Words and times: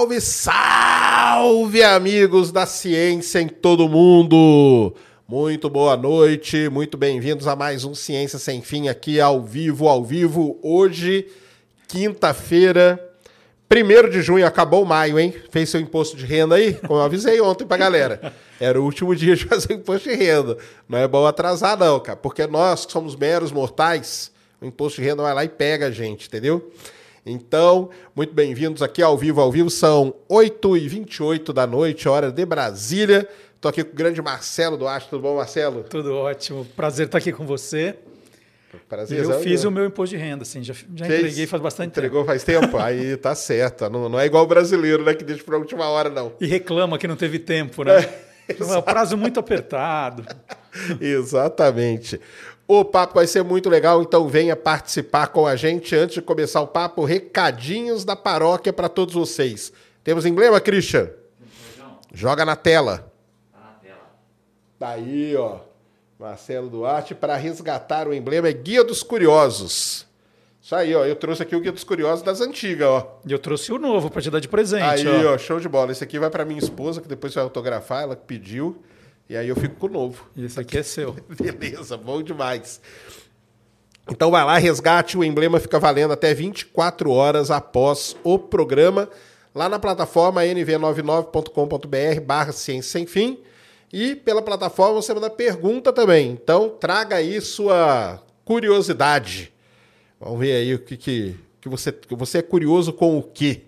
Salve, 0.00 0.20
salve, 0.22 1.82
amigos 1.82 2.50
da 2.50 2.64
ciência 2.64 3.38
em 3.38 3.48
todo 3.48 3.86
mundo! 3.86 4.94
Muito 5.28 5.68
boa 5.68 5.94
noite, 5.94 6.70
muito 6.70 6.96
bem-vindos 6.96 7.46
a 7.46 7.54
mais 7.54 7.84
um 7.84 7.94
Ciência 7.94 8.38
Sem 8.38 8.62
Fim 8.62 8.88
aqui 8.88 9.20
ao 9.20 9.42
vivo, 9.42 9.86
ao 9.88 10.02
vivo. 10.02 10.58
Hoje, 10.62 11.26
quinta-feira, 11.86 12.98
1 13.70 14.08
de 14.08 14.22
junho, 14.22 14.46
acabou 14.46 14.86
maio, 14.86 15.18
hein? 15.18 15.34
Fez 15.50 15.68
seu 15.68 15.78
imposto 15.78 16.16
de 16.16 16.24
renda 16.24 16.54
aí? 16.54 16.72
Como 16.72 16.98
eu 16.98 17.04
avisei 17.04 17.38
ontem 17.42 17.66
pra 17.66 17.76
galera. 17.76 18.32
Era 18.58 18.80
o 18.80 18.84
último 18.84 19.14
dia 19.14 19.36
de 19.36 19.44
fazer 19.44 19.74
imposto 19.74 20.08
de 20.08 20.16
renda. 20.16 20.56
Não 20.88 20.98
é 20.98 21.06
bom 21.06 21.26
atrasar, 21.26 21.76
não, 21.78 22.00
cara. 22.00 22.16
Porque 22.16 22.46
nós, 22.46 22.86
que 22.86 22.92
somos 22.92 23.14
meros 23.14 23.52
mortais, 23.52 24.32
o 24.62 24.64
imposto 24.64 25.02
de 25.02 25.06
renda 25.06 25.22
vai 25.22 25.34
lá 25.34 25.44
e 25.44 25.48
pega 25.50 25.88
a 25.88 25.90
gente, 25.90 26.26
entendeu? 26.26 26.72
Então, 27.30 27.90
muito 28.14 28.34
bem-vindos 28.34 28.82
aqui 28.82 29.00
ao 29.00 29.16
vivo, 29.16 29.40
ao 29.40 29.52
vivo. 29.52 29.70
São 29.70 30.12
8h28 30.28 31.52
da 31.52 31.64
noite, 31.64 32.08
hora 32.08 32.32
de 32.32 32.44
Brasília. 32.44 33.28
Estou 33.54 33.68
aqui 33.68 33.84
com 33.84 33.92
o 33.92 33.94
grande 33.94 34.20
Marcelo 34.20 34.76
Duarte. 34.76 35.08
Tudo 35.08 35.22
bom, 35.22 35.36
Marcelo? 35.36 35.84
Tudo 35.84 36.12
ótimo. 36.14 36.64
Prazer 36.76 37.06
estar 37.06 37.18
aqui 37.18 37.32
com 37.32 37.46
você. 37.46 37.94
Prazer. 38.88 39.22
Eu 39.22 39.40
fiz 39.40 39.62
o 39.64 39.70
meu 39.70 39.84
imposto 39.84 40.16
de 40.16 40.22
renda, 40.22 40.42
assim, 40.42 40.62
já, 40.62 40.74
já 40.74 41.06
entreguei 41.06 41.46
faz 41.46 41.62
bastante 41.62 41.90
Entregou 41.90 42.20
tempo. 42.20 42.26
faz 42.26 42.42
tempo? 42.44 42.78
Aí 42.78 43.16
tá 43.16 43.34
certo. 43.34 43.88
Não, 43.88 44.08
não 44.08 44.18
é 44.18 44.26
igual 44.26 44.44
o 44.44 44.46
brasileiro, 44.46 45.04
né? 45.04 45.14
Que 45.14 45.22
deixa 45.22 45.44
para 45.44 45.54
a 45.54 45.58
última 45.58 45.88
hora, 45.88 46.08
não. 46.08 46.32
E 46.40 46.46
reclama 46.46 46.98
que 46.98 47.06
não 47.06 47.16
teve 47.16 47.38
tempo, 47.38 47.84
né? 47.84 48.08
É, 48.50 48.76
um 48.78 48.82
prazo 48.82 49.16
muito 49.16 49.38
apertado. 49.38 50.24
Exatamente. 51.00 52.20
O 52.72 52.84
papo 52.84 53.14
vai 53.14 53.26
ser 53.26 53.42
muito 53.42 53.68
legal, 53.68 54.00
então 54.00 54.28
venha 54.28 54.54
participar 54.54 55.26
com 55.26 55.44
a 55.44 55.56
gente. 55.56 55.96
Antes 55.96 56.14
de 56.14 56.22
começar 56.22 56.60
o 56.60 56.68
papo, 56.68 57.04
recadinhos 57.04 58.04
da 58.04 58.14
paróquia 58.14 58.72
para 58.72 58.88
todos 58.88 59.12
vocês. 59.12 59.72
Temos 60.04 60.24
emblema, 60.24 60.60
Christian? 60.60 61.10
Joga 62.14 62.44
na 62.44 62.54
tela. 62.54 63.12
Tá 64.78 64.90
aí, 64.90 65.34
ó. 65.34 65.58
Marcelo 66.16 66.70
Duarte, 66.70 67.12
para 67.12 67.34
resgatar 67.34 68.06
o 68.06 68.14
emblema 68.14 68.46
é 68.46 68.52
Guia 68.52 68.84
dos 68.84 69.02
Curiosos. 69.02 70.06
Isso 70.62 70.76
aí, 70.76 70.94
ó. 70.94 71.04
Eu 71.04 71.16
trouxe 71.16 71.42
aqui 71.42 71.56
o 71.56 71.60
Guia 71.60 71.72
dos 71.72 71.82
Curiosos 71.82 72.22
das 72.22 72.40
antigas, 72.40 72.86
ó. 72.86 73.20
E 73.26 73.32
eu 73.32 73.40
trouxe 73.40 73.72
o 73.72 73.80
novo 73.80 74.08
para 74.08 74.22
te 74.22 74.30
dar 74.30 74.38
de 74.38 74.46
presente. 74.46 75.08
Aí, 75.08 75.26
ó. 75.26 75.34
ó, 75.34 75.38
show 75.38 75.58
de 75.58 75.68
bola. 75.68 75.90
Esse 75.90 76.04
aqui 76.04 76.20
vai 76.20 76.30
para 76.30 76.44
minha 76.44 76.60
esposa, 76.60 77.00
que 77.00 77.08
depois 77.08 77.34
vai 77.34 77.42
autografar, 77.42 78.04
ela 78.04 78.14
que 78.14 78.24
pediu. 78.24 78.80
E 79.30 79.36
aí 79.36 79.48
eu 79.48 79.54
fico 79.54 79.76
com 79.76 79.86
o 79.86 79.90
novo. 79.90 80.28
E 80.34 80.44
esse 80.44 80.58
aqui 80.58 80.76
é 80.76 80.82
seu. 80.82 81.12
Beleza, 81.38 81.96
bom 81.96 82.20
demais. 82.20 82.80
Então 84.10 84.28
vai 84.28 84.44
lá, 84.44 84.58
resgate, 84.58 85.16
o 85.16 85.22
emblema 85.22 85.60
fica 85.60 85.78
valendo 85.78 86.12
até 86.12 86.34
24 86.34 87.12
horas 87.12 87.48
após 87.48 88.16
o 88.24 88.40
programa, 88.40 89.08
lá 89.54 89.68
na 89.68 89.78
plataforma 89.78 90.42
nv99.com.br 90.42 92.20
barra 92.26 92.50
ciência 92.50 92.90
sem 92.90 93.06
fim. 93.06 93.38
E 93.92 94.16
pela 94.16 94.42
plataforma 94.42 95.00
você 95.00 95.14
manda 95.14 95.30
pergunta 95.30 95.92
também. 95.92 96.32
Então 96.32 96.68
traga 96.68 97.14
aí 97.14 97.40
sua 97.40 98.20
curiosidade. 98.44 99.52
Vamos 100.18 100.40
ver 100.40 100.56
aí 100.56 100.74
o 100.74 100.80
que, 100.80 100.96
que, 100.96 101.36
que 101.60 101.68
você, 101.68 101.92
que 101.92 102.16
você 102.16 102.38
é 102.38 102.42
curioso 102.42 102.92
com 102.92 103.16
o 103.16 103.22
quê? 103.22 103.62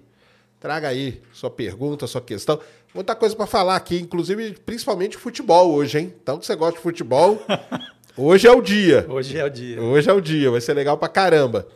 Traga 0.59 0.89
aí 0.89 1.21
sua 1.33 1.51
pergunta, 1.51 2.07
sua 2.09 2.21
questão. 2.21 2.61
Muita 2.95 3.15
coisa 3.15 3.35
para 3.35 3.47
falar 3.47 3.77
aqui, 3.77 3.99
inclusive, 3.99 4.53
principalmente 4.67 5.17
futebol 5.17 5.73
hoje, 5.73 5.99
hein? 5.99 6.15
Então, 6.23 6.39
se 6.41 6.47
você 6.47 6.55
gosta 6.55 6.77
de 6.77 6.83
futebol, 6.83 7.41
hoje 8.15 8.47
é 8.47 8.53
o 8.53 8.61
dia. 8.61 9.07
Hoje 9.09 9.39
é 9.39 9.45
o 9.45 9.49
dia. 9.49 9.81
Hoje 9.81 10.11
é 10.11 10.13
o 10.13 10.21
dia, 10.21 10.51
vai 10.51 10.61
ser 10.61 10.75
legal 10.75 10.99
pra 10.99 11.09
caramba. 11.09 11.67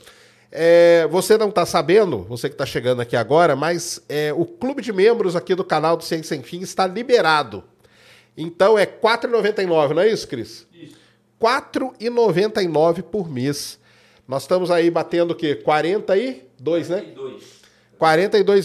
É, 0.52 1.06
você 1.10 1.38
não 1.38 1.48
está 1.48 1.64
sabendo, 1.64 2.18
você 2.24 2.50
que 2.50 2.54
está 2.54 2.66
chegando 2.66 3.00
aqui 3.00 3.16
agora, 3.16 3.56
mas 3.56 4.02
é, 4.10 4.30
o 4.34 4.44
clube 4.44 4.82
de 4.82 4.92
membros 4.92 5.34
aqui 5.34 5.54
do 5.54 5.64
canal 5.64 5.96
do 5.96 6.04
Ciência 6.04 6.36
Sem 6.36 6.42
Fim 6.42 6.60
está 6.60 6.86
liberado. 6.86 7.64
Então 8.36 8.78
é 8.78 8.82
R$ 8.82 8.98
4,99, 9.02 9.94
não 9.94 10.02
é 10.02 10.08
isso, 10.08 10.28
Cris? 10.28 10.66
Isso. 10.74 10.96
R$ 11.40 11.48
4,99 11.48 13.02
por 13.02 13.30
mês. 13.30 13.78
Nós 14.28 14.42
estamos 14.42 14.70
aí 14.70 14.90
batendo 14.90 15.30
o 15.30 15.34
quê? 15.34 15.54
42, 15.54 16.88
42. 16.88 16.88
né? 16.90 17.00
42 17.00 17.55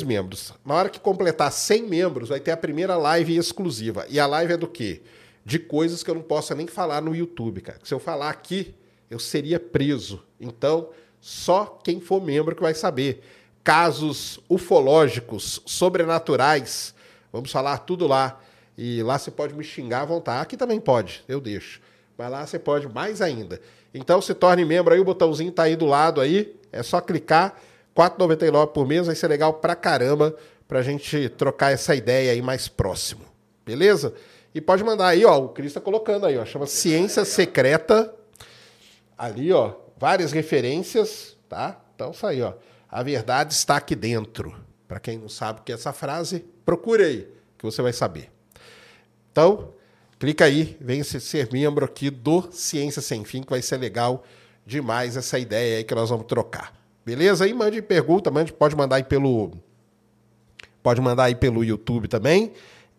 membros. 0.04 0.54
Na 0.66 0.76
hora 0.76 0.90
que 0.90 1.00
completar 1.00 1.52
100 1.52 1.88
membros, 1.88 2.30
vai 2.30 2.40
ter 2.40 2.52
a 2.52 2.58
primeira 2.58 2.96
live 2.96 3.36
exclusiva. 3.36 4.06
E 4.10 4.20
a 4.20 4.26
live 4.26 4.54
é 4.54 4.58
do 4.58 4.68
quê? 4.68 5.02
De 5.46 5.58
coisas 5.58 6.04
que 6.04 6.10
eu 6.10 6.16
não 6.16 6.22
posso 6.22 6.54
nem 6.54 6.68
falar 6.68 7.02
no 7.02 7.16
YouTube, 7.16 7.62
cara. 7.62 7.80
Se 7.84 7.94
eu 7.94 8.00
falar 8.00 8.30
aqui, 8.30 8.74
eu 9.10 9.20
seria 9.20 9.60
preso. 9.60 10.24
Então, 10.40 10.90
só 11.20 11.80
quem 11.84 12.00
for 12.00 12.22
membro 12.22 12.56
que 12.56 12.62
vai 12.62 12.74
saber. 12.74 13.24
Casos 13.64 14.40
ufológicos, 14.50 15.62
sobrenaturais, 15.66 16.96
vamos 17.32 17.52
falar 17.52 17.78
tudo 17.80 18.08
lá. 18.08 18.40
E 18.78 19.04
lá 19.04 19.20
você 19.20 19.30
pode 19.30 19.54
me 19.54 19.64
xingar 19.64 20.02
à 20.02 20.06
vontade. 20.06 20.42
Aqui 20.42 20.58
também 20.58 20.80
pode, 20.80 21.24
eu 21.28 21.40
deixo. 21.40 21.80
Mas 22.18 22.32
lá 22.32 22.46
você 22.46 22.58
pode 22.58 22.88
mais 22.88 23.22
ainda. 23.22 23.62
Então 23.94 24.22
se 24.22 24.34
torne 24.34 24.66
membro 24.66 24.94
aí, 24.94 25.00
o 25.00 25.06
botãozinho 25.06 25.50
está 25.50 25.64
aí 25.64 25.76
do 25.76 25.86
lado 25.86 26.22
aí. 26.22 26.56
É 26.72 26.82
só 26.82 27.00
clicar. 27.00 27.60
R$ 27.96 28.04
4,99 28.04 28.68
por 28.68 28.88
mês 28.88 29.08
vai 29.08 29.16
ser 29.16 29.28
legal 29.28 29.56
pra 29.56 29.76
caramba 29.76 30.36
pra 30.68 30.82
gente 30.82 31.30
trocar 31.30 31.72
essa 31.72 31.94
ideia 31.94 32.32
aí 32.32 32.42
mais 32.42 32.68
próximo. 32.68 33.26
Beleza? 33.66 34.14
E 34.54 34.62
pode 34.62 34.84
mandar 34.84 35.08
aí, 35.08 35.26
ó. 35.26 35.38
O 35.38 35.50
Cris 35.50 35.68
está 35.68 35.82
colocando 35.82 36.26
aí, 36.26 36.38
ó. 36.38 36.46
Chama 36.46 36.66
Ciência 36.66 37.26
Secreta. 37.26 38.14
Ali, 39.18 39.52
ó. 39.52 39.74
Várias 39.98 40.32
referências, 40.32 41.38
tá? 41.48 41.80
Então, 41.96 42.12
isso 42.12 42.26
aí, 42.26 42.42
ó. 42.42 42.54
A 42.90 43.04
verdade 43.04 43.54
está 43.54 43.78
aqui 43.78 43.96
dentro. 43.96 44.56
Para 44.88 45.00
quem 45.00 45.18
não 45.18 45.30
sabe 45.30 45.62
o 45.62 45.64
que 45.64 45.72
é 45.72 45.76
essa 45.76 45.94
frase, 45.94 46.46
procure 46.66 47.04
aí, 47.04 47.28
que 47.58 47.64
você 47.64 47.82
vai 47.82 47.94
saber. 47.94 48.30
Então, 49.32 49.74
clica 50.20 50.44
aí, 50.44 50.76
vem 50.82 51.02
ser 51.04 51.50
membro 51.52 51.86
aqui 51.86 52.10
do 52.10 52.52
Ciência 52.52 53.02
Sem 53.02 53.24
Fim, 53.24 53.44
que 53.44 53.50
vai 53.50 53.62
ser 53.62 53.78
legal 53.78 54.24
demais 54.66 55.16
essa 55.16 55.40
ideia 55.40 55.78
aí 55.78 55.84
que 55.84 55.96
nós 55.96 56.10
vamos 56.10 56.26
trocar. 56.26 56.81
Beleza? 57.06 57.46
Aí 57.46 57.54
mande 57.54 57.82
pergunta, 57.82 58.30
mande, 58.30 58.54
pode 58.54 58.76
mandar 58.76 58.98
aí 58.98 59.04
pelo 59.04 59.52
pode 60.84 61.00
mandar 61.00 61.26
aí 61.26 61.36
pelo 61.36 61.64
YouTube 61.64 62.08
também 62.08 62.54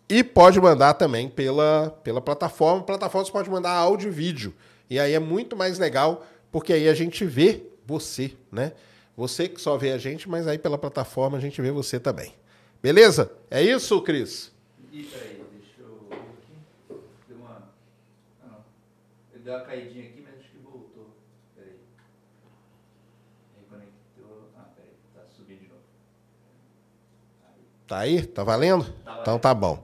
e 0.08 0.22
pode 0.22 0.60
mandar 0.60 0.94
também 0.94 1.28
pela, 1.28 1.90
pela 2.04 2.20
plataforma. 2.20 2.82
Plataforma 2.82 3.24
você 3.24 3.32
pode 3.32 3.50
mandar 3.50 3.72
áudio 3.72 4.08
e 4.08 4.12
vídeo. 4.12 4.54
E 4.88 4.98
aí 4.98 5.12
é 5.12 5.18
muito 5.18 5.56
mais 5.56 5.78
legal, 5.78 6.26
porque 6.50 6.72
aí 6.72 6.88
a 6.88 6.94
gente 6.94 7.24
vê 7.24 7.62
você, 7.86 8.32
né? 8.50 8.72
Você 9.16 9.48
que 9.48 9.60
só 9.60 9.76
vê 9.76 9.92
a 9.92 9.98
gente, 9.98 10.28
mas 10.28 10.46
aí 10.46 10.58
pela 10.58 10.78
plataforma 10.78 11.38
a 11.38 11.40
gente 11.40 11.60
vê 11.60 11.70
você 11.70 11.98
também. 11.98 12.34
Beleza? 12.82 13.30
É 13.50 13.62
isso, 13.62 14.00
Cris? 14.02 14.52
Isso 14.92 15.16
aí. 15.16 15.32
deu 19.42 19.54
uma 19.54 19.64
caidinha 19.64 20.08
aqui, 20.08 20.20
mas 20.22 20.38
acho 20.38 20.50
que 20.50 20.58
voltou. 20.58 21.10
Peraí. 21.56 21.76
Reconectou. 23.58 24.48
Ah, 24.56 24.68
peraí. 24.74 24.94
Tá 25.14 25.22
subindo 25.36 25.60
de 25.60 25.68
novo. 25.68 25.82
Aí. 27.48 27.60
Tá 27.86 27.98
aí? 27.98 28.22
Tá 28.22 28.42
valendo? 28.44 28.84
Tá 29.04 29.18
então 29.20 29.38
tá 29.38 29.54
bom. 29.54 29.82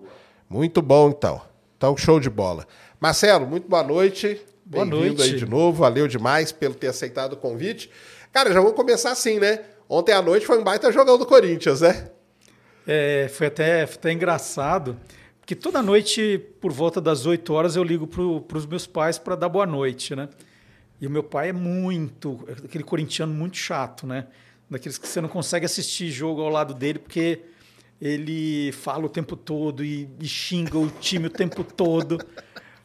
Muito 0.48 0.80
bom, 0.80 1.10
então. 1.10 1.40
Então, 1.76 1.96
show 1.96 2.18
de 2.18 2.30
bola. 2.30 2.66
Marcelo, 3.00 3.46
muito 3.46 3.68
boa 3.68 3.82
noite. 3.82 4.40
Boa 4.64 4.84
noite. 4.84 5.22
aí 5.22 5.36
de 5.36 5.46
novo. 5.46 5.78
Valeu 5.78 6.08
demais 6.08 6.52
pelo 6.52 6.74
ter 6.74 6.88
aceitado 6.88 7.34
o 7.34 7.36
convite. 7.36 7.90
Cara, 8.32 8.52
já 8.52 8.60
vou 8.60 8.72
começar 8.72 9.12
assim, 9.12 9.38
né? 9.38 9.60
Ontem 9.88 10.12
à 10.12 10.20
noite 10.20 10.46
foi 10.46 10.58
um 10.58 10.64
baita 10.64 10.92
jogão 10.92 11.16
do 11.16 11.24
Corinthians, 11.24 11.80
né? 11.80 12.10
É, 12.86 13.28
foi 13.28 13.46
até, 13.46 13.86
foi 13.86 13.96
até 13.96 14.12
engraçado, 14.12 14.98
porque 15.40 15.54
toda 15.54 15.82
noite, 15.82 16.38
por 16.60 16.72
volta 16.72 17.00
das 17.00 17.26
8 17.26 17.52
horas, 17.52 17.76
eu 17.76 17.84
ligo 17.84 18.06
para 18.06 18.58
os 18.58 18.66
meus 18.66 18.86
pais 18.86 19.18
para 19.18 19.36
dar 19.36 19.48
boa 19.48 19.66
noite, 19.66 20.16
né? 20.16 20.28
E 21.00 21.06
o 21.06 21.10
meu 21.10 21.22
pai 21.22 21.50
é 21.50 21.52
muito, 21.52 22.44
aquele 22.64 22.84
corintiano 22.84 23.32
muito 23.32 23.56
chato, 23.56 24.06
né? 24.06 24.26
Daqueles 24.70 24.98
que 24.98 25.06
você 25.06 25.20
não 25.20 25.28
consegue 25.28 25.64
assistir 25.64 26.10
jogo 26.10 26.42
ao 26.42 26.48
lado 26.48 26.74
dele, 26.74 26.98
porque 26.98 27.40
ele 28.00 28.72
fala 28.72 29.06
o 29.06 29.08
tempo 29.08 29.36
todo 29.36 29.84
e, 29.84 30.08
e 30.20 30.26
xinga 30.26 30.78
o 30.78 30.88
time 30.88 31.26
o 31.26 31.30
tempo 31.30 31.64
todo. 31.64 32.18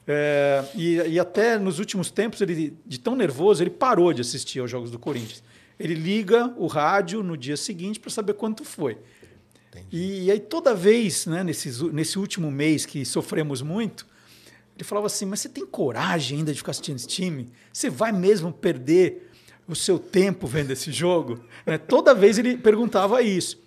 É, 0.07 0.65
e, 0.75 0.95
e, 0.95 1.19
até 1.19 1.57
nos 1.57 1.80
últimos 1.80 2.12
tempos, 2.12 2.42
ele, 2.42 2.77
de 2.86 3.00
tão 3.00 3.15
nervoso, 3.15 3.63
ele 3.63 3.69
parou 3.69 4.12
de 4.12 4.21
assistir 4.21 4.60
aos 4.60 4.69
jogos 4.69 4.92
do 4.92 5.00
Corinthians. 5.00 5.44
Ele 5.80 5.94
liga 5.94 6.54
o 6.57 6.68
rádio 6.68 7.24
no 7.24 7.38
dia 7.38 7.56
seguinte 7.56 8.00
para 8.00 8.10
saber 8.10 8.33
quanto 8.33 8.63
foi. 8.63 8.98
E, 9.92 10.25
e, 10.25 10.31
aí, 10.31 10.39
toda 10.39 10.75
vez, 10.75 11.25
né, 11.25 11.44
nesse, 11.44 11.83
nesse 11.92 12.19
último 12.19 12.51
mês 12.51 12.86
que 12.86 13.06
sofremos 13.06 13.62
muito, 13.62 14.06
ele 14.75 14.83
falava 14.83 15.07
assim: 15.07 15.25
Mas 15.25 15.39
você 15.39 15.50
tem 15.50 15.66
coragem 15.66 16.39
ainda 16.39 16.51
de 16.51 16.57
ficar 16.57 16.71
assistindo 16.71 16.98
esse 16.98 17.07
time? 17.07 17.51
Você 17.71 17.89
vai 17.89 18.12
mesmo 18.12 18.51
perder 18.51 19.31
o 19.68 19.75
seu 19.75 19.98
tempo 19.98 20.45
vendo 20.45 20.71
esse 20.71 20.92
jogo? 20.92 21.39
né? 21.66 21.77
Toda 21.77 22.13
vez 22.13 22.38
ele 22.38 22.57
perguntava 22.57 23.21
isso. 23.21 23.62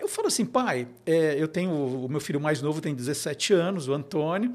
Eu 0.00 0.08
falo 0.08 0.28
assim, 0.28 0.44
pai, 0.44 0.86
é, 1.04 1.36
eu 1.38 1.48
tenho 1.48 1.72
o 1.72 2.08
meu 2.08 2.20
filho 2.20 2.40
mais 2.40 2.62
novo 2.62 2.80
tem 2.80 2.94
17 2.94 3.52
anos, 3.52 3.88
o 3.88 3.94
Antônio, 3.94 4.54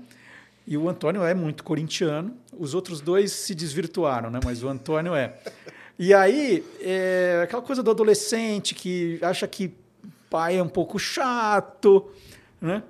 e 0.65 0.77
o 0.77 0.87
Antônio 0.87 1.23
é 1.23 1.33
muito 1.33 1.63
corintiano. 1.63 2.35
Os 2.57 2.73
outros 2.73 3.01
dois 3.01 3.31
se 3.31 3.53
desvirtuaram, 3.53 4.29
né? 4.29 4.39
Mas 4.43 4.63
o 4.63 4.69
Antônio 4.69 5.13
é. 5.13 5.33
E 5.99 6.13
aí, 6.13 6.63
é 6.79 7.41
aquela 7.43 7.61
coisa 7.61 7.83
do 7.83 7.91
adolescente 7.91 8.73
que 8.73 9.19
acha 9.21 9.47
que 9.47 9.73
pai 10.29 10.57
é 10.57 10.63
um 10.63 10.69
pouco 10.69 10.97
chato, 10.97 12.09
né? 12.59 12.81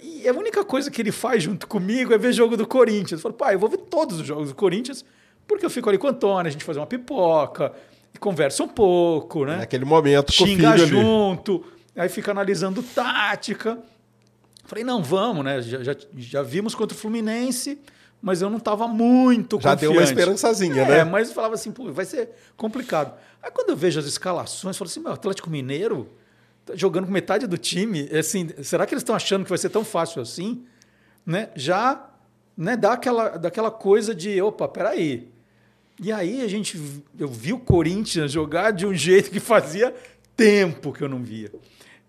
E 0.00 0.28
a 0.28 0.32
única 0.32 0.64
coisa 0.64 0.90
que 0.90 1.02
ele 1.02 1.10
faz 1.10 1.42
junto 1.42 1.66
comigo 1.66 2.14
é 2.14 2.18
ver 2.18 2.32
jogo 2.32 2.56
do 2.56 2.66
Corinthians. 2.66 3.12
Eu 3.12 3.18
falo, 3.18 3.34
pai, 3.34 3.56
eu 3.56 3.58
vou 3.58 3.68
ver 3.68 3.78
todos 3.78 4.20
os 4.20 4.26
jogos 4.26 4.50
do 4.50 4.54
Corinthians, 4.54 5.04
porque 5.46 5.66
eu 5.66 5.70
fico 5.70 5.88
ali 5.88 5.98
com 5.98 6.06
o 6.06 6.10
Antônio, 6.10 6.48
a 6.48 6.50
gente 6.50 6.64
faz 6.64 6.78
uma 6.78 6.86
pipoca, 6.86 7.72
e 8.14 8.18
conversa 8.18 8.62
um 8.62 8.68
pouco, 8.68 9.44
né? 9.44 9.56
Naquele 9.56 9.84
momento 9.84 10.32
com 10.36 10.44
o 10.44 10.46
Xinga 10.46 10.72
filho 10.72 10.84
ali. 10.84 10.92
Aí 12.00 12.08
fica 12.08 12.30
analisando 12.30 12.82
tática. 12.82 13.78
Falei, 14.64 14.84
não, 14.84 15.02
vamos, 15.02 15.44
né? 15.44 15.62
Já, 15.62 15.82
já, 15.82 15.96
já 16.16 16.42
vimos 16.42 16.74
contra 16.74 16.96
o 16.96 17.00
Fluminense, 17.00 17.78
mas 18.20 18.42
eu 18.42 18.50
não 18.50 18.58
estava 18.58 18.86
muito 18.86 19.58
Já 19.60 19.74
deu 19.74 19.90
uma 19.90 20.00
confiante. 20.00 20.18
esperançazinha, 20.18 20.82
É, 20.82 20.88
né? 20.88 21.04
mas 21.04 21.28
eu 21.28 21.34
falava 21.34 21.54
assim, 21.54 21.72
pô, 21.72 21.90
vai 21.92 22.04
ser 22.04 22.30
complicado. 22.56 23.14
Aí 23.42 23.50
quando 23.50 23.70
eu 23.70 23.76
vejo 23.76 23.98
as 23.98 24.06
escalações, 24.06 24.76
eu 24.76 24.78
falo 24.78 24.90
assim, 24.90 25.00
meu, 25.00 25.12
Atlético 25.12 25.48
Mineiro 25.48 26.08
tá 26.66 26.76
jogando 26.76 27.06
com 27.06 27.12
metade 27.12 27.46
do 27.46 27.56
time, 27.56 28.08
é 28.10 28.18
assim, 28.18 28.50
será 28.62 28.84
que 28.84 28.92
eles 28.92 29.02
estão 29.02 29.14
achando 29.16 29.44
que 29.44 29.48
vai 29.48 29.58
ser 29.58 29.70
tão 29.70 29.84
fácil 29.84 30.20
assim? 30.20 30.64
Né? 31.24 31.48
Já 31.56 32.06
né, 32.56 32.76
dá 32.76 32.92
aquela, 32.92 33.30
daquela 33.38 33.70
coisa 33.70 34.14
de, 34.14 34.40
opa, 34.42 34.68
peraí. 34.68 35.30
E 36.00 36.12
aí 36.12 36.42
a 36.42 36.48
gente, 36.48 36.78
eu 37.18 37.28
vi 37.28 37.52
o 37.52 37.58
Corinthians 37.58 38.30
jogar 38.32 38.72
de 38.72 38.84
um 38.86 38.92
jeito 38.94 39.30
que 39.30 39.40
fazia 39.40 39.94
tempo 40.36 40.92
que 40.92 41.02
eu 41.02 41.08
não 41.08 41.22
via. 41.22 41.50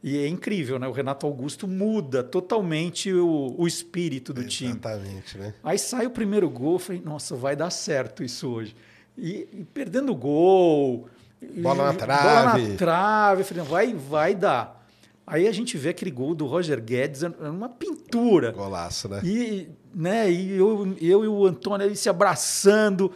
E 0.01 0.17
é 0.17 0.27
incrível, 0.27 0.79
né? 0.79 0.87
O 0.87 0.91
Renato 0.93 1.25
Augusto 1.27 1.67
muda 1.67 2.23
totalmente 2.23 3.11
o, 3.13 3.53
o 3.57 3.67
espírito 3.67 4.33
do 4.33 4.45
time. 4.45 4.71
Exatamente, 4.71 5.37
né? 5.37 5.53
Aí 5.63 5.77
sai 5.77 6.05
o 6.05 6.09
primeiro 6.09 6.49
gol, 6.49 6.73
eu 6.75 6.79
falei, 6.79 7.01
nossa, 7.03 7.35
vai 7.35 7.55
dar 7.55 7.69
certo 7.69 8.23
isso 8.23 8.47
hoje. 8.49 8.75
E, 9.17 9.47
e 9.51 9.65
perdendo 9.73 10.13
o 10.13 10.15
gol. 10.15 11.09
e- 11.41 11.61
Bola 11.61 11.77
na 11.85 11.91
Bola 11.91 11.95
trave. 11.97 12.67
na 12.69 12.75
trave. 12.77 13.43
Falei, 13.43 13.63
vai, 13.65 13.93
vai 13.93 14.35
dar. 14.35 14.79
Aí 15.27 15.47
a 15.47 15.51
gente 15.51 15.77
vê 15.77 15.89
aquele 15.89 16.11
gol 16.11 16.33
do 16.33 16.45
Roger 16.47 16.81
Guedes, 16.81 17.21
era 17.21 17.51
uma 17.51 17.67
pintura. 17.69 18.51
Golaço, 18.53 19.09
né? 19.09 19.21
E, 19.23 19.69
né, 19.93 20.31
e 20.31 20.51
eu, 20.57 20.95
eu 20.99 21.23
e 21.25 21.27
o 21.27 21.45
Antônio 21.45 21.85
ali 21.85 21.95
se 21.95 22.07
abraçando. 22.09 23.11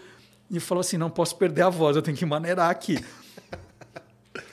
E 0.52 0.60
falou 0.60 0.82
assim: 0.82 0.98
não 0.98 1.10
posso 1.10 1.36
perder 1.38 1.62
a 1.64 1.70
voz, 1.70 1.96
eu 1.96 2.02
tenho 2.02 2.16
que 2.18 2.26
maneirar 2.26 2.70
aqui. 2.70 3.00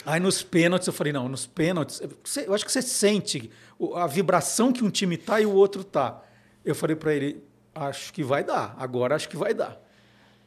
Aí 0.06 0.18
nos 0.20 0.42
pênaltis 0.42 0.86
eu 0.86 0.92
falei: 0.92 1.12
não, 1.12 1.28
nos 1.28 1.46
pênaltis, 1.46 2.00
eu 2.46 2.54
acho 2.54 2.64
que 2.64 2.72
você 2.72 2.80
sente 2.82 3.50
a 3.94 4.06
vibração 4.06 4.72
que 4.72 4.82
um 4.84 4.90
time 4.90 5.16
tá 5.16 5.40
e 5.40 5.46
o 5.46 5.52
outro 5.52 5.84
tá. 5.84 6.22
Eu 6.64 6.74
falei 6.74 6.96
para 6.96 7.12
ele: 7.14 7.42
acho 7.74 8.12
que 8.12 8.22
vai 8.24 8.42
dar, 8.44 8.74
agora 8.78 9.14
acho 9.14 9.28
que 9.28 9.36
vai 9.36 9.52
dar. 9.54 9.80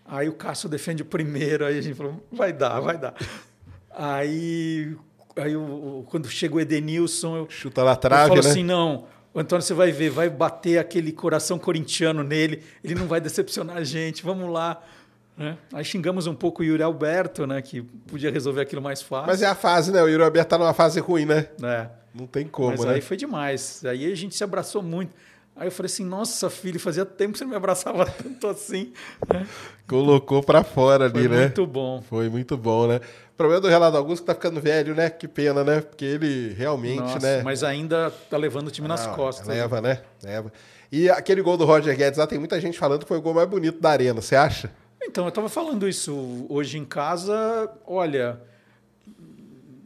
Aí 0.05 0.27
o 0.27 0.33
Cássio 0.33 0.67
defende 0.67 1.01
o 1.01 1.05
primeiro, 1.05 1.65
aí 1.65 1.77
a 1.77 1.81
gente 1.81 1.95
falou: 1.95 2.23
vai 2.31 2.51
dar, 2.51 2.79
vai 2.79 2.97
dar. 2.97 3.13
Aí, 3.91 4.95
aí 5.35 5.55
o- 5.55 6.03
quando 6.09 6.27
chega 6.27 6.55
o 6.55 6.59
Edenilson, 6.59 7.37
eu, 7.37 7.49
Chuta 7.49 7.83
na 7.83 7.91
eu 7.91 7.95
trave, 7.95 8.29
falo 8.29 8.41
né? 8.43 8.49
assim, 8.49 8.63
não, 8.63 9.05
o 9.33 9.39
Antônio, 9.39 9.61
você 9.61 9.73
vai 9.73 9.91
ver, 9.91 10.09
vai 10.09 10.29
bater 10.29 10.77
aquele 10.79 11.11
coração 11.11 11.59
corintiano 11.59 12.23
nele, 12.23 12.63
ele 12.83 12.95
não 12.95 13.07
vai 13.07 13.21
decepcionar 13.21 13.77
a 13.77 13.83
gente, 13.83 14.23
vamos 14.23 14.51
lá. 14.51 14.81
Né? 15.37 15.57
Aí 15.73 15.83
xingamos 15.83 16.27
um 16.27 16.35
pouco 16.35 16.61
o 16.61 16.65
Yuri 16.65 16.83
Alberto, 16.83 17.45
né, 17.47 17.61
que 17.61 17.81
podia 17.81 18.31
resolver 18.31 18.61
aquilo 18.61 18.81
mais 18.81 19.01
fácil. 19.01 19.27
Mas 19.27 19.41
é 19.41 19.47
a 19.47 19.55
fase, 19.55 19.91
né? 19.91 20.01
O 20.01 20.07
Yuri 20.07 20.23
Alberto 20.23 20.49
tá 20.49 20.57
numa 20.57 20.73
fase 20.73 20.99
ruim, 20.99 21.25
né? 21.25 21.47
É, 21.63 21.87
Não 22.13 22.27
tem 22.27 22.47
como, 22.47 22.69
mas 22.69 22.85
né? 22.85 22.93
aí 22.95 23.01
foi 23.01 23.17
demais. 23.17 23.83
Aí 23.85 24.11
a 24.11 24.15
gente 24.15 24.35
se 24.35 24.43
abraçou 24.43 24.81
muito. 24.83 25.13
Aí 25.55 25.67
eu 25.67 25.71
falei 25.71 25.85
assim, 25.87 26.03
nossa, 26.03 26.49
filho, 26.49 26.79
fazia 26.79 27.05
tempo 27.05 27.33
que 27.33 27.37
você 27.37 27.43
não 27.43 27.51
me 27.51 27.55
abraçava 27.57 28.05
tanto 28.23 28.47
assim. 28.47 28.91
né? 29.31 29.45
Colocou 29.87 30.41
pra 30.41 30.63
fora 30.63 31.05
ali, 31.05 31.13
Foi 31.13 31.27
né? 31.27 31.41
muito 31.41 31.67
bom. 31.67 32.01
Foi 32.01 32.29
muito 32.29 32.57
bom, 32.57 32.87
né? 32.87 32.99
O 33.33 33.35
problema 33.35 33.61
do 33.61 33.67
Renato 33.67 33.97
Augusto 33.97 34.21
é 34.21 34.25
que 34.25 34.27
tá 34.27 34.35
ficando 34.35 34.61
velho, 34.61 34.95
né? 34.95 35.09
Que 35.09 35.27
pena, 35.27 35.63
né? 35.63 35.81
Porque 35.81 36.05
ele 36.05 36.53
realmente, 36.53 36.99
Nossa, 36.99 37.19
né? 37.19 37.43
Mas 37.43 37.63
ainda 37.63 38.11
tá 38.29 38.37
levando 38.37 38.67
o 38.67 38.71
time 38.71 38.87
nas 38.87 39.05
Ah, 39.07 39.11
costas. 39.11 39.47
Leva, 39.47 39.81
né? 39.81 40.01
Leva. 40.23 40.51
E 40.91 41.09
aquele 41.09 41.41
gol 41.41 41.57
do 41.57 41.65
Roger 41.65 41.95
Guedes 41.97 42.17
lá, 42.19 42.27
tem 42.27 42.37
muita 42.39 42.59
gente 42.61 42.77
falando 42.77 43.01
que 43.01 43.07
foi 43.07 43.17
o 43.17 43.21
gol 43.21 43.33
mais 43.33 43.47
bonito 43.49 43.79
da 43.79 43.89
arena, 43.89 44.21
você 44.21 44.35
acha? 44.35 44.71
Então, 45.05 45.25
eu 45.25 45.29
estava 45.29 45.49
falando 45.49 45.87
isso 45.87 46.45
hoje 46.49 46.77
em 46.77 46.85
casa. 46.85 47.69
Olha, 47.85 48.39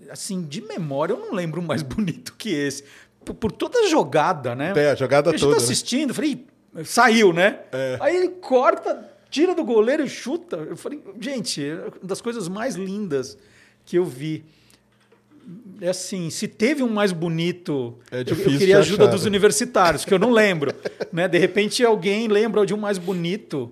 assim, 0.09 0.41
de 0.43 0.61
memória, 0.61 1.13
eu 1.13 1.19
não 1.19 1.33
lembro 1.33 1.61
um 1.61 1.65
mais 1.65 1.81
bonito 1.83 2.33
que 2.37 2.49
esse. 2.49 2.83
Por, 3.25 3.33
por 3.33 3.51
toda 3.51 3.79
a 3.79 3.87
jogada, 3.87 4.55
né? 4.55 4.73
É, 4.75 4.91
a 4.91 4.95
jogada 4.95 5.29
a 5.29 5.33
gente 5.33 5.41
toda, 5.41 5.55
tá 5.55 5.59
né? 5.59 5.65
assistindo, 5.65 6.13
falei, 6.13 6.45
"Ih, 6.77 6.85
saiu, 6.85 7.33
né? 7.33 7.59
É. 7.71 7.97
Aí 7.99 8.15
ele 8.15 8.29
corta, 8.29 9.09
tira 9.29 9.53
do 9.53 9.63
goleiro 9.65 10.03
e 10.05 10.09
chuta. 10.09 10.55
Eu 10.57 10.77
falei, 10.77 11.01
gente, 11.19 11.63
é 11.67 11.75
uma 11.75 11.91
das 12.03 12.21
coisas 12.21 12.47
mais 12.47 12.75
lindas 12.75 13.37
que 13.85 13.97
eu 13.97 14.05
vi. 14.05 14.45
É 15.81 15.89
assim, 15.89 16.29
se 16.29 16.47
teve 16.47 16.83
um 16.83 16.89
mais 16.89 17.11
bonito, 17.11 17.97
É 18.11 18.17
eu- 18.21 18.25
eu, 18.27 18.35
queria 18.57 18.77
a 18.77 18.79
ajuda 18.79 19.03
achar, 19.03 19.11
dos 19.13 19.23
né? 19.23 19.27
universitários, 19.29 20.03
que 20.05 20.13
eu 20.13 20.19
não 20.19 20.31
lembro. 20.31 20.73
né? 21.11 21.27
De 21.27 21.37
repente 21.37 21.83
alguém 21.83 22.27
lembra 22.27 22.65
de 22.65 22.73
um 22.73 22.77
mais 22.77 22.97
bonito, 22.97 23.71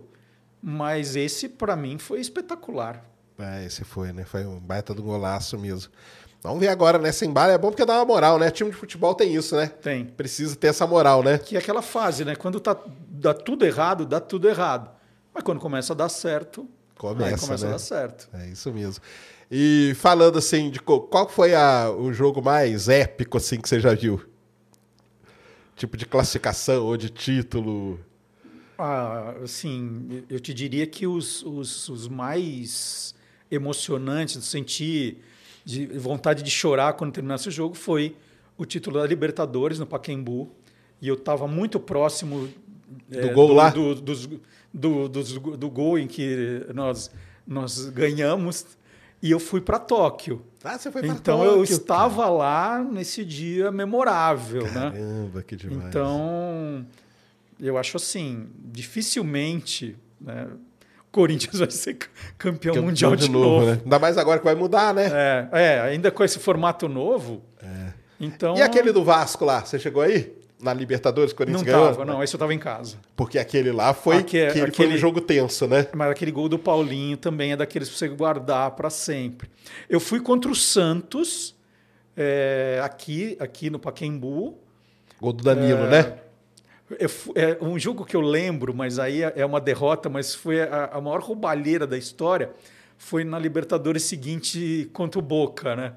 mas 0.67 1.15
esse 1.15 1.47
para 1.47 1.75
mim 1.75 1.99
foi 1.99 2.19
espetacular. 2.19 3.05
É, 3.37 3.63
esse 3.65 3.83
foi, 3.83 4.11
né? 4.11 4.25
Foi 4.25 4.43
um 4.45 4.59
baita 4.59 4.95
do 4.95 5.03
golaço 5.03 5.59
mesmo. 5.59 5.91
Vamos 6.41 6.59
ver 6.59 6.69
agora, 6.69 6.97
né? 6.97 7.11
Sem 7.11 7.31
bala 7.31 7.53
é 7.53 7.57
bom 7.57 7.69
porque 7.69 7.85
dá 7.85 7.95
uma 7.99 8.05
moral, 8.05 8.39
né? 8.39 8.49
Time 8.49 8.71
de 8.71 8.75
futebol 8.75 9.13
tem 9.13 9.35
isso, 9.35 9.55
né? 9.55 9.67
Tem. 9.67 10.05
Precisa 10.05 10.55
ter 10.55 10.67
essa 10.67 10.87
moral, 10.87 11.21
né? 11.21 11.37
Que 11.37 11.55
é 11.55 11.59
aquela 11.59 11.81
fase, 11.83 12.25
né? 12.25 12.35
Quando 12.35 12.59
tá, 12.59 12.75
dá 13.09 13.33
tudo 13.33 13.63
errado, 13.63 14.05
dá 14.07 14.19
tudo 14.19 14.47
errado. 14.49 14.89
Mas 15.33 15.43
quando 15.43 15.59
começa 15.59 15.93
a 15.93 15.95
dar 15.95 16.09
certo, 16.09 16.67
Começa, 16.97 17.45
começa 17.45 17.65
né? 17.65 17.69
a 17.69 17.73
dar 17.73 17.79
certo. 17.79 18.29
É 18.33 18.47
isso 18.47 18.71
mesmo. 18.73 19.03
E 19.51 19.93
falando 19.97 20.39
assim, 20.39 20.71
de 20.71 20.79
qual 20.79 21.29
foi 21.29 21.53
a- 21.53 21.91
o 21.91 22.11
jogo 22.13 22.41
mais 22.41 22.89
épico 22.89 23.37
assim 23.37 23.59
que 23.61 23.67
você 23.69 23.79
já 23.79 23.93
viu? 23.93 24.19
Tipo 25.75 25.97
de 25.97 26.05
classificação 26.05 26.85
ou 26.85 26.95
de 26.95 27.09
título? 27.09 27.99
Ah, 28.77 29.35
assim, 29.43 30.23
eu 30.29 30.39
te 30.39 30.53
diria 30.53 30.85
que 30.85 31.07
os, 31.07 31.43
os, 31.43 31.87
os 31.89 32.07
mais 32.07 33.15
emocionantes, 33.49 34.37
de 34.37 34.45
sentir 34.45 35.23
de 35.63 35.87
vontade 35.87 36.43
de 36.43 36.51
chorar 36.51 36.93
quando 36.93 37.11
terminasse 37.11 37.47
o 37.47 37.51
jogo, 37.51 37.73
foi 37.75 38.15
o 38.57 38.65
título 38.65 38.99
da 38.99 39.07
Libertadores 39.07 39.79
no 39.79 39.85
Pacaembu. 39.85 40.49
E 41.01 41.07
eu 41.07 41.15
estava 41.15 41.47
muito 41.47 41.79
próximo 41.79 42.47
Do 43.09 43.29
gol 43.33 43.53
lá? 43.53 43.69
do, 43.69 43.95
dos- 43.95 44.29
do, 44.73 45.09
dos- 45.09 45.33
do 45.33 45.69
gol 45.69 45.97
em 45.97 46.05
que 46.07 46.65
nós, 46.73 47.09
nós 47.47 47.85
ganhamos. 47.89 48.65
E 49.23 49.31
eu 49.31 49.39
fui 49.39 49.59
para 49.59 49.79
Tóquio. 49.79 50.45
Ah, 50.63 50.77
você 50.77 50.91
foi 50.91 51.01
pra 51.01 51.11
Então 51.11 51.43
eu 51.43 51.57
Tóquio, 51.59 51.73
estava 51.73 52.29
lá 52.29 52.83
nesse 52.83 53.25
dia 53.25 53.71
memorável, 53.71 54.63
né? 54.71 54.91
Caramba, 54.91 55.41
que 55.41 55.55
demais. 55.55 55.87
Então, 55.87 56.85
eu 57.59 57.77
acho 57.77 57.97
assim, 57.97 58.47
dificilmente 58.55 59.95
né, 60.19 60.47
o 60.99 61.11
Corinthians 61.11 61.57
vai 61.59 61.71
ser 61.71 61.97
campeão 62.37 62.81
mundial 62.81 63.15
de, 63.15 63.29
novo. 63.29 63.65
né? 63.65 63.79
Ainda 63.83 63.99
mais 63.99 64.17
agora 64.17 64.39
que 64.39 64.45
vai 64.45 64.55
mudar, 64.55 64.93
né? 64.93 65.09
É, 65.13 65.47
é, 65.51 65.79
ainda 65.81 66.11
com 66.11 66.23
esse 66.23 66.39
formato 66.39 66.87
novo. 66.87 67.41
Então, 68.19 68.55
E 68.55 68.61
aquele 68.61 68.91
do 68.93 69.03
Vasco 69.03 69.43
lá, 69.43 69.59
você 69.65 69.77
chegou 69.77 70.01
aí? 70.01 70.33
Na 70.61 70.73
Libertadores, 70.73 71.33
Corinthians 71.33 71.63
não 71.63 71.71
ganhou? 71.71 71.87
tava, 71.91 72.05
não, 72.05 72.23
esse 72.23 72.33
eu 72.33 72.37
estava 72.37 72.53
em 72.53 72.57
casa. 72.57 72.95
Porque 73.13 73.37
aquele 73.37 73.73
lá 73.73 73.93
foi, 73.93 74.17
Aque- 74.19 74.29
que 74.29 74.37
ele 74.37 74.51
foi 74.53 74.61
um 74.61 74.65
aquele- 74.67 74.97
jogo 74.97 75.19
tenso, 75.19 75.67
né? 75.67 75.85
Mas 75.93 76.09
aquele 76.11 76.31
gol 76.31 76.47
do 76.47 76.57
Paulinho 76.57 77.17
também 77.17 77.51
é 77.51 77.57
daqueles 77.57 77.89
para 77.89 77.97
você 77.97 78.07
guardar 78.07 78.71
para 78.71 78.89
sempre. 78.89 79.49
Eu 79.89 79.99
fui 79.99 80.21
contra 80.21 80.49
o 80.49 80.55
Santos 80.55 81.53
é, 82.15 82.79
aqui, 82.83 83.35
aqui 83.37 83.69
no 83.69 83.77
Pacaembu. 83.77 84.57
Gol 85.21 85.33
do 85.33 85.43
Danilo, 85.43 85.83
É, 85.85 85.89
né? 85.89 86.13
Eu 86.89 87.09
É 87.35 87.63
um 87.63 87.77
jogo 87.79 88.05
que 88.05 88.15
eu 88.15 88.21
lembro, 88.21 88.73
mas 88.73 88.99
aí 88.99 89.23
é 89.23 89.33
é 89.35 89.45
uma 89.45 89.59
derrota, 89.59 90.09
mas 90.09 90.35
foi 90.35 90.61
a, 90.61 90.85
a 90.93 91.01
maior 91.01 91.21
roubalheira 91.21 91.87
da 91.87 91.97
história. 91.97 92.51
Foi 92.97 93.23
na 93.23 93.37
Libertadores 93.39 94.03
seguinte 94.03 94.89
contra 94.93 95.19
o 95.19 95.21
Boca, 95.21 95.75
né? 95.75 95.93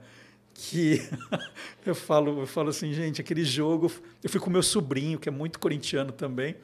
Que 0.55 1.01
eu 1.87 1.95
falo, 1.95 2.41
eu 2.41 2.47
falo 2.47 2.71
assim, 2.71 2.93
gente, 2.93 3.21
aquele 3.21 3.45
jogo. 3.45 3.93
Eu 4.23 4.31
fui 4.31 4.41
com 4.41 4.51
meu 4.51 4.63
sobrinho, 4.63 5.19
que 5.19 5.29
é 5.29 5.33
muito 5.33 5.59
corintiano 5.59 6.11
também. 6.11 6.57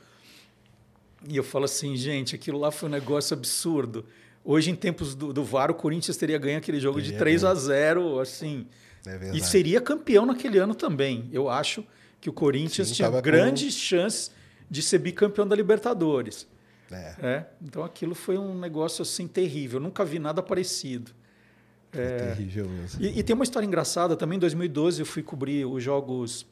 E 1.28 1.36
eu 1.36 1.44
falo 1.44 1.64
assim, 1.64 1.96
gente, 1.96 2.34
aquilo 2.34 2.58
lá 2.58 2.70
foi 2.70 2.88
um 2.88 2.92
negócio 2.92 3.34
absurdo. 3.34 4.04
Hoje, 4.44 4.70
em 4.70 4.74
tempos 4.74 5.14
do, 5.14 5.32
do 5.32 5.42
VAR, 5.42 5.70
o 5.70 5.74
Corinthians 5.74 6.16
teria 6.18 6.36
ganho 6.36 6.58
aquele 6.58 6.78
jogo 6.78 7.00
de 7.00 7.12
Teria 7.12 7.18
3 7.18 7.44
a 7.44 7.54
0 7.54 8.20
assim. 8.20 8.66
É. 9.06 9.36
E 9.36 9.40
seria 9.40 9.80
campeão 9.80 10.26
naquele 10.26 10.58
ano 10.58 10.74
também. 10.74 11.28
Eu 11.32 11.48
acho 11.48 11.84
que 12.24 12.30
o 12.30 12.32
Corinthians 12.32 12.88
Sim, 12.88 12.94
tinha 12.94 13.06
tava 13.08 13.18
com- 13.18 13.22
grandes 13.22 13.74
chances 13.74 14.30
de 14.70 14.80
ser 14.80 14.96
bicampeão 14.96 15.46
da 15.46 15.54
Libertadores. 15.54 16.46
É, 16.90 17.14
É, 17.22 17.44
então 17.62 17.84
aquilo 17.84 18.14
foi 18.14 18.38
um 18.38 18.58
negócio 18.58 19.02
assim 19.02 19.28
terrível. 19.28 19.76
Eu 19.78 19.82
nunca 19.82 20.06
vi 20.06 20.18
nada 20.18 20.42
parecido. 20.42 21.10
é 21.92 22.28
terrível 22.34 22.66
mesmo. 22.66 23.02
E, 23.04 23.18
e 23.18 23.22
tem 23.22 23.34
uma 23.34 23.44
história 23.44 23.66
engraçada 23.66 24.16
também. 24.16 24.36
Em 24.36 24.40
2012 24.40 25.00
eu 25.00 25.06
fui 25.06 25.22
cobrir 25.22 25.66
os 25.66 25.82
Jogos 25.82 26.46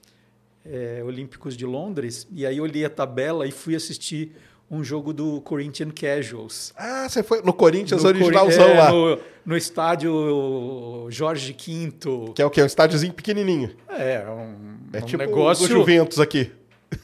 é, 0.63 1.01
Olímpicos 1.07 1.57
de 1.57 1.65
Londres 1.65 2.29
e 2.31 2.45
aí 2.45 2.59
eu 2.59 2.67
li 2.67 2.85
a 2.85 2.91
tabela 2.91 3.47
e 3.47 3.51
fui 3.51 3.75
assistir 3.75 4.33
um 4.71 4.85
jogo 4.85 5.13
do 5.15 5.41
Corinthians 5.41 5.93
Casuals. 5.95 6.73
Ah, 6.77 7.09
você 7.09 7.23
foi 7.23 7.41
no 7.43 7.53
Corinthians 7.55 8.03
No 8.03 8.09
originalzão 8.11 8.65
Cori- 8.67 8.77
é, 8.77 8.79
lá. 8.81 8.91
No, 8.93 9.19
no 9.47 9.57
estádio 9.57 11.07
Jorge 11.11 11.53
V. 11.59 11.93
Que 12.35 12.43
é 12.43 12.45
o 12.45 12.51
quê? 12.51 12.63
Um 12.63 12.67
estádiozinho 12.67 13.13
pequenininho. 13.15 13.75
É, 13.89 14.23
um, 14.31 14.82
É 14.93 14.99
um 14.99 15.07
tipo 15.07 15.19
negócio. 15.23 15.65
o 15.65 15.69
Juventus 15.69 16.19
aqui. 16.19 16.53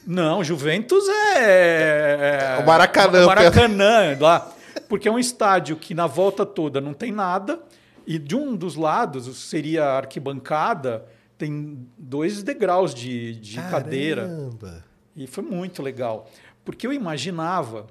Não, 0.05 0.43
Juventus 0.43 1.03
é. 1.35 2.57
O 2.61 2.65
Maracanã, 2.65 3.23
o 3.23 3.27
Maracanã, 3.27 4.17
lá. 4.19 4.51
Porque 4.87 5.07
é 5.07 5.11
um 5.11 5.19
estádio 5.19 5.75
que 5.75 5.93
na 5.93 6.07
volta 6.07 6.45
toda 6.45 6.79
não 6.79 6.93
tem 6.93 7.11
nada. 7.11 7.59
E 8.05 8.17
de 8.17 8.35
um 8.35 8.55
dos 8.55 8.75
lados 8.75 9.37
seria 9.37 9.85
a 9.85 9.97
arquibancada, 9.97 11.05
tem 11.37 11.87
dois 11.97 12.41
degraus 12.41 12.93
de, 12.93 13.35
de 13.35 13.57
cadeira. 13.57 14.23
Caramba. 14.23 14.85
E 15.15 15.27
foi 15.27 15.43
muito 15.43 15.81
legal. 15.81 16.29
Porque 16.65 16.87
eu 16.87 16.93
imaginava. 16.93 17.87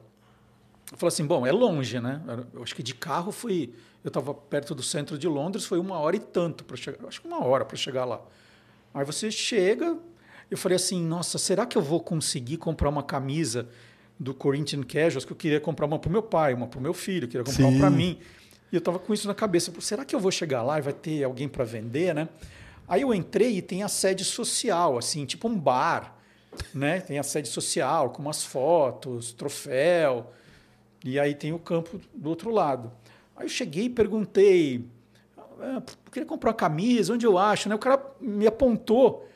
Eu 0.91 0.99
falei 0.99 1.09
assim: 1.09 1.27
bom, 1.27 1.47
é 1.47 1.53
longe, 1.53 2.01
né? 2.01 2.21
Eu 2.53 2.63
acho 2.63 2.75
que 2.75 2.83
de 2.83 2.95
carro 2.95 3.31
foi. 3.31 3.73
Eu 4.03 4.09
estava 4.09 4.33
perto 4.33 4.75
do 4.75 4.83
centro 4.83 5.19
de 5.19 5.27
Londres, 5.29 5.65
foi 5.65 5.79
uma 5.79 5.99
hora 5.99 6.17
e 6.17 6.21
tanto 6.21 6.65
para 6.65 6.77
chegar. 6.77 7.07
Acho 7.07 7.21
que 7.21 7.27
uma 7.27 7.45
hora 7.45 7.65
para 7.65 7.77
chegar 7.77 8.05
lá. 8.05 8.21
Aí 8.99 9.05
você 9.05 9.31
chega. 9.31 9.97
Eu 10.51 10.59
falei 10.59 10.77
assim: 10.77 11.01
nossa, 11.03 11.39
será 11.39 11.65
que 11.65 11.79
eu 11.79 11.83
vou 11.83 12.01
conseguir 12.01 12.57
comprar 12.57 12.89
uma 12.89 13.03
camisa 13.03 13.69
do 14.19 14.35
Corinthians 14.35 14.85
Casuals? 14.87 15.25
Que 15.25 15.33
eu 15.33 15.37
queria 15.37 15.61
comprar 15.61 15.87
uma 15.87 15.99
para 15.99 16.09
o 16.09 16.13
meu 16.13 16.23
pai, 16.23 16.53
uma 16.53 16.67
para 16.67 16.79
o 16.79 16.83
meu 16.83 16.93
filho, 16.93 17.25
eu 17.25 17.29
queria 17.29 17.45
comprar 17.45 17.65
uma 17.65 17.73
Sim. 17.73 17.79
para 17.79 17.91
mim. 17.91 18.19
E 18.73 18.75
eu 18.75 18.79
estava 18.79 18.99
com 18.99 19.15
isso 19.15 19.29
na 19.29 19.35
cabeça. 19.35 19.73
Será 19.81 20.05
que 20.05 20.15
eu 20.15 20.21
vou 20.21 20.33
chegar 20.33 20.63
lá 20.63 20.79
e 20.79 20.83
vai 20.83 20.93
ter 20.93 21.23
alguém 21.23 21.49
para 21.49 21.65
vender, 21.65 22.13
né? 22.13 22.29
Aí 22.89 23.03
eu 23.03 23.15
entrei 23.15 23.59
e 23.59 23.63
tem 23.63 23.83
a 23.83 23.89
sede 23.89 24.25
social, 24.25 24.99
assim, 24.99 25.25
tipo 25.27 25.47
um 25.47 25.57
bar, 25.57 26.17
né? 26.75 27.01
Tem 27.01 27.19
a 27.19 27.23
sede 27.23 27.49
social 27.49 28.11
com 28.11 28.21
umas 28.21 28.43
fotos, 28.43 29.33
troféu, 29.33 30.33
e 31.05 31.21
aí 31.21 31.35
tem 31.35 31.53
o 31.53 31.59
campo 31.59 32.01
do 32.13 32.29
outro 32.29 32.51
lado. 32.51 32.91
Aí 33.37 33.45
eu 33.45 33.49
cheguei 33.49 33.85
e 33.85 33.91
perguntei, 33.91 34.85
eu 35.61 35.83
queria 36.13 36.27
comprar 36.27 36.51
uma 36.51 36.57
camisa, 36.57 37.13
onde 37.15 37.27
eu 37.27 37.37
acho, 37.39 37.69
né? 37.69 37.75
O 37.75 37.79
cara 37.79 38.01
me 38.21 38.47
apontou. 38.47 39.27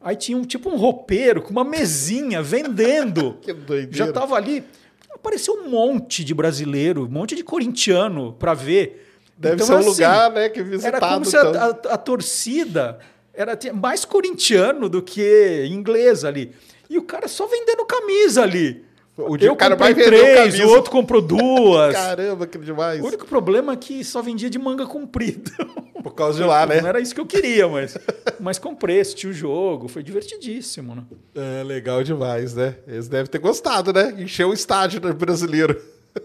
Aí 0.00 0.14
tinha 0.16 0.36
um 0.38 0.42
tipo 0.44 0.68
um 0.70 0.76
roupeiro 0.76 1.42
com 1.42 1.50
uma 1.50 1.64
mesinha 1.64 2.42
vendendo. 2.42 3.36
Que 3.42 3.52
doideira. 3.52 3.96
Já 3.96 4.04
estava 4.06 4.34
ali. 4.36 4.64
Apareceu 5.12 5.54
um 5.54 5.68
monte 5.68 6.22
de 6.22 6.32
brasileiro, 6.34 7.04
um 7.04 7.08
monte 7.08 7.34
de 7.34 7.42
corintiano 7.42 8.32
para 8.34 8.54
ver. 8.54 9.04
Deve 9.36 9.54
Então, 9.56 9.66
ser 9.66 9.72
um 9.74 9.78
assim, 9.78 9.88
lugar, 9.88 10.30
né, 10.32 10.48
que 10.48 10.62
visitado. 10.62 10.96
Era 10.96 11.14
como 11.14 11.24
se 11.24 11.36
a, 11.36 11.42
a- 11.42 11.94
a 11.94 11.96
torcida 11.98 12.98
era 13.34 13.56
mais 13.74 14.04
corintiano 14.04 14.88
do 14.88 15.02
que 15.02 15.66
inglês 15.70 16.24
ali. 16.24 16.52
E 16.90 16.96
o 16.98 17.02
cara 17.02 17.26
só 17.28 17.46
vendendo 17.46 17.84
camisa 17.84 18.42
ali. 18.42 18.84
O 19.18 19.36
dia 19.36 19.48
Eu 19.48 19.52
o 19.52 19.56
cara 19.56 19.74
vai 19.74 19.92
três, 19.94 20.36
camisa. 20.54 20.66
o 20.66 20.70
outro 20.70 20.92
comprou 20.92 21.20
duas. 21.20 21.92
Caramba, 21.96 22.46
que 22.46 22.56
demais. 22.58 23.02
O 23.02 23.06
único 23.06 23.26
problema 23.26 23.72
é 23.72 23.76
que 23.76 24.04
só 24.04 24.22
vendia 24.22 24.48
de 24.48 24.58
manga 24.58 24.86
comprida. 24.86 25.50
Por 26.02 26.14
causa 26.14 26.40
de 26.40 26.44
lá, 26.48 26.64
né? 26.64 26.80
Não 26.80 26.88
era 26.88 27.00
isso 27.00 27.12
que 27.12 27.20
eu 27.20 27.26
queria, 27.26 27.66
mas, 27.66 27.98
mas 28.38 28.56
comprei, 28.58 29.00
assisti 29.00 29.26
o 29.26 29.32
jogo, 29.32 29.88
foi 29.88 30.00
divertidíssimo, 30.02 30.94
né? 30.94 31.02
É, 31.34 31.64
legal 31.64 32.04
demais, 32.04 32.54
né? 32.54 32.76
Eles 32.86 33.08
devem 33.08 33.26
ter 33.26 33.38
gostado, 33.38 33.92
né? 33.92 34.14
Encheu 34.16 34.50
o 34.50 34.54
estádio 34.54 35.00
brasileiro. 35.14 35.76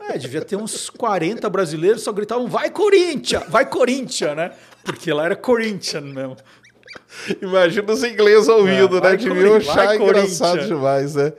É, 0.09 0.17
devia 0.17 0.41
ter 0.41 0.55
uns 0.55 0.89
40 0.91 1.50
brasileiros 1.50 2.03
só 2.03 2.12
gritavam 2.12 2.47
vai 2.47 2.69
Corinthians, 2.69 3.43
vai 3.50 3.67
Corinthians, 3.67 4.35
né? 4.35 4.51
Porque 4.83 5.12
lá 5.12 5.25
era 5.25 5.35
Corinthians 5.35 6.03
mesmo. 6.03 6.38
Imagina 7.41 7.91
os 7.91 8.03
ingleses 8.03 8.47
ouvindo, 8.47 8.97
É, 8.97 9.01
né? 9.01 9.17
Corinthians, 9.17 9.69
achar 9.69 9.95
engraçado 9.95 10.67
demais, 10.67 11.15
né? 11.15 11.33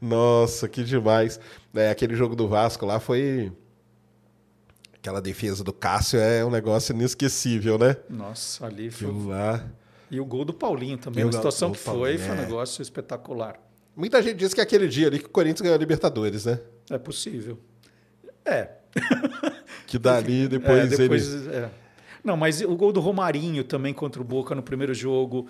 Nossa, 0.00 0.68
que 0.68 0.84
demais. 0.84 1.40
É, 1.74 1.90
aquele 1.90 2.14
jogo 2.14 2.36
do 2.36 2.48
Vasco 2.48 2.86
lá 2.86 3.00
foi. 3.00 3.52
Aquela 4.94 5.20
defesa 5.20 5.62
do 5.62 5.72
Cássio 5.72 6.18
é 6.18 6.44
um 6.44 6.50
negócio 6.50 6.92
inesquecível, 6.92 7.78
né? 7.78 7.96
Nossa, 8.10 8.66
ali 8.66 8.90
foi. 8.90 9.12
Lá. 9.26 9.64
E 10.10 10.20
o 10.20 10.24
gol 10.24 10.44
do 10.44 10.52
Paulinho 10.52 10.98
também, 10.98 11.24
o 11.24 11.28
a 11.28 11.32
situação 11.32 11.70
que 11.70 11.78
foi, 11.78 11.94
Paulinho, 11.94 12.18
foi 12.18 12.30
um 12.30 12.38
é. 12.38 12.42
negócio 12.42 12.82
espetacular. 12.82 13.60
Muita 13.94 14.22
gente 14.22 14.36
diz 14.36 14.54
que 14.54 14.60
é 14.60 14.62
aquele 14.62 14.88
dia 14.88 15.08
ali 15.08 15.18
que 15.18 15.26
o 15.26 15.30
Corinthians 15.30 15.60
ganhou 15.60 15.74
a 15.74 15.78
Libertadores, 15.78 16.44
né? 16.44 16.60
É 16.90 16.98
possível. 16.98 17.58
É. 18.44 18.70
Que 19.88 19.98
dali 19.98 20.44
é, 20.44 20.48
depois, 20.48 20.90
depois 20.90 21.32
ele. 21.32 21.56
é. 21.56 21.70
Não, 22.22 22.36
mas 22.36 22.60
o 22.60 22.76
gol 22.76 22.92
do 22.92 23.00
Romarinho 23.00 23.64
também 23.64 23.94
contra 23.94 24.20
o 24.20 24.24
Boca 24.24 24.54
no 24.54 24.62
primeiro 24.62 24.92
jogo. 24.92 25.48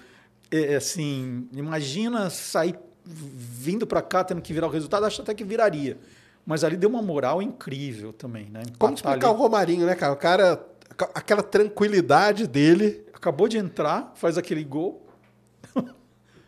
É, 0.48 0.76
assim, 0.76 1.48
imagina 1.52 2.30
sair 2.30 2.78
vindo 3.08 3.86
para 3.86 4.02
cá 4.02 4.22
tendo 4.22 4.42
que 4.42 4.52
virar 4.52 4.66
o 4.66 4.70
resultado, 4.70 5.06
acho 5.06 5.22
até 5.22 5.32
que 5.32 5.44
viraria. 5.44 5.96
Mas 6.44 6.64
ali 6.64 6.76
deu 6.76 6.88
uma 6.88 7.02
moral 7.02 7.42
incrível 7.42 8.12
também, 8.12 8.46
né? 8.50 8.62
Como 8.78 8.92
Empatar 8.92 9.12
explicar 9.12 9.28
o 9.28 9.30
ali. 9.32 9.40
Romarinho, 9.40 9.86
né, 9.86 9.94
cara? 9.94 10.12
O 10.12 10.16
cara. 10.16 10.66
Aquela 11.14 11.42
tranquilidade 11.42 12.46
dele. 12.46 13.04
Acabou 13.12 13.48
de 13.48 13.58
entrar, 13.58 14.12
faz 14.14 14.38
aquele 14.38 14.64
gol. 14.64 15.06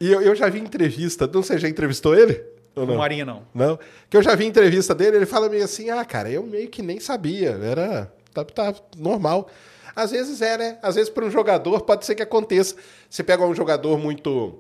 E 0.01 0.11
eu, 0.11 0.23
eu 0.23 0.35
já 0.35 0.49
vi 0.49 0.59
entrevista. 0.59 1.27
Não 1.27 1.43
sei, 1.43 1.59
já 1.59 1.69
entrevistou 1.69 2.15
ele? 2.15 2.43
Ou 2.75 2.87
não? 2.87 2.95
Romarinho 2.95 3.27
não. 3.27 3.43
Não. 3.55 3.79
Que 4.09 4.17
eu 4.17 4.23
já 4.23 4.35
vi 4.35 4.47
entrevista 4.47 4.95
dele, 4.95 5.19
ele 5.19 5.27
fala 5.27 5.49
meio 5.49 5.65
assim: 5.65 5.91
ah, 5.91 6.05
cara, 6.05 6.31
eu 6.31 6.43
meio 6.43 6.71
que 6.71 6.81
nem 6.81 6.99
sabia. 6.99 7.51
Era. 7.51 8.11
Tá, 8.33 8.43
tá 8.45 8.75
normal. 8.97 9.51
Às 9.95 10.13
vezes 10.13 10.41
é, 10.41 10.57
né? 10.57 10.79
Às 10.83 10.95
vezes 10.95 11.11
para 11.11 11.25
um 11.25 11.31
jogador 11.31 11.83
pode 11.83 12.07
ser 12.07 12.15
que 12.15 12.23
aconteça. 12.23 12.77
Você 13.09 13.23
pega 13.23 13.45
um 13.45 13.55
jogador 13.55 13.99
muito. 13.99 14.59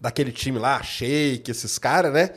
Daquele 0.00 0.32
time 0.32 0.58
lá, 0.58 0.82
Shake, 0.82 1.50
esses 1.50 1.78
caras, 1.78 2.12
né? 2.12 2.30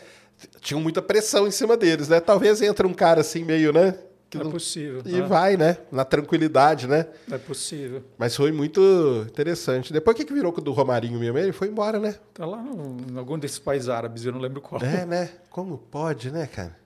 Tinham 0.59 0.81
muita 0.81 1.01
pressão 1.01 1.47
em 1.47 1.51
cima 1.51 1.77
deles, 1.77 2.07
né? 2.07 2.19
Talvez 2.19 2.61
entre 2.61 2.85
um 2.87 2.93
cara 2.93 3.21
assim 3.21 3.43
meio, 3.43 3.71
né? 3.71 3.95
que 4.29 4.37
É 4.37 4.43
não- 4.45 4.49
possível. 4.51 5.01
E 5.05 5.11
né? 5.11 5.21
vai, 5.23 5.57
né? 5.57 5.77
Na 5.91 6.05
tranquilidade, 6.05 6.87
né? 6.87 7.05
É 7.29 7.37
possível. 7.37 8.01
Mas 8.17 8.33
foi 8.33 8.49
muito 8.53 9.25
interessante. 9.27 9.91
Depois 9.91 10.15
o 10.15 10.17
que, 10.17 10.23
que 10.25 10.33
virou 10.33 10.53
com 10.53 10.61
o 10.61 10.63
do 10.63 10.71
Romarinho 10.71 11.19
mesmo? 11.19 11.37
Ele 11.37 11.51
foi 11.51 11.67
embora, 11.67 11.99
né? 11.99 12.15
Tá 12.33 12.45
lá 12.45 12.63
em 13.11 13.17
algum 13.17 13.37
desses 13.37 13.59
países 13.59 13.89
árabes, 13.89 14.23
eu 14.25 14.31
não 14.31 14.39
lembro 14.39 14.61
qual. 14.61 14.81
É, 14.81 15.05
né? 15.05 15.29
Como 15.49 15.77
pode, 15.77 16.31
né, 16.31 16.47
cara? 16.47 16.77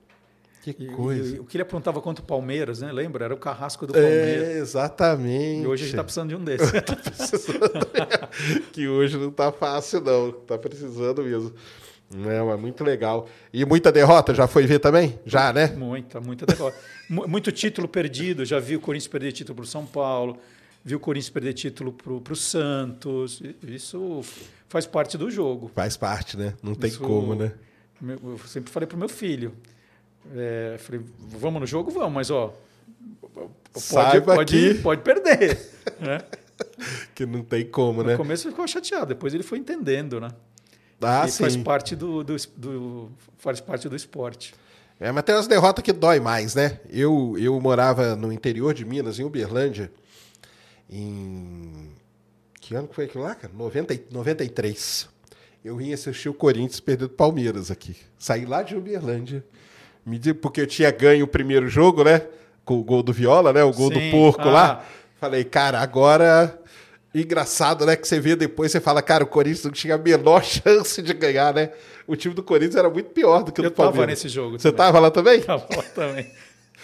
Que 0.74 0.84
E, 0.84 0.86
coisa. 0.88 1.36
e 1.36 1.40
o 1.40 1.44
que 1.44 1.56
ele 1.56 1.62
aprontava 1.62 2.00
contra 2.00 2.22
o 2.22 2.26
Palmeiras, 2.26 2.80
né? 2.80 2.90
Lembra? 2.92 3.24
Era 3.26 3.34
o 3.34 3.36
carrasco 3.36 3.86
do 3.86 3.92
Palmeiras. 3.92 4.48
É, 4.48 4.58
exatamente. 4.58 5.62
E 5.62 5.66
hoje 5.66 5.84
a 5.84 5.86
gente 5.86 5.96
tá 5.96 6.04
precisando 6.04 6.28
de 6.30 6.36
um 6.36 6.44
desses. 6.44 6.70
que 8.72 8.88
hoje 8.88 9.16
não 9.16 9.30
tá 9.30 9.50
fácil, 9.52 10.00
não. 10.00 10.32
Tá 10.32 10.58
precisando 10.58 11.22
mesmo. 11.22 11.52
Não, 12.14 12.52
é 12.52 12.56
muito 12.56 12.84
legal. 12.84 13.28
E 13.52 13.64
muita 13.64 13.90
derrota, 13.90 14.32
já 14.34 14.46
foi 14.46 14.64
ver 14.66 14.78
também? 14.78 15.18
Já, 15.26 15.52
né? 15.52 15.68
muita, 15.76 16.20
muita 16.20 16.46
derrota. 16.46 16.76
Mu- 17.08 17.26
Muito 17.26 17.50
título 17.50 17.88
perdido. 17.88 18.44
Já 18.44 18.58
vi 18.60 18.76
o 18.76 18.80
Corinthians 18.80 19.08
perder 19.08 19.32
título 19.32 19.56
para 19.56 19.64
o 19.64 19.66
São 19.66 19.84
Paulo, 19.84 20.38
vi 20.84 20.94
o 20.94 21.00
Corinthians 21.00 21.30
perder 21.30 21.52
título 21.54 21.92
para 21.92 22.32
o 22.32 22.36
Santos. 22.36 23.42
Isso 23.66 24.20
faz 24.68 24.86
parte 24.86 25.18
do 25.18 25.30
jogo. 25.30 25.70
Faz 25.74 25.96
parte, 25.96 26.36
né? 26.36 26.54
Não 26.62 26.74
tem 26.74 26.90
Isso- 26.90 27.00
como, 27.00 27.34
né? 27.34 27.52
Eu 28.02 28.38
sempre 28.46 28.70
falei 28.72 28.86
pro 28.86 28.96
meu 28.98 29.08
filho. 29.08 29.52
É, 30.34 30.76
falei, 30.78 31.00
vamos 31.18 31.60
no 31.60 31.66
jogo? 31.66 31.90
Vamos, 31.90 32.12
mas 32.12 32.30
ó. 32.30 32.54
Pode, 33.32 33.50
Saiba 33.84 34.34
pode, 34.34 34.52
que- 34.74 34.80
pode 34.82 35.02
perder. 35.02 35.58
né? 36.00 36.18
Que 37.14 37.26
não 37.26 37.42
tem 37.44 37.66
como, 37.66 38.02
No 38.02 38.08
né? 38.08 38.16
começo 38.16 38.44
ele 38.46 38.52
ficou 38.52 38.66
chateado, 38.66 39.06
depois 39.06 39.34
ele 39.34 39.42
foi 39.42 39.58
entendendo, 39.58 40.18
né? 40.20 40.28
Ah, 41.02 41.26
e 41.26 41.30
sim. 41.30 41.42
faz 41.42 41.56
parte 41.56 41.94
do, 41.94 42.24
do, 42.24 42.36
do- 42.56 43.10
faz 43.38 43.60
parte 43.60 43.86
do 43.88 43.94
esporte. 43.94 44.54
É, 44.98 45.12
mas 45.12 45.24
tem 45.24 45.34
umas 45.34 45.46
derrotas 45.46 45.84
que 45.84 45.92
dói 45.92 46.18
mais, 46.20 46.54
né? 46.54 46.80
Eu, 46.88 47.36
eu 47.38 47.60
morava 47.60 48.16
no 48.16 48.32
interior 48.32 48.72
de 48.72 48.82
Minas, 48.86 49.18
em 49.18 49.24
Uberlândia, 49.24 49.92
em. 50.88 51.90
Que 52.60 52.74
ano 52.74 52.88
que 52.88 52.94
foi 52.94 53.04
aquilo 53.04 53.24
lá, 53.24 53.34
cara? 53.34 53.52
90, 53.54 53.94
e- 53.94 54.04
93. 54.10 55.08
Eu 55.64 55.76
vim 55.76 55.92
assistir 55.92 56.28
o 56.28 56.34
Corinthians 56.34 56.80
perder 56.80 57.06
do 57.08 57.10
Palmeiras 57.14 57.70
aqui. 57.70 57.96
Saí 58.18 58.46
lá 58.46 58.62
de 58.62 58.74
Uberlândia. 58.74 59.44
Me 60.06 60.18
di- 60.18 60.32
Porque 60.32 60.60
eu 60.60 60.66
tinha 60.66 60.90
ganho 60.90 61.24
o 61.24 61.28
primeiro 61.28 61.68
jogo, 61.68 62.04
né? 62.04 62.22
Com 62.64 62.78
o 62.78 62.84
gol 62.84 63.02
do 63.02 63.12
Viola, 63.12 63.52
né? 63.52 63.62
O 63.64 63.72
gol 63.72 63.92
Sim. 63.92 63.94
do 63.94 64.10
porco 64.12 64.42
Ah. 64.48 64.52
lá. 64.52 64.84
Falei, 65.20 65.42
cara, 65.44 65.80
agora. 65.80 66.58
Engraçado, 67.14 67.86
né? 67.86 67.96
Que 67.96 68.06
você 68.06 68.20
vê 68.20 68.36
depois, 68.36 68.70
você 68.70 68.78
fala, 68.80 69.00
cara, 69.00 69.24
o 69.24 69.26
Corinthians 69.26 69.64
não 69.64 69.70
tinha 69.72 69.94
a 69.94 69.98
menor 69.98 70.44
chance 70.44 71.00
de 71.00 71.14
ganhar, 71.14 71.54
né? 71.54 71.70
O 72.06 72.14
time 72.14 72.34
do 72.34 72.42
Corinthians 72.42 72.76
era 72.76 72.90
muito 72.90 73.10
pior 73.10 73.42
do 73.42 73.50
que 73.50 73.60
o 73.60 73.64
Eu 73.64 73.70
do 73.70 73.74
Palmeiras. 73.74 73.96
tava 74.00 74.06
nesse 74.10 74.28
jogo. 74.28 74.58
Você 74.58 74.70
também. 74.70 74.76
tava 74.76 75.00
lá 75.00 75.10
também? 75.10 75.40
Tava 75.42 75.66
lá 75.74 75.82
também. 75.94 76.30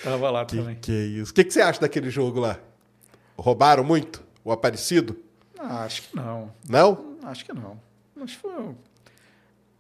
Tava 0.02 0.30
lá 0.30 0.44
Que, 0.46 0.56
também. 0.56 0.76
que 0.80 0.90
é 0.90 1.04
isso? 1.20 1.30
O 1.32 1.34
que, 1.34 1.44
que 1.44 1.52
você 1.52 1.60
acha 1.60 1.80
daquele 1.80 2.08
jogo 2.10 2.40
lá? 2.40 2.58
Roubaram 3.36 3.84
muito? 3.84 4.22
O 4.42 4.50
Aparecido? 4.50 5.16
Ah, 5.58 5.84
acho 5.84 6.02
que 6.02 6.16
não. 6.16 6.50
Não? 6.68 7.16
Acho 7.24 7.44
que 7.44 7.52
não. 7.52 7.78
Acho 8.22 8.34
que 8.36 8.42
foi... 8.42 8.52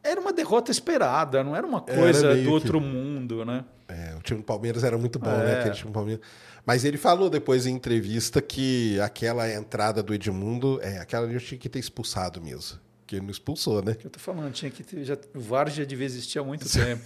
Era 0.04 0.20
uma 0.20 0.32
derrota 0.32 0.70
esperada, 0.70 1.44
não 1.44 1.54
era 1.54 1.66
uma 1.66 1.82
Era 1.86 1.96
coisa 2.00 2.28
meio 2.32 2.38
do 2.38 2.42
que- 2.48 2.52
outro 2.54 2.80
mundo, 2.80 3.44
né? 3.44 3.64
É, 3.88 4.14
o 4.18 4.22
time 4.22 4.40
do 4.40 4.44
Palmeiras 4.44 4.82
era 4.82 4.96
muito 4.98 5.18
bom, 5.18 5.30
né? 5.30 5.52
É. 5.54 5.60
Aquele 5.60 5.74
time 5.74 5.90
do 5.90 5.94
Palmeiras. 5.94 6.24
Mas 6.66 6.84
ele 6.84 6.96
falou 6.96 7.28
depois 7.30 7.66
em 7.66 7.74
entrevista 7.74 8.40
que 8.40 8.98
aquela 9.00 9.52
entrada 9.52 10.02
do 10.02 10.14
Edmundo, 10.14 10.80
é, 10.82 10.98
aquela 10.98 11.24
ali 11.26 11.34
eu 11.34 11.40
tinha 11.40 11.58
que 11.58 11.68
ter 11.68 11.78
expulsado 11.78 12.40
mesmo. 12.40 12.78
Que 13.06 13.16
ele 13.16 13.22
não 13.24 13.30
expulsou, 13.30 13.82
né? 13.82 13.94
Que 13.94 14.06
eu 14.06 14.10
tô 14.10 14.18
falando, 14.18 14.52
tinha 14.52 14.70
que 14.70 14.82
ter, 14.82 15.04
já, 15.04 15.16
o 15.34 15.40
VAR 15.40 15.68
já 15.70 15.84
devia 15.84 16.06
existir 16.06 16.38
há 16.38 16.44
muito 16.44 16.66
tempo. 16.72 17.02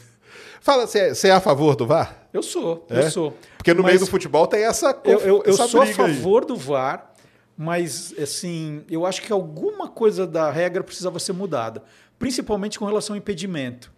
Fala, 0.60 0.86
você 0.86 1.28
é, 1.28 1.30
a 1.32 1.40
favor 1.40 1.74
do 1.76 1.86
VAR? 1.86 2.28
Eu 2.32 2.42
sou, 2.42 2.86
É? 2.90 3.00
eu 3.06 3.10
sou. 3.10 3.36
Porque 3.56 3.72
no 3.74 3.82
Mas 3.82 3.92
meio 3.94 4.00
do 4.00 4.06
futebol 4.06 4.46
tem 4.46 4.64
essa 4.64 4.96
eu, 5.04 5.18
eu, 5.20 5.42
eu 5.44 5.54
essa 5.54 5.66
sou 5.68 5.80
a 5.80 5.84
briga 5.84 6.04
aí. 6.04 6.14
favor 6.14 6.44
do 6.44 6.54
VAR, 6.56 7.12
mas 7.56 8.14
assim, 8.20 8.84
eu 8.90 9.06
acho 9.06 9.22
que 9.22 9.32
alguma 9.32 9.88
coisa 9.88 10.26
da 10.26 10.50
regra 10.50 10.84
precisava 10.84 11.18
ser 11.18 11.32
mudada, 11.32 11.82
principalmente 12.18 12.78
com 12.78 12.84
relação 12.84 13.14
ao 13.14 13.18
impedimento. 13.18 13.92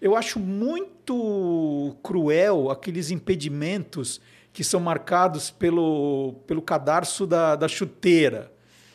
Eu 0.00 0.16
acho 0.16 0.38
muito 0.38 1.96
cruel 2.02 2.70
aqueles 2.70 3.10
impedimentos 3.10 4.20
que 4.52 4.64
são 4.64 4.80
marcados 4.80 5.50
pelo, 5.50 6.34
pelo 6.46 6.62
cadarço 6.62 7.26
da, 7.26 7.54
da 7.54 7.68
chuteira. 7.68 8.50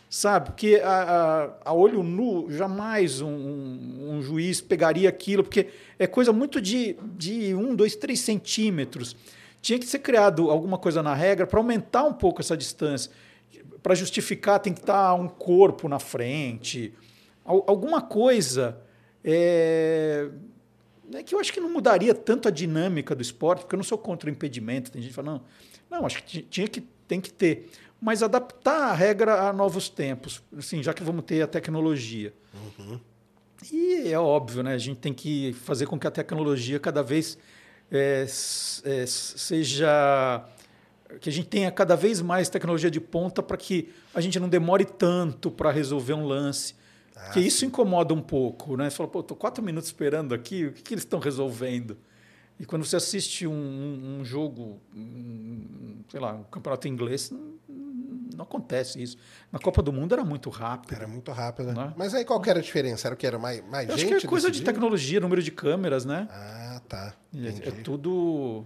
Sabe? 0.10 0.48
Porque 0.48 0.82
a, 0.84 1.50
a, 1.66 1.70
a 1.70 1.74
olho 1.74 2.02
nu, 2.02 2.50
jamais 2.50 3.22
um, 3.22 3.28
um, 3.28 4.10
um 4.12 4.22
juiz 4.22 4.62
pegaria 4.62 5.10
aquilo, 5.10 5.44
porque 5.44 5.68
é 6.00 6.08
coisa 6.08 6.32
muito 6.32 6.62
de, 6.62 6.96
de 7.18 7.54
um, 7.54 7.76
dois, 7.76 7.96
três 7.96 8.22
centímetros. 8.22 9.16
Tinha 9.62 9.80
que 9.80 9.86
ser 9.86 10.00
criado 10.00 10.50
alguma 10.50 10.78
coisa 10.78 11.04
na 11.04 11.14
regra 11.14 11.46
para 11.46 11.60
aumentar 11.60 12.04
um 12.04 12.14
pouco 12.14 12.40
essa 12.40 12.56
distância. 12.56 13.12
Para 13.82 13.96
justificar, 13.96 14.60
tem 14.60 14.74
que 14.74 14.80
estar 14.80 15.14
um 15.16 15.28
corpo 15.28 15.90
na 15.90 16.00
frente. 16.00 16.94
Al- 17.46 17.64
alguma 17.68 18.02
coisa. 18.02 18.78
É, 19.24 20.30
é 21.14 21.24
que 21.24 21.34
eu 21.36 21.40
acho 21.40 21.54
que 21.54 21.60
não 21.60 21.70
mudaria 21.72 22.14
tanto 22.14 22.48
a 22.48 22.52
dinâmica 22.52 23.16
do 23.16 23.22
esporte, 23.22 23.62
porque 23.62 23.76
eu 23.76 23.78
não 23.78 23.84
sou 23.84 23.98
contra 23.98 24.30
o 24.30 24.32
impedimento. 24.34 24.92
Tem 24.92 25.02
gente 25.02 25.10
que 25.12 25.16
fala, 25.16 25.32
não, 25.34 25.42
não, 26.00 26.06
acho 26.06 26.18
que 26.18 26.24
ti- 26.42 26.48
tinha 26.50 26.68
que, 26.68 26.82
tem 27.08 27.22
que 27.22 27.32
ter. 27.32 27.70
Mas 28.02 28.22
adaptar 28.22 28.90
a 28.90 28.94
regra 28.94 29.48
a 29.50 29.54
novos 29.54 29.88
tempos, 29.90 30.44
assim, 30.58 30.84
já 30.84 30.94
que 30.94 31.04
vamos 31.04 31.24
ter 31.26 31.42
a 31.42 31.48
tecnologia. 31.48 32.34
E 33.72 34.12
é 34.12 34.20
óbvio, 34.20 34.62
né? 34.62 34.74
A 34.74 34.78
gente 34.78 34.98
tem 34.98 35.14
que 35.14 35.54
fazer 35.54 35.86
com 35.88 35.98
que 35.98 36.06
a 36.06 36.12
tecnologia 36.12 36.80
cada 36.80 37.02
vez 37.02 37.38
é, 37.92 38.26
é, 38.84 39.06
seja. 39.08 40.44
que 41.22 41.30
a 41.30 41.32
gente 41.32 41.48
tenha 41.48 41.72
cada 41.72 41.96
vez 41.96 42.22
mais 42.22 42.50
tecnologia 42.50 42.92
de 42.92 43.00
ponta 43.00 43.42
para 43.42 43.58
que 43.58 43.90
a 44.14 44.22
gente 44.22 44.40
não 44.40 44.50
demore 44.50 44.86
tanto 44.86 45.50
para 45.50 45.72
resolver 45.72 46.14
um 46.14 46.26
lance. 46.26 46.76
Porque 47.24 47.40
isso 47.40 47.66
incomoda 47.66 48.14
um 48.14 48.22
pouco, 48.22 48.76
né? 48.76 48.90
Você 48.90 48.98
fala, 48.98 49.10
pô, 49.10 49.24
tô 49.24 49.36
quatro 49.36 49.64
minutos 49.64 49.88
esperando 49.88 50.34
aqui, 50.36 50.66
o 50.66 50.74
que, 50.74 50.82
que 50.84 50.94
eles 50.94 51.04
estão 51.04 51.20
resolvendo? 51.20 51.98
E 52.60 52.66
quando 52.66 52.86
você 52.86 52.96
assiste 52.96 53.46
um, 53.48 53.52
um- 53.54 54.20
um 54.20 54.26
jogo, 54.26 54.80
um, 54.96 55.98
sei 56.10 56.20
lá, 56.20 56.34
um 56.34 56.44
campeonato 56.44 56.88
inglês, 56.88 57.32
não, 57.32 58.44
acontece 58.44 59.02
isso. 59.02 59.18
Na 59.52 59.60
Copa 59.60 59.82
do 59.82 59.92
Mundo 59.94 60.14
era 60.14 60.24
muito 60.24 60.50
rápido. 60.50 60.94
Era 60.94 61.08
muito 61.08 61.32
rápido, 61.32 61.68
né? 61.68 61.74
Né? 61.88 61.94
Mas 61.98 62.14
aí 62.14 62.24
qual 62.26 62.40
que 62.42 62.50
era 62.50 62.60
a 62.60 62.62
diferença? 62.62 63.08
Era 63.08 63.16
o 63.16 63.18
que? 63.18 63.26
Era 63.28 63.40
mais, 63.40 63.62
mais 63.70 63.90
Eu 63.90 63.98
gente? 63.98 64.12
acho 64.14 64.22
que 64.22 64.26
é 64.28 64.30
coisa 64.30 64.48
de 64.48 64.54
decidindo? 64.54 64.74
tecnologia, 64.74 65.20
número 65.20 65.42
de 65.42 65.52
câmeras, 65.52 66.06
né? 66.06 66.28
Ah, 66.32 66.82
tá. 66.88 67.14
É- 67.34 67.48
É, 67.70 67.72
tudo. 67.82 68.66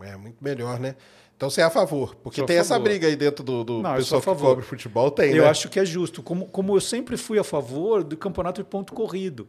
É 0.00 0.16
muito 0.16 0.42
melhor, 0.42 0.78
né? 0.80 0.96
Então 1.36 1.50
você 1.50 1.60
é 1.60 1.64
a 1.64 1.70
favor, 1.70 2.14
porque 2.16 2.36
Sou 2.40 2.46
tem 2.46 2.56
essa 2.58 2.78
briga 2.78 3.06
aí 3.08 3.16
dentro 3.16 3.42
do, 3.44 3.64
do 3.64 3.82
Não, 3.82 3.90
eu 3.90 3.96
pessoal 3.96 4.20
que 4.22 4.34
cobre 4.34 4.64
futebol, 4.64 5.10
tem, 5.10 5.32
eu 5.34 5.42
né? 5.44 5.50
acho 5.50 5.68
que 5.68 5.80
é 5.80 5.84
justo. 5.84 6.22
Como, 6.22 6.46
como 6.46 6.76
eu 6.76 6.80
sempre 6.80 7.16
fui 7.16 7.38
a 7.38 7.44
favor 7.44 8.04
do 8.04 8.16
campeonato 8.16 8.62
de 8.62 8.68
ponto 8.68 8.92
corrido. 8.92 9.48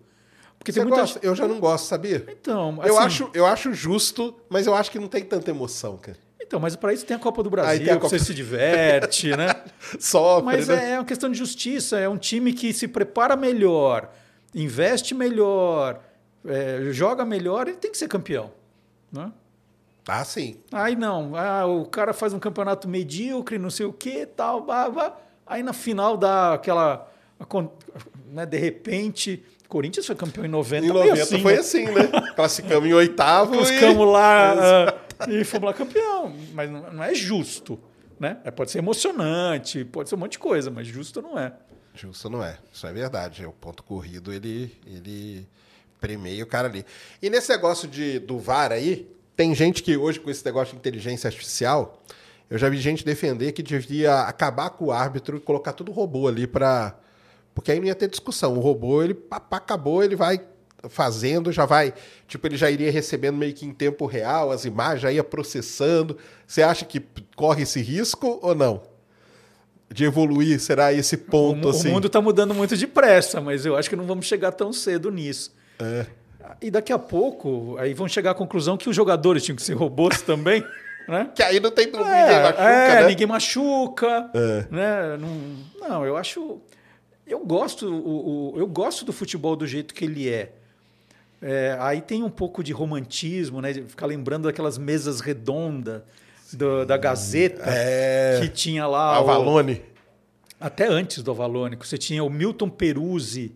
Porque 0.58 0.72
Você 0.72 0.80
tem 0.80 0.88
muita 0.88 1.02
gosta? 1.02 1.20
Eu 1.22 1.36
já 1.36 1.48
não 1.48 1.60
gosto, 1.60 1.86
sabia? 1.86 2.26
Então, 2.30 2.80
eu, 2.84 2.98
assim, 2.98 3.06
acho, 3.06 3.30
eu 3.34 3.46
acho 3.46 3.74
justo, 3.74 4.34
mas 4.50 4.66
eu 4.66 4.74
acho 4.74 4.90
que 4.90 4.98
não 4.98 5.08
tem 5.08 5.24
tanta 5.24 5.52
emoção, 5.52 5.96
cara. 5.98 6.18
Então, 6.42 6.60
mas 6.60 6.76
para 6.76 6.94
isso 6.94 7.06
tem 7.06 7.16
a 7.16 7.20
Copa 7.20 7.42
do 7.44 7.50
Brasil, 7.50 7.86
Copa- 7.96 8.10
você 8.10 8.20
se 8.20 8.34
diverte, 8.34 9.36
né? 9.36 9.48
Sofre, 10.00 10.46
Mas 10.46 10.68
né? 10.68 10.92
é 10.94 10.98
uma 11.00 11.06
questão 11.06 11.30
de 11.32 11.38
justiça. 11.38 12.00
É 12.00 12.08
um 12.10 12.18
time 12.18 12.54
que 12.54 12.72
se 12.74 12.88
prepara 12.88 13.36
melhor, 13.36 14.12
investe 14.54 15.14
melhor, 15.16 16.00
é, 16.46 16.90
joga 16.92 17.26
melhor, 17.26 17.68
ele 17.68 17.78
tem 17.78 17.92
que 17.92 17.98
ser 17.98 18.08
campeão. 18.08 18.52
Né? 19.12 19.32
Ah, 20.08 20.24
sim. 20.24 20.58
Aí 20.72 20.96
não, 20.96 21.36
ah, 21.36 21.66
o 21.66 21.86
cara 21.86 22.14
faz 22.14 22.34
um 22.34 22.40
campeonato 22.40 22.88
medíocre, 22.88 23.58
não 23.58 23.70
sei 23.70 23.86
o 23.86 23.94
que, 23.94 24.26
tal, 24.26 24.62
blá, 24.62 24.90
blá. 24.90 25.18
aí 25.46 25.64
na 25.64 25.74
final 25.74 26.16
dá 26.16 26.54
aquela. 26.54 27.12
Né, 28.32 28.46
de 28.46 28.58
repente, 28.58 29.44
Corinthians 29.68 30.06
foi 30.06 30.16
campeão 30.16 30.46
em 30.46 30.50
90. 30.50 30.86
Em 30.86 30.90
meio 30.90 31.06
90 31.06 31.24
assim, 31.24 31.42
foi 31.42 31.54
né? 31.54 31.60
assim, 31.60 31.86
né? 31.86 32.34
Classificamos 32.36 32.88
em 32.88 32.94
oitavo 32.94 33.56
e... 33.56 33.58
Buscamos 33.58 34.08
lá 34.08 34.94
ah, 35.20 35.30
e 35.30 35.44
fomos 35.44 35.66
lá 35.66 35.74
campeão. 35.74 36.34
Mas 36.54 36.70
não 36.70 37.04
é 37.04 37.14
justo. 37.14 37.80
Né? 38.20 38.38
É, 38.46 38.52
Pode 38.52 38.72
ser 38.72 38.78
emocionante, 38.78 39.84
pode 39.84 40.08
ser 40.08 40.16
um 40.16 40.20
monte 40.20 40.34
de 40.34 40.40
coisa, 40.40 40.72
mas 40.72 40.88
justo 40.88 41.22
não 41.22 41.38
é. 41.38 41.54
Justo 41.94 42.30
não 42.30 42.44
é. 42.44 42.58
Isso 42.72 42.86
é 42.88 42.94
verdade. 42.94 43.46
O 43.46 43.52
ponto 43.52 43.84
corrido, 43.84 44.32
ele, 44.32 44.74
ele 44.86 45.48
premeia 46.00 46.44
o 46.44 46.48
cara 46.48 46.68
ali. 46.68 46.86
E 47.22 47.30
nesse 47.30 47.50
negócio 47.50 47.88
de, 47.88 48.20
do 48.20 48.38
VAR 48.38 48.72
aí, 48.72 49.10
tem 49.36 49.54
gente 49.54 49.84
que 49.84 49.98
hoje, 49.98 50.20
com 50.20 50.30
esse 50.30 50.44
negócio 50.46 50.74
de 50.74 50.80
inteligência 50.80 51.28
artificial, 51.28 52.02
eu 52.50 52.58
já 52.58 52.70
vi 52.70 52.78
gente 52.78 53.04
defender 53.04 53.52
que 53.52 53.62
devia 53.62 54.22
acabar 54.22 54.70
com 54.70 54.86
o 54.86 54.92
árbitro 54.92 55.38
e 55.38 55.40
colocar 55.40 55.74
tudo 55.74 55.92
robô 55.92 56.28
ali 56.28 56.48
para 56.48 56.96
Porque 57.54 57.72
aí 57.72 57.80
não 57.80 57.88
ia 57.88 57.96
ter 57.96 58.10
discussão. 58.10 58.54
O 58.56 58.60
robô, 58.60 59.04
ele 59.04 59.14
pá, 59.14 59.40
pá, 59.40 59.58
acabou, 59.58 60.04
ele 60.04 60.16
vai 60.16 60.40
fazendo, 60.90 61.52
já 61.52 61.66
vai. 61.66 61.94
Tipo, 62.28 62.48
ele 62.48 62.58
já 62.58 62.70
iria 62.70 62.92
recebendo 62.92 63.38
meio 63.38 63.54
que 63.54 63.66
em 63.66 63.74
tempo 63.74 64.06
real 64.06 64.52
as 64.52 64.66
imagens, 64.66 65.02
já 65.02 65.12
ia 65.12 65.24
processando. 65.24 66.18
Você 66.46 66.62
acha 66.62 66.86
que 66.86 67.02
corre 67.36 67.64
esse 67.64 67.82
risco 67.82 68.40
ou 68.42 68.54
não? 68.54 68.84
De 69.92 70.04
evoluir, 70.04 70.60
será 70.60 70.94
esse 70.94 71.18
ponto 71.18 71.68
o, 71.68 71.70
assim? 71.70 71.90
o 71.90 71.94
mundo 71.94 72.08
está 72.08 72.22
mudando 72.22 72.54
muito 72.54 72.76
depressa, 72.76 73.40
mas 73.42 73.66
eu 73.66 73.76
acho 73.76 73.90
que 73.90 73.96
não 73.96 74.06
vamos 74.06 74.26
chegar 74.26 74.52
tão 74.52 74.72
cedo 74.74 75.12
nisso. 75.12 75.54
É. 75.80 76.06
E 76.62 76.70
daqui 76.72 76.92
a 76.94 77.00
pouco, 77.00 77.76
aí 77.80 77.94
vão 77.94 78.08
chegar 78.08 78.32
à 78.32 78.34
conclusão 78.34 78.78
que 78.78 78.90
os 78.90 78.96
jogadores 78.96 79.44
tinham 79.44 79.56
que 79.56 79.64
ser 79.64 79.74
robôs 79.74 80.22
também, 80.22 80.64
né? 81.08 81.30
Que 81.36 81.44
aí 81.44 81.60
não 81.60 81.72
tem 81.72 81.86
ninguém 81.88 82.02
É, 82.06 82.42
machuca, 82.44 82.62
é, 82.64 83.02
né? 83.02 83.08
ninguém 83.08 83.28
machuca, 83.28 84.30
É. 84.34 84.66
né? 84.72 85.18
Não, 85.18 85.90
não, 85.90 86.06
eu 86.06 86.18
acho, 86.18 86.60
eu 87.28 87.40
gosto, 87.40 87.88
o, 87.88 88.54
o- 88.56 88.60
eu 88.60 88.68
gosto 88.68 89.04
do 89.06 89.12
futebol 89.14 89.56
do 89.56 89.66
jeito 89.68 89.94
que 89.94 90.06
ele 90.06 90.30
é. 90.30 90.52
É, 91.42 91.76
aí 91.80 92.02
tem 92.02 92.24
um 92.24 92.30
pouco 92.30 92.64
de 92.64 92.72
romantismo, 92.72 93.62
né? 93.62 93.74
De 93.74 93.82
ficar 93.84 94.06
lembrando 94.08 94.44
daquelas 94.44 94.78
mesas 94.78 95.20
redondas 95.20 96.02
do- 96.54 96.86
da 96.86 96.98
Gazeta 96.98 97.64
É. 97.68 98.40
que 98.42 98.48
tinha 98.50 98.88
lá 98.88 99.20
o- 99.22 99.24
Avalone. 99.30 99.82
até 100.60 100.88
antes 100.88 101.22
do 101.22 101.30
Avalônico, 101.32 101.86
você 101.86 101.98
tinha 101.98 102.24
o 102.24 102.30
Milton 102.30 102.70
Peruzzi. 102.70 103.54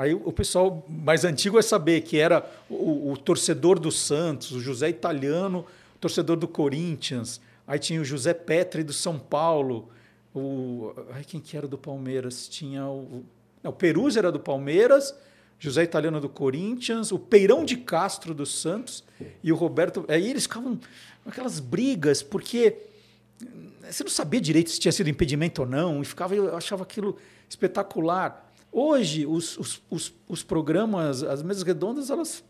Aí 0.00 0.14
o 0.14 0.32
pessoal 0.32 0.82
mais 0.88 1.26
antigo 1.26 1.56
vai 1.56 1.62
saber 1.62 2.00
que 2.00 2.16
era 2.16 2.50
o, 2.70 3.12
o 3.12 3.16
torcedor 3.18 3.78
do 3.78 3.92
Santos, 3.92 4.50
o 4.50 4.58
José 4.58 4.88
Italiano, 4.88 5.66
torcedor 6.00 6.38
do 6.38 6.48
Corinthians. 6.48 7.38
Aí 7.66 7.78
tinha 7.78 8.00
o 8.00 8.04
José 8.04 8.32
Petri 8.32 8.82
do 8.82 8.94
São 8.94 9.18
Paulo. 9.18 9.90
O, 10.34 10.94
ai, 11.12 11.22
quem 11.22 11.38
que 11.38 11.54
era 11.54 11.68
do 11.68 11.76
Palmeiras? 11.76 12.48
Tinha 12.48 12.86
o, 12.86 13.26
não, 13.62 13.72
o 13.72 13.74
Peruzzi 13.74 14.18
era 14.18 14.32
do 14.32 14.40
Palmeiras, 14.40 15.14
José 15.58 15.82
Italiano 15.82 16.18
do 16.18 16.30
Corinthians, 16.30 17.12
o 17.12 17.18
Peirão 17.18 17.62
de 17.62 17.76
Castro 17.76 18.32
do 18.32 18.46
Santos 18.46 19.04
e 19.42 19.52
o 19.52 19.54
Roberto. 19.54 20.06
Aí 20.08 20.30
eles 20.30 20.44
ficavam 20.44 20.80
aquelas 21.26 21.60
brigas, 21.60 22.22
porque 22.22 22.74
você 23.82 24.02
não 24.02 24.10
sabia 24.10 24.40
direito 24.40 24.70
se 24.70 24.80
tinha 24.80 24.92
sido 24.92 25.10
impedimento 25.10 25.60
ou 25.60 25.68
não, 25.68 26.00
e 26.00 26.06
ficava, 26.06 26.34
eu 26.34 26.56
achava 26.56 26.84
aquilo 26.84 27.18
espetacular. 27.50 28.49
Hoje, 28.72 29.26
os, 29.26 29.58
os, 29.58 29.82
os, 29.90 30.14
os 30.28 30.42
programas, 30.42 31.22
as 31.22 31.42
mesas 31.42 31.62
redondas, 31.62 32.08
elas 32.10 32.44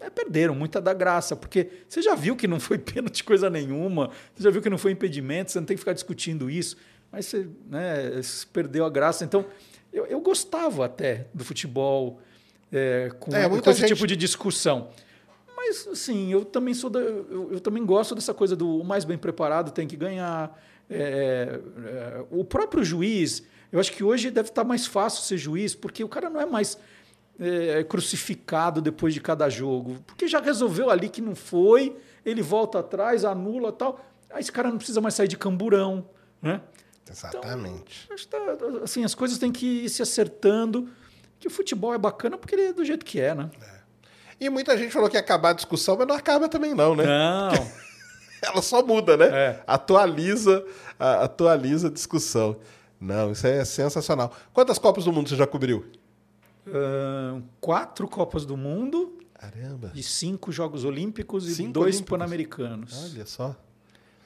é, 0.00 0.08
perderam 0.08 0.54
muita 0.54 0.80
da 0.80 0.94
graça, 0.94 1.36
porque 1.36 1.68
você 1.88 2.00
já 2.00 2.14
viu 2.14 2.34
que 2.36 2.46
não 2.48 2.58
foi 2.58 2.78
pênalti 2.78 3.22
coisa 3.22 3.50
nenhuma, 3.50 4.10
você 4.34 4.42
já 4.44 4.50
viu 4.50 4.62
que 4.62 4.70
não 4.70 4.78
foi 4.78 4.92
impedimento, 4.92 5.50
você 5.52 5.60
não 5.60 5.66
tem 5.66 5.76
que 5.76 5.80
ficar 5.80 5.92
discutindo 5.92 6.48
isso, 6.48 6.76
mas 7.12 7.26
você 7.26 7.46
né, 7.68 8.20
perdeu 8.52 8.84
a 8.84 8.90
graça. 8.90 9.24
Então, 9.24 9.44
eu, 9.92 10.06
eu 10.06 10.20
gostava 10.20 10.86
até 10.86 11.26
do 11.34 11.44
futebol 11.44 12.20
é, 12.72 13.10
com, 13.18 13.34
É, 13.34 13.48
com 13.48 13.70
esse 13.70 13.80
gente- 13.80 13.94
tipo 13.94 14.06
de 14.06 14.16
discussão. 14.16 14.88
Mas, 15.56 15.86
assim, 15.88 16.32
eu 16.32 16.44
também 16.44 16.72
sou 16.72 16.88
da, 16.88 17.00
eu, 17.00 17.50
eu 17.52 17.60
também 17.60 17.84
gosto 17.84 18.14
dessa 18.14 18.32
coisa 18.32 18.54
do 18.56 18.82
mais 18.84 19.04
bem 19.04 19.18
preparado 19.18 19.70
tem 19.70 19.86
que 19.86 19.96
ganhar. 19.96 20.58
É, 20.88 21.60
é, 21.84 22.24
o 22.30 22.42
próprio 22.44 22.82
juiz, 22.82 23.42
eu 23.72 23.78
acho 23.80 23.92
que 23.92 24.02
hoje 24.04 24.30
deve 24.30 24.48
estar 24.48 24.64
mais 24.64 24.86
fácil 24.86 25.22
ser 25.22 25.36
juiz, 25.36 25.74
porque 25.74 26.02
o 26.04 26.08
cara 26.08 26.28
não 26.30 26.40
é 26.40 26.46
mais 26.46 26.78
é, 27.38 27.84
crucificado 27.84 28.80
depois 28.80 29.12
de 29.14 29.20
cada 29.20 29.48
jogo, 29.48 29.98
porque 30.06 30.26
já 30.26 30.40
resolveu 30.40 30.90
ali 30.90 31.08
que 31.08 31.20
não 31.20 31.34
foi, 31.34 31.96
ele 32.24 32.42
volta 32.42 32.78
atrás, 32.80 33.24
anula 33.24 33.70
tal. 33.72 34.00
Aí 34.30 34.40
esse 34.40 34.52
cara 34.52 34.68
não 34.70 34.76
precisa 34.78 35.00
mais 35.00 35.14
sair 35.14 35.28
de 35.28 35.36
camburão, 35.36 36.08
né? 36.42 36.60
Exatamente. 37.10 38.06
Acho 38.12 38.24
que 38.24 38.28
tá, 38.28 38.38
assim, 38.82 39.02
as 39.04 39.14
coisas 39.14 39.38
têm 39.38 39.50
que 39.50 39.84
ir 39.84 39.88
se 39.88 40.02
acertando, 40.02 40.88
que 41.40 41.46
o 41.46 41.50
futebol 41.50 41.94
é 41.94 41.98
bacana 41.98 42.36
porque 42.36 42.54
ele 42.54 42.62
é 42.66 42.72
do 42.72 42.84
jeito 42.84 43.04
que 43.04 43.20
é, 43.20 43.34
né? 43.34 43.50
E 44.40 44.48
muita 44.50 44.76
gente 44.76 44.92
falou 44.92 45.08
que 45.08 45.16
ia 45.16 45.20
acabar 45.20 45.50
a 45.50 45.52
discussão, 45.54 45.96
mas 45.96 46.06
não 46.06 46.14
acaba 46.14 46.48
também 46.48 46.74
não, 46.74 46.94
né? 46.94 47.04
Não. 47.04 47.68
Ela 48.42 48.62
só 48.62 48.82
muda, 48.84 49.16
né? 49.16 49.26
É. 49.32 49.62
Atualiza, 49.66 50.64
a- 50.98 51.24
atualiza 51.24 51.88
a 51.88 51.90
discussão. 51.90 52.56
Não, 53.00 53.32
isso 53.32 53.46
é 53.46 53.64
sensacional. 53.64 54.32
Quantas 54.52 54.78
Copas 54.78 55.04
do 55.04 55.12
Mundo 55.12 55.28
você 55.28 55.36
já 55.36 55.46
cobriu? 55.46 55.86
Ahn, 56.66 57.42
quatro 57.60 58.06
Copas 58.08 58.44
do 58.44 58.56
Mundo 58.56 59.16
Caramba. 59.38 59.88
de 59.94 60.02
cinco 60.02 60.50
Jogos 60.52 60.84
Olímpicos 60.84 61.46
e 61.48 61.54
Cinco 61.54 61.72
dois. 61.72 62.00
Pan-Americanos. 62.00 63.10
Olha 63.12 63.24
só. 63.24 63.56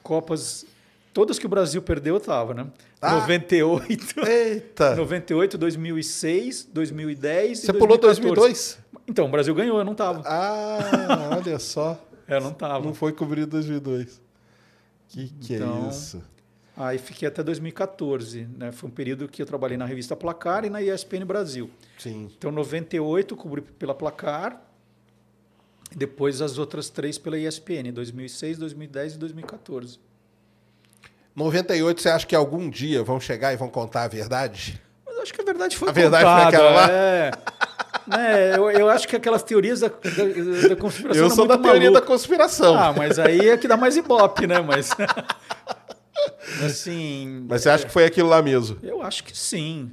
Copas, 0.01 0.65
todas 1.13 1.39
que 1.39 1.45
o 1.45 1.49
Brasil 1.49 1.81
perdeu, 1.81 2.15
eu 2.15 2.19
tava, 2.19 2.53
né? 2.53 2.67
Ah. 3.01 3.13
98, 3.19 4.25
Eita! 4.27 4.95
98, 4.95 5.57
2006, 5.57 6.69
2010 6.73 7.59
Você 7.59 7.71
e 7.71 7.73
pulou 7.73 7.97
2014. 7.97 8.77
2002? 8.77 8.83
Então, 9.07 9.25
o 9.25 9.29
Brasil 9.29 9.53
ganhou, 9.53 9.77
eu 9.77 9.85
não 9.85 9.95
tava. 9.95 10.21
Ah, 10.25 11.29
olha 11.37 11.59
só. 11.59 11.99
Eu 12.25 12.39
não 12.39 12.53
tava. 12.53 12.85
Não 12.85 12.93
foi 12.93 13.11
cobrido 13.11 13.47
2002. 13.47 14.21
Que 15.09 15.27
que 15.27 15.55
Então, 15.55 15.87
é 15.87 15.89
isso? 15.89 16.23
Aí 16.75 16.97
fiquei 16.97 17.27
até 17.27 17.43
2014, 17.43 18.47
né? 18.57 18.71
Foi 18.71 18.89
um 18.89 18.91
período 18.91 19.27
que 19.27 19.41
eu 19.41 19.45
trabalhei 19.45 19.77
na 19.77 19.85
revista 19.85 20.15
Placar 20.15 20.65
e 20.65 20.69
na 20.69 20.81
ESPN 20.81 21.23
Brasil. 21.25 21.69
Sim. 21.99 22.31
Então, 22.35 22.51
98 22.51 23.35
cobri 23.35 23.61
pela 23.61 23.93
Placar, 23.93 24.59
depois 25.95 26.41
as 26.41 26.57
outras 26.57 26.89
três 26.89 27.19
pela 27.19 27.37
ESPN, 27.37 27.91
2006, 27.93 28.57
2010 28.57 29.13
e 29.13 29.17
2014. 29.19 29.99
98, 31.35 32.01
você 32.01 32.09
acha 32.09 32.25
que 32.25 32.35
algum 32.35 32.69
dia 32.69 33.03
vão 33.03 33.19
chegar 33.19 33.53
e 33.53 33.55
vão 33.55 33.69
contar 33.69 34.03
a 34.03 34.07
verdade? 34.07 34.81
Mas 35.05 35.15
eu 35.15 35.21
acho 35.21 35.33
que 35.33 35.41
a 35.41 35.45
verdade 35.45 35.77
foi 35.77 35.89
A 35.89 35.91
verdade 35.91 36.23
foi 36.23 36.33
contada, 36.33 36.47
aquela 36.57 36.71
lá? 36.71 36.91
É. 36.91 37.31
Né, 38.05 38.57
eu, 38.57 38.69
eu 38.69 38.89
acho 38.89 39.07
que 39.07 39.15
aquelas 39.15 39.43
teorias 39.43 39.79
da, 39.79 39.87
da, 39.87 40.67
da 40.69 40.75
conspiração 40.75 41.21
Eu 41.21 41.25
eram 41.27 41.35
sou 41.35 41.47
da 41.47 41.57
teoria 41.57 41.89
da 41.89 41.99
malucas. 41.99 42.07
conspiração. 42.07 42.77
Ah, 42.77 42.91
mas 42.91 43.17
aí 43.17 43.47
é 43.49 43.57
que 43.57 43.67
dá 43.67 43.77
mais 43.77 43.95
ibope, 43.95 44.45
né? 44.45 44.59
Mas 44.59 44.89
assim, 46.65 47.45
Mas 47.49 47.61
você 47.61 47.69
acha 47.69 47.85
que 47.85 47.91
foi 47.91 48.05
aquilo 48.05 48.29
lá 48.29 48.41
mesmo? 48.41 48.77
eu 48.83 49.01
acho 49.01 49.23
que 49.23 49.37
sim. 49.37 49.91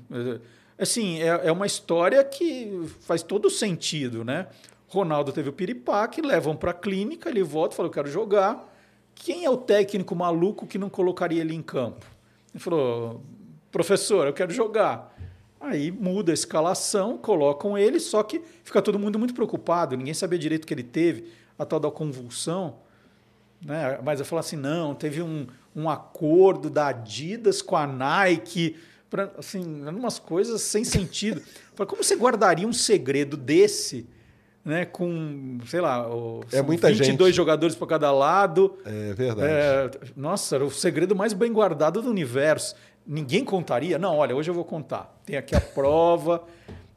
Assim, 0.79 1.21
é, 1.21 1.49
é 1.49 1.53
uma 1.53 1.67
história 1.67 2.23
que 2.25 2.81
faz 3.01 3.23
todo 3.23 3.51
sentido, 3.51 4.25
né? 4.25 4.47
Ronaldo 4.89 5.33
teve 5.33 5.49
o 5.49 5.53
piripaque, 5.53 6.21
levam 6.21 6.57
para 6.57 6.73
a 6.73 6.75
clínica, 6.75 7.29
ele 7.29 7.43
volta 7.43 7.75
e 7.75 7.77
fala, 7.77 7.89
eu 7.89 7.93
quero 7.93 8.11
jogar. 8.11 8.69
Quem 9.15 9.45
é 9.45 9.51
o 9.51 9.57
técnico 9.57 10.17
maluco 10.17 10.67
que 10.67 10.79
não 10.79 10.89
colocaria 10.89 11.41
ele 11.41 11.55
em 11.55 11.63
campo? 11.63 12.05
Ele 12.53 12.63
falou, 12.63 13.23
professor, 13.71 14.27
eu 14.27 14.33
quero 14.33 14.53
jogar. 14.53 15.17
Aí 15.61 15.91
muda 15.91 16.33
a 16.33 16.35
escalação, 16.35 17.19
colocam 17.19 17.77
ele, 17.77 18.01
só 18.01 18.23
que 18.23 18.41
fica 18.65 18.81
todo 18.81 18.99
mundo 18.99 19.19
muito 19.19 19.35
preocupado, 19.35 19.97
ninguém 19.97 20.15
sabia 20.15 20.39
direito 20.39 20.65
o 20.65 20.67
que 20.67 20.73
ele 20.73 20.83
teve, 20.83 21.31
a 21.59 21.67
tal 21.67 21.79
da 21.79 21.91
convulsão. 21.91 22.79
Né? 23.62 23.99
Mas 24.03 24.18
eu 24.20 24.25
falo 24.27 24.40
assim, 24.40 24.57
não, 24.57 24.94
teve 24.94 25.20
um, 25.23 25.46
um 25.77 25.88
acordo 25.88 26.70
da 26.70 26.88
Adidas 26.88 27.61
com 27.61 27.77
a 27.77 27.87
Nike, 27.87 28.77
pra, 29.09 29.31
assim, 29.38 29.62
umas 29.88 30.18
coisas 30.18 30.62
sem 30.62 30.85
sentido. 30.85 31.42
Fala, 31.75 31.87
como 31.88 32.03
você 32.03 32.16
guardaria 32.16 32.66
um 32.66 32.73
segredo 32.73 33.37
desse, 33.37 34.07
né, 34.64 34.85
com, 34.85 35.59
sei 35.66 35.81
lá, 35.81 36.09
o- 36.09 36.42
É 36.53 36.62
muita 36.62 36.88
22 36.88 37.29
gente. 37.31 37.37
jogadores 37.37 37.75
para 37.75 37.87
cada 37.87 38.11
lado. 38.12 38.79
É 38.85 39.12
verdade. 39.12 39.46
É, 39.53 39.90
nossa, 40.16 40.55
era 40.57 40.64
o 40.64 40.70
segredo 40.70 41.14
mais 41.14 41.33
bem 41.33 41.53
guardado 41.53 42.01
do 42.03 42.11
universo. 42.11 42.75
Ninguém 43.07 43.44
contaria? 43.44 43.99
Não, 43.99 44.16
olha, 44.18 44.37
hoje 44.37 44.51
eu 44.51 44.55
vou 44.55 44.64
contar. 44.64 45.18
Tem 45.25 45.37
aqui 45.37 45.57
a 45.57 45.61
prova, 45.61 46.44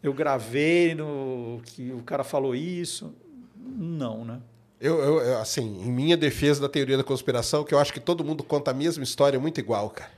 eu 0.02 0.14
gravei 0.14 0.94
no 0.94 1.62
que 1.66 1.92
o 1.94 2.04
cara 2.04 2.24
falou 2.24 2.54
isso. 2.54 3.14
Não, 3.58 4.24
né? 4.26 4.40
Eu, 4.86 5.00
eu- 5.02 5.38
assim, 5.40 5.62
em 5.82 5.90
minha 5.92 6.18
defesa 6.18 6.60
da 6.62 6.68
teoria 6.70 6.98
da 6.98 7.04
conspiração, 7.04 7.64
que 7.64 7.74
eu 7.74 7.80
acho 7.80 7.94
que 7.94 8.00
todo 8.02 8.24
mundo 8.24 8.44
conta 8.44 8.72
a 8.72 8.74
mesma 8.74 9.04
história 9.04 9.40
muito 9.40 9.60
igual, 9.60 9.90
cara. 9.90 10.12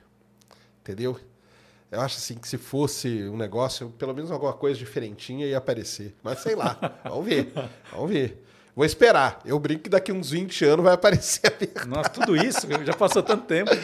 Entendeu? 0.82 1.18
Eu 1.90 2.00
acho 2.00 2.16
assim 2.16 2.34
que 2.34 2.48
se 2.48 2.58
fosse 2.58 3.08
um 3.28 3.36
negócio, 3.36 3.90
pelo 3.96 4.12
menos 4.12 4.30
alguma 4.32 4.52
coisa 4.52 4.76
diferentinha 4.78 5.46
ia 5.46 5.58
aparecer. 5.58 6.14
Mas 6.22 6.40
sei 6.40 6.56
lá, 6.56 6.76
vamos 7.04 7.24
ver. 7.26 7.52
Vamos 7.92 8.10
ver. 8.10 8.42
Vou 8.74 8.84
esperar. 8.84 9.40
Eu 9.44 9.58
brinco 9.58 9.84
que 9.84 9.88
daqui 9.90 10.10
uns 10.12 10.30
20 10.30 10.64
anos 10.64 10.84
vai 10.84 10.94
aparecer 10.94 11.46
a 11.46 11.50
verdade. 11.56 11.88
Nossa, 11.88 12.10
tudo 12.10 12.36
isso 12.36 12.66
já 12.84 12.92
passou 12.92 13.22
tanto 13.22 13.44
tempo. 13.46 13.70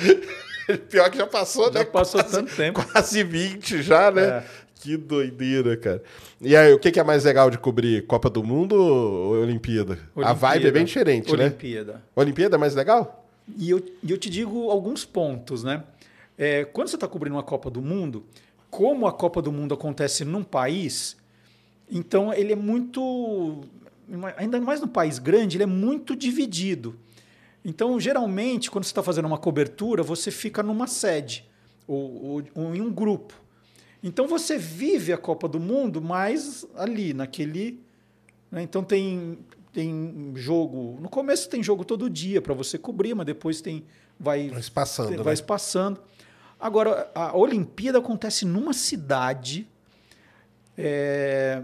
Pior 0.90 1.10
que 1.10 1.16
já 1.18 1.26
passou, 1.26 1.70
né? 1.72 1.80
Já 1.80 1.86
passou 1.86 2.20
Quase- 2.22 2.36
tanto 2.36 2.54
tempo. 2.54 2.84
Quase 2.92 3.22
20 3.24 3.82
já, 3.82 4.10
né? 4.10 4.22
É. 4.22 4.44
Que 4.82 4.96
doideira, 4.96 5.76
cara. 5.76 6.02
E 6.40 6.56
aí, 6.56 6.72
o 6.72 6.78
que 6.78 6.98
é 6.98 7.04
mais 7.04 7.24
legal 7.24 7.50
de 7.50 7.58
cobrir? 7.58 8.06
Copa 8.06 8.28
do 8.28 8.42
Mundo 8.42 8.72
ou 8.74 9.32
Olimpíada? 9.40 9.98
A 10.16 10.32
vibe 10.32 10.66
é 10.66 10.70
bem 10.72 10.84
diferente, 10.84 11.36
né? 11.36 11.44
Olimpíada. 11.44 12.02
Olimpíada 12.16 12.56
é 12.56 12.58
mais 12.58 12.74
legal? 12.74 13.26
E 13.56 13.70
eu, 13.70 13.82
e 14.02 14.10
eu 14.10 14.18
te 14.18 14.28
digo 14.28 14.70
alguns 14.70 15.04
pontos, 15.04 15.62
né? 15.62 15.84
É, 16.36 16.64
quando 16.64 16.88
você 16.88 16.96
está 16.96 17.06
cobrindo 17.06 17.36
uma 17.36 17.42
Copa 17.42 17.70
do 17.70 17.80
Mundo, 17.80 18.24
como 18.70 19.06
a 19.06 19.12
Copa 19.12 19.40
do 19.42 19.52
Mundo 19.52 19.74
acontece 19.74 20.24
num 20.24 20.42
país, 20.42 21.16
então 21.90 22.32
ele 22.32 22.52
é 22.52 22.56
muito. 22.56 23.60
Ainda 24.36 24.60
mais 24.60 24.80
num 24.80 24.88
país 24.88 25.18
grande, 25.18 25.56
ele 25.56 25.64
é 25.64 25.66
muito 25.66 26.16
dividido. 26.16 26.96
Então, 27.64 27.98
geralmente, 28.00 28.70
quando 28.70 28.84
você 28.84 28.90
está 28.90 29.02
fazendo 29.02 29.26
uma 29.26 29.38
cobertura, 29.38 30.02
você 30.02 30.30
fica 30.30 30.62
numa 30.62 30.86
sede 30.88 31.44
ou, 31.86 32.24
ou- 32.24 32.42
ou 32.54 32.74
em 32.74 32.80
um 32.80 32.92
grupo. 32.92 33.34
Então, 34.02 34.26
você 34.26 34.58
vive 34.58 35.12
a 35.12 35.18
Copa 35.18 35.46
do 35.46 35.60
Mundo 35.60 36.00
mais 36.02 36.66
ali, 36.74 37.14
naquele. 37.14 37.80
né? 38.50 38.62
Então, 38.62 38.82
tem, 38.82 39.38
tem 39.72 40.32
jogo. 40.34 40.98
No 41.00 41.08
começo, 41.08 41.48
tem 41.48 41.62
jogo 41.62 41.84
todo 41.84 42.10
dia 42.10 42.40
para 42.42 42.54
você 42.54 42.76
cobrir, 42.76 43.14
mas 43.14 43.26
depois 43.26 43.60
tem. 43.60 43.84
Vai, 44.18 44.48
Vai 44.48 44.62
passando, 44.74 45.24
né? 45.24 45.32
espaçando. 45.32 46.00
Agora, 46.58 47.10
a 47.14 47.36
Olimpíada 47.36 47.98
acontece 47.98 48.44
numa 48.44 48.72
cidade. 48.72 49.66
é, 50.78 51.62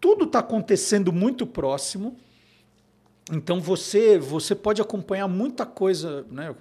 tudo 0.00 0.24
está 0.24 0.40
acontecendo 0.40 1.12
muito 1.12 1.46
próximo. 1.46 2.16
Então 3.30 3.60
você 3.60 4.18
você 4.18 4.52
pode 4.52 4.82
acompanhar 4.82 5.28
muita 5.28 5.64
coisa, 5.64 6.26
né, 6.28 6.52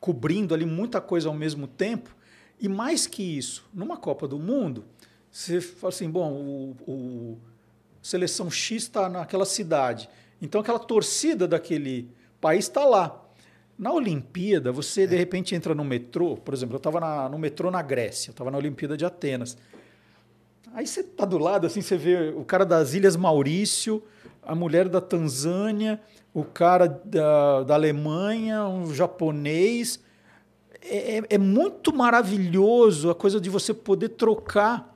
cobrindo 0.00 0.54
ali 0.54 0.64
muita 0.64 0.98
coisa 0.98 1.28
ao 1.28 1.34
mesmo 1.34 1.66
tempo. 1.66 2.16
E 2.60 2.68
mais 2.68 3.06
que 3.06 3.22
isso, 3.22 3.64
numa 3.72 3.96
Copa 3.96 4.28
do 4.28 4.38
Mundo, 4.38 4.84
você 5.30 5.60
fala 5.60 5.88
assim, 5.88 6.10
bom, 6.10 6.32
o, 6.32 6.76
o 6.86 7.38
seleção 8.02 8.50
X 8.50 8.82
está 8.82 9.08
naquela 9.08 9.46
cidade. 9.46 10.08
Então 10.42 10.60
aquela 10.60 10.78
torcida 10.78 11.48
daquele 11.48 12.10
país 12.40 12.66
está 12.66 12.84
lá. 12.84 13.24
Na 13.78 13.92
Olimpíada, 13.92 14.70
você 14.70 15.06
de 15.06 15.16
repente 15.16 15.54
entra 15.54 15.74
no 15.74 15.82
metrô, 15.82 16.36
por 16.36 16.52
exemplo, 16.52 16.74
eu 16.74 16.78
estava 16.78 17.28
no 17.30 17.38
metrô 17.38 17.70
na 17.70 17.80
Grécia, 17.80 18.28
eu 18.28 18.32
estava 18.32 18.50
na 18.50 18.58
Olimpíada 18.58 18.94
de 18.94 19.06
Atenas. 19.06 19.56
Aí 20.74 20.86
você 20.86 21.02
tá 21.02 21.24
do 21.24 21.38
lado, 21.38 21.66
assim, 21.66 21.80
você 21.80 21.96
vê 21.96 22.28
o 22.28 22.44
cara 22.44 22.66
das 22.66 22.92
Ilhas 22.92 23.16
Maurício, 23.16 24.02
a 24.42 24.54
mulher 24.54 24.86
da 24.88 25.00
Tanzânia, 25.00 25.98
o 26.32 26.44
cara 26.44 26.86
da, 26.86 27.62
da 27.62 27.74
Alemanha, 27.74 28.66
um 28.66 28.92
japonês. 28.94 29.98
É, 30.82 31.18
é- 31.18 31.22
é 31.30 31.38
muito 31.38 31.94
maravilhoso 31.94 33.10
a 33.10 33.14
coisa 33.14 33.40
de 33.40 33.50
você 33.50 33.72
poder 33.74 34.10
trocar. 34.10 34.88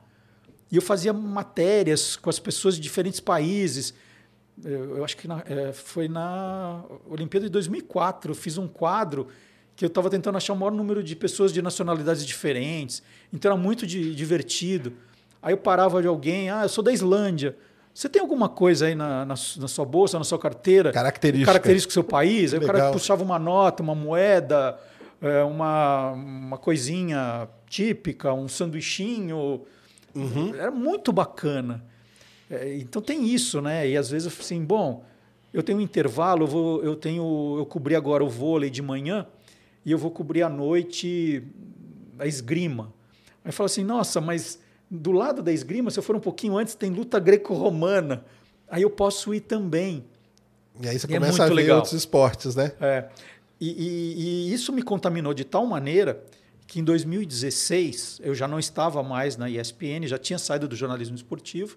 E 0.71 0.77
eu 0.77 0.83
fazia 0.83 1.13
matérias 1.13 2.17
com 2.17 2.29
as 2.31 2.39
pessoas 2.39 2.75
de 2.77 2.81
diferentes 2.81 3.21
países. 3.21 3.95
Eu, 4.65 4.99
eu 4.99 5.05
acho 5.05 5.17
que 5.17 5.29
na- 5.29 5.43
é, 5.47 5.73
foi 5.73 6.09
na 6.09 6.83
Olimpíada 7.09 7.47
de 7.47 7.53
2004. 7.53 8.31
Eu 8.31 8.35
fiz 8.35 8.57
um 8.59 8.67
quadro 8.67 9.29
que 9.77 9.85
eu 9.85 9.89
estava 9.89 10.09
tentando 10.09 10.37
achar 10.37 10.53
o 10.53 10.57
maior 10.57 10.71
número 10.71 11.03
de 11.03 11.15
pessoas 11.17 11.53
de 11.53 11.61
nacionalidades 11.61 12.25
diferentes. 12.25 13.03
Então 13.33 13.51
era 13.53 13.61
muito 13.61 13.87
di- 13.87 14.15
divertido. 14.15 14.93
Aí 15.43 15.53
eu 15.53 15.59
parava 15.59 16.01
de 16.01 16.09
alguém, 16.09 16.49
ah, 16.51 16.63
eu 16.63 16.69
sou 16.69 16.83
da 16.83 16.93
Islândia. 16.93 17.57
Você 17.93 18.09
tem 18.09 18.21
alguma 18.21 18.49
coisa 18.49 18.87
aí 18.87 18.95
na, 18.95 19.25
na, 19.25 19.35
na 19.35 19.69
sua 19.69 19.85
bolsa, 19.85 20.19
na 20.19 20.25
sua 20.25 20.39
carteira? 20.39 20.91
Característica. 20.91 21.47
Característica 21.47 21.91
do 21.91 21.95
seu 21.95 22.03
país? 22.05 22.53
Aí 22.53 22.59
o 22.59 22.63
cara 22.67 22.79
Legal. 22.79 22.93
puxava 22.93 23.23
uma 23.23 23.39
nota, 23.39 23.83
uma 23.83 23.95
moeda, 23.95 24.77
é, 25.25 25.43
uma, 25.43 26.13
uma 26.13 26.59
coisinha 26.59 27.49
típica, 27.67 28.33
um 28.33 28.47
sanduichinho. 28.49 29.63
Era 30.59 30.71
muito 30.71 31.13
bacana. 31.13 31.85
É, 32.51 32.77
então 32.77 33.01
tem 33.01 33.27
isso, 33.27 33.61
né? 33.61 33.89
E 33.89 33.97
às 33.97 34.11
vezes 34.11 34.27
eu 34.27 34.31
falo 34.31 34.45
assim, 34.45 34.65
bom, 34.65 35.05
eu 35.53 35.63
tenho 35.63 35.79
um 35.79 35.81
intervalo, 35.81 36.45
eu, 36.45 36.47
vou, 36.47 36.85
eu 36.85 36.95
tenho, 36.95 37.57
eu 37.59 37.67
cobri 37.67 37.97
agora 37.97 38.23
o 38.23 38.29
vôlei 38.29 38.69
de 38.71 38.83
manhã 38.83 39.27
e 39.85 39.91
eu 39.91 39.99
vou 39.99 40.11
cobrir 40.11 40.43
à 40.43 40.49
noite 40.49 41.43
a 42.19 42.27
esgrima. 42.27 42.93
Aí 43.45 43.51
fala 43.51 43.67
assim, 43.67 43.83
nossa, 43.85 44.21
mas 44.21 44.59
do 44.91 45.11
lado 45.11 45.43
da 45.43 45.53
esgrima, 45.53 45.91
se 45.91 45.99
eu 45.99 46.03
for 46.03 46.15
um 46.17 46.21
pouquinho 46.21 46.57
antes, 46.57 46.75
tem 46.75 46.91
luta 46.91 47.19
greco-romana. 47.19 48.25
Aí 48.69 48.83
eu 48.83 48.91
posso 48.91 49.35
ir 49.35 49.41
também. 49.41 50.05
E 50.81 50.89
aí 50.89 50.99
você 50.99 51.07
E 51.07 51.15
é 51.15 51.19
começa 51.19 51.43
a 51.43 51.47
muito 51.47 51.57
ver 51.57 51.63
legal. 51.63 51.77
outros 51.77 51.93
esportes, 51.95 52.55
né? 52.55 52.73
É. 52.81 53.09
E, 53.61 53.69
e- 53.71 54.49
e 54.51 54.53
isso 54.55 54.73
me 54.73 54.83
contaminou 54.83 55.33
de 55.33 55.45
tal 55.45 55.67
maneira 55.67 56.23
que 56.67 56.81
em 56.81 56.85
2016 56.85 58.21
eu 58.23 58.35
já 58.35 58.49
não 58.49 58.59
estava 58.59 59.03
mais 59.03 59.37
na 59.37 59.49
ESPN, 59.51 60.07
já 60.07 60.19
tinha 60.19 60.39
saído 60.39 60.67
do 60.69 60.75
jornalismo 60.77 61.15
esportivo. 61.17 61.77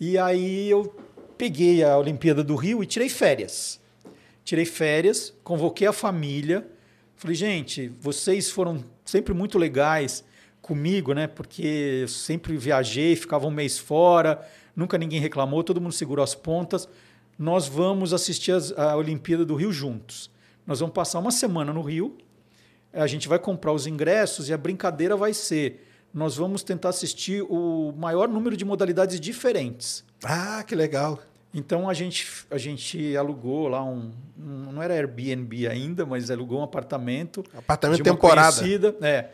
E 0.00 0.16
aí 0.18 0.68
eu 0.70 0.94
peguei 1.36 1.82
a 1.84 1.96
Olimpíada 1.98 2.42
do 2.42 2.54
Rio 2.56 2.82
e 2.82 2.86
tirei 2.86 3.08
férias. 3.08 3.80
Tirei 4.44 4.64
férias, 4.64 5.32
convoquei 5.44 5.86
a 5.86 5.92
família. 5.92 6.66
Falei, 7.16 7.36
gente, 7.36 7.92
vocês 8.00 8.50
foram 8.50 8.84
sempre 9.04 9.32
muito 9.32 9.58
legais 9.58 10.24
comigo, 10.60 11.12
né? 11.12 11.26
Porque 11.26 12.00
eu 12.02 12.08
sempre 12.08 12.56
viajei, 12.56 13.14
ficava 13.14 13.46
um 13.46 13.50
mês 13.50 13.78
fora, 13.78 14.44
nunca 14.74 14.98
ninguém 14.98 15.20
reclamou, 15.20 15.62
todo 15.62 15.80
mundo 15.80 15.92
segurou 15.92 16.22
as 16.24 16.34
pontas. 16.34 16.88
Nós 17.38 17.68
vamos 17.68 18.12
assistir 18.12 18.52
as- 18.52 18.72
a 18.72 18.96
Olimpíada 18.96 19.44
do 19.44 19.54
Rio 19.54 19.72
juntos. 19.72 20.30
Nós 20.66 20.80
vamos 20.80 20.94
passar 20.94 21.18
uma 21.18 21.30
semana 21.30 21.72
no 21.72 21.82
Rio, 21.82 22.16
a 22.92 23.06
gente 23.06 23.28
vai 23.28 23.38
comprar 23.38 23.72
os 23.72 23.86
ingressos 23.86 24.48
e 24.48 24.52
a 24.52 24.58
brincadeira 24.58 25.16
vai 25.16 25.32
ser: 25.34 25.86
nós 26.12 26.36
vamos 26.36 26.62
tentar 26.62 26.90
assistir 26.90 27.42
o 27.42 27.92
maior 27.96 28.28
número 28.28 28.56
de 28.56 28.64
modalidades 28.64 29.18
diferentes. 29.18 30.04
Ah, 30.22 30.62
que 30.66 30.74
legal. 30.74 31.20
Então 31.54 31.88
a 31.88 31.92
gente, 31.94 32.26
a 32.50 32.56
gente 32.56 33.14
alugou 33.16 33.68
lá 33.68 33.84
um, 33.84 34.10
um- 34.38 34.72
Não 34.72 34.82
era 34.82 34.94
Airbnb 34.94 35.66
ainda, 35.68 36.06
mas 36.06 36.30
alugou 36.30 36.60
um 36.60 36.62
apartamento. 36.62 37.44
Apartamento 37.56 38.02
de 38.02 38.08
uma 38.08 38.14
temporada. 38.16 38.56
conhecida, 38.56 38.96
é. 39.02 39.28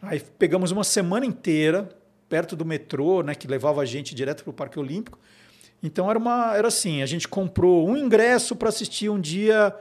Aí 0.00 0.20
pegamos 0.38 0.70
uma 0.70 0.84
semana 0.84 1.26
inteira 1.26 1.88
perto 2.30 2.54
do 2.56 2.64
metrô, 2.64 3.22
né, 3.22 3.34
que 3.34 3.46
levava 3.46 3.82
a 3.82 3.84
gente 3.84 4.14
direto 4.14 4.42
para 4.44 4.50
o 4.50 4.54
Parque 4.54 4.78
Olímpico. 4.78 5.18
Então 5.82 6.08
era 6.08 6.18
uma 6.18 6.56
era 6.56 6.68
assim, 6.68 7.02
a 7.02 7.06
gente 7.06 7.26
comprou 7.28 7.86
um 7.88 7.96
ingresso 7.96 8.54
para 8.56 8.68
assistir 8.70 9.10
um 9.10 9.20
dia 9.20 9.74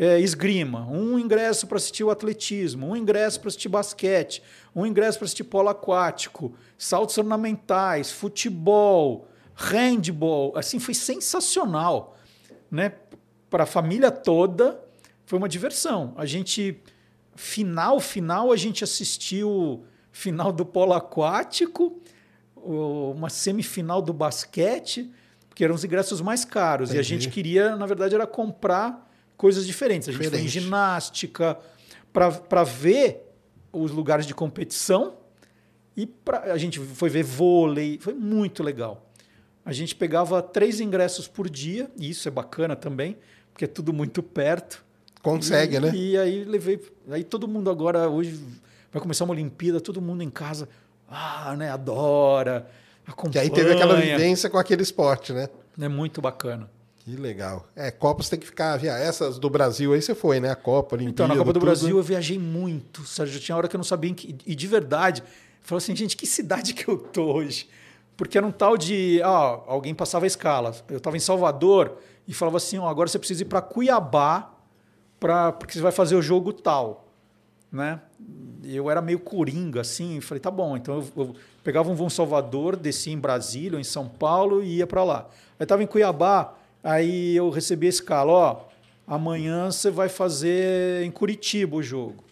é, 0.00 0.18
esgrima, 0.18 0.88
um 0.88 1.18
ingresso 1.18 1.66
para 1.66 1.76
assistir 1.76 2.02
o 2.02 2.10
atletismo, 2.10 2.88
um 2.88 2.96
ingresso 2.96 3.38
para 3.38 3.48
assistir 3.48 3.68
basquete, 3.68 4.42
um 4.74 4.86
ingresso 4.86 5.18
para 5.18 5.26
assistir 5.26 5.44
polo 5.44 5.68
aquático, 5.68 6.54
saltos 6.78 7.18
ornamentais, 7.18 8.10
futebol, 8.10 9.28
handball, 9.54 10.56
assim 10.56 10.78
foi 10.78 10.94
sensacional, 10.94 12.16
né? 12.70 12.94
Para 13.50 13.64
a 13.64 13.66
família 13.66 14.10
toda 14.10 14.82
foi 15.26 15.38
uma 15.38 15.50
diversão. 15.50 16.14
A 16.16 16.24
gente 16.24 16.80
final 17.36 18.00
final 18.00 18.52
a 18.52 18.56
gente 18.56 18.82
assistiu 18.82 19.84
final 20.10 20.50
do 20.50 20.64
polo 20.64 20.94
aquático, 20.94 22.00
uma 22.56 23.28
semifinal 23.28 24.00
do 24.00 24.14
basquete, 24.14 25.10
que 25.54 25.62
eram 25.62 25.74
os 25.74 25.84
ingressos 25.84 26.22
mais 26.22 26.42
caros. 26.42 26.88
E 26.88 26.92
a 26.92 27.00
Entendi. 27.00 27.08
gente 27.08 27.28
queria, 27.28 27.76
na 27.76 27.84
verdade, 27.84 28.14
era 28.14 28.26
comprar 28.26 29.09
coisas 29.40 29.66
diferentes. 29.66 30.06
A 30.06 30.12
gente 30.12 30.18
foi 30.18 30.26
em 30.26 30.44
Diferente. 30.44 30.60
ginástica 30.66 31.58
para 32.12 32.62
ver 32.62 33.26
os 33.72 33.90
lugares 33.90 34.26
de 34.26 34.34
competição 34.34 35.14
e 35.96 36.04
pra, 36.06 36.52
a 36.52 36.58
gente 36.58 36.78
foi 36.78 37.08
ver 37.08 37.22
vôlei. 37.22 37.98
Foi 37.98 38.12
muito 38.12 38.62
legal. 38.62 39.10
A 39.64 39.72
gente 39.72 39.94
pegava 39.94 40.42
três 40.42 40.78
ingressos 40.78 41.26
por 41.26 41.48
dia, 41.48 41.90
e 41.96 42.10
isso 42.10 42.28
é 42.28 42.30
bacana 42.30 42.76
também, 42.76 43.16
porque 43.50 43.64
é 43.64 43.68
tudo 43.68 43.94
muito 43.94 44.22
perto. 44.22 44.84
Consegue, 45.22 45.76
e, 45.76 45.80
né? 45.80 45.90
E 45.94 46.18
aí 46.18 46.44
levei. 46.44 46.78
Aí 47.10 47.24
todo 47.24 47.48
mundo 47.48 47.70
agora, 47.70 48.10
hoje, 48.10 48.38
vai 48.92 49.00
começar 49.00 49.24
uma 49.24 49.32
Olimpíada, 49.32 49.80
todo 49.80 50.02
mundo 50.02 50.22
em 50.22 50.28
casa, 50.30 50.68
ah, 51.08 51.56
né, 51.56 51.70
adora, 51.70 52.68
acompanha. 53.06 53.40
aí 53.40 53.48
teve 53.48 53.72
aquela 53.72 53.94
vivência 53.98 54.50
com 54.50 54.58
aquele 54.58 54.82
esporte, 54.82 55.32
né? 55.32 55.48
É 55.80 55.88
muito 55.88 56.20
bacana. 56.20 56.68
Que 57.10 57.16
legal. 57.20 57.66
É, 57.74 57.90
Copas 57.90 58.28
tem 58.28 58.38
que 58.38 58.46
ficar. 58.46 58.76
via- 58.76 58.96
Essas 58.98 59.38
do 59.38 59.50
Brasil 59.50 59.92
aí 59.92 60.00
você 60.02 60.14
foi, 60.14 60.38
né? 60.40 60.50
A 60.50 60.56
Copa, 60.56 60.94
a 60.94 60.98
Olimpíada. 60.98 61.24
Então, 61.24 61.28
na 61.28 61.34
Copa 61.36 61.52
do 61.52 61.60
tudo. 61.60 61.64
Brasil 61.66 61.96
eu 61.96 62.02
viajei 62.02 62.38
muito, 62.38 63.04
Sérgio. 63.06 63.40
Tinha 63.40 63.56
hora 63.56 63.66
que 63.68 63.74
eu 63.76 63.78
não 63.78 63.84
sabia 63.84 64.10
em 64.10 64.14
que. 64.14 64.36
E 64.46 64.54
de 64.54 64.66
verdade, 64.66 65.22
falava 65.62 65.82
assim, 65.82 65.94
gente, 65.96 66.16
que 66.16 66.26
cidade 66.26 66.72
que 66.74 66.88
eu 66.88 66.96
tô 66.98 67.32
hoje? 67.32 67.68
Porque 68.16 68.36
era 68.38 68.46
um 68.46 68.52
tal 68.52 68.76
de. 68.76 69.20
Ah, 69.22 69.60
alguém 69.66 69.94
passava 69.94 70.24
a 70.24 70.28
escala. 70.28 70.74
Eu 70.88 70.98
estava 70.98 71.16
em 71.16 71.20
Salvador 71.20 71.96
e 72.28 72.32
falava 72.34 72.58
assim: 72.58 72.78
ó, 72.78 72.88
agora 72.88 73.08
você 73.08 73.18
precisa 73.18 73.42
ir 73.42 73.46
para 73.46 73.60
Cuiabá, 73.62 74.52
pra, 75.18 75.52
porque 75.52 75.74
você 75.74 75.80
vai 75.80 75.92
fazer 75.92 76.16
o 76.16 76.22
jogo 76.22 76.52
tal. 76.52 77.06
Né? 77.72 78.00
Eu 78.64 78.90
era 78.90 79.00
meio 79.00 79.20
coringa, 79.20 79.80
assim, 79.80 80.20
falei, 80.20 80.40
tá 80.40 80.50
bom. 80.50 80.76
Então 80.76 80.96
eu, 81.16 81.24
eu 81.24 81.34
pegava 81.64 81.90
um 81.90 81.94
voo 81.94 82.08
em 82.08 82.10
Salvador, 82.10 82.76
descia 82.76 83.12
em 83.12 83.18
Brasília, 83.18 83.74
ou 83.76 83.80
em 83.80 83.84
São 83.84 84.08
Paulo 84.08 84.62
e 84.62 84.76
ia 84.78 84.86
para 84.86 85.02
lá. 85.04 85.28
Aí 85.58 85.64
estava 85.64 85.82
em 85.82 85.86
Cuiabá, 85.86 86.54
aí 86.82 87.36
eu 87.36 87.50
recebi 87.50 87.86
a 87.86 87.90
escala, 87.90 88.32
ó, 88.32 88.60
amanhã 89.06 89.70
você 89.70 89.90
vai 89.90 90.08
fazer 90.08 91.04
em 91.04 91.10
Curitiba 91.10 91.76
o 91.76 91.82
jogo. 91.82 92.24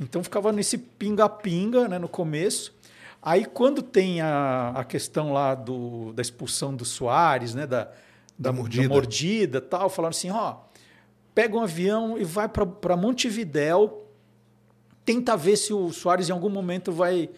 Então 0.00 0.24
ficava 0.24 0.50
nesse 0.50 0.78
pinga-pinga 0.78 1.86
né, 1.88 1.98
no 1.98 2.08
começo. 2.08 2.74
Aí 3.22 3.44
quando 3.44 3.82
tem 3.82 4.20
a, 4.20 4.72
a 4.74 4.84
questão 4.84 5.32
lá 5.32 5.54
do, 5.54 6.12
da 6.14 6.22
expulsão 6.22 6.74
do 6.74 6.84
Soares, 6.84 7.54
né, 7.54 7.66
da, 7.66 7.90
Da 8.38 8.50
mordida. 8.50 8.88
mordida 8.88 9.60
tal, 9.60 9.90
falaram 9.90 10.10
assim, 10.10 10.30
ó, 10.30 10.56
pega 11.34 11.54
um 11.54 11.62
avião 11.62 12.16
e 12.18 12.24
vai 12.24 12.48
para 12.48 12.96
Montevidéu, 12.96 14.06
tenta 15.04 15.36
ver 15.36 15.56
se 15.56 15.72
o 15.74 15.92
Soares 15.92 16.30
em 16.30 16.32
algum 16.32 16.48
momento 16.48 16.90
vai, 16.90 17.28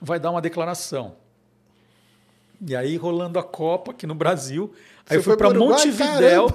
vai 0.00 0.20
dar 0.20 0.30
uma 0.30 0.42
declaração. 0.42 1.16
E 2.60 2.76
aí, 2.76 2.96
rolando 2.98 3.38
a 3.38 3.42
Copa 3.42 3.92
aqui 3.92 4.06
no 4.06 4.14
Brasil, 4.14 4.74
aí 5.10 5.16
eu 5.16 5.22
fui 5.22 5.36
para? 5.36 5.52
Montevidéu 5.52 6.48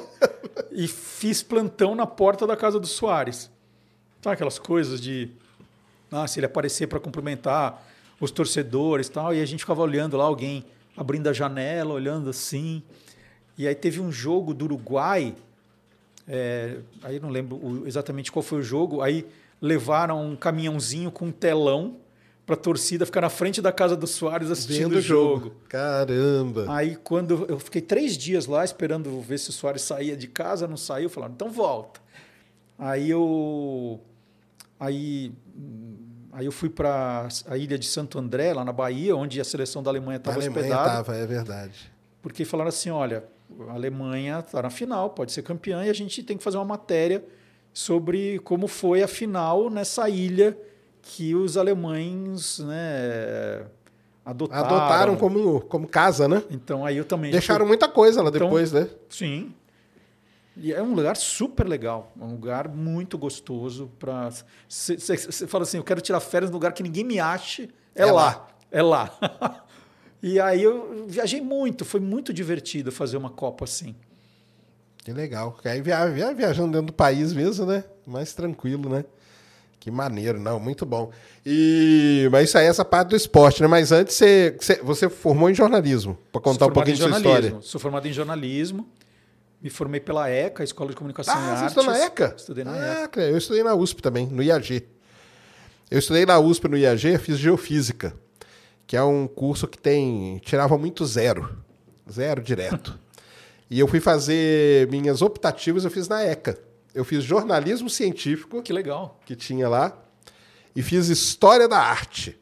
e 0.72 0.88
fiz 0.88 1.44
plantão 1.44 1.94
na 1.94 2.08
porta 2.08 2.48
da 2.48 2.56
casa 2.56 2.80
do 2.80 2.88
Soares. 2.88 3.50
Sabe 4.22 4.34
aquelas 4.34 4.58
coisas 4.58 5.00
de. 5.00 5.30
Ah, 6.12 6.28
se 6.28 6.40
ele 6.40 6.46
aparecer 6.46 6.88
para 6.88 7.00
cumprimentar 7.00 7.86
os 8.20 8.32
torcedores 8.32 9.08
e 9.08 9.12
tal, 9.12 9.34
e 9.34 9.42
a 9.42 9.46
gente 9.46 9.60
ficava 9.60 9.82
olhando 9.82 10.16
lá, 10.18 10.24
alguém 10.24 10.66
abrindo 10.96 11.28
a 11.28 11.34
janela, 11.34 11.94
olhando 11.94 12.30
assim. 12.30 12.82
E 13.58 13.68
aí 13.68 13.76
teve 13.76 14.00
um 14.00 14.12
jogo 14.12 14.54
do 14.54 14.66
Uruguai, 14.66 15.36
é, 16.28 16.78
aí 17.04 17.20
não 17.20 17.30
lembro 17.30 17.84
exatamente 17.86 18.32
qual 18.32 18.44
foi 18.44 18.60
o 18.60 18.64
jogo, 18.64 19.02
aí 19.02 19.26
levaram 19.62 20.26
um 20.26 20.36
caminhãozinho 20.36 21.12
com 21.12 21.28
um 21.28 21.32
telão 21.32 21.98
para 22.46 22.54
a 22.54 22.58
torcida 22.58 23.06
ficar 23.06 23.22
na 23.22 23.30
frente 23.30 23.62
da 23.62 23.72
casa 23.72 23.96
do 23.96 24.06
Soares 24.06 24.52
assistindo 24.52 24.90
Vendo 24.90 24.98
o 24.98 25.02
jogo. 25.02 25.56
Caramba. 25.68 26.66
Aí 26.70 26.96
quando 26.96 27.46
eu 27.50 27.58
fiquei 27.60 27.82
três 27.82 28.16
dias 28.16 28.46
lá 28.46 28.64
esperando 28.64 29.20
ver 29.22 29.40
se 29.40 29.50
o 29.50 29.54
Soares 29.54 29.82
saía 29.82 30.16
de 30.16 30.28
casa, 30.28 30.68
não 30.68 30.78
saiu, 30.78 31.10
falaram, 31.10 31.34
então 31.34 31.50
volta. 31.50 32.00
Aí 32.78 33.10
eu 33.10 34.00
aí 34.80 35.34
aí 36.32 36.46
eu 36.46 36.52
fui 36.52 36.70
para 36.70 37.28
a 37.48 37.58
ilha 37.58 37.80
de 37.80 37.88
Santo 37.88 38.20
André, 38.20 38.54
lá 38.54 38.64
na 38.64 38.74
Bahia, 38.74 39.16
onde 39.16 39.42
a 39.42 39.44
seleção 39.44 39.82
da 39.82 39.90
Alemanha 39.90 40.18
estava 40.18 40.38
Alemanha 40.38 40.60
hospedada, 40.60 41.04
tava, 41.04 41.16
é 41.16 41.26
verdade. 41.26 41.92
porque 42.22 42.46
falaram 42.46 42.70
assim, 42.70 42.90
olha, 42.90 43.24
a 43.70 43.74
Alemanha 43.74 44.40
está 44.40 44.62
na 44.62 44.70
final, 44.70 45.10
pode 45.12 45.32
ser 45.32 45.42
campeã 45.42 45.84
e 45.86 45.90
a 45.90 45.94
gente 45.94 46.22
tem 46.22 46.38
que 46.38 46.44
fazer 46.44 46.58
uma 46.58 46.66
matéria 46.66 47.24
sobre 47.74 48.38
como 48.40 48.68
foi 48.68 49.02
a 49.02 49.08
final 49.08 49.70
nessa 49.70 50.08
ilha 50.10 50.58
que 51.08 51.36
os 51.36 51.56
alemães, 51.56 52.58
né, 52.60 53.66
adotaram. 54.26 54.66
Adotaram 54.66 55.16
como, 55.16 55.62
como 55.62 55.88
casa, 55.88 56.28
né? 56.28 56.42
Então 56.50 56.84
aí 56.84 56.98
eu 56.98 57.06
também 57.06 57.32
Deixaram 57.32 57.66
muita 57.66 57.88
coisa 57.88 58.22
lá 58.24 58.30
Então- 58.30 58.48
depois, 58.48 58.72
né? 58.72 58.90
Sim. 59.08 59.54
E 60.58 60.74
é 60.74 60.82
um 60.82 60.94
lugar 60.96 61.16
super 61.16 61.68
legal, 61.68 62.12
um 62.20 62.32
lugar 62.32 62.68
muito 62.70 63.18
gostoso 63.18 63.92
para. 64.00 64.30
Você 64.68 64.98
fala 65.48 65.64
assim, 65.64 65.78
eu 65.78 65.84
quero 65.84 66.00
tirar 66.02 66.20
férias 66.22 66.50
num 66.50 66.56
lugar 66.56 66.72
que 66.74 66.82
ninguém 66.82 67.04
me 67.04 67.20
ache, 67.20 67.70
é, 67.94 68.04
É 68.04 68.06
lá. 68.06 68.12
lá. 68.12 68.48
é 68.72 68.82
lá. 68.82 69.18
e 70.24 70.40
aí 70.40 70.64
eu 70.64 71.06
viajei 71.08 71.42
muito, 71.42 71.84
foi 71.86 72.00
muito 72.00 72.34
divertido 72.34 72.90
fazer 72.92 73.18
uma 73.18 73.30
Copa 73.30 73.66
assim. 73.66 73.96
Que 75.04 75.12
legal. 75.12 75.56
Aí 75.66 75.82
via, 75.82 76.06
via- 76.08 76.34
viajando 76.34 76.72
dentro 76.72 76.88
do 76.88 76.94
país 76.94 77.32
mesmo, 77.32 77.66
né? 77.66 77.84
Mais 78.08 78.34
tranquilo, 78.34 78.90
né? 78.90 79.06
Que 79.80 79.92
maneiro, 79.92 80.40
não, 80.40 80.60
muito 80.60 80.84
bom. 80.86 81.12
E 81.46 82.28
mas 82.32 82.50
isso 82.50 82.58
aí 82.58 82.66
é 82.66 82.70
essa 82.70 82.84
parte 82.84 83.10
do 83.10 83.16
esporte, 83.16 83.62
né? 83.62 83.68
Mas 83.68 83.92
antes 83.92 84.16
você, 84.16 84.58
você, 84.82 85.10
formou 85.10 85.48
em 85.50 85.54
jornalismo, 85.54 86.18
para 86.32 86.42
contar 86.42 86.66
um 86.66 86.72
pouquinho 86.72 86.98
da 86.98 87.04
formado 87.04 87.22
sua 87.22 87.32
história. 87.32 87.58
Sou 87.62 87.80
formado 87.80 88.08
em 88.08 88.12
jornalismo, 88.12 88.90
me 89.62 89.70
formei 89.70 90.00
pela 90.00 90.28
ECA, 90.28 90.64
Escola 90.64 90.90
de 90.90 90.96
Comunicação 90.96 91.34
e 91.34 91.38
Ah, 91.38 91.42
você 91.42 91.50
Artes. 91.52 91.68
estudou 91.68 91.86
na 91.86 92.00
ECA? 92.00 92.34
Estudei 92.36 92.64
na 92.64 92.72
ah, 92.72 93.04
ECA. 93.04 93.22
eu 93.22 93.38
estudei 93.38 93.64
na 93.64 93.76
USP 93.76 94.02
também, 94.02 94.26
no 94.26 94.42
IAG. 94.42 94.88
Eu 95.90 96.00
estudei 96.00 96.26
na 96.26 96.40
USP 96.40 96.68
no 96.68 96.78
IAG, 96.78 97.18
fiz 97.20 97.38
geofísica, 97.38 98.16
que 98.88 98.98
é 98.98 99.04
um 99.04 99.28
curso 99.28 99.68
que 99.68 99.78
tem 99.78 100.40
tirava 100.44 100.78
muito 100.78 101.06
zero, 101.06 101.58
zero 102.12 102.42
direto. 102.42 102.98
e 103.70 103.80
eu 103.80 103.88
fui 103.88 104.00
fazer 104.00 104.88
minhas 104.90 105.22
optativas, 105.22 105.86
eu 105.86 105.92
fiz 105.92 106.08
na 106.08 106.24
ECA. 106.24 106.58
Eu 106.96 107.04
fiz 107.04 107.24
jornalismo 107.24 107.90
científico, 107.90 108.62
Que 108.64 108.72
legal. 108.72 109.20
que 109.26 109.36
tinha 109.36 109.68
lá, 109.68 109.96
e 110.74 110.82
fiz 110.82 111.10
História 111.10 111.68
da 111.68 111.78
Arte. 111.78 112.40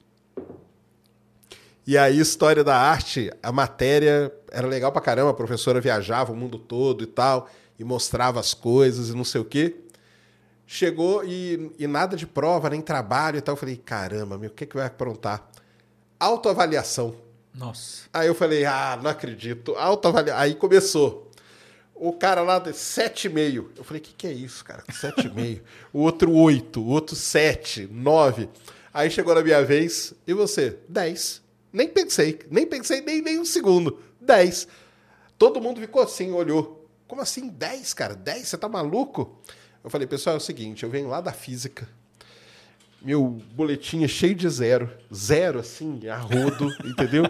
E 1.85 1.97
aí, 1.97 2.19
História 2.19 2.63
da 2.63 2.77
Arte, 2.77 3.31
a 3.41 3.51
matéria 3.51 4.31
era 4.51 4.67
legal 4.67 4.91
pra 4.91 5.01
caramba, 5.01 5.31
a 5.31 5.33
professora 5.33 5.81
viajava 5.81 6.31
o 6.31 6.35
mundo 6.35 6.59
todo 6.59 7.03
e 7.03 7.07
tal, 7.07 7.49
e 7.77 7.83
mostrava 7.83 8.39
as 8.39 8.53
coisas 8.53 9.09
e 9.09 9.13
não 9.15 9.23
sei 9.25 9.41
o 9.41 9.45
quê. 9.45 9.75
Chegou 10.67 11.25
e, 11.25 11.71
e 11.77 11.87
nada 11.87 12.15
de 12.15 12.25
prova, 12.25 12.69
nem 12.69 12.79
trabalho 12.79 13.37
e 13.37 13.41
tal. 13.41 13.53
Eu 13.53 13.57
falei, 13.57 13.75
caramba, 13.75 14.37
meu, 14.37 14.49
o 14.49 14.53
que, 14.53 14.65
que 14.67 14.75
vai 14.75 14.85
aprontar? 14.85 15.49
Autoavaliação. 16.19 17.15
Nossa. 17.53 18.03
Aí 18.13 18.27
eu 18.27 18.35
falei, 18.35 18.65
ah, 18.65 18.97
não 19.01 19.09
acredito. 19.11 19.75
Autoavaliação. 19.75 20.41
Aí 20.41 20.55
começou. 20.55 21.29
O 22.05 22.11
cara 22.11 22.41
lá, 22.41 22.59
de 22.59 22.71
7,5. 22.71 23.69
Eu 23.77 23.83
falei, 23.85 24.01
o 24.01 24.03
que, 24.03 24.13
que 24.13 24.27
é 24.27 24.33
isso, 24.33 24.65
cara? 24.65 24.83
7,5. 24.91 25.61
o 25.93 25.99
outro 25.99 26.33
8, 26.33 26.81
o 26.81 26.87
outro 26.87 27.15
7, 27.15 27.87
9. 27.89 28.49
Aí 28.93 29.09
chegou 29.09 29.33
na 29.33 29.41
minha 29.41 29.63
vez, 29.63 30.13
e 30.27 30.33
você? 30.33 30.79
10. 30.89 31.41
Nem 31.71 31.87
pensei, 31.87 32.41
nem 32.51 32.67
pensei 32.67 32.99
nem, 32.99 33.21
nem 33.21 33.39
um 33.39 33.45
segundo. 33.45 34.03
10. 34.19 34.67
Todo 35.37 35.61
mundo 35.61 35.79
ficou 35.79 36.01
assim, 36.01 36.33
olhou. 36.33 36.85
Como 37.07 37.21
assim 37.21 37.47
10, 37.47 37.93
cara? 37.93 38.15
10? 38.15 38.49
Você 38.49 38.57
tá 38.57 38.67
maluco? 38.67 39.39
Eu 39.81 39.89
falei, 39.89 40.05
pessoal, 40.05 40.35
é 40.35 40.39
o 40.39 40.41
seguinte, 40.41 40.83
eu 40.83 40.89
venho 40.89 41.07
lá 41.07 41.21
da 41.21 41.31
física. 41.31 41.87
Meu 43.03 43.41
boletim 43.53 44.03
é 44.03 44.07
cheio 44.07 44.33
de 44.33 44.47
zero. 44.49 44.89
Zero, 45.13 45.59
assim, 45.59 45.99
a 46.07 46.15
rodo, 46.17 46.69
entendeu? 46.85 47.25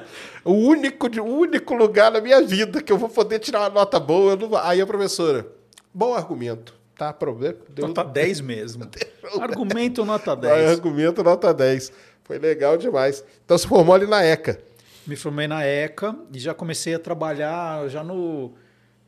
O 0.46 0.52
único, 0.54 1.10
de- 1.10 1.20
o 1.20 1.26
único 1.26 1.74
lugar 1.74 2.12
na 2.12 2.22
minha 2.22 2.42
vida 2.44 2.82
que 2.82 2.92
eu 2.92 2.98
vou 2.98 3.10
poder 3.10 3.40
tirar 3.40 3.62
uma 3.62 3.70
nota 3.70 4.00
boa. 4.00 4.34
eu 4.34 4.38
não 4.38 4.56
Aí 4.58 4.80
a 4.80 4.86
professora, 4.86 5.48
bom 5.94 6.14
argumento, 6.14 6.76
tá? 6.96 7.12
Problema? 7.12 7.58
Deu- 7.70 7.88
Nota 7.88 8.04
10 8.06 8.42
mesmo. 8.42 8.88
Argumento 9.42 10.06
nota 10.06 10.34
Aí, 10.34 10.40
10. 10.42 10.72
argumento 10.72 11.24
nota 11.24 11.52
10. 11.54 11.92
Foi 12.24 12.38
legal 12.38 12.78
demais. 12.78 13.24
Então 13.44 13.58
se 13.58 13.68
formou 13.68 13.96
ali 13.96 14.06
na 14.06 14.24
ECA. 14.24 14.60
Me 15.08 15.16
formei 15.16 15.48
na 15.48 15.66
ECA 15.66 16.16
e 16.32 16.40
já 16.40 16.54
comecei 16.54 16.94
a 16.94 17.00
trabalhar 17.00 17.90
já 17.90 18.04
no, 18.04 18.54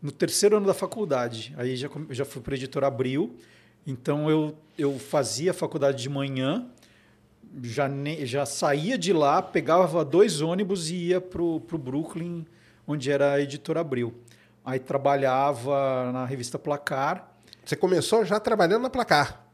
no 0.01 0.12
terceiro 0.12 0.58
ano 0.58 0.65
da 0.65 0.73
faculdade. 0.73 1.54
Aí 1.58 1.75
já, 1.78 1.88
já 2.10 2.25
fui 2.25 2.41
para 2.41 2.56
a 2.56 2.58
editora 2.58 2.88
Abril. 2.88 3.36
Então 3.86 4.30
eu, 4.30 4.56
eu 4.78 4.98
fazia 4.98 5.52
a 5.52 5.54
faculdade 5.54 6.02
de 6.02 6.10
manhã, 6.10 6.65
já, 7.63 7.88
ne- 7.88 8.26
já 8.26 8.45
saía 8.45 8.98
de 8.98 9.13
lá, 9.13 9.41
pegava 9.41 10.04
dois 10.04 10.41
ônibus 10.41 10.89
e 10.89 10.95
ia 11.10 11.21
para 11.21 11.41
o 11.41 11.60
Brooklyn, 11.60 12.45
onde 12.88 13.12
era 13.12 13.34
a 13.34 13.41
editora 13.41 13.82
Abril. 13.82 14.13
Aí 14.63 14.80
trabalhava 14.80 16.12
na 16.12 16.26
revista 16.26 16.58
Placar. 16.58 17.32
Você 17.63 17.76
começou 17.76 18.26
já 18.26 18.39
trabalhando 18.39 18.82
na 18.84 18.89
placar. 18.89 19.45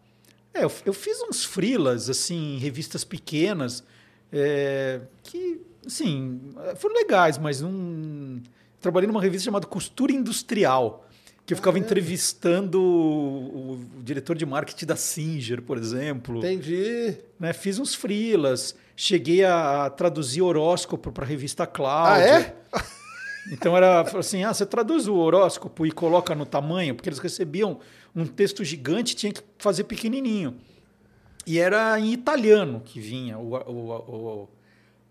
É, 0.53 0.63
eu, 0.63 0.71
eu 0.85 0.93
fiz 0.93 1.21
uns 1.21 1.45
frilas, 1.45 2.09
assim, 2.09 2.55
em 2.55 2.57
revistas 2.57 3.03
pequenas, 3.05 3.83
é, 4.31 5.01
que, 5.23 5.61
assim, 5.85 6.41
foram 6.75 6.95
legais, 6.95 7.37
mas 7.37 7.61
não... 7.61 8.41
Trabalhei 8.81 9.07
numa 9.07 9.21
revista 9.21 9.45
chamada 9.45 9.67
Costura 9.67 10.11
Industrial, 10.11 11.07
que 11.51 11.53
eu 11.53 11.57
ficava 11.57 11.77
entrevistando 11.77 12.81
o, 12.81 13.73
o 13.73 14.01
diretor 14.01 14.37
de 14.37 14.45
marketing 14.45 14.85
da 14.85 14.95
Singer, 14.95 15.61
por 15.61 15.77
exemplo. 15.77 16.37
Entendi. 16.37 17.17
Né? 17.37 17.51
Fiz 17.51 17.77
uns 17.77 17.93
frilas, 17.93 18.73
cheguei 18.95 19.43
a 19.43 19.89
traduzir 19.89 20.41
horóscopo 20.41 21.11
para 21.11 21.25
a 21.25 21.27
revista 21.27 21.67
Cláudia. 21.67 22.55
Ah, 22.71 22.79
é? 22.79 22.81
Então 23.51 23.75
era 23.75 23.99
assim, 23.99 24.45
ah, 24.45 24.53
você 24.53 24.65
traduz 24.65 25.09
o 25.09 25.15
horóscopo 25.15 25.85
e 25.85 25.91
coloca 25.91 26.33
no 26.33 26.45
tamanho, 26.45 26.95
porque 26.95 27.09
eles 27.09 27.19
recebiam 27.19 27.79
um 28.15 28.25
texto 28.25 28.63
gigante, 28.63 29.13
tinha 29.13 29.33
que 29.33 29.41
fazer 29.57 29.83
pequenininho. 29.83 30.55
E 31.45 31.59
era 31.59 31.99
em 31.99 32.13
italiano 32.13 32.81
que 32.85 32.97
vinha, 32.97 33.37
o, 33.37 33.55
o, 33.55 33.91
o, 33.91 34.49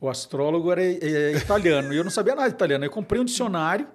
o 0.00 0.09
astrólogo 0.09 0.72
era 0.72 0.83
é, 0.83 1.33
italiano, 1.37 1.92
e 1.92 1.98
eu 1.98 2.05
não 2.05 2.11
sabia 2.11 2.35
nada 2.35 2.48
de 2.48 2.55
italiano. 2.55 2.83
Eu 2.83 2.90
comprei 2.90 3.20
um 3.20 3.26
dicionário 3.26 3.87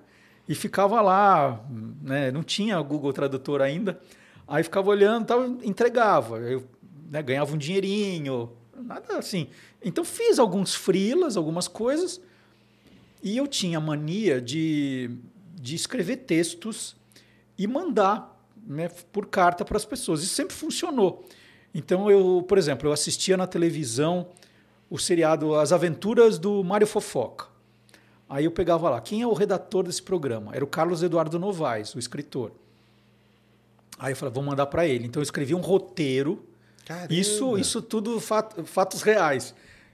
e 0.47 0.53
ficava 0.53 1.01
lá, 1.01 1.63
né, 2.01 2.31
não 2.31 2.43
tinha 2.43 2.79
Google 2.81 3.11
Tradutor 3.11 3.61
ainda, 3.61 3.99
aí 4.47 4.63
ficava 4.63 4.89
olhando, 4.89 5.25
tal, 5.25 5.45
entregava, 5.63 6.37
eu 6.37 6.63
né, 7.09 7.21
ganhava 7.21 7.53
um 7.53 7.57
dinheirinho, 7.57 8.51
nada 8.75 9.17
assim. 9.17 9.47
Então 9.83 10.03
fiz 10.03 10.39
alguns 10.39 10.75
frilas, 10.75 11.35
algumas 11.37 11.67
coisas, 11.67 12.21
e 13.23 13.37
eu 13.37 13.47
tinha 13.47 13.79
mania 13.79 14.39
de, 14.39 15.09
de 15.55 15.75
escrever 15.75 16.17
textos 16.17 16.95
e 17.57 17.65
mandar 17.65 18.35
né, 18.65 18.89
por 19.11 19.27
carta 19.27 19.63
para 19.65 19.77
as 19.77 19.85
pessoas. 19.85 20.21
Isso 20.21 20.35
sempre 20.35 20.55
funcionou. 20.55 21.25
Então, 21.73 22.09
eu, 22.09 22.43
por 22.47 22.57
exemplo, 22.57 22.87
eu 22.87 22.93
assistia 22.93 23.35
na 23.35 23.45
televisão 23.45 24.27
o 24.89 24.97
seriado 24.97 25.55
As 25.55 25.71
Aventuras 25.71 26.37
do 26.37 26.63
Mário 26.63 26.87
Fofoca. 26.87 27.47
Aí 28.27 28.45
eu 28.45 28.51
pegava 28.51 28.89
lá, 28.89 28.99
quem 29.01 29.21
é 29.21 29.27
o 29.27 29.33
redator 29.33 29.83
desse 29.83 30.01
programa? 30.01 30.51
Era 30.55 30.63
o 30.63 30.67
Carlos 30.67 31.03
Eduardo 31.03 31.37
Novaes, 31.37 31.93
o 31.93 31.99
escritor. 31.99 32.51
Aí 33.99 34.11
eu 34.11 34.15
falei, 34.15 34.33
vou 34.33 34.43
mandar 34.43 34.65
para 34.65 34.85
ele. 34.87 35.05
Então 35.05 35.19
eu 35.21 35.23
escrevi 35.23 35.53
um 35.53 35.61
roteiro 35.61 36.43
Caramba. 36.85 37.13
isso, 37.13 37.57
isso 37.57 37.81
tudo 37.81 38.19
fat- 38.19 38.53
fatos 38.65 39.01
reais. 39.01 39.53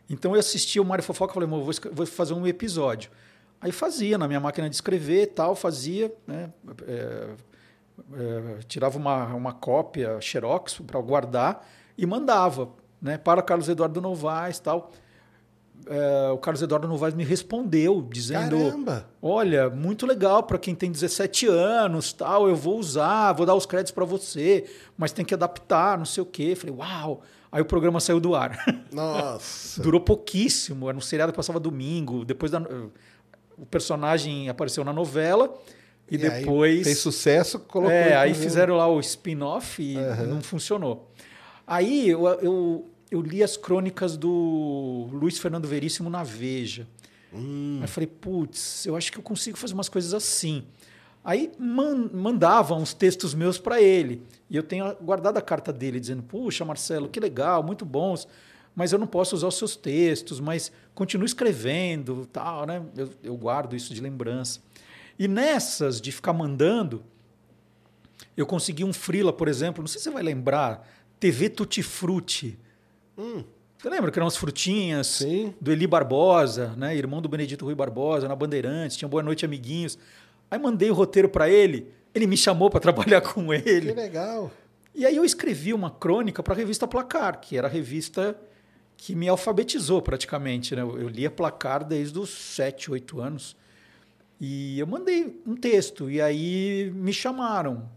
Então 0.09 0.33
eu 0.33 0.39
assistia 0.39 0.81
o 0.81 0.85
Mário 0.85 1.03
Fofoca 1.03 1.31
e 1.31 1.35
falei, 1.35 1.47
"Amor, 1.47 1.63
vou, 1.63 1.73
vou 1.93 2.05
fazer 2.05 2.33
um 2.33 2.47
episódio. 2.47 3.11
Aí 3.59 3.71
fazia 3.71 4.17
na 4.17 4.27
minha 4.27 4.39
máquina 4.39 4.67
de 4.69 4.75
escrever 4.75 5.27
tal, 5.27 5.55
fazia, 5.55 6.11
né? 6.25 6.51
é, 6.87 7.27
é, 8.13 8.57
tirava 8.67 8.97
uma, 8.97 9.25
uma 9.35 9.53
cópia 9.53 10.19
xerox 10.19 10.79
para 10.79 10.99
guardar 10.99 11.67
e 11.97 12.05
mandava 12.05 12.69
né? 13.01 13.17
para 13.17 13.39
o 13.39 13.43
Carlos 13.43 13.69
Eduardo 13.69 14.01
Novaes 14.01 14.57
tal. 14.57 14.91
É, 15.87 16.29
o 16.31 16.37
Carlos 16.37 16.61
Eduardo 16.61 16.87
Novaes 16.87 17.13
me 17.15 17.23
respondeu 17.23 18.07
dizendo: 18.11 18.57
Caramba. 18.57 19.07
Olha, 19.21 19.69
muito 19.69 20.05
legal 20.05 20.43
para 20.43 20.57
quem 20.57 20.75
tem 20.75 20.91
17 20.91 21.47
anos, 21.47 22.13
tal, 22.13 22.47
eu 22.47 22.55
vou 22.55 22.77
usar, 22.77 23.33
vou 23.33 23.45
dar 23.45 23.55
os 23.55 23.65
créditos 23.65 23.91
para 23.91 24.05
você, 24.05 24.65
mas 24.97 25.11
tem 25.11 25.25
que 25.25 25.33
adaptar, 25.33 25.97
não 25.97 26.05
sei 26.05 26.21
o 26.23 26.25
quê. 26.25 26.55
Falei, 26.55 26.75
uau! 26.75 27.21
Aí 27.51 27.61
o 27.61 27.65
programa 27.65 27.99
saiu 27.99 28.19
do 28.19 28.33
ar. 28.33 28.63
Nossa. 28.93 29.81
Durou 29.81 29.99
pouquíssimo, 29.99 30.87
era 30.87 30.97
um 30.97 31.01
seriado 31.01 31.33
que 31.33 31.35
passava 31.35 31.59
domingo, 31.59 32.23
depois 32.23 32.51
da, 32.51 32.61
o 33.57 33.65
personagem 33.65 34.47
apareceu 34.49 34.83
na 34.85 34.93
novela 34.93 35.53
e, 36.09 36.15
E 36.15 36.17
depois 36.17 36.83
fez 36.83 36.99
sucesso, 36.99 37.59
colocou. 37.59 37.91
é, 37.91 38.15
aí 38.15 38.33
fizeram 38.33 38.75
lá 38.77 38.87
o 38.87 38.99
spin-off 38.99 39.81
e 39.83 39.95
não 40.27 40.41
funcionou. 40.41 41.09
Aí 41.65 42.09
eu, 42.09 42.27
eu, 42.41 42.90
eu 43.11 43.21
li 43.21 43.43
as 43.43 43.57
crônicas 43.57 44.15
do 44.15 45.09
Luiz 45.11 45.37
Fernando 45.37 45.67
Veríssimo 45.67 46.09
na 46.09 46.23
Veja. 46.23 46.87
Hum. 47.33 47.77
Aí 47.79 47.83
eu 47.83 47.87
falei, 47.89 48.07
putz, 48.07 48.85
eu 48.85 48.95
acho 48.95 49.11
que 49.11 49.17
eu 49.17 49.23
consigo 49.23 49.57
fazer 49.57 49.73
umas 49.73 49.89
coisas 49.89 50.13
assim. 50.13 50.63
Aí 51.23 51.51
man, 51.59 52.09
mandava 52.13 52.73
uns 52.73 52.93
textos 52.93 53.33
meus 53.33 53.57
para 53.57 53.81
ele. 53.81 54.23
E 54.49 54.55
eu 54.55 54.63
tenho 54.63 54.95
guardado 55.01 55.37
a 55.37 55.41
carta 55.41 55.71
dele, 55.71 55.99
dizendo: 55.99 56.23
Puxa, 56.23 56.65
Marcelo, 56.65 57.09
que 57.09 57.19
legal, 57.19 57.61
muito 57.61 57.85
bons, 57.85 58.27
mas 58.75 58.91
eu 58.91 58.97
não 58.97 59.05
posso 59.05 59.35
usar 59.35 59.47
os 59.47 59.57
seus 59.57 59.75
textos, 59.75 60.39
mas 60.39 60.71
continue 60.95 61.25
escrevendo, 61.25 62.25
tal, 62.31 62.65
né? 62.65 62.81
Eu, 62.97 63.09
eu 63.23 63.37
guardo 63.37 63.75
isso 63.75 63.93
de 63.93 64.01
lembrança. 64.01 64.61
E 65.19 65.27
nessas 65.27 66.01
de 66.01 66.11
ficar 66.11 66.33
mandando, 66.33 67.03
eu 68.35 68.45
consegui 68.45 68.83
um 68.83 68.93
frila, 68.93 69.31
por 69.31 69.47
exemplo, 69.47 69.83
não 69.83 69.87
sei 69.87 69.99
se 69.99 70.05
você 70.05 70.11
vai 70.11 70.23
lembrar, 70.23 70.87
TV 71.19 71.49
Tutti 71.49 71.83
Frutti. 71.83 72.57
Hum, 73.21 73.43
Você 73.77 73.89
lembra 73.89 74.11
que 74.11 74.17
eram 74.17 74.25
umas 74.25 74.35
frutinhas 74.37 75.07
sim. 75.07 75.53
do 75.61 75.71
Eli 75.71 75.85
Barbosa, 75.87 76.73
né? 76.77 76.95
irmão 76.95 77.21
do 77.21 77.29
Benedito 77.29 77.65
Rui 77.65 77.75
Barbosa, 77.75 78.27
na 78.27 78.35
Bandeirantes, 78.35 78.97
tinha 78.97 79.07
Boa 79.07 79.21
Noite 79.23 79.45
Amiguinhos. 79.45 79.97
Aí 80.49 80.57
mandei 80.59 80.89
o 80.89 80.93
roteiro 80.93 81.29
para 81.29 81.49
ele, 81.49 81.87
ele 82.13 82.25
me 82.27 82.35
chamou 82.37 82.69
para 82.69 82.79
trabalhar 82.81 83.21
com 83.21 83.47
Que 83.49 83.69
ele. 83.69 83.93
legal. 83.93 84.51
E 84.93 85.05
aí 85.05 85.15
eu 85.15 85.23
escrevi 85.23 85.73
uma 85.73 85.89
crônica 85.89 86.43
para 86.43 86.53
a 86.53 86.57
revista 86.57 86.85
Placar, 86.87 87.39
que 87.39 87.57
era 87.57 87.67
a 87.67 87.71
revista 87.71 88.35
que 88.97 89.15
me 89.15 89.29
alfabetizou 89.29 90.01
praticamente. 90.01 90.75
Né? 90.75 90.81
Eu 90.81 91.07
lia 91.07 91.31
Placar 91.31 91.83
desde 91.85 92.19
os 92.19 92.29
7, 92.29 92.91
8 92.91 93.21
anos. 93.21 93.55
E 94.39 94.77
eu 94.79 94.85
mandei 94.87 95.39
um 95.45 95.55
texto, 95.55 96.09
e 96.09 96.19
aí 96.19 96.91
me 96.95 97.13
chamaram. 97.13 97.87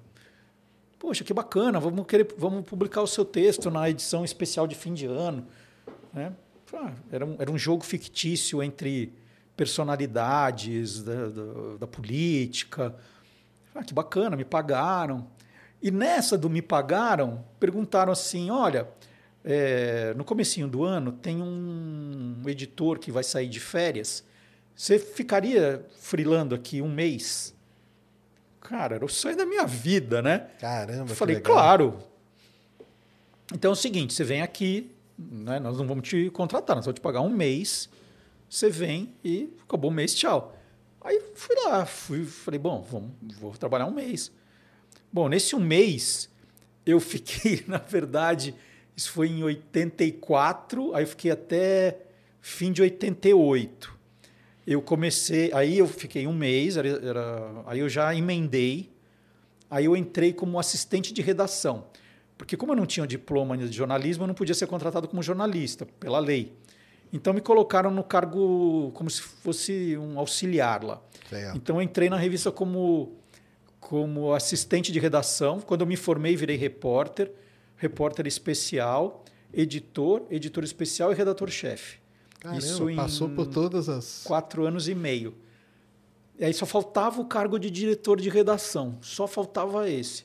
Poxa, 1.05 1.23
que 1.23 1.35
bacana, 1.35 1.79
vamos, 1.79 2.07
querer, 2.07 2.27
vamos 2.39 2.65
publicar 2.65 3.03
o 3.03 3.07
seu 3.07 3.27
texto 3.27 3.71
na 3.71 3.91
edição 3.91 4.25
especial 4.25 4.67
de 4.67 4.75
fim 4.75 4.95
de 4.95 5.05
ano. 5.05 5.47
Né? 6.15 6.33
Ah, 6.73 6.95
era, 7.13 7.27
um, 7.27 7.37
era 7.39 7.53
um 7.53 7.59
jogo 7.59 7.85
fictício 7.85 8.63
entre 8.63 9.13
personalidades 9.55 11.03
da, 11.03 11.27
da, 11.29 11.77
da 11.81 11.87
política. 11.87 12.97
Ah, 13.75 13.85
que 13.85 13.93
bacana, 13.93 14.35
me 14.35 14.47
pagaram. 14.47 15.29
E 15.83 15.91
nessa 15.91 16.39
do 16.39 16.49
me 16.49 16.63
pagaram, 16.63 17.45
perguntaram 17.61 18.11
assim, 18.11 18.49
olha, 18.49 18.89
é, 19.45 20.15
no 20.15 20.25
comecinho 20.25 20.67
do 20.67 20.85
ano 20.85 21.13
tem 21.13 21.43
um 21.43 22.41
editor 22.47 22.99
que 22.99 23.13
vai 23.13 23.23
sair 23.23 23.51
de 23.51 23.61
férias, 23.61 24.25
você 24.75 24.99
ficaria 24.99 25.85
frilando 25.99 26.55
aqui 26.55 26.81
um 26.81 26.91
mês? 26.91 27.54
Cara, 28.65 28.97
era 28.97 29.05
o 29.05 29.09
sonho 29.09 29.37
da 29.37 29.45
minha 29.45 29.67
vida, 29.67 30.23
né? 30.23 30.49
Caramba, 30.59 31.13
Eu 31.13 31.17
falei, 31.17 31.39
claro. 31.39 31.99
Então 33.53 33.71
é 33.71 33.73
o 33.73 33.77
seguinte, 33.77 34.15
você 34.15 34.25
vem 34.25 34.41
aqui, 34.41 34.91
né, 35.19 35.61
nós 35.61 35.77
não 35.77 35.87
vamos 35.87 36.09
te 36.09 36.31
contratar, 36.31 36.75
nós 36.75 36.87
vamos 36.87 36.99
te 36.99 37.03
pagar 37.03 37.21
um 37.21 37.29
mês, 37.29 37.91
você 38.49 38.71
vem 38.71 39.15
e 39.23 39.53
acabou 39.63 39.91
o 39.91 39.95
mês, 39.95 40.15
tchau. 40.15 40.57
Aí 41.03 41.21
fui 41.35 41.55
lá, 41.67 41.85
fui, 41.85 42.25
falei, 42.25 42.59
bom, 42.59 42.81
vamos, 42.81 43.11
vou 43.39 43.53
trabalhar 43.53 43.85
um 43.85 43.93
mês. 43.93 44.33
Bom, 45.13 45.29
nesse 45.29 45.55
um 45.55 45.61
mês, 45.61 46.31
eu 46.87 46.99
fiquei, 46.99 47.63
na 47.69 47.79
verdade, 47.79 48.55
isso 48.97 49.13
foi 49.13 49.29
em 49.29 49.45
84, 49.45 50.95
aí 50.95 51.03
eu 51.03 51.09
fiquei 51.09 51.31
até 51.31 51.99
fim 52.41 52.73
de 52.73 52.81
88. 52.81 53.94
Eu 54.67 54.81
comecei, 54.81 55.53
aí 55.53 55.79
eu 55.79 55.87
fiquei 55.87 56.27
um 56.27 56.33
mês, 56.33 56.77
era, 56.77 56.89
era- 56.89 57.63
aí 57.67 57.81
eu 57.81 57.89
já 57.89 58.15
emendei, 58.15 58.91
aí 59.71 59.85
eu 59.85 59.97
entrei 59.97 60.33
como 60.33 60.59
assistente 60.59 61.13
de 61.13 61.21
redação. 61.21 61.87
Porque 62.39 62.57
como 62.57 62.73
eu 62.73 62.77
não 62.77 62.87
tinha 62.87 63.07
diploma 63.07 63.57
de 63.57 63.71
jornalismo, 63.71 64.25
eu 64.25 64.29
não 64.29 64.35
podia 64.35 64.55
ser 64.55 64.67
contratado 64.67 65.07
como 65.07 65.23
jornalista, 65.23 65.87
pela 66.01 66.19
lei. 66.19 66.53
Então 67.13 67.33
me 67.33 67.41
colocaram 67.41 67.91
no 67.91 68.03
cargo 68.03 68.91
como 68.95 69.09
se 69.09 69.21
fosse 69.23 69.97
um 69.97 70.19
auxiliar 70.19 70.83
lá. 70.83 71.01
Certo. 71.31 71.57
Então 71.57 71.77
eu 71.77 71.83
entrei 71.83 72.09
na 72.11 72.17
revista 72.17 72.51
como, 72.51 73.13
como 73.79 74.33
assistente 74.35 74.91
de 74.91 74.99
redação. 74.99 75.61
Quando 75.61 75.83
eu 75.83 75.87
me 75.87 75.95
formei, 75.97 76.35
virei 76.35 76.57
repórter, 76.57 77.31
repórter 77.77 78.27
especial, 78.27 79.23
editor, 79.53 80.23
editor 80.31 80.65
especial 80.65 81.13
e 81.13 81.15
redator-chefe. 81.15 81.99
Caramba, 82.45 82.59
Isso 82.63 82.91
em 82.91 82.97
passou 82.97 83.31
por 83.31 83.47
todas 83.47 83.89
as. 83.89 84.23
quatro 84.23 84.67
anos 84.67 84.87
e 84.87 84.95
meio. 84.95 85.35
E 86.39 86.45
aí 86.45 86.53
só 86.53 86.67
faltava 86.67 87.19
o 87.23 87.25
cargo 87.25 87.59
de 87.59 87.71
diretor 87.71 88.21
de 88.21 88.29
redação, 88.29 88.99
só 89.01 89.27
faltava 89.27 89.89
esse. 89.89 90.25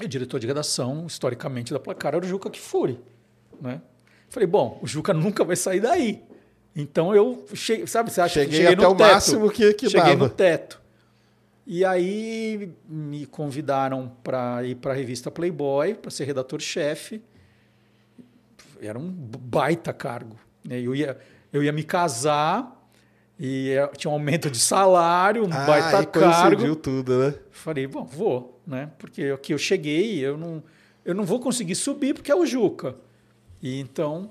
E 0.00 0.04
o 0.04 0.08
diretor 0.08 0.38
de 0.38 0.46
redação, 0.46 1.04
historicamente, 1.04 1.72
da 1.72 1.80
Placar 1.80 2.14
era 2.14 2.24
o 2.24 2.28
Juca 2.28 2.48
Kifuri. 2.48 3.00
Né? 3.60 3.82
Falei, 4.30 4.46
bom, 4.46 4.78
o 4.80 4.86
Juca 4.86 5.12
nunca 5.12 5.42
vai 5.42 5.56
sair 5.56 5.80
daí. 5.80 6.22
Então 6.76 7.12
eu 7.12 7.44
cheguei, 7.54 7.84
sabe, 7.88 8.12
você 8.12 8.20
acha 8.20 8.34
que 8.34 8.52
Cheguei 8.52 8.56
cheguei 8.58 8.74
até 8.74 8.82
no 8.86 8.90
o 8.92 8.94
teto. 8.96 9.08
máximo 9.12 9.50
que, 9.50 9.74
que 9.74 9.90
cheguei 9.90 10.12
dava. 10.14 10.28
no 10.28 10.30
teto. 10.30 10.80
E 11.66 11.84
aí 11.84 12.72
me 12.88 13.26
convidaram 13.26 14.12
para 14.22 14.62
ir 14.64 14.76
para 14.76 14.92
a 14.92 14.94
revista 14.94 15.28
Playboy, 15.28 15.94
para 15.94 16.10
ser 16.12 16.24
redator-chefe. 16.24 17.20
Era 18.80 18.96
um 18.96 19.10
baita 19.10 19.92
cargo. 19.92 20.36
Né? 20.68 20.80
Eu 20.80 20.94
ia, 20.94 21.18
eu 21.52 21.62
ia 21.62 21.72
me 21.72 21.82
casar 21.82 22.76
e 23.38 23.70
eh, 23.70 23.86
tinha 23.96 24.10
um 24.10 24.14
aumento 24.14 24.50
de 24.50 24.58
salário, 24.58 25.44
um 25.44 25.52
Ah, 25.52 25.64
baita 25.64 26.04
cargo. 26.06 26.76
tudo, 26.76 27.18
né? 27.18 27.34
Falei, 27.50 27.86
bom, 27.86 28.04
vou, 28.04 28.60
né? 28.66 28.90
Porque 28.98 29.24
aqui 29.34 29.52
eu 29.54 29.58
cheguei, 29.58 30.18
eu 30.18 30.36
não, 30.36 30.62
eu 31.04 31.14
não 31.14 31.24
vou 31.24 31.40
conseguir 31.40 31.74
subir 31.74 32.14
porque 32.14 32.30
é 32.30 32.34
o 32.36 32.44
Juca. 32.44 32.96
E 33.62 33.80
então, 33.80 34.30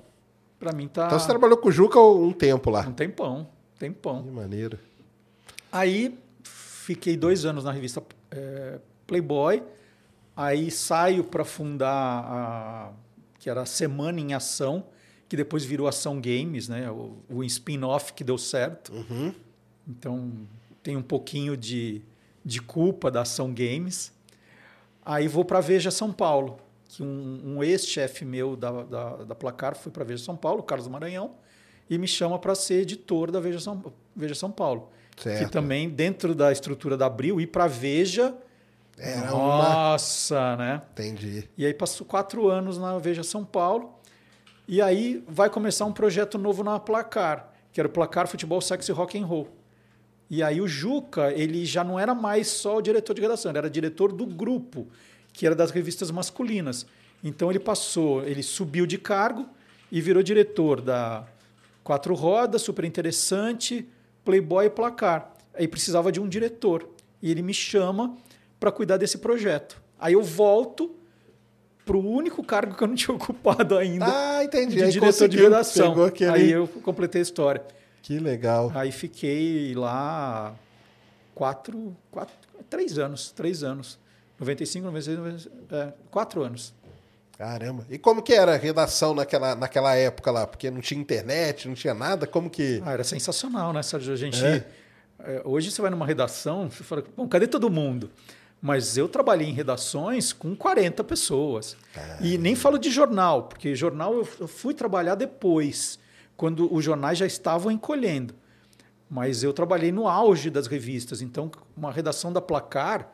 para 0.58 0.72
mim 0.72 0.86
tá 0.88 1.06
Então 1.06 1.18
você 1.18 1.26
trabalhou 1.26 1.56
com 1.58 1.68
o 1.68 1.72
Juca 1.72 2.00
um 2.00 2.32
tempo 2.32 2.70
lá. 2.70 2.82
um 2.86 2.92
tempão, 2.92 3.48
tempão. 3.78 4.22
Que 4.22 4.30
maneiro. 4.30 4.78
Aí 5.72 6.18
fiquei 6.42 7.16
dois 7.16 7.44
anos 7.44 7.64
na 7.64 7.72
revista 7.72 8.02
eh, 8.30 8.78
Playboy. 9.06 9.62
Aí 10.36 10.70
saio 10.70 11.24
para 11.24 11.44
fundar 11.44 11.90
a 12.24 12.90
que 13.40 13.50
era 13.50 13.62
a 13.62 13.66
Semana 13.66 14.20
em 14.20 14.34
Ação, 14.34 14.84
que 15.28 15.36
depois 15.36 15.64
virou 15.64 15.86
Ação 15.86 16.20
Games, 16.20 16.68
né? 16.68 16.90
O, 16.90 17.18
o 17.28 17.44
spin-off 17.44 18.12
que 18.12 18.24
deu 18.24 18.38
certo. 18.38 18.92
Uhum. 18.92 19.34
Então 19.86 20.32
tem 20.82 20.96
um 20.96 21.02
pouquinho 21.02 21.56
de, 21.56 22.02
de 22.44 22.60
culpa 22.60 23.10
da 23.10 23.22
Ação 23.22 23.52
Games. 23.52 24.12
Aí 25.04 25.28
vou 25.28 25.44
para 25.44 25.58
a 25.58 25.60
Veja 25.60 25.90
São 25.90 26.12
Paulo, 26.12 26.58
que 26.88 27.02
um, 27.02 27.42
um 27.44 27.62
ex-chefe 27.62 28.24
meu 28.24 28.56
da, 28.56 28.82
da, 28.84 29.16
da 29.16 29.34
Placar 29.34 29.76
foi 29.76 29.92
para 29.92 30.02
a 30.02 30.06
Veja 30.06 30.24
São 30.24 30.36
Paulo, 30.36 30.62
Carlos 30.62 30.88
Maranhão, 30.88 31.32
e 31.88 31.98
me 31.98 32.06
chama 32.06 32.38
para 32.38 32.54
ser 32.54 32.82
editor 32.82 33.30
da 33.30 33.40
Veja 33.40 33.60
São, 33.60 33.92
Veja 34.14 34.34
São 34.34 34.50
Paulo. 34.50 34.90
Certo. 35.16 35.46
Que 35.46 35.50
também, 35.50 35.88
dentro 35.88 36.34
da 36.34 36.52
estrutura 36.52 36.96
da 36.96 37.06
Abril, 37.06 37.40
ir 37.40 37.48
para 37.48 37.64
a 37.64 37.68
Veja. 37.68 38.34
Era 38.96 39.34
uma. 39.34 39.62
nossa, 39.92 40.56
né? 40.56 40.82
Entendi. 40.92 41.48
E 41.56 41.64
aí 41.64 41.74
passou 41.74 42.06
quatro 42.06 42.48
anos 42.48 42.78
na 42.78 42.98
Veja 42.98 43.22
São 43.22 43.44
Paulo. 43.44 43.97
E 44.70 44.82
aí 44.82 45.24
vai 45.26 45.48
começar 45.48 45.86
um 45.86 45.92
projeto 45.92 46.36
novo 46.36 46.62
na 46.62 46.78
Placar, 46.78 47.50
que 47.72 47.80
era 47.80 47.88
o 47.88 47.90
Placar 47.90 48.28
Futebol, 48.28 48.60
Sexo 48.60 48.90
e 48.90 48.94
Rock 48.94 49.18
and 49.18 49.24
Roll. 49.24 49.48
E 50.28 50.42
aí 50.42 50.60
o 50.60 50.68
Juca, 50.68 51.32
ele 51.32 51.64
já 51.64 51.82
não 51.82 51.98
era 51.98 52.14
mais 52.14 52.48
só 52.48 52.76
o 52.76 52.82
diretor 52.82 53.14
de 53.14 53.22
redação, 53.22 53.50
ele 53.50 53.56
era 53.56 53.70
diretor 53.70 54.12
do 54.12 54.26
grupo, 54.26 54.86
que 55.32 55.46
era 55.46 55.54
das 55.54 55.70
revistas 55.70 56.10
masculinas. 56.10 56.86
Então 57.24 57.48
ele 57.48 57.58
passou, 57.58 58.22
ele 58.24 58.42
subiu 58.42 58.84
de 58.84 58.98
cargo 58.98 59.48
e 59.90 60.02
virou 60.02 60.22
diretor 60.22 60.82
da 60.82 61.26
Quatro 61.82 62.14
Rodas, 62.14 62.60
Super 62.60 62.84
Interessante, 62.84 63.88
Playboy 64.22 64.66
e 64.66 64.70
Placar. 64.70 65.32
Aí 65.54 65.66
precisava 65.66 66.12
de 66.12 66.20
um 66.20 66.28
diretor. 66.28 66.86
E 67.22 67.30
ele 67.30 67.40
me 67.40 67.54
chama 67.54 68.14
para 68.60 68.70
cuidar 68.70 68.98
desse 68.98 69.16
projeto. 69.16 69.80
Aí 69.98 70.12
eu 70.12 70.22
volto 70.22 70.94
para 71.88 71.96
o 71.96 72.06
único 72.06 72.44
cargo 72.44 72.74
que 72.76 72.82
eu 72.84 72.88
não 72.88 72.94
tinha 72.94 73.14
ocupado 73.16 73.76
ainda, 73.78 74.04
Ah, 74.06 74.44
entendi. 74.44 74.76
de 74.76 74.84
Aí 74.84 74.90
diretor 74.90 75.26
de 75.28 75.36
redação. 75.38 76.04
Aquele... 76.04 76.30
Aí 76.30 76.50
eu 76.52 76.68
completei 76.68 77.20
a 77.20 77.22
história. 77.22 77.62
Que 78.02 78.18
legal. 78.18 78.70
Aí 78.74 78.92
fiquei 78.92 79.74
lá 79.74 80.54
quatro, 81.34 81.96
quatro, 82.10 82.34
três 82.68 82.98
anos, 82.98 83.30
três 83.32 83.62
anos. 83.62 83.98
95, 84.38 84.84
96, 84.86 85.18
96 85.18 85.54
é, 85.72 85.92
quatro 86.10 86.42
anos. 86.42 86.74
Caramba. 87.38 87.86
E 87.88 87.96
como 87.98 88.20
que 88.22 88.34
era 88.34 88.54
a 88.54 88.56
redação 88.56 89.14
naquela, 89.14 89.54
naquela 89.54 89.94
época 89.94 90.30
lá? 90.30 90.46
Porque 90.46 90.70
não 90.70 90.80
tinha 90.80 91.00
internet, 91.00 91.66
não 91.68 91.74
tinha 91.74 91.94
nada. 91.94 92.26
Como 92.26 92.50
que. 92.50 92.82
Ah, 92.84 92.92
era 92.92 93.04
sensacional, 93.04 93.72
né, 93.72 93.82
Sérgio? 93.82 94.12
A 94.12 94.16
gente, 94.16 94.44
É? 94.44 94.64
é, 95.20 95.42
hoje 95.44 95.70
você 95.70 95.80
vai 95.80 95.90
numa 95.90 96.04
redação, 96.06 96.68
você 96.70 96.82
fala, 96.84 97.02
bom, 97.16 97.26
cadê 97.28 97.46
todo 97.46 97.70
mundo? 97.70 98.10
Mas 98.60 98.96
eu 98.96 99.08
trabalhei 99.08 99.48
em 99.48 99.52
redações 99.52 100.32
com 100.32 100.54
40 100.56 101.04
pessoas. 101.04 101.76
E 102.20 102.36
nem 102.36 102.56
falo 102.56 102.76
de 102.76 102.90
jornal, 102.90 103.44
porque 103.44 103.74
jornal 103.74 104.14
eu 104.14 104.28
eu 104.40 104.48
fui 104.48 104.74
trabalhar 104.74 105.14
depois, 105.14 105.98
quando 106.36 106.72
os 106.72 106.84
jornais 106.84 107.18
já 107.18 107.26
estavam 107.26 107.70
encolhendo. 107.70 108.34
Mas 109.08 109.42
eu 109.42 109.52
trabalhei 109.52 109.92
no 109.92 110.06
auge 110.08 110.50
das 110.50 110.66
revistas. 110.66 111.22
Então, 111.22 111.50
uma 111.76 111.90
redação 111.90 112.32
da 112.32 112.40
Placar 112.40 113.12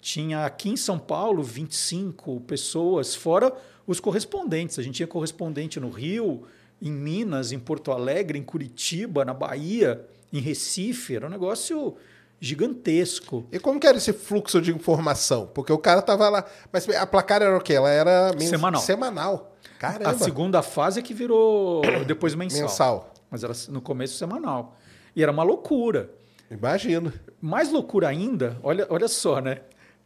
tinha 0.00 0.44
aqui 0.44 0.68
em 0.68 0.76
São 0.76 0.98
Paulo 0.98 1.42
25 1.42 2.40
pessoas, 2.40 3.14
fora 3.14 3.52
os 3.86 3.98
correspondentes. 3.98 4.78
A 4.78 4.82
gente 4.82 4.96
tinha 4.96 5.06
correspondente 5.06 5.80
no 5.80 5.90
Rio, 5.90 6.42
em 6.80 6.90
Minas, 6.90 7.52
em 7.52 7.58
Porto 7.58 7.92
Alegre, 7.92 8.38
em 8.38 8.42
Curitiba, 8.42 9.24
na 9.24 9.32
Bahia, 9.32 10.04
em 10.32 10.40
Recife. 10.40 11.16
Era 11.16 11.26
um 11.26 11.30
negócio 11.30 11.96
gigantesco. 12.42 13.46
E 13.52 13.58
como 13.58 13.78
que 13.78 13.86
era 13.86 13.96
esse 13.98 14.12
fluxo 14.12 14.60
de 14.60 14.72
informação? 14.72 15.46
Porque 15.54 15.72
o 15.72 15.78
cara 15.78 16.02
tava 16.02 16.28
lá. 16.28 16.44
Mas 16.72 16.88
a 16.88 17.06
placar 17.06 17.40
era 17.40 17.56
o 17.56 17.60
quê? 17.60 17.74
Ela 17.74 17.90
era 17.90 18.32
mens- 18.36 18.50
Semanal. 18.50 18.80
Semanal. 18.82 19.56
Caramba. 19.78 20.10
A 20.10 20.18
segunda 20.18 20.62
fase 20.62 21.00
é 21.00 21.02
que 21.02 21.14
virou 21.14 21.82
depois 22.06 22.34
mensal. 22.34 22.60
Mensal. 22.62 23.14
Mas 23.30 23.42
era 23.44 23.52
no 23.68 23.80
começo 23.80 24.16
semanal. 24.16 24.76
E 25.14 25.22
era 25.22 25.30
uma 25.32 25.42
loucura. 25.42 26.10
Imagino. 26.50 27.12
Mais 27.40 27.70
loucura 27.70 28.08
ainda, 28.08 28.58
olha, 28.62 28.86
olha 28.90 29.08
só, 29.08 29.40
né? 29.40 29.60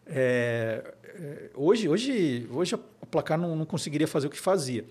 É, 0.07 0.85
é, 1.05 1.51
hoje, 1.57 1.89
hoje, 1.89 2.49
hoje 2.53 2.75
a 2.77 2.79
placar 3.11 3.37
não, 3.37 3.57
não 3.57 3.65
conseguiria 3.67 4.07
fazer 4.07 4.29
o 4.29 4.31
que 4.31 4.39
fazia. 4.39 4.85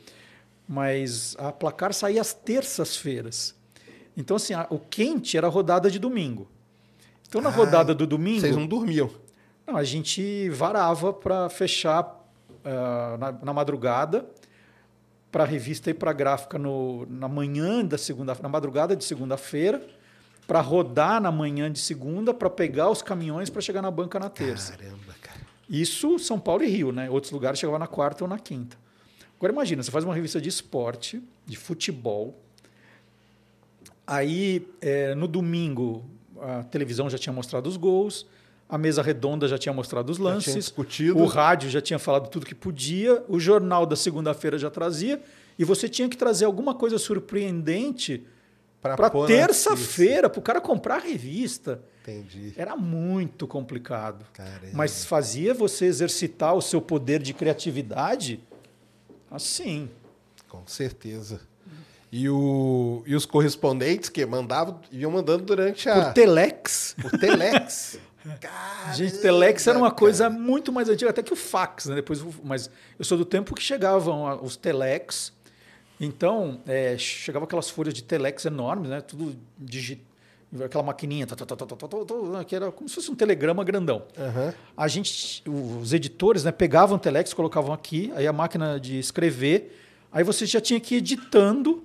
Mas 0.67 1.35
a 1.39 1.51
placar 1.51 1.93
saía 1.93 2.19
às 2.19 2.33
terças-feiras. 2.33 3.55
Então, 4.17 4.35
assim, 4.35 4.53
a- 4.53 4.67
o 4.69 4.79
quente 4.79 5.37
era 5.37 5.47
a 5.47 5.49
rodada 5.49 5.89
de 5.89 5.99
domingo. 5.99 6.47
Então, 7.27 7.41
na 7.41 7.49
Ah, 7.49 7.51
rodada 7.51 7.93
do 7.93 8.05
domingo. 8.07 8.41
Vocês 8.41 8.55
não 8.55 8.67
dormiam. 8.67 9.09
Não, 9.67 9.75
a 9.77 9.83
gente 9.83 10.49
varava 10.49 11.11
para 11.11 11.49
fechar 11.49 12.23
ah, 12.63 13.17
na, 13.19 13.31
na 13.31 13.53
madrugada 13.53 14.25
para 15.31 15.43
a 15.43 15.47
revista 15.47 15.89
e 15.89 15.93
para 15.93 16.11
a 16.11 16.13
gráfica 16.13 16.57
no, 16.57 17.05
na 17.07 17.27
manhã 17.27 17.83
da 17.83 17.97
segunda, 17.97 18.37
na 18.41 18.47
madrugada 18.47 18.95
de 18.95 19.03
segunda-feira, 19.03 19.85
para 20.47 20.61
rodar 20.61 21.19
na 21.19 21.31
manhã 21.31 21.69
de 21.71 21.79
segunda, 21.79 22.33
para 22.33 22.49
pegar 22.49 22.89
os 22.89 23.01
caminhões 23.01 23.49
para 23.49 23.61
chegar 23.61 23.81
na 23.81 23.91
banca 23.91 24.17
na 24.19 24.29
terça. 24.29 24.77
Caramba, 24.77 25.13
cara. 25.21 25.39
Isso 25.67 26.17
São 26.19 26.39
Paulo 26.39 26.63
e 26.63 26.67
Rio, 26.67 26.91
né? 26.91 27.09
Outros 27.09 27.31
lugares 27.33 27.59
chegava 27.59 27.79
na 27.79 27.87
quarta 27.87 28.23
ou 28.23 28.29
na 28.29 28.39
quinta. 28.39 28.77
Agora 29.37 29.51
imagina, 29.51 29.83
você 29.83 29.91
faz 29.91 30.05
uma 30.05 30.13
revista 30.15 30.39
de 30.39 30.47
esporte, 30.47 31.21
de 31.45 31.57
futebol. 31.57 32.39
Aí 34.07 34.67
eh, 34.81 35.15
no 35.15 35.27
domingo 35.27 36.05
a 36.41 36.63
televisão 36.63 37.09
já 37.09 37.17
tinha 37.17 37.33
mostrado 37.33 37.67
os 37.67 37.77
gols, 37.77 38.25
a 38.67 38.77
mesa 38.77 39.01
redonda 39.01 39.47
já 39.47 39.57
tinha 39.57 39.73
mostrado 39.73 40.11
os 40.11 40.17
lances, 40.17 40.73
o 41.15 41.25
rádio 41.25 41.69
já 41.69 41.81
tinha 41.81 41.99
falado 41.99 42.29
tudo 42.29 42.45
que 42.45 42.55
podia, 42.55 43.23
o 43.27 43.39
jornal 43.39 43.85
da 43.85 43.95
segunda-feira 43.95 44.57
já 44.57 44.69
trazia, 44.69 45.21
e 45.57 45.63
você 45.63 45.87
tinha 45.87 46.09
que 46.09 46.17
trazer 46.17 46.45
alguma 46.45 46.73
coisa 46.73 46.97
surpreendente 46.97 48.25
para 48.81 49.09
terça-feira, 49.25 50.29
para 50.29 50.39
o 50.39 50.41
cara 50.41 50.61
comprar 50.61 50.95
a 50.95 50.99
revista. 50.99 51.81
Entendi. 52.03 52.53
Era 52.55 52.75
muito 52.75 53.47
complicado. 53.47 54.25
Caramba. 54.31 54.69
Mas 54.73 55.05
fazia 55.05 55.55
você 55.55 55.85
exercitar 55.85 56.53
o 56.53 56.61
seu 56.61 56.79
poder 56.79 57.19
de 57.19 57.33
criatividade 57.33 58.39
assim. 59.31 59.89
Com 60.47 60.67
certeza. 60.67 61.41
E, 62.17 62.29
o, 62.29 63.03
e 63.05 63.13
os 63.13 63.25
correspondentes 63.25 64.07
que 64.07 64.25
mandavam, 64.25 64.79
iam 64.89 65.11
mandando 65.11 65.43
durante 65.43 65.89
a. 65.89 66.05
Por 66.05 66.13
telex. 66.13 66.95
Por 67.01 67.11
telex. 67.19 67.99
Caramba, 68.39 68.93
Gente, 68.93 69.17
telex 69.17 69.67
era 69.67 69.77
uma 69.77 69.91
coisa 69.91 70.29
muito 70.29 70.71
mais 70.71 70.87
antiga, 70.87 71.09
até 71.09 71.21
que 71.21 71.33
o 71.33 71.35
fax, 71.35 71.87
né? 71.87 71.95
Depois, 71.95 72.23
mas 72.41 72.69
eu 72.97 73.03
sou 73.03 73.17
do 73.17 73.25
tempo 73.25 73.53
que 73.53 73.61
chegavam 73.61 74.41
os 74.41 74.55
telex. 74.55 75.33
Então, 75.99 76.61
é, 76.65 76.97
chegavam 76.97 77.45
aquelas 77.45 77.69
folhas 77.69 77.93
de 77.93 78.01
telex 78.01 78.45
enormes, 78.45 78.89
né? 78.89 79.01
Tudo 79.01 79.35
digital 79.57 80.05
aquela 80.63 80.85
maquininha, 80.85 81.27
tó, 81.27 81.35
tó, 81.35 81.53
tó, 81.53 82.43
que 82.45 82.55
era 82.55 82.71
como 82.71 82.87
se 82.87 82.95
fosse 82.95 83.11
um 83.11 83.15
telegrama 83.15 83.61
grandão. 83.61 84.03
Uhum. 84.17 84.53
A 84.77 84.87
gente, 84.87 85.43
os 85.49 85.91
editores, 85.91 86.45
né, 86.45 86.51
pegavam 86.53 86.95
o 86.95 86.99
telex, 86.99 87.33
colocavam 87.33 87.73
aqui, 87.73 88.13
aí 88.15 88.25
a 88.25 88.31
máquina 88.31 88.79
de 88.79 88.97
escrever, 88.97 89.77
aí 90.13 90.23
você 90.23 90.45
já 90.45 90.61
tinha 90.61 90.79
que 90.79 90.95
ir 90.95 90.99
editando 90.99 91.83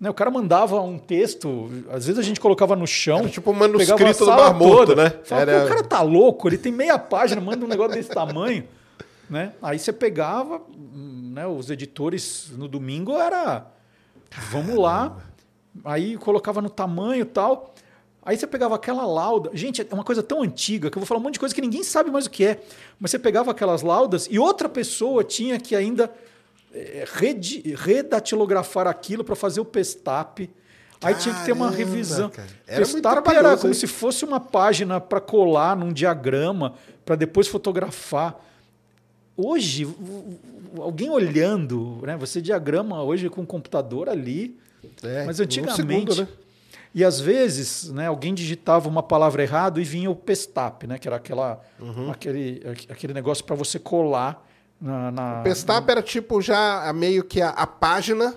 né? 0.00 0.10
O 0.10 0.14
cara 0.14 0.30
mandava 0.30 0.80
um 0.80 0.98
texto, 0.98 1.70
às 1.90 2.06
vezes 2.06 2.18
a 2.18 2.22
gente 2.22 2.38
colocava 2.38 2.76
no 2.76 2.86
chão. 2.86 3.20
Era 3.20 3.28
tipo 3.30 3.50
um 3.50 3.54
manuscrito 3.54 4.24
do 4.24 4.30
Mar 4.30 4.54
Morto, 4.54 4.94
né? 4.96 5.10
Falava, 5.24 5.50
Era- 5.50 5.60
"Pô, 5.60 5.66
O 5.66 5.68
cara 5.68 5.82
tá 5.84 6.02
louco, 6.02 6.48
ele 6.48 6.58
tem 6.58 6.70
meia 6.72 6.98
página, 6.98 7.40
manda 7.40 7.64
um 7.64 7.68
negócio 7.68 7.94
desse 7.94 8.10
tamanho. 8.10 8.64
Né? 9.28 9.54
Aí 9.60 9.76
você 9.76 9.92
pegava, 9.92 10.60
né, 10.78 11.44
os 11.48 11.68
editores 11.68 12.52
no 12.56 12.68
domingo 12.68 13.12
era. 13.16 13.66
Vamos 14.52 14.76
lá. 14.76 15.16
Aí 15.84 16.16
colocava 16.16 16.62
no 16.62 16.70
tamanho 16.70 17.22
e 17.22 17.24
tal. 17.24 17.74
Aí 18.24 18.36
você 18.36 18.46
pegava 18.46 18.76
aquela 18.76 19.04
lauda. 19.04 19.50
Gente, 19.52 19.82
é 19.82 19.86
uma 19.94 20.04
coisa 20.04 20.22
tão 20.22 20.42
antiga 20.42 20.88
que 20.92 20.96
eu 20.96 21.00
vou 21.00 21.06
falar 21.08 21.18
um 21.18 21.24
monte 21.24 21.32
de 21.34 21.40
coisa 21.40 21.52
que 21.52 21.60
ninguém 21.60 21.82
sabe 21.82 22.08
mais 22.08 22.26
o 22.26 22.30
que 22.30 22.44
é. 22.44 22.60
Mas 23.00 23.10
você 23.10 23.18
pegava 23.18 23.50
aquelas 23.50 23.82
laudas 23.82 24.28
e 24.30 24.38
outra 24.38 24.68
pessoa 24.68 25.24
tinha 25.24 25.58
que 25.58 25.74
ainda 25.74 26.08
redatilografar 27.74 28.86
aquilo 28.86 29.24
para 29.24 29.36
fazer 29.36 29.60
o 29.60 29.64
pestap. 29.64 30.48
Aí 31.02 31.14
tinha 31.14 31.34
que 31.34 31.44
ter 31.44 31.52
uma 31.52 31.70
revisão. 31.70 32.30
cara. 32.30 32.48
Era 32.66 32.80
Pestap 32.80 33.28
era 33.28 33.56
como 33.56 33.68
hein? 33.68 33.74
se 33.74 33.86
fosse 33.86 34.24
uma 34.24 34.40
página 34.40 34.98
para 35.00 35.20
colar 35.20 35.76
num 35.76 35.92
diagrama, 35.92 36.74
para 37.04 37.16
depois 37.16 37.46
fotografar. 37.48 38.34
Hoje, 39.36 39.86
alguém 40.80 41.10
olhando, 41.10 42.00
né? 42.02 42.16
Você 42.16 42.40
diagrama 42.40 43.02
hoje 43.02 43.28
com 43.28 43.42
o 43.42 43.46
computador 43.46 44.08
ali. 44.08 44.58
É, 45.02 45.24
Mas 45.26 45.38
um 45.38 45.42
antigamente. 45.42 45.76
segundo, 45.76 46.16
né? 46.16 46.28
E 46.94 47.04
às 47.04 47.20
vezes, 47.20 47.90
né, 47.90 48.06
alguém 48.06 48.32
digitava 48.32 48.88
uma 48.88 49.02
palavra 49.02 49.42
errada 49.42 49.78
e 49.78 49.84
vinha 49.84 50.10
o 50.10 50.16
pestap, 50.16 50.86
né? 50.86 50.98
Que 50.98 51.06
era 51.06 51.16
aquela, 51.18 51.60
Uhum. 51.78 52.10
aquele, 52.10 52.62
aquele 52.88 53.12
negócio 53.12 53.44
para 53.44 53.54
você 53.54 53.78
colar 53.78 54.45
na. 54.80 55.10
na- 55.10 55.42
Pestap 55.42 55.88
era 55.90 56.02
tipo 56.02 56.40
já 56.40 56.92
meio 56.94 57.24
que 57.24 57.40
a, 57.40 57.50
a 57.50 57.66
página 57.66 58.34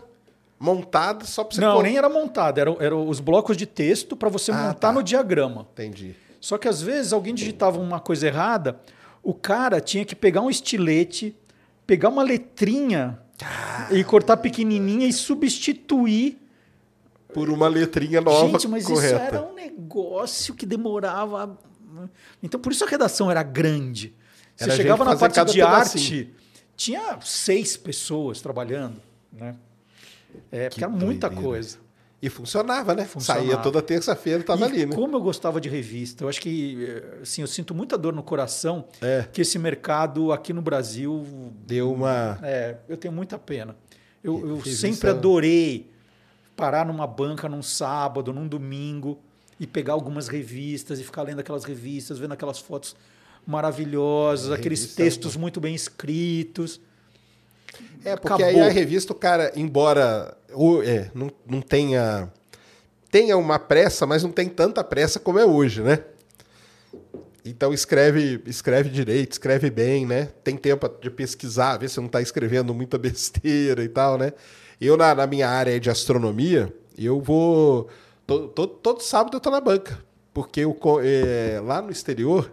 montada 0.59 1.25
só 1.25 1.43
pra 1.43 1.55
você 1.55 1.61
Não, 1.61 1.73
col- 1.73 1.83
nem 1.83 1.97
era 1.97 2.09
montada, 2.09 2.59
eram, 2.59 2.77
eram 2.79 3.07
os 3.07 3.19
blocos 3.19 3.55
de 3.55 3.65
texto 3.65 4.15
para 4.15 4.29
você 4.29 4.51
Ah, 4.51 4.55
montar 4.55 4.73
tá. 4.89 4.91
no 4.91 5.01
diagrama. 5.03 5.67
Entendi. 5.73 6.15
Só 6.41 6.57
que 6.57 6.67
às 6.67 6.81
vezes 6.81 7.11
alguém 7.13 7.33
digitava 7.33 7.79
uma 7.79 7.99
coisa 7.99 8.27
errada, 8.27 8.79
o 9.23 9.33
cara 9.33 9.79
tinha 9.81 10.03
que 10.05 10.15
pegar 10.15 10.41
um 10.41 10.49
estilete, 10.49 11.35
pegar 11.85 12.09
uma 12.09 12.23
letrinha 12.23 13.19
e 13.91 14.03
cortar 14.03 14.37
pequenininha 14.37 15.07
e 15.07 15.13
substituir. 15.13 16.37
Por 17.33 17.49
uma 17.49 17.67
letrinha 17.67 18.19
nova 18.21 18.47
Gente, 18.47 18.67
mas 18.67 18.85
correta. 18.85 19.15
isso 19.15 19.23
era 19.35 19.41
um 19.43 19.53
negócio 19.53 20.53
que 20.55 20.65
demorava. 20.65 21.57
Então 22.41 22.59
por 22.59 22.71
isso 22.71 22.83
a 22.83 22.87
redação 22.87 23.29
era 23.29 23.43
grande. 23.43 24.15
Você 24.59 24.71
chegava 24.75 25.05
na 25.05 25.15
parte 25.15 25.45
de 25.45 25.61
arte, 25.61 26.33
tinha 26.75 27.19
seis 27.21 27.77
pessoas 27.77 28.41
trabalhando, 28.41 29.01
né? 29.31 29.55
É, 30.51 30.69
porque 30.69 30.83
era 30.83 30.91
muita 30.91 31.27
doideira. 31.27 31.49
coisa. 31.49 31.77
E 32.21 32.29
funcionava, 32.29 32.93
né? 32.93 33.05
Funcionava. 33.05 33.45
Saía 33.45 33.57
toda 33.57 33.81
terça-feira, 33.81 34.43
tava 34.43 34.61
e 34.61 34.63
ali, 34.65 34.85
né? 34.85 34.93
como 34.93 35.15
eu 35.15 35.21
gostava 35.21 35.61
de 35.61 35.69
revista, 35.69 36.25
eu 36.25 36.29
acho 36.29 36.41
que 36.41 36.85
eh, 36.85 37.19
assim, 37.21 37.41
eu 37.41 37.47
sinto 37.47 37.73
muita 37.73 37.97
dor 37.97 38.13
no 38.13 38.21
coração 38.21 38.85
É. 39.01 39.25
que 39.31 39.41
esse 39.41 39.57
mercado 39.57 40.33
aqui 40.33 40.51
no 40.51 40.61
Brasil, 40.61 41.25
Deu 41.65 41.93
uma. 41.93 42.37
é, 42.43 42.75
eu 42.89 42.97
tenho 42.97 43.13
muita 43.13 43.39
pena. 43.39 43.73
Eu, 44.21 44.45
eu 44.57 44.65
sempre 44.65 45.09
adorei 45.09 45.89
parar 46.57 46.85
numa 46.85 47.07
banca 47.07 47.47
num 47.47 47.63
sábado, 47.63 48.33
num 48.33 48.47
domingo 48.49 49.17
e 49.57 49.65
pegar 49.65 49.93
algumas 49.93 50.27
revistas 50.27 50.99
e 50.99 51.05
ficar 51.05 51.21
lendo 51.23 51.39
aquelas 51.39 51.63
revistas, 51.63 52.19
vendo 52.19 52.33
aquelas 52.33 52.59
fotos 52.59 52.97
maravilhosas, 53.45 54.51
É, 54.51 54.55
aqueles 54.55 54.93
é 54.93 54.95
textos 54.95 55.35
muito 55.35 55.59
bem 55.59 55.73
escritos. 55.75 56.79
É, 58.03 58.15
porque 58.15 58.41
Acabou. 58.43 58.61
aí 58.63 58.69
a 58.69 58.71
revista, 58.71 59.11
o 59.11 59.15
cara, 59.15 59.51
embora 59.55 60.35
o- 60.53 60.81
é, 60.81 61.11
não, 61.13 61.29
não 61.45 61.61
tenha. 61.61 62.31
Tenha 63.11 63.35
uma 63.37 63.57
pressa, 63.57 64.05
mas 64.05 64.21
não 64.23 64.31
tem 64.31 64.47
tanta 64.47 64.83
pressa 64.83 65.19
como 65.19 65.39
é 65.39 65.45
hoje, 65.45 65.81
né? 65.81 65.99
Então 67.43 67.73
escreve, 67.73 68.41
escreve 68.45 68.89
direito, 68.89 69.31
escreve 69.31 69.69
bem, 69.71 70.05
né? 70.05 70.29
Tem 70.43 70.55
tempo 70.55 70.87
de 71.01 71.09
pesquisar, 71.09 71.77
ver 71.77 71.89
se 71.89 71.97
não 71.97 72.05
está 72.05 72.21
escrevendo 72.21 72.73
muita 72.73 72.97
besteira 72.99 73.83
e 73.83 73.89
tal, 73.89 74.17
né? 74.17 74.33
Eu, 74.79 74.95
na, 74.95 75.13
na 75.15 75.27
minha 75.27 75.49
área 75.49 75.79
de 75.79 75.89
astronomia, 75.89 76.73
eu 76.97 77.19
vou. 77.19 77.89
to- 78.27 78.47
to- 78.49 78.67
todo 78.67 79.01
sábado 79.01 79.35
eu 79.35 79.41
tô 79.41 79.49
na 79.49 79.59
banca. 79.59 79.99
Porque 80.33 80.61
eu, 80.61 80.77
é, 81.03 81.59
lá 81.63 81.81
no 81.81 81.91
exterior 81.91 82.51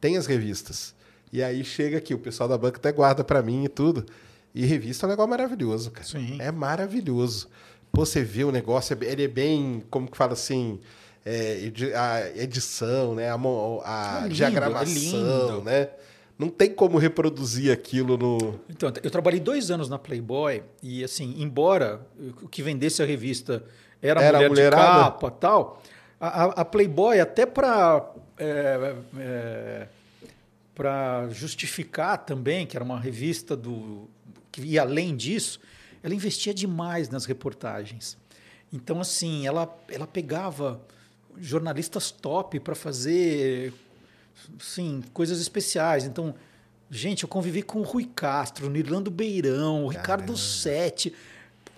tem 0.00 0.16
as 0.16 0.26
revistas. 0.26 0.94
E 1.32 1.42
aí 1.42 1.62
chega 1.64 1.98
aqui, 1.98 2.14
o 2.14 2.18
pessoal 2.18 2.48
da 2.48 2.56
banca 2.56 2.78
até 2.78 2.90
guarda 2.92 3.22
para 3.22 3.42
mim 3.42 3.64
e 3.64 3.68
tudo. 3.68 4.06
E 4.54 4.64
revista 4.64 5.04
é 5.04 5.06
um 5.06 5.10
negócio 5.10 5.30
maravilhoso, 5.30 5.90
cara. 5.90 6.06
Sim. 6.06 6.38
É 6.40 6.50
maravilhoso. 6.50 7.48
Pô, 7.92 8.04
você 8.04 8.22
vê 8.22 8.44
o 8.44 8.50
negócio, 8.52 8.96
é 9.00 9.04
ele 9.04 9.24
é 9.24 9.28
bem, 9.28 9.82
como 9.90 10.10
que 10.10 10.16
fala 10.16 10.32
assim, 10.32 10.80
é, 11.24 11.70
a 11.94 12.42
edição, 12.42 13.14
né? 13.14 13.28
A, 13.30 13.34
a 13.34 14.18
É 14.20 14.22
lindo, 14.22 14.34
diagramação, 14.34 15.60
é 15.60 15.64
né? 15.64 15.88
Não 16.38 16.48
tem 16.48 16.70
como 16.72 16.98
reproduzir 16.98 17.72
aquilo 17.72 18.16
no. 18.16 18.60
Então, 18.68 18.92
eu 19.02 19.10
trabalhei 19.10 19.40
dois 19.40 19.70
anos 19.70 19.88
na 19.88 19.98
Playboy 19.98 20.62
e, 20.82 21.02
assim, 21.02 21.34
embora 21.38 22.00
o 22.42 22.48
que 22.48 22.62
vendesse 22.62 23.02
a 23.02 23.06
revista 23.06 23.64
era, 24.00 24.22
Era 24.22 24.36
mulher 24.38 24.48
de 24.48 24.54
mulherada? 24.54 24.82
capa 25.04 25.30
tal, 25.32 25.82
a, 26.20 26.44
a- 26.44 26.60
a 26.60 26.64
Playboy, 26.64 27.18
até 27.18 27.44
para 27.44 28.08
para 30.74 31.28
justificar 31.30 32.18
também, 32.18 32.66
que 32.66 32.76
era 32.76 32.84
uma 32.84 33.00
revista 33.00 33.56
do 33.56 34.08
que 34.50 34.60
ia 34.62 34.82
além 34.82 35.16
disso, 35.16 35.60
ela 36.02 36.14
investia 36.14 36.54
demais 36.54 37.08
nas 37.08 37.24
reportagens. 37.24 38.16
Então, 38.72 39.00
assim, 39.00 39.46
ela, 39.46 39.76
ela 39.90 40.06
pegava 40.06 40.80
jornalistas 41.40 42.10
top 42.10 42.60
para 42.60 42.74
fazer 42.74 43.72
sim, 44.58 45.02
coisas 45.12 45.40
especiais. 45.40 46.04
Então, 46.04 46.34
gente, 46.90 47.22
eu 47.22 47.28
convivi 47.28 47.62
com 47.62 47.80
o 47.80 47.82
Rui 47.82 48.08
Castro, 48.14 48.70
Nirlando 48.70 49.10
Beirão, 49.10 49.84
o 49.84 49.88
Ricardo 49.88 50.36
Sete. 50.36 51.14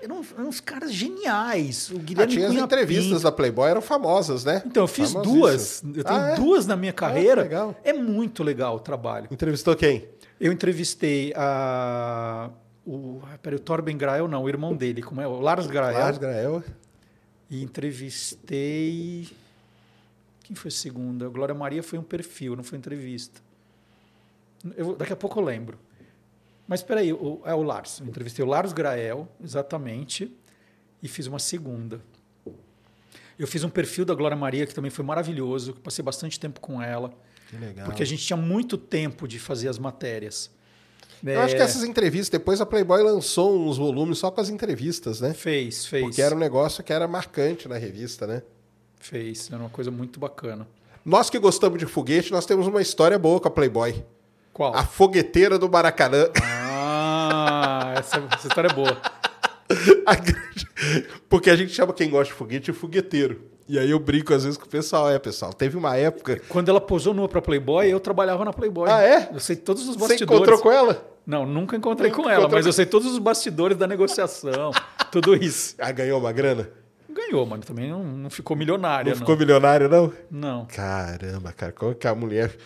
Eram, 0.02 0.24
eram 0.36 0.48
uns 0.48 0.60
caras 0.60 0.92
geniais. 0.92 1.90
O 1.90 1.96
Ah, 1.96 1.98
Guilherme 1.98 2.32
tinha 2.32 2.46
as 2.46 2.52
Cunha 2.52 2.64
entrevistas 2.64 3.06
Pinto. 3.12 3.22
da 3.22 3.32
Playboy, 3.32 3.68
eram 3.70 3.82
famosas, 3.82 4.44
né? 4.44 4.62
Então, 4.66 4.84
eu 4.84 4.88
fiz 4.88 5.12
duas. 5.12 5.82
Eu 5.82 6.02
tenho 6.04 6.18
Ah, 6.18 6.30
é? 6.30 6.34
duas 6.36 6.66
na 6.66 6.76
minha 6.76 6.92
carreira. 6.92 7.42
legal. 7.42 7.76
É 7.84 7.92
muito 7.92 8.42
legal 8.42 8.76
o 8.76 8.80
trabalho. 8.80 9.28
Entrevistou 9.30 9.76
quem? 9.76 10.08
Eu 10.40 10.50
entrevistei 10.52 11.32
a. 11.36 12.50
O, 12.86 13.20
ah, 13.30 13.38
peraí, 13.42 13.56
o 13.58 13.60
Torben 13.60 13.96
Grael, 13.96 14.26
não, 14.26 14.42
o 14.44 14.48
irmão 14.48 14.74
dele, 14.74 15.02
como 15.02 15.20
é? 15.20 15.26
O 15.26 15.38
Lars 15.38 15.66
Grael. 15.66 15.98
Lars 15.98 16.16
Grael. 16.18 16.64
E 17.50 17.62
entrevistei. 17.62 19.28
Quem 20.42 20.56
foi 20.56 20.68
a 20.68 20.72
segunda? 20.72 21.28
Glória 21.28 21.54
Maria 21.54 21.82
foi 21.82 21.98
um 21.98 22.02
perfil, 22.02 22.56
não 22.56 22.64
foi 22.64 22.78
entrevista. 22.78 23.40
Eu- 24.76 24.96
daqui 24.96 25.12
a 25.12 25.16
pouco 25.16 25.38
eu 25.38 25.44
lembro. 25.44 25.78
Mas 26.70 26.78
espera 26.78 27.00
aí, 27.00 27.10
é 27.10 27.52
o 27.52 27.62
Lars. 27.64 27.98
Eu 27.98 28.06
entrevistei 28.06 28.44
o 28.44 28.48
Lars 28.48 28.72
Grael, 28.72 29.26
exatamente, 29.42 30.32
e 31.02 31.08
fiz 31.08 31.26
uma 31.26 31.40
segunda. 31.40 32.00
Eu 33.36 33.48
fiz 33.48 33.64
um 33.64 33.68
perfil 33.68 34.04
da 34.04 34.14
Glória 34.14 34.36
Maria, 34.36 34.64
que 34.64 34.72
também 34.72 34.88
foi 34.88 35.04
maravilhoso, 35.04 35.74
passei 35.82 36.00
bastante 36.04 36.38
tempo 36.38 36.60
com 36.60 36.80
ela, 36.80 37.12
Que 37.48 37.56
legal. 37.56 37.86
porque 37.86 38.04
a 38.04 38.06
gente 38.06 38.24
tinha 38.24 38.36
muito 38.36 38.78
tempo 38.78 39.26
de 39.26 39.40
fazer 39.40 39.66
as 39.66 39.80
matérias. 39.80 40.48
Eu 41.24 41.40
acho 41.40 41.54
É, 41.54 41.56
que 41.56 41.62
essas 41.64 41.82
entrevistas, 41.82 42.28
depois 42.30 42.60
a 42.60 42.66
Playboy 42.66 43.02
lançou 43.02 43.58
uns 43.68 43.76
volumes 43.76 44.18
só 44.18 44.30
com 44.30 44.40
as 44.40 44.48
entrevistas, 44.48 45.20
né? 45.20 45.34
Fez, 45.34 45.84
fez. 45.86 46.04
Porque 46.04 46.22
era 46.22 46.36
um 46.36 46.38
negócio 46.38 46.84
que 46.84 46.92
era 46.92 47.08
marcante 47.08 47.66
na 47.66 47.78
revista, 47.78 48.28
né? 48.28 48.44
Fez, 49.00 49.50
era 49.50 49.60
uma 49.60 49.70
coisa 49.70 49.90
muito 49.90 50.20
bacana. 50.20 50.68
Nós 51.04 51.28
que 51.28 51.38
gostamos 51.40 51.80
de 51.80 51.86
foguete, 51.86 52.30
nós 52.30 52.46
temos 52.46 52.68
uma 52.68 52.80
história 52.80 53.18
boa 53.18 53.40
com 53.40 53.48
a 53.48 53.50
Playboy. 53.50 54.04
Qual? 54.52 54.74
A 54.74 54.84
fogueteira 54.84 55.58
do 55.58 55.68
Maracanã. 55.70 56.28
Ah, 56.42 57.94
essa, 57.96 58.16
essa 58.34 58.48
história 58.48 58.68
é 58.68 58.72
boa. 58.74 58.96
A 60.06 60.14
grande- 60.14 60.68
Porque 61.28 61.50
a 61.50 61.56
gente 61.56 61.72
chama 61.72 61.92
quem 61.92 62.10
gosta 62.10 62.32
de 62.32 62.38
foguete 62.38 62.66
de 62.66 62.72
fogueteiro. 62.72 63.42
E 63.68 63.78
aí 63.78 63.90
eu 63.90 64.00
brinco 64.00 64.34
às 64.34 64.42
vezes 64.42 64.58
com 64.58 64.64
o 64.66 64.68
pessoal. 64.68 65.08
É, 65.08 65.18
pessoal, 65.18 65.52
teve 65.52 65.76
uma 65.76 65.96
época... 65.96 66.40
Quando 66.48 66.68
ela 66.68 66.80
posou 66.80 67.14
nua 67.14 67.28
pra 67.28 67.40
Playboy, 67.40 67.86
eu 67.88 68.00
trabalhava 68.00 68.44
na 68.44 68.52
Playboy. 68.52 68.90
Ah, 68.90 69.02
é? 69.02 69.30
Eu 69.32 69.38
sei 69.38 69.54
todos 69.54 69.82
os 69.88 69.94
Você 69.94 70.08
bastidores. 70.08 70.22
encontrou 70.42 70.58
com 70.58 70.72
ela? 70.72 71.06
Não, 71.24 71.46
nunca 71.46 71.76
encontrei 71.76 72.10
Nunca 72.10 72.22
com 72.22 72.28
ela, 72.28 72.48
mas 72.48 72.62
com- 72.64 72.68
eu 72.68 72.72
sei 72.72 72.84
todos 72.86 73.06
os 73.12 73.18
bastidores 73.18 73.76
da 73.76 73.86
negociação, 73.86 74.72
tudo 75.12 75.36
isso. 75.36 75.76
Ah, 75.78 75.92
ganhou 75.92 76.18
uma 76.18 76.32
grana? 76.32 76.68
Ganhou, 77.08 77.46
mano. 77.46 77.62
Também 77.62 77.88
não, 77.90 78.02
não 78.02 78.30
ficou 78.30 78.56
milionária, 78.56 79.04
Não 79.10 79.12
não. 79.12 79.18
ficou 79.18 79.36
milionário, 79.36 79.88
não? 79.88 80.12
Não. 80.30 80.66
Caramba, 80.66 81.52
cara, 81.52 81.70
como 81.72 81.94
que 81.94 82.08
a 82.08 82.14
mulher... 82.14 82.56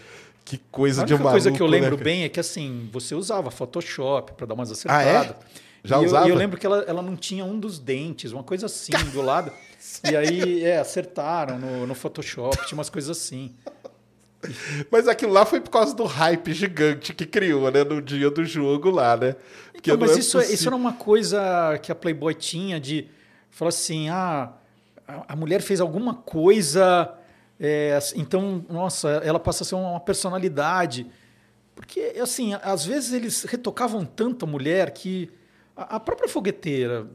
Que 0.44 0.58
coisa 0.70 1.02
A 1.02 1.04
de 1.06 1.12
maluco, 1.14 1.30
coisa 1.30 1.50
que 1.50 1.60
eu 1.62 1.66
lembro 1.66 1.96
né, 1.96 2.02
bem 2.04 2.22
é 2.24 2.28
que 2.28 2.38
assim, 2.38 2.88
você 2.92 3.14
usava 3.14 3.50
Photoshop 3.50 4.32
para 4.34 4.46
dar 4.46 4.54
umas 4.54 4.70
Ah, 4.86 5.02
é? 5.02 5.16
acertadas. 5.16 5.36
Já 5.82 5.96
e 5.96 6.00
eu- 6.00 6.06
usava? 6.06 6.26
E 6.26 6.30
eu 6.30 6.36
lembro 6.36 6.58
que 6.58 6.66
ela, 6.66 6.78
ela 6.86 7.02
não 7.02 7.16
tinha 7.16 7.44
um 7.44 7.58
dos 7.58 7.78
dentes, 7.78 8.32
uma 8.32 8.42
coisa 8.42 8.66
assim 8.66 8.92
do 9.12 9.22
lado. 9.22 9.50
E 10.10 10.16
aí, 10.16 10.64
é, 10.64 10.78
acertaram 10.78 11.58
no, 11.58 11.86
no 11.86 11.94
Photoshop, 11.94 12.56
tinha 12.66 12.76
umas 12.78 12.88
coisas 12.88 13.16
assim. 13.18 13.54
Mas 14.90 15.06
aquilo 15.08 15.32
lá 15.32 15.44
foi 15.46 15.60
por 15.60 15.70
causa 15.70 15.94
do 15.94 16.04
hype 16.04 16.52
gigante 16.54 17.12
que 17.14 17.24
criou, 17.26 17.70
né? 17.70 17.84
No 17.84 18.00
dia 18.00 18.30
do 18.30 18.44
jogo 18.44 18.90
lá, 18.90 19.14
né? 19.16 19.36
Porque 19.72 19.90
Então, 19.90 20.00
mas 20.06 20.16
é 20.16 20.20
isso, 20.20 20.38
é- 20.40 20.46
isso 20.52 20.66
era 20.68 20.76
uma 20.76 20.92
coisa 20.94 21.78
que 21.82 21.90
a 21.92 21.94
Playboy 21.94 22.34
tinha 22.34 22.78
de 22.80 23.08
Fala 23.50 23.68
assim, 23.68 24.08
ah, 24.08 24.52
a 25.06 25.36
mulher 25.36 25.62
fez 25.62 25.80
alguma 25.80 26.12
coisa, 26.12 27.08
é, 27.58 27.98
então, 28.16 28.64
nossa, 28.68 29.08
ela 29.24 29.38
passa 29.38 29.62
a 29.62 29.66
ser 29.66 29.74
uma 29.74 30.00
personalidade. 30.00 31.06
Porque, 31.74 32.14
assim, 32.20 32.54
às 32.62 32.84
vezes 32.84 33.12
eles 33.12 33.44
retocavam 33.44 34.04
tanto 34.04 34.44
a 34.44 34.48
mulher 34.48 34.90
que 34.92 35.30
a, 35.76 35.98
própria 35.98 36.28
fogueteira, 36.28 37.06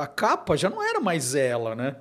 a 0.00 0.06
capa 0.06 0.56
já 0.56 0.68
não 0.68 0.82
era 0.82 1.00
mais 1.00 1.34
ela, 1.34 1.74
né? 1.74 1.96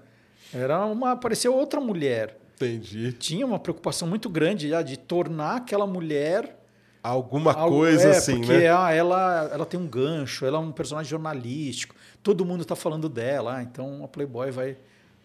Era 0.54 0.86
uma, 0.86 1.16
parecia 1.16 1.52
outra 1.52 1.80
mulher. 1.80 2.38
Entendi. 2.56 3.14
Tinha 3.14 3.46
uma 3.46 3.60
preocupação 3.60 4.08
muito 4.08 4.30
grande 4.30 4.70
já 4.70 4.82
de 4.82 4.98
tornar 4.98 5.58
aquela 5.58 5.86
mulher 5.86 6.58
Alguma 7.04 7.54
algo- 7.54 7.78
coisa 7.78 8.10
é, 8.10 8.18
assim, 8.18 8.40
porque 8.42 8.58
né? 8.58 8.70
ah, 8.76 8.92
ela, 8.92 9.50
ela 9.54 9.66
tem 9.66 9.80
um 9.80 9.88
gancho, 9.88 10.46
ela 10.46 10.58
é 10.58 10.60
um 10.60 10.72
personagem 10.72 11.10
jornalístico, 11.10 11.96
todo 12.22 12.44
mundo 12.44 12.62
está 12.64 12.76
falando 12.76 13.08
dela, 13.08 13.58
ah, 13.58 13.64
então 13.64 14.04
a 14.04 14.08
Playboy 14.08 14.52
vai, 14.52 14.78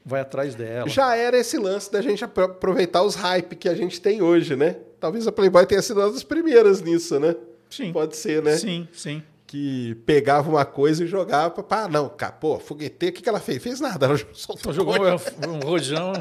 vai 0.05 0.21
atrás 0.21 0.55
dela. 0.55 0.89
Já 0.89 1.15
era 1.17 1.37
esse 1.39 1.57
lance 1.59 1.91
da 1.93 2.01
gente 2.03 2.25
apro- 2.25 2.45
aproveitar 2.45 3.03
os 3.03 3.15
hype 3.15 3.57
que 3.57 3.69
a 3.69 3.75
gente 3.75 4.01
tem 4.01 4.21
hoje, 4.23 4.57
né? 4.57 4.77
Talvez 5.01 5.27
a 5.27 5.33
Playboy 5.33 5.67
tenha 5.67 5.83
sido 5.83 6.01
uma 6.01 6.11
das 6.11 6.23
primeiras 6.23 6.81
nisso, 6.83 7.19
né? 7.21 7.35
sim, 7.71 7.93
Pode 7.93 8.17
ser, 8.17 8.43
né? 8.43 8.57
sim, 8.57 8.87
sim. 8.93 9.23
Que 9.47 9.95
pegava 10.07 10.49
uma 10.49 10.65
coisa 10.65 11.05
e 11.05 11.07
jogava 11.07 11.51
pra. 11.63 11.85
Ah, 11.85 11.89
não, 11.89 12.09
cara, 12.09 12.33
pô, 12.33 12.59
fogueteiro, 12.59 13.13
o 13.13 13.17
que, 13.17 13.23
que 13.23 13.29
ela 13.29 13.41
fez? 13.41 13.63
Fez 13.63 13.81
nada, 13.81 14.07
ela 14.07 14.17
soltou 14.33 14.73
Só 14.73 14.73
jogou 14.73 14.95
um 14.97 15.59
rojão, 15.67 16.13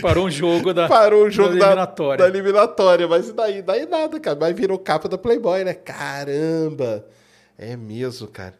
parou 0.00 0.26
um 0.26 0.30
jogo 0.30 0.72
da, 0.72 0.86
Parou 0.88 1.24
o 1.24 1.30
jogo 1.30 1.56
da 1.58 1.66
eliminatória. 1.66 2.18
da 2.24 2.28
eliminatória, 2.28 3.08
mas 3.08 3.28
e 3.28 3.32
daí? 3.32 3.62
Daí 3.62 3.86
nada, 3.86 4.20
cara. 4.20 4.36
Mas 4.40 4.54
virou 4.54 4.78
capa 4.78 5.08
da 5.08 5.18
Playboy, 5.18 5.64
né? 5.64 5.74
Caramba! 5.74 7.04
É 7.58 7.76
mesmo, 7.76 8.28
cara. 8.28 8.54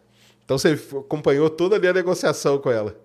Então 0.44 0.58
você 0.58 0.78
acompanhou 0.98 1.48
toda 1.48 1.76
ali 1.76 1.86
a 1.86 1.92
negociação 1.92 2.58
com 2.58 2.70
ela. 2.70 2.96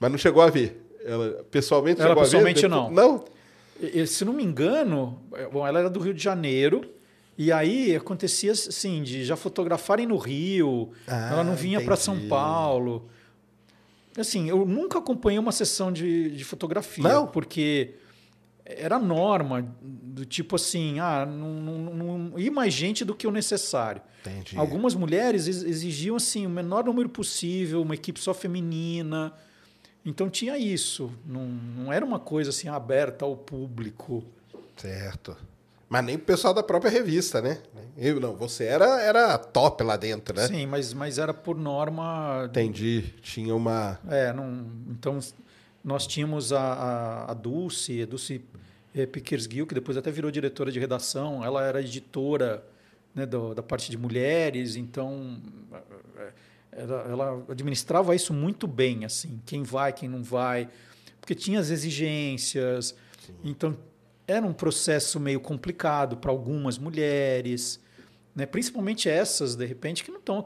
Mas 0.00 0.10
não 0.10 0.18
chegou 0.18 0.42
a 0.42 0.50
ver. 0.50 0.82
Ela 1.04 1.44
pessoalmente 1.50 2.00
Ela 2.00 2.10
chegou 2.10 2.22
pessoalmente 2.24 2.64
a 2.66 2.68
ver? 2.68 2.74
não. 2.74 2.90
Não? 2.90 3.24
Se 4.06 4.24
não 4.24 4.32
me 4.32 4.42
engano, 4.42 5.20
é, 5.34 5.46
bom, 5.48 5.66
ela 5.66 5.78
era 5.78 5.90
do 5.90 6.00
Rio 6.00 6.14
de 6.14 6.22
Janeiro. 6.22 6.90
E 7.38 7.52
aí 7.52 7.94
acontecia 7.94 8.52
assim, 8.52 9.02
de 9.02 9.22
já 9.24 9.36
fotografarem 9.36 10.06
no 10.06 10.16
Rio, 10.16 10.90
Ah, 11.06 11.30
ela 11.32 11.44
não 11.44 11.54
vinha 11.54 11.80
para 11.82 11.94
São. 11.94 12.18
Paulo. 12.28 13.08
Assim, 14.18 14.48
eu 14.48 14.64
nunca 14.64 14.98
acompanhei 14.98 15.38
uma 15.38 15.52
sessão 15.52 15.92
de, 15.92 16.30
de 16.30 16.42
fotografia, 16.44 17.04
Não? 17.04 17.26
porque 17.26 17.94
era 18.64 18.98
norma 18.98 19.68
do 19.82 20.24
tipo 20.24 20.56
assim, 20.56 20.98
ah, 20.98 21.26
não, 21.26 21.52
não, 21.60 21.94
não 21.94 22.38
ir 22.38 22.48
mais 22.50 22.72
gente 22.72 23.04
do 23.04 23.14
que 23.14 23.26
o 23.26 23.30
necessário. 23.30 24.00
Entendi. 24.22 24.56
Algumas 24.56 24.94
mulheres 24.94 25.46
ex- 25.46 25.62
exigiam 25.62 26.16
assim 26.16 26.46
o 26.46 26.50
menor 26.50 26.84
número 26.84 27.08
possível, 27.10 27.82
uma 27.82 27.94
equipe 27.94 28.18
só 28.18 28.32
feminina. 28.32 29.34
Então 30.06 30.30
tinha 30.30 30.56
isso, 30.56 31.10
não, 31.26 31.44
não 31.46 31.92
era 31.92 32.04
uma 32.04 32.20
coisa 32.20 32.50
assim 32.50 32.68
aberta 32.68 33.24
ao 33.24 33.36
público. 33.36 34.22
Certo. 34.76 35.36
Mas 35.88 36.04
nem 36.04 36.14
o 36.16 36.18
pessoal 36.20 36.54
da 36.54 36.62
própria 36.62 36.90
revista, 36.90 37.40
né? 37.42 37.58
Eu 37.98 38.20
não, 38.20 38.34
você 38.36 38.64
era, 38.64 39.00
era 39.02 39.36
top 39.38 39.82
lá 39.82 39.96
dentro, 39.96 40.34
né? 40.36 40.46
Sim, 40.46 40.66
mas, 40.66 40.92
mas 40.94 41.18
era 41.18 41.34
por 41.34 41.56
norma. 41.58 42.44
Entendi. 42.48 43.14
Tinha 43.22 43.54
uma. 43.54 43.98
É, 44.08 44.32
não, 44.32 44.64
então 44.90 45.18
nós 45.82 46.06
tínhamos 46.06 46.52
a, 46.52 46.60
a, 46.60 47.30
a 47.30 47.34
Dulce, 47.34 48.02
a 48.02 48.06
Dulce 48.06 48.44
eh, 48.94 49.06
Pickersgill, 49.06 49.66
que 49.66 49.74
depois 49.74 49.96
até 49.96 50.10
virou 50.10 50.30
diretora 50.30 50.70
de 50.70 50.78
redação. 50.80 51.44
Ela 51.44 51.62
era 51.64 51.80
editora 51.80 52.64
né, 53.14 53.24
do- 53.24 53.54
da 53.54 53.62
parte 53.62 53.90
de 53.90 53.96
mulheres, 53.96 54.76
então 54.76 55.38
ela, 56.76 57.06
ela 57.08 57.44
administrava 57.48 58.14
isso 58.14 58.32
muito 58.32 58.66
bem, 58.66 59.04
assim, 59.04 59.40
quem 59.46 59.62
vai, 59.62 59.92
quem 59.92 60.08
não 60.08 60.22
vai, 60.22 60.68
porque 61.20 61.34
tinha 61.34 61.58
as 61.58 61.70
exigências. 61.70 62.94
Então 63.42 63.76
era 64.26 64.44
um 64.44 64.52
processo 64.52 65.20
meio 65.20 65.40
complicado 65.40 66.16
para 66.16 66.30
algumas 66.30 66.78
mulheres, 66.78 67.80
né? 68.34 68.44
principalmente 68.46 69.08
essas, 69.08 69.54
de 69.54 69.64
repente, 69.64 70.04
que 70.04 70.10
não 70.10 70.18
estão 70.18 70.44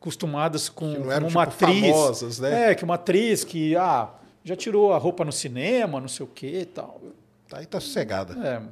acostumadas 0.00 0.68
com, 0.68 0.92
Que 0.92 0.98
não 0.98 1.06
com 1.06 1.12
eram, 1.12 1.28
uma 1.28 1.46
tipo, 1.46 1.64
atriz. 1.64 1.80
famosas, 1.80 2.38
né? 2.38 2.70
É, 2.70 2.74
que 2.74 2.84
uma 2.84 2.94
atriz 2.94 3.44
que 3.44 3.76
ah, 3.76 4.10
já 4.42 4.56
tirou 4.56 4.92
a 4.92 4.98
roupa 4.98 5.24
no 5.24 5.32
cinema, 5.32 6.00
não 6.00 6.08
sei 6.08 6.24
o 6.24 6.28
quê 6.28 6.60
e 6.62 6.66
tal. 6.66 7.00
Aí 7.52 7.66
tá 7.66 7.80
sossegada. 7.80 8.34
É, 8.46 8.62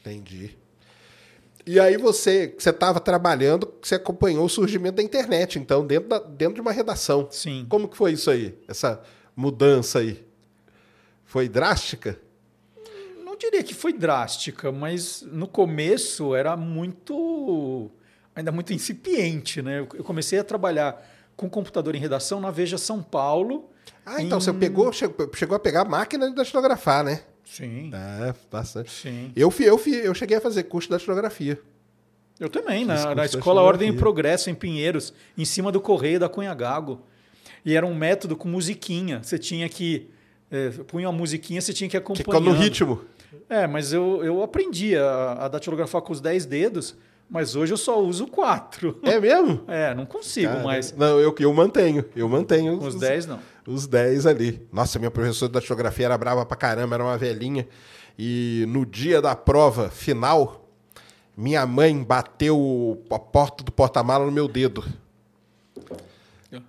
Entendi. 0.00 0.56
E 1.70 1.78
aí 1.78 1.98
você, 1.98 2.54
você 2.58 2.70
estava 2.70 2.98
trabalhando, 2.98 3.70
você 3.82 3.96
acompanhou 3.96 4.44
o 4.44 4.48
surgimento 4.48 4.96
da 4.96 5.02
internet, 5.02 5.58
então, 5.58 5.86
dentro, 5.86 6.08
da- 6.08 6.18
dentro 6.18 6.54
de 6.54 6.60
uma 6.62 6.72
redação. 6.72 7.28
sim. 7.30 7.66
Como 7.68 7.86
que 7.88 7.96
foi 7.96 8.12
isso 8.12 8.30
aí? 8.30 8.58
Essa 8.66 9.02
mudança 9.36 9.98
aí? 9.98 10.24
Foi 11.26 11.46
drástica? 11.46 12.18
Não 13.22 13.36
diria 13.36 13.62
que 13.62 13.74
foi 13.74 13.92
drástica, 13.92 14.72
mas 14.72 15.22
no 15.30 15.46
começo 15.46 16.34
era 16.34 16.56
muito. 16.56 17.90
ainda 18.34 18.50
muito 18.52 18.72
incipiente, 18.72 19.60
né? 19.60 19.80
Eu 19.80 20.04
comecei 20.04 20.38
a 20.38 20.44
trabalhar 20.44 21.04
com 21.36 21.50
computador 21.50 21.94
em 21.94 21.98
redação 21.98 22.40
na 22.40 22.50
Veja 22.50 22.78
São 22.78 23.02
Paulo. 23.02 23.68
Ah, 24.06 24.22
então 24.22 24.38
em- 24.38 24.40
você 24.40 24.52
pegou, 24.52 24.90
chegou, 24.92 25.30
chegou 25.34 25.56
a 25.56 25.58
pegar 25.60 25.82
a 25.82 25.84
máquina 25.84 26.28
de 26.30 26.34
datilografar, 26.34 27.04
né? 27.04 27.20
Sim. 27.50 27.90
É, 27.92 28.34
bastante. 28.50 28.90
Sim. 28.90 29.32
Eu, 29.34 29.52
eu, 29.60 29.80
eu 29.86 30.14
cheguei 30.14 30.36
a 30.36 30.40
fazer 30.40 30.64
curso 30.64 30.88
de 30.88 30.92
datilografia. 30.92 31.58
Eu 32.38 32.48
também, 32.48 32.80
Fiz 32.80 32.86
na, 33.04 33.14
na 33.14 33.24
escola 33.24 33.62
Ordem 33.62 33.90
e. 33.90 33.92
Progresso, 33.96 34.48
em 34.48 34.54
Pinheiros, 34.54 35.12
em 35.36 35.44
cima 35.44 35.72
do 35.72 35.80
Correio 35.80 36.20
da 36.20 36.28
Cunha 36.28 36.54
Gago. 36.54 37.00
E 37.64 37.74
era 37.74 37.84
um 37.84 37.94
método 37.94 38.36
com 38.36 38.48
musiquinha. 38.48 39.20
Você 39.22 39.38
tinha 39.38 39.68
que. 39.68 40.08
É, 40.50 40.70
punha 40.86 41.08
uma 41.08 41.18
musiquinha, 41.18 41.60
você 41.60 41.72
tinha 41.72 41.90
que 41.90 41.96
acompanhar. 41.96 42.24
ficou 42.24 42.40
no 42.40 42.52
ritmo. 42.52 43.04
É, 43.48 43.66
mas 43.66 43.92
eu, 43.92 44.24
eu 44.24 44.42
aprendi 44.42 44.96
a, 44.96 45.32
a 45.40 45.48
datilografar 45.48 46.00
com 46.00 46.12
os 46.12 46.20
10 46.20 46.46
dedos, 46.46 46.96
mas 47.28 47.54
hoje 47.56 47.72
eu 47.72 47.76
só 47.76 48.00
uso 48.00 48.26
4. 48.26 49.00
É 49.02 49.20
mesmo? 49.20 49.64
É, 49.68 49.94
não 49.94 50.06
consigo 50.06 50.52
Cara, 50.52 50.62
mais. 50.64 50.92
Não, 50.96 51.18
eu, 51.20 51.34
eu 51.38 51.52
mantenho. 51.52 52.04
Eu 52.14 52.28
mantenho 52.28 52.78
Com 52.78 52.86
os 52.86 52.94
10, 52.94 53.26
não. 53.26 53.40
Os 53.68 53.86
10 53.86 54.24
ali. 54.24 54.66
Nossa, 54.72 54.98
minha 54.98 55.10
professora 55.10 55.50
de 55.50 55.54
datilografia 55.54 56.06
era 56.06 56.16
brava 56.16 56.46
pra 56.46 56.56
caramba, 56.56 56.96
era 56.96 57.04
uma 57.04 57.18
velhinha. 57.18 57.68
E 58.18 58.64
no 58.66 58.86
dia 58.86 59.20
da 59.20 59.36
prova 59.36 59.90
final, 59.90 60.66
minha 61.36 61.66
mãe 61.66 62.02
bateu 62.02 63.04
a 63.10 63.18
porta 63.18 63.62
do 63.62 63.70
porta-mala 63.70 64.24
no 64.24 64.32
meu 64.32 64.48
dedo. 64.48 64.82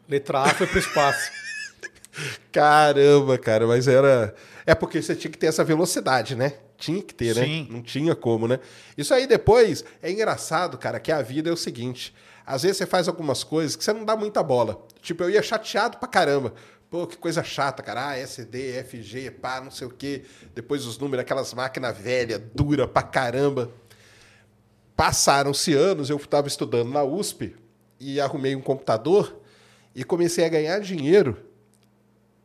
Letra 0.09 0.41
A 0.41 0.49
foi 0.49 0.67
pro 0.67 0.77
espaço. 0.77 1.31
Caramba, 2.51 3.37
cara, 3.37 3.65
mas 3.65 3.87
era. 3.87 4.35
É 4.65 4.75
porque 4.75 5.01
você 5.01 5.15
tinha 5.15 5.31
que 5.31 5.37
ter 5.37 5.47
essa 5.47 5.63
velocidade, 5.63 6.35
né? 6.35 6.53
Tinha 6.77 7.01
que 7.01 7.13
ter, 7.13 7.33
Sim. 7.33 7.63
né? 7.63 7.67
Não 7.69 7.81
tinha 7.81 8.13
como, 8.13 8.45
né? 8.45 8.59
Isso 8.97 9.13
aí 9.13 9.25
depois 9.25 9.85
é 10.01 10.11
engraçado, 10.11 10.77
cara, 10.77 10.99
que 10.99 11.13
a 11.13 11.21
vida 11.21 11.49
é 11.49 11.53
o 11.53 11.57
seguinte: 11.57 12.13
às 12.45 12.63
vezes 12.63 12.77
você 12.77 12.85
faz 12.85 13.07
algumas 13.07 13.43
coisas 13.43 13.75
que 13.75 13.83
você 13.83 13.93
não 13.93 14.03
dá 14.03 14.17
muita 14.17 14.43
bola. 14.43 14.85
Tipo, 15.01 15.23
eu 15.23 15.29
ia 15.29 15.41
chateado 15.41 15.97
pra 15.97 16.09
caramba. 16.09 16.53
Pô, 16.89 17.05
que 17.05 17.17
coisa 17.17 17.43
chata, 17.43 17.83
cara. 17.83 18.09
Ah, 18.09 18.17
SD, 18.17 18.83
FG, 18.83 19.31
pá, 19.31 19.61
não 19.61 19.69
sei 19.69 19.85
o 19.85 19.91
quê. 19.91 20.23
Depois 20.55 20.85
os 20.85 20.97
números, 20.97 21.21
aquelas 21.21 21.53
máquinas 21.53 21.95
velhas, 21.95 22.41
dura 22.53 22.87
pra 22.87 23.03
caramba. 23.03 23.71
Passaram-se 24.95 25.73
anos, 25.73 26.09
eu 26.09 26.17
estava 26.17 26.47
estudando 26.47 26.89
na 26.89 27.03
USP 27.03 27.55
e 27.99 28.19
arrumei 28.19 28.55
um 28.55 28.61
computador 28.61 29.39
e 29.93 30.03
comecei 30.03 30.43
a 30.43 30.49
ganhar 30.49 30.79
dinheiro 30.79 31.37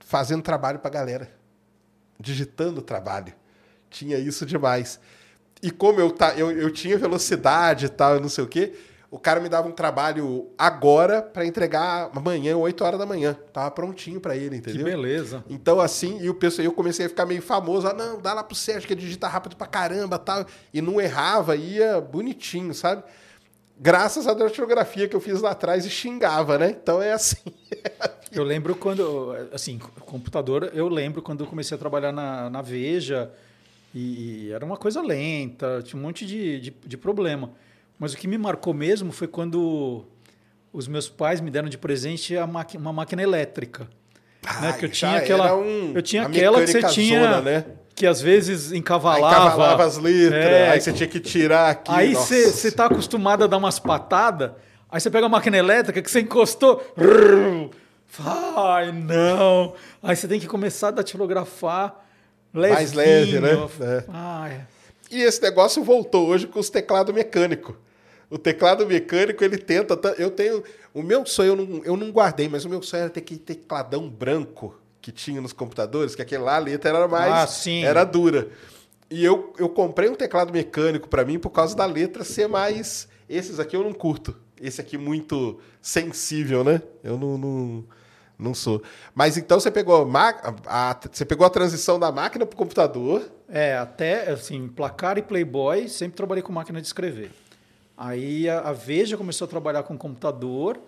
fazendo 0.01 0.43
trabalho 0.43 0.79
pra 0.79 0.91
galera. 0.91 1.33
Digitando 2.21 2.83
trabalho. 2.83 3.33
Tinha 3.89 4.19
isso 4.19 4.45
demais. 4.45 5.01
E 5.63 5.71
como 5.71 6.01
eu, 6.01 6.15
eu, 6.37 6.51
eu 6.53 6.71
tinha 6.71 6.99
velocidade 6.99 7.87
e 7.87 7.89
tal, 7.89 8.21
não 8.21 8.29
sei 8.29 8.45
o 8.45 8.47
quê, 8.47 8.75
o 9.15 9.19
cara 9.21 9.39
me 9.39 9.49
dava 9.49 9.69
um 9.69 9.71
trabalho 9.71 10.49
agora 10.59 11.23
para 11.23 11.47
entregar 11.47 12.11
amanhã, 12.13 12.57
8 12.57 12.85
horas 12.85 12.99
da 12.99 13.07
manhã. 13.07 13.39
Tava 13.53 13.71
prontinho 13.71 14.21
para 14.21 14.37
ele, 14.37 14.61
que 14.61 14.71
entendeu? 14.71 14.87
beleza. 14.87 15.45
Então, 15.49 15.79
assim, 15.81 16.19
e 16.21 16.29
o 16.29 16.35
pessoal, 16.35 16.65
eu 16.65 16.73
comecei 16.73 17.07
a 17.07 17.09
ficar 17.09 17.25
meio 17.25 17.41
famoso. 17.41 17.87
Ah, 17.87 17.95
não, 17.95 18.21
dá 18.21 18.35
lá 18.35 18.43
pro 18.43 18.57
Sérgio 18.57 18.89
que 18.89 18.95
digita 18.97 19.29
rápido 19.29 19.55
pra 19.55 19.69
caramba 19.69 20.19
tal. 20.19 20.45
E 20.73 20.83
não 20.83 21.01
errava, 21.01 21.55
ia 21.55 22.01
bonitinho, 22.01 22.75
sabe? 22.75 23.05
Graças 23.79 24.27
à 24.27 24.35
datilografia 24.35 25.07
que 25.07 25.15
eu 25.15 25.21
fiz 25.21 25.41
lá 25.41 25.53
atrás 25.53 25.87
e 25.87 25.91
xingava, 25.91 26.59
né? 26.59 26.71
Então 26.71 27.01
é 27.01 27.13
assim. 27.13 27.37
Eu 28.33 28.43
lembro 28.43 28.75
quando, 28.75 29.33
assim, 29.53 29.79
computador, 29.79 30.73
eu 30.75 30.89
lembro 30.89 31.23
quando 31.23 31.45
eu 31.45 31.47
comecei 31.47 31.77
a 31.77 31.79
trabalhar 31.79 32.11
na, 32.11 32.51
na 32.51 32.63
Veja 32.63 33.31
e, 33.95 34.47
e 34.47 34.51
era 34.51 34.65
uma 34.65 34.77
coisa 34.77 35.01
lenta, 35.01 35.81
tinha 35.85 36.01
um 36.01 36.03
monte 36.03 36.27
de, 36.27 36.59
de, 36.59 36.71
de 36.85 36.97
problema. 36.97 37.53
Mas 37.99 38.13
o 38.13 38.17
que 38.17 38.27
me 38.29 38.37
marcou 38.39 38.75
mesmo 38.75 39.13
foi 39.13 39.27
quando 39.29 40.05
os 40.73 40.89
meus 40.89 41.09
pais 41.09 41.41
me 41.41 41.51
deram 41.51 41.69
de 41.69 41.79
presente 41.79 42.35
uma 42.77 42.93
máquina 42.93 43.23
elétrica. 43.23 43.89
né? 44.61 44.73
Que 44.75 44.85
eu 44.85 44.91
tinha 44.91 45.17
aquela, 45.17 45.55
um- 45.57 45.93
eu 45.95 46.03
tinha 46.03 46.23
aquela 46.27 46.61
que 46.61 46.67
você 46.67 46.83
tinha, 46.83 47.21
zona, 47.23 47.41
né? 47.41 47.65
que 47.95 48.07
às 48.07 48.21
vezes 48.21 48.73
Aí 48.73 48.79
encavalava. 48.79 49.35
cavalava 49.35 49.85
as 49.85 49.97
letras, 49.97 50.45
É, 50.45 50.69
aí 50.71 50.81
você 50.81 50.93
tinha 50.93 51.09
que 51.09 51.19
tirar 51.21 51.71
aqui. 51.71 51.91
Aí 51.93 52.15
você 52.15 52.71
tá 52.71 52.87
acostumado 52.87 53.45
a 53.45 53.47
dar 53.47 53.57
umas 53.57 53.79
patadas, 53.79 54.51
aí 54.91 55.01
você 55.01 55.09
pega 55.11 55.27
a 55.27 55.29
máquina 55.31 55.57
elétrica 55.57 56.03
que 56.03 56.11
você 56.11 56.21
encostou, 56.21 56.83
rrr, 56.97 57.71
Ai, 58.57 58.93
não. 58.93 59.75
Aí 60.03 60.15
você 60.15 60.29
tem 60.29 60.39
que 60.39 60.47
começar 60.47 60.89
a 60.89 60.91
datilografar 60.93 61.95
levinho. 62.53 62.75
Mais 62.75 62.93
leve, 62.93 63.41
né? 63.41 63.51
É. 63.81 64.05
Ai. 64.09 64.61
E 65.15 65.23
esse 65.23 65.41
negócio 65.43 65.83
voltou 65.85 66.27
hoje 66.29 66.47
com 66.47 66.59
os 66.59 66.69
teclados 66.71 67.15
mecânicos. 67.15 67.75
O 68.31 68.37
teclado 68.39 68.87
mecânico, 68.87 69.45
ele 69.45 69.57
tenta. 69.59 69.97
ta- 69.97 70.15
Eu 70.19 70.31
tenho. 70.31 70.63
O 70.93 71.03
meu 71.03 71.25
sonho, 71.27 71.51
eu 71.51 71.57
não, 71.57 71.85
eu 71.85 71.97
não 71.97 72.11
guardei, 72.11 72.49
mas 72.49 72.65
o 72.65 72.69
meu 72.69 72.83
sonho 72.83 73.03
era 73.03 73.11
ter 73.11 73.21
aquele 73.21 73.39
tecladão 73.41 74.09
branco 74.09 74.75
que 75.01 75.13
tinha 75.13 75.41
nos 75.41 75.53
computadores, 75.53 76.15
que 76.15 76.23
aquele 76.23 76.43
lá 76.43 76.57
a 76.57 76.59
letra 76.59 76.91
era 76.91 77.07
mais. 77.09 77.33
Ah, 77.33 77.47
sim. 77.47 77.85
Era 77.85 78.03
dura. 78.05 78.49
E 79.11 79.25
eu, 79.25 79.53
eu 79.59 79.69
comprei 79.69 80.09
um 80.09 80.15
teclado 80.15 80.53
mecânico 80.53 81.09
para 81.09 81.25
mim 81.25 81.39
por 81.39 81.51
causa 81.51 81.77
da 81.77 81.85
letra 81.87 82.25
ser 82.25 82.49
mais. 82.49 83.07
Esses 83.29 83.61
aqui 83.61 83.77
eu 83.77 83.85
não 83.85 83.93
curto. 83.93 84.35
Esse 84.61 84.81
aqui 84.81 84.97
muito 84.97 85.61
sensível, 85.81 86.65
né? 86.65 86.81
Eu 87.03 87.19
não, 87.19 87.37
não, 87.39 87.85
não 88.39 88.53
sou. 88.55 88.83
Mas 89.15 89.37
então 89.37 89.59
você 89.61 89.71
pegou 89.71 90.09
a, 90.17 90.35
a- 90.67 91.01
você 91.13 91.25
pegou 91.25 91.47
a 91.47 91.51
transição 91.51 91.99
da 91.99 92.11
máquina 92.11 92.45
pro 92.47 92.57
computador. 92.57 93.31
É, 93.49 93.77
até 93.77 94.31
assim, 94.31 94.67
placar 94.69 95.19
e 95.19 95.23
Playboy, 95.23 95.89
sempre 95.89 96.17
trabalhei 96.17 96.43
com 96.43 96.53
máquina 96.53 96.81
de 96.81 96.87
escrever. 96.87 97.31
Aí 97.97 98.49
a, 98.49 98.61
a 98.61 98.73
Veja 98.73 99.17
começou 99.17 99.45
a 99.45 99.49
trabalhar 99.49 99.83
com 99.85 99.97
computador. 99.97 100.81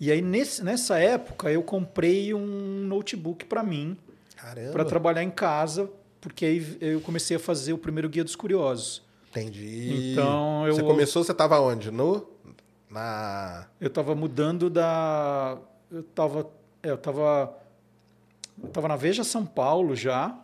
E 0.00 0.10
aí 0.12 0.22
nesse- 0.22 0.62
nessa 0.64 0.98
época 0.98 1.50
eu 1.50 1.62
comprei 1.62 2.32
um 2.34 2.84
notebook 2.86 3.44
para 3.44 3.62
mim, 3.62 3.96
Caramba. 4.36 4.72
para 4.72 4.84
trabalhar 4.84 5.22
em 5.24 5.30
casa, 5.30 5.90
porque 6.20 6.44
aí 6.44 6.76
eu 6.80 7.00
comecei 7.00 7.36
a 7.36 7.40
fazer 7.40 7.72
o 7.72 7.78
primeiro 7.78 8.08
Guia 8.08 8.22
dos 8.24 8.36
Curiosos. 8.36 9.02
Entendi. 9.30 10.12
Então, 10.12 10.66
eu- 10.66 10.74
Você 10.74 10.82
começou, 10.82 11.22
você 11.22 11.32
estava 11.32 11.60
onde? 11.60 11.90
No. 11.90 12.26
Na. 12.90 13.66
Eu 13.80 13.88
estava 13.88 14.14
mudando 14.14 14.70
da. 14.70 15.58
Eu 15.90 16.00
estava. 16.00 16.48
Eu 16.88 16.94
estava. 16.96 17.56
Eu 18.60 18.68
estava 18.68 18.88
na 18.88 18.96
Veja 18.96 19.22
São 19.22 19.46
Paulo 19.46 19.94
já, 19.94 20.36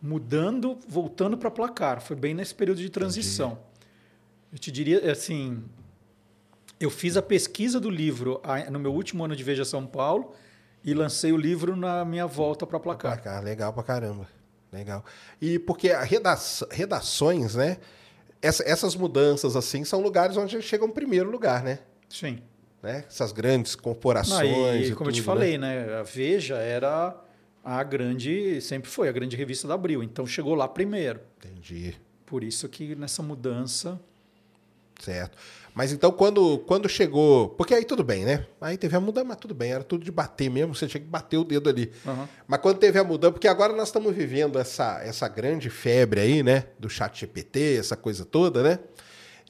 mudando, 0.00 0.78
voltando 0.86 1.36
para 1.38 1.50
placar. 1.50 2.00
Foi 2.00 2.16
bem 2.16 2.34
nesse 2.34 2.54
período 2.54 2.78
de 2.80 2.90
transição. 2.90 3.58
Eu 4.52 4.58
te 4.58 4.70
diria 4.70 5.10
assim. 5.10 5.62
Eu 6.78 6.90
fiz 6.90 7.16
a 7.16 7.22
pesquisa 7.22 7.78
do 7.78 7.90
livro 7.90 8.40
no 8.70 8.78
meu 8.78 8.92
último 8.92 9.24
ano 9.24 9.36
de 9.36 9.42
Veja 9.44 9.64
São 9.64 9.86
Paulo 9.86 10.32
e 10.82 10.94
lancei 10.94 11.30
o 11.30 11.36
livro 11.36 11.76
na 11.76 12.04
minha 12.06 12.26
volta 12.26 12.66
para 12.66 12.80
placar. 12.80 13.20
Placar, 13.20 13.42
legal 13.44 13.72
pra 13.72 13.82
caramba. 13.82 14.26
Legal. 14.72 15.04
E 15.40 15.58
porque 15.58 15.90
redações, 16.70 17.54
né? 17.54 17.76
essa- 18.42 18.64
essas 18.66 18.96
mudanças 18.96 19.54
assim 19.56 19.84
são 19.84 20.00
lugares 20.00 20.36
onde 20.38 20.62
chegam 20.62 20.88
em 20.88 20.92
primeiro 20.92 21.30
lugar, 21.30 21.62
né? 21.62 21.80
Sim. 22.08 22.40
Né? 22.82 23.04
Essas 23.06 23.32
grandes 23.32 23.74
corporações. 23.74 24.50
Não, 24.50 24.74
e, 24.74 24.88
e 24.88 24.94
como 24.94 25.10
eu 25.10 25.14
te 25.14 25.20
tudo, 25.20 25.26
falei, 25.26 25.58
né? 25.58 25.98
A 25.98 26.02
Veja 26.02 26.56
era 26.56 27.16
a 27.64 27.82
grande, 27.82 28.60
sempre 28.60 28.90
foi 28.90 29.08
a 29.08 29.12
grande 29.12 29.36
revista 29.36 29.68
da 29.68 29.74
Abril, 29.74 30.02
então 30.02 30.26
chegou 30.26 30.54
lá 30.54 30.66
primeiro. 30.66 31.20
Entendi. 31.38 31.94
Por 32.24 32.42
isso 32.42 32.68
que 32.68 32.94
nessa 32.94 33.22
mudança. 33.22 34.00
Certo. 35.00 35.36
Mas 35.74 35.92
então, 35.92 36.10
quando, 36.10 36.58
quando 36.60 36.88
chegou. 36.88 37.50
Porque 37.50 37.74
aí 37.74 37.84
tudo 37.84 38.02
bem, 38.02 38.24
né? 38.24 38.46
Aí 38.60 38.76
teve 38.76 38.96
a 38.96 39.00
mudança, 39.00 39.26
mas 39.26 39.36
tudo 39.36 39.54
bem, 39.54 39.72
era 39.72 39.84
tudo 39.84 40.04
de 40.04 40.10
bater 40.10 40.50
mesmo, 40.50 40.74
você 40.74 40.86
tinha 40.86 41.00
que 41.00 41.06
bater 41.06 41.38
o 41.38 41.44
dedo 41.44 41.68
ali. 41.68 41.90
Aham. 42.06 42.28
Mas 42.46 42.60
quando 42.60 42.78
teve 42.78 42.98
a 42.98 43.04
mudança, 43.04 43.32
porque 43.32 43.48
agora 43.48 43.72
nós 43.74 43.88
estamos 43.88 44.14
vivendo 44.14 44.58
essa, 44.58 45.00
essa 45.02 45.28
grande 45.28 45.70
febre 45.70 46.20
aí, 46.20 46.42
né? 46.42 46.64
Do 46.78 46.90
chat 46.90 47.20
GPT, 47.20 47.76
essa 47.78 47.96
coisa 47.96 48.24
toda, 48.24 48.62
né? 48.62 48.78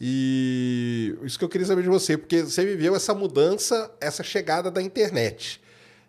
E 0.00 1.14
isso 1.22 1.38
que 1.38 1.44
eu 1.44 1.48
queria 1.48 1.66
saber 1.66 1.82
de 1.82 1.88
você, 1.88 2.16
porque 2.16 2.42
você 2.42 2.64
viveu 2.64 2.96
essa 2.96 3.12
mudança, 3.12 3.90
essa 4.00 4.22
chegada 4.22 4.70
da 4.70 4.80
internet. 4.80 5.60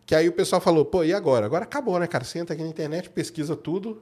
Que 0.06 0.16
aí 0.16 0.30
o 0.30 0.32
pessoal 0.32 0.62
falou, 0.62 0.86
pô, 0.86 1.04
e 1.04 1.14
agora? 1.14 1.46
Agora 1.46 1.66
acabou, 1.66 2.00
né, 2.00 2.08
cara? 2.08 2.24
Você 2.24 2.40
entra 2.40 2.54
aqui 2.54 2.64
na 2.64 2.70
internet, 2.70 3.10
pesquisa 3.10 3.56
tudo, 3.56 4.02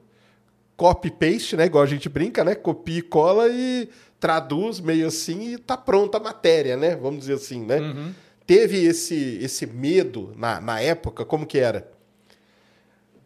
copy-paste, 0.76 1.56
né? 1.56 1.66
Igual 1.66 1.82
a 1.82 1.86
gente 1.86 2.08
brinca, 2.08 2.44
né? 2.44 2.54
Copia 2.54 2.98
e 2.98 3.02
cola 3.02 3.48
e 3.48 3.88
traduz 4.20 4.78
meio 4.78 5.08
assim 5.08 5.54
e 5.54 5.58
tá 5.58 5.76
pronta 5.76 6.18
a 6.18 6.20
matéria, 6.20 6.76
né? 6.76 6.94
Vamos 6.94 7.20
dizer 7.20 7.34
assim, 7.34 7.64
né? 7.64 7.80
Uhum. 7.80 8.14
Teve 8.46 8.84
esse, 8.84 9.38
esse 9.42 9.66
medo 9.66 10.32
na, 10.36 10.60
na 10.60 10.80
época? 10.80 11.24
Como 11.24 11.46
que 11.46 11.58
era? 11.58 11.90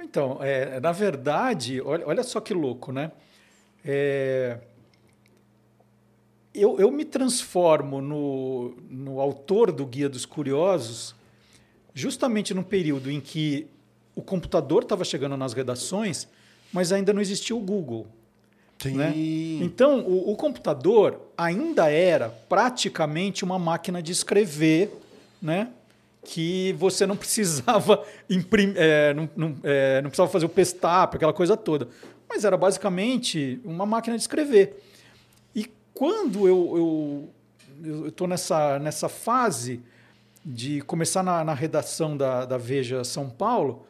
Então, 0.01 0.39
é, 0.41 0.79
na 0.81 0.93
verdade, 0.93 1.81
olha, 1.81 2.07
olha 2.07 2.23
só 2.23 2.41
que 2.41 2.55
louco, 2.55 2.93
né? 2.93 3.11
É, 3.85 4.59
eu, 6.55 6.79
eu 6.79 6.91
me 6.91 7.05
transformo 7.05 8.01
no, 8.01 8.75
no 8.89 9.21
autor 9.21 9.73
do 9.73 9.85
Guia 9.85 10.09
dos 10.09 10.25
Curiosos 10.25 11.15
justamente 11.93 12.55
no 12.55 12.63
período 12.63 13.11
em 13.11 13.21
que 13.21 13.67
o 14.15 14.23
computador 14.23 14.83
estava 14.83 15.05
chegando 15.05 15.37
nas 15.37 15.53
redações, 15.53 16.29
mas 16.73 16.93
ainda 16.93 17.13
não 17.13 17.21
existia 17.21 17.55
o 17.55 17.61
Google. 17.61 18.07
Sim. 18.79 18.95
né? 18.95 19.13
Então, 19.17 20.01
o, 20.01 20.33
o 20.33 20.37
computador 20.37 21.21
ainda 21.37 21.91
era 21.91 22.29
praticamente 22.29 23.45
uma 23.45 23.59
máquina 23.59 24.03
de 24.03 24.13
escrever, 24.13 24.91
né? 25.41 25.69
que 26.25 26.75
você 26.79 27.07
não 27.07 27.17
precisava 27.17 28.03
imprimir, 28.29 28.77
não, 29.15 29.29
não, 29.37 29.57
é, 29.63 30.01
não 30.01 30.09
precisava 30.09 30.31
fazer 30.31 30.47
o 30.47 30.49
pestap, 30.49 31.17
aquela 31.17 31.33
coisa 31.33 31.57
toda. 31.57 31.89
Mas 32.29 32.45
era 32.45 32.57
basicamente 32.57 33.61
uma 33.65 33.85
máquina 33.85 34.17
de 34.17 34.23
escrever. 34.23 34.83
Quando 35.95 36.49
eu 36.49 37.33
estou 38.09 38.27
nessa, 38.27 38.79
nessa 38.81 39.09
fase 39.09 39.81
de 40.45 40.83
começar 40.83 41.23
na, 41.23 41.45
na 41.45 41.55
redação 41.55 42.17
da, 42.17 42.45
da 42.45 42.59
Veja 42.59 43.05
São 43.05 43.31
Paulo, 43.31 43.87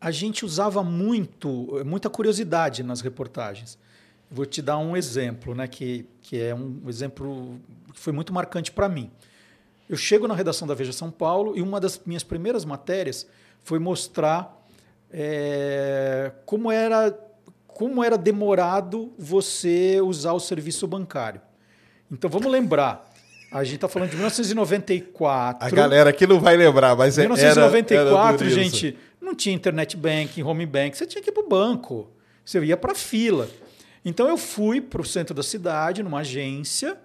a 0.00 0.10
gente 0.10 0.44
usava 0.44 0.82
muito, 0.82 1.82
muita 1.86 2.10
curiosidade 2.10 2.82
nas 2.82 3.00
reportagens. 3.00 3.78
Vou 4.30 4.44
te 4.44 4.60
dar 4.60 4.78
um 4.78 4.96
exemplo, 4.96 5.54
né, 5.54 5.66
que, 5.68 6.06
que 6.20 6.40
é 6.40 6.54
um 6.54 6.82
exemplo 6.88 7.58
que 7.94 7.98
foi 7.98 8.12
muito 8.12 8.32
marcante 8.32 8.72
para 8.72 8.88
mim. 8.88 9.10
Eu 9.88 9.96
chego 9.96 10.26
na 10.26 10.34
redação 10.34 10.66
da 10.66 10.74
Veja 10.74 10.92
São 10.92 11.10
Paulo 11.10 11.56
e 11.56 11.62
uma 11.62 11.80
das 11.80 12.00
minhas 12.04 12.24
primeiras 12.24 12.64
matérias 12.64 13.26
foi 13.62 13.78
mostrar 13.78 14.66
é, 15.10 16.32
como, 16.44 16.70
era, 16.70 17.16
como 17.76 18.02
era 18.02 18.16
demorado 18.16 19.12
você 19.18 20.00
usar 20.00 20.32
o 20.32 20.40
serviço 20.40 20.86
bancário. 20.86 21.42
Então 22.10 22.30
vamos 22.30 22.50
lembrar, 22.50 23.06
a 23.52 23.62
gente 23.64 23.74
está 23.74 23.86
falando 23.86 24.08
de 24.08 24.16
1994. 24.16 25.66
A 25.66 25.70
galera 25.70 26.08
aqui 26.08 26.26
não 26.26 26.40
vai 26.40 26.56
lembrar, 26.56 26.96
mas 26.96 27.18
Em 27.18 27.22
é- 27.22 27.24
1994, 27.24 28.18
era, 28.18 28.28
era 28.28 28.38
dureza. 28.38 28.54
gente, 28.62 28.98
não 29.20 29.34
tinha 29.34 29.54
internet 29.54 29.94
banking, 29.94 30.42
home 30.42 30.64
bank, 30.64 30.96
você 30.96 31.04
tinha 31.04 31.22
que 31.22 31.28
ir 31.28 31.32
para 31.32 31.44
o 31.44 31.48
banco, 31.48 32.08
você 32.42 32.64
ia 32.64 32.78
para 32.78 32.92
a 32.92 32.94
fila. 32.94 33.46
Então 34.02 34.26
eu 34.26 34.38
fui 34.38 34.80
para 34.80 35.02
o 35.02 35.04
centro 35.04 35.34
da 35.34 35.42
cidade, 35.42 36.02
numa 36.02 36.20
agência, 36.20 36.96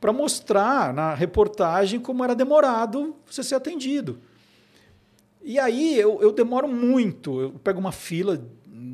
para 0.00 0.10
mostrar 0.10 0.94
na 0.94 1.12
reportagem 1.12 2.00
como 2.00 2.24
era 2.24 2.34
demorado 2.34 3.14
você 3.26 3.42
ser 3.42 3.56
atendido. 3.56 4.20
E 5.42 5.58
aí 5.58 5.98
eu, 6.00 6.18
eu 6.22 6.32
demoro 6.32 6.66
muito, 6.66 7.40
eu 7.42 7.50
pego 7.62 7.78
uma 7.78 7.92
fila 7.92 8.42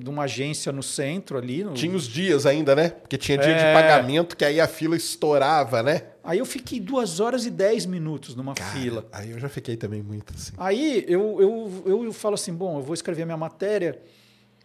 de 0.05 0.11
uma 0.11 0.25
agência 0.25 0.71
no 0.71 0.83
centro 0.83 1.39
ali. 1.39 1.65
no- 1.65 1.73
Tinha 1.73 1.97
os 1.97 2.07
dias 2.07 2.45
ainda, 2.45 2.77
né? 2.77 2.91
Porque 2.91 3.17
tinha 3.17 3.39
dia 3.39 3.55
de 3.55 3.65
É. 3.65 3.73
pagamento 3.73 4.37
que 4.37 4.45
aí 4.45 4.61
a 4.61 4.69
fila 4.69 4.95
estourava, 4.97 5.83
né? 5.83 6.03
Aí 6.23 6.39
eu 6.39 6.45
fiquei 6.47 6.79
duas 6.79 7.21
horas 7.21 7.47
e 7.47 7.51
dez 7.51 7.87
minutos 7.87 8.35
numa 8.37 8.55
Cara, 8.55 8.71
fila. 8.71 9.07
Aí 9.11 9.31
eu 9.31 9.39
já 9.41 9.49
fiquei 9.49 9.77
também 9.77 10.03
muito 10.03 10.33
assim. 10.35 10.53
Aí 10.59 11.05
eu, 11.09 11.41
eu, 11.41 11.83
eu, 11.87 12.05
eu 12.05 12.13
falo 12.13 12.35
assim, 12.35 12.53
bom, 12.53 12.79
eu 12.79 12.83
vou 12.83 12.93
escrever 12.95 13.23
a 13.23 13.27
minha 13.27 13.37
matéria 13.39 13.99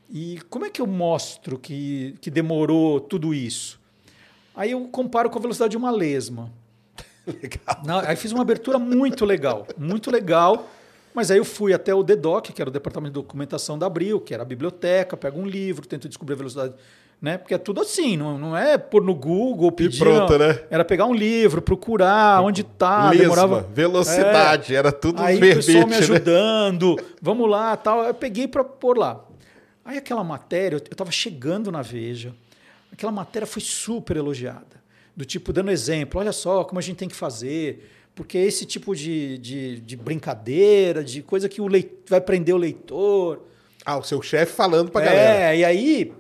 e 0.09 0.39
como 0.49 0.65
é 0.65 0.69
que 0.69 0.81
eu 0.81 0.87
mostro 0.87 1.57
que, 1.57 2.15
que 2.21 2.29
demorou 2.29 2.99
tudo 2.99 3.33
isso? 3.33 3.79
Aí 4.55 4.71
eu 4.71 4.87
comparo 4.89 5.29
com 5.29 5.39
a 5.39 5.41
velocidade 5.41 5.71
de 5.71 5.77
uma 5.77 5.89
lesma. 5.91 6.51
Legal. 7.27 8.01
Aí 8.05 8.15
fiz 8.15 8.31
uma 8.33 8.41
abertura 8.41 8.77
muito 8.77 9.23
legal, 9.25 9.65
muito 9.77 10.11
legal. 10.11 10.69
Mas 11.19 11.29
aí 11.29 11.37
eu 11.37 11.43
fui 11.43 11.73
até 11.73 11.93
o 11.93 12.01
DEDOC, 12.01 12.53
que 12.53 12.61
era 12.61 12.69
o 12.69 12.71
Departamento 12.71 13.11
de 13.11 13.15
Documentação 13.15 13.77
da 13.77 13.87
Abril, 13.87 14.21
que 14.21 14.33
era 14.33 14.43
a 14.43 14.45
biblioteca, 14.45 15.17
pego 15.17 15.37
um 15.37 15.45
livro, 15.45 15.85
tento 15.85 16.07
descobrir 16.07 16.35
a 16.35 16.37
velocidade, 16.37 16.73
né? 17.21 17.37
Porque 17.37 17.53
é 17.53 17.57
tudo 17.57 17.81
assim, 17.81 18.15
não, 18.15 18.37
não 18.37 18.55
é 18.55 18.77
pôr 18.77 19.03
no 19.03 19.13
Google, 19.13 19.69
pedir. 19.69 19.99
pronto, 19.99 20.37
não. 20.37 20.47
né? 20.47 20.61
Era 20.69 20.85
pegar 20.85 21.07
um 21.07 21.13
livro, 21.13 21.61
procurar 21.61 22.41
onde 22.41 22.63
tá, 22.63 23.09
Lesma, 23.09 23.23
demorava. 23.23 23.67
velocidade, 23.73 24.73
era 24.73 24.93
tudo 24.93 25.21
Aí 25.21 25.35
o 25.35 25.39
verbete, 25.41 25.65
pessoal 25.65 25.87
me 25.87 25.91
né? 25.91 25.97
ajudando, 25.97 26.95
vamos 27.21 27.49
lá, 27.49 27.75
tal. 27.75 28.01
Eu 28.05 28.13
peguei 28.13 28.47
para 28.47 28.63
pôr 28.63 28.97
lá. 28.97 29.19
Aí 29.83 29.97
aquela 29.97 30.23
matéria, 30.23 30.77
eu 30.77 30.81
estava 30.89 31.11
chegando 31.11 31.69
na 31.69 31.81
Veja, 31.81 32.33
aquela 32.93 33.11
matéria 33.11 33.45
foi 33.45 33.61
super 33.61 34.15
elogiada. 34.15 34.79
Do 35.17 35.25
tipo, 35.25 35.51
dando 35.51 35.69
exemplo, 35.69 36.17
olha 36.21 36.31
só 36.31 36.63
como 36.63 36.79
a 36.79 36.81
gente 36.81 36.95
tem 36.95 37.09
que 37.09 37.15
fazer, 37.15 37.91
porque 38.19 38.37
esse 38.37 38.65
tipo 38.65 38.93
de, 38.93 39.37
de, 39.37 39.79
de 39.79 39.95
brincadeira, 39.95 41.01
de 41.01 41.21
coisa 41.23 41.47
que 41.47 41.61
o 41.61 41.67
leitor, 41.67 41.99
vai 42.09 42.19
prender 42.19 42.53
o 42.53 42.57
leitor. 42.57 43.45
Ah, 43.85 43.97
o 43.97 44.03
seu 44.03 44.21
chefe 44.21 44.51
falando 44.51 44.91
pra 44.91 45.01
é, 45.01 45.05
galera. 45.05 45.55
e 45.55 45.63
aí, 45.63 46.13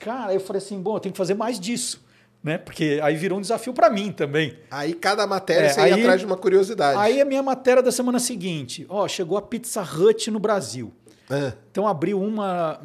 cara, 0.00 0.34
eu 0.34 0.40
falei 0.40 0.60
assim, 0.60 0.80
bom, 0.82 0.96
eu 0.96 1.00
tenho 1.00 1.12
que 1.12 1.16
fazer 1.16 1.34
mais 1.34 1.60
disso. 1.60 2.02
né? 2.42 2.58
Porque 2.58 2.98
aí 3.04 3.14
virou 3.14 3.38
um 3.38 3.40
desafio 3.40 3.72
para 3.72 3.88
mim 3.88 4.10
também. 4.10 4.58
Aí 4.68 4.94
cada 4.94 5.26
matéria 5.28 5.66
É, 5.66 5.68
você 5.68 5.78
ia 5.80 5.94
aí- 5.94 6.00
atrás 6.02 6.18
de 6.20 6.26
uma 6.26 6.36
curiosidade. 6.36 6.98
Aí 6.98 7.20
a 7.20 7.24
minha 7.24 7.42
matéria 7.42 7.80
da 7.80 7.92
semana 7.92 8.18
seguinte, 8.18 8.84
ó, 8.88 9.06
chegou 9.06 9.38
a 9.38 9.42
Pizza 9.42 9.80
Hut 9.80 10.28
no 10.32 10.40
Brasil. 10.40 10.92
Ah, 11.30 11.52
Então 11.70 11.86
abriu 11.86 12.20
uma 12.20 12.80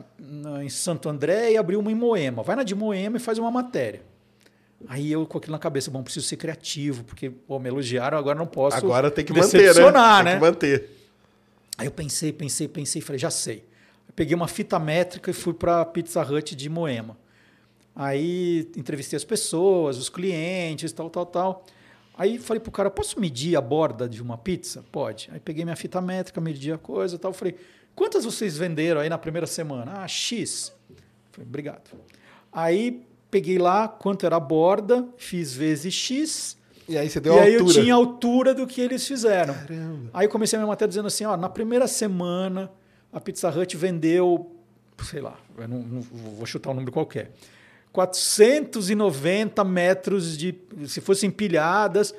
em 0.62 0.70
Santo 0.70 1.10
André 1.10 1.54
e 1.54 1.58
abriu 1.58 1.80
uma 1.80 1.92
em 1.92 1.96
Moema. 1.96 2.44
Vai 2.44 2.56
na 2.56 2.64
de 2.64 2.76
Moema 2.76 3.18
e 3.18 3.20
faz 3.20 3.40
uma 3.40 3.50
matéria. 3.50 4.02
Aí 4.88 5.12
eu 5.12 5.26
com 5.26 5.38
aquilo 5.38 5.52
na 5.52 5.60
cabeça, 5.60 5.92
bom, 5.92 6.02
preciso 6.02 6.26
ser 6.26 6.38
criativo, 6.38 7.04
porque 7.04 7.30
pô, 7.30 7.60
me 7.60 7.68
elogiaram, 7.68 8.18
agora 8.18 8.38
não 8.38 8.48
posso 8.48 8.78
agora 8.78 9.12
tem 9.12 9.26
que 9.26 9.34
manter, 9.34 9.76
né? 9.76 9.92
Tem 9.92 10.24
né? 10.24 10.34
que 10.36 10.42
manter. 10.42 10.90
Aí 11.78 11.88
eu 11.88 11.92
pensei, 11.92 12.32
pensei, 12.32 12.68
pensei, 12.68 13.02
falei, 13.02 13.20
já 13.20 13.30
sei. 13.30 13.66
Eu 14.08 14.14
peguei 14.16 14.36
uma 14.36 14.48
fita 14.48 14.80
métrica 14.80 15.32
e 15.32 15.34
fui 15.34 15.54
para 15.54 15.84
Pizza 15.86 16.22
Hut 16.22 16.56
de 16.56 16.70
Moema. 16.70 17.18
Aí 17.96 18.70
entrevistei 18.76 19.18
as 19.18 19.24
pessoas, 19.24 19.98
os 19.98 20.10
clientes, 20.10 20.92
tal, 20.92 21.10
tal, 21.10 21.26
tal. 21.26 21.66
Aí 22.18 22.38
falei 22.38 22.60
pro 22.60 22.72
cara, 22.72 22.90
posso 22.90 23.20
medir 23.20 23.58
a 23.58 23.62
borda 23.62 24.08
de 24.08 24.22
uma 24.22 24.38
pizza? 24.38 24.84
Pode. 24.92 25.30
Aí 25.32 25.40
peguei 25.40 25.64
minha 25.64 25.76
fita 25.76 26.02
métrica, 26.02 26.40
medi 26.42 26.72
a 26.72 26.78
coisa 26.78 27.16
e 27.16 27.20
tal. 27.20 27.34
Falei, 27.34 27.56
quantas 27.96 28.26
vocês 28.26 28.58
venderam 28.58 29.02
aí 29.02 29.10
na 29.10 29.18
primeira 29.18 29.48
semana? 29.48 30.02
Ah, 30.02 30.08
X. 30.08 30.74
Falei, 31.32 31.48
obrigado. 31.48 31.92
Aí 32.52 33.06
peguei 33.30 33.58
lá 33.58 33.88
quanto 33.88 34.26
era 34.26 34.36
a 34.36 34.40
borda, 34.40 35.08
fiz 35.18 35.54
vezes 35.54 35.94
X. 35.94 36.58
E 36.88 36.98
aí 36.98 37.10
você 37.10 37.20
deu 37.20 37.36
e 37.36 37.40
a 37.40 37.44
aí 37.44 37.56
altura. 37.56 37.70
eu 37.78 37.84
tinha 37.84 37.94
a 37.94 37.98
altura 37.98 38.54
do 38.54 38.66
que 38.66 38.82
eles 38.82 39.08
fizeram. 39.08 39.54
Caramba. 39.54 40.10
Aí 40.14 40.26
eu 40.26 40.30
comecei 40.30 40.58
a 40.58 40.60
minha 40.60 40.68
matéria 40.68 40.90
dizendo 40.90 41.08
assim, 41.08 41.24
ó, 41.26 41.38
na 41.38 41.50
primeira 41.50 41.88
semana 41.88 42.72
a 43.14 43.20
Pizza 43.20 43.50
Hut 43.50 43.78
vendeu, 43.78 44.52
sei 45.04 45.22
lá, 45.22 45.38
eu 45.58 45.68
não, 45.68 45.80
não 45.80 46.02
vou 46.02 46.46
chutar 46.46 46.72
um 46.72 46.74
número 46.74 46.92
qualquer, 46.92 47.32
490 47.92 49.64
metros 49.64 50.38
de, 50.38 50.56
se 50.88 51.02
fossem 51.02 51.30
empilhadas, 51.30 52.14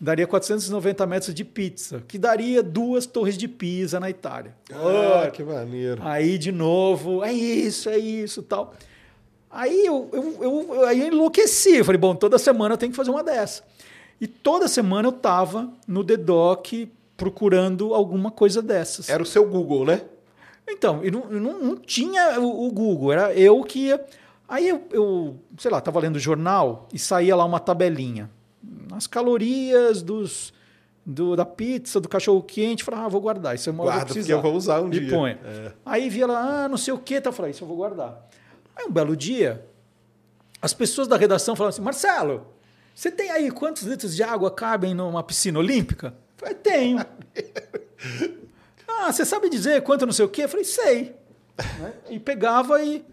daria 0.00 0.26
490 0.26 1.06
metros 1.06 1.34
de 1.34 1.44
pizza, 1.44 2.02
que 2.06 2.18
daria 2.18 2.62
duas 2.62 3.06
torres 3.06 3.36
de 3.36 3.46
Pisa 3.46 4.00
na 4.00 4.10
Itália. 4.10 4.54
Ah, 4.72 5.30
que 5.30 5.42
maneiro. 5.44 6.02
Aí 6.04 6.38
de 6.38 6.50
novo, 6.50 7.24
é 7.24 7.32
isso, 7.32 7.88
é 7.88 7.98
isso, 7.98 8.42
tal. 8.42 8.74
Aí 9.52 9.84
eu, 9.84 10.08
eu, 10.12 10.38
eu, 10.40 10.84
aí 10.86 11.00
eu 11.02 11.08
enlouqueci. 11.08 11.76
Eu 11.76 11.84
falei, 11.84 11.98
bom, 11.98 12.14
toda 12.14 12.38
semana 12.38 12.74
eu 12.74 12.78
tenho 12.78 12.90
que 12.90 12.96
fazer 12.96 13.10
uma 13.10 13.22
dessa. 13.22 13.62
E 14.18 14.26
toda 14.26 14.66
semana 14.66 15.08
eu 15.08 15.12
tava 15.12 15.70
no 15.86 16.02
The 16.02 16.16
Doc 16.16 16.68
procurando 17.16 17.94
alguma 17.94 18.30
coisa 18.30 18.62
dessas. 18.62 19.10
Era 19.10 19.22
o 19.22 19.26
seu 19.26 19.46
Google, 19.46 19.84
né? 19.84 20.00
Então, 20.66 21.04
eu 21.04 21.12
não, 21.12 21.30
eu 21.30 21.40
não, 21.40 21.58
não 21.58 21.76
tinha 21.76 22.40
o, 22.40 22.66
o 22.66 22.72
Google, 22.72 23.12
era 23.12 23.34
eu 23.34 23.62
que 23.62 23.88
ia. 23.88 24.02
Aí 24.48 24.68
eu, 24.68 24.82
eu, 24.90 25.36
sei 25.58 25.70
lá, 25.70 25.78
estava 25.78 26.00
lendo 26.00 26.18
jornal 26.18 26.88
e 26.92 26.98
saía 26.98 27.36
lá 27.36 27.44
uma 27.44 27.60
tabelinha. 27.60 28.30
As 28.92 29.06
calorias 29.06 30.02
dos, 30.02 30.52
do, 31.04 31.36
da 31.36 31.44
pizza, 31.44 32.00
do 32.00 32.08
cachorro 32.08 32.42
quente. 32.42 32.84
Falei, 32.84 33.00
ah, 33.00 33.08
vou 33.08 33.20
guardar. 33.20 33.54
Isso 33.54 33.68
é 33.68 33.72
uma 33.72 33.82
eu 33.82 33.86
Guarda, 33.86 34.00
porque 34.00 34.14
precisar. 34.14 34.34
eu 34.34 34.42
vou 34.42 34.54
usar 34.54 34.80
um 34.80 34.88
e 34.88 35.00
dia. 35.00 35.40
É. 35.44 35.72
Aí 35.84 36.08
via 36.08 36.26
lá, 36.26 36.64
ah, 36.64 36.68
não 36.68 36.76
sei 36.76 36.94
o 36.94 36.98
que, 36.98 37.20
tá? 37.20 37.30
Eu 37.30 37.34
falei, 37.34 37.50
isso 37.50 37.64
eu 37.64 37.68
vou 37.68 37.76
guardar. 37.76 38.28
Aí 38.76 38.86
um 38.86 38.92
belo 38.92 39.16
dia, 39.16 39.66
as 40.60 40.72
pessoas 40.72 41.08
da 41.08 41.16
redação 41.16 41.56
falaram 41.56 41.70
assim: 41.70 41.82
Marcelo, 41.82 42.46
você 42.94 43.10
tem 43.10 43.30
aí 43.30 43.50
quantos 43.50 43.82
litros 43.82 44.14
de 44.14 44.22
água 44.22 44.50
cabem 44.50 44.94
numa 44.94 45.22
piscina 45.22 45.58
olímpica? 45.58 46.08
Eu 46.08 46.14
falei, 46.36 46.54
tenho. 46.54 46.98
ah, 48.86 49.12
você 49.12 49.24
sabe 49.24 49.48
dizer 49.48 49.82
quanto 49.82 50.06
não 50.06 50.12
sei 50.12 50.24
o 50.24 50.28
quê? 50.28 50.44
Eu 50.44 50.48
falei, 50.48 50.64
sei. 50.64 51.16
Né? 51.78 51.92
E 52.10 52.18
pegava 52.18 52.82
e, 52.82 53.04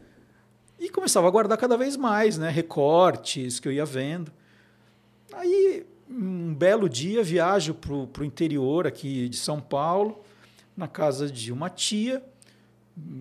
e 0.79 0.89
começava 0.89 1.27
a 1.27 1.31
guardar 1.31 1.57
cada 1.57 1.77
vez 1.77 1.95
mais, 1.95 2.37
né? 2.37 2.49
Recortes 2.49 3.59
que 3.59 3.67
eu 3.67 3.71
ia 3.71 3.85
vendo. 3.85 4.31
Aí, 5.33 5.85
um 6.09 6.53
belo 6.53 6.89
dia, 6.89 7.23
viajo 7.23 7.73
para 7.73 7.93
o 7.93 8.25
interior 8.25 8.87
aqui 8.87 9.29
de 9.29 9.37
São 9.37 9.61
Paulo, 9.61 10.23
na 10.75 10.87
casa 10.87 11.29
de 11.29 11.51
uma 11.51 11.69
tia, 11.69 12.23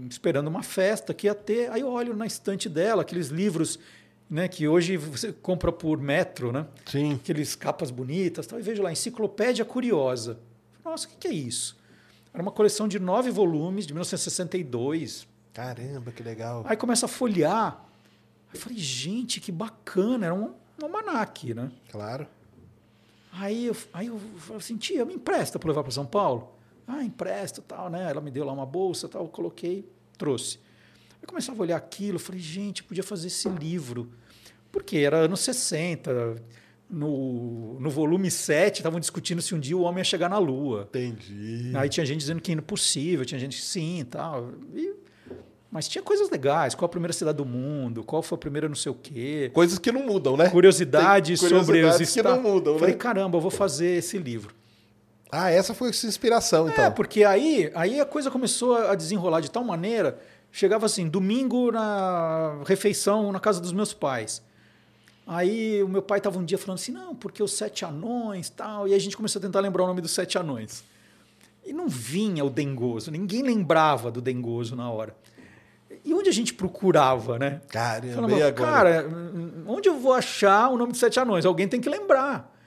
esperando 0.08 0.48
uma 0.48 0.62
festa 0.62 1.12
que 1.12 1.26
ia 1.26 1.34
ter. 1.34 1.70
Aí 1.70 1.80
eu 1.80 1.88
olho 1.88 2.16
na 2.16 2.26
estante 2.26 2.68
dela, 2.68 3.02
aqueles 3.02 3.28
livros 3.28 3.78
né, 4.28 4.46
que 4.48 4.68
hoje 4.68 4.96
você 4.96 5.32
compra 5.32 5.72
por 5.72 5.98
metro, 5.98 6.52
né? 6.52 6.66
Sim. 6.86 7.14
aqueles 7.14 7.54
capas 7.54 7.90
bonitas, 7.90 8.46
tal, 8.46 8.58
e 8.58 8.62
vejo 8.62 8.82
lá, 8.82 8.92
Enciclopédia 8.92 9.64
Curiosa. 9.64 10.38
Nossa, 10.84 11.06
o 11.06 11.10
que, 11.10 11.16
que 11.16 11.28
é 11.28 11.32
isso? 11.32 11.76
Era 12.32 12.42
uma 12.42 12.52
coleção 12.52 12.86
de 12.86 12.98
nove 12.98 13.30
volumes, 13.30 13.86
de 13.86 13.92
1962. 13.92 15.26
Caramba, 15.52 16.12
que 16.12 16.22
legal. 16.22 16.64
Aí 16.66 16.76
começa 16.76 17.06
a 17.06 17.08
folhear. 17.08 17.84
Aí 18.48 18.54
eu 18.54 18.60
falei, 18.60 18.78
gente, 18.78 19.40
que 19.40 19.50
bacana, 19.50 20.26
era 20.26 20.34
um, 20.34 20.52
um 20.80 20.84
almanaque, 20.84 21.54
né? 21.54 21.70
Claro. 21.90 22.26
Aí 23.32 23.66
eu, 23.66 23.76
aí 23.92 24.06
eu 24.06 24.18
falei 24.38 24.58
assim, 24.58 24.76
tia, 24.76 25.04
me 25.04 25.14
empresta 25.14 25.58
para 25.58 25.68
levar 25.68 25.82
para 25.82 25.92
São 25.92 26.06
Paulo? 26.06 26.52
Ah, 26.88 27.04
empresta 27.04 27.60
tal, 27.62 27.90
né? 27.90 28.08
Ela 28.10 28.20
me 28.20 28.30
deu 28.30 28.44
lá 28.44 28.52
uma 28.52 28.64
bolsa 28.66 29.06
tal, 29.08 29.22
eu 29.24 29.28
coloquei, 29.28 29.86
trouxe. 30.16 30.58
Aí 31.20 31.26
começava 31.26 31.58
a 31.58 31.62
olhar 31.62 31.76
aquilo, 31.76 32.16
eu 32.16 32.20
falei, 32.20 32.40
gente, 32.40 32.82
podia 32.82 33.02
fazer 33.04 33.26
esse 33.26 33.48
livro. 33.48 34.10
Porque 34.72 34.96
era 34.98 35.18
anos 35.18 35.40
60, 35.40 36.36
no, 36.90 37.78
no 37.80 37.90
volume 37.90 38.30
7, 38.30 38.78
estavam 38.78 38.98
discutindo 39.00 39.42
se 39.42 39.54
um 39.54 39.60
dia 39.60 39.76
o 39.76 39.82
homem 39.82 39.98
ia 39.98 40.04
chegar 40.04 40.28
na 40.28 40.38
Lua. 40.38 40.86
Entendi. 40.88 41.72
Aí 41.74 41.88
tinha 41.88 42.06
gente 42.06 42.20
dizendo 42.20 42.40
que 42.40 42.50
é 42.50 42.54
impossível, 42.54 43.24
tinha 43.24 43.38
gente 43.38 43.56
que 43.56 43.62
sim 43.62 44.00
e 44.00 44.04
tal. 44.04 44.50
E- 44.74 44.94
mas 45.70 45.86
tinha 45.86 46.02
coisas 46.02 46.30
legais, 46.30 46.74
qual 46.74 46.86
a 46.86 46.88
primeira 46.88 47.12
cidade 47.12 47.36
do 47.36 47.44
mundo, 47.44 48.02
qual 48.02 48.22
foi 48.22 48.36
a 48.36 48.38
primeira 48.38 48.66
não 48.68 48.74
sei 48.74 48.90
o 48.90 48.94
quê. 48.94 49.50
Coisas 49.52 49.78
que 49.78 49.92
não 49.92 50.06
mudam, 50.06 50.34
né? 50.34 50.48
Curiosidades 50.48 51.38
Tem 51.40 51.48
sobre 51.48 51.60
os 51.60 51.66
curiosidades 51.66 52.14
que 52.14 52.22
não 52.22 52.42
mudam, 52.42 52.78
Falei, 52.78 52.94
né? 52.94 52.98
caramba, 52.98 53.36
eu 53.36 53.40
vou 53.42 53.50
fazer 53.50 53.98
esse 53.98 54.16
livro. 54.16 54.54
Ah, 55.30 55.50
essa 55.50 55.74
foi 55.74 55.90
a 55.90 55.92
sua 55.92 56.08
inspiração, 56.08 56.68
então. 56.68 56.84
É, 56.84 56.90
porque 56.90 57.24
aí, 57.24 57.70
aí 57.74 58.00
a 58.00 58.04
coisa 58.06 58.30
começou 58.30 58.76
a 58.76 58.94
desenrolar 58.94 59.40
de 59.40 59.50
tal 59.50 59.62
maneira, 59.62 60.18
chegava 60.50 60.86
assim, 60.86 61.08
domingo 61.08 61.70
na 61.70 62.62
refeição 62.64 63.30
na 63.30 63.40
casa 63.40 63.60
dos 63.60 63.72
meus 63.72 63.92
pais. 63.92 64.42
Aí 65.26 65.82
o 65.82 65.88
meu 65.88 66.00
pai 66.00 66.18
estava 66.18 66.38
um 66.38 66.44
dia 66.44 66.56
falando 66.56 66.78
assim, 66.78 66.92
não, 66.92 67.14
porque 67.14 67.42
os 67.42 67.52
sete 67.52 67.84
anões 67.84 68.48
tal, 68.48 68.88
e 68.88 68.94
a 68.94 68.98
gente 68.98 69.14
começou 69.14 69.38
a 69.38 69.42
tentar 69.42 69.60
lembrar 69.60 69.84
o 69.84 69.86
nome 69.86 70.00
dos 70.00 70.12
sete 70.12 70.38
anões. 70.38 70.82
E 71.66 71.72
não 71.74 71.86
vinha 71.86 72.42
o 72.42 72.48
Dengoso, 72.48 73.10
ninguém 73.10 73.42
lembrava 73.42 74.10
do 74.10 74.22
Dengoso 74.22 74.74
na 74.74 74.90
hora. 74.90 75.14
E 76.02 76.14
onde 76.14 76.30
a 76.30 76.32
gente 76.32 76.54
procurava, 76.54 77.38
né? 77.38 77.60
Caramba, 77.68 78.14
Falava, 78.14 78.46
agora? 78.46 78.52
cara, 78.52 79.06
onde 79.66 79.88
eu 79.90 79.98
vou 79.98 80.14
achar 80.14 80.70
o 80.70 80.78
nome 80.78 80.92
dos 80.92 81.00
sete 81.00 81.20
anões? 81.20 81.44
Alguém 81.44 81.68
tem 81.68 81.80
que 81.80 81.88
lembrar. 81.90 82.57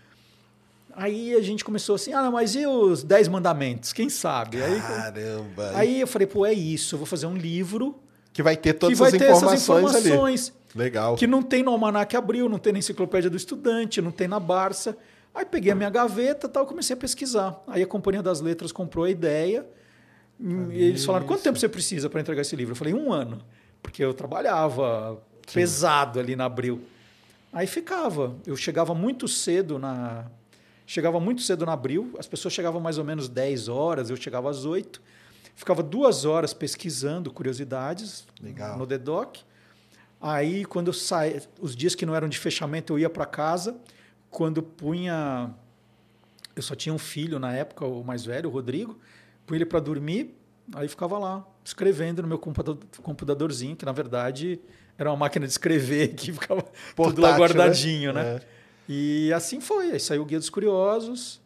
Aí 0.96 1.34
a 1.34 1.42
gente 1.42 1.64
começou 1.64 1.96
assim, 1.96 2.14
ah, 2.14 2.22
não, 2.22 2.32
mas 2.32 2.56
e 2.56 2.66
os 2.66 3.04
dez 3.04 3.28
mandamentos? 3.28 3.94
Quem 3.94 4.10
sabe? 4.10 4.62
Aí, 4.62 4.80
Caramba. 4.80 5.72
aí 5.76 6.02
eu 6.02 6.08
falei, 6.08 6.28
pô, 6.28 6.46
é 6.46 6.54
isso, 6.54 6.96
eu 6.96 6.98
vou 6.98 7.06
fazer 7.06 7.26
um 7.26 7.36
livro 7.36 8.00
que 8.34 8.42
vai 8.42 8.56
ter 8.56 8.74
todas 8.74 8.98
vai 8.98 9.10
as 9.10 9.18
ter 9.18 9.26
informações, 9.26 9.90
essas 9.90 10.06
informações 10.06 10.50
ali. 10.50 10.62
Legal. 10.84 11.16
que 11.16 11.28
não 11.28 11.44
tem 11.44 11.64
no 11.64 11.72
Almanac 11.72 12.16
Abril, 12.16 12.48
não 12.48 12.58
tem 12.58 12.72
na 12.72 12.80
Enciclopédia 12.80 13.30
do 13.30 13.36
Estudante, 13.36 14.02
não 14.02 14.12
tem 14.12 14.28
na 14.28 14.40
Barça. 14.40 14.98
Aí 15.34 15.46
peguei 15.46 15.72
a 15.72 15.76
minha 15.76 15.90
gaveta 15.90 16.48
e 16.48 16.50
tal, 16.50 16.66
comecei 16.66 16.94
a 16.94 16.98
pesquisar. 16.98 17.62
Aí 17.68 17.82
a 17.82 17.88
Companhia 17.88 18.22
das 18.22 18.42
Letras 18.42 18.72
comprou 18.72 19.06
a 19.06 19.10
ideia. 19.10 19.66
e 20.40 20.84
eles 20.84 21.06
falaram: 21.06 21.26
quanto 21.26 21.44
tempo 21.44 21.58
você 21.60 21.70
precisa 21.70 22.10
para 22.10 22.22
entregar 22.22 22.42
esse 22.42 22.56
livro? 22.56 22.72
Eu 22.72 22.76
falei: 22.76 22.94
um 22.94 23.12
ano. 23.12 23.42
Porque 23.82 24.04
eu 24.04 24.14
trabalhava 24.14 25.22
pesado 25.54 26.20
ali 26.20 26.36
na 26.36 26.46
Abril. 26.46 26.82
Aí 27.52 27.68
ficava. 27.68 28.36
Eu 28.46 28.56
chegava 28.56 28.94
muito 28.94 29.28
cedo 29.28 29.80
na. 29.80 30.26
Chegava 30.86 31.20
muito 31.20 31.42
cedo 31.42 31.66
na 31.66 31.74
Abril, 31.74 32.14
as 32.20 32.28
pessoas 32.28 32.54
chegavam 32.54 32.82
mais 32.82 32.98
ou 32.98 33.04
menos 33.04 33.30
10 33.30 33.68
horas, 33.68 34.10
eu 34.10 34.16
chegava 34.18 34.50
às 34.50 34.66
8. 34.66 35.02
Ficava 35.56 35.82
duas 35.84 36.26
horas 36.26 36.54
pesquisando 36.54 37.32
curiosidades 37.32 38.26
Legal. 38.42 38.78
no 38.78 38.86
The 38.88 38.98
Doc. 38.98 39.38
Aí, 40.20 40.66
quando 40.66 40.88
eu 40.88 40.94
saía, 40.94 41.42
os 41.60 41.76
dias 41.76 41.96
que 41.96 42.06
não 42.06 42.16
eram 42.16 42.28
de 42.30 42.38
fechamento, 42.38 42.94
eu 42.94 43.00
ia 43.00 43.10
para 43.10 43.26
casa. 43.26 43.76
Quando 44.30 44.62
punha. 44.62 45.52
Eu 46.56 46.62
só 46.62 46.76
tinha 46.76 46.94
um 46.94 46.98
filho 47.00 47.40
na 47.40 47.54
época, 47.54 47.86
o 47.86 48.04
mais 48.04 48.26
velho, 48.26 48.50
o 48.50 48.52
Rodrigo. 48.52 48.98
Punha 49.46 49.58
ele 49.58 49.66
para 49.66 49.80
dormir, 49.80 50.36
aí 50.76 50.88
ficava 50.88 51.18
lá, 51.18 51.46
escrevendo 51.64 52.22
no 52.22 52.28
meu 52.28 52.38
computa- 52.38 52.78
computadorzinho, 53.02 53.76
que 53.76 53.86
na 53.86 53.92
verdade 53.92 54.60
era 54.98 55.10
uma 55.10 55.18
máquina 55.18 55.46
de 55.46 55.52
escrever 55.52 56.10
que 56.16 56.32
ficava 56.32 56.62
tudo 56.62 57.22
lá 57.22 57.36
Portátil, 57.36 57.38
guardadinho, 57.40 58.14
né? 58.14 58.36
É. 58.36 58.42
E 58.88 59.32
assim 59.34 59.60
foi. 59.62 59.92
Aí 59.92 60.00
saiu 60.00 60.22
o 60.22 60.26
Guia 60.26 60.40
dos 60.40 60.50
Curiosos, 60.50 61.40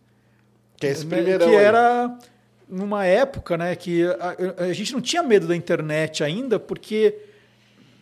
Que 0.77 0.88
é 0.88 0.91
esse 0.91 1.05
né, 1.05 1.15
primeirão 1.17 1.47
que 1.49 1.55
aí. 1.55 1.63
era 1.63 2.17
numa 2.67 3.05
época 3.05 3.57
né, 3.57 3.75
que 3.75 4.03
a, 4.05 4.63
a 4.65 4.73
gente 4.73 4.91
não 4.93 5.01
tinha 5.01 5.21
medo 5.21 5.47
da 5.47 5.55
internet 5.55 6.23
ainda, 6.23 6.59
porque 6.59 7.15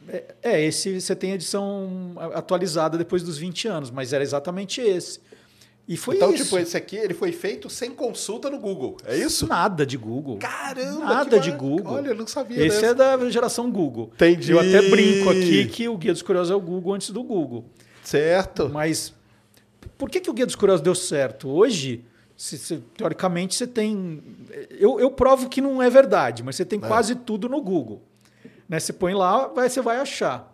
é, 0.08 0.24
é, 0.42 0.66
esse 0.66 1.00
você 1.02 1.16
tem 1.16 1.32
a 1.34 1.36
edição 1.36 2.14
atualizada 2.34 2.98
depois 2.98 3.22
dos 3.24 3.38
20 3.38 3.68
anos, 3.68 3.92
mas 3.92 4.14
era 4.14 4.24
exatamente 4.24 4.80
esse. 4.82 5.20
E 5.86 5.98
foi 5.98 6.16
Então, 6.16 6.34
isso. 6.34 6.46
tipo, 6.46 6.58
esse 6.58 6.78
aqui, 6.78 6.96
ele 6.96 7.14
foi 7.14 7.34
feito 7.34 7.70
sem 7.70 7.92
consulta 7.92 8.50
no 8.50 8.58
Google. 8.58 8.96
É 9.06 9.18
isso? 9.18 9.46
Nada 9.46 9.86
de 9.86 9.98
Google. 9.98 10.38
Caramba! 10.38 11.00
Nada 11.04 11.40
de 11.42 11.52
Google. 11.52 11.96
Olha, 11.96 12.08
eu 12.12 12.16
não 12.16 12.26
sabia 12.26 12.66
Esse 12.66 12.80
dessa. 12.80 12.86
é 12.86 12.94
da 13.18 13.30
geração 13.30 13.70
Google. 13.70 14.10
Entendi. 14.16 14.54
Eu 14.54 14.60
até 14.62 14.82
brinco 14.90 15.30
aqui 15.30 15.66
que 15.68 15.90
o 15.90 15.98
Guia 15.98 16.14
dos 16.14 16.22
Curiosos 16.22 16.52
é 16.52 16.56
o 16.56 16.62
Google 16.62 16.94
antes 16.94 17.10
do 17.10 17.22
Google. 17.22 17.66
Certo. 18.02 18.70
Mas 18.70 19.14
por 19.98 20.10
que, 20.10 20.20
que 20.20 20.30
o 20.30 20.34
Guia 20.34 20.46
dos 20.46 20.56
Curiosos 20.56 20.82
deu 20.84 20.96
certo? 20.96 21.50
Hoje, 21.50 22.04
se- 22.36 22.58
se- 22.58 22.84
teoricamente, 22.98 23.56
você 23.56 23.68
tem. 23.68 24.22
Eu, 24.72 25.00
eu 25.00 25.12
provo 25.12 25.50
que 25.50 25.62
não 25.62 25.82
é 25.82 25.90
verdade, 25.90 26.44
mas 26.44 26.56
você 26.56 26.66
tem 26.66 26.80
quase 26.80 27.16
tudo 27.16 27.48
no 27.50 27.62
Google. 27.62 28.02
Né? 28.68 28.80
Você 28.80 28.94
põe 28.94 29.14
lá, 29.14 29.48
vai, 29.48 29.70
você 29.70 29.82
vai 29.82 29.98
achar. 29.98 30.50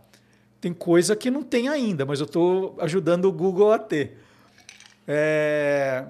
Tem 0.61 0.73
coisa 0.73 1.15
que 1.15 1.32
não 1.32 1.41
tem 1.43 1.69
ainda, 1.69 2.05
mas 2.05 2.19
eu 2.19 2.25
estou 2.25 2.75
ajudando 2.80 3.25
o 3.25 3.32
Google 3.32 3.71
a 3.71 3.80
ter. 3.80 4.17
É, 5.07 6.05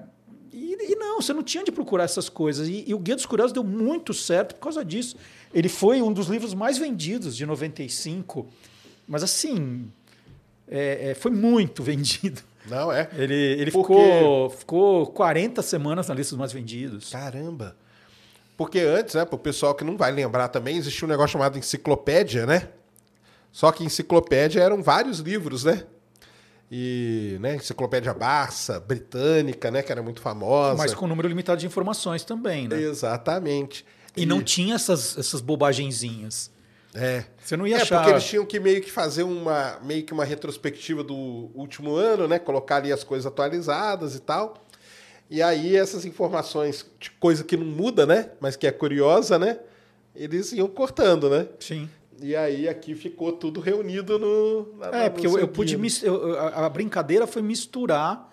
E, 0.52 0.76
e 0.92 0.96
não, 0.96 1.20
você 1.22 1.32
não 1.32 1.42
tinha 1.44 1.62
de 1.62 1.70
procurar 1.70 2.04
essas 2.04 2.28
coisas. 2.28 2.68
E, 2.68 2.84
e 2.86 2.92
o 2.94 2.98
Guia 2.98 3.14
dos 3.14 3.26
Curiosos 3.26 3.52
deu 3.52 3.62
muito 3.62 4.12
certo 4.12 4.54
por 4.56 4.62
causa 4.62 4.84
disso. 4.84 5.16
Ele 5.54 5.68
foi 5.68 6.02
um 6.02 6.12
dos 6.12 6.26
livros 6.26 6.52
mais 6.54 6.76
vendidos 6.78 7.36
de 7.36 7.46
95. 7.46 8.48
Mas 9.06 9.22
assim, 9.22 9.88
é, 10.68 11.10
é, 11.10 11.14
foi 11.14 11.30
muito 11.30 11.82
vendido. 11.84 12.42
Não, 12.70 12.92
é. 12.92 13.08
Ele, 13.16 13.34
ele 13.34 13.70
Porque- 13.70 13.92
ficou, 13.92 14.50
ficou 14.50 15.06
40 15.08 15.60
semanas 15.60 16.08
na 16.08 16.14
lista 16.14 16.30
dos 16.30 16.38
mais 16.38 16.52
vendidos. 16.52 17.10
Caramba. 17.10 17.76
Porque 18.56 18.78
antes, 18.78 19.14
né, 19.14 19.24
pro 19.24 19.38
pessoal 19.38 19.74
que 19.74 19.82
não 19.82 19.96
vai 19.96 20.12
lembrar 20.12 20.48
também, 20.48 20.76
existia 20.76 21.06
um 21.06 21.10
negócio 21.10 21.32
chamado 21.32 21.58
enciclopédia, 21.58 22.46
né? 22.46 22.68
Só 23.50 23.72
que 23.72 23.82
enciclopédia 23.82 24.60
eram 24.60 24.82
vários 24.82 25.18
livros, 25.18 25.64
né? 25.64 25.84
E, 26.70 27.36
né, 27.40 27.56
enciclopédia 27.56 28.14
Barça, 28.14 28.78
britânica, 28.78 29.70
né, 29.70 29.82
que 29.82 29.90
era 29.90 30.02
muito 30.02 30.20
famosa. 30.20 30.76
Mas 30.76 30.94
com 30.94 31.06
número 31.08 31.26
limitado 31.26 31.58
de 31.60 31.66
informações 31.66 32.22
também, 32.22 32.68
né? 32.68 32.80
Exatamente. 32.80 33.84
E 34.16 34.24
não 34.24 34.42
tinha 34.42 34.76
essas, 34.76 35.18
essas 35.18 35.40
bobagenzinhas. 35.40 36.50
É. 36.94 37.24
Você 37.42 37.56
não 37.56 37.66
ia 37.66 37.76
é, 37.78 37.82
achar. 37.82 37.98
porque 37.98 38.10
eles 38.12 38.24
tinham 38.24 38.44
que 38.44 38.58
meio 38.58 38.80
que 38.80 38.90
fazer 38.90 39.22
uma 39.22 39.78
meio 39.82 40.02
que 40.04 40.12
uma 40.12 40.24
retrospectiva 40.24 41.04
do 41.04 41.14
último 41.54 41.94
ano, 41.94 42.26
né? 42.26 42.38
Colocar 42.38 42.76
ali 42.76 42.92
as 42.92 43.04
coisas 43.04 43.26
atualizadas 43.26 44.14
e 44.16 44.20
tal. 44.20 44.54
E 45.28 45.40
aí 45.40 45.76
essas 45.76 46.04
informações, 46.04 46.84
de 46.98 47.10
coisa 47.12 47.44
que 47.44 47.56
não 47.56 47.64
muda, 47.66 48.04
né? 48.04 48.30
Mas 48.40 48.56
que 48.56 48.66
é 48.66 48.72
curiosa, 48.72 49.38
né? 49.38 49.60
Eles 50.16 50.52
iam 50.52 50.66
cortando, 50.66 51.30
né? 51.30 51.46
Sim. 51.60 51.88
E 52.20 52.34
aí 52.34 52.68
aqui 52.68 52.94
ficou 52.96 53.32
tudo 53.32 53.60
reunido 53.60 54.18
no. 54.18 54.74
na- 54.76 54.86
É, 54.88 55.04
no 55.04 55.10
porque 55.12 55.26
eu, 55.26 55.38
eu 55.38 55.46
pude. 55.48 55.78
eu- 56.02 56.38
a, 56.40 56.68
brincadeira 56.68 57.26
foi 57.26 57.40
misturar 57.40 58.28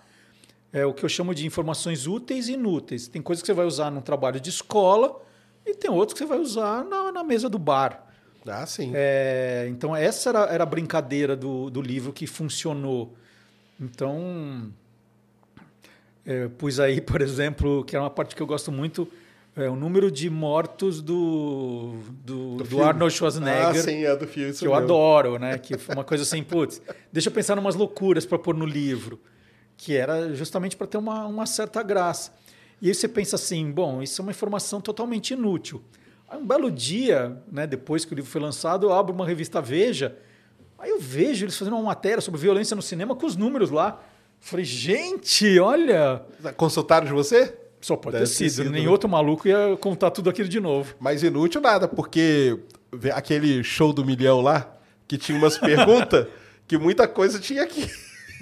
é, 0.72 0.84
o 0.84 0.92
que 0.92 1.04
eu 1.04 1.08
chamo 1.08 1.32
de 1.34 1.46
informações 1.46 2.06
úteis 2.08 2.48
e 2.48 2.54
inúteis. 2.54 3.06
Tem 3.06 3.22
coisas 3.22 3.40
que 3.42 3.46
você 3.46 3.54
vai 3.54 3.64
usar 3.66 3.90
num 3.90 4.00
trabalho 4.02 4.40
de 4.40 4.50
escola 4.50 5.22
e 5.64 5.74
tem 5.74 5.90
outros 5.90 6.12
que 6.14 6.18
você 6.18 6.26
vai 6.28 6.38
usar 6.40 6.84
na, 6.84 7.12
na 7.12 7.22
mesa 7.22 7.48
do 7.48 7.58
bar. 7.58 8.07
Ah, 8.50 8.66
sim. 8.66 8.92
É, 8.94 9.66
então, 9.70 9.94
essa 9.94 10.30
era, 10.30 10.40
era 10.46 10.62
a 10.62 10.66
brincadeira 10.66 11.36
do, 11.36 11.70
do 11.70 11.80
livro 11.82 12.12
que 12.12 12.26
funcionou. 12.26 13.14
Então, 13.80 14.70
é, 16.24 16.48
pus 16.48 16.80
aí, 16.80 17.00
por 17.02 17.20
exemplo, 17.20 17.84
que 17.84 17.96
é 17.96 18.00
uma 18.00 18.10
parte 18.10 18.34
que 18.34 18.42
eu 18.42 18.46
gosto 18.46 18.70
muito, 18.72 19.08
é, 19.56 19.68
o 19.68 19.74
número 19.74 20.10
de 20.10 20.30
mortos 20.30 21.00
do, 21.00 21.94
do, 22.24 22.56
do 22.58 22.64
filme. 22.64 22.84
Arnold 22.84 23.12
Ah, 23.12 23.16
Schwarzenegger, 23.16 23.82
sim, 23.82 24.04
é 24.04 24.14
do 24.16 24.26
filme. 24.26 24.52
que 24.52 24.66
eu 24.66 24.70
mesmo. 24.70 24.84
adoro, 24.84 25.38
né? 25.38 25.58
Que 25.58 25.76
foi 25.76 25.94
uma 25.94 26.04
coisa 26.04 26.22
assim, 26.22 26.42
putz, 26.42 26.80
deixa 27.12 27.28
eu 27.28 27.32
pensar 27.32 27.56
em 27.56 27.60
umas 27.60 27.74
loucuras 27.74 28.24
para 28.24 28.38
pôr 28.38 28.54
no 28.54 28.64
livro, 28.66 29.18
que 29.76 29.96
era 29.96 30.32
justamente 30.34 30.76
para 30.76 30.86
ter 30.86 30.98
uma, 30.98 31.26
uma 31.26 31.46
certa 31.46 31.82
graça. 31.82 32.32
E 32.80 32.86
aí 32.88 32.94
você 32.94 33.08
pensa 33.08 33.34
assim, 33.34 33.70
bom, 33.72 34.00
isso 34.00 34.20
é 34.20 34.22
uma 34.22 34.30
informação 34.30 34.80
totalmente 34.80 35.32
inútil. 35.32 35.82
Aí 36.28 36.38
um 36.38 36.46
belo 36.46 36.70
dia, 36.70 37.36
né, 37.50 37.66
depois 37.66 38.04
que 38.04 38.12
o 38.12 38.16
livro 38.16 38.30
foi 38.30 38.40
lançado, 38.40 38.86
eu 38.86 38.92
abro 38.92 39.14
uma 39.14 39.26
revista 39.26 39.60
Veja, 39.62 40.16
aí 40.78 40.90
eu 40.90 41.00
vejo 41.00 41.44
eles 41.44 41.56
fazendo 41.56 41.74
uma 41.74 41.82
matéria 41.82 42.20
sobre 42.20 42.40
violência 42.40 42.76
no 42.76 42.82
cinema 42.82 43.16
com 43.16 43.26
os 43.26 43.34
números 43.36 43.70
lá. 43.70 44.00
Falei, 44.40 44.64
gente, 44.64 45.58
olha, 45.58 46.22
Consultaram 46.56 47.06
de 47.06 47.12
você? 47.12 47.54
só 47.80 47.96
pode 47.96 48.14
Deve 48.14 48.26
ter 48.26 48.34
sido, 48.34 48.50
sido, 48.50 48.70
nem 48.70 48.84
né? 48.84 48.90
outro 48.90 49.08
maluco 49.08 49.46
ia 49.46 49.76
contar 49.80 50.10
tudo 50.10 50.28
aquilo 50.28 50.48
de 50.48 50.60
novo. 50.60 50.94
Mas 50.98 51.22
inútil 51.22 51.60
nada, 51.60 51.86
porque 51.86 52.58
aquele 53.14 53.62
show 53.62 53.92
do 53.92 54.04
milhão 54.04 54.40
lá, 54.40 54.76
que 55.06 55.16
tinha 55.16 55.38
umas 55.38 55.56
perguntas, 55.58 56.26
que 56.66 56.76
muita 56.76 57.06
coisa 57.06 57.38
tinha 57.38 57.62
aqui. 57.62 57.88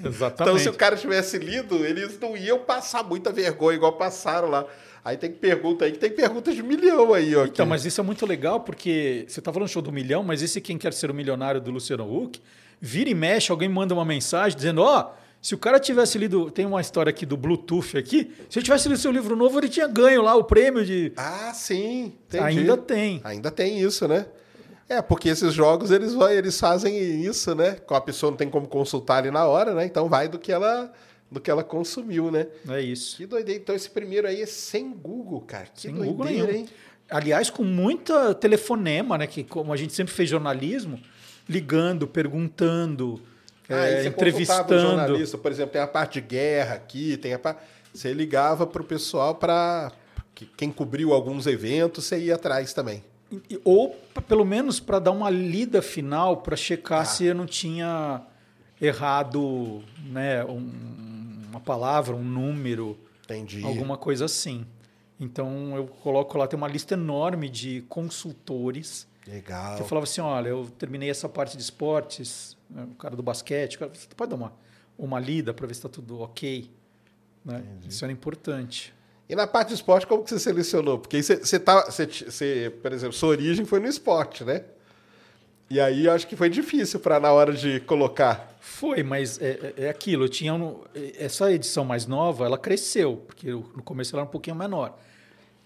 Exatamente. 0.04 0.42
Então, 0.42 0.58
se 0.58 0.68
o 0.68 0.74
cara 0.74 0.96
tivesse 0.96 1.38
lido, 1.38 1.84
eles 1.84 2.18
não 2.18 2.36
iam 2.36 2.58
passar 2.58 3.02
muita 3.02 3.32
vergonha, 3.32 3.76
igual 3.76 3.92
passaram 3.92 4.48
lá. 4.48 4.66
Aí 5.06 5.16
tem 5.16 5.30
pergunta 5.30 5.84
aí, 5.84 5.92
que 5.92 5.98
tem 5.98 6.10
perguntas 6.10 6.52
de 6.52 6.64
milhão 6.64 7.14
aí, 7.14 7.36
ó. 7.36 7.44
Então, 7.44 7.62
aqui. 7.62 7.70
mas 7.70 7.84
isso 7.84 8.00
é 8.00 8.02
muito 8.02 8.26
legal 8.26 8.58
porque 8.58 9.24
você 9.28 9.38
está 9.38 9.52
falando 9.52 9.68
show 9.68 9.80
do 9.80 9.92
milhão, 9.92 10.24
mas 10.24 10.42
esse 10.42 10.60
Quem 10.60 10.76
Quer 10.76 10.92
Ser 10.92 11.12
o 11.12 11.14
Milionário 11.14 11.60
do 11.60 11.70
Luciano 11.70 12.04
Huck, 12.12 12.42
vira 12.80 13.08
e 13.08 13.14
mexe, 13.14 13.52
alguém 13.52 13.68
manda 13.68 13.94
uma 13.94 14.04
mensagem 14.04 14.56
dizendo: 14.56 14.82
Ó, 14.82 15.12
se 15.40 15.54
o 15.54 15.58
cara 15.58 15.78
tivesse 15.78 16.18
lido. 16.18 16.50
Tem 16.50 16.66
uma 16.66 16.80
história 16.80 17.10
aqui 17.10 17.24
do 17.24 17.36
Bluetooth 17.36 17.96
aqui. 17.96 18.32
Se 18.50 18.58
ele 18.58 18.64
tivesse 18.64 18.88
lido 18.88 18.98
seu 18.98 19.12
livro 19.12 19.36
novo, 19.36 19.60
ele 19.60 19.68
tinha 19.68 19.86
ganho 19.86 20.22
lá 20.22 20.34
o 20.34 20.42
prêmio 20.42 20.84
de. 20.84 21.12
Ah, 21.16 21.52
sim. 21.54 22.12
entendi. 22.26 22.58
Ainda 22.58 22.76
tem. 22.76 23.20
Ainda 23.22 23.50
tem 23.52 23.78
isso, 23.80 24.08
né? 24.08 24.26
É, 24.88 25.00
porque 25.00 25.28
esses 25.28 25.54
jogos, 25.54 25.92
eles, 25.92 26.14
eles 26.32 26.58
fazem 26.58 26.96
isso, 27.24 27.54
né? 27.54 27.76
A 27.88 28.00
pessoa 28.00 28.32
não 28.32 28.36
tem 28.36 28.50
como 28.50 28.66
consultar 28.66 29.18
ali 29.18 29.30
na 29.30 29.46
hora, 29.46 29.72
né? 29.72 29.84
Então 29.84 30.08
vai 30.08 30.26
do 30.26 30.36
que 30.36 30.50
ela, 30.50 30.92
do 31.30 31.40
que 31.40 31.50
ela 31.50 31.64
consumiu, 31.64 32.30
né? 32.30 32.46
É 32.68 32.80
isso. 32.80 33.16
Que 33.16 33.26
doideira. 33.26 33.60
Então 33.60 33.74
esse 33.74 33.90
primeiro 33.90 34.26
aí 34.28 34.42
é 34.42 34.46
sem 34.46 34.90
Google, 34.92 35.40
cara. 35.40 35.66
Que 35.74 35.82
Sem 35.82 35.92
doideira, 35.94 36.12
Google 36.16 36.26
nenhum. 36.32 36.50
hein? 36.50 36.68
Aliás, 37.10 37.50
com 37.50 37.62
muita 37.64 38.34
telefonema, 38.34 39.16
né? 39.18 39.26
Que 39.26 39.44
como 39.44 39.72
a 39.72 39.76
gente 39.76 39.92
sempre 39.92 40.12
fez 40.12 40.28
jornalismo, 40.30 41.00
ligando, 41.48 42.06
perguntando, 42.06 43.20
Ah, 43.68 43.74
é, 43.86 44.02
o 44.04 44.06
entrevistando. 44.08 44.78
jornalista, 44.78 45.36
por 45.38 45.50
exemplo, 45.50 45.72
tem 45.72 45.80
a 45.82 45.86
parte 45.86 46.20
de 46.20 46.26
guerra 46.28 46.74
aqui, 46.76 47.16
tem 47.16 47.34
a 47.34 47.38
parte... 47.38 47.60
Você 47.92 48.12
ligava 48.12 48.66
pro 48.66 48.84
pessoal 48.84 49.34
para 49.34 49.90
quem 50.56 50.70
cobriu 50.70 51.12
alguns 51.14 51.46
eventos, 51.46 52.04
você 52.04 52.18
ia 52.18 52.34
atrás 52.34 52.72
também. 52.72 53.02
Ou, 53.64 53.96
pelo 54.28 54.44
menos, 54.44 54.78
para 54.78 54.98
dar 55.00 55.10
uma 55.10 55.30
lida 55.30 55.80
final, 55.82 56.36
para 56.38 56.54
checar 56.56 57.00
Ah. 57.00 57.04
se 57.04 57.24
eu 57.24 57.34
não 57.34 57.46
tinha 57.46 58.20
errado 58.80 59.82
né, 60.04 60.44
um- 60.44 61.42
uma 61.50 61.60
palavra, 61.60 62.14
um 62.14 62.22
número, 62.24 62.98
Entendi. 63.24 63.64
alguma 63.64 63.96
coisa 63.96 64.24
assim. 64.26 64.66
Então, 65.18 65.74
eu 65.74 65.86
coloco 65.86 66.36
lá, 66.36 66.46
tem 66.46 66.56
uma 66.56 66.68
lista 66.68 66.94
enorme 66.94 67.48
de 67.48 67.82
consultores. 67.88 69.06
Legal. 69.26 69.76
Que 69.76 69.82
eu 69.82 69.86
falava 69.86 70.04
assim, 70.04 70.20
olha, 70.20 70.48
eu 70.50 70.66
terminei 70.78 71.08
essa 71.10 71.28
parte 71.28 71.56
de 71.56 71.62
esportes, 71.62 72.56
né, 72.70 72.86
o 72.90 72.94
cara 72.94 73.16
do 73.16 73.22
basquete, 73.22 73.78
cara, 73.78 73.90
você 73.92 74.06
pode 74.14 74.30
dar 74.30 74.36
uma, 74.36 74.52
uma 74.98 75.18
lida 75.18 75.52
para 75.54 75.66
ver 75.66 75.74
se 75.74 75.78
está 75.80 75.88
tudo 75.88 76.20
ok. 76.20 76.70
Né? 77.44 77.62
Isso 77.88 78.04
era 78.04 78.12
importante. 78.12 78.92
E 79.28 79.34
na 79.34 79.46
parte 79.46 79.68
de 79.68 79.74
esporte, 79.74 80.06
como 80.06 80.22
que 80.22 80.30
você 80.30 80.38
selecionou? 80.38 80.98
Porque 80.98 81.20
você, 81.22 81.36
você 81.36 81.58
tá, 81.58 81.86
você, 81.90 82.06
você, 82.06 82.72
por 82.82 82.92
exemplo, 82.92 83.12
sua 83.16 83.30
origem 83.30 83.64
foi 83.64 83.80
no 83.80 83.88
esporte, 83.88 84.44
né? 84.44 84.64
E 85.68 85.80
aí 85.80 86.06
eu 86.06 86.12
acho 86.12 86.26
que 86.28 86.36
foi 86.36 86.48
difícil 86.48 87.00
para 87.00 87.18
na 87.18 87.32
hora 87.32 87.52
de 87.52 87.80
colocar. 87.80 88.56
Foi, 88.60 89.02
mas 89.02 89.40
é, 89.40 89.72
é- 89.78 89.84
é 89.84 89.88
aquilo. 89.88 90.24
Eu 90.24 90.28
tinha 90.28 90.54
um- 90.54 90.80
essa 91.18 91.50
edição 91.52 91.84
mais 91.84 92.06
nova, 92.06 92.44
ela 92.46 92.56
cresceu, 92.58 93.16
porque 93.26 93.48
eu- 93.48 93.68
no 93.76 93.82
começo 93.82 94.14
ela 94.14 94.22
era 94.22 94.28
um 94.28 94.30
pouquinho 94.30 94.54
menor. 94.56 94.96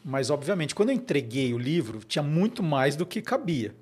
Mas, 0.03 0.30
obviamente, 0.30 0.74
quando 0.74 0.88
eu 0.88 0.94
entreguei 0.94 1.53
o 1.53 1.59
livro, 1.59 2.01
tinha 2.09 2.22
muito 2.22 2.62
mais 2.62 2.96
do 2.96 3.05
que 3.05 3.20
cabia. 3.20 3.74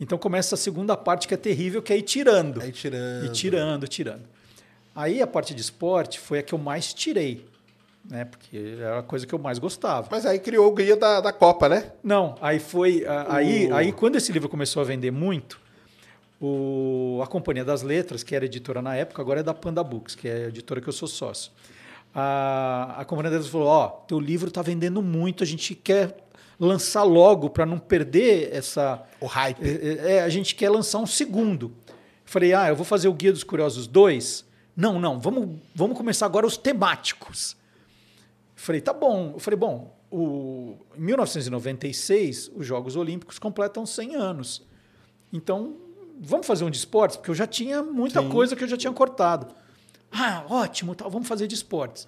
Então 0.00 0.18
começa 0.18 0.54
a 0.56 0.58
segunda 0.58 0.96
parte 0.96 1.28
que 1.28 1.34
é 1.34 1.36
terrível, 1.36 1.80
que 1.82 1.92
é 1.92 1.98
ir 1.98 2.02
tirando. 2.02 2.60
Aí 2.60 2.72
tirando. 2.72 3.26
E 3.26 3.28
tirando, 3.28 3.86
tirando. 3.86 4.22
Aí 4.96 5.22
a 5.22 5.26
parte 5.26 5.54
de 5.54 5.60
esporte 5.60 6.18
foi 6.18 6.40
a 6.40 6.42
que 6.42 6.52
eu 6.52 6.58
mais 6.58 6.92
tirei, 6.92 7.46
né? 8.08 8.24
Porque 8.24 8.76
era 8.78 8.98
a 8.98 9.02
coisa 9.02 9.26
que 9.26 9.34
eu 9.34 9.38
mais 9.38 9.58
gostava. 9.58 10.08
Mas 10.10 10.24
aí 10.26 10.38
criou 10.38 10.66
o 10.70 10.74
guia 10.74 10.96
da, 10.96 11.20
da 11.20 11.32
Copa, 11.32 11.68
né? 11.68 11.92
Não, 12.02 12.34
aí 12.40 12.58
foi. 12.58 13.04
Aí, 13.28 13.68
O- 13.70 13.74
aí 13.74 13.92
quando 13.92 14.16
esse 14.16 14.30
livro 14.32 14.48
começou 14.48 14.80
a 14.82 14.84
vender 14.84 15.10
muito, 15.10 15.60
o, 16.40 17.20
a 17.22 17.26
Companhia 17.26 17.64
das 17.64 17.82
Letras, 17.82 18.22
que 18.22 18.34
era 18.34 18.44
editora 18.44 18.80
na 18.80 18.96
época, 18.96 19.20
agora 19.20 19.40
é 19.40 19.42
da 19.42 19.52
Panda 19.54 19.82
Books, 19.84 20.14
que 20.14 20.28
é 20.28 20.44
a 20.46 20.48
editora 20.48 20.80
que 20.80 20.88
eu 20.88 20.92
sou 20.92 21.06
sócio. 21.08 21.52
A, 22.14 22.96
a 22.98 23.04
Companhia 23.04 23.30
das 23.30 23.40
Letras 23.46 23.52
falou: 23.52 23.68
Ó, 23.68 23.88
teu 23.88 24.18
livro 24.18 24.48
está 24.48 24.62
vendendo 24.62 25.02
muito, 25.02 25.42
a 25.44 25.46
gente 25.46 25.74
quer 25.74 26.16
lançar 26.58 27.02
logo 27.04 27.48
para 27.50 27.64
não 27.64 27.78
perder 27.78 28.50
essa. 28.52 29.02
O 29.20 29.26
hype. 29.26 29.58
É, 29.62 30.14
é, 30.16 30.22
a 30.22 30.28
gente 30.28 30.54
quer 30.54 30.70
lançar 30.70 30.98
um 30.98 31.06
segundo. 31.06 31.72
Falei, 32.24 32.54
ah, 32.54 32.68
eu 32.68 32.76
vou 32.76 32.84
fazer 32.84 33.08
o 33.08 33.12
Guia 33.12 33.32
dos 33.32 33.42
Curiosos 33.42 33.86
2. 33.88 34.44
Não, 34.76 35.00
não, 35.00 35.18
vamos, 35.18 35.58
vamos 35.74 35.96
começar 35.96 36.26
agora 36.26 36.46
os 36.46 36.56
temáticos. 36.56 37.56
Falei, 38.60 38.82
tá 38.82 38.92
bom. 38.92 39.32
Eu 39.32 39.40
falei, 39.40 39.58
bom, 39.58 39.96
o, 40.10 40.76
em 40.94 41.00
1996, 41.00 42.50
os 42.54 42.66
Jogos 42.66 42.94
Olímpicos 42.94 43.38
completam 43.38 43.86
100 43.86 44.16
anos. 44.16 44.62
Então, 45.32 45.76
vamos 46.20 46.46
fazer 46.46 46.64
um 46.64 46.70
de 46.70 46.76
esportes? 46.76 47.16
Porque 47.16 47.30
eu 47.30 47.34
já 47.34 47.46
tinha 47.46 47.82
muita 47.82 48.20
Sim. 48.20 48.28
coisa 48.28 48.54
que 48.54 48.62
eu 48.62 48.68
já 48.68 48.76
tinha 48.76 48.92
cortado. 48.92 49.46
Ah, 50.12 50.44
ótimo, 50.46 50.94
tá, 50.94 51.08
vamos 51.08 51.26
fazer 51.26 51.46
de 51.46 51.54
esportes. 51.54 52.06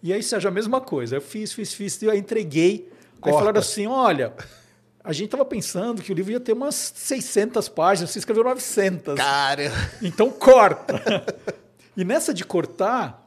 E 0.00 0.12
aí, 0.12 0.22
Sérgio, 0.22 0.48
a 0.48 0.52
mesma 0.52 0.80
coisa. 0.80 1.16
Eu 1.16 1.20
fiz, 1.20 1.52
fiz, 1.52 1.74
fiz, 1.74 2.00
e 2.02 2.04
eu 2.04 2.14
entreguei. 2.14 2.88
Aí 3.14 3.32
Corta. 3.32 3.38
falaram 3.40 3.58
assim, 3.58 3.88
olha, 3.88 4.32
a 5.02 5.12
gente 5.12 5.24
estava 5.24 5.44
pensando 5.44 6.02
que 6.02 6.12
o 6.12 6.14
livro 6.14 6.30
ia 6.30 6.38
ter 6.38 6.52
umas 6.52 6.76
600 6.94 7.68
páginas, 7.68 8.10
você 8.10 8.20
escreveu 8.20 8.44
900. 8.44 9.16
Cara. 9.16 9.72
Então 10.00 10.30
corta. 10.30 11.02
E 11.96 12.04
nessa 12.04 12.34
de 12.34 12.44
cortar, 12.44 13.23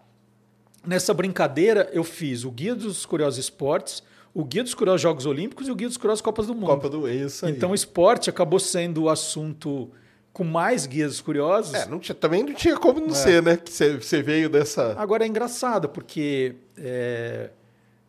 nessa 0.88 1.13
brincadeira, 1.13 1.89
eu 1.93 2.03
fiz 2.03 2.43
o 2.43 2.49
Guia 2.51 2.73
dos 2.73 3.05
Curiosos 3.05 3.38
Esportes, 3.39 4.01
o 4.33 4.43
Guia 4.43 4.63
dos 4.63 4.73
Curiosos 4.73 5.01
Jogos 5.01 5.25
Olímpicos 5.25 5.67
e 5.67 5.71
o 5.71 5.75
Guia 5.75 5.88
dos 5.88 5.97
Curiosos 5.97 6.21
Copas 6.21 6.47
do 6.47 6.55
Mundo. 6.55 6.67
Copa 6.67 6.89
do 6.89 7.07
isso 7.09 7.45
aí. 7.45 7.51
Então 7.51 7.71
o 7.71 7.75
esporte 7.75 8.29
acabou 8.29 8.59
sendo 8.59 9.03
o 9.03 9.09
assunto 9.09 9.89
com 10.31 10.43
mais 10.43 10.85
guias 10.85 11.19
curiosos. 11.19 11.73
É, 11.73 11.85
não 11.88 11.99
tinha, 11.99 12.13
também 12.15 12.43
não 12.43 12.53
tinha 12.53 12.77
como 12.77 12.99
não 12.99 13.09
ser, 13.13 13.41
né? 13.41 13.57
Que 13.57 13.71
você- 13.71 14.21
veio 14.21 14.49
dessa. 14.49 14.93
Agora 14.97 15.23
é 15.25 15.27
engraçado, 15.27 15.89
porque 15.89 16.55
é, 16.77 17.49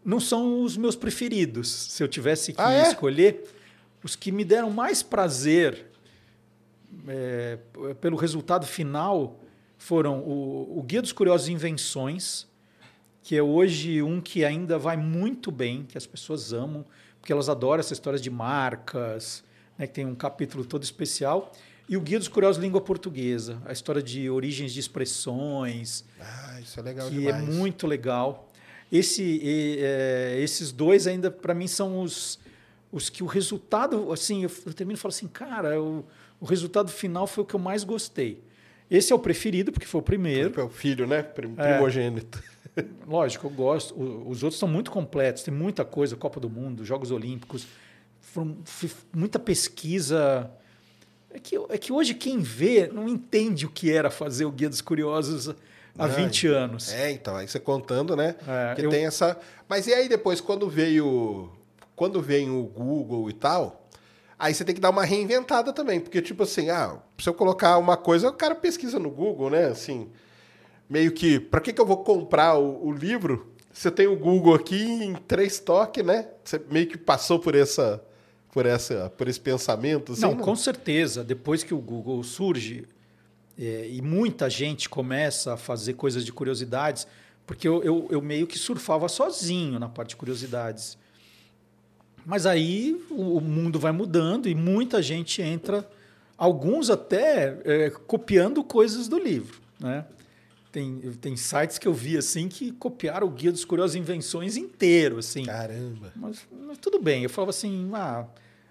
não 0.04 0.20
são 0.20 0.62
os 0.62 0.76
meus 0.76 0.94
preferidos. 0.94 1.68
Se 1.70 2.02
eu 2.02 2.08
tivesse 2.08 2.52
que 2.52 2.60
Ah, 2.60 2.72
é? 2.72 2.82
escolher, 2.88 3.44
os 4.04 4.14
que 4.14 4.30
me 4.30 4.44
deram 4.44 4.70
mais 4.70 5.02
prazer 5.02 5.86
é, 7.06 7.58
pelo 8.00 8.16
resultado 8.16 8.66
final 8.66 9.38
foram 9.76 10.18
o, 10.20 10.78
o 10.78 10.82
Guia 10.82 11.00
dos 11.00 11.12
Curiosos 11.12 11.48
Invenções, 11.48 12.46
que 13.28 13.36
é 13.36 13.42
hoje 13.42 14.00
um 14.00 14.22
que 14.22 14.42
ainda 14.42 14.78
vai 14.78 14.96
muito 14.96 15.50
bem, 15.52 15.84
que 15.86 15.98
as 15.98 16.06
pessoas 16.06 16.54
amam, 16.54 16.82
porque 17.20 17.30
elas 17.30 17.50
adoram 17.50 17.78
essa 17.80 17.92
história 17.92 18.18
de 18.18 18.30
marcas, 18.30 19.44
né, 19.76 19.86
que 19.86 19.92
tem 19.92 20.06
um 20.06 20.14
capítulo 20.14 20.64
todo 20.64 20.82
especial. 20.82 21.52
E 21.86 21.94
o 21.94 22.00
Guia 22.00 22.18
dos 22.18 22.26
Curiosos 22.28 22.58
Língua 22.62 22.80
Portuguesa, 22.80 23.60
a 23.66 23.72
história 23.72 24.02
de 24.02 24.30
origens 24.30 24.72
de 24.72 24.80
expressões, 24.80 26.06
Ah, 26.18 26.58
isso 26.62 26.80
é 26.80 26.82
legal 26.82 27.10
que 27.10 27.16
demais. 27.16 27.36
é 27.36 27.52
muito 27.52 27.86
legal. 27.86 28.50
Esse, 28.90 29.22
e, 29.22 29.76
é, 29.78 30.38
esses 30.40 30.72
dois 30.72 31.06
ainda, 31.06 31.30
para 31.30 31.52
mim, 31.52 31.66
são 31.66 32.00
os, 32.00 32.38
os 32.90 33.10
que 33.10 33.22
o 33.22 33.26
resultado, 33.26 34.10
assim, 34.10 34.44
eu, 34.44 34.50
eu 34.64 34.72
termino 34.72 34.96
e 34.96 35.00
falo 35.00 35.12
assim, 35.12 35.28
cara, 35.28 35.78
o, 35.78 36.02
o 36.40 36.46
resultado 36.46 36.90
final 36.90 37.26
foi 37.26 37.44
o 37.44 37.46
que 37.46 37.54
eu 37.54 37.60
mais 37.60 37.84
gostei. 37.84 38.42
Esse 38.90 39.12
é 39.12 39.14
o 39.14 39.18
preferido, 39.18 39.70
porque 39.70 39.86
foi 39.86 40.00
o 40.00 40.02
primeiro. 40.02 40.58
É 40.58 40.64
o 40.64 40.70
filho, 40.70 41.06
né? 41.06 41.22
Prim- 41.22 41.54
É. 41.58 41.76
Lógico, 43.06 43.46
eu 43.46 43.50
gosto. 43.50 43.94
Os 44.28 44.42
outros 44.42 44.58
são 44.58 44.68
muito 44.68 44.90
completos, 44.90 45.42
tem 45.42 45.52
muita 45.54 45.84
coisa, 45.84 46.16
Copa 46.16 46.38
do 46.40 46.48
Mundo, 46.50 46.84
Jogos 46.84 47.10
Olímpicos, 47.10 47.66
muita 49.14 49.38
pesquisa. 49.38 50.50
É 51.30 51.38
que, 51.38 51.56
é 51.68 51.78
que 51.78 51.92
hoje 51.92 52.14
quem 52.14 52.38
vê 52.38 52.88
não 52.92 53.08
entende 53.08 53.66
o 53.66 53.70
que 53.70 53.90
era 53.92 54.10
fazer 54.10 54.44
o 54.46 54.50
Guia 54.50 54.68
dos 54.68 54.80
Curiosos 54.80 55.48
há 55.98 56.04
Ah, 56.04 56.06
20 56.06 56.46
anos. 56.46 56.92
É, 56.92 57.10
então, 57.10 57.36
aí 57.36 57.46
você 57.46 57.60
contando, 57.60 58.16
né? 58.16 58.34
É, 58.46 58.74
que 58.74 58.86
eu- 58.86 58.90
tem 58.90 59.06
essa. 59.06 59.36
Mas 59.68 59.86
e 59.86 59.92
aí 59.92 60.08
depois, 60.08 60.40
quando 60.40 60.68
veio. 60.68 61.50
Quando 61.94 62.22
vem 62.22 62.48
o 62.48 62.62
Google 62.62 63.28
e 63.28 63.32
tal, 63.32 63.88
aí 64.38 64.54
você 64.54 64.64
tem 64.64 64.72
que 64.74 64.80
dar 64.80 64.90
uma 64.90 65.04
reinventada 65.04 65.72
também. 65.72 65.98
Porque, 65.98 66.22
tipo 66.22 66.44
assim, 66.44 66.70
ah, 66.70 66.96
se 67.18 67.28
eu 67.28 67.34
colocar 67.34 67.76
uma 67.76 67.96
coisa, 67.96 68.28
o 68.28 68.32
cara 68.32 68.54
pesquisa 68.54 68.98
no 69.00 69.10
Google, 69.10 69.50
né? 69.50 69.64
Assim, 69.66 70.08
meio 70.88 71.12
que. 71.12 71.38
Pra 71.38 71.60
que, 71.60 71.72
que 71.72 71.80
eu 71.80 71.86
vou 71.86 71.98
comprar 71.98 72.56
o, 72.56 72.86
o 72.86 72.92
livro? 72.92 73.52
Você 73.72 73.90
tem 73.90 74.06
o 74.06 74.16
Google 74.16 74.54
aqui 74.54 74.82
em 74.82 75.14
três 75.14 75.60
toques, 75.60 76.04
né? 76.04 76.28
Você 76.42 76.60
meio 76.70 76.86
que 76.86 76.96
passou 76.96 77.38
por 77.38 77.54
essa. 77.54 78.02
Por, 78.50 78.64
essa, 78.64 79.12
por 79.16 79.28
esse 79.28 79.38
pensamento, 79.38 80.12
assim, 80.12 80.22
não, 80.22 80.34
com 80.34 80.56
certeza. 80.56 81.22
Depois 81.22 81.62
que 81.62 81.74
o 81.74 81.78
Google 81.78 82.24
surge 82.24 82.86
é, 83.58 83.86
e 83.90 84.00
muita 84.00 84.48
gente 84.48 84.88
começa 84.88 85.52
a 85.52 85.56
fazer 85.56 85.92
coisas 85.92 86.24
de 86.24 86.32
curiosidades, 86.32 87.06
porque 87.46 87.68
eu, 87.68 87.82
eu, 87.84 88.08
eu 88.10 88.22
meio 88.22 88.46
que 88.46 88.58
surfava 88.58 89.06
sozinho 89.06 89.78
na 89.78 89.88
parte 89.88 90.10
de 90.10 90.16
curiosidades. 90.16 90.96
Mas 92.24 92.46
aí 92.46 93.00
o, 93.10 93.36
o 93.36 93.40
mundo 93.40 93.78
vai 93.78 93.92
mudando 93.92 94.48
e 94.48 94.54
muita 94.54 95.02
gente 95.02 95.42
entra, 95.42 95.88
alguns 96.36 96.88
até 96.88 97.58
é, 97.64 97.90
copiando 97.90 98.64
coisas 98.64 99.08
do 99.08 99.18
livro. 99.18 99.60
Né? 99.78 100.04
Tem, 100.70 101.00
tem 101.20 101.36
sites 101.36 101.78
que 101.78 101.88
eu 101.88 101.94
vi 101.94 102.16
assim 102.16 102.48
que 102.48 102.72
copiaram 102.72 103.26
o 103.26 103.30
Guia 103.30 103.50
dos 103.50 103.64
Curiosos 103.64 103.96
Invenções 103.96 104.56
inteiro. 104.56 105.18
Assim. 105.18 105.44
Caramba. 105.44 106.12
Mas, 106.14 106.46
mas 106.66 106.78
tudo 106.78 107.00
bem. 107.00 107.22
Eu 107.22 107.30
falava 107.30 107.50
assim, 107.50 107.90
ah, 107.94 108.26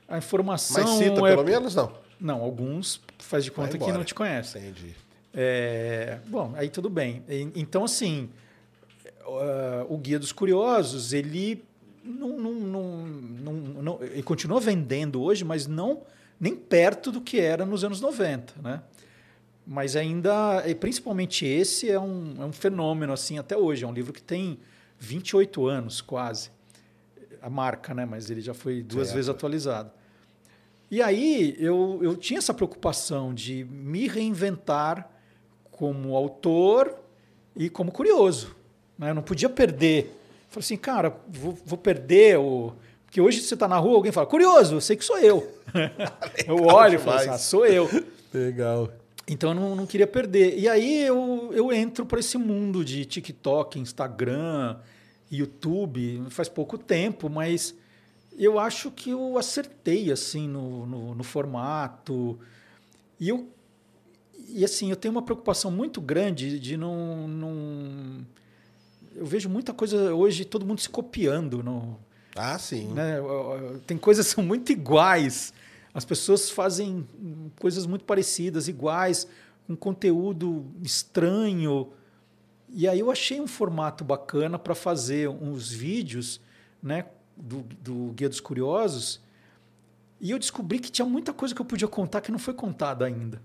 a 0.08 0.18
informação. 0.18 0.84
Mas 0.84 0.98
cita, 0.98 1.20
é... 1.20 1.30
pelo 1.30 1.44
menos, 1.44 1.76
não. 1.76 1.92
Não, 2.20 2.42
alguns 2.42 3.02
faz 3.20 3.44
de 3.44 3.52
conta 3.52 3.78
que 3.78 3.92
não 3.92 4.04
te 4.04 4.14
conhecem. 4.14 4.62
Entendi. 4.62 4.96
É, 5.34 6.20
bom, 6.28 6.54
aí 6.56 6.70
tudo 6.70 6.90
bem. 6.90 7.24
Então, 7.56 7.84
assim, 7.84 8.30
ah, 9.26 9.86
o 9.90 9.98
Guia 9.98 10.18
dos 10.20 10.32
Curiosos, 10.32 11.14
ele 11.14 11.64
não, 12.04 12.38
não, 12.38 12.54
não, 12.54 13.08
não, 13.08 13.54
não- 13.54 14.00
ele 14.02 14.24
continua 14.24 14.60
vendendo 14.60 15.22
hoje, 15.22 15.44
mas 15.44 15.68
não 15.68 16.02
nem 16.40 16.56
perto 16.56 17.12
do 17.12 17.20
que 17.20 17.40
era 17.40 17.66
nos 17.66 17.84
anos 17.84 18.00
90, 18.00 18.54
né? 18.62 18.82
Mas 19.70 19.98
ainda, 19.98 20.64
e 20.66 20.74
principalmente 20.74 21.46
esse 21.46 21.92
é 21.92 22.00
um, 22.00 22.36
é 22.40 22.46
um 22.46 22.54
fenômeno 22.54 23.12
assim 23.12 23.38
até 23.38 23.58
hoje. 23.58 23.84
É 23.84 23.88
um 23.88 23.92
livro 23.92 24.14
que 24.14 24.22
tem 24.22 24.58
28 24.98 25.68
anos 25.68 26.00
quase. 26.00 26.50
A 27.42 27.50
marca, 27.50 27.94
né? 27.94 28.06
Mas 28.06 28.30
ele 28.30 28.40
já 28.40 28.54
foi 28.54 28.82
duas 28.82 29.12
vezes 29.12 29.28
atualizado. 29.28 29.92
E 30.90 31.02
aí 31.02 31.58
eu, 31.60 32.00
eu 32.02 32.16
tinha 32.16 32.38
essa 32.38 32.54
preocupação 32.54 33.34
de 33.34 33.66
me 33.66 34.08
reinventar 34.08 35.10
como 35.70 36.16
autor 36.16 36.98
e 37.54 37.70
como 37.70 37.92
curioso. 37.92 38.56
Né? 38.98 39.10
Eu 39.10 39.16
não 39.16 39.22
podia 39.22 39.50
perder. 39.50 40.18
Falei 40.48 40.64
assim, 40.64 40.78
cara, 40.78 41.14
vou, 41.28 41.58
vou 41.66 41.78
perder 41.78 42.40
o. 42.40 42.74
Porque 43.06 43.20
hoje 43.20 43.42
você 43.42 43.54
está 43.54 43.68
na 43.68 43.78
rua, 43.78 43.96
alguém 43.96 44.14
fala, 44.14 44.28
curioso, 44.28 44.76
eu 44.76 44.82
sei 44.82 44.96
que 44.96 45.04
sou 45.04 45.20
eu. 45.20 45.46
eu 46.48 46.64
olho 46.64 46.96
e 46.96 46.98
falo 46.98 47.18
assim, 47.18 47.30
ah, 47.30 47.38
sou 47.38 47.66
eu. 47.66 47.90
Legal. 48.34 48.90
Então 49.28 49.50
eu 49.52 49.56
não, 49.56 49.76
não 49.76 49.86
queria 49.86 50.08
perder. 50.08 50.58
E 50.58 50.70
aí 50.70 51.04
eu, 51.04 51.52
eu 51.54 51.72
entro 51.74 52.06
para 52.06 52.20
esse 52.20 52.38
mundo 52.38 52.84
de 52.86 53.04
TikTok, 53.06 53.78
Instagram, 53.78 54.78
YouTube, 55.30 56.24
faz 56.30 56.48
pouco 56.48 56.78
tempo, 56.78 57.30
mas 57.30 57.76
eu 58.38 58.58
acho 58.58 58.90
que 58.92 59.10
eu 59.10 59.38
acertei 59.38 60.12
assim 60.12 60.48
no, 60.48 60.86
no, 60.86 61.16
no 61.16 61.24
formato. 61.24 62.40
E 63.20 63.30
eu 63.30 63.50
e 64.50 64.64
assim, 64.64 64.90
eu 64.90 64.96
tenho 64.96 65.14
uma 65.14 65.22
preocupação 65.22 65.70
muito 65.70 66.00
grande 66.00 66.58
de 66.58 66.78
não, 66.78 67.28
não 67.28 68.26
eu 69.14 69.26
vejo 69.26 69.50
muita 69.50 69.74
coisa 69.74 70.14
hoje 70.16 70.46
todo 70.46 70.66
mundo 70.66 70.80
se 70.80 70.88
copiando 70.88 71.62
no, 71.62 72.00
Ah, 72.34 72.58
sim. 72.58 72.88
né? 72.94 73.18
Tem 73.86 73.98
coisas 73.98 74.28
que 74.28 74.36
são 74.36 74.44
muito 74.44 74.72
iguais. 74.72 75.54
As 75.98 76.06
pessoas 76.06 76.52
fazem 76.52 77.08
coisas 77.60 77.88
muito 77.88 78.06
parecidas, 78.06 78.68
iguais, 78.68 79.28
um 79.68 79.76
conteúdo 79.76 80.64
estranho. 80.84 81.92
E 82.70 82.88
aí 82.88 83.00
eu 83.00 83.10
achei 83.10 83.42
um 83.42 83.48
formato 83.48 84.04
bacana 84.04 84.60
para 84.60 84.76
fazer 84.76 85.28
uns 85.28 85.72
vídeos 85.72 86.40
né, 86.84 87.06
do, 87.36 87.64
do 87.82 88.14
Guia 88.14 88.30
dos 88.30 88.40
Curiosos. 88.40 89.20
E 90.22 90.30
eu 90.30 90.38
descobri 90.38 90.78
que 90.78 90.92
tinha 90.92 91.04
muita 91.04 91.34
coisa 91.34 91.56
que 91.56 91.60
eu 91.60 91.66
podia 91.66 91.88
contar 91.88 92.22
que 92.22 92.32
não 92.32 92.38
foi 92.38 92.54
contada 92.54 93.04
ainda. 93.04 93.42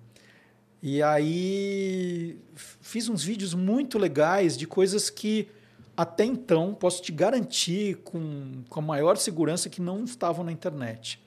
E 0.83 1.03
aí 1.03 2.39
fiz 2.83 3.09
uns 3.09 3.25
vídeos 3.25 3.55
muito 3.55 3.99
legais 3.99 4.59
de 4.59 4.67
coisas 4.67 5.09
que 5.09 5.49
até 5.97 6.27
então 6.27 6.75
posso 6.75 7.01
te 7.01 7.13
garantir 7.13 8.03
com, 8.05 8.63
com 8.69 8.79
a 8.79 8.83
maior 8.83 9.17
segurança 9.17 9.71
que 9.71 9.81
não 9.81 10.05
estavam 10.05 10.45
na 10.45 10.53
internet. 10.53 11.22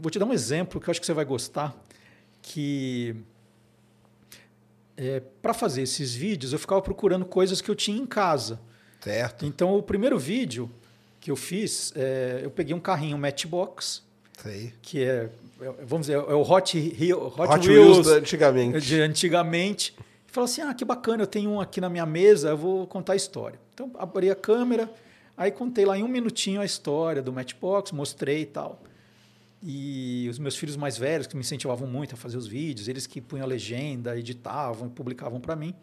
Vou 0.00 0.10
te 0.10 0.18
dar 0.18 0.26
um 0.26 0.32
exemplo 0.32 0.80
que 0.80 0.88
eu 0.88 0.90
acho 0.92 1.00
que 1.00 1.06
você 1.06 1.12
vai 1.12 1.24
gostar, 1.24 1.74
que 2.42 3.16
para 5.40 5.54
fazer 5.54 5.82
esses 5.82 6.14
vídeos 6.14 6.52
eu 6.52 6.58
ficava 6.58 6.82
procurando 6.82 7.24
coisas 7.24 7.60
que 7.60 7.70
eu 7.70 7.74
tinha 7.74 7.96
em 8.00 8.06
casa. 8.06 8.60
Certo. 9.00 9.46
Então 9.46 9.76
o 9.76 9.82
primeiro 9.82 10.18
vídeo 10.18 10.68
que 11.20 11.30
eu 11.30 11.36
fiz, 11.36 11.92
é, 11.94 12.40
eu 12.42 12.50
peguei 12.50 12.74
um 12.74 12.80
carrinho 12.80 13.16
Matchbox, 13.16 14.02
Sei. 14.42 14.72
que 14.82 15.02
é, 15.02 15.28
é, 15.60 15.72
vamos 15.84 16.06
dizer, 16.06 16.14
é 16.18 16.34
o 16.34 16.42
Hot, 16.42 16.78
Rio- 16.78 17.26
Hot, 17.26 17.40
Hot, 17.40 17.68
Wheels, 17.68 17.96
Wheels 17.98 18.08
antigamente. 18.08 18.80
de 18.80 19.00
antigamente. 19.00 19.94
E 20.26 20.30
falou 20.32 20.44
assim: 20.46 20.62
ah, 20.62 20.74
que 20.74 20.84
bacana, 20.84 21.22
eu 21.22 21.26
tenho 21.26 21.50
um 21.50 21.60
aqui 21.60 21.80
na 21.80 21.88
minha 21.88 22.06
mesa, 22.06 22.50
eu 22.50 22.56
vou 22.56 22.86
contar 22.86 23.12
a 23.12 23.16
história. 23.16 23.58
Então, 23.74 23.90
abri 23.98 24.30
a 24.30 24.34
câmera, 24.34 24.90
aí 25.36 25.50
contei 25.50 25.84
lá 25.84 25.96
em 25.96 26.02
um 26.02 26.08
minutinho 26.08 26.60
a 26.60 26.64
história 26.64 27.22
do 27.22 27.32
Matchbox, 27.32 27.92
mostrei 27.92 28.42
e 28.42 28.46
tal. 28.46 28.82
E 29.62 30.28
os 30.30 30.38
meus 30.38 30.56
filhos 30.56 30.76
mais 30.76 30.96
velhos, 30.96 31.26
que 31.26 31.34
me 31.34 31.40
incentivavam 31.40 31.88
muito 31.88 32.14
a 32.14 32.16
fazer 32.16 32.36
os 32.36 32.46
vídeos, 32.46 32.86
eles 32.86 33.06
que 33.06 33.20
punham 33.20 33.44
a 33.44 33.48
legenda, 33.48 34.16
editavam 34.16 34.86
e 34.86 34.90
publicavam 34.90 35.40
para 35.40 35.56
mim. 35.56 35.74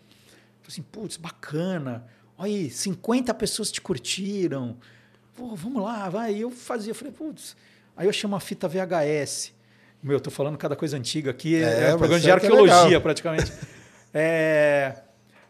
Falei 0.61 0.67
assim: 0.69 0.81
putz, 0.81 1.17
bacana, 1.17 2.05
olha 2.37 2.51
aí, 2.51 2.69
50 2.69 3.33
pessoas 3.33 3.71
te 3.71 3.81
curtiram. 3.81 4.77
Pô, 5.35 5.53
vamos 5.55 5.83
lá, 5.83 6.07
vai. 6.09 6.33
E 6.35 6.41
eu 6.41 6.51
fazia, 6.51 6.91
eu 6.91 6.95
falei, 6.95 7.11
putz. 7.11 7.55
Aí 7.97 8.05
eu 8.05 8.09
achei 8.09 8.25
uma 8.27 8.39
fita 8.39 8.67
VHS. 8.67 9.53
Meu, 10.01 10.17
eu 10.17 10.21
tô 10.21 10.31
falando 10.31 10.57
cada 10.57 10.75
coisa 10.75 10.95
antiga 10.97 11.31
aqui, 11.31 11.55
É, 11.55 11.59
é, 11.61 11.81
mas 11.85 11.95
um 11.95 11.97
programa 11.97 12.19
de 12.21 12.27
é 12.27 12.29
é 12.29 12.33
arqueologia 12.33 12.83
legal. 12.83 13.01
praticamente. 13.01 13.51
É, 14.17 15.01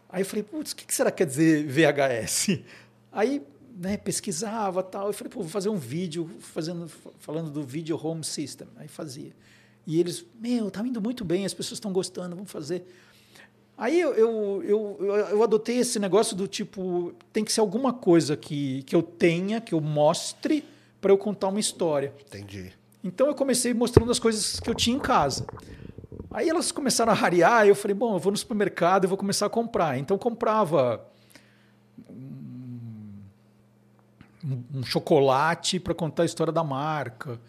Aí 0.08 0.22
eu 0.22 0.26
falei, 0.26 0.42
putz, 0.42 0.72
o 0.72 0.76
que 0.76 0.84
que 0.84 0.92
será 0.92 1.08
que 1.10 1.18
quer 1.18 1.26
dizer 1.26 1.64
VHS? 1.66 2.58
Aí 3.12 3.40
né, 3.78 3.96
pesquisava 3.96 4.82
tal. 4.82 5.08
Eu 5.08 5.12
falei, 5.12 5.30
pô, 5.30 5.40
vou 5.40 5.48
fazer 5.48 5.68
um 5.68 5.76
vídeo 5.76 6.28
fazendo, 6.40 6.88
falando 7.18 7.50
do 7.50 7.62
Video 7.62 8.00
Home 8.02 8.24
System. 8.24 8.66
Aí 8.76 8.88
fazia. 8.88 9.32
E 9.86 10.00
eles, 10.00 10.24
meu, 10.40 10.70
tá 10.70 10.80
indo 10.80 11.00
muito 11.00 11.24
bem, 11.24 11.44
as 11.44 11.54
pessoas 11.54 11.76
estão 11.76 11.92
gostando, 11.92 12.34
vamos 12.34 12.50
fazer. 12.50 12.84
Aí 13.78 14.00
eu, 14.00 14.14
eu, 14.14 14.62
eu, 14.64 15.16
eu, 15.16 15.42
adotei 15.42 15.78
esse 15.78 15.98
negócio 15.98 16.34
do 16.34 16.48
tipo, 16.48 17.14
tem 17.30 17.44
que 17.44 17.52
ser 17.52 17.60
alguma 17.60 17.92
coisa 17.92 18.34
que, 18.34 18.82
que 18.84 18.96
eu 18.96 19.02
tenha, 19.02 19.60
que 19.60 19.74
eu 19.74 19.80
mostre 19.82 20.64
para 20.98 21.12
eu 21.12 21.18
contar 21.18 21.48
uma 21.48 21.60
história. 21.60 22.12
Entendi. 22.26 22.72
Então 23.04 23.26
eu 23.26 23.34
comecei 23.34 23.74
mostrando 23.74 24.10
as 24.10 24.18
coisas 24.18 24.58
que 24.58 24.68
eu 24.68 24.74
tinha 24.74 24.96
em 24.96 25.00
casa. 25.00 25.46
Aí 26.30 26.48
elas 26.48 26.72
começaram 26.72 27.12
a 27.12 27.14
rarear, 27.14 27.66
eu 27.66 27.74
falei, 27.74 27.94
bom, 27.94 28.14
eu 28.14 28.18
vou 28.18 28.32
no 28.32 28.38
supermercado 28.38 29.04
e 29.04 29.06
vou 29.06 29.18
começar 29.18 29.46
a 29.46 29.50
comprar. 29.50 29.98
Então 29.98 30.14
eu 30.14 30.18
comprava 30.18 31.06
um, 34.44 34.80
um 34.80 34.84
chocolate 34.84 35.78
para 35.78 35.94
contar 35.94 36.22
a 36.22 36.26
história 36.26 36.52
da 36.52 36.64
marca. 36.64 37.40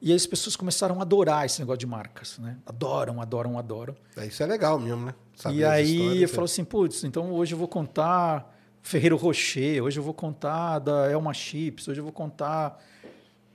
E 0.00 0.10
aí 0.10 0.16
as 0.16 0.26
pessoas 0.26 0.54
começaram 0.54 0.98
a 0.98 1.02
adorar 1.02 1.46
esse 1.46 1.60
negócio 1.60 1.78
de 1.78 1.86
marcas, 1.86 2.38
né? 2.38 2.58
Adoram, 2.66 3.22
adoram, 3.22 3.58
adoram. 3.58 3.96
É, 4.16 4.26
Isso 4.26 4.42
é 4.42 4.46
legal 4.46 4.78
mesmo, 4.78 5.06
né? 5.06 5.14
Saber 5.34 5.56
e 5.56 5.64
aí 5.64 5.92
histórias, 5.92 6.16
eu 6.18 6.24
é. 6.24 6.28
falo 6.28 6.44
assim, 6.44 6.64
putz, 6.64 7.04
então 7.04 7.32
hoje 7.32 7.54
eu 7.54 7.58
vou 7.58 7.68
contar 7.68 8.54
Ferreiro 8.82 9.16
Rocher, 9.16 9.82
hoje 9.82 9.98
eu 9.98 10.04
vou 10.04 10.12
contar 10.12 10.78
da 10.78 11.10
Elma 11.10 11.32
Chips, 11.32 11.88
hoje 11.88 12.00
eu 12.00 12.04
vou 12.04 12.12
contar 12.12 12.78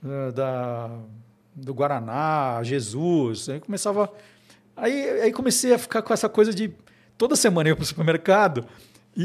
eh, 0.04 0.32
da, 0.32 0.90
do 1.54 1.72
Guaraná, 1.72 2.60
Jesus. 2.62 3.48
Aí 3.48 3.60
começava. 3.60 4.12
Aí, 4.76 5.20
aí 5.20 5.32
comecei 5.32 5.72
a 5.72 5.78
ficar 5.78 6.02
com 6.02 6.12
essa 6.12 6.28
coisa 6.28 6.52
de. 6.52 6.72
Toda 7.16 7.36
semana 7.36 7.68
eu 7.68 7.72
ia 7.72 7.76
para 7.76 7.82
o 7.82 7.86
supermercado 7.86 8.66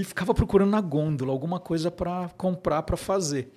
e 0.02 0.04
ficava 0.04 0.34
procurando 0.34 0.72
na 0.72 0.82
gôndola 0.82 1.32
alguma 1.32 1.60
coisa 1.60 1.90
para 1.90 2.30
comprar, 2.38 2.82
para 2.84 2.98
fazer. 2.98 3.50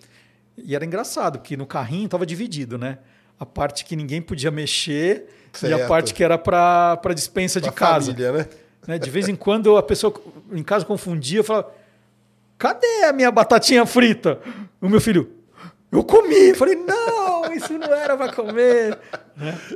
E 0.56 0.74
era 0.74 0.84
engraçado, 0.84 1.38
porque 1.38 1.56
no 1.56 1.66
carrinho 1.66 2.04
estava 2.06 2.24
dividido, 2.26 2.76
né? 2.78 2.98
A 3.38 3.46
parte 3.46 3.84
que 3.84 3.94
ninguém 3.96 4.20
podia 4.20 4.50
mexer 4.50 5.28
e 5.62 5.66
a 5.66 5.76
Certo. 5.78 5.88
parte 5.88 6.14
que 6.14 6.22
era 6.22 6.36
para 6.38 7.00
dispensa 7.14 7.60
de 7.60 7.68
Pra 7.70 7.76
casa. 7.76 8.06
família, 8.12 8.32
né? 8.32 8.46
né? 8.86 8.98
De 8.98 9.10
vez 9.10 9.28
em 9.28 9.36
quando 9.36 9.76
a 9.76 9.82
pessoa 9.82 10.12
em 10.52 10.62
casa 10.62 10.84
confundia, 10.84 11.42
falava: 11.44 11.72
cadê 12.56 13.04
a 13.04 13.12
minha 13.12 13.30
batatinha 13.30 13.84
frita? 13.86 14.40
O 14.80 14.88
meu 14.88 15.00
filho, 15.00 15.30
eu 15.90 16.02
comi. 16.04 16.50
Eu 16.50 16.54
falei: 16.56 16.74
não, 16.76 17.52
isso 17.52 17.76
não 17.78 17.92
era 17.94 18.16
para 18.16 18.32
comer. 18.32 18.98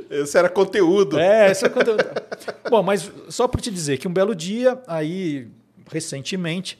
Esse 0.09 0.37
era 0.37 0.49
conteúdo. 0.49 1.17
É, 1.17 1.51
isso 1.51 1.65
é 1.65 1.69
conteúdo. 1.69 2.03
Bom, 2.69 2.83
mas 2.83 3.09
só 3.29 3.47
para 3.47 3.61
te 3.61 3.71
dizer 3.71 3.97
que 3.97 4.07
um 4.07 4.13
belo 4.13 4.35
dia, 4.35 4.81
aí, 4.87 5.47
recentemente, 5.89 6.79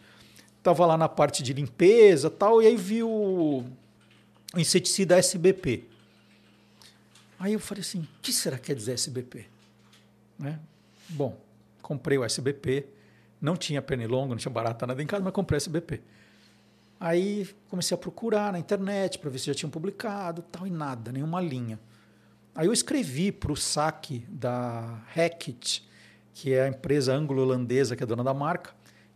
estava 0.57 0.85
lá 0.85 0.97
na 0.97 1.09
parte 1.09 1.43
de 1.43 1.53
limpeza 1.53 2.29
tal, 2.29 2.61
e 2.61 2.67
aí 2.67 2.75
vi 2.75 3.03
o, 3.03 3.63
o 4.53 4.59
inseticida 4.59 5.17
SBP. 5.17 5.85
Aí 7.39 7.53
eu 7.53 7.59
falei 7.59 7.81
assim, 7.81 7.99
o 7.99 8.07
que 8.21 8.31
será 8.31 8.57
que 8.57 8.67
quer 8.67 8.75
dizer 8.75 8.93
SBP? 8.93 9.45
Né? 10.39 10.59
Bom, 11.09 11.37
comprei 11.81 12.17
o 12.17 12.23
SBP, 12.23 12.85
não 13.41 13.57
tinha 13.57 13.81
pernilongo, 13.81 14.29
não 14.29 14.37
tinha 14.37 14.51
barata 14.51 14.87
nada 14.87 15.03
em 15.03 15.05
casa, 15.05 15.23
mas 15.23 15.33
comprei 15.33 15.57
SBP. 15.57 16.01
Aí 16.99 17.49
comecei 17.69 17.93
a 17.93 17.97
procurar 17.97 18.53
na 18.53 18.59
internet 18.59 19.19
para 19.19 19.29
ver 19.29 19.39
se 19.39 19.47
já 19.47 19.53
tinham 19.53 19.69
publicado, 19.69 20.41
tal, 20.43 20.65
e 20.65 20.69
nada, 20.69 21.11
nenhuma 21.11 21.41
linha. 21.41 21.77
Aí 22.55 22.67
eu 22.67 22.71
escrevi 22.71 23.31
para 23.31 23.51
o 23.51 23.57
saque 23.57 24.25
da 24.29 25.01
Hackett, 25.13 25.85
que 26.33 26.53
é 26.53 26.63
a 26.63 26.67
empresa 26.69 27.13
anglo-holandesa 27.13 27.95
que 27.95 28.03
é 28.03 28.05
dona 28.05 28.23
da 28.23 28.33
marca, 28.33 28.73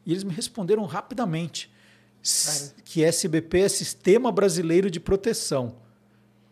e 0.08 0.12
eles 0.12 0.24
me 0.24 0.34
responderam 0.34 0.86
rapidamente 0.86 1.70
que 2.86 3.04
SBP 3.04 3.60
é 3.60 3.70
Sistema 3.70 4.32
Brasileiro 4.32 4.90
de 4.90 5.02
Proteção. 5.02 5.76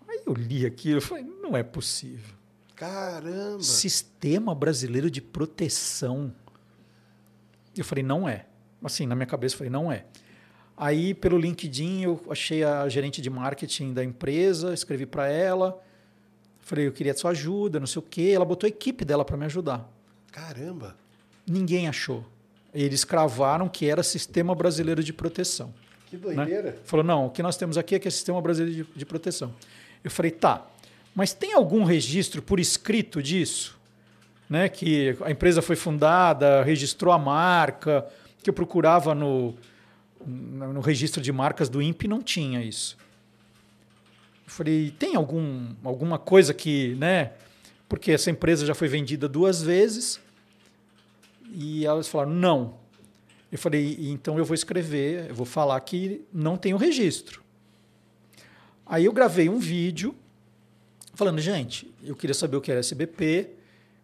Aí 0.07 0.21
eu 0.25 0.33
li 0.33 0.65
aquilo 0.65 0.97
e 0.97 1.01
falei, 1.01 1.23
não 1.23 1.55
é 1.55 1.63
possível. 1.63 2.35
Caramba. 2.75 3.63
Sistema 3.63 4.53
Brasileiro 4.53 5.09
de 5.09 5.21
Proteção. 5.21 6.33
Eu 7.75 7.85
falei, 7.85 8.03
não 8.03 8.27
é. 8.27 8.45
Assim, 8.83 9.07
na 9.07 9.15
minha 9.15 9.25
cabeça, 9.25 9.55
eu 9.55 9.59
falei, 9.59 9.71
não 9.71 9.89
é. 9.89 10.05
Aí, 10.75 11.13
pelo 11.13 11.37
LinkedIn, 11.37 12.01
eu 12.01 12.21
achei 12.29 12.61
a 12.61 12.89
gerente 12.89 13.21
de 13.21 13.29
marketing 13.29 13.93
da 13.93 14.03
empresa, 14.03 14.73
escrevi 14.73 15.05
para 15.05 15.29
ela, 15.29 15.81
falei, 16.59 16.87
eu 16.87 16.91
queria 16.91 17.15
sua 17.15 17.31
ajuda, 17.31 17.79
não 17.79 17.87
sei 17.87 17.99
o 17.99 18.03
quê. 18.03 18.33
Ela 18.35 18.43
botou 18.43 18.67
a 18.67 18.69
equipe 18.69 19.05
dela 19.05 19.23
para 19.23 19.37
me 19.37 19.45
ajudar. 19.45 19.89
Caramba. 20.29 20.97
Ninguém 21.47 21.87
achou. 21.87 22.25
Eles 22.75 23.05
cravaram 23.05 23.69
que 23.69 23.89
era 23.89 24.03
Sistema 24.03 24.53
Brasileiro 24.53 25.01
de 25.01 25.13
Proteção. 25.13 25.73
Que 26.07 26.17
né? 26.17 26.21
doideira. 26.21 26.77
Falou, 26.83 27.05
não, 27.05 27.27
o 27.27 27.29
que 27.29 27.41
nós 27.41 27.55
temos 27.55 27.77
aqui 27.77 27.95
é 27.95 27.99
que 27.99 28.07
é 28.07 28.11
Sistema 28.11 28.41
Brasileiro 28.41 28.83
de, 28.83 28.99
de 28.99 29.05
Proteção. 29.05 29.53
Eu 30.03 30.11
falei, 30.11 30.29
tá, 30.29 30.67
mas 31.15 31.33
tem 31.33 31.53
algum 31.53 31.85
registro 31.85 32.41
por 32.41 32.59
escrito 32.59 33.23
disso? 33.23 33.73
Né, 34.47 34.69
que 34.69 35.17
a 35.21 35.31
empresa 35.31 35.59
foi 35.59 35.75
fundada, 35.75 36.61
registrou 36.61 37.11
a 37.11 37.17
marca, 37.17 38.05
que 38.43 38.47
eu 38.47 38.53
procurava 38.53 39.15
no, 39.15 39.55
no 40.23 40.71
no 40.71 40.81
registro 40.81 41.19
de 41.19 41.31
marcas 41.31 41.67
do 41.67 41.81
INPE 41.81 42.07
não 42.07 42.21
tinha 42.21 42.61
isso. 42.61 42.95
Eu 44.45 44.51
falei, 44.51 44.91
tem 44.91 45.15
algum, 45.15 45.73
alguma 45.83 46.19
coisa 46.19 46.53
que, 46.53 46.93
né? 46.99 47.31
Porque 47.89 48.11
essa 48.11 48.29
empresa 48.29 48.67
já 48.67 48.75
foi 48.75 48.87
vendida 48.87 49.27
duas 49.27 49.63
vezes 49.63 50.19
e 51.51 51.85
elas 51.85 52.07
falaram, 52.07 52.31
não. 52.31 52.75
Eu 53.51 53.57
falei, 53.57 53.97
então 54.09 54.37
eu 54.37 54.45
vou 54.45 54.53
escrever, 54.55 55.29
eu 55.29 55.35
vou 55.35 55.45
falar 55.45 55.79
que 55.81 56.21
não 56.33 56.57
tem 56.57 56.73
o 56.73 56.77
registro. 56.77 57.41
Aí 58.85 59.05
eu 59.05 59.13
gravei 59.13 59.47
um 59.49 59.57
vídeo 59.59 60.13
falando, 61.13 61.39
gente, 61.39 61.93
eu 62.03 62.15
queria 62.15 62.33
saber 62.33 62.57
o 62.57 62.61
que 62.61 62.69
era 62.69 62.79
SBP, 62.81 63.49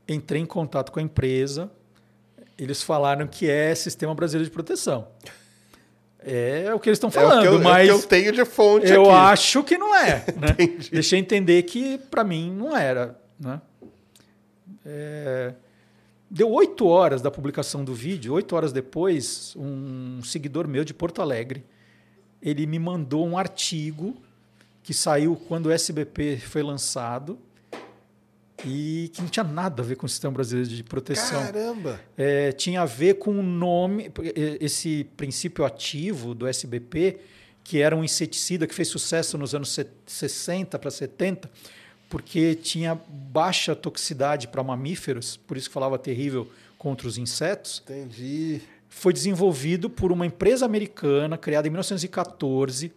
entrei 0.07 0.41
em 0.41 0.45
contato 0.45 0.91
com 0.91 0.99
a 0.99 1.03
empresa, 1.03 1.69
eles 2.57 2.81
falaram 2.81 3.27
que 3.27 3.49
é 3.49 3.75
Sistema 3.75 4.15
Brasileiro 4.15 4.49
de 4.49 4.53
Proteção. 4.53 5.07
É 6.23 6.71
o 6.73 6.79
que 6.79 6.87
eles 6.87 6.97
estão 6.97 7.09
É 7.09 7.13
falando, 7.13 7.43
eu, 7.45 7.53
é 7.55 7.57
o 7.57 7.63
mas 7.63 7.89
que 7.89 7.95
eu 7.95 8.03
tenho 8.03 8.31
de 8.31 8.45
fonte 8.45 8.87
eu 8.91 9.05
aqui. 9.09 9.11
acho 9.33 9.63
que 9.63 9.77
não 9.77 9.95
é. 9.95 10.23
Né? 10.37 10.55
Deixei 10.91 11.17
entender 11.19 11.63
que 11.63 11.97
para 11.97 12.23
mim 12.23 12.51
não 12.51 12.77
era. 12.77 13.19
Né? 13.39 13.59
É, 14.85 15.53
Deu 16.33 16.49
oito 16.51 16.87
horas 16.87 17.21
da 17.21 17.29
publicação 17.29 17.83
do 17.83 17.93
vídeo, 17.93 18.33
oito 18.33 18.55
horas 18.55 18.71
depois, 18.71 19.53
um 19.57 20.23
seguidor 20.23 20.65
meu 20.65 20.85
de 20.85 20.93
Porto 20.93 21.21
Alegre, 21.21 21.61
ele 22.41 22.65
me 22.65 22.79
mandou 22.79 23.27
um 23.27 23.37
artigo 23.37 24.15
que 24.81 24.93
saiu 24.93 25.35
quando 25.35 25.65
o 25.65 25.71
SBP 25.71 26.37
foi 26.37 26.63
lançado 26.63 27.37
e 28.65 29.11
que 29.13 29.21
não 29.21 29.27
tinha 29.27 29.43
nada 29.43 29.81
a 29.83 29.85
ver 29.85 29.95
com 29.97 30.05
o 30.05 30.09
Sistema 30.09 30.33
Brasileiro 30.33 30.69
de 30.69 30.83
Proteção 30.83 31.41
Caramba. 31.43 31.99
é, 32.17 32.51
tinha 32.53 32.81
a 32.81 32.85
ver 32.85 33.15
com 33.15 33.31
o 33.37 33.43
nome, 33.43 34.09
esse 34.61 35.03
princípio 35.17 35.65
ativo 35.65 36.33
do 36.33 36.47
SBP, 36.47 37.17
que 37.63 37.79
era 37.81 37.93
um 37.95 38.03
inseticida 38.05 38.65
que 38.65 38.73
fez 38.73 38.87
sucesso 38.87 39.37
nos 39.37 39.53
anos 39.53 39.69
se- 39.73 39.87
60 40.05 40.79
para 40.79 40.89
70, 40.89 41.49
porque 42.11 42.53
tinha 42.55 42.99
baixa 43.07 43.73
toxicidade 43.73 44.49
para 44.49 44.61
mamíferos, 44.61 45.37
por 45.37 45.55
isso 45.55 45.69
que 45.69 45.73
falava 45.73 45.97
terrível 45.97 46.45
contra 46.77 47.07
os 47.07 47.17
insetos. 47.17 47.81
Entendi. 47.85 48.61
Foi 48.89 49.13
desenvolvido 49.13 49.89
por 49.89 50.11
uma 50.11 50.25
empresa 50.25 50.65
americana, 50.65 51.37
criada 51.37 51.67
em 51.67 51.71
1914, 51.71 52.91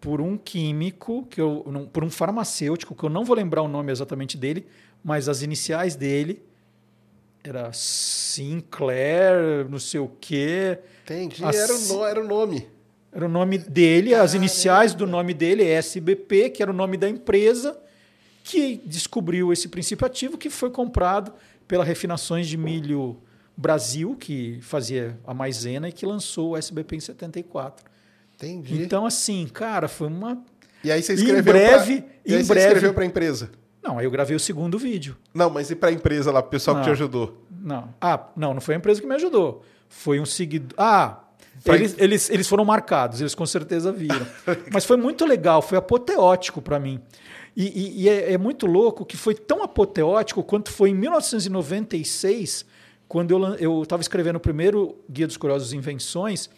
por 0.00 0.20
um 0.20 0.36
químico, 0.36 1.24
que 1.30 1.40
eu, 1.40 1.88
por 1.92 2.02
um 2.02 2.10
farmacêutico, 2.10 2.96
que 2.96 3.04
eu 3.04 3.08
não 3.08 3.24
vou 3.24 3.36
lembrar 3.36 3.62
o 3.62 3.68
nome 3.68 3.92
exatamente 3.92 4.36
dele, 4.36 4.66
mas 5.04 5.28
as 5.28 5.40
iniciais 5.42 5.94
dele 5.94 6.42
era 7.44 7.72
Sinclair, 7.72 9.68
não 9.70 9.78
sei 9.78 10.00
o 10.00 10.10
quê. 10.20 10.78
Entendi. 11.04 11.44
Assim- 11.44 11.58
Era, 11.58 11.74
o 12.00 12.06
era 12.06 12.20
o 12.20 12.26
nome. 12.26 12.66
Era 13.12 13.26
o 13.26 13.28
nome 13.28 13.58
dele, 13.58 14.14
as 14.14 14.32
Caramba. 14.32 14.36
iniciais 14.36 14.94
do 14.94 15.06
nome 15.06 15.32
dele, 15.34 15.64
SBP, 15.64 16.50
que 16.50 16.62
era 16.62 16.70
o 16.72 16.74
nome 16.74 16.96
da 16.96 17.08
empresa, 17.08 17.78
que 18.42 18.80
descobriu 18.84 19.52
esse 19.52 19.68
princípio 19.68 20.06
ativo, 20.06 20.36
que 20.36 20.50
foi 20.50 20.70
comprado 20.70 21.32
pela 21.68 21.84
Refinações 21.84 22.46
de 22.48 22.56
Milho 22.56 23.16
Brasil, 23.56 24.16
que 24.18 24.58
fazia 24.62 25.18
a 25.26 25.32
maisena 25.34 25.88
e 25.88 25.92
que 25.92 26.04
lançou 26.04 26.50
o 26.50 26.56
SBP 26.56 26.96
em 26.96 27.00
74. 27.00 27.84
Entendi. 28.34 28.82
Então, 28.82 29.06
assim, 29.06 29.46
cara, 29.52 29.86
foi 29.88 30.08
uma. 30.08 30.42
e 30.82 30.90
aí 30.90 31.02
você 31.02 31.12
em 31.12 31.16
escreveu 31.16 31.52
breve- 31.52 32.00
pra... 32.02 32.10
E 32.26 32.34
aí 32.34 32.40
em 32.40 32.44
você 32.44 32.48
breve- 32.52 32.66
escreveu 32.66 32.94
para 32.94 33.02
a 33.04 33.06
empresa. 33.06 33.50
Não, 33.82 33.98
aí 33.98 34.04
eu 34.06 34.10
gravei 34.10 34.36
o 34.36 34.40
segundo 34.40 34.78
vídeo. 34.78 35.16
Não, 35.34 35.50
mas 35.50 35.70
e 35.70 35.74
para 35.76 35.88
a 35.88 35.92
empresa 35.92 36.30
lá, 36.32 36.40
o 36.40 36.44
pessoal 36.44 36.76
que 36.76 36.82
te 36.82 36.86
Não. 36.86 36.92
ajudou? 36.92 37.44
Não. 37.50 37.94
Ah, 38.00 38.28
não, 38.36 38.54
não 38.54 38.60
foi 38.60 38.74
a 38.74 38.78
empresa 38.78 39.00
que 39.00 39.06
me 39.06 39.14
ajudou. 39.14 39.64
Foi 39.88 40.18
um 40.20 40.24
seguidor. 40.26 40.74
Ah, 40.78 41.18
eles, 41.66 41.94
eles, 41.98 42.30
eles 42.30 42.48
foram 42.48 42.64
marcados, 42.64 43.20
eles 43.20 43.34
com 43.34 43.44
certeza 43.46 43.92
viram. 43.92 44.26
Mas 44.72 44.84
foi 44.84 44.96
muito 44.96 45.24
legal, 45.26 45.60
foi 45.62 45.76
apoteótico 45.78 46.62
para 46.62 46.78
mim. 46.78 47.00
E, 47.56 47.66
e- 47.66 48.02
e 48.02 48.08
é, 48.08 48.32
é 48.32 48.38
muito 48.38 48.66
louco 48.66 49.04
que 49.04 49.16
foi 49.16 49.34
tão 49.34 49.62
apoteótico 49.62 50.42
quanto 50.42 50.70
foi 50.70 50.90
em 50.90 50.94
1996, 50.94 52.64
quando 53.08 53.56
eu 53.58 53.82
estava 53.82 54.00
escrevendo 54.00 54.36
o 54.36 54.40
primeiro 54.40 54.96
Guia 55.10 55.26
dos 55.26 55.36
Curiosos 55.36 55.72
Invenções, 55.72 56.48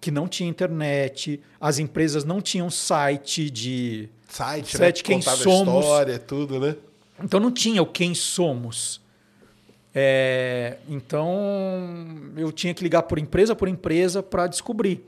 que 0.00 0.10
não 0.10 0.28
tinha 0.28 0.48
internet, 0.48 1.40
as 1.60 1.78
empresas 1.78 2.24
não 2.24 2.40
tinham 2.40 2.70
site 2.70 3.50
de. 3.50 4.08
Site, 4.28 4.76
Site, 4.76 4.98
né? 4.98 5.02
quem 5.04 5.18
Contava 5.18 5.36
somos. 5.42 5.84
história, 5.84 6.18
tudo, 6.18 6.60
né? 6.60 6.76
Então 7.22 7.40
não 7.40 7.50
tinha 7.50 7.82
o 7.82 7.86
quem 7.86 8.14
somos. 8.14 9.00
É, 9.98 10.76
então 10.88 11.34
eu 12.36 12.52
tinha 12.52 12.74
que 12.74 12.82
ligar 12.82 13.02
por 13.04 13.18
empresa 13.18 13.54
por 13.56 13.66
empresa 13.66 14.22
para 14.22 14.46
descobrir. 14.46 15.02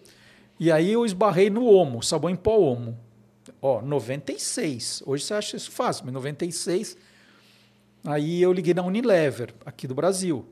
E 0.59 0.73
aí 0.73 0.91
eu 0.93 1.05
esbarrei 1.05 1.51
no 1.51 1.67
Omo, 1.67 2.03
sabão 2.03 2.31
em 2.31 2.35
pó 2.37 2.59
Omo. 2.59 2.99
Ó, 3.61 3.81
96. 3.83 5.03
Hoje 5.07 5.25
você 5.25 5.35
acha 5.35 5.57
isso 5.57 5.71
fácil, 5.71 6.05
mas 6.05 6.15
96. 6.15 6.97
Aí 8.05 8.41
eu 8.41 8.53
liguei 8.53 8.75
na 8.75 8.83
Unilever, 8.83 9.55
aqui 9.65 9.87
do 9.87 9.95
Brasil. 9.95 10.47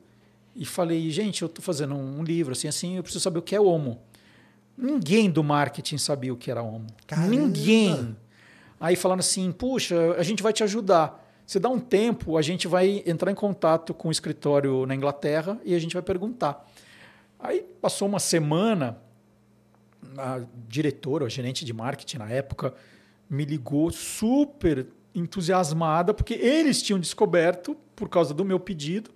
E 0.54 0.64
falei, 0.64 1.10
gente, 1.10 1.42
eu 1.42 1.46
estou 1.46 1.62
fazendo 1.62 1.94
um 1.94 2.22
livro 2.22 2.52
assim, 2.52 2.68
assim, 2.68 2.96
eu 2.96 3.02
preciso 3.02 3.22
saber 3.22 3.38
o 3.38 3.42
que 3.42 3.54
é 3.54 3.60
Omo. 3.60 4.00
Ninguém 4.76 5.30
do 5.30 5.42
marketing 5.42 5.98
sabia 5.98 6.32
o 6.32 6.36
que 6.36 6.50
era 6.50 6.62
Omo. 6.62 6.86
Caramba! 7.06 7.28
Ninguém. 7.28 8.16
Aí 8.80 8.96
falaram 8.96 9.20
assim, 9.20 9.52
puxa, 9.52 10.14
a 10.18 10.22
gente 10.22 10.42
vai 10.42 10.52
te 10.52 10.62
ajudar. 10.62 11.24
Você 11.46 11.60
dá 11.60 11.68
um 11.68 11.78
tempo, 11.78 12.36
a 12.36 12.42
gente 12.42 12.66
vai 12.66 13.02
entrar 13.06 13.30
em 13.30 13.34
contato 13.34 13.94
com 13.94 14.08
o 14.08 14.10
escritório 14.10 14.84
na 14.84 14.94
Inglaterra 14.94 15.58
e 15.64 15.74
a 15.74 15.78
gente 15.78 15.94
vai 15.94 16.02
perguntar. 16.02 16.66
Aí 17.38 17.60
passou 17.80 18.08
uma 18.08 18.18
semana, 18.18 18.98
a 20.18 20.40
diretora, 20.68 21.26
a 21.26 21.28
gerente 21.28 21.64
de 21.64 21.72
marketing 21.72 22.18
na 22.18 22.30
época, 22.30 22.74
me 23.28 23.44
ligou 23.44 23.90
super 23.90 24.86
entusiasmada, 25.14 26.12
porque 26.12 26.34
eles 26.34 26.82
tinham 26.82 27.00
descoberto, 27.00 27.76
por 27.94 28.08
causa 28.08 28.34
do 28.34 28.44
meu 28.44 28.60
pedido, 28.60 29.10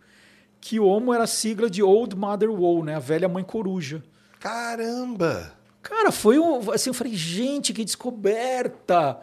que 0.61 0.81
Homo 0.81 1.13
era 1.13 1.25
a 1.25 1.27
sigla 1.27 1.69
de 1.71 1.83
Old 1.83 2.17
Mother 2.17 2.51
Wole, 2.51 2.85
né? 2.85 2.95
a 2.95 2.99
velha 2.99 3.29
mãe 3.29 3.45
coruja. 3.45 4.03
Caramba! 4.39 5.55
Cara, 5.83 6.13
foi 6.13 6.39
um. 6.39 6.71
Assim, 6.71 6.91
eu 6.91 6.95
falei, 6.95 7.15
gente, 7.15 7.73
que 7.73 7.85
descoberta! 7.85 9.19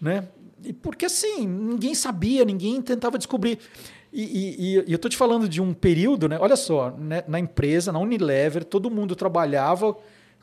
Né? 0.00 0.28
E 0.62 0.72
porque 0.72 1.06
assim, 1.06 1.46
ninguém 1.46 1.94
sabia, 1.94 2.44
ninguém 2.44 2.80
tentava 2.80 3.18
descobrir. 3.18 3.58
E, 4.12 4.22
e, 4.22 4.64
e 4.86 4.92
eu 4.92 4.96
estou 4.96 5.10
te 5.10 5.16
falando 5.16 5.48
de 5.48 5.60
um 5.60 5.74
período, 5.74 6.28
né? 6.28 6.38
Olha 6.40 6.56
só, 6.56 6.90
né? 6.90 7.24
na 7.26 7.38
empresa, 7.38 7.90
na 7.90 7.98
Unilever, 7.98 8.64
todo 8.64 8.90
mundo 8.90 9.16
trabalhava 9.16 9.96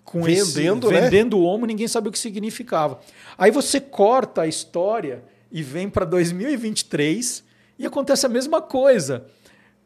com 0.04 0.24
Vendendo, 0.24 0.88
esse, 0.88 0.94
né? 0.96 1.02
vendendo 1.02 1.40
homo, 1.42 1.66
ninguém 1.66 1.88
sabia 1.88 2.10
o 2.10 2.12
que 2.12 2.20
significava. 2.20 3.00
Aí 3.38 3.52
você 3.52 3.80
corta 3.80 4.42
a 4.42 4.48
história 4.48 5.24
e 5.52 5.62
vem 5.64 5.90
para 5.90 6.06
2023 6.06 7.44
e 7.78 7.86
acontece 7.86 8.26
a 8.26 8.30
mesma 8.30 8.62
coisa. 8.62 9.26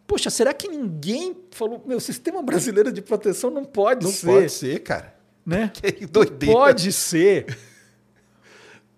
Poxa, 0.07 0.29
será 0.29 0.53
que 0.53 0.67
ninguém 0.67 1.35
falou, 1.51 1.83
meu, 1.85 1.99
sistema 1.99 2.41
brasileiro 2.41 2.91
de 2.91 3.01
proteção 3.01 3.49
não 3.49 3.65
pode 3.65 4.05
Não 4.05 4.11
ser, 4.11 4.27
pode 4.27 4.49
ser, 4.51 4.79
cara. 4.83 5.15
né? 5.45 5.71
Que 5.73 6.01
Não 6.01 6.09
doideira. 6.11 6.53
pode 6.53 6.91
ser. 6.91 7.45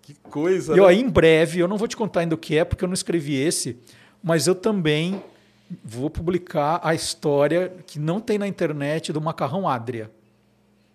Que 0.02 0.14
coisa. 0.22 0.74
E 0.74 0.80
ó, 0.80 0.88
né? 0.88 0.94
em 0.94 1.06
breve, 1.06 1.60
eu 1.60 1.68
não 1.68 1.76
vou 1.76 1.86
te 1.86 1.94
contar 1.94 2.20
ainda 2.20 2.34
o 2.34 2.38
que 2.38 2.56
é, 2.56 2.64
porque 2.64 2.82
eu 2.82 2.88
não 2.88 2.94
escrevi 2.94 3.34
esse, 3.36 3.78
mas 4.22 4.46
eu 4.46 4.54
também 4.54 5.22
vou 5.84 6.08
publicar 6.08 6.80
a 6.82 6.94
história 6.94 7.74
que 7.86 7.98
não 7.98 8.18
tem 8.18 8.38
na 8.38 8.48
internet 8.48 9.12
do 9.12 9.20
macarrão 9.20 9.68
Adria. 9.68 10.10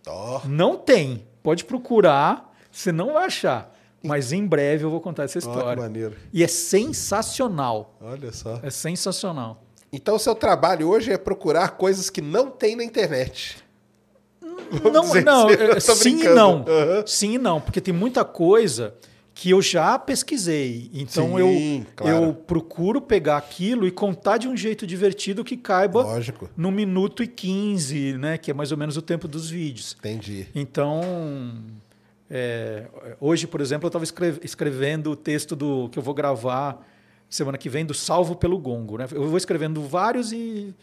Ó, 0.08 0.42
Não 0.46 0.76
tem. 0.78 1.28
Pode 1.42 1.66
procurar, 1.66 2.54
você 2.72 2.92
não 2.92 3.14
vai 3.14 3.26
achar. 3.26 3.72
Mas 4.02 4.32
em 4.34 4.46
breve 4.46 4.84
eu 4.84 4.90
vou 4.90 5.00
contar 5.00 5.24
essa 5.24 5.40
ó, 5.40 5.42
que 5.42 5.48
história. 5.48 5.82
maneiro. 5.82 6.16
E 6.34 6.44
é 6.44 6.48
sensacional. 6.48 7.96
Olha 8.02 8.32
só. 8.32 8.60
É 8.62 8.70
sensacional. 8.70 9.64
Então, 9.92 10.16
o 10.16 10.20
seu 10.20 10.34
trabalho 10.36 10.90
hoje 10.90 11.12
é 11.12 11.18
procurar 11.18 11.70
coisas 11.78 12.10
que 12.10 12.22
não 12.22 12.50
tem 12.50 12.76
na 12.76 12.84
internet. 12.84 13.58
Não, 14.92 15.02
dizer 15.02 15.24
não, 15.24 15.48
assim, 15.48 15.56
é, 15.62 15.74
tô 15.76 15.96
sim 15.96 16.10
e 16.10 16.14
brincando. 16.16 16.36
não. 16.36 16.66
Aham. 16.68 17.04
Sim 17.06 17.34
e 17.34 17.38
não, 17.38 17.62
porque 17.62 17.80
tem 17.80 17.94
muita 17.94 18.26
coisa 18.26 18.96
que 19.34 19.50
eu 19.50 19.62
já 19.62 19.98
pesquisei. 19.98 20.90
Então 20.94 21.38
Sim, 21.38 21.80
eu, 21.80 21.86
claro. 21.96 22.26
eu 22.26 22.34
procuro 22.34 23.02
pegar 23.02 23.38
aquilo 23.38 23.88
e 23.88 23.92
contar 23.92 24.38
de 24.38 24.48
um 24.48 24.56
jeito 24.56 24.86
divertido 24.86 25.44
que 25.44 25.58
caiba 25.58 26.04
Lógico. 26.04 26.50
no 26.56 26.72
minuto 26.72 27.24
e 27.24 27.28
15, 27.28 28.18
né? 28.18 28.38
Que 28.38 28.52
é 28.52 28.54
mais 28.54 28.72
ou 28.72 28.78
menos 28.78 28.96
o 28.96 29.02
tempo 29.02 29.28
dos 29.28 29.50
vídeos. 29.50 29.96
Entendi. 30.00 30.48
Então, 30.54 31.02
é, 32.30 32.86
hoje, 33.20 33.48
por 33.48 33.60
exemplo, 33.60 33.88
eu 33.88 34.04
estava 34.04 34.40
escrevendo 34.44 35.12
o 35.12 35.16
texto 35.16 35.56
do 35.56 35.90
que 35.90 35.98
eu 35.98 36.04
vou 36.04 36.14
gravar 36.14 36.88
semana 37.28 37.58
que 37.58 37.70
vem 37.70 37.84
do 37.84 37.94
Salvo 37.94 38.36
pelo 38.36 38.60
Gongo. 38.60 38.98
Né? 38.98 39.08
Eu 39.12 39.28
vou 39.28 39.38
escrevendo 39.38 39.82
vários 39.82 40.32
e 40.32 40.76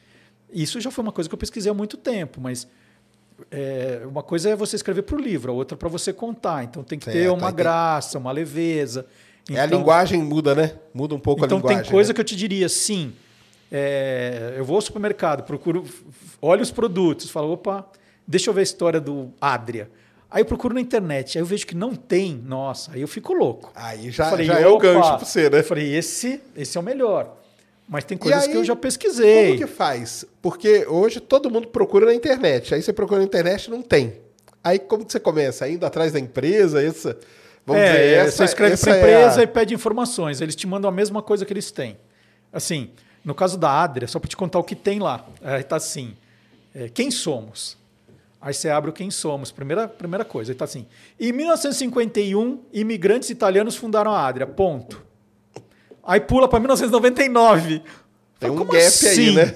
isso 0.53 0.81
já 0.81 0.91
foi 0.91 1.03
uma 1.03 1.13
coisa 1.13 1.31
que 1.31 1.35
eu 1.35 1.39
pesquisei 1.39 1.71
há 1.71 1.75
muito 1.75 1.97
tempo, 1.97 2.41
mas 2.41 2.67
é, 3.51 4.03
uma 4.07 4.23
coisa 4.23 4.51
é 4.51 4.57
você 4.57 4.77
escrever 4.77 5.03
para 5.03 5.17
o 5.17 5.21
livro, 5.21 5.53
a 5.53 5.55
outra 5.55 5.77
para 5.77 5.89
você 5.89 6.13
contar. 6.13 6.65
Então 6.65 6.83
tem 6.83 6.99
que 6.99 7.07
ter 7.07 7.13
Certo, 7.13 7.35
uma 7.35 7.47
aí 7.49 7.53
tem- 7.55 7.57
graça, 7.65 8.19
uma 8.19 8.33
leveza. 8.33 9.07
é 9.51 9.59
a 9.61 9.67
Então- 9.67 9.79
linguagem 9.79 10.23
muda, 10.23 10.55
né? 10.55 10.75
Muda 10.95 11.15
um 11.15 11.21
pouco 11.21 11.45
então 11.45 11.59
a 11.59 11.61
linguagem. 11.61 11.83
tem 11.85 11.91
coisa 11.91 12.11
né? 12.11 12.15
que 12.15 12.21
eu 12.21 12.25
te 12.25 12.37
diria 12.37 12.67
assim. 12.67 13.13
é, 13.73 14.55
eu 14.57 14.65
vou 14.65 14.75
ao 14.77 14.83
supermercado, 14.83 15.45
procuro, 15.45 15.85
olho 16.43 16.61
os 16.63 16.73
produtos, 16.73 17.31
falo, 17.31 17.53
opa, 17.53 17.87
deixa 18.27 18.51
eu 18.51 18.55
ver 18.55 18.61
a 18.61 18.65
história 18.65 19.01
do 19.01 19.31
Adria. 19.41 19.89
Aí 20.29 20.43
eu 20.43 20.45
procuro 20.47 20.75
na 20.75 20.81
internet, 20.81 21.39
aí 21.39 21.43
eu 21.43 21.47
vejo 21.47 21.67
que 21.67 21.75
não 21.77 21.95
tem, 21.95 22.35
nossa, 22.47 22.93
aí 22.93 23.01
eu 23.01 23.07
fico 23.09 23.33
louco. 23.33 23.71
Aí 23.75 24.11
já, 24.11 24.31
Falei, 24.31 24.47
já 24.47 24.59
é 24.59 24.67
o 24.67 24.77
gancho 24.79 25.09
pra 25.17 25.19
você, 25.25 25.49
né? 25.49 25.59
Eu 25.61 25.65
falei, 25.65 25.95
esse, 25.95 26.41
esse 26.57 26.77
é 26.77 26.81
o 26.81 26.83
melhor. 26.85 27.37
Mas 27.91 28.05
tem 28.05 28.17
coisas 28.17 28.45
aí, 28.45 28.51
que 28.53 28.57
eu 28.57 28.63
já 28.63 28.77
pesquisei. 28.77 29.49
Como 29.49 29.59
que 29.59 29.67
faz? 29.67 30.25
Porque 30.41 30.87
hoje 30.87 31.19
todo 31.19 31.51
mundo 31.51 31.67
procura 31.67 32.07
na 32.07 32.15
internet. 32.15 32.73
Aí 32.73 32.81
você 32.81 32.93
procura 32.93 33.19
na 33.19 33.27
internet 33.27 33.65
e 33.65 33.71
não 33.71 33.83
tem. 33.83 34.15
Aí 34.63 34.79
como 34.79 35.05
que 35.05 35.11
você 35.11 35.19
começa? 35.19 35.69
Indo 35.69 35.85
atrás 35.85 36.13
da 36.13 36.21
empresa? 36.21 36.81
Essa, 36.81 37.19
vamos 37.67 37.83
é, 37.83 37.91
dizer, 37.91 38.15
essa, 38.15 38.37
você 38.37 38.45
escreve 38.45 38.77
para 38.77 38.93
a 38.93 38.97
é 38.97 38.99
empresa 39.01 39.41
a- 39.41 39.43
e 39.43 39.47
pede 39.49 39.75
informações. 39.75 40.41
Eles 40.41 40.55
te 40.55 40.69
mandam 40.69 40.89
a 40.89 40.93
mesma 40.93 41.21
coisa 41.21 41.45
que 41.45 41.53
eles 41.53 41.73
têm. 41.73 41.97
Assim, 42.53 42.91
no 43.25 43.35
caso 43.35 43.59
da 43.59 43.83
Adria, 43.83 44.07
só 44.07 44.21
para 44.21 44.29
te 44.29 44.37
contar 44.37 44.61
o 44.61 44.65
que 44.65 44.77
tem 44.77 45.01
lá. 45.01 45.27
Aí 45.43 45.65
tá 45.65 45.75
assim: 45.75 46.15
é, 46.73 46.89
quem 46.89 47.11
somos? 47.11 47.77
Aí 48.41 48.55
você 48.55 48.69
abre 48.71 48.91
o 48.91 48.93
quem 48.93 49.11
somos, 49.11 49.51
primeira, 49.51 49.89
primeira 49.89 50.25
coisa. 50.25 50.53
Aí 50.53 50.57
tá 50.57 50.65
assim: 50.65 50.87
em 51.19 51.33
1951, 51.33 52.61
imigrantes 52.73 53.31
italianos 53.31 53.75
fundaram 53.75 54.13
a 54.13 54.29
Adria. 54.29 54.47
Ponto. 54.47 55.10
Aí 56.03 56.21
pula 56.21 56.49
para 56.49 56.59
1999. 56.61 57.79
Tem 57.81 57.83
Fala, 58.41 58.53
um 58.53 58.57
"Como 58.57 58.73
gap 58.73 58.81
aí, 58.83 58.87
assim?" 58.87 59.35
né? 59.35 59.55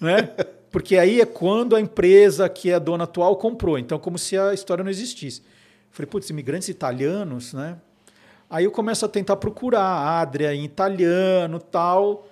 né? 0.00 0.22
Porque 0.70 0.96
aí 0.98 1.20
é 1.20 1.26
quando 1.26 1.74
a 1.74 1.80
empresa 1.80 2.48
que 2.48 2.70
é 2.70 2.74
a 2.74 2.78
dona 2.78 3.04
atual 3.04 3.36
comprou. 3.36 3.78
Então, 3.78 3.98
como 3.98 4.18
se 4.18 4.36
a 4.36 4.52
história 4.52 4.84
não 4.84 4.90
existisse. 4.90 5.42
Falei, 5.90 6.06
putz, 6.06 6.28
imigrantes 6.28 6.68
italianos, 6.68 7.54
né? 7.54 7.76
Aí 8.50 8.64
eu 8.64 8.70
começo 8.70 9.04
a 9.04 9.08
tentar 9.08 9.36
procurar 9.36 9.82
Adria 10.20 10.54
em 10.54 10.64
italiano 10.64 11.58
tal. 11.58 12.28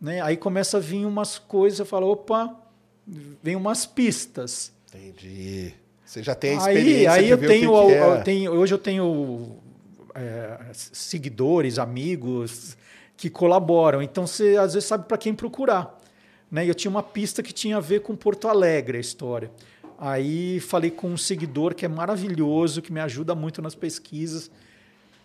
Né? 0.00 0.20
Aí 0.20 0.36
começa 0.36 0.76
a 0.76 0.80
vir 0.80 1.04
umas 1.04 1.38
coisas, 1.38 1.80
eu 1.80 1.86
falo, 1.86 2.08
opa, 2.08 2.54
vem 3.42 3.56
umas 3.56 3.84
pistas. 3.84 4.72
Entendi. 4.94 5.74
Você 6.04 6.22
já 6.22 6.34
tem 6.36 6.50
a 6.56 6.64
Aí, 6.64 6.76
experiência 6.76 7.12
aí 7.12 7.24
de 7.24 7.30
eu 7.32 7.38
tenho, 7.38 7.50
que, 7.72 7.86
que 7.86 7.92
eu 7.98 8.14
é. 8.14 8.20
tenho- 8.22 8.52
hoje 8.52 8.72
eu 8.74 8.78
tenho 8.78 9.56
é, 10.16 10.58
seguidores, 10.72 11.78
amigos 11.78 12.76
que 13.16 13.28
colaboram. 13.28 14.02
Então 14.02 14.26
você 14.26 14.56
às 14.56 14.74
vezes 14.74 14.88
sabe 14.88 15.06
para 15.06 15.18
quem 15.18 15.34
procurar. 15.34 15.98
Né? 16.50 16.68
Eu 16.68 16.74
tinha 16.74 16.90
uma 16.90 17.02
pista 17.02 17.42
que 17.42 17.52
tinha 17.52 17.76
a 17.76 17.80
ver 17.80 18.00
com 18.00 18.16
Porto 18.16 18.48
Alegre, 18.48 18.98
a 18.98 19.00
história. 19.00 19.50
Aí 19.98 20.60
falei 20.60 20.90
com 20.90 21.08
um 21.08 21.16
seguidor 21.16 21.74
que 21.74 21.84
é 21.84 21.88
maravilhoso, 21.88 22.82
que 22.82 22.92
me 22.92 23.00
ajuda 23.00 23.34
muito 23.34 23.62
nas 23.62 23.74
pesquisas. 23.74 24.50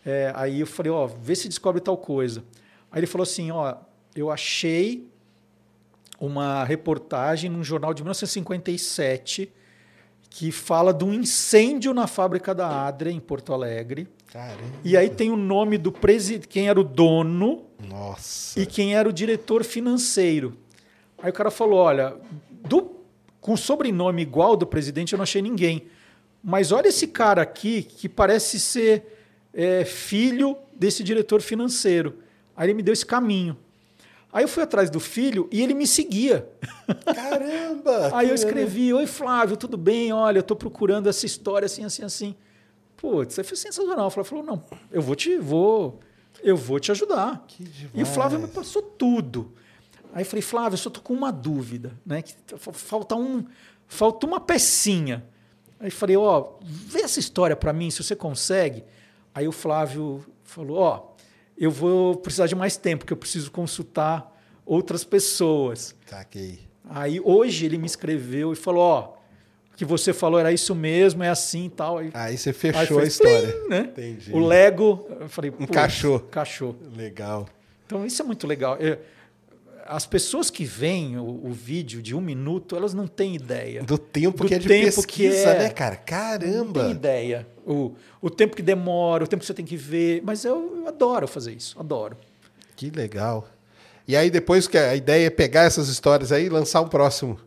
É, 0.05 0.31
aí 0.35 0.59
eu 0.59 0.67
falei, 0.67 0.91
ó, 0.91 1.07
vê 1.07 1.35
se 1.35 1.47
descobre 1.47 1.81
tal 1.81 1.97
coisa. 1.97 2.43
Aí 2.91 2.99
ele 2.99 3.07
falou 3.07 3.23
assim, 3.23 3.51
ó, 3.51 3.75
eu 4.15 4.31
achei 4.31 5.07
uma 6.19 6.63
reportagem 6.63 7.49
num 7.49 7.63
jornal 7.63 7.93
de 7.93 8.03
1957 8.03 9.51
que 10.29 10.51
fala 10.51 10.93
de 10.93 11.03
um 11.03 11.13
incêndio 11.13 11.93
na 11.93 12.07
fábrica 12.07 12.55
da 12.55 12.87
Adria 12.87 13.11
em 13.11 13.19
Porto 13.19 13.53
Alegre. 13.53 14.07
Caramba. 14.31 14.61
E 14.83 14.95
aí 14.95 15.09
tem 15.09 15.29
o 15.29 15.35
nome 15.35 15.77
do 15.77 15.91
presidente, 15.91 16.47
quem 16.47 16.69
era 16.69 16.79
o 16.79 16.85
dono 16.85 17.65
Nossa. 17.85 18.57
e 18.57 18.65
quem 18.65 18.95
era 18.95 19.09
o 19.09 19.11
diretor 19.11 19.61
financeiro. 19.63 20.57
Aí 21.21 21.29
o 21.29 21.33
cara 21.33 21.51
falou: 21.51 21.79
olha, 21.79 22.15
do, 22.49 22.95
com 23.41 23.57
sobrenome 23.57 24.21
igual 24.21 24.55
do 24.55 24.65
presidente 24.65 25.11
eu 25.11 25.17
não 25.17 25.23
achei 25.23 25.41
ninguém. 25.41 25.85
Mas 26.41 26.71
olha 26.71 26.87
esse 26.87 27.07
cara 27.07 27.41
aqui 27.41 27.83
que 27.83 28.07
parece 28.07 28.57
ser 28.57 29.03
é, 29.53 29.83
filho 29.83 30.57
desse 30.73 31.03
diretor 31.03 31.41
financeiro. 31.41 32.19
Aí 32.55 32.67
ele 32.67 32.73
me 32.73 32.81
deu 32.81 32.93
esse 32.93 33.05
caminho. 33.05 33.57
Aí 34.31 34.45
eu 34.45 34.47
fui 34.47 34.63
atrás 34.63 34.89
do 34.89 34.99
filho 34.99 35.49
e 35.51 35.61
ele 35.61 35.73
me 35.73 35.85
seguia. 35.85 36.47
Caramba! 37.13 38.11
Aí 38.13 38.29
eu 38.29 38.35
escrevi: 38.35 38.93
Oi, 38.93 39.05
Flávio, 39.05 39.57
tudo 39.57 39.75
bem? 39.75 40.13
Olha, 40.13 40.37
eu 40.37 40.41
estou 40.41 40.55
procurando 40.55 41.09
essa 41.09 41.25
história 41.25 41.65
assim, 41.65 41.83
assim, 41.83 42.03
assim. 42.03 42.35
Putz, 43.01 43.33
isso 43.33 43.43
foi 43.43 43.57
sensacional. 43.57 44.07
O 44.07 44.09
Flávio 44.11 44.29
falou: 44.29 44.45
Não, 44.45 44.63
eu 44.91 45.01
vou 45.01 45.15
te, 45.15 45.37
vou, 45.39 45.99
eu 46.43 46.55
vou 46.55 46.79
te 46.79 46.91
ajudar. 46.91 47.43
E 47.93 48.03
o 48.03 48.05
Flávio 48.05 48.39
me 48.39 48.47
passou 48.47 48.81
tudo. 48.81 49.53
Aí 50.13 50.21
eu 50.21 50.25
falei: 50.25 50.41
Flávio, 50.43 50.73
eu 50.75 50.77
só 50.77 50.89
tô 50.89 51.01
com 51.01 51.13
uma 51.13 51.31
dúvida, 51.31 51.97
né? 52.05 52.21
Que 52.21 52.33
fa- 52.57 52.71
falta 52.71 53.15
um, 53.15 53.43
falta 53.87 54.27
uma 54.27 54.39
pecinha. 54.39 55.25
Aí 55.79 55.87
eu 55.87 55.91
falei: 55.91 56.15
Ó, 56.15 56.53
vê 56.61 57.01
essa 57.01 57.19
história 57.19 57.55
para 57.55 57.73
mim, 57.73 57.89
se 57.89 58.03
você 58.03 58.15
consegue. 58.15 58.83
Aí 59.33 59.47
o 59.47 59.51
Flávio 59.51 60.23
falou: 60.43 60.77
Ó, 60.77 61.07
eu 61.57 61.71
vou 61.71 62.15
precisar 62.17 62.45
de 62.45 62.55
mais 62.55 62.77
tempo, 62.77 63.05
que 63.05 63.13
eu 63.13 63.17
preciso 63.17 63.49
consultar 63.51 64.31
outras 64.65 65.03
pessoas. 65.03 65.95
Saquei. 66.05 66.59
Aí 66.89 67.19
hoje 67.19 67.65
ele 67.65 67.77
me 67.79 67.87
escreveu 67.87 68.53
e 68.53 68.55
falou: 68.55 68.81
Ó, 68.83 69.13
o 69.13 69.13
que 69.81 69.85
você 69.85 70.13
falou 70.13 70.39
era 70.39 70.51
isso 70.51 70.75
mesmo, 70.75 71.23
é 71.23 71.29
assim 71.29 71.65
e 71.65 71.69
tal. 71.69 71.97
Aí, 71.97 72.11
Aí 72.13 72.37
você 72.37 72.49
aí 72.49 72.53
fechou 72.53 72.85
foi 72.97 73.03
a 73.03 73.07
história. 73.07 73.47
plim, 73.51 73.67
né? 73.67 73.79
Entendi. 73.91 74.31
O 74.31 74.39
Lego, 74.45 75.07
eu 75.19 75.27
falei: 75.27 75.49
"Putz, 75.49 75.63
Encaixou. 75.63 76.17
Encaixou. 76.17 76.75
Legal. 76.95 77.47
Então 77.87 78.05
isso 78.05 78.21
é 78.21 78.25
muito 78.25 78.45
legal. 78.45 78.77
É, 78.79 78.99
As 79.87 80.05
pessoas 80.05 80.51
que 80.51 80.63
veem 80.63 81.17
o, 81.17 81.23
o 81.47 81.51
vídeo 81.51 81.99
de 81.99 82.13
um 82.15 82.21
minuto, 82.21 82.75
elas 82.75 82.93
não 82.93 83.07
têm 83.07 83.35
ideia. 83.35 83.81
Do 83.81 83.97
tempo 83.97 84.43
Do 84.43 84.47
que 84.47 84.53
é 84.53 84.59
de 84.59 84.67
tempo 84.67 84.85
que 85.07 85.23
pesquisa, 85.27 85.49
é. 85.49 85.59
né, 85.63 85.69
cara? 85.69 85.95
Não 85.95 85.97
tem 85.97 86.05
Caramba. 86.05 86.89
ideia. 86.91 87.47
O, 87.65 87.93
o 88.21 88.29
tempo 88.29 88.55
que 88.55 88.61
demora, 88.61 89.23
o 89.23 89.27
tempo 89.27 89.39
que 89.41 89.47
você 89.47 89.53
tem 89.55 89.65
que 89.65 89.75
ver. 89.75 90.21
Mas 90.23 90.45
eu, 90.45 90.77
eu 90.83 90.87
adoro 90.87 91.27
fazer 91.27 91.53
isso, 91.53 91.79
adoro. 91.79 92.15
Que 92.75 92.91
legal. 92.91 93.47
E 94.07 94.15
aí 94.15 94.29
depois 94.29 94.67
que 94.67 94.77
a 94.77 94.95
ideia 94.95 95.25
é 95.25 95.29
pegar 95.31 95.63
essas 95.63 95.87
histórias 95.89 96.31
aí 96.31 96.45
e 96.45 96.49
lançar 96.49 96.81
um 96.81 96.87
próximo. 96.87 97.39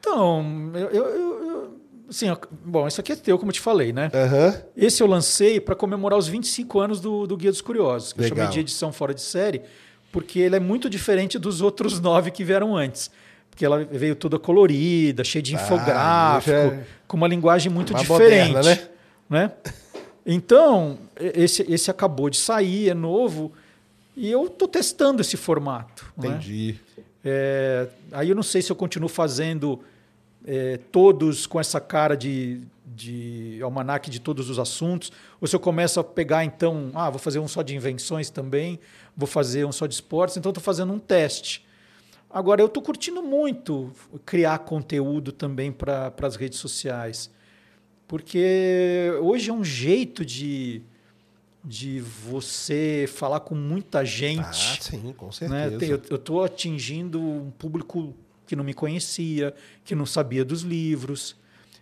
Então, 0.00 0.70
eu, 0.74 0.88
eu, 0.90 1.04
eu- 1.06 1.44
eu- 1.48 1.80
assim, 2.08 2.26
bom, 2.64 2.86
isso 2.86 3.00
aqui 3.00 3.12
é 3.12 3.16
teu, 3.16 3.38
como 3.38 3.50
eu 3.50 3.54
te 3.54 3.60
falei, 3.60 3.92
né? 3.92 4.10
Aham. 4.14 4.62
Esse 4.76 5.02
eu 5.02 5.06
lancei 5.06 5.60
para 5.60 5.74
comemorar 5.74 6.18
os 6.18 6.28
25 6.28 6.80
anos 6.80 7.00
do, 7.00 7.26
do 7.26 7.36
Guia 7.36 7.50
dos 7.50 7.60
Curiosos, 7.60 8.12
que 8.12 8.20
eu 8.20 8.24
Legal. 8.24 8.38
chamei 8.38 8.52
de 8.52 8.60
edição 8.60 8.92
fora 8.92 9.12
de 9.12 9.20
série, 9.22 9.62
porque 10.12 10.38
ele 10.38 10.56
é 10.56 10.60
muito 10.60 10.88
diferente 10.88 11.38
dos 11.38 11.60
outros 11.60 11.98
nove 12.00 12.30
que 12.30 12.44
vieram 12.44 12.76
antes. 12.76 13.10
Porque 13.50 13.64
ela 13.66 13.84
veio 13.84 14.14
toda 14.14 14.38
colorida, 14.38 15.24
cheia 15.24 15.42
de 15.42 15.56
Ah, 15.56 15.60
infográfico, 15.60 16.56
é 16.56 16.84
com 17.08 17.16
uma 17.16 17.26
linguagem 17.26 17.72
muito 17.72 17.92
mais 17.92 18.06
diferente. 18.06 18.52
moderna, 18.52 18.62
né? 18.62 18.88
né? 19.28 19.52
Então, 20.24 20.98
esse, 21.18 21.62
esse 21.68 21.90
acabou 21.90 22.30
de 22.30 22.36
sair, 22.36 22.90
é 22.90 22.94
novo, 22.94 23.50
e 24.16 24.30
eu 24.30 24.46
estou 24.46 24.68
testando 24.68 25.22
esse 25.22 25.36
formato. 25.36 26.06
né? 26.16 26.38
É, 27.24 27.88
aí 28.12 28.28
eu 28.28 28.36
não 28.36 28.42
sei 28.42 28.62
se 28.62 28.70
eu 28.70 28.76
continuo 28.76 29.08
fazendo 29.08 29.80
é, 30.46 30.78
todos 30.90 31.46
com 31.46 31.58
essa 31.58 31.80
cara 31.80 32.16
de, 32.16 32.60
de 32.86 33.58
almanaque 33.62 34.10
de 34.10 34.20
todos 34.20 34.48
os 34.48 34.58
assuntos, 34.58 35.12
ou 35.40 35.46
se 35.46 35.54
eu 35.54 35.60
começo 35.60 35.98
a 36.00 36.04
pegar, 36.04 36.44
então, 36.44 36.90
ah, 36.94 37.10
vou 37.10 37.18
fazer 37.18 37.38
um 37.38 37.48
só 37.48 37.62
de 37.62 37.74
invenções 37.74 38.30
também, 38.30 38.78
vou 39.16 39.26
fazer 39.26 39.64
um 39.64 39.72
só 39.72 39.86
de 39.86 39.94
esportes, 39.94 40.36
então 40.36 40.50
estou 40.50 40.62
fazendo 40.62 40.92
um 40.92 40.98
teste. 40.98 41.66
Agora, 42.30 42.60
eu 42.60 42.66
estou 42.66 42.82
curtindo 42.82 43.22
muito 43.22 43.90
criar 44.26 44.58
conteúdo 44.60 45.32
também 45.32 45.72
para 45.72 46.12
as 46.22 46.36
redes 46.36 46.58
sociais, 46.58 47.30
porque 48.06 49.10
hoje 49.20 49.50
é 49.50 49.52
um 49.52 49.64
jeito 49.64 50.24
de, 50.24 50.82
de 51.68 52.00
você 52.00 53.04
falar 53.14 53.40
com 53.40 53.54
muita 53.54 54.04
gente 54.04 54.40
Ah, 54.40 54.52
sim, 54.80 55.12
com 55.16 55.26
né? 55.26 55.32
certeza. 55.32 55.78
Tem- 55.78 55.90
Eu 56.10 56.16
estou 56.16 56.42
atingindo 56.42 57.20
um 57.20 57.50
público 57.50 58.14
que 58.46 58.56
não 58.56 58.64
me 58.64 58.72
conhecia, 58.72 59.54
que 59.84 59.94
não 59.94 60.06
sabia 60.06 60.42
dos 60.44 60.62
livros. 60.62 61.36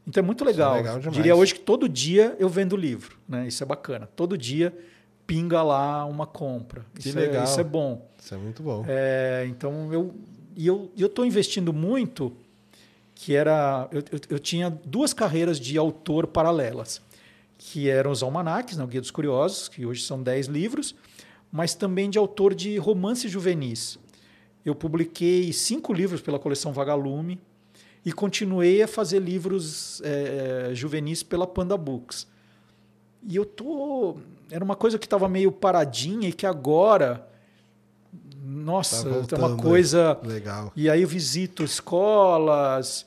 Então 0.06 0.20
é 0.22 0.26
muito 0.26 0.44
legal. 0.44 0.74
legal 0.74 0.98
demais. 0.98 1.16
Diria 1.16 1.36
hoje 1.36 1.54
que 1.54 1.60
todo 1.60 1.88
dia 1.88 2.34
eu 2.40 2.48
vendo 2.48 2.76
livro. 2.76 3.16
Né? 3.28 3.46
Isso 3.46 3.62
é 3.62 3.66
bacana. 3.66 4.08
Todo 4.16 4.36
dia 4.36 4.76
pinga 5.26 5.62
lá 5.62 6.04
uma 6.04 6.26
compra. 6.26 6.84
Que 6.94 7.08
isso, 7.08 7.16
legal. 7.18 7.42
É, 7.42 7.44
isso 7.44 7.60
é 7.60 7.64
bom. 7.64 8.08
Isso 8.20 8.34
é 8.34 8.38
muito 8.38 8.62
bom. 8.62 8.84
É, 8.88 9.46
então 9.48 9.92
eu 9.92 10.14
e 10.56 10.66
eu 10.66 10.90
eu 10.98 11.06
estou 11.06 11.24
investindo 11.24 11.72
muito 11.72 12.32
que 13.14 13.34
era 13.34 13.88
eu, 13.92 14.02
eu, 14.12 14.20
eu 14.30 14.38
tinha 14.38 14.68
duas 14.84 15.12
carreiras 15.12 15.58
de 15.60 15.78
autor 15.78 16.26
paralelas 16.26 17.00
que 17.58 17.88
eram 17.88 18.10
os 18.10 18.22
almanaques, 18.22 18.76
né, 18.76 18.84
o 18.84 18.86
Guia 18.86 19.00
dos 19.00 19.10
Curiosos, 19.10 19.68
que 19.68 19.86
hoje 19.86 20.02
são 20.02 20.22
10 20.22 20.46
livros, 20.46 20.94
mas 21.50 21.74
também 21.74 22.10
de 22.10 22.18
autor 22.18 22.54
de 22.54 22.76
romances 22.76 23.30
juvenis. 23.30 23.98
Eu 24.64 24.74
publiquei 24.74 25.52
cinco 25.52 25.92
livros 25.92 26.20
pela 26.20 26.38
coleção 26.38 26.72
Vagalume 26.72 27.40
e 28.04 28.12
continuei 28.12 28.82
a 28.82 28.88
fazer 28.88 29.20
livros 29.20 30.00
eh, 30.04 30.70
juvenis 30.74 31.22
pela 31.22 31.46
Panda 31.46 31.76
Books. 31.76 32.26
E 33.28 33.34
eu 33.36 33.44
tô. 33.44 34.16
Era 34.50 34.64
uma 34.64 34.76
coisa 34.76 34.98
que 34.98 35.06
estava 35.06 35.28
meio 35.28 35.50
paradinha 35.50 36.28
e 36.28 36.32
que 36.32 36.46
agora. 36.46 37.26
Nossa, 38.44 39.02
Tá 39.02 39.08
é 39.36 39.38
uma 39.38 39.48
voltando, 39.48 39.62
coisa. 39.62 40.18
Legal. 40.22 40.72
E 40.76 40.88
aí 40.88 41.02
eu 41.02 41.08
visito 41.08 41.64
escolas, 41.64 43.06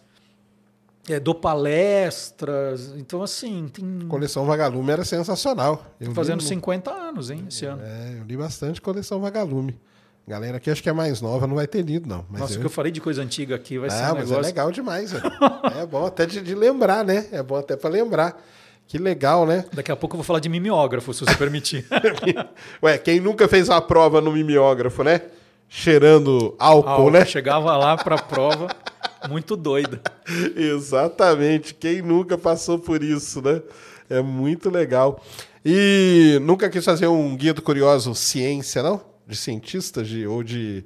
eh, 1.14 1.20
dou 1.20 1.34
palestras. 1.36 2.94
Então, 2.98 3.22
assim, 3.24 3.68
tem. 3.72 4.08
Coleção 4.08 4.46
Vagalume 4.46 4.92
era 4.92 5.04
sensacional. 5.06 5.86
Eu 6.00 6.10
li 6.10 6.14
fazendo 6.14 6.42
no- 6.42 6.48
50 6.48 6.92
anos, 6.92 7.30
hein, 7.30 7.46
esse 7.50 7.66
ano. 7.66 7.82
É, 7.84 8.18
eu 8.20 8.24
li 8.26 8.36
bastante 8.38 8.82
Coleção 8.82 9.20
Vagalume. 9.20 9.80
Galera 10.28 10.58
aqui 10.58 10.70
acho 10.70 10.84
que 10.84 10.90
é 10.90 10.94
mais 10.94 11.22
nova, 11.22 11.48
não 11.48 11.56
vai 11.56 11.66
ter 11.66 11.82
lido, 11.82 12.08
não. 12.08 12.24
Mas 12.30 12.42
Nossa, 12.42 12.54
o 12.54 12.56
eu... 12.58 12.60
que 12.60 12.66
eu 12.68 12.70
falei 12.70 12.92
de 12.92 13.02
coisa 13.02 13.22
antiga 13.22 13.56
aqui 13.56 13.80
vai 13.80 13.90
ser 13.90 14.04
Ah, 14.04 14.12
um 14.14 14.16
mas 14.18 14.30
negócio. 14.30 14.44
é 14.44 14.46
legal 14.46 14.72
demais, 14.72 15.12
velho. 15.12 15.24
É 15.82 15.86
bom 15.88 16.06
até 16.06 16.26
de, 16.28 16.40
de 16.42 16.54
lembrar, 16.54 17.04
né? 17.04 17.26
É 17.32 17.42
bom 17.42 17.56
até 17.56 17.76
pra 17.76 17.90
lembrar. 17.90 18.40
Que 18.88 18.98
legal, 19.00 19.46
né? 19.46 19.66
Daqui 19.74 19.92
a 19.92 19.96
pouco 19.96 20.16
eu 20.16 20.18
vou 20.20 20.24
falar 20.24 20.40
de 20.40 20.48
mimeógrafo, 20.50 21.14
se 21.14 21.26
você 21.26 21.36
permitir. 21.36 21.86
Ué, 22.84 22.98
quem 23.00 23.20
nunca 23.20 23.48
fez 23.48 23.70
uma 23.70 23.82
prova 23.82 24.22
no 24.22 24.32
mimeógrafo, 24.32 25.04
né? 25.04 25.22
Cheirando 25.68 26.56
álcool, 26.60 26.90
Álcool, 26.90 27.12
né? 27.12 27.26
Chegava 27.26 27.76
lá 27.78 27.96
para 27.98 28.16
a 28.16 28.22
prova, 28.22 28.68
muito 29.28 29.56
doida. 29.56 30.02
Exatamente. 30.56 31.74
Quem 31.74 32.02
nunca 32.02 32.38
passou 32.38 32.80
por 32.80 33.04
isso, 33.04 33.42
né? 33.42 33.62
É 34.10 34.22
muito 34.22 34.70
legal. 34.70 35.24
E 35.66 36.40
nunca 36.42 36.70
quis 36.70 36.84
fazer 36.86 37.08
um 37.08 37.36
guia 37.36 37.54
do 37.54 37.62
curioso 37.62 38.16
ciência, 38.16 38.82
não? 38.82 39.02
De 39.28 39.36
cientistas 39.36 40.08
de, 40.08 40.26
ou 40.26 40.42
de 40.44 40.84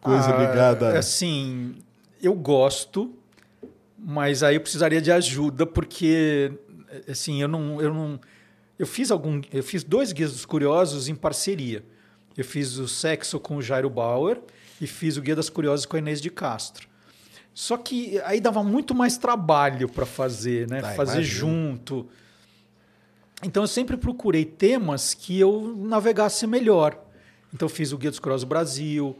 coisa 0.00 0.34
Ah, 0.34 0.38
ligada. 0.38 0.98
Assim, 0.98 1.76
eu 2.22 2.34
gosto, 2.34 3.14
mas 3.98 4.42
aí 4.42 4.56
eu 4.56 4.60
precisaria 4.60 5.00
de 5.00 5.12
ajuda, 5.12 5.66
porque 5.66 6.52
assim, 7.08 7.40
eu 7.42 7.48
não. 7.48 7.80
Eu, 7.80 7.94
não, 7.94 8.20
eu 8.78 8.86
fiz 8.86 9.10
algum. 9.10 9.40
Eu 9.52 9.62
fiz 9.62 9.84
dois 9.84 10.10
guias 10.12 10.32
dos 10.32 10.44
curiosos 10.44 11.08
em 11.08 11.14
parceria. 11.14 11.84
Eu 12.36 12.44
fiz 12.44 12.78
o 12.78 12.88
sexo 12.88 13.38
com 13.38 13.56
o 13.56 13.62
Jairo 13.62 13.90
Bauer 13.90 14.40
e 14.80 14.86
fiz 14.86 15.16
o 15.16 15.22
Guia 15.22 15.36
das 15.36 15.50
Curiosas 15.50 15.84
com 15.84 15.96
a 15.96 15.98
Inês 15.98 16.20
de 16.20 16.30
Castro. 16.30 16.88
Só 17.60 17.76
que 17.76 18.18
aí 18.24 18.40
dava 18.40 18.64
muito 18.64 18.94
mais 18.94 19.18
trabalho 19.18 19.86
para 19.86 20.06
fazer, 20.06 20.66
né? 20.66 20.80
Ah, 20.82 20.94
fazer 20.94 21.18
imagino. 21.18 21.40
junto. 21.40 22.08
Então 23.44 23.62
eu 23.62 23.66
sempre 23.66 23.98
procurei 23.98 24.46
temas 24.46 25.12
que 25.12 25.38
eu 25.38 25.76
navegasse 25.76 26.46
melhor. 26.46 26.98
Então 27.52 27.66
eu 27.66 27.70
fiz 27.70 27.92
o 27.92 27.98
Guia 27.98 28.08
dos 28.08 28.18
Curiosos 28.18 28.44
Brasil, 28.44 29.14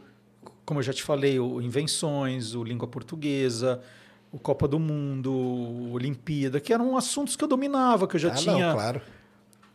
como 0.65 0.79
eu 0.79 0.83
já 0.83 0.91
te 0.91 1.03
falei, 1.03 1.39
o 1.39 1.61
Invenções, 1.61 2.55
o 2.55 2.63
Língua 2.63 2.87
Portuguesa, 2.87 3.79
o 4.31 4.39
Copa 4.39 4.67
do 4.67 4.79
Mundo, 4.79 5.31
o 5.31 5.91
Olimpíada, 5.91 6.59
que 6.59 6.73
eram 6.73 6.97
assuntos 6.97 7.35
que 7.35 7.43
eu 7.43 7.47
dominava, 7.47 8.07
que 8.07 8.15
eu 8.15 8.19
já 8.19 8.31
ah, 8.31 8.35
tinha. 8.35 8.69
não, 8.69 8.73
claro. 8.73 9.01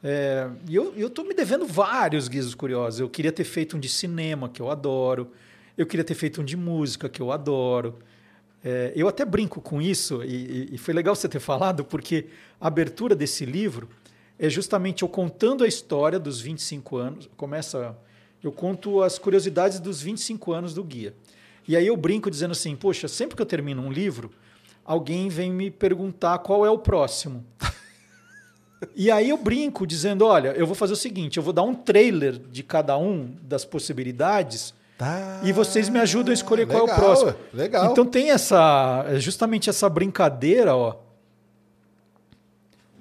É, 0.03 0.51
e 0.69 0.75
eu, 0.75 0.93
eu 0.97 1.09
tô 1.09 1.23
me 1.23 1.35
devendo 1.35 1.67
vários 1.67 2.27
guias 2.27 2.47
dos 2.47 2.57
curiosos. 2.57 2.99
Eu 2.99 3.09
queria 3.09 3.31
ter 3.31 3.45
feito 3.45 3.77
um 3.77 3.81
de 3.81 3.89
cinema, 3.89 4.49
que 4.49 4.61
eu 4.61 4.69
adoro. 4.73 5.31
Eu 5.79 5.87
queria 5.87 6.03
ter 6.03 6.15
feito 6.15 6.43
um 6.43 6.45
de 6.45 6.57
música, 6.57 7.09
que 7.09 7.23
eu 7.23 7.31
adoro. 7.31 8.01
É, 8.69 8.93
eu 8.97 9.07
até 9.07 9.25
brinco 9.25 9.61
com 9.61 9.81
isso, 9.81 10.25
e, 10.25 10.75
e- 10.75 10.79
foi 10.79 10.93
legal 10.93 11.15
você 11.15 11.29
ter 11.29 11.39
falado, 11.39 11.85
porque 11.85 12.27
a 12.61 12.67
abertura 12.67 13.15
desse 13.15 13.45
livro 13.45 13.89
é 14.37 14.51
justamente 14.51 15.05
eu 15.05 15.09
contando 15.09 15.63
a 15.63 15.69
história 15.69 16.19
dos 16.19 16.41
25 16.41 16.97
anos. 16.97 17.31
Começa. 17.37 17.97
Eu 18.43 18.51
conto 18.51 19.05
as 19.05 19.21
curiosidades 19.21 19.79
dos 19.79 20.03
25 20.03 20.53
anos 20.53 20.75
do 20.75 20.83
guia. 20.83 21.15
E 21.69 21.77
aí 21.77 21.87
eu 21.87 21.97
brinco 21.97 22.29
dizendo 22.29 22.51
assim: 22.51 22.75
poxa, 22.75 23.07
sempre 23.07 23.37
que 23.37 23.43
eu 23.43 23.47
termino 23.47 23.81
um 23.81 23.93
livro, 23.93 24.33
alguém 24.85 25.29
vem 25.29 25.53
me 25.53 25.71
perguntar 25.71 26.37
qual 26.41 26.67
é 26.67 26.71
o 26.71 26.79
próximo. 26.79 27.45
E 28.95 29.11
aí 29.11 29.31
eu 29.31 29.39
brinco 29.39 29.87
dizendo, 29.87 30.27
olha, 30.27 30.49
eu 30.51 30.67
vou 30.67 30.75
fazer 30.75 30.93
o 30.93 30.97
seguinte, 30.97 31.39
eu 31.39 31.43
vou 31.43 31.53
dar 31.53 31.63
um 31.63 31.75
trailer 31.75 32.39
de 32.39 32.63
cada 32.63 32.97
um 32.99 33.35
das 33.41 33.65
possibilidades 33.65 34.75
Tá. 34.99 35.41
e 35.45 35.53
vocês 35.53 35.91
me 35.91 35.99
ajudam 36.01 36.31
a 36.31 36.35
escolher 36.35 36.67
qual 36.67 36.79
é 36.79 36.83
o 36.83 36.87
Legal, 36.87 36.99
próximo. 36.99 37.35
Legal. 37.53 37.93
Então 37.93 38.07
tem 38.07 38.31
essa, 38.31 39.05
é 39.09 39.19
justamente 39.21 39.69
essa 39.69 39.89
brincadeira, 39.91 40.75
ó. 40.75 40.97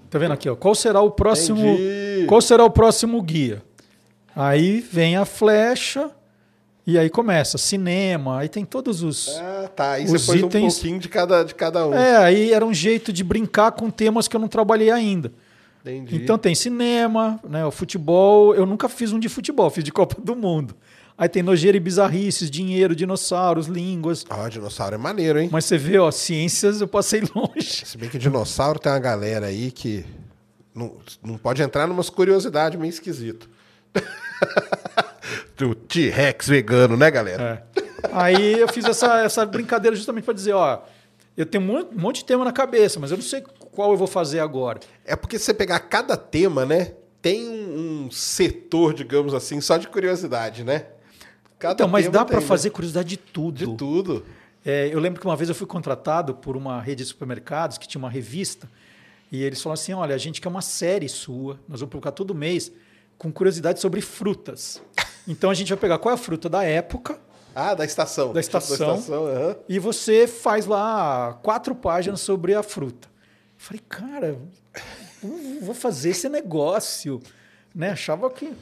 Tá 0.09 0.19
vendo 0.19 0.33
aqui, 0.33 0.49
ó? 0.49 0.55
Qual 0.55 0.75
será 0.75 1.01
o 1.01 1.11
próximo, 1.11 1.59
Entendi. 1.65 2.25
qual 2.27 2.41
será 2.41 2.63
o 2.63 2.69
próximo 2.69 3.21
guia? 3.21 3.61
Aí 4.35 4.79
vem 4.81 5.15
a 5.17 5.25
flecha 5.25 6.11
e 6.85 6.97
aí 6.99 7.09
começa 7.09 7.57
cinema, 7.57 8.39
aí 8.39 8.49
tem 8.49 8.63
todos 8.65 9.01
os 9.01 9.29
Ah, 9.37 9.69
tá. 9.75 9.91
Aí 9.93 10.05
Os 10.05 10.11
você 10.11 10.37
itens- 10.37 10.73
um 10.75 10.79
pouquinho 10.81 10.99
de 10.99 11.09
cada, 11.09 11.43
de 11.43 11.55
cada 11.55 11.87
um. 11.87 11.93
É, 11.93 12.17
aí 12.17 12.53
era 12.53 12.65
um 12.65 12.73
jeito 12.73 13.11
de 13.11 13.23
brincar 13.23 13.71
com 13.71 13.89
temas 13.89 14.27
que 14.27 14.35
eu 14.35 14.39
não 14.39 14.47
trabalhei 14.47 14.91
ainda. 14.91 15.31
Entendi. 15.81 16.15
Então 16.17 16.37
tem 16.37 16.53
cinema, 16.55 17.39
né, 17.47 17.65
o 17.65 17.71
futebol. 17.71 18.53
Eu 18.55 18.65
nunca 18.65 18.89
fiz 18.89 19.11
um 19.13 19.19
de 19.19 19.29
futebol, 19.29 19.69
fiz 19.69 19.83
de 19.83 19.91
Copa 19.91 20.15
do 20.21 20.35
Mundo. 20.35 20.75
Aí 21.17 21.29
tem 21.29 21.41
nojeira 21.41 21.77
e 21.77 21.79
bizarrices, 21.79 22.51
dinheiro, 22.51 22.93
dinossauros, 22.95 23.67
línguas. 23.67 24.25
Ó, 24.29 24.47
dinossauro 24.49 24.95
é 24.95 24.97
maneiro, 24.97 25.39
hein? 25.39 25.49
Mas 25.51 25.63
você 25.65 25.77
vê, 25.77 25.97
ó, 25.97 26.11
ciências 26.11 26.81
eu 26.81 26.87
passei 26.87 27.21
longe. 27.33 27.85
Se 27.85 27.97
bem 27.97 28.09
que 28.09 28.17
dinossauro 28.17 28.77
tem 28.79 28.91
uma 28.91 28.99
galera 28.99 29.45
aí 29.45 29.71
que 29.71 30.05
não, 30.73 30.97
não 31.23 31.37
pode 31.37 31.61
entrar 31.61 31.87
numas 31.87 32.09
curiosidades 32.09 32.77
meio 32.77 32.89
esquisito. 32.89 33.49
do 35.57 35.73
T-Rex 35.73 36.47
vegano, 36.47 36.97
né, 36.97 37.09
galera? 37.09 37.65
É. 37.73 37.81
Aí 38.11 38.59
eu 38.59 38.67
fiz 38.67 38.85
essa, 38.85 39.19
essa 39.21 39.45
brincadeira 39.45 39.95
justamente 39.95 40.25
para 40.25 40.33
dizer, 40.33 40.53
ó, 40.53 40.81
eu 41.35 41.45
tenho 41.45 41.63
um 41.63 41.67
monte- 41.67 41.95
um 41.95 41.99
monte 42.01 42.15
de 42.17 42.25
tema 42.25 42.43
na 42.45 42.51
cabeça, 42.51 42.99
mas 42.99 43.11
eu 43.11 43.17
não 43.17 43.23
sei 43.23 43.41
qual 43.71 43.91
eu 43.91 43.97
vou 43.97 44.07
fazer 44.07 44.39
agora. 44.39 44.79
É 45.05 45.15
porque 45.15 45.39
se 45.39 45.45
você 45.45 45.53
pegar 45.53 45.79
cada 45.79 46.15
tema, 46.17 46.65
né? 46.65 46.91
Tem 47.21 47.47
um, 47.49 48.05
um 48.05 48.11
setor, 48.11 48.93
digamos 48.93 49.33
assim, 49.33 49.59
só 49.59 49.77
de 49.77 49.87
curiosidade, 49.87 50.63
né? 50.63 50.85
Cada 51.65 51.73
então, 51.73 51.87
mas 51.87 52.09
dá 52.09 52.23
para 52.23 52.39
né? 52.39 52.45
fazer 52.45 52.69
curiosidade 52.69 53.09
de 53.09 53.17
tudo. 53.17 53.57
de 53.57 53.75
tudo. 53.77 54.25
É, 54.65 54.89
eu 54.91 54.99
lembro 54.99 55.19
que 55.19 55.27
uma 55.27 55.35
vez 55.35 55.47
eu 55.49 55.55
fui 55.55 55.67
contratado 55.67 56.33
por 56.33 56.55
uma 56.57 56.81
rede 56.81 57.03
de 57.03 57.09
supermercados 57.09 57.77
que 57.77 57.87
tinha 57.87 57.99
uma 57.99 58.09
revista 58.09 58.69
e 59.31 59.43
eles 59.43 59.61
falaram 59.61 59.79
assim: 59.81 59.93
olha, 59.93 60.15
a 60.15 60.17
gente 60.17 60.39
quer 60.41 60.47
uma 60.49 60.61
série 60.61 61.07
sua, 61.09 61.59
nós 61.67 61.79
vamos 61.79 61.91
publicar 61.91 62.11
todo 62.11 62.33
mês 62.33 62.71
com 63.17 63.31
curiosidade 63.31 63.79
sobre 63.79 64.01
frutas. 64.01 64.81
Então 65.27 65.49
a 65.49 65.55
gente 65.55 65.69
vai 65.69 65.77
pegar 65.79 65.97
qual 65.97 66.11
é 66.11 66.13
a 66.13 66.17
fruta 66.19 66.47
da 66.47 66.63
época 66.63 67.19
Ah, 67.55 67.73
da 67.73 67.83
estação. 67.83 68.31
Da 68.31 68.39
estação. 68.39 68.77
Da 68.77 68.93
estação, 68.93 69.25
aham. 69.25 69.55
e 69.67 69.79
você 69.79 70.27
faz 70.27 70.67
lá 70.67 71.33
quatro 71.41 71.73
páginas 71.73 72.19
sobre 72.21 72.53
a 72.53 72.61
fruta. 72.61 73.07
Eu 73.07 73.13
falei, 73.57 73.81
cara, 73.89 74.37
vou 75.63 75.73
fazer 75.73 76.11
esse 76.11 76.29
negócio. 76.29 77.19
Né? 77.73 77.89
Achava 77.89 78.29
que. 78.29 78.53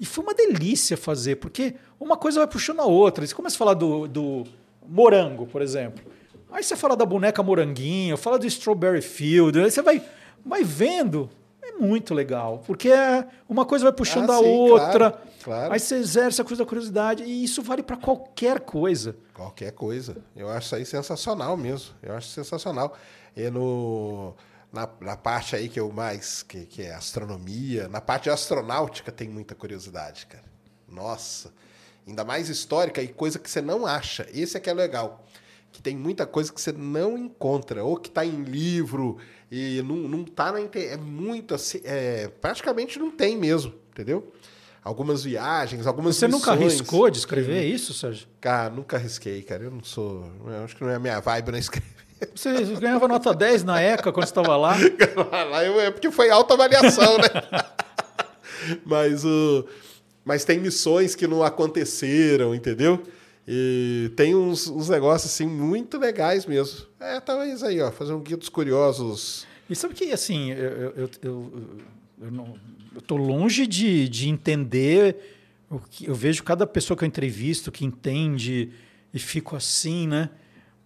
E 0.00 0.04
foi 0.06 0.24
uma 0.24 0.34
delícia 0.34 0.96
fazer, 0.96 1.36
porque 1.36 1.74
uma 2.00 2.16
coisa 2.16 2.40
vai 2.40 2.46
puxando 2.48 2.80
a 2.80 2.84
outra. 2.86 3.24
Você 3.26 3.34
começa 3.34 3.56
a 3.56 3.58
falar 3.58 3.74
do, 3.74 4.06
do 4.08 4.44
morango, 4.88 5.46
por 5.46 5.62
exemplo. 5.62 6.04
Aí 6.50 6.62
você 6.62 6.76
fala 6.76 6.96
da 6.96 7.06
boneca 7.06 7.42
moranguinho, 7.42 8.16
fala 8.16 8.38
do 8.38 8.46
Strawberry 8.46 9.00
Field, 9.00 9.58
aí 9.60 9.70
você 9.70 9.80
vai, 9.82 10.02
vai 10.44 10.62
vendo. 10.64 11.30
É 11.62 11.72
muito 11.78 12.12
legal, 12.12 12.62
porque 12.66 12.88
é- 12.90 13.24
uma 13.48 13.64
coisa 13.64 13.84
vai 13.84 13.92
puxando 13.92 14.30
Ah, 14.30 14.36
a 14.36 14.38
sim, 14.40 14.44
outra. 14.46 15.10
claro, 15.12 15.16
claro. 15.44 15.72
Aí 15.72 15.78
você 15.80 15.94
exerce 15.94 16.40
a 16.40 16.44
coisa 16.44 16.62
da 16.64 16.68
curiosidade, 16.68 17.22
e 17.22 17.44
isso 17.44 17.62
vale 17.62 17.82
para 17.82 17.96
qualquer 17.96 18.60
coisa. 18.60 19.16
Qualquer 19.32 19.70
coisa. 19.72 20.16
Eu 20.36 20.48
acho 20.50 20.66
isso 20.66 20.74
aí 20.74 20.84
sensacional 20.84 21.56
mesmo. 21.56 21.94
Eu 22.02 22.14
acho 22.16 22.28
sensacional. 22.28 22.94
E 23.36 23.48
no, 23.48 24.34
na, 24.72 24.88
na 25.00 25.16
parte 25.16 25.54
aí 25.54 25.68
que 25.68 25.78
eu 25.78 25.92
mais, 25.92 26.42
que, 26.42 26.64
que 26.64 26.82
é 26.82 26.94
astronomia, 26.94 27.88
na 27.88 28.00
parte 28.00 28.30
astronáutica 28.30 29.12
tem 29.12 29.28
muita 29.28 29.54
curiosidade, 29.54 30.26
cara. 30.26 30.44
Nossa. 30.88 31.52
Ainda 32.06 32.24
mais 32.24 32.48
histórica 32.48 33.02
e 33.02 33.08
coisa 33.08 33.38
que 33.38 33.50
você 33.50 33.60
não 33.60 33.86
acha. 33.86 34.26
Esse 34.32 34.56
é 34.56 34.60
que 34.60 34.68
é 34.68 34.74
legal. 34.74 35.24
Que 35.70 35.80
tem 35.80 35.96
muita 35.96 36.26
coisa 36.26 36.52
que 36.52 36.60
você 36.60 36.72
não 36.72 37.16
encontra. 37.16 37.84
Ou 37.84 37.96
que 37.96 38.10
tá 38.10 38.26
em 38.26 38.42
livro 38.42 39.18
e 39.50 39.80
não, 39.82 39.96
não 39.96 40.24
tá 40.24 40.52
na 40.52 40.60
internet. 40.60 40.94
É 40.94 40.96
muito 40.96 41.54
assim. 41.54 41.80
É, 41.84 42.28
praticamente 42.40 42.98
não 42.98 43.10
tem 43.10 43.36
mesmo, 43.36 43.72
entendeu? 43.90 44.32
Algumas 44.82 45.22
viagens, 45.22 45.86
algumas 45.86 46.16
Você 46.16 46.26
nunca 46.26 46.56
missões. 46.56 46.72
arriscou 46.72 47.08
de 47.08 47.18
escrever 47.18 47.64
isso, 47.64 47.94
Sérgio? 47.94 48.26
Cara, 48.40 48.68
nunca 48.68 48.96
arrisquei, 48.96 49.40
cara. 49.42 49.62
Eu 49.62 49.70
não 49.70 49.84
sou. 49.84 50.28
Eu 50.44 50.64
acho 50.64 50.74
que 50.74 50.82
não 50.82 50.90
é 50.90 50.96
a 50.96 50.98
minha 50.98 51.20
vibe 51.20 51.52
na 51.52 51.58
escrever. 51.58 52.01
Você 52.34 52.64
ganhava 52.80 53.08
nota 53.08 53.34
10 53.34 53.64
na 53.64 53.80
ECA 53.80 54.12
quando 54.12 54.26
você 54.26 54.30
estava 54.30 54.56
lá. 54.56 54.76
Lá 55.50 55.64
eu- 55.64 55.80
é 55.80 55.90
porque 55.90 56.10
foi 56.10 56.30
autoavaliação, 56.30 57.18
né? 57.18 57.28
mas, 58.86 59.24
o 59.24 59.66
mas 60.24 60.44
tem 60.44 60.58
missões 60.58 61.14
que 61.14 61.26
não 61.26 61.42
aconteceram, 61.42 62.54
entendeu? 62.54 63.02
E 63.46 64.10
tem 64.14 64.34
uns, 64.36 64.68
uns 64.68 64.88
negócios 64.88 65.32
assim 65.32 65.46
muito 65.46 65.98
legais 65.98 66.46
mesmo. 66.46 66.86
É, 67.00 67.18
talvez 67.20 67.62
aí, 67.62 67.80
ó, 67.80 67.90
fazer 67.90 68.12
um 68.12 68.20
guia 68.20 68.36
dos 68.36 68.48
curiosos. 68.48 69.46
E 69.68 69.74
sabe 69.74 69.94
que, 69.94 70.12
assim, 70.12 70.52
eu, 70.52 70.56
eu, 70.70 70.92
eu, 70.96 71.10
eu, 71.22 71.52
eu 72.22 72.30
não, 72.30 72.54
eu 72.94 73.00
tô 73.00 73.16
longe 73.16 73.66
de, 73.66 74.08
de 74.08 74.28
entender. 74.28 75.16
O 75.68 75.78
que, 75.80 76.06
eu 76.06 76.14
vejo 76.14 76.42
cada 76.44 76.66
pessoa 76.66 76.96
que 76.96 77.02
eu 77.02 77.08
entrevisto 77.08 77.72
que 77.72 77.84
entende 77.84 78.70
e 79.12 79.18
fico 79.18 79.56
assim, 79.56 80.06
né? 80.06 80.30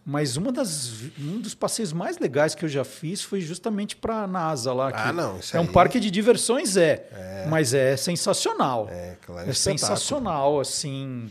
Mas 0.09 0.37
uma 0.37 0.53
das, 0.53 0.93
um 1.19 1.41
dos 1.41 1.53
passeios 1.53 1.93
mais 1.93 2.17
legais 2.19 2.55
que 2.55 2.65
eu 2.65 2.69
já 2.69 2.85
fiz 2.85 3.23
foi 3.23 3.41
justamente 3.41 3.97
para 3.97 4.23
a 4.23 4.27
NASA 4.29 4.73
lá. 4.73 4.93
Ah, 4.95 5.13
não, 5.13 5.39
isso 5.39 5.57
é 5.57 5.61
um 5.61 5.65
aí- 5.65 5.69
parque 5.73 5.99
de 5.99 6.13
diversões, 6.13 6.77
é, 6.77 7.45
Mas 7.51 7.75
é 7.75 7.97
sensacional. 7.97 8.87
É, 8.89 9.17
claro, 9.21 9.49
É 9.49 9.51
espetáculo. 9.51 9.79
sensacional, 9.79 10.61
assim. 10.61 11.29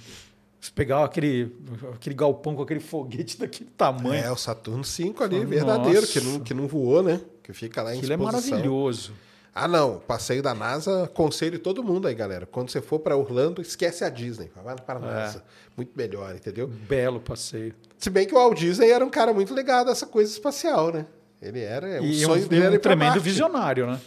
Você 0.60 0.72
pegar 0.74 1.06
aquele, 1.06 1.56
aquele 1.94 2.16
galpão 2.16 2.54
com 2.56 2.64
aquele 2.64 2.80
foguete 2.82 3.38
daquele 3.40 3.70
tamanho. 3.78 4.22
É, 4.26 4.30
o 4.32 4.36
Saturno 4.36 4.84
5 4.84 5.24
ali, 5.24 5.36
Nossa. 5.38 5.48
verdadeiro, 5.48 6.08
que 6.08 6.20
não, 6.20 6.40
que 6.42 6.54
não 6.54 6.68
voou, 6.68 7.02
né? 7.02 7.22
Que 7.44 7.54
fica 7.54 7.82
lá 7.82 7.94
em 7.96 8.00
Aquilo 8.00 8.12
é 8.12 8.16
exposição. 8.16 8.50
maravilhoso. 8.52 9.14
Ah, 9.58 9.70
não. 9.70 10.00
Passeio 10.00 10.44
da 10.44 10.54
NASA, 10.54 11.04
aconselho 11.06 11.60
todo 11.60 11.82
mundo 11.82 12.08
aí, 12.10 12.14
galera. 12.16 12.46
Quando 12.46 12.70
você 12.72 12.82
for 12.82 13.00
para 13.00 13.16
Orlando, 13.16 13.62
esquece 13.62 14.04
a 14.04 14.10
Disney. 14.10 14.52
Vai 14.64 14.76
para 14.76 15.00
a 15.00 15.02
É. 15.02 15.06
NASA. 15.14 15.44
Muito 15.78 15.92
melhor, 15.96 16.36
entendeu? 16.36 16.68
Belo 16.68 17.22
passeio. 17.22 17.74
Se 18.06 18.10
bem 18.12 18.28
que 18.28 18.36
o 18.36 18.38
Walt 18.38 18.56
Disney 18.60 18.92
era 18.92 19.04
um 19.04 19.10
cara 19.10 19.34
muito 19.34 19.52
ligado 19.52 19.90
a 19.90 19.92
essa 19.92 20.06
coisa 20.06 20.32
espacial, 20.32 20.94
né? 20.94 21.08
Ele 21.42 21.60
era. 21.60 22.00
o 22.00 22.06
e 22.06 22.22
sonho 22.22 22.46
um, 22.46 22.48
dele 22.48 22.66
era 22.66 22.76
um 22.76 22.80
tremendo 22.80 23.10
Marte. 23.14 23.24
visionário, 23.24 23.88
né? 23.88 24.00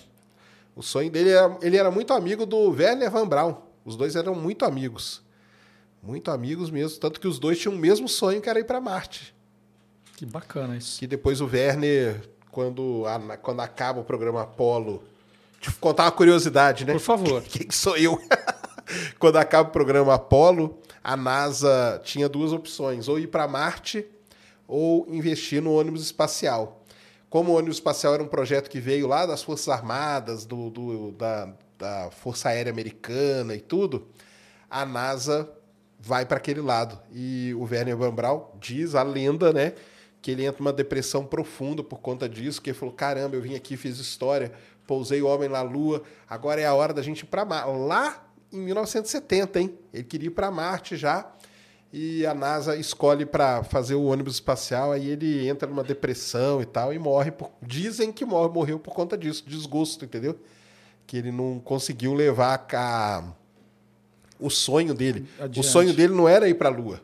O 0.77 0.85
sonho 0.85 1.11
dele 1.11 1.31
era. 1.31 1.59
Ele 1.61 1.77
era 1.77 1.91
muito 1.91 2.13
amigo 2.13 2.47
do 2.47 2.71
Werner 2.71 3.11
Van 3.11 3.27
Braun. 3.27 3.57
Os 3.85 3.97
dois 3.97 4.15
eram 4.15 4.37
muito 4.37 4.65
amigos. 4.65 5.21
Muito 6.01 6.31
amigos 6.31 6.71
mesmo. 6.71 6.97
Tanto 7.01 7.19
que 7.21 7.27
os 7.27 7.41
dois 7.41 7.59
tinham 7.59 7.75
o 7.75 7.77
mesmo 7.77 8.09
sonho 8.09 8.41
que 8.41 8.49
era 8.49 8.61
ir 8.61 8.65
para 8.67 8.81
Marte. 8.81 9.35
Que 10.17 10.25
bacana 10.25 10.77
isso. 10.77 11.01
Que 11.01 11.07
depois 11.09 11.41
o 11.41 11.47
Werner, 11.47 12.21
quando, 12.53 13.03
a- 13.05 13.37
quando 13.37 13.59
acaba 13.63 13.99
o 13.99 14.05
programa 14.05 14.43
Apollo. 14.43 15.03
Deixa 15.61 15.71
eu 15.75 15.81
contar 15.81 16.05
uma 16.05 16.13
curiosidade, 16.13 16.85
né? 16.85 16.93
Por 16.93 17.01
favor. 17.01 17.43
Quem 17.51 17.69
sou 17.73 17.97
eu? 17.97 18.17
Quando 19.19 19.39
acaba 19.39 19.69
o 19.69 19.73
programa 19.73 20.15
Apollo, 20.15 20.79
a 21.09 21.17
NASA 21.17 21.99
tinha 22.05 22.29
duas 22.29 22.53
opções: 22.53 23.09
ou 23.09 23.19
ir 23.19 23.29
para 23.29 23.49
Marte 23.49 24.05
ou 24.67 25.07
investir 25.09 25.63
no 25.63 25.73
ônibus 25.73 26.03
espacial. 26.03 26.85
Como 27.31 27.53
o 27.53 27.57
ônibus 27.57 27.77
espacial 27.79 28.13
era 28.13 28.23
um 28.23 28.29
projeto 28.29 28.69
que 28.69 28.79
veio 28.79 29.07
lá 29.07 29.25
das 29.25 29.43
Forças 29.43 29.69
Armadas, 29.71 30.45
do, 30.45 30.69
do- 30.69 31.13
da, 31.13 31.55
da 31.79 32.11
Força 32.11 32.51
Aérea 32.51 32.71
Americana 32.71 33.55
e 33.55 33.61
tudo, 33.61 34.07
a 34.69 34.85
NASA 34.85 35.51
vai 35.99 36.27
para 36.27 36.37
aquele 36.37 36.61
lado. 36.61 37.01
E 37.11 37.55
o 37.57 37.63
Werner 37.65 37.97
Van 37.97 38.15
Braun 38.15 38.45
diz, 38.61 38.95
a 38.95 39.03
lenda, 39.03 39.51
né, 39.51 39.73
que 40.21 40.31
ele 40.31 40.45
entra 40.45 40.63
numa 40.63 40.75
depressão 40.75 41.25
profunda 41.25 41.83
por 41.83 42.01
conta 42.01 42.29
disso, 42.29 42.61
que 42.61 42.69
ele 42.69 42.79
falou, 42.79 42.95
caramba, 42.95 43.35
eu 43.35 43.41
vim 43.41 43.55
aqui, 43.55 43.79
fiz 43.79 43.99
história, 43.99 44.53
pousei 44.87 45.23
o 45.23 45.27
homem 45.27 45.49
na 45.49 45.63
Lua, 45.63 46.03
agora 46.29 46.61
é 46.61 46.67
a 46.67 46.75
hora 46.75 46.93
da 46.93 47.01
gente 47.01 47.21
ir 47.21 47.27
para. 47.27 47.65
Lá 47.65 48.28
em 48.53 48.59
1970, 48.59 49.61
hein? 49.61 49.79
Ele 49.93 50.05
queria 50.05 50.29
ir 50.29 50.31
para 50.31 50.51
Marte 50.51 50.97
já, 50.97 51.31
e 51.93 52.27
a 52.27 52.35
NASA 52.35 52.77
escolhe 52.77 53.25
para 53.25 53.65
fazer 53.65 53.95
o 53.95 54.05
ônibus 54.05 54.35
espacial, 54.35 54.93
aí 54.93 55.09
ele 55.09 55.49
entra 55.49 55.69
numa 55.69 55.83
depressão 55.83 56.61
e 56.61 56.67
tal, 56.67 56.93
e 56.93 56.99
morre. 56.99 57.31
Por... 57.31 57.51
Dizem 57.63 58.13
que 58.13 58.25
morre, 58.25 58.53
morreu 58.53 58.79
por 58.79 58.95
conta 58.95 59.17
disso, 59.17 59.45
desgosto, 59.47 60.05
entendeu? 60.05 60.39
Que 61.07 61.17
ele 61.17 61.33
não 61.33 61.59
conseguiu 61.59 62.13
levar 62.13 62.67
a... 62.75 63.25
o 64.39 64.51
sonho 64.51 64.93
dele. 64.93 65.27
Adiante. 65.39 65.61
O 65.61 65.63
sonho 65.63 65.95
dele 65.95 66.15
não 66.15 66.29
era 66.29 66.49
ir 66.49 66.55
para 66.55 66.69
a 66.69 66.73
Lua. 66.73 67.01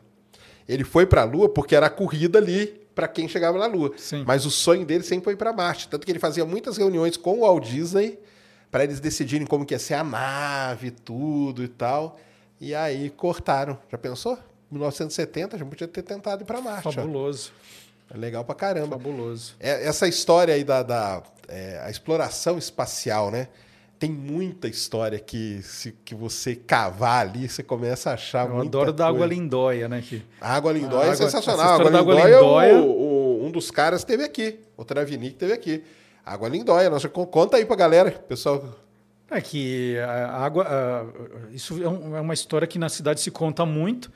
Ele 0.69 0.85
foi 0.85 1.07
para 1.07 1.23
a 1.23 1.25
Lua 1.25 1.49
porque 1.49 1.75
era 1.75 1.87
a 1.87 1.91
corrida 1.91 2.39
ali 2.39 2.83
para 2.95 3.09
quem 3.09 3.27
chegava 3.27 3.59
na 3.59 3.67
Lua. 3.67 3.93
Sim. 3.97 4.23
Mas 4.27 4.45
o 4.45 4.51
sonho 4.51 4.85
dele 4.85 5.03
sempre 5.03 5.25
foi 5.25 5.37
para 5.37 5.53
Marte. 5.53 5.89
Tanto 5.89 6.05
que 6.05 6.13
ele 6.13 6.19
fazia 6.19 6.45
muitas 6.45 6.77
reuniões 6.77 7.17
com 7.17 7.39
o 7.39 7.41
Walt 7.41 7.65
Disney 7.67 8.19
para 8.75 8.83
eles 8.83 8.99
decidirem 8.99 9.47
como 9.47 9.65
que 9.65 9.73
ia 9.73 9.79
ser 9.79 9.95
a 9.95 10.03
nave, 10.03 10.91
tudo 10.91 11.63
e 11.63 11.69
tal. 11.69 12.19
E 12.61 12.75
aí 12.75 13.09
cortaram. 13.09 13.79
Já 13.89 13.97
pensou? 13.97 14.37
1970 14.69 15.57
já 15.59 15.65
podia 15.65 15.87
ter 15.87 16.03
tentado 16.03 16.43
ir 16.43 16.45
para 16.45 16.61
Marte. 16.61 16.89
ó. 16.89 16.91
Fabuloso. 16.91 17.53
É 18.13 18.17
legal 18.19 18.45
pra 18.45 18.57
caramba. 18.57 18.99
Fabuloso. 18.99 19.55
É, 19.61 19.87
essa 19.87 20.09
história 20.09 20.53
aí 20.55 20.65
da, 20.65 20.83
da 20.83 21.23
é, 21.47 21.81
a 21.85 21.89
exploração 21.89 22.59
espacial, 22.59 23.31
né? 23.31 23.47
Tem 23.97 24.11
muita 24.11 24.67
história 24.67 25.21
que, 25.21 25.63
se, 25.63 25.93
que 26.05 26.13
você 26.17 26.57
cavar 26.57 27.29
ali, 27.29 27.49
você 27.49 27.63
começa 27.63 28.11
a 28.11 28.15
achar 28.15 28.49
Eu 28.51 28.61
adoro 28.61 28.93
da 28.93 29.07
água 29.07 29.25
lindóia, 29.25 29.89
né? 29.89 30.03
Que... 30.05 30.21
A 30.41 30.53
água 30.57 30.73
lindóia 30.73 31.11
A 31.11 31.13
é 31.13 31.13
água- 31.13 31.31
sensacional. 31.31 31.65
A 31.65 31.75
água 31.77 31.91
da 31.93 32.01
água 32.01 32.15
lindóia, 32.17 32.37
lindóia- 32.41 32.83
o- 32.83 32.91
o- 32.91 33.47
um 33.47 33.53
dos 33.53 33.71
caras 33.71 34.01
esteve 34.01 34.25
aqui. 34.25 34.59
O 34.77 34.85
Travini 34.85 35.29
que 35.29 35.35
esteve 35.35 35.53
aqui. 35.53 35.85
Água 36.25 36.49
lindóia. 36.49 36.89
Nossa, 36.91 37.09
con- 37.09 37.27
conta 37.27 37.57
aí 37.57 37.65
pra 37.65 37.77
galera, 37.77 38.11
pessoal. 38.11 38.65
É 39.31 39.41
que 39.41 39.99
a 39.99 40.45
água. 40.45 40.65
a- 40.69 41.05
isso 41.53 41.83
é, 41.83 41.89
um- 41.89 42.17
é 42.17 42.21
uma 42.21 42.35
história 42.35 42.67
que 42.67 42.79
na 42.79 42.89
cidade 42.89 43.21
se 43.21 43.31
conta 43.31 43.65
muito. 43.67 44.11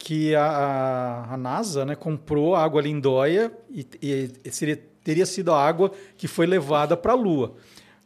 Que 0.00 0.34
a, 0.34 1.26
a- 1.30 1.36
NASA 1.36 1.84
né, 1.84 1.96
comprou 1.96 2.54
a 2.54 2.62
água 2.62 2.80
lindóia 2.80 3.50
e, 3.70 3.84
e- 4.00 4.30
e 4.44 4.50
seria- 4.52 4.80
teria 5.02 5.26
sido 5.26 5.52
a 5.52 5.60
água 5.60 5.90
que 6.16 6.28
foi 6.28 6.46
levada 6.46 6.96
para 6.96 7.12
a 7.12 7.16
Lua. 7.16 7.54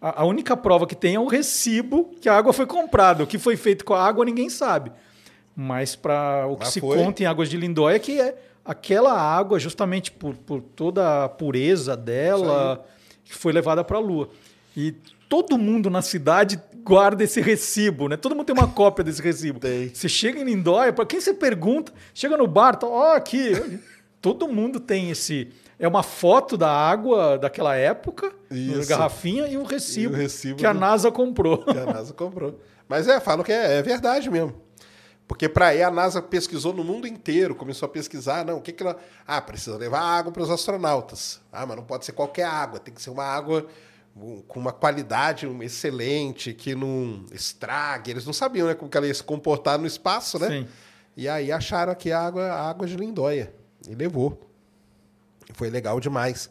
A, 0.01 0.23
a 0.23 0.25
única 0.25 0.57
prova 0.57 0.87
que 0.87 0.95
tem 0.95 1.15
é 1.17 1.21
o 1.21 1.27
recibo 1.27 2.11
que 2.21 2.29
a 2.31 2.35
água 2.37 2.53
foi 2.53 2.65
comprada. 2.67 3.23
O 3.25 3.27
que 3.27 3.39
foi 3.39 3.57
feito 3.57 3.85
com 3.85 3.93
a 3.93 4.03
água 4.03 4.25
ninguém 4.25 4.49
sabe. 4.49 4.91
Mas 5.55 5.95
para 5.95 6.47
o 6.47 6.57
que 6.57 6.65
Mas 6.65 6.73
se 6.73 6.81
foi. 6.81 6.97
conta 6.97 7.23
em 7.23 7.27
águas 7.27 7.51
de 7.51 7.59
lindóia 7.59 7.97
é 7.97 7.99
que 7.99 8.19
é 8.19 8.35
aquela 8.65 9.13
água, 9.13 9.59
justamente 9.59 10.11
por, 10.11 10.35
por 10.35 10.63
toda 10.63 11.25
a 11.25 11.29
pureza 11.29 11.95
dela, 11.95 12.87
que 13.33 13.39
foi 13.39 13.53
levada 13.53 13.83
para 13.83 13.97
a 13.97 14.01
Lua. 14.01 14.29
E 14.77 14.93
todo 15.29 15.59
mundo 15.59 15.89
na 15.91 16.03
cidade 16.03 16.61
guarda 16.85 17.25
esse 17.25 17.41
recibo, 17.41 18.09
né? 18.09 18.17
Todo 18.17 18.35
mundo 18.35 18.47
tem 18.47 18.55
uma 18.57 18.69
cópia 18.69 19.03
desse 19.05 19.23
recibo. 19.23 19.59
Tem. 19.59 19.89
Você 19.93 20.09
chega 20.09 20.41
em 20.41 20.45
Lindóia, 20.45 20.93
para 20.93 21.07
quem 21.07 21.21
você 21.21 21.33
pergunta, 21.35 21.93
chega 22.15 22.37
no 22.37 22.47
bar, 22.47 22.77
tá, 22.77 22.87
ó, 22.87 23.15
aqui. 23.15 23.53
todo 24.21 24.49
mundo 24.49 24.79
tem 24.81 25.11
esse. 25.11 25.49
É 25.79 25.89
uma 25.89 26.03
foto 26.03 26.57
da 26.57 26.71
água 26.71 27.37
daquela 27.39 27.75
época, 27.75 28.33
Isso. 28.51 28.89
garrafinha, 28.89 29.47
e 29.49 29.57
um 29.57 29.65
recibo, 29.65 30.15
E 30.15 30.17
o 30.19 30.23
recibo 30.23 30.57
que 30.57 30.67
a 30.67 30.73
do- 30.73 30.79
NASA 30.79 31.11
comprou. 31.11 31.59
Que 31.59 31.77
a 31.79 31.87
NASA 31.87 32.13
comprou. 32.15 32.61
Mas 32.89 33.09
é, 33.09 33.19
falam 33.19 33.43
que 33.45 33.51
é, 33.53 33.79
é 33.79 33.83
verdade 33.83 34.31
mesmo. 34.31 34.55
Porque 35.27 35.49
para 35.49 35.69
aí 35.69 35.83
a 35.83 35.91
NASA 35.91 36.21
pesquisou 36.21 36.75
no 36.75 36.85
mundo 36.85 37.07
inteiro, 37.07 37.55
começou 37.55 37.87
a 37.87 37.89
pesquisar, 37.89 38.45
não, 38.45 38.59
o 38.59 38.61
que 38.61 38.73
que 38.73 38.83
ela... 38.83 38.99
Ah, 39.27 39.41
precisa 39.41 39.77
levar 39.77 40.01
água 40.01 40.33
para 40.33 40.43
os 40.43 40.51
astronautas. 40.51 41.41
Ah, 41.51 41.65
mas 41.65 41.77
não 41.77 41.85
pode 41.85 42.05
ser 42.05 42.13
qualquer 42.13 42.45
água, 42.45 42.79
tem 42.79 42.93
que 42.93 43.01
ser 43.01 43.11
uma 43.11 43.25
água 43.25 43.67
com 44.47 44.61
uma 44.61 44.73
qualidade 44.73 45.47
excelente, 45.63 46.53
que 46.53 46.75
não 46.75 47.25
estrague. 47.33 48.11
Eles 48.11 48.27
não 48.27 48.33
sabiam, 48.33 48.67
né, 48.67 48.75
como 48.75 48.91
que 48.91 48.97
ela 48.97 49.07
ia 49.07 49.15
se 49.15 49.23
comportar 49.23 49.79
no 49.79 49.87
espaço, 49.87 50.39
né? 50.39 50.49
Sim. 50.49 50.69
E 51.17 51.29
aí 51.29 51.51
acharam 51.51 51.93
aqui 51.93 52.13
a 52.13 52.21
água, 52.21 52.45
a 52.45 52.69
água 52.69 52.87
de 52.87 52.97
Lindóia. 52.97 53.55
E 53.89 53.95
levou. 53.95 54.51
E 55.49 55.55
foi 55.55 55.71
legal 55.71 55.99
demais. 55.99 56.51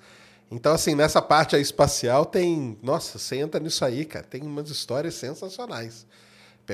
Então, 0.50 0.74
assim, 0.74 0.96
nessa 0.96 1.22
parte 1.22 1.56
aí 1.56 1.62
espacial 1.62 2.26
tem. 2.26 2.78
Nossa, 2.82 3.18
você 3.18 3.38
entra 3.38 3.60
nisso 3.60 3.86
aí, 3.86 4.06
cara. 4.06 4.26
Tem 4.26 4.42
umas 4.42 4.70
histórias 4.70 5.14
sensacionais. 5.16 6.06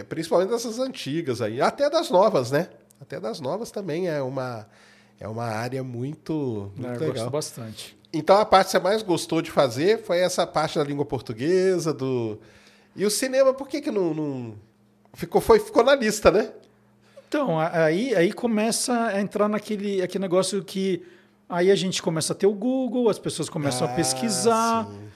Principalmente 0.10 0.50
dessas 0.50 0.80
antigas 0.80 1.42
aí. 1.42 1.62
Até 1.62 1.90
das 1.90 2.10
novas, 2.10 2.52
né? 2.52 2.70
Até 3.02 3.20
das 3.20 3.40
novas 3.40 3.72
também 3.72 4.08
é 4.08 4.22
uma, 4.22 4.68
é 5.20 5.28
uma 5.28 5.46
área 5.46 5.84
muito, 5.84 6.72
muito 6.76 6.88
É, 6.92 6.96
eu 6.96 7.00
legal. 7.00 7.14
gosto 7.16 7.30
bastante. 7.32 7.98
Então 8.14 8.38
a 8.38 8.46
parte 8.46 8.68
que 8.68 8.72
você 8.72 8.80
mais 8.80 9.02
gostou 9.04 9.42
de 9.42 9.52
fazer 9.52 10.04
foi 10.04 10.20
essa 10.20 10.46
parte 10.48 10.78
da 10.78 10.84
língua 10.84 11.06
portuguesa, 11.06 11.94
do. 11.94 12.40
E 12.96 13.06
o 13.06 13.10
cinema, 13.12 13.54
por 13.54 13.68
que, 13.68 13.82
que 13.82 13.92
não. 13.92 14.14
não- 14.14 14.56
Ficou, 15.14 15.42
foi, 15.42 15.60
ficou 15.60 15.84
na 15.84 15.96
lista, 15.96 16.30
né? 16.30 16.52
Então, 17.28 17.60
aí, 17.60 18.16
aí 18.16 18.32
começa 18.32 18.94
a 19.08 19.20
entrar 19.20 19.48
naquele 19.50 20.02
aquele 20.02 20.22
negócio 20.22 20.64
que 20.64 21.04
aí 21.50 21.70
a 21.72 21.76
gente 21.76 22.02
começa 22.02 22.34
a 22.34 22.36
ter 22.36 22.46
o 22.48 22.54
Google, 22.54 23.10
as 23.10 23.18
pessoas 23.20 23.50
começam 23.50 23.88
Ah, 23.88 23.92
a 23.92 23.94
pesquisar. 23.96 24.86
sim. 24.86 25.08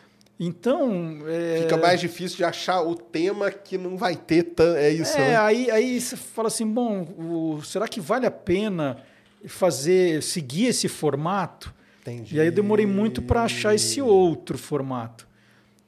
Então, 0.44 1.20
é, 1.28 1.60
Fica 1.62 1.78
mais 1.78 2.00
difícil 2.00 2.38
de 2.38 2.44
achar 2.44 2.82
o 2.82 2.96
tema 2.96 3.52
que 3.52 3.78
não 3.78 3.96
vai 3.96 4.16
ter 4.16 4.42
tan... 4.42 4.76
É 4.76 4.90
isso, 4.90 5.16
É, 5.16 5.28
né? 5.30 5.38
aí, 5.38 5.70
aí 5.70 6.02
você 6.02 6.18
fala 6.18 6.48
assim, 6.48 6.66
bom, 6.66 7.04
o- 7.16 7.62
será 7.64 7.88
que 7.88 8.02
vale 8.02 8.26
a 8.26 8.32
pena 8.32 8.98
fazer, 9.46 10.24
seguir 10.24 10.66
esse 10.66 10.88
formato? 10.88 11.72
Entendi. 12.02 12.36
E 12.36 12.40
aí 12.40 12.48
eu 12.48 12.52
demorei 12.52 12.88
muito 12.88 13.22
para 13.22 13.44
achar 13.44 13.76
esse 13.76 14.02
outro 14.02 14.58
formato. 14.58 15.28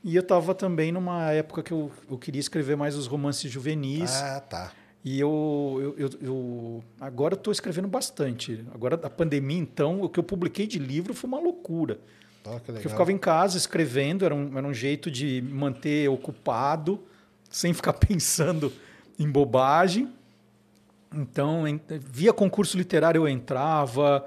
E 0.03 0.15
eu 0.15 0.21
estava 0.21 0.53
também 0.53 0.91
numa 0.91 1.31
época 1.31 1.63
que 1.63 1.71
eu, 1.71 1.91
eu 2.11 2.17
queria 2.19 2.39
escrever 2.39 2.75
mais 2.77 2.95
os 2.95 3.07
romances 3.07 3.49
juvenis. 3.51 4.11
Ah, 4.21 4.39
tá. 4.39 4.71
E 5.03 5.19
eu, 5.19 5.95
eu, 5.97 6.09
eu, 6.09 6.09
eu- 6.21 6.83
agora 7.01 7.33
estou 7.33 7.51
escrevendo 7.51 7.87
bastante. 7.87 8.63
Agora, 8.71 8.99
a 9.01 9.09
pandemia, 9.09 9.57
então, 9.57 10.01
o 10.03 10.07
que 10.09 10.19
eu 10.19 10.23
publiquei 10.23 10.67
de 10.67 10.77
livro 10.77 11.13
foi 11.15 11.27
uma 11.27 11.39
loucura. 11.39 11.99
Ó, 12.45 12.59
que. 12.59 12.65
Porque 12.71 12.87
eu 12.87 12.91
ficava 12.91 13.11
em 13.11 13.17
casa 13.17 13.57
escrevendo, 13.57 14.25
era 14.25 14.33
um, 14.35 14.57
era 14.57 14.67
um 14.67 14.73
jeito 14.73 15.09
de 15.11 15.41
me 15.41 15.53
manter 15.53 16.09
ocupado, 16.09 16.99
sem 17.49 17.71
ficar 17.73 17.93
pensando 17.93 18.71
em 19.19 19.29
bobagem. 19.29 20.09
Então, 21.13 21.67
en- 21.67 21.79
via 21.89 22.33
concurso 22.33 22.75
literário 22.77 23.19
eu 23.21 23.27
entrava, 23.27 24.25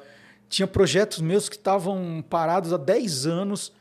tinha 0.49 0.67
projetos 0.67 1.21
meus 1.21 1.49
que 1.49 1.57
estavam 1.57 2.25
parados 2.29 2.73
há 2.73 2.77
10 2.77 3.27
anos, 3.27 3.73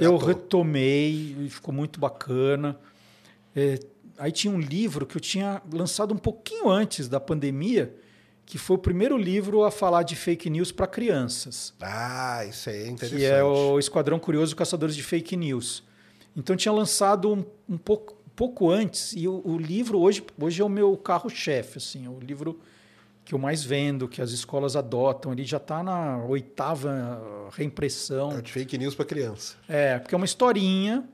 eu 0.00 0.16
retomei 0.16 1.48
ficou 1.50 1.74
muito 1.74 2.00
bacana. 2.00 2.78
É, 3.54 3.78
aí 4.18 4.32
tinha 4.32 4.52
um 4.52 4.60
livro 4.60 5.04
que 5.04 5.16
eu 5.16 5.20
tinha 5.20 5.60
lançado 5.72 6.14
um 6.14 6.18
pouquinho 6.18 6.70
antes 6.70 7.08
da 7.08 7.20
pandemia, 7.20 7.94
que 8.46 8.56
foi 8.58 8.76
o 8.76 8.78
primeiro 8.78 9.18
livro 9.18 9.64
a 9.64 9.70
falar 9.70 10.04
de 10.04 10.14
fake 10.14 10.48
news 10.48 10.70
para 10.70 10.86
crianças 10.86 11.74
Ah, 11.80 12.44
isso 12.48 12.70
aí 12.70 12.84
é 12.84 12.88
interessante. 12.88 13.18
que 13.18 13.24
é 13.26 13.42
o 13.42 13.78
Esquadrão 13.78 14.18
Curioso 14.18 14.54
Caçadores 14.54 14.94
de 14.94 15.02
Fake 15.02 15.36
News. 15.36 15.82
Então 16.34 16.54
tinha 16.54 16.72
lançado 16.72 17.32
um, 17.32 17.44
um 17.68 17.76
pouco, 17.76 18.16
pouco 18.36 18.70
antes 18.70 19.12
e 19.16 19.26
o, 19.26 19.42
o 19.44 19.58
livro 19.58 19.98
hoje, 19.98 20.22
hoje 20.40 20.62
é 20.62 20.64
o 20.64 20.68
meu 20.68 20.96
carro-chefe, 20.96 21.78
assim, 21.78 22.06
é 22.06 22.08
o 22.08 22.20
livro 22.20 22.60
que 23.24 23.34
eu 23.34 23.38
mais 23.38 23.64
vendo, 23.64 24.06
que 24.06 24.22
as 24.22 24.30
escolas 24.30 24.76
adotam. 24.76 25.32
Ele 25.32 25.44
já 25.44 25.56
está 25.56 25.82
na 25.82 26.18
oitava 26.24 27.50
reimpressão. 27.52 28.30
É 28.38 28.40
de 28.40 28.52
fake 28.52 28.78
news 28.78 28.94
para 28.94 29.04
criança. 29.04 29.56
É, 29.68 29.98
porque 29.98 30.14
é 30.14 30.16
uma 30.16 30.24
historinha, 30.24 31.04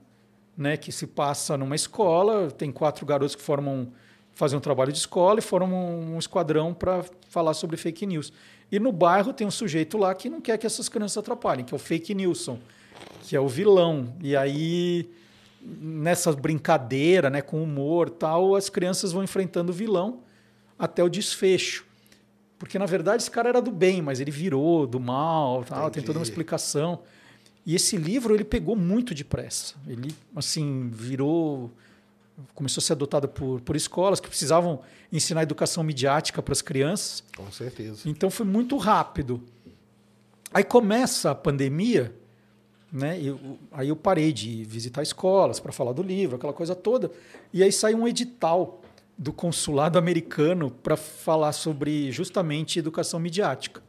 né, 0.54 0.76
que 0.76 0.92
se 0.92 1.06
passa 1.06 1.56
numa 1.56 1.74
escola, 1.74 2.50
tem 2.50 2.70
quatro 2.70 3.06
garotos 3.06 3.34
que 3.34 3.40
formam 3.40 3.90
fazem 4.34 4.56
um 4.56 4.60
trabalho 4.60 4.92
de 4.92 4.98
escola 4.98 5.38
e 5.38 5.42
formam 5.42 6.00
um 6.00 6.18
esquadrão 6.18 6.72
para 6.74 7.04
falar 7.28 7.54
sobre 7.54 7.76
fake 7.76 8.06
news. 8.06 8.32
E 8.70 8.78
no 8.78 8.90
bairro 8.90 9.32
tem 9.32 9.46
um 9.46 9.50
sujeito 9.50 9.98
lá 9.98 10.14
que 10.14 10.30
não 10.30 10.40
quer 10.40 10.56
que 10.56 10.66
essas 10.66 10.88
crianças 10.88 11.18
atrapalhem, 11.18 11.64
que 11.64 11.74
é 11.74 11.76
o 11.76 11.78
Fake 11.78 12.14
Nilson, 12.14 12.58
que 13.22 13.36
é 13.36 13.40
o 13.40 13.46
vilão. 13.46 14.14
E 14.20 14.34
aí 14.34 15.10
nessa 15.64 16.32
brincadeira, 16.32 17.30
né, 17.30 17.40
com 17.40 17.62
humor, 17.62 18.10
tal, 18.10 18.56
as 18.56 18.68
crianças 18.68 19.12
vão 19.12 19.22
enfrentando 19.22 19.70
o 19.70 19.74
vilão 19.74 20.20
até 20.78 21.04
o 21.04 21.08
desfecho. 21.08 21.84
Porque 22.58 22.78
na 22.78 22.86
verdade 22.86 23.22
esse 23.22 23.30
cara 23.30 23.48
era 23.48 23.60
do 23.60 23.70
bem, 23.70 24.00
mas 24.00 24.20
ele 24.20 24.30
virou 24.30 24.86
do 24.86 24.98
mal, 24.98 25.64
tal, 25.64 25.90
tem 25.90 26.02
toda 26.02 26.18
uma 26.18 26.24
explicação. 26.24 27.00
E 27.64 27.74
esse 27.74 27.96
livro 27.96 28.34
ele 28.34 28.44
pegou 28.44 28.74
muito 28.74 29.14
depressa. 29.14 29.74
Ele 29.86 30.14
assim 30.34 30.88
virou 30.92 31.70
começou 32.54 32.80
a 32.80 32.84
ser 32.84 32.92
adotado 32.94 33.28
por, 33.28 33.60
por 33.60 33.76
escolas 33.76 34.20
que 34.20 34.28
precisavam 34.28 34.80
ensinar 35.12 35.42
educação 35.42 35.82
midiática 35.84 36.42
para 36.42 36.52
as 36.52 36.62
crianças. 36.62 37.22
Com 37.36 37.50
certeza. 37.52 38.08
Então 38.08 38.30
foi 38.30 38.46
muito 38.46 38.76
rápido. 38.76 39.42
Aí 40.52 40.64
começa 40.64 41.30
a 41.30 41.34
pandemia, 41.34 42.14
né? 42.92 43.18
eu- 43.20 43.58
aí 43.70 43.88
eu 43.88 43.96
parei 43.96 44.32
de 44.32 44.64
visitar 44.64 45.02
escolas 45.02 45.58
para 45.60 45.72
falar 45.72 45.92
do 45.92 46.02
livro, 46.02 46.36
aquela 46.36 46.52
coisa 46.52 46.74
toda. 46.74 47.10
E 47.52 47.62
aí 47.62 47.72
sai 47.72 47.94
um 47.94 48.06
edital 48.06 48.82
do 49.16 49.32
consulado 49.32 49.98
americano 49.98 50.70
para 50.70 50.96
falar 50.96 51.52
sobre 51.52 52.10
justamente 52.12 52.78
educação 52.78 53.20
midiática. 53.20 53.82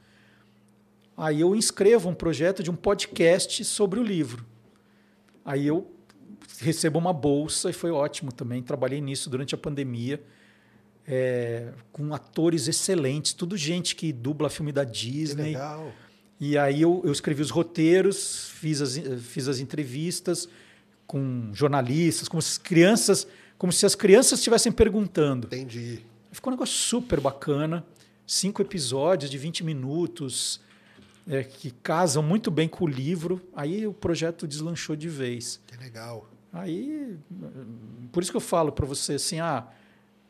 Aí 1.15 1.41
eu 1.41 1.56
inscrevo 1.56 2.10
um 2.10 2.14
projeto 2.14 2.64
de 2.64 2.72
um 2.72 2.76
podcast 2.76 3.64
sobre 3.65 3.99
o 3.99 4.03
livro. 4.03 4.45
Aí 5.45 5.68
eu 5.68 5.91
recebo 6.64 6.99
uma 6.99 7.14
bolsa 7.14 7.69
e 7.69 7.73
foi 7.73 7.91
ótimo 7.91 8.31
também. 8.31 8.61
Trabalhei 8.64 9.02
nisso 9.02 9.30
durante 9.30 9.53
a 9.53 9.57
pandemia, 9.57 10.22
é, 11.07 11.72
com 11.91 12.14
atores 12.14 12.68
excelentes, 12.68 13.34
tudo 13.34 13.57
gente 13.57 13.95
que 13.95 14.11
dubla 14.11 14.49
filme 14.49 14.72
da 14.72 14.85
Que 14.85 14.91
Disney. 14.91 15.44
legal. 15.53 15.91
E 16.40 16.57
aí 16.57 16.81
eu, 16.81 17.02
eu 17.06 17.11
escrevi 17.11 17.41
os 17.41 17.49
roteiros, 17.49 18.49
fiz 18.56 18.81
as, 18.81 18.98
fiz 19.22 19.48
as 19.48 19.60
entrevistas 19.60 20.49
com 21.06 21.49
jornalistas, 21.53 22.27
como 22.27 22.41
se 22.41 22.53
as 22.53 22.57
crianças, 22.57 23.27
como 23.57 23.72
se 23.72 23.85
as 23.85 23.95
crianças 23.95 24.40
estivessem 24.40 24.72
perguntando. 24.72 25.48
Entendi. 25.48 25.99
Ficou 26.31 26.52
um 26.52 26.56
negócio 26.56 26.76
super 26.76 27.19
bacana. 27.19 27.85
Cinco 28.26 28.61
episódios 28.61 29.30
de 29.30 29.38
20 29.38 29.64
minutos 29.64 30.60
é, 31.27 31.44
que 31.44 31.72
casam 31.72 32.23
muito 32.23 32.49
bem 32.49 32.68
com 32.68 32.85
o 32.85 32.88
livro. 32.88 33.41
Aí 33.56 33.85
o 33.85 33.94
projeto 33.94 34.48
deslanchou 34.48 34.95
de 34.95 35.07
vez. 35.10 35.60
Que 35.68 35.77
legal. 35.77 36.27
Aí, 36.53 37.17
por 38.11 38.21
isso 38.21 38.31
que 38.31 38.38
eu 38.38 38.41
falo 38.41 38.71
para 38.71 38.85
você 38.85 39.13
assim, 39.13 39.39
ah, 39.39 39.65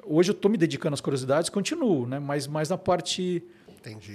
hoje 0.05 0.31
eu 0.31 0.33
estou 0.33 0.49
me 0.49 0.57
dedicando 0.57 0.93
às 0.93 1.01
curiosidades, 1.01 1.49
continuo, 1.49 2.07
né? 2.07 2.17
Mas 2.17 2.47
mais 2.47 2.69
na 2.69 2.77
parte 2.77 3.43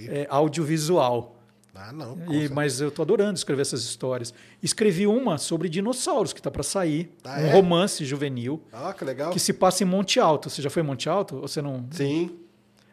é, 0.08 0.26
audiovisual. 0.30 1.36
Ah, 1.74 1.92
não. 1.92 2.14
E, 2.14 2.30
certeza. 2.32 2.54
mas 2.54 2.80
eu 2.80 2.88
estou 2.88 3.02
adorando 3.04 3.34
escrever 3.34 3.62
essas 3.62 3.82
histórias. 3.84 4.34
Escrevi 4.60 5.06
uma 5.06 5.38
sobre 5.38 5.68
dinossauros 5.68 6.32
que 6.32 6.40
está 6.40 6.50
para 6.50 6.62
sair, 6.64 7.12
Ah, 7.22 7.38
um 7.40 7.46
é? 7.46 7.52
romance 7.52 8.04
juvenil 8.04 8.60
Ah, 8.72 8.92
que 8.92 9.04
legal. 9.04 9.30
que 9.30 9.38
se 9.38 9.52
passa 9.52 9.84
em 9.84 9.86
Monte 9.86 10.18
Alto. 10.18 10.50
Você 10.50 10.60
já 10.60 10.70
foi 10.70 10.82
em 10.82 10.86
Monte 10.86 11.08
Alto? 11.08 11.36
Ou 11.36 11.42
você 11.46 11.62
não? 11.62 11.86
Sim. 11.92 12.36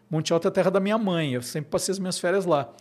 Monte 0.07 0.31
Alto 0.33 0.47
é 0.47 0.49
a 0.49 0.51
terra 0.51 0.69
da 0.69 0.79
minha 0.79 0.97
mãe. 0.99 1.33
Eu 1.33 1.41
sempre 1.41 1.71
passei 1.71 1.93
as 1.93 1.97
minhas 1.99 2.19
férias 2.19 2.45
lá. 2.45 2.71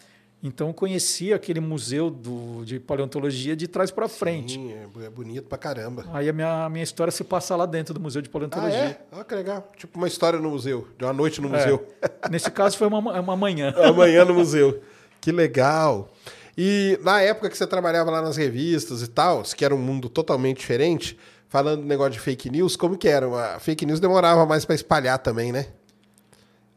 Então 0.47 0.69
eu 0.69 0.75
conheci 0.75 1.33
aquele 1.33 1.59
museu 1.59 2.11
do, 2.11 2.66
de 2.66 2.79
paleontologia 2.79 3.57
de 3.57 3.66
trás 3.66 3.91
para 3.91 4.07
frente. 4.09 4.53
Sim, 4.55 4.75
é 4.75 5.07
é 5.07 5.09
bonito 5.09 5.49
pra 5.49 5.57
caramba. 5.57 6.05
Aí 6.12 6.29
a 6.29 6.33
minha, 6.35 6.69
minha 6.69 6.85
história 6.85 7.11
se 7.11 7.25
passa 7.25 7.57
lá 7.57 7.65
dentro 7.65 7.95
do 7.95 8.01
museu 8.01 8.21
de 8.21 8.29
Ah, 8.29 8.33
paleontologia. 8.33 8.79
é? 8.79 8.99
Ah, 9.11 9.25
que 9.25 9.35
legal. 9.35 9.73
Tipo 9.75 9.97
uma 9.97 10.07
história 10.07 10.39
no 10.39 10.51
museu. 10.51 10.87
De 10.99 11.05
uma 11.05 11.15
noite 11.15 11.41
no 11.41 11.49
É. 11.49 11.59
museu. 11.59 11.89
Nesse 12.31 12.51
caso 12.51 12.77
foi 12.77 12.87
uma, 12.87 12.99
uma 13.21 13.35
manhã. 13.37 13.73
Amanhã 13.89 14.23
no 14.27 14.35
museu. 14.35 14.83
Que 15.19 15.33
legal. 15.33 16.11
E 16.59 16.99
na 17.03 17.23
época 17.23 17.49
que 17.49 17.57
você 17.57 17.66
trabalhava 17.66 18.11
lá 18.11 18.21
nas 18.21 18.37
revistas 18.37 19.01
e 19.01 19.09
tal, 19.09 19.43
que 19.43 19.65
era 19.65 19.75
um 19.75 19.79
mundo 19.79 20.11
totalmente 20.11 20.59
diferente, 20.59 21.19
falando 21.49 21.81
do 21.81 21.87
negócio 21.87 22.12
de 22.12 22.21
fake 22.21 22.51
news, 22.51 22.77
como 22.77 22.99
que 22.99 23.09
era? 23.09 23.27
A 23.57 23.59
fake 23.59 23.87
news 23.87 23.99
demorava 23.99 24.45
mais 24.45 24.66
pra 24.66 24.75
espalhar 24.75 25.19
também, 25.19 25.51
né? 25.53 25.69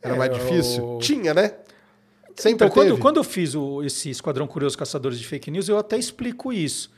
Era 0.01 0.15
É, 0.15 0.17
mais 0.17 0.31
difícil? 0.33 0.83
o- 0.95 0.99
Tinha, 0.99 1.33
né? 1.33 1.51
Sempre 2.37 2.65
Então, 2.65 2.69
quando, 2.69 2.87
teve? 2.89 3.01
quando 3.01 3.17
eu 3.17 3.23
fiz 3.23 3.55
o- 3.55 3.81
esse 3.83 4.09
Esquadrão 4.11 4.45
Curioso 4.47 4.77
Caçadores 4.77 5.17
de 5.19 5.25
Fake 5.27 5.49
News, 5.49 5.67
eu 5.67 5.77
até 5.77 5.97
explico 5.97 6.53
isso. 6.53 6.95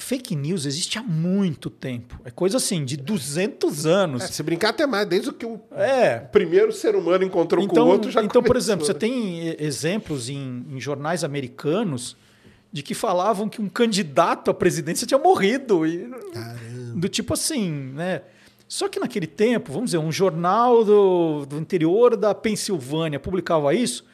fake 0.00 0.36
news 0.36 0.64
existe 0.64 0.96
há 0.96 1.02
muito 1.02 1.68
tempo. 1.68 2.20
É 2.24 2.30
coisa 2.30 2.58
assim, 2.58 2.84
de 2.84 2.96
200 2.96 3.84
anos. 3.84 4.22
É, 4.22 4.26
se 4.28 4.40
brincar 4.44 4.68
até 4.68 4.86
mais, 4.86 5.08
desde 5.08 5.32
que 5.32 5.44
o 5.44 5.60
É. 5.72 6.20
primeiro 6.20 6.70
ser 6.72 6.94
humano 6.94 7.24
encontrou 7.24 7.66
com 7.66 7.72
Então, 7.72 7.84
o 7.88 7.90
outro 7.90 8.08
já 8.08 8.22
então 8.22 8.40
por 8.40 8.50
começou, 8.50 8.64
exemplo, 8.74 8.86
você 8.86 8.92
né? 8.92 8.98
tem 9.00 9.48
eh, 9.48 9.56
exemplos 9.58 10.28
em, 10.28 10.64
em 10.70 10.80
jornais 10.80 11.24
americanos 11.24 12.16
de 12.72 12.80
que 12.80 12.94
falavam 12.94 13.48
que 13.48 13.60
um 13.60 13.68
candidato 13.68 14.52
à 14.52 14.54
presidência 14.54 15.04
tinha 15.04 15.18
morrido. 15.18 15.84
E, 15.84 16.08
do 16.94 17.08
tipo 17.08 17.34
assim, 17.34 17.68
né? 17.68 18.22
Só 18.68 18.88
que 18.88 19.00
naquele 19.00 19.26
tempo, 19.26 19.72
vamos 19.72 19.86
dizer, 19.90 19.98
um 19.98 20.12
jornal 20.12 20.84
do, 20.84 21.44
do 21.44 21.58
interior 21.58 22.16
da 22.16 22.32
Pensilvânia 22.36 23.18
publicava 23.18 23.74
isso, 23.74 24.04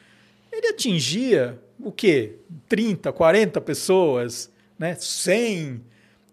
ele 0.57 0.67
atingia 0.67 1.59
o 1.79 1.91
quê? 1.91 2.37
30, 2.67 3.11
40 3.11 3.61
pessoas, 3.61 4.51
né? 4.77 4.95
100. 4.95 5.81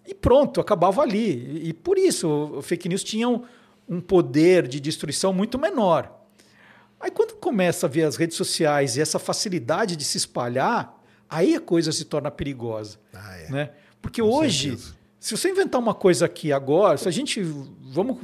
E 0.06 0.14
pronto, 0.14 0.60
acabava 0.60 1.02
ali. 1.02 1.68
E, 1.68 1.72
por 1.72 1.98
isso, 1.98 2.60
fake 2.62 2.88
news 2.88 3.04
tinham 3.04 3.44
um 3.88 4.00
poder 4.00 4.66
de 4.66 4.80
destruição 4.80 5.32
muito 5.32 5.58
menor. 5.58 6.20
Aí 7.00 7.10
quando 7.10 7.34
começa 7.34 7.86
a 7.86 7.88
ver 7.88 8.04
as 8.04 8.16
redes 8.16 8.36
sociais 8.36 8.96
e 8.96 9.00
essa 9.00 9.18
facilidade 9.18 9.96
de 9.96 10.04
se 10.04 10.16
espalhar, 10.16 10.96
aí 11.28 11.56
a 11.56 11.60
coisa 11.60 11.90
se 11.90 12.04
torna 12.04 12.30
perigosa. 12.30 12.98
Ah, 13.12 13.36
é. 13.38 13.50
Né? 13.50 13.70
Porque 14.00 14.22
Com 14.22 14.28
hoje, 14.28 14.70
certeza. 14.70 14.96
se 15.18 15.36
você 15.36 15.50
inventar 15.50 15.80
uma 15.80 15.94
coisa 15.94 16.26
aqui 16.26 16.52
agora, 16.52 16.96
se 16.96 17.08
a 17.08 17.10
gente. 17.10 17.40
Vamos. 17.42 18.18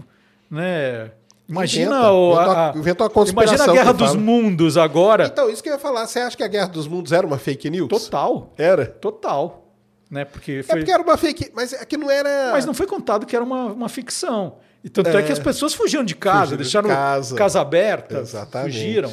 Né, 0.51 1.11
imagina, 1.49 1.91
Inventa. 1.97 2.13
o, 2.13 2.35
a, 2.39 2.47
uma- 2.71 2.73
inventa 2.79 3.11
imagina 3.31 3.65
a 3.65 3.67
Guerra 3.73 3.93
dos. 3.93 4.15
Mundos 4.15 4.77
agora. 4.77 5.27
Então, 5.27 5.49
isso 5.49 5.63
que 5.63 5.69
eu 5.69 5.75
ia 5.75 5.79
falar. 5.79 6.07
Você 6.07 6.19
acha 6.21 6.37
que 6.37 6.43
a 6.43 6.49
Guerra 6.49 6.69
dos 6.69 6.87
Mundos 6.87 7.13
era 7.13 7.27
uma 7.27 7.39
fake 7.39 7.71
news? 7.71 7.89
Total. 7.89 8.53
Era. 8.57 8.87
Total. 8.87 9.65
Né? 10.11 10.25
Porque 10.25 10.53
É 10.53 10.63
foi, 10.63 10.77
porque 10.79 10.91
era 10.93 11.03
uma 11.03 11.17
fake, 11.17 11.51
mas 11.55 11.73
é 11.73 11.85
que 11.85 11.97
não 11.97 12.11
era. 12.11 12.51
Mas 12.53 12.65
não 12.65 12.73
foi 12.75 12.87
contado 12.87 13.27
que 13.27 13.35
era 13.37 13.45
uma, 13.45 13.67
uma 13.67 13.89
ficção. 13.89 14.57
E 14.83 14.89
tanto 14.89 15.09
é. 15.11 15.21
É. 15.21 15.23
que 15.23 15.33
as 15.33 15.39
pessoas 15.39 15.75
fugiram 15.75 16.05
de 16.05 16.15
casa, 16.15 16.39
Fugiram 16.41 16.57
de 16.57 16.63
deixaram 16.63 16.89
casa. 16.89 17.37
casa 17.37 17.61
aberta, 17.61 18.19
Exatamente. 18.21 18.73
fugiram. 18.79 19.13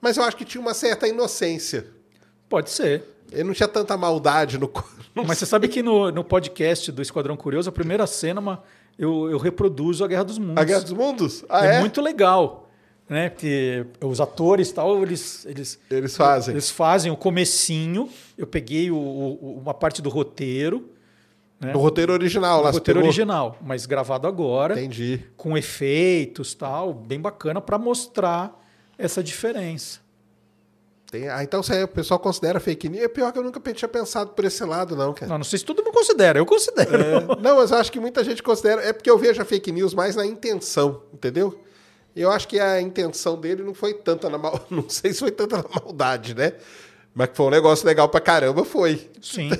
Mas 0.00 0.16
eu 0.16 0.24
acho 0.24 0.36
que 0.36 0.44
tinha 0.44 0.60
uma 0.60 0.74
certa 0.74 1.06
inocência. 1.08 1.86
Pode 2.48 2.70
ser. 2.70 3.04
Ele 3.32 3.44
não 3.44 3.54
tinha 3.54 3.68
tanta 3.68 3.96
maldade 3.96 4.58
no. 4.58 4.70
Mas 5.14 5.38
você 5.38 5.46
sabe 5.46 5.68
que 5.68 5.82
no, 5.82 6.10
no 6.12 6.22
podcast 6.22 6.92
do 6.92 7.00
Esquadrão 7.00 7.36
Curioso, 7.36 7.68
a 7.70 7.72
primeira 7.72 8.06
cena 8.06 8.40
uma- 8.40 8.62
eu, 8.98 9.30
eu 9.30 9.38
reproduzo 9.38 10.04
a 10.04 10.08
Guerra 10.08 10.24
dos 10.24 10.38
Mundos. 10.38 10.56
A 10.56 10.64
Guerra 10.64 10.80
dos 10.80 10.92
Mundos? 10.92 11.44
Ah, 11.48 11.66
é, 11.66 11.76
é? 11.76 11.80
muito 11.80 12.00
legal. 12.00 12.68
Né? 13.08 13.28
Porque 13.30 13.86
os 14.04 14.20
atores 14.20 14.72
tal, 14.72 15.00
eles, 15.02 15.46
eles, 15.46 15.78
Eles 15.90 16.16
fazem. 16.16 16.52
eles 16.54 16.70
fazem 16.70 17.12
o 17.12 17.16
comecinho. 17.16 18.08
Eu 18.36 18.46
peguei 18.48 18.90
o- 18.90 18.96
o- 18.96 19.58
uma 19.62 19.72
parte 19.72 20.02
do 20.02 20.08
roteiro. 20.08 20.90
Né? 21.60 21.72
No 21.72 21.78
roteiro 21.78 22.12
original, 22.12 22.62
lá 22.62 22.70
o 22.70 22.72
roteiro 22.72 22.98
pegou? 22.98 23.08
original, 23.08 23.56
mas 23.62 23.86
gravado 23.86 24.26
agora, 24.26 24.74
Entendi. 24.74 25.22
com 25.36 25.56
efeitos 25.56 26.52
tal, 26.54 26.92
bem 26.92 27.20
bacana 27.20 27.60
para 27.60 27.78
mostrar 27.78 28.60
essa 28.98 29.22
diferença. 29.22 30.00
Tem- 31.10 31.28
ah, 31.28 31.42
então 31.42 31.62
você, 31.62 31.84
o 31.84 31.88
pessoal 31.88 32.18
considera 32.18 32.58
fake 32.58 32.88
news. 32.88 33.04
É 33.04 33.08
pior 33.08 33.32
que 33.32 33.38
eu 33.38 33.42
nunca 33.42 33.60
tinha 33.72 33.88
pensado 33.88 34.30
por 34.30 34.44
esse 34.44 34.64
lado, 34.64 34.96
não, 34.96 35.14
cara. 35.14 35.28
Não, 35.30 35.38
não 35.38 35.44
sei 35.44 35.58
se 35.58 35.64
todo 35.64 35.82
mundo 35.82 35.92
considera, 35.94 36.38
eu 36.38 36.44
considero. 36.46 36.96
É, 36.96 37.20
não, 37.40 37.56
mas 37.56 37.70
eu 37.70 37.76
acho 37.78 37.92
que 37.92 38.00
muita 38.00 38.24
gente 38.24 38.42
considera. 38.42 38.82
É 38.82 38.92
porque 38.92 39.08
eu 39.08 39.16
vejo 39.16 39.40
a 39.40 39.44
fake 39.44 39.70
news 39.70 39.94
mais 39.94 40.16
na 40.16 40.26
intenção, 40.26 41.02
entendeu? 41.14 41.60
Eu 42.14 42.30
acho 42.30 42.48
que 42.48 42.58
a 42.58 42.80
intenção 42.80 43.38
dele 43.38 43.62
não 43.62 43.74
foi 43.74 43.92
tanta 43.94 44.28
na 44.30 44.38
mal... 44.38 44.64
Não 44.70 44.88
sei 44.88 45.12
se 45.12 45.18
foi 45.20 45.30
tanta 45.30 45.58
na 45.58 45.64
maldade, 45.68 46.34
né? 46.34 46.54
Mas 47.14 47.28
que 47.28 47.36
foi 47.36 47.46
um 47.46 47.50
negócio 47.50 47.86
legal 47.86 48.08
pra 48.08 48.20
caramba, 48.20 48.64
foi. 48.64 49.08
Sim. 49.22 49.50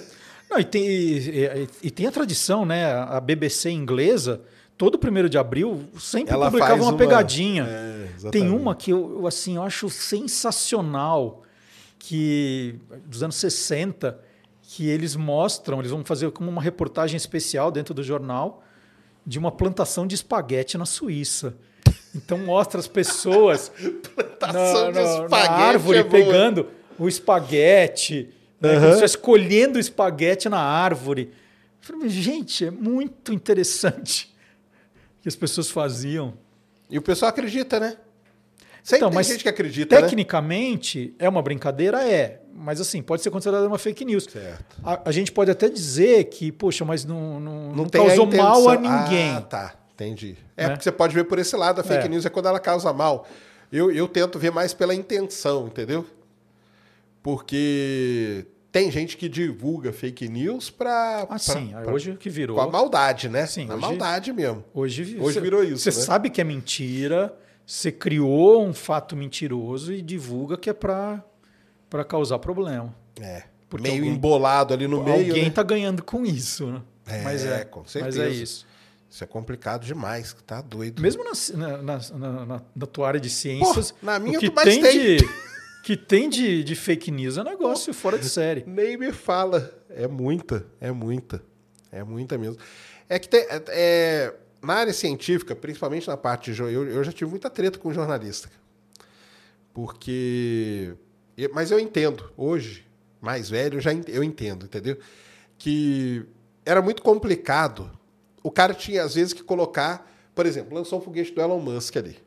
Não, 0.50 0.58
e, 0.58 0.64
tem, 0.64 0.82
e, 0.86 1.44
e- 1.44 1.68
e 1.84 1.90
tem 1.90 2.06
a 2.06 2.10
tradição, 2.10 2.64
né? 2.64 2.92
A 2.92 3.20
BBC 3.20 3.70
inglesa, 3.70 4.40
todo 4.76 4.98
primeiro 4.98 5.28
de 5.28 5.38
abril, 5.38 5.84
sempre 5.98 6.34
Ela 6.34 6.46
publicava 6.46 6.74
uma, 6.82 6.90
uma- 6.90 6.98
pegadinha. 6.98 7.64
É, 7.64 8.30
tem 8.30 8.48
uma 8.50 8.74
que 8.74 8.90
eu, 8.90 9.18
eu, 9.20 9.26
assim, 9.26 9.56
eu 9.56 9.62
acho 9.62 9.88
sensacional, 9.88 11.42
que 11.98 12.78
dos 13.06 13.22
anos 13.22 13.36
60, 13.36 14.18
que 14.62 14.88
eles 14.88 15.16
mostram, 15.16 15.78
eles 15.78 15.90
vão 15.90 16.04
fazer 16.04 16.30
como 16.30 16.50
uma 16.50 16.62
reportagem 16.62 17.16
especial 17.16 17.70
dentro 17.70 17.94
do 17.94 18.02
jornal 18.02 18.62
de 19.26 19.38
uma 19.38 19.50
plantação 19.50 20.06
de 20.06 20.14
espaguete 20.14 20.78
na 20.78 20.84
Suíça. 20.84 21.56
Então 22.14 22.38
mostra 22.38 22.78
as 22.78 22.86
pessoas 22.86 23.70
Plantação 24.14 24.92
de 24.92 24.98
na, 25.00 25.02
espaguete 25.02 25.48
árvore 25.48 25.98
é 25.98 26.04
pegando 26.04 26.68
o 26.98 27.08
espaguete, 27.08 28.30
né, 28.60 28.74
como 28.74 28.80
se 28.82 28.88
estivesse 28.90 29.18
colhendo 29.18 29.76
o 29.76 29.80
espaguete 29.80 30.48
na 30.48 30.58
árvore. 30.58 31.32
Gente, 32.06 32.66
é 32.66 32.70
muito 32.70 33.32
interessante 33.32 34.34
que 35.26 35.28
as 35.28 35.34
pessoas 35.34 35.68
faziam. 35.68 36.34
E 36.88 36.96
o 36.96 37.02
pessoal 37.02 37.30
acredita, 37.30 37.80
né? 37.80 37.96
Sempre 38.80 38.98
Então, 38.98 39.08
tem 39.10 39.14
mas 39.16 39.26
gente 39.26 39.42
que 39.42 39.48
acredita, 39.48 39.96
né? 39.96 40.02
Tecnicamente, 40.02 41.16
é 41.18 41.28
uma 41.28 41.42
brincadeira? 41.42 42.08
É. 42.08 42.42
Mas 42.54 42.80
assim, 42.80 43.02
pode 43.02 43.22
ser 43.22 43.32
considerada 43.32 43.66
uma 43.66 43.76
fake 43.76 44.04
news. 44.04 44.22
Certo. 44.30 44.76
A, 44.84 45.08
a 45.08 45.10
gente 45.10 45.32
pode 45.32 45.50
até 45.50 45.68
dizer 45.68 46.26
que, 46.26 46.52
poxa, 46.52 46.84
mas 46.84 47.04
não, 47.04 47.40
não, 47.40 47.72
não 47.72 47.84
a 47.86 47.90
causou 47.90 48.26
mal 48.26 48.68
a 48.68 48.74
intenção- 48.76 49.02
ninguém. 49.02 49.30
Ah, 49.32 49.40
tá. 49.40 49.74
Entendi. 49.94 50.36
É, 50.56 50.62
Né? 50.64 50.68
porque 50.70 50.84
você 50.84 50.92
pode 50.92 51.12
ver 51.12 51.24
por 51.24 51.40
esse 51.40 51.56
lado, 51.56 51.80
a 51.80 51.82
fake 51.84 52.04
É. 52.04 52.08
news 52.08 52.24
é 52.24 52.30
quando 52.30 52.46
ela 52.46 52.60
causa 52.60 52.92
mal. 52.92 53.26
Eu, 53.72 53.90
eu 53.90 54.06
tento 54.06 54.38
ver 54.38 54.52
mais 54.52 54.72
pela 54.72 54.94
intenção, 54.94 55.66
entendeu? 55.66 56.06
Porque 57.20 58.46
tem 58.72 58.90
gente 58.90 59.16
que 59.16 59.28
divulga 59.28 59.92
fake 59.92 60.28
news 60.28 60.68
pra. 60.70 61.26
Ah, 61.30 61.38
sim. 61.38 61.68
pra- 61.68 61.92
hoje 61.92 62.16
que 62.18 62.28
virou. 62.28 62.56
com 62.56 62.62
a 62.62 62.68
maldade, 62.70 63.28
né? 63.28 63.46
Sim, 63.46 63.66
Na 63.66 63.74
hoje- 63.74 63.80
maldade 63.82 64.32
mesmo. 64.32 64.64
Hoje, 64.74 65.16
Hoje 65.20 65.34
cê- 65.34 65.40
virou 65.40 65.64
isso, 65.64 65.78
Você 65.90 65.98
né? 65.98 66.04
sabe 66.04 66.30
que 66.30 66.40
é 66.40 66.44
mentira, 66.44 67.34
você 67.64 67.90
criou 67.90 68.64
um 68.66 68.72
fato 68.74 69.16
mentiroso 69.16 69.92
e 69.92 70.02
divulga 70.02 70.56
que 70.58 70.68
é 70.68 70.74
para 70.74 71.22
causar 72.08 72.38
problema. 72.38 72.94
É. 73.20 73.44
Porque 73.68 73.82
Meio 73.88 73.96
alguém- 74.02 74.12
embolado 74.14 74.72
ali 74.74 74.86
no 74.86 75.02
meio. 75.02 75.26
Alguém 75.28 75.42
né? 75.42 75.48
está 75.48 75.62
ganhando 75.62 76.02
com 76.02 76.24
isso, 76.24 76.66
né? 76.66 76.82
É, 77.08 77.22
mas 77.22 77.44
é, 77.44 77.64
com 77.64 77.80
Mas 77.80 77.90
certeza. 77.90 78.24
é 78.24 78.28
isso. 78.30 78.66
Isso 79.08 79.24
é 79.24 79.26
complicado 79.26 79.84
demais, 79.84 80.36
tá 80.46 80.60
doido. 80.60 81.00
Mesmo 81.00 81.24
na, 81.24 81.32
na, 81.56 81.98
na- 82.18 82.46
na- 82.46 82.62
na 82.74 82.86
tua 82.86 83.08
área 83.08 83.20
de 83.20 83.30
ciências, 83.30 83.92
Pô, 83.92 83.98
na 84.02 84.18
minha 84.18 84.36
o 84.36 84.40
que 84.40 84.50
mais 84.52 84.68
tem, 84.68 84.82
tem. 84.82 85.16
de 85.16 85.28
que 85.86 85.96
tem 85.96 86.28
de, 86.28 86.64
de 86.64 86.74
fake 86.74 87.12
news 87.12 87.38
é 87.38 87.44
negócio 87.44 87.94
fora 87.94 88.18
de 88.18 88.28
série. 88.28 88.64
Nem 88.66 88.96
me 88.96 89.12
fala. 89.12 89.72
É 89.88 90.08
muita, 90.08 90.66
é 90.80 90.90
muita. 90.90 91.40
É 91.92 92.02
muita 92.02 92.36
mesmo. 92.36 92.56
É 93.08 93.20
que 93.20 93.28
tem, 93.28 93.42
é- 93.42 93.62
é- 93.68 94.34
na 94.60 94.74
área 94.74 94.92
científica, 94.92 95.54
principalmente 95.54 96.08
na 96.08 96.16
parte 96.16 96.52
de. 96.52 96.60
Eu, 96.60 96.88
eu 96.88 97.04
já 97.04 97.12
tive 97.12 97.30
muita 97.30 97.48
treta 97.48 97.78
com 97.78 97.92
jornalista. 97.92 98.50
Porque. 99.72 100.92
Mas 101.52 101.70
eu 101.70 101.78
entendo. 101.78 102.32
Hoje, 102.36 102.84
mais 103.20 103.48
velho, 103.48 103.80
já 103.80 103.92
eu 104.08 104.24
entendo, 104.24 104.66
entendeu? 104.66 104.98
Que 105.56 106.26
era 106.64 106.82
muito 106.82 107.00
complicado. 107.00 107.88
O 108.42 108.50
cara 108.50 108.74
tinha, 108.74 109.04
às 109.04 109.14
vezes, 109.14 109.32
que 109.32 109.44
colocar. 109.44 110.12
Por 110.34 110.46
exemplo, 110.46 110.74
lançou 110.74 110.98
um 110.98 111.02
foguete 111.02 111.30
do 111.32 111.40
Elon 111.40 111.60
Musk 111.60 111.96
ali. 111.96 112.25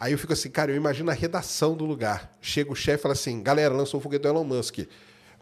Aí 0.00 0.12
eu 0.12 0.18
fico 0.18 0.32
assim, 0.32 0.48
cara, 0.48 0.70
eu 0.70 0.76
imagino 0.76 1.10
a 1.10 1.14
redação 1.14 1.74
do 1.76 1.84
lugar. 1.84 2.32
Chega 2.40 2.70
o 2.70 2.74
chefe 2.76 3.00
e 3.00 3.02
fala 3.02 3.14
assim: 3.14 3.42
galera, 3.42 3.74
lançou 3.74 3.98
o 3.98 4.02
foguete 4.02 4.22
do 4.22 4.28
Elon 4.28 4.44
Musk. 4.44 4.78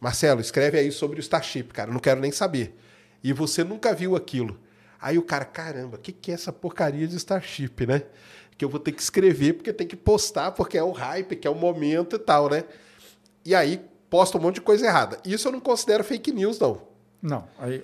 Marcelo, 0.01 0.41
escreve 0.41 0.79
aí 0.79 0.91
sobre 0.91 1.19
o 1.19 1.21
Starship, 1.21 1.65
cara, 1.73 1.91
não 1.91 2.01
quero 2.01 2.21
nem 2.21 2.33
saber. 2.33 2.75
E 3.23 3.33
você 3.33 3.63
nunca 3.63 3.95
viu 3.95 4.17
aquilo. 4.17 4.59
Aí 5.01 5.19
o 5.19 5.23
cara, 5.23 5.45
caramba, 5.45 5.97
o 5.97 6.01
que, 6.01 6.11
que 6.13 6.31
é 6.31 6.35
essa 6.35 6.53
porcaria 6.53 7.07
de 7.07 7.17
Starship, 7.17 7.87
né? 7.87 8.03
Que 8.59 8.65
eu 8.65 8.69
vou 8.69 8.81
ter 8.81 8.93
que 8.93 9.03
escrever, 9.03 9.55
porque 9.55 9.73
tem 9.73 9.87
que 9.87 9.97
postar, 9.97 10.53
porque 10.53 10.79
é 10.79 10.83
o 10.83 10.91
hype, 10.91 11.37
que 11.37 11.47
é 11.47 11.51
o 11.51 11.55
momento 11.55 12.17
e 12.17 12.19
tal, 12.19 12.49
né? 12.49 12.65
E 13.45 13.55
aí 13.55 13.81
posta 14.09 14.39
um 14.39 14.41
monte 14.41 14.57
de 14.57 14.61
coisa 14.63 14.87
errada. 14.87 15.19
Isso 15.25 15.49
eu 15.49 15.53
não 15.53 15.61
considero 15.61 16.03
fake 16.03 16.33
news, 16.33 16.59
não. 16.59 16.81
Não, 17.23 17.45
aí, 17.59 17.83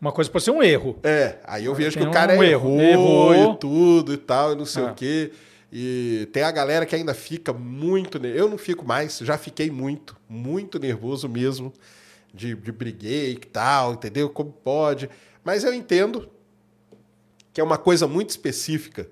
uma 0.00 0.12
coisa 0.12 0.30
pode 0.30 0.44
ser 0.44 0.50
um 0.50 0.62
erro. 0.62 0.98
É, 1.02 1.38
aí 1.44 1.64
eu 1.64 1.74
vejo 1.74 1.92
Tem 1.96 2.02
que 2.02 2.08
o 2.08 2.12
cara 2.12 2.36
um 2.36 2.42
errou, 2.42 2.80
erro. 2.80 3.32
Errou. 3.34 3.54
e 3.54 3.56
tudo 3.58 4.12
e 4.14 4.16
tal, 4.16 4.52
e 4.52 4.56
não 4.56 4.64
sei 4.66 4.84
Ah. 4.84 4.92
o 4.92 4.94
quê. 4.94 5.32
E 5.72 6.28
tem 6.32 6.42
a 6.42 6.50
galera 6.50 6.84
que 6.84 6.94
ainda 6.94 7.14
fica 7.14 7.50
muito. 7.50 8.18
Eu 8.26 8.46
não 8.46 8.58
fico 8.58 8.86
mais, 8.86 9.18
já 9.18 9.38
fiquei 9.38 9.70
muito, 9.70 10.14
muito 10.28 10.78
nervoso 10.78 11.28
mesmo. 11.28 11.72
De, 12.34 12.54
de 12.54 12.72
briguei 12.72 13.32
e 13.32 13.36
tal, 13.36 13.94
entendeu? 13.94 14.28
Como 14.30 14.52
pode. 14.52 15.08
Mas 15.44 15.64
eu 15.64 15.74
entendo 15.74 16.30
que 17.52 17.60
é 17.60 17.64
uma 17.64 17.78
coisa 17.78 18.06
muito 18.06 18.30
específica. 18.30 19.08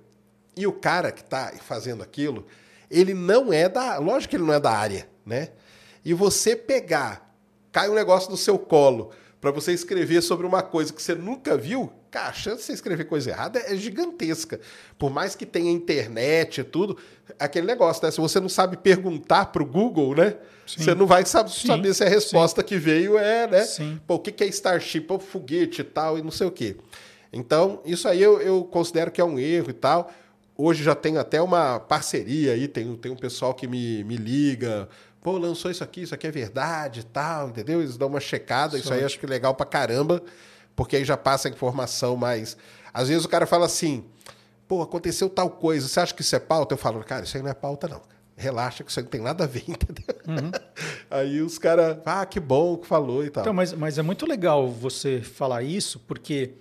E 0.57 0.67
o 0.67 0.73
cara 0.73 1.13
que 1.13 1.21
está 1.23 1.53
fazendo 1.61 2.03
aquilo, 2.03 2.47
ele 2.91 3.15
não 3.15 3.53
é 3.53 3.69
da. 3.69 3.99
Lógico 3.99 4.31
que 4.31 4.37
ele 4.37 4.45
não 4.45 4.55
é 4.55 4.61
da 4.61 4.71
área, 4.71 5.09
né? 5.25 5.51
E 6.05 6.15
você 6.15 6.57
pegar, 6.57 7.35
cai 7.71 7.89
um 7.89 7.95
negócio 7.95 8.31
no 8.31 8.37
seu 8.37 8.59
colo, 8.59 9.11
para 9.41 9.51
você 9.51 9.73
escrever 9.73 10.23
sobre 10.23 10.47
uma 10.47 10.63
coisa 10.63 10.93
que 10.93 11.03
você 11.03 11.15
nunca 11.15 11.57
viu, 11.57 11.93
cara, 12.11 12.29
a 12.29 12.33
chance 12.33 12.59
de 12.59 12.63
você 12.65 12.73
escrever 12.73 13.05
coisa 13.05 13.31
errada 13.31 13.59
é 13.61 13.77
gigantesca. 13.77 14.61
Por 14.99 15.11
mais 15.11 15.35
que 15.35 15.47
tenha 15.47 15.71
internet 15.71 16.61
e 16.61 16.65
tudo, 16.65 16.97
aquele 17.39 17.67
negócio, 17.67 18.05
né? 18.05 18.11
Se 18.11 18.21
você 18.21 18.41
não 18.41 18.49
sabe 18.49 18.77
perguntar 18.77 19.47
pro 19.47 19.65
Google, 19.65 20.15
né? 20.17 20.37
Sim. 20.67 20.83
Você 20.85 20.95
não 20.95 21.07
vai 21.07 21.25
sab- 21.27 21.49
Sim, 21.49 21.67
saber 21.69 21.95
se 21.95 22.05
a 22.05 22.09
resposta 22.09 22.63
que 22.63 22.77
veio 22.77 23.19
é, 23.19 23.47
né? 23.47 23.65
Sim. 23.65 24.01
Pô, 24.07 24.15
o 24.15 24.19
que 24.19 24.43
é 24.43 24.47
Starship? 24.49 25.01
Pô, 25.07 25.19
foguete 25.19 25.81
e 25.81 25.85
tal, 25.85 26.19
e 26.19 26.23
não 26.23 26.31
sei 26.31 26.47
o 26.47 26.51
quê. 26.51 26.77
Então, 27.33 27.81
isso 27.85 28.09
aí 28.09 28.21
eu, 28.23 28.41
eu 28.41 28.65
considero 28.65 29.11
que 29.11 29.21
é 29.21 29.25
um 29.25 29.39
erro 29.39 29.71
e 29.71 29.75
tal. 29.75 30.13
Hoje 30.57 30.83
já 30.83 30.95
tenho 30.95 31.19
até 31.19 31.41
uma 31.41 31.81
parceria 31.81 32.53
aí, 32.53 32.69
tem, 32.69 32.95
tem 32.97 33.11
um 33.11 33.17
pessoal 33.17 33.55
que 33.55 33.67
me, 33.67 34.05
me 34.05 34.17
liga. 34.17 34.89
Pô, 35.23 35.39
lançou 35.39 35.71
isso 35.71 35.83
aqui, 35.85 36.03
isso 36.03 36.15
aqui 36.15 36.27
é 36.27 36.31
verdade 36.31 37.01
e 37.01 37.05
tal, 37.05 37.49
entendeu? 37.49 37.81
Eles 37.81 37.97
dão 37.97 38.09
uma 38.09 38.21
checada, 38.21 38.77
isso 38.79 38.93
aí 38.93 39.05
acho 39.05 39.19
que 39.19 39.27
é 39.27 39.29
legal 39.29 39.55
pra 39.55 39.65
caramba, 39.67 40.23
porque 40.81 40.97
aí 40.97 41.05
já 41.05 41.15
passa 41.15 41.47
a 41.47 41.51
informação 41.51 42.17
mais. 42.17 42.57
Às 42.91 43.09
vezes 43.09 43.27
o 43.27 43.29
cara 43.29 43.45
fala 43.45 43.67
assim, 43.67 44.03
pô, 44.67 44.81
aconteceu 44.81 45.29
tal 45.29 45.51
coisa, 45.51 45.87
você 45.87 46.01
acha 46.01 46.15
que 46.15 46.23
isso 46.23 46.35
é 46.35 46.39
pauta? 46.39 46.73
Eu 46.73 46.79
falo, 46.79 47.05
cara, 47.05 47.23
isso 47.23 47.37
aí 47.37 47.43
não 47.43 47.51
é 47.51 47.55
pauta, 47.55 47.87
não. 47.87 48.01
Relaxa, 48.35 48.83
que 48.83 48.91
isso 48.91 48.99
aí 48.99 49.05
não 49.05 49.11
tem 49.11 49.21
nada 49.21 49.45
a 49.45 49.47
ver, 49.47 49.63
entendeu? 49.69 50.07
Aí 51.11 51.43
os 51.43 51.59
caras, 51.59 51.99
ah, 52.07 52.25
que 52.25 52.41
bom 52.41 52.79
que 52.79 52.87
falou 52.87 53.23
e 53.23 53.29
tal. 53.29 53.43
Então, 53.43 53.53
mas, 53.53 53.75
mas 53.75 53.99
é 53.99 54.03
muito 54.03 54.25
legal 54.25 54.71
você 54.71 55.21
falar 55.21 55.63
isso, 55.63 55.99
porque 56.09 56.53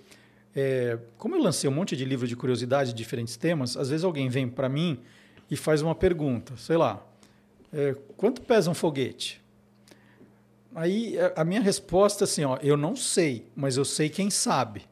é, 0.54 0.98
como 1.16 1.34
eu 1.34 1.40
lancei 1.40 1.70
um 1.70 1.72
monte 1.72 1.96
de 1.96 2.04
livro 2.04 2.28
de 2.28 2.36
curiosidade 2.36 2.90
de 2.90 2.96
diferentes 2.98 3.38
temas, 3.38 3.74
às 3.74 3.88
vezes 3.88 4.04
alguém 4.04 4.28
vem 4.28 4.46
para 4.46 4.68
mim 4.68 5.00
e 5.50 5.56
faz 5.56 5.80
uma 5.80 5.94
pergunta, 5.94 6.52
sei 6.58 6.76
lá, 6.76 7.02
é, 7.72 7.96
quanto 8.18 8.42
pesa 8.42 8.70
um 8.70 8.74
foguete? 8.74 9.39
Aí 10.80 11.18
a- 11.18 11.42
a 11.42 11.44
minha 11.44 11.60
resposta 11.60 12.22
é 12.22 12.26
assim, 12.26 12.44
ó, 12.44 12.56
eu 12.62 12.76
não 12.76 12.96
sei, 12.96 13.46
mas 13.54 13.76
eu 13.76 13.84
sei 13.84 14.08
quem 14.08 14.30
sabe. 14.30 14.82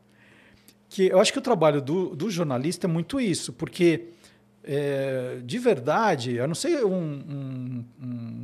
Que 0.91 1.07
eu 1.09 1.19
acho 1.19 1.33
que 1.33 1.39
o 1.39 1.43
trabalho 1.43 1.81
do, 1.83 2.15
do 2.15 2.31
jornalista 2.31 2.87
é 2.87 2.89
muito 2.91 3.21
isso, 3.21 3.53
porque 3.53 4.09
é, 4.71 5.39
de 5.43 5.59
verdade, 5.59 6.39
a 6.39 6.47
não 6.47 6.55
ser 6.55 6.85
um, 6.85 6.93
um- 6.93 7.85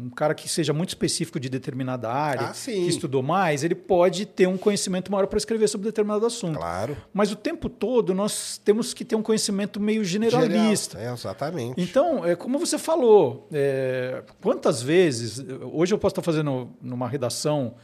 um 0.06 0.10
cara 0.16 0.34
que 0.34 0.48
seja 0.48 0.72
muito 0.72 0.88
específico 0.88 1.38
de 1.38 1.50
determinada 1.50 2.10
área, 2.10 2.46
Ah, 2.46 2.52
que 2.52 2.70
estudou 2.70 3.22
mais, 3.22 3.62
ele 3.62 3.74
pode 3.74 4.24
ter 4.24 4.46
um 4.46 4.56
conhecimento 4.56 5.12
maior 5.12 5.26
para 5.26 5.36
escrever 5.36 5.68
sobre 5.68 5.84
determinado 5.86 6.24
assunto. 6.24 6.56
Claro. 6.56 6.96
Mas 7.12 7.30
o 7.30 7.36
tempo 7.36 7.68
todo 7.68 8.14
nós 8.14 8.56
temos 8.64 8.94
que 8.94 9.04
ter 9.04 9.16
um 9.16 9.22
conhecimento 9.22 9.78
meio 9.78 10.02
generalista. 10.02 10.96
Geral. 10.98 11.12
É, 11.12 11.14
exatamente. 11.18 11.74
Então, 11.80 12.24
é 12.24 12.34
como 12.34 12.58
você 12.58 12.78
falou, 12.78 13.46
é, 13.52 14.22
quantas 14.40 14.80
vezes, 14.82 15.44
hoje 15.72 15.92
eu 15.92 15.98
posso 15.98 16.12
estar 16.12 16.22
fazendo 16.22 16.70
numa 16.80 17.06
redação, 17.06 17.74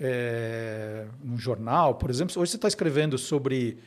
é, 0.00 1.04
num 1.22 1.38
jornal, 1.38 1.94
por 1.94 2.10
exemplo, 2.10 2.34
hoje 2.42 2.50
você 2.50 2.56
está 2.56 2.68
escrevendo 2.68 3.16
sobre 3.16 3.78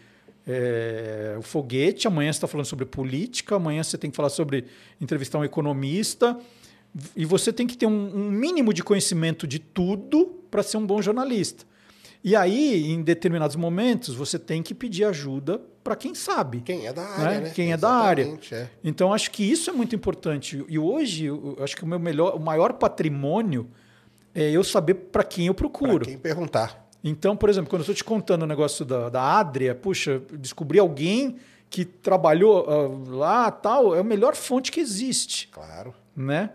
é, 0.47 1.35
o 1.37 1.41
foguete, 1.41 2.07
amanhã 2.07 2.31
você 2.31 2.37
está 2.37 2.47
falando 2.47 2.65
sobre 2.65 2.85
política, 2.85 3.55
amanhã 3.55 3.83
você 3.83 3.97
tem 3.97 4.09
que 4.09 4.15
falar 4.17 4.29
sobre 4.29 4.65
entrevistar 4.99 5.39
um 5.39 5.43
economista, 5.43 6.37
e 7.15 7.23
você 7.25 7.53
tem 7.53 7.67
que 7.67 7.77
ter 7.77 7.85
um, 7.85 8.15
um 8.15 8.31
mínimo 8.31 8.73
de 8.73 8.83
conhecimento 8.83 9.45
de 9.45 9.59
tudo 9.59 10.25
para 10.49 10.63
ser 10.63 10.77
um 10.77 10.85
bom 10.85 11.01
jornalista. 11.01 11.65
E 12.23 12.35
aí, 12.35 12.91
em 12.91 13.01
determinados 13.01 13.55
momentos, 13.55 14.13
você 14.13 14.37
tem 14.37 14.61
que 14.61 14.73
pedir 14.73 15.05
ajuda 15.05 15.61
para 15.83 15.95
quem 15.95 16.13
sabe. 16.13 16.61
Quem 16.61 16.85
é 16.85 16.91
da 16.91 17.03
área, 17.03 17.39
Né? 17.39 17.39
né? 17.41 17.51
Quem 17.55 17.71
é 17.71 17.77
da 17.77 17.89
área. 17.91 18.23
Exatamente, 18.23 18.53
é. 18.55 18.69
Então 18.83 19.13
acho 19.13 19.31
que 19.31 19.43
isso 19.43 19.69
é 19.69 19.73
muito 19.73 19.95
importante. 19.95 20.65
E 20.67 20.77
hoje, 20.77 21.25
eu 21.25 21.57
acho 21.61 21.77
que 21.77 21.83
o 21.83 21.87
meu 21.87 21.99
melhor, 21.99 22.35
o 22.35 22.39
maior 22.39 22.73
patrimônio 22.73 23.69
é 24.35 24.49
eu 24.51 24.63
saber 24.63 24.95
para 24.95 25.23
quem 25.23 25.47
eu 25.47 25.53
procuro. 25.53 26.05
quem 26.05 26.17
perguntar. 26.17 26.88
Então, 27.03 27.35
por 27.35 27.49
exemplo, 27.49 27.69
quando 27.69 27.79
eu 27.81 27.83
estou 27.83 27.95
te 27.95 28.03
contando 28.03 28.43
o 28.43 28.47
negócio 28.47 28.83
da, 28.83 29.09
da 29.09 29.21
Adria, 29.39 29.73
puxa, 29.73 30.21
descobri 30.33 30.79
alguém 30.79 31.37
que 31.69 31.85
trabalhou 31.85 32.65
ah, 32.67 33.09
lá, 33.15 33.51
tal, 33.51 33.95
é 33.95 33.99
a 33.99 34.03
melhor 34.03 34.35
fonte 34.35 34.71
que 34.71 34.79
existe, 34.79 35.47
Claro. 35.49 35.93
né? 36.15 36.51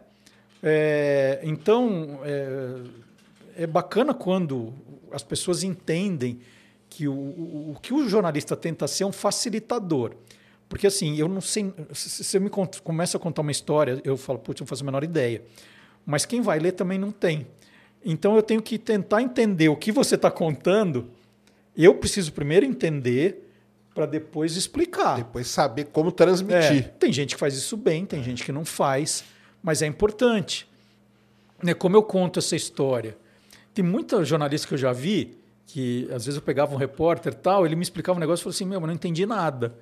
É, 0.62 1.40
então, 1.42 2.18
é, 2.24 3.62
é 3.62 3.66
bacana 3.66 4.12
quando 4.14 4.72
as 5.12 5.22
pessoas 5.22 5.62
entendem 5.62 6.40
que 6.88 7.06
o, 7.08 7.12
o, 7.14 7.72
o 7.76 7.80
que 7.80 7.92
o 7.92 8.08
jornalista 8.08 8.56
tenta 8.56 8.86
ser 8.88 9.04
é 9.04 9.06
um 9.06 9.12
facilitador. 9.12 10.12
Porque 10.68 10.86
assim, 10.86 11.16
eu 11.16 11.28
não 11.28 11.40
sei. 11.40 11.72
Se 11.92 12.24
você 12.24 12.38
me 12.40 12.48
cont- 12.48 12.80
começa 12.82 13.16
a 13.16 13.20
contar 13.20 13.42
uma 13.42 13.50
história, 13.52 14.00
eu 14.04 14.16
falo, 14.16 14.38
putz, 14.38 14.60
eu 14.60 14.64
não 14.64 14.68
faço 14.68 14.82
a 14.82 14.86
menor 14.86 15.04
ideia. 15.04 15.42
Mas 16.06 16.24
quem 16.24 16.40
vai 16.40 16.58
ler 16.58 16.72
também 16.72 16.98
não 16.98 17.12
tem. 17.12 17.46
Então 18.04 18.36
eu 18.36 18.42
tenho 18.42 18.60
que 18.60 18.78
tentar 18.78 19.22
entender 19.22 19.68
o 19.68 19.76
que 19.76 19.90
você 19.90 20.14
está 20.14 20.30
contando. 20.30 21.10
Eu 21.76 21.94
preciso 21.94 22.32
primeiro 22.32 22.66
entender 22.66 23.50
para 23.94 24.06
depois 24.06 24.56
explicar. 24.56 25.16
Depois 25.16 25.46
saber 25.46 25.86
como 25.86 26.12
transmitir. 26.12 26.78
É, 26.78 26.82
tem 26.82 27.12
gente 27.12 27.34
que 27.34 27.40
faz 27.40 27.54
isso 27.54 27.76
bem, 27.76 28.04
tem 28.04 28.22
gente 28.22 28.44
que 28.44 28.52
não 28.52 28.64
faz, 28.64 29.24
mas 29.62 29.80
é 29.80 29.86
importante. 29.86 30.68
Né, 31.62 31.72
Como 31.72 31.96
eu 31.96 32.02
conto 32.02 32.40
essa 32.40 32.56
história? 32.56 33.16
Tem 33.72 33.84
muita 33.84 34.24
jornalista 34.24 34.68
que 34.68 34.74
eu 34.74 34.78
já 34.78 34.92
vi 34.92 35.38
que 35.66 36.06
às 36.12 36.26
vezes 36.26 36.36
eu 36.36 36.42
pegava 36.42 36.74
um 36.74 36.78
repórter 36.78 37.32
e 37.32 37.36
tal, 37.36 37.64
ele 37.64 37.74
me 37.74 37.82
explicava 37.82 38.16
um 38.16 38.20
negócio 38.20 38.42
e 38.42 38.44
falou 38.44 38.54
assim: 38.54 38.66
Meu, 38.66 38.80
mas 38.80 38.88
não 38.88 38.94
entendi 38.94 39.24
nada. 39.24 39.74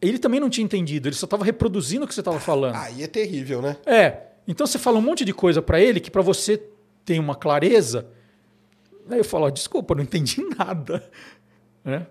Ele 0.00 0.18
também 0.18 0.38
não 0.38 0.48
tinha 0.50 0.64
entendido, 0.64 1.08
ele 1.08 1.16
só 1.16 1.24
estava 1.24 1.44
reproduzindo 1.44 2.04
o 2.04 2.08
que 2.08 2.14
você 2.14 2.20
estava 2.20 2.38
falando. 2.38 2.76
Aí 2.76 3.02
é 3.02 3.06
terrível, 3.06 3.60
né? 3.62 3.76
É. 3.86 4.22
Então 4.46 4.66
você 4.66 4.78
fala 4.78 4.98
um 4.98 5.02
monte 5.02 5.24
de 5.24 5.32
coisa 5.32 5.60
para 5.60 5.80
ele 5.80 5.98
que 5.98 6.10
para 6.10 6.22
você 6.22 6.62
tem 7.06 7.18
uma 7.18 7.34
clareza. 7.34 8.06
Aí 9.08 9.18
eu 9.18 9.24
falo, 9.24 9.48
desculpa, 9.50 9.94
não 9.94 10.02
entendi 10.02 10.42
nada. 10.58 11.08
Né? 11.84 12.04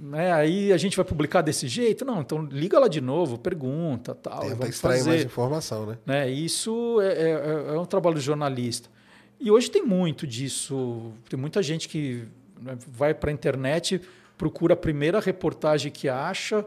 Né? 0.00 0.32
Aí 0.32 0.72
a 0.72 0.76
gente 0.76 0.96
vai 0.96 1.04
publicar 1.06 1.40
desse 1.40 1.68
jeito? 1.68 2.04
Não, 2.04 2.20
então 2.20 2.42
liga 2.44 2.78
lá 2.80 2.88
de 2.88 3.00
novo, 3.00 3.38
pergunta, 3.38 4.12
tal. 4.14 4.40
Tenta 4.40 4.54
vamos 4.56 4.74
extrair 4.74 4.98
fazer. 4.98 5.10
mais 5.10 5.24
informação, 5.24 5.86
né? 5.86 5.98
Né? 6.04 6.28
Isso 6.30 7.00
é, 7.00 7.30
é- 7.30 7.74
é 7.76 7.78
um 7.78 7.86
trabalho 7.86 8.16
de 8.16 8.22
jornalista. 8.22 8.90
E 9.40 9.52
hoje 9.52 9.70
tem 9.70 9.82
muito 9.82 10.26
disso. 10.26 11.12
Tem 11.30 11.38
muita 11.38 11.62
gente 11.62 11.88
que 11.88 12.24
né, 12.60 12.76
vai 12.88 13.14
para 13.14 13.30
a 13.30 13.32
internet, 13.32 14.00
procura 14.36 14.74
a 14.74 14.76
primeira 14.76 15.20
reportagem 15.20 15.92
que 15.92 16.08
acha, 16.08 16.66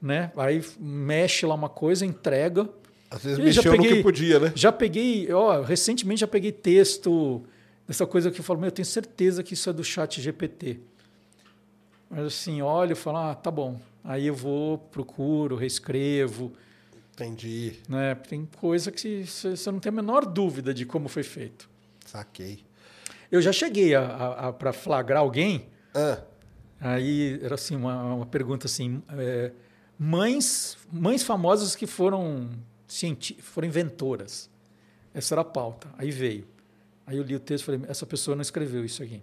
né? 0.00 0.32
aí 0.36 0.64
mexe 0.80 1.46
lá 1.46 1.54
uma 1.54 1.68
coisa, 1.68 2.04
entrega. 2.04 2.68
Às 3.14 3.22
vezes 3.24 3.38
Ih, 3.38 3.52
já 3.52 3.62
mexeu 3.62 3.72
no 3.72 3.78
peguei- 3.82 3.96
que 3.98 4.02
podia, 4.02 4.38
né? 4.40 4.52
Já 4.54 4.72
peguei, 4.72 5.32
ó, 5.32 5.60
recentemente 5.62 6.20
já 6.22 6.26
peguei 6.26 6.50
texto 6.52 7.42
dessa 7.86 8.06
coisa 8.06 8.30
que 8.30 8.40
eu 8.40 8.44
falo, 8.44 8.58
meu, 8.58 8.68
eu 8.68 8.72
tenho 8.72 8.86
certeza 8.86 9.42
que 9.42 9.54
isso 9.54 9.68
é 9.68 9.72
do 9.72 9.84
chat 9.84 10.20
GPT. 10.20 10.80
Mas 12.10 12.24
assim, 12.26 12.60
olho 12.62 12.92
e 12.92 12.94
falo, 12.94 13.18
ah, 13.18 13.34
tá 13.34 13.50
bom. 13.50 13.80
Aí 14.04 14.26
eu 14.26 14.34
vou, 14.34 14.78
procuro, 14.78 15.56
reescrevo, 15.56 16.52
Entendi. 17.14 17.74
né? 17.88 18.14
Tem 18.14 18.48
coisa 18.58 18.90
que 18.90 19.24
você 19.26 19.70
não 19.70 19.78
tem 19.78 19.90
a 19.90 19.94
menor 19.94 20.24
dúvida 20.26 20.72
de 20.74 20.84
como 20.84 21.08
foi 21.08 21.22
feito. 21.22 21.68
Saquei. 22.06 22.60
Eu 23.30 23.40
já 23.40 23.52
cheguei 23.52 23.94
a, 23.94 24.02
a, 24.02 24.48
a 24.48 24.52
para 24.52 24.72
flagrar 24.72 25.20
alguém, 25.20 25.66
Ah, 25.94 26.18
aí 26.80 27.38
era 27.42 27.54
assim, 27.54 27.76
uma, 27.76 28.14
uma 28.14 28.26
pergunta 28.26 28.66
assim, 28.66 29.02
é, 29.10 29.52
mães, 29.98 30.76
mães 30.92 31.22
famosas 31.22 31.74
que 31.76 31.86
foram, 31.86 32.50
foram 33.40 33.68
inventoras. 33.68 34.50
Essa 35.14 35.34
era 35.34 35.42
a 35.42 35.44
pauta. 35.44 35.88
Aí 35.98 36.10
veio. 36.10 36.46
Aí 37.06 37.16
eu 37.16 37.22
li 37.22 37.34
o 37.34 37.40
texto 37.40 37.64
e 37.64 37.66
falei, 37.66 37.80
essa 37.88 38.06
pessoa 38.06 38.34
não 38.34 38.42
escreveu 38.42 38.84
isso 38.84 39.02
aqui. 39.02 39.22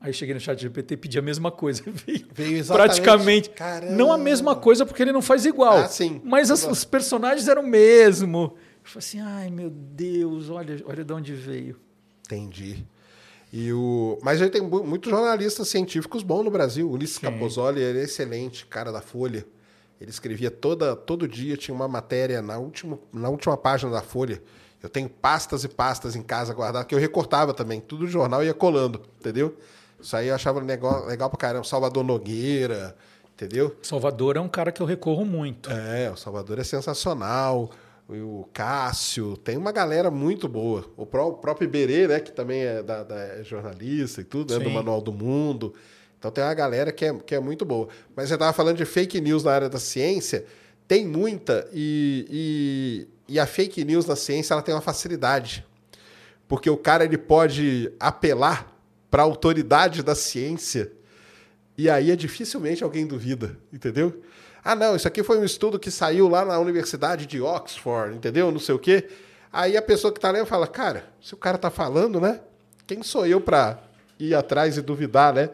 Aí 0.00 0.10
eu 0.10 0.12
cheguei 0.12 0.34
no 0.34 0.40
chat 0.40 0.60
GPT 0.60 0.94
e 0.94 0.96
pedi 0.96 1.18
a 1.18 1.22
mesma 1.22 1.50
coisa. 1.52 1.82
Veio, 1.86 2.26
Veio 2.34 2.56
exatamente. 2.58 3.00
praticamente. 3.00 3.50
Caramba. 3.50 3.92
Não 3.92 4.12
a 4.12 4.18
mesma 4.18 4.56
coisa, 4.56 4.84
porque 4.84 5.00
ele 5.02 5.12
não 5.12 5.22
faz 5.22 5.46
igual. 5.46 5.78
Ah, 5.78 5.88
sim. 5.88 6.20
Mas 6.24 6.50
as- 6.50 6.66
os 6.66 6.84
personagens 6.84 7.46
eram 7.46 7.62
o 7.62 7.66
mesmo. 7.66 8.56
Eu 8.84 8.90
falei 8.90 8.98
assim, 8.98 9.20
ai 9.20 9.48
meu 9.48 9.70
Deus, 9.70 10.50
olha, 10.50 10.82
olha 10.86 11.04
de 11.04 11.12
onde 11.12 11.32
veio. 11.34 11.78
Entendi. 12.26 12.84
E 13.52 13.72
o... 13.72 14.18
Mas 14.22 14.42
aí 14.42 14.50
tem 14.50 14.60
mu- 14.62 14.82
muitos 14.82 15.08
jornalistas 15.10 15.68
científicos 15.68 16.24
bons 16.24 16.42
no 16.44 16.50
Brasil. 16.50 16.90
Ulisses. 16.90 17.18
Capozoli 17.18 17.80
era 17.82 18.02
excelente, 18.02 18.66
cara 18.66 18.90
da 18.90 19.00
Folha. 19.00 19.46
Ele 20.02 20.10
escrevia 20.10 20.50
toda, 20.50 20.94
todo 20.96 21.26
dia, 21.28 21.56
tinha 21.56 21.74
uma 21.74 21.88
matéria 21.88 22.42
na 22.42 22.58
última, 22.58 22.98
na 23.12 23.28
última 23.28 23.56
página 23.56 23.90
da 23.92 24.02
Folha. 24.02 24.42
Eu 24.82 24.88
tenho 24.88 25.08
pastas 25.08 25.62
e 25.64 25.68
pastas 25.68 26.16
em 26.16 26.22
casa 26.22 26.52
guardadas, 26.52 26.86
que 26.88 26.94
eu 26.94 26.98
recortava 26.98 27.54
também. 27.54 27.80
Tudo 27.80 28.06
jornal 28.06 28.42
ia 28.44 28.52
colando, 28.52 29.00
entendeu? 29.20 29.56
Isso 30.00 30.16
aí 30.16 30.26
eu 30.28 30.34
achava 30.34 30.58
legal, 30.60 31.06
legal 31.06 31.30
pra 31.30 31.38
caramba. 31.38 31.64
Salvador 31.64 32.02
Nogueira, 32.02 32.96
entendeu? 33.32 33.76
Salvador 33.80 34.36
é 34.36 34.40
um 34.40 34.48
cara 34.48 34.72
que 34.72 34.82
eu 34.82 34.86
recorro 34.86 35.24
muito. 35.24 35.70
É, 35.70 36.10
o 36.10 36.16
Salvador 36.16 36.58
é 36.58 36.64
sensacional. 36.64 37.70
O 38.08 38.46
Cássio, 38.52 39.36
tem 39.36 39.56
uma 39.56 39.70
galera 39.72 40.10
muito 40.10 40.48
boa. 40.48 40.84
O, 40.96 41.06
pró- 41.06 41.28
o 41.28 41.34
próprio 41.34 41.66
Iberê, 41.66 42.08
né, 42.08 42.18
que 42.20 42.32
também 42.32 42.60
é, 42.62 42.82
da, 42.82 43.04
da- 43.04 43.16
é 43.38 43.44
jornalista 43.44 44.20
e 44.20 44.24
tudo, 44.24 44.52
né, 44.52 44.58
do. 44.64 44.74
Manual 44.74 45.00
do 45.00 45.12
Mundo. 45.12 45.72
Então 46.22 46.30
tem 46.30 46.44
uma 46.44 46.54
galera 46.54 46.92
que 46.92 47.04
é, 47.04 47.12
que 47.12 47.34
é 47.34 47.40
muito 47.40 47.64
boa. 47.64 47.88
Mas 48.14 48.28
você 48.28 48.34
estava 48.34 48.52
falando 48.52 48.76
de 48.76 48.84
fake 48.84 49.20
news 49.20 49.42
na 49.42 49.50
área 49.50 49.68
da 49.68 49.80
ciência, 49.80 50.44
tem 50.86 51.04
muita, 51.04 51.68
e, 51.72 53.08
e, 53.28 53.34
e 53.34 53.40
a 53.40 53.44
fake 53.44 53.84
news 53.84 54.06
na 54.06 54.14
ciência 54.14 54.54
ela 54.54 54.62
tem 54.62 54.72
uma 54.72 54.80
facilidade. 54.80 55.66
Porque 56.46 56.70
o 56.70 56.76
cara 56.76 57.04
ele 57.04 57.18
pode 57.18 57.92
apelar 57.98 58.72
para 59.10 59.22
a 59.22 59.24
autoridade 59.24 60.00
da 60.00 60.14
ciência 60.14 60.92
E 61.76 61.90
aí 61.90 62.12
é 62.12 62.14
dificilmente 62.14 62.84
alguém 62.84 63.04
duvida, 63.04 63.58
entendeu? 63.72 64.22
Ah, 64.62 64.76
não, 64.76 64.94
isso 64.94 65.08
aqui 65.08 65.24
foi 65.24 65.40
um 65.40 65.44
estudo 65.44 65.76
que 65.76 65.90
saiu 65.90 66.28
lá 66.28 66.44
na 66.44 66.56
Universidade 66.60 67.26
de 67.26 67.42
Oxford, 67.42 68.14
entendeu? 68.14 68.52
Não 68.52 68.60
sei 68.60 68.76
o 68.76 68.78
quê. 68.78 69.08
Aí 69.52 69.76
a 69.76 69.82
pessoa 69.82 70.12
que 70.12 70.18
está 70.18 70.30
lendo 70.30 70.46
fala, 70.46 70.68
cara, 70.68 71.04
se 71.20 71.34
o 71.34 71.36
cara 71.36 71.56
está 71.56 71.68
falando, 71.68 72.20
né? 72.20 72.38
Quem 72.86 73.02
sou 73.02 73.26
eu 73.26 73.40
para 73.40 73.82
ir 74.20 74.36
atrás 74.36 74.76
e 74.76 74.82
duvidar, 74.82 75.34
né? 75.34 75.50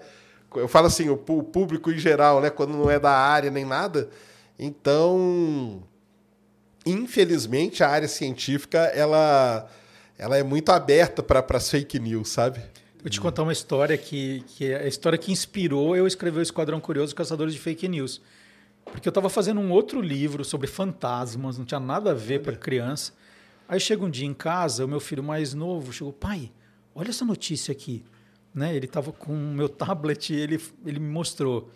Eu 0.55 0.69
falo 0.69 0.87
assim, 0.87 1.09
o 1.09 1.17
público 1.17 1.91
em 1.91 1.99
geral, 1.99 2.41
né? 2.41 2.51
Quando 2.51 2.73
não 2.73 2.91
é 2.91 2.99
da 2.99 3.13
área 3.13 3.51
nem 3.51 3.65
nada. 3.65 4.09
Então, 4.59 5.83
infelizmente, 6.85 7.85
a 7.85 7.89
área 7.89 8.09
científica, 8.09 8.79
ela, 8.79 9.69
ela 10.17 10.37
é 10.37 10.43
muito 10.43 10.71
aberta 10.71 11.23
para 11.23 11.45
as 11.57 11.71
fake 11.71 11.99
news, 11.99 12.31
sabe? 12.31 12.61
Vou 13.01 13.11
te 13.11 13.21
contar 13.21 13.45
uma 13.45 13.53
história 13.53 13.97
que, 13.97 14.43
que 14.49 14.73
é 14.73 14.83
a 14.83 14.89
história 14.89 15.17
que 15.17 15.31
inspirou 15.31 15.97
eu 15.97 16.07
escrever 16.07 16.41
o 16.41 16.43
Esquadrão 16.43 16.81
Curioso 16.81 17.15
Caçadores 17.15 17.55
de 17.55 17.61
Fake 17.61 17.87
News. 17.87 18.21
Porque 18.85 19.07
eu 19.07 19.11
estava 19.11 19.29
fazendo 19.29 19.61
um 19.61 19.71
outro 19.71 20.01
livro 20.01 20.45
sobre 20.45 20.67
fantasmas, 20.67 21.59
não 21.59 21.65
tinha 21.65 21.79
nada 21.79 22.11
a 22.11 22.15
ver 22.15 22.41
para 22.43 22.57
criança. 22.57 23.13
Aí 23.69 23.79
chega 23.79 24.05
um 24.05 24.11
dia 24.11 24.27
em 24.27 24.35
casa, 24.35 24.85
o 24.85 24.89
meu 24.89 24.99
filho 24.99 25.23
mais 25.23 25.55
novo 25.55 25.93
chegou, 25.93 26.13
pai, 26.13 26.51
olha 26.95 27.11
essa 27.11 27.25
notícia 27.25 27.71
aqui. 27.71 28.05
Né? 28.55 28.75
Ele 28.75 28.87
estava 28.87 29.13
com 29.13 29.33
o 29.33 29.55
meu 29.55 29.69
tablet 29.69 30.33
e 30.33 30.37
ele, 30.37 30.61
ele 30.85 30.99
me 30.99 31.09
mostrou. 31.09 31.71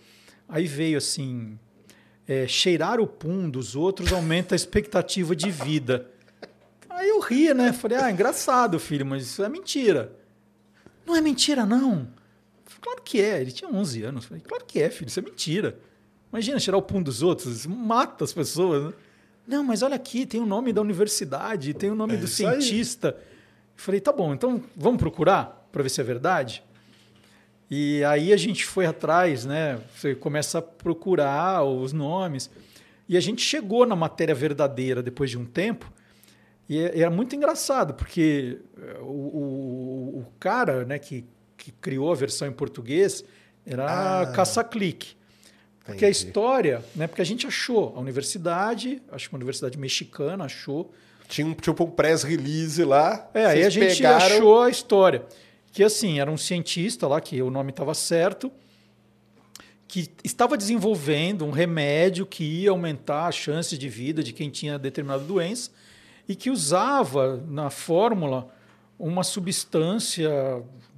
Aí 0.49 0.67
veio 0.67 0.99
assim, 0.99 1.59
é, 2.27 2.47
cheirar 2.47 3.01
o 3.01 3.07
pum 3.07 3.49
dos 3.49 3.75
outros 3.77 4.13
aumenta 4.13 4.55
a 4.55 4.57
expectativa 4.57 5.35
de 5.35 5.51
vida. 5.51 6.11
Aí 6.89 7.09
eu 7.09 7.21
ria, 7.21 7.55
né? 7.55 7.73
Falei, 7.73 7.99
ah, 7.99 8.11
engraçado, 8.11 8.79
filho, 8.79 9.05
mas 9.07 9.23
isso 9.23 9.43
é 9.43 9.49
mentira. 9.49 10.13
Não 11.07 11.17
é 11.17 11.21
mentira, 11.21 11.65
não. 11.65 12.09
Falei, 12.65 12.81
claro 12.81 13.03
que 13.03 13.21
é. 13.21 13.41
Ele 13.41 13.51
tinha 13.51 13.71
11 13.71 14.03
anos. 14.03 14.25
Falei, 14.25 14.43
claro 14.47 14.65
que 14.65 14.81
é, 14.81 14.91
filho, 14.91 15.09
isso 15.09 15.19
é 15.19 15.23
mentira. 15.23 15.79
Imagina 16.33 16.59
cheirar 16.59 16.79
o 16.79 16.83
pum 16.83 17.03
dos 17.03 17.23
outros, 17.23 17.67
mata 17.67 18.25
as 18.25 18.33
pessoas. 18.33 18.85
Né? 18.85 18.93
Não, 19.47 19.65
mas 19.65 19.83
olha 19.83 19.97
aqui, 19.97 20.25
tem 20.25 20.41
o 20.41 20.47
nome 20.47 20.73
da 20.73 20.81
universidade, 20.81 21.75
tem 21.75 21.91
o 21.91 21.95
nome 21.95 22.15
é 22.15 22.17
do 22.17 22.27
cientista. 22.27 23.17
Aí. 23.19 23.33
Falei, 23.77 24.01
tá 24.01 24.13
bom, 24.13 24.33
então 24.33 24.63
vamos 24.77 24.99
procurar 24.99 25.62
para 25.73 25.83
ver 25.83 25.89
se 25.89 26.01
é 26.01 26.05
verdade? 26.05 26.63
E 27.71 28.05
aí 28.05 28.35
a 28.35 28.37
gente 28.37 28.67
foi 28.67 28.85
atrás, 28.85 29.47
né? 29.47 29.81
Você 29.97 30.15
começa 30.15 30.59
a 30.59 30.63
procurar 30.63 31.65
os 31.65 31.93
nomes. 31.93 32.51
E 33.09 33.17
a 33.17 33.21
gente 33.21 33.43
chegou 33.43 33.87
na 33.87 33.97
matéria 33.97 34.35
verdadeira 34.35 35.03
depois 35.03 35.31
de 35.31 35.39
um 35.39 35.47
tempo. 35.47 35.91
E 36.69 36.79
é, 36.79 37.01
era 37.01 37.11
muito 37.11 37.35
engraçado, 37.35 37.95
porque 37.95 38.59
o, 39.01 39.05
o, 39.05 40.19
o 40.19 40.27
cara 40.39 40.85
né, 40.85 40.99
que, 40.99 41.25
que 41.57 41.73
criou 41.73 42.13
a 42.13 42.15
versão 42.15 42.47
em 42.47 42.53
português 42.53 43.25
era 43.65 44.21
ah. 44.21 44.27
caça-clique. 44.33 45.17
Porque 45.85 46.05
Entendi. 46.05 46.05
a 46.05 46.11
história, 46.11 46.85
né? 46.95 47.07
Porque 47.07 47.23
a 47.23 47.25
gente 47.25 47.47
achou, 47.47 47.95
a 47.97 48.01
universidade, 48.01 49.03
acho 49.11 49.29
que 49.29 49.35
uma 49.35 49.39
universidade 49.39 49.79
mexicana 49.79 50.45
achou. 50.45 50.93
Tinha 51.27 51.47
um, 51.47 51.55
tipo 51.55 51.85
um 51.85 51.91
press 51.91 52.23
release 52.23 52.85
lá. 52.85 53.29
É, 53.35 53.47
aí 53.47 53.65
a 53.65 53.71
gente 53.71 53.97
pegaram... 53.97 54.25
achou 54.25 54.63
a 54.63 54.71
história. 54.71 55.25
Que 55.73 55.83
assim, 55.83 56.21
era 56.21 56.31
um 56.31 56.37
cientista 56.37 57.09
lá, 57.09 57.21
que 57.21 57.41
o 57.43 57.51
nome 57.51 57.71
estava 57.71 57.95
certo, 57.95 58.53
que 59.89 60.09
estava 60.23 60.57
desenvolvendo 60.57 61.45
um 61.45 61.51
remédio 61.51 62.27
que 62.27 62.45
ia 62.45 62.71
aumentar 62.71 63.27
a 63.27 63.33
chance 63.33 63.77
de 63.77 63.89
vida 63.89 64.23
de 64.23 64.33
quem 64.33 64.51
tinha 64.51 64.79
determinada 64.79 65.25
doença 65.25 65.71
e 66.29 66.37
que 66.37 66.51
usava 66.51 67.43
na 67.49 67.71
fórmula 67.71 68.49
uma 68.99 69.25
substância 69.25 70.31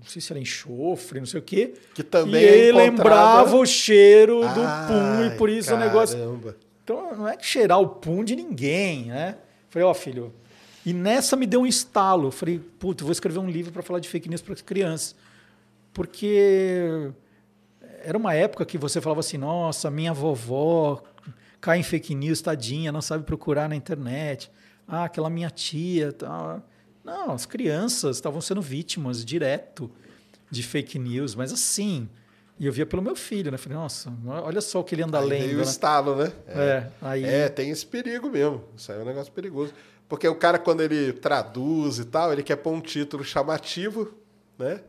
não 0.05 0.11
sei 0.11 0.21
se 0.21 0.33
era 0.33 0.39
enxofre, 0.39 1.19
não 1.19 1.27
sei 1.27 1.41
o 1.41 1.43
quê. 1.43 1.73
Que 1.95 2.03
também 2.03 2.43
e 2.43 2.69
é 2.69 2.73
lembrava 2.73 3.57
o 3.57 3.65
cheiro 3.65 4.41
do 4.41 4.61
Ai, 4.61 4.87
pum, 4.87 5.25
e 5.25 5.39
por 5.39 5.49
isso 5.49 5.71
caramba. 5.71 5.85
o 5.85 5.89
negócio. 5.89 6.57
Então 6.85 7.17
não 7.17 7.27
é 7.27 7.37
que 7.39 7.47
cheirar 7.47 7.81
o 7.81 7.89
pum 7.89 8.23
de 8.23 8.37
ninguém, 8.37 9.07
né? 9.07 9.39
Falei, 9.71 9.89
ó, 9.89 9.91
oh, 9.91 9.95
filho. 9.95 10.33
E 10.85 10.93
nessa 10.93 11.37
me 11.37 11.47
deu 11.47 11.63
um 11.63 11.67
estalo. 11.67 12.31
Falei, 12.31 12.59
puta, 12.59 13.05
vou 13.05 13.13
escrever 13.13 13.39
um 13.39 13.49
livro 13.49 13.73
para 13.73 13.83
falar 13.83 14.01
de 14.01 14.09
fake 14.09 14.29
news 14.29 14.43
para 14.43 14.55
crianças. 14.57 15.17
Porque 15.93 17.11
era 18.03 18.19
uma 18.19 18.35
época 18.35 18.65
que 18.67 18.77
você 18.77 19.01
falava 19.01 19.21
assim, 19.21 19.39
nossa, 19.39 19.91
minha 19.91 20.13
vovó 20.13 21.03
cai 21.61 21.79
em 21.79 21.83
fake 21.83 22.15
news, 22.15 22.43
tadinha, 22.43 22.93
não 22.93 23.01
sabe 23.01 23.25
procurar 23.25 23.69
na 23.69 23.75
internet. 23.75 24.51
Ah, 24.87 25.05
aquela 25.05 25.31
minha 25.31 25.49
tia. 25.49 26.13
Tá. 26.13 26.63
Não, 27.03 27.33
as 27.33 27.47
crianças 27.47 28.17
estavam 28.17 28.41
sendo 28.41 28.61
vítimas 28.61 29.25
direto 29.25 29.91
de 30.51 30.63
fake 30.63 30.99
news, 30.99 31.35
mas 31.35 31.53
assim. 31.53 32.09
E 32.61 32.67
eu 32.67 32.73
via 32.73 32.87
pelo 32.87 33.03
meu 33.03 33.17
filho, 33.17 33.51
né? 33.51 33.57
Falei, 33.57 33.77
nossa, 33.79 34.13
olha 34.27 34.61
só 34.61 34.81
o 34.81 34.85
que 34.85 34.95
ele 34.95 35.03
anda 35.03 35.19
aí 35.19 35.27
lendo. 35.27 35.45
Tem 35.45 35.55
o 35.55 35.59
né? 35.59 35.63
estalo, 35.65 36.17
né? 36.17 36.33
É, 36.47 36.61
é, 36.61 36.91
aí... 37.01 37.25
é, 37.25 37.49
tem 37.49 37.71
esse 37.71 37.85
perigo 37.85 38.31
mesmo. 38.31 38.63
Isso 38.77 38.93
aí 38.93 38.99
é 38.99 39.03
um 39.03 39.07
negócio 39.07 39.33
perigoso. 39.33 39.73
Porque 40.09 40.29
o 40.29 40.35
cara, 40.35 40.59
quando 40.59 40.83
ele 40.83 41.13
traduz 41.13 41.99
e 41.99 42.05
tal, 42.05 42.33
ele 42.33 42.43
quer 42.43 42.57
pôr 42.57 42.73
um 42.73 42.81
título 42.81 43.25
chamativo, 43.25 44.15
né? 44.59 44.81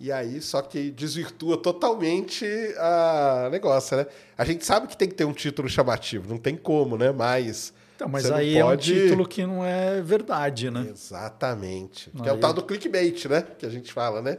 E 0.00 0.10
aí, 0.10 0.40
só 0.40 0.60
que 0.60 0.90
desvirtua 0.90 1.56
totalmente 1.56 2.46
a 2.78 3.48
negócio, 3.50 3.96
né? 3.96 4.06
A 4.36 4.44
gente 4.44 4.64
sabe 4.64 4.86
que 4.86 4.96
tem 4.96 5.08
que 5.08 5.14
ter 5.14 5.24
um 5.24 5.32
título 5.32 5.68
chamativo, 5.68 6.28
não 6.28 6.38
tem 6.38 6.56
como, 6.56 6.98
né? 6.98 7.12
Mas 7.12 7.72
então, 7.96 8.08
mas 8.08 8.30
aí 8.30 8.60
pode... 8.60 8.92
é 8.92 8.96
um 8.96 9.02
título 9.06 9.28
que 9.28 9.46
não 9.46 9.64
é 9.64 10.00
verdade, 10.02 10.70
né? 10.70 10.88
Exatamente. 10.90 12.10
Aí... 12.14 12.22
Que 12.22 12.28
é 12.28 12.32
o 12.32 12.38
tal 12.38 12.52
do 12.52 12.62
clickbait, 12.62 13.24
né? 13.26 13.46
Que 13.56 13.64
a 13.64 13.70
gente 13.70 13.92
fala, 13.92 14.20
né? 14.20 14.38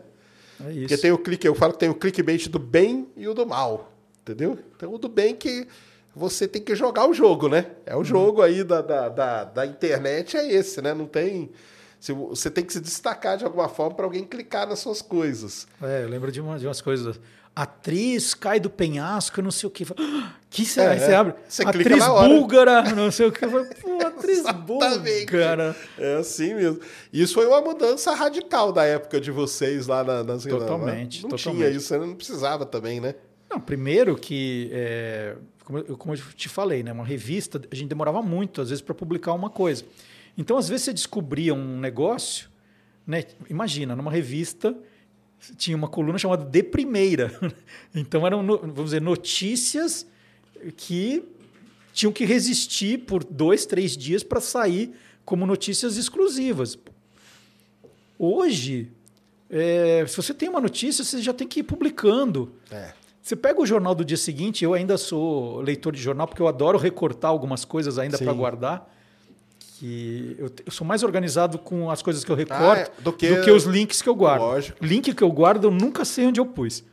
É 0.64 0.72
isso. 0.72 0.80
Porque 0.82 0.98
tem 0.98 1.12
o 1.12 1.18
clique, 1.18 1.48
eu 1.48 1.56
falo 1.56 1.74
que 1.74 1.80
tem 1.80 1.90
o 1.90 1.96
clickbait 1.96 2.48
do 2.50 2.60
bem 2.60 3.08
e 3.16 3.28
o 3.28 3.34
do 3.34 3.46
mal. 3.46 3.92
Entendeu? 4.22 4.60
Então 4.76 4.94
o 4.94 4.98
do 4.98 5.08
bem 5.08 5.36
que 5.36 5.68
você 6.16 6.48
tem 6.48 6.62
que 6.62 6.76
jogar 6.76 7.08
o 7.08 7.14
jogo, 7.14 7.50
né? 7.50 7.72
É 7.86 7.94
o 7.94 8.00
uhum. 8.00 8.04
jogo 8.04 8.42
aí 8.42 8.64
da, 8.64 8.82
da, 8.82 9.10
da, 9.10 9.44
da, 9.44 9.66
internet, 9.66 10.38
é 10.38 10.52
esse, 10.52 10.82
né? 10.82 10.94
Não 10.94 11.06
tem. 11.06 11.52
Você 12.00 12.52
tem 12.52 12.64
que 12.64 12.72
se 12.72 12.80
destacar 12.80 13.36
de 13.38 13.44
alguma 13.44 13.68
forma 13.68 13.96
para 13.96 14.06
alguém 14.06 14.24
clicar 14.24 14.68
nas 14.68 14.80
suas 14.80 15.02
coisas. 15.02 15.68
É, 15.82 16.04
eu 16.04 16.10
lembro 16.10 16.32
de, 16.32 16.40
uma, 16.40 16.60
de 16.60 16.68
umas 16.68 16.80
coisas 16.80 17.20
atriz 17.56 18.34
cai 18.34 18.60
do 18.60 18.70
penhasco, 18.70 19.42
não 19.42 19.50
sei 19.50 19.68
o 19.68 19.70
que. 19.72 19.86
Que 20.50 20.66
você, 20.66 20.82
é, 20.82 20.98
você 20.98 21.14
abre? 21.14 21.36
Você 21.48 21.64
atriz 21.64 22.06
búlgara, 22.06 22.82
não 22.94 23.10
sei 23.10 23.28
o 23.28 23.32
que. 23.32 23.48
Pô, 23.48 23.58
atriz 24.06 24.44
búlgara. 24.66 25.76
É 25.98 26.18
assim 26.18 26.54
mesmo. 26.54 26.80
Isso 27.14 27.34
foi 27.34 27.48
uma 27.48 27.62
mudança 27.62 28.14
radical 28.14 28.74
da 28.74 28.84
época 28.84 29.22
de 29.22 29.32
vocês 29.32 29.88
lá 29.88 30.04
na, 30.04 30.24
nas 30.24 30.44
Totalmente. 30.44 31.24
Não, 31.24 31.30
não 31.30 31.38
totalmente. 31.38 31.64
tinha 31.64 31.78
isso, 31.78 31.88
você 31.88 31.98
não 31.98 32.14
precisava 32.14 32.66
também, 32.66 33.00
né? 33.00 33.16
Não, 33.50 33.60
primeiro 33.60 34.18
que, 34.18 34.70
é, 34.74 35.36
como, 35.66 35.80
eu, 35.80 35.98
como 35.98 36.14
eu 36.14 36.20
te 36.36 36.48
falei, 36.48 36.84
né, 36.84 36.92
uma 36.92 37.04
revista, 37.04 37.60
a 37.70 37.76
gente 37.76 37.90
demorava 37.90 38.22
muito, 38.22 38.62
às 38.62 38.70
vezes, 38.70 38.82
para 38.82 38.94
publicar 38.94 39.34
uma 39.34 39.50
coisa. 39.50 39.84
Então, 40.38 40.58
às 40.58 40.70
vezes, 40.70 40.86
você 40.86 40.94
descobria 40.94 41.54
um 41.54 41.80
negócio, 41.80 42.50
né? 43.06 43.24
Imagina, 43.50 43.96
numa 43.96 44.12
revista 44.12 44.76
tinha 45.58 45.76
uma 45.76 45.88
coluna 45.88 46.18
chamada 46.18 46.46
De 46.46 46.64
Primeira. 46.64 47.32
Então 47.94 48.26
eram, 48.28 48.46
vamos 48.46 48.86
dizer, 48.86 49.02
notícias 49.02 50.06
que 50.76 51.24
tinham 51.94 52.12
que 52.12 52.26
resistir 52.26 53.00
por 53.00 53.24
dois, 53.24 53.66
três 53.66 53.96
dias 53.96 54.22
para 54.24 54.42
sair 54.42 54.94
como 55.24 55.46
notícias 55.46 55.96
exclusivas. 55.96 56.78
Hoje, 58.20 58.92
é, 59.50 60.06
se 60.06 60.18
você 60.18 60.34
tem 60.34 60.50
uma 60.50 60.60
notícia, 60.60 61.04
você 61.04 61.22
já 61.22 61.34
tem 61.34 61.48
que 61.48 61.62
ir 61.62 61.64
publicando. 61.64 62.52
É. 62.70 62.94
Você 63.26 63.36
pega 63.36 63.60
o 63.60 63.66
jornal 63.66 63.96
do 63.96 64.06
dia 64.06 64.18
seguinte, 64.18 64.64
eu 64.64 64.76
ainda 64.76 65.00
sou 65.00 65.60
leitor 65.60 65.92
de 65.92 66.00
jornal, 66.00 66.28
porque 66.28 66.40
eu 66.40 66.48
adoro 66.48 66.78
recortar 66.78 67.32
algumas 67.32 67.66
coisas 67.66 67.98
ainda 67.98 68.20
para 68.20 68.32
guardar 68.32 68.88
que 69.80 70.36
eu, 70.38 70.52
eu, 70.64 70.72
sou 70.72 70.86
mais 70.86 71.02
organizado 71.02 71.58
com 71.58 71.90
as 71.90 72.04
coisas 72.04 72.24
que 72.24 72.32
eu 72.32 72.36
recorto 72.36 72.92
ah, 72.92 73.00
é, 73.00 73.02
do, 73.02 73.12
que, 73.12 73.36
do, 73.36 73.42
que, 73.42 73.50
os 73.50 73.64
links 73.64 74.00
que 74.00 74.08
eu 74.08 74.14
guardo. 74.14 74.44
Lógico. 74.44 74.86
Link 74.86 75.12
que 75.12 75.24
eu 75.24 75.32
guardo, 75.32 75.64
eu 75.64 75.72
nunca 75.72 76.06
sei 76.06 76.28
onde 76.28 76.40
eu 76.40 76.46
pus. 76.46 76.84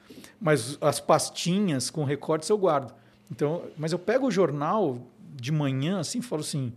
Mas 0.41 0.79
as 0.81 0.99
pastinhas 0.99 1.91
com 1.91 2.03
recortes 2.03 2.49
eu 2.49 2.57
guardo. 2.57 2.95
Então, 3.31 3.65
mas 3.77 3.93
eu 3.93 3.99
pego 3.99 4.29
o 4.29 4.31
jornal 4.31 5.07
de 5.35 5.53
manhã 5.53 6.01
assim 6.01 6.21
e 6.21 6.23
falo 6.23 6.41
assim: 6.41 6.73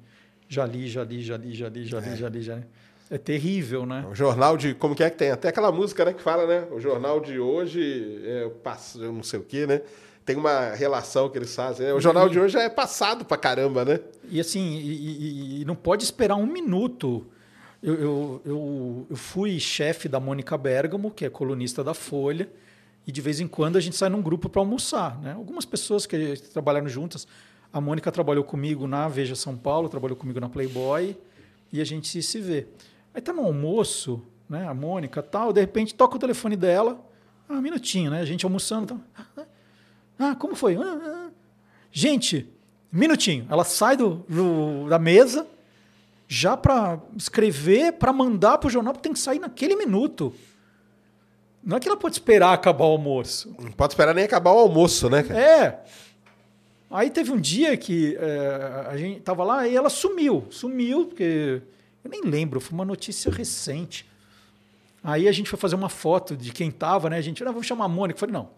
já 0.50 0.66
li, 0.66 0.86
já 0.90 1.02
li, 1.02 1.22
já 1.22 1.38
li, 1.38 1.54
já 1.54 1.70
li, 1.70 1.86
já 1.86 2.00
li, 2.02 2.10
é. 2.10 2.16
já 2.18 2.28
li, 2.28 2.42
já 2.42 2.56
li. 2.56 2.64
É 3.10 3.18
terrível, 3.18 3.86
né? 3.86 4.06
O 4.10 4.16
jornal 4.16 4.58
de. 4.58 4.74
Como 4.74 4.96
que 4.96 5.04
é 5.04 5.10
que 5.10 5.18
tem? 5.18 5.32
Até 5.32 5.50
aquela 5.50 5.72
música 5.72 6.04
né, 6.06 6.14
que 6.14 6.22
fala, 6.22 6.48
né? 6.48 6.68
O 6.72 6.80
jornal 6.80 7.20
de 7.20 7.40
hoje 7.40 8.22
é, 8.26 8.50
eu 8.96 9.14
não 9.14 9.22
sei 9.22 9.40
o 9.40 9.44
quê, 9.44 9.68
né? 9.68 9.82
tem 10.26 10.36
uma 10.36 10.74
relação 10.74 11.30
que 11.30 11.38
eles 11.38 11.54
fazem. 11.54 11.86
Né? 11.86 11.94
O 11.94 12.02
jornal 12.02 12.28
e, 12.28 12.32
de 12.32 12.40
hoje 12.40 12.58
é 12.58 12.68
passado 12.68 13.24
pra 13.24 13.38
caramba, 13.38 13.86
né? 13.86 14.00
E 14.30 14.40
assim, 14.40 14.78
e, 14.78 15.62
e, 15.62 15.66
não 15.66 15.76
pode 15.76 16.04
esperar 16.04 16.36
um 16.36 16.48
minuto. 16.48 17.26
Eu, 17.82 17.94
eu, 17.94 18.42
eu, 18.44 19.08
eu 19.12 19.16
fui 19.16 19.60
chefe 19.60 20.10
da 20.10 20.20
Mônica 20.20 20.58
Bergamo, 20.58 21.12
que 21.12 21.26
é 21.26 21.30
colunista 21.30 21.84
da 21.84 21.94
Folha, 21.94 22.50
e 23.06 23.12
de 23.12 23.22
vez 23.22 23.40
em 23.40 23.48
quando 23.48 23.78
a 23.78 23.80
gente 23.80 23.96
sai 23.96 24.10
num 24.10 24.22
grupo 24.22 24.50
para 24.50 24.60
almoçar. 24.60 25.22
Né? 25.22 25.34
Algumas 25.34 25.64
pessoas 25.64 26.08
que 26.08 26.36
trabalharam 26.52 26.88
juntas. 26.88 27.28
A 27.72 27.80
Mônica 27.80 28.12
trabalhou 28.12 28.44
comigo 28.44 28.88
na 28.88 29.08
Veja 29.08 29.36
São 29.36 29.56
Paulo, 29.56 29.90
trabalhou 29.90 30.18
comigo 30.18 30.40
na 30.40 30.50
Playboy, 30.50 31.16
e 31.72 31.80
a 31.80 31.84
gente 31.84 32.24
se 32.24 32.40
vê. 32.40 32.66
Aí 33.16 33.22
tá 33.22 33.32
no 33.34 33.44
almoço, 33.46 34.22
né? 34.50 34.68
A 34.68 34.74
Mônica 34.74 35.24
tal, 35.24 35.54
de 35.54 35.62
repente 35.62 35.96
toca 35.96 36.18
o 36.18 36.20
telefone 36.20 36.56
dela. 36.58 37.00
Ah, 37.50 37.54
um 37.54 37.62
minutinho, 37.62 38.12
né? 38.12 38.20
A 38.20 38.26
gente 38.26 38.46
almoçando. 38.46 39.00
Tá, 39.16 39.46
Ah, 40.20 40.36
como 40.36 40.56
foi? 40.56 40.76
Ah, 40.76 40.82
ah. 41.04 41.30
Gente, 41.92 42.48
minutinho. 42.92 43.48
Ela 43.50 43.64
sai 43.64 43.96
do, 43.96 44.26
do- 44.28 44.88
da 44.90 45.00
mesa 45.00 45.48
já 46.28 46.58
para 46.58 47.00
escrever, 47.16 47.94
para 47.94 48.12
mandar 48.12 48.58
para 48.58 48.68
o 48.68 48.72
jornal, 48.72 48.94
porque 48.94 49.04
tem 49.08 49.14
que 49.14 49.20
sair 49.20 49.40
naquele 49.40 49.76
minuto. 49.76 50.34
Não 51.64 51.78
é 51.78 51.80
que 51.80 51.88
ela 51.88 51.98
pode 51.98 52.16
esperar 52.16 52.54
acabar 52.54 52.86
o 52.86 52.90
almoço. 52.92 53.56
Não 53.60 53.72
pode 53.72 53.94
esperar 53.94 54.14
nem 54.14 54.26
acabar 54.26 54.52
o 54.52 54.58
almoço, 54.60 55.10
né, 55.10 55.24
cara? 55.24 55.40
É. 55.40 55.84
Aí 56.92 57.10
teve 57.10 57.32
um 57.32 57.40
dia 57.40 57.76
que 57.78 58.16
é, 58.20 58.86
a 58.90 58.98
gente 58.98 59.20
tava 59.22 59.44
lá 59.44 59.68
e 59.68 59.76
ela 59.76 59.90
sumiu. 59.90 60.46
Sumiu, 60.50 61.06
porque 61.06 61.62
eu 62.06 62.10
nem 62.12 62.22
lembro, 62.22 62.60
foi 62.62 62.74
uma 62.74 62.86
notícia 62.86 63.32
recente. 63.32 64.06
Aí 65.04 65.28
a 65.28 65.32
gente 65.32 65.50
foi 65.50 65.60
fazer 65.60 65.76
uma 65.76 65.90
foto 65.90 66.36
de 66.36 66.52
quem 66.52 66.72
tava, 66.72 67.10
né? 67.10 67.18
A 67.18 67.22
gente, 67.22 67.44
ah, 67.44 67.48
vamos 67.52 67.68
chamar 67.68 67.86
a 67.86 67.88
Mônica. 67.88 68.16
Eu 68.18 68.20
falei, 68.22 68.34
não. 68.34 68.50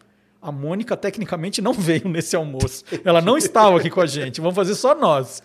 A 0.41 0.51
Mônica, 0.51 0.95
tecnicamente, 0.95 1.61
não 1.61 1.73
veio 1.75 2.07
nesse 2.07 2.35
almoço. 2.35 2.83
Ela 3.03 3.21
não 3.21 3.37
estava 3.37 3.77
aqui 3.79 3.89
com 3.89 3.99
a 4.01 4.05
gente. 4.05 4.39
Vamos 4.39 4.55
fazer 4.55 4.75
só 4.75 4.93
nós. 4.95 5.41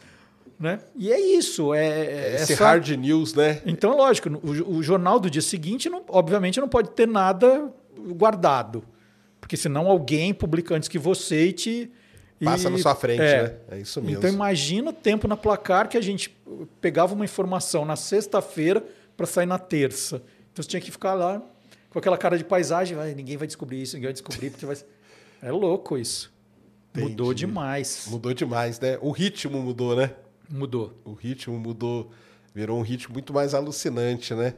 Né? 0.61 0.79
E 0.95 1.13
é 1.13 1.19
isso. 1.21 1.75
É, 1.75 1.87
é 1.87 2.35
Esse 2.37 2.53
essa- 2.53 2.65
hard 2.65 2.89
news, 2.91 3.35
né? 3.35 3.61
então, 3.67 3.97
lógico, 3.97 4.29
o, 4.29 4.77
o 4.77 4.83
jornal 4.83 5.19
do 5.19 5.29
dia 5.29 5.43
seguinte, 5.43 5.89
não- 5.89 6.05
obviamente, 6.09 6.61
não 6.61 6.69
pode 6.69 6.91
ter 6.91 7.09
nada 7.09 7.73
guardado. 8.15 8.85
Porque 9.41 9.57
senão 9.57 9.89
alguém 9.89 10.33
publica 10.33 10.75
antes 10.75 10.89
que 10.89 10.99
você 11.01 11.47
e 11.49 11.53
te. 11.53 11.91
E- 12.43 12.45
Passa 12.45 12.69
na 12.69 12.77
sua 12.79 12.95
frente, 12.95 13.21
é. 13.23 13.43
né? 13.45 13.55
É 13.71 13.79
isso 13.79 14.01
mesmo. 14.03 14.19
Então, 14.19 14.29
imagina 14.31 14.91
o 14.91 14.93
tempo 14.93 15.27
na 15.29 15.37
placar 15.37 15.89
que 15.89 15.97
a 15.97 16.01
gente 16.01 16.37
pegava 16.81 17.15
uma 17.15 17.25
informação 17.25 17.85
na 17.85 17.97
sexta-feira 17.97 18.85
para 19.17 19.27
sair 19.27 19.47
na 19.47 19.59
terça. 19.59 20.17
Então, 20.53 20.63
você 20.63 20.69
tinha 20.69 20.81
que 20.81 20.91
ficar 20.91 21.15
lá 21.15 21.41
com 21.91 21.99
aquela 21.99 22.19
cara 22.19 22.37
de 22.37 22.45
paisagem. 22.45 22.99
"Ai, 22.99 23.15
ninguém 23.15 23.37
vai 23.37 23.47
descobrir 23.47 23.81
isso, 23.83 23.95
ninguém 23.95 24.09
vai 24.09 24.13
descobrir, 24.13 24.51
porque 24.51 24.67
vai. 24.67 24.77
É 25.41 25.51
louco 25.51 25.99
isso. 25.99 26.33
Mudou 26.95 27.33
Entendi. 27.33 27.47
demais. 27.47 28.07
Mudou 28.09 28.33
demais, 28.33 28.79
né? 28.79 28.97
O 29.01 29.11
ritmo 29.11 29.61
mudou, 29.61 29.97
né? 29.97 30.13
Mudou. 30.49 30.93
O 31.05 31.15
ritmo 31.15 31.59
mudou, 31.59 32.11
virou 32.55 32.79
um 32.79 32.83
ritmo 32.83 33.13
muito 33.15 33.33
mais 33.33 33.53
alucinante, 33.55 34.35
né? 34.35 34.55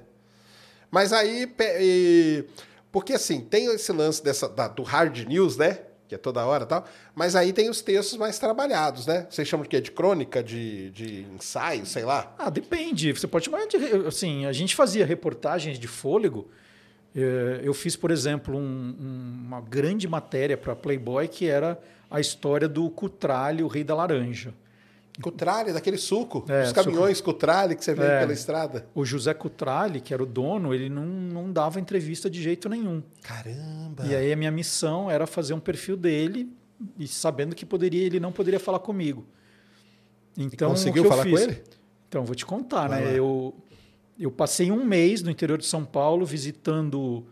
Mas 0.90 1.12
aí, 1.12 1.50
e- 1.80 2.44
porque 2.92 3.14
assim, 3.14 3.40
tem 3.40 3.66
esse 3.74 3.90
lance 3.92 4.22
dessa, 4.22 4.46
da- 4.48 4.68
do 4.68 4.82
hard 4.82 5.26
news, 5.26 5.56
né? 5.56 5.78
Que 6.06 6.14
é 6.14 6.18
toda 6.18 6.44
hora 6.44 6.64
e 6.64 6.66
tal, 6.66 6.84
mas 7.14 7.34
aí 7.34 7.50
tem 7.52 7.70
os 7.70 7.80
textos 7.80 8.18
mais 8.18 8.38
trabalhados, 8.38 9.06
né? 9.06 9.26
Vocês 9.30 9.48
chamam 9.48 9.62
de 9.64 9.70
quê? 9.70 9.80
De 9.80 9.90
crônica, 9.90 10.42
de, 10.42 10.90
de 10.90 11.26
ensaio, 11.34 11.86
sei 11.86 12.04
lá? 12.04 12.34
Ah, 12.38 12.50
depende. 12.50 13.10
Você 13.12 13.26
pode 13.26 13.46
chamar 13.46 13.66
de. 13.66 13.76
Assim, 14.06 14.44
a 14.44 14.52
gente 14.52 14.74
fazia 14.76 15.06
reportagens 15.06 15.78
de 15.78 15.88
fôlego. 15.88 16.46
Eh, 17.16 17.60
Eu 17.62 17.72
fiz, 17.72 17.96
por 17.96 18.10
exemplo, 18.10 18.54
um- 18.56 18.60
um- 19.00 19.44
uma 19.46 19.60
grande 19.62 20.06
matéria 20.06 20.56
para 20.58 20.76
Playboy 20.76 21.26
que 21.26 21.46
era 21.48 21.80
a 22.10 22.20
história 22.20 22.68
do 22.68 22.90
Cutralhe, 22.90 23.62
o 23.62 23.66
rei 23.66 23.82
da 23.82 23.94
laranja. 23.94 24.52
Cutrale, 25.22 25.72
daquele 25.72 25.96
suco. 25.96 26.44
É, 26.48 26.64
os 26.64 26.72
caminhões 26.72 27.20
Cutrale 27.20 27.76
que 27.76 27.84
você 27.84 27.94
vê 27.94 28.04
É. 28.04 28.20
pela 28.20 28.32
estrada. 28.32 28.86
O 28.94 29.04
José 29.04 29.32
Cutralhe, 29.32 30.00
que 30.00 30.12
era 30.12 30.22
o 30.22 30.26
dono, 30.26 30.74
ele 30.74 30.88
não, 30.88 31.06
não 31.06 31.52
dava 31.52 31.78
entrevista 31.78 32.28
de 32.28 32.42
jeito 32.42 32.68
nenhum. 32.68 33.02
Caramba! 33.22 34.04
E 34.06 34.14
aí 34.14 34.32
a 34.32 34.36
minha 34.36 34.50
missão 34.50 35.08
era 35.10 35.26
fazer 35.26 35.54
um 35.54 35.60
perfil 35.60 35.96
dele 35.96 36.50
e 36.98 37.06
sabendo 37.06 37.54
que 37.54 37.64
poderia 37.64 38.04
ele 38.04 38.18
não 38.18 38.32
poderia 38.32 38.58
falar 38.58 38.80
comigo. 38.80 39.24
Então, 40.36 40.70
conseguiu 40.70 41.02
o 41.02 41.06
que 41.06 41.12
eu 41.12 41.16
falar 41.16 41.30
com 41.30 41.38
ele? 41.38 41.62
Então, 42.08 42.24
vou 42.24 42.34
te 42.34 42.44
contar, 42.44 42.88
Vai 42.88 43.00
né? 43.00 43.06
lá. 43.10 43.12
Eu, 43.12 43.54
eu 44.18 44.30
passei 44.32 44.72
um 44.72 44.84
mês 44.84 45.22
no 45.22 45.30
interior 45.30 45.58
de 45.58 45.64
São 45.66 45.84
Paulo 45.84 46.26
visitando 46.26 47.24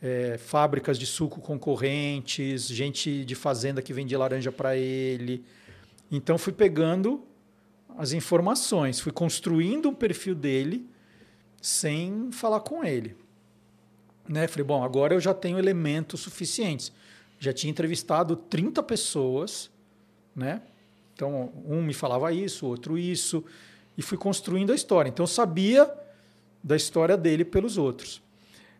é, 0.00 0.38
fábricas 0.38 0.96
de 0.96 1.06
suco 1.06 1.40
concorrentes, 1.40 2.68
gente 2.68 3.24
de 3.24 3.34
fazenda 3.34 3.82
que 3.82 3.92
vendia 3.92 4.16
laranja 4.16 4.52
para 4.52 4.76
ele. 4.76 5.44
Então, 6.10 6.38
fui 6.38 6.52
pegando 6.52 7.22
as 7.96 8.12
informações, 8.12 9.00
fui 9.00 9.12
construindo 9.12 9.88
um 9.88 9.94
perfil 9.94 10.34
dele 10.34 10.86
sem 11.60 12.30
falar 12.30 12.60
com 12.60 12.84
ele. 12.84 13.16
Né? 14.28 14.46
Falei, 14.46 14.64
bom, 14.64 14.84
agora 14.84 15.14
eu 15.14 15.20
já 15.20 15.32
tenho 15.32 15.58
elementos 15.58 16.20
suficientes. 16.20 16.92
Já 17.38 17.52
tinha 17.52 17.70
entrevistado 17.70 18.36
30 18.36 18.82
pessoas, 18.82 19.70
né? 20.34 20.62
Então, 21.14 21.52
um 21.66 21.82
me 21.82 21.94
falava 21.94 22.32
isso, 22.32 22.66
outro 22.66 22.98
isso, 22.98 23.44
e 23.96 24.02
fui 24.02 24.18
construindo 24.18 24.72
a 24.72 24.74
história. 24.74 25.08
Então, 25.08 25.24
eu 25.24 25.28
sabia 25.28 25.90
da 26.62 26.76
história 26.76 27.16
dele 27.16 27.44
pelos 27.44 27.78
outros. 27.78 28.22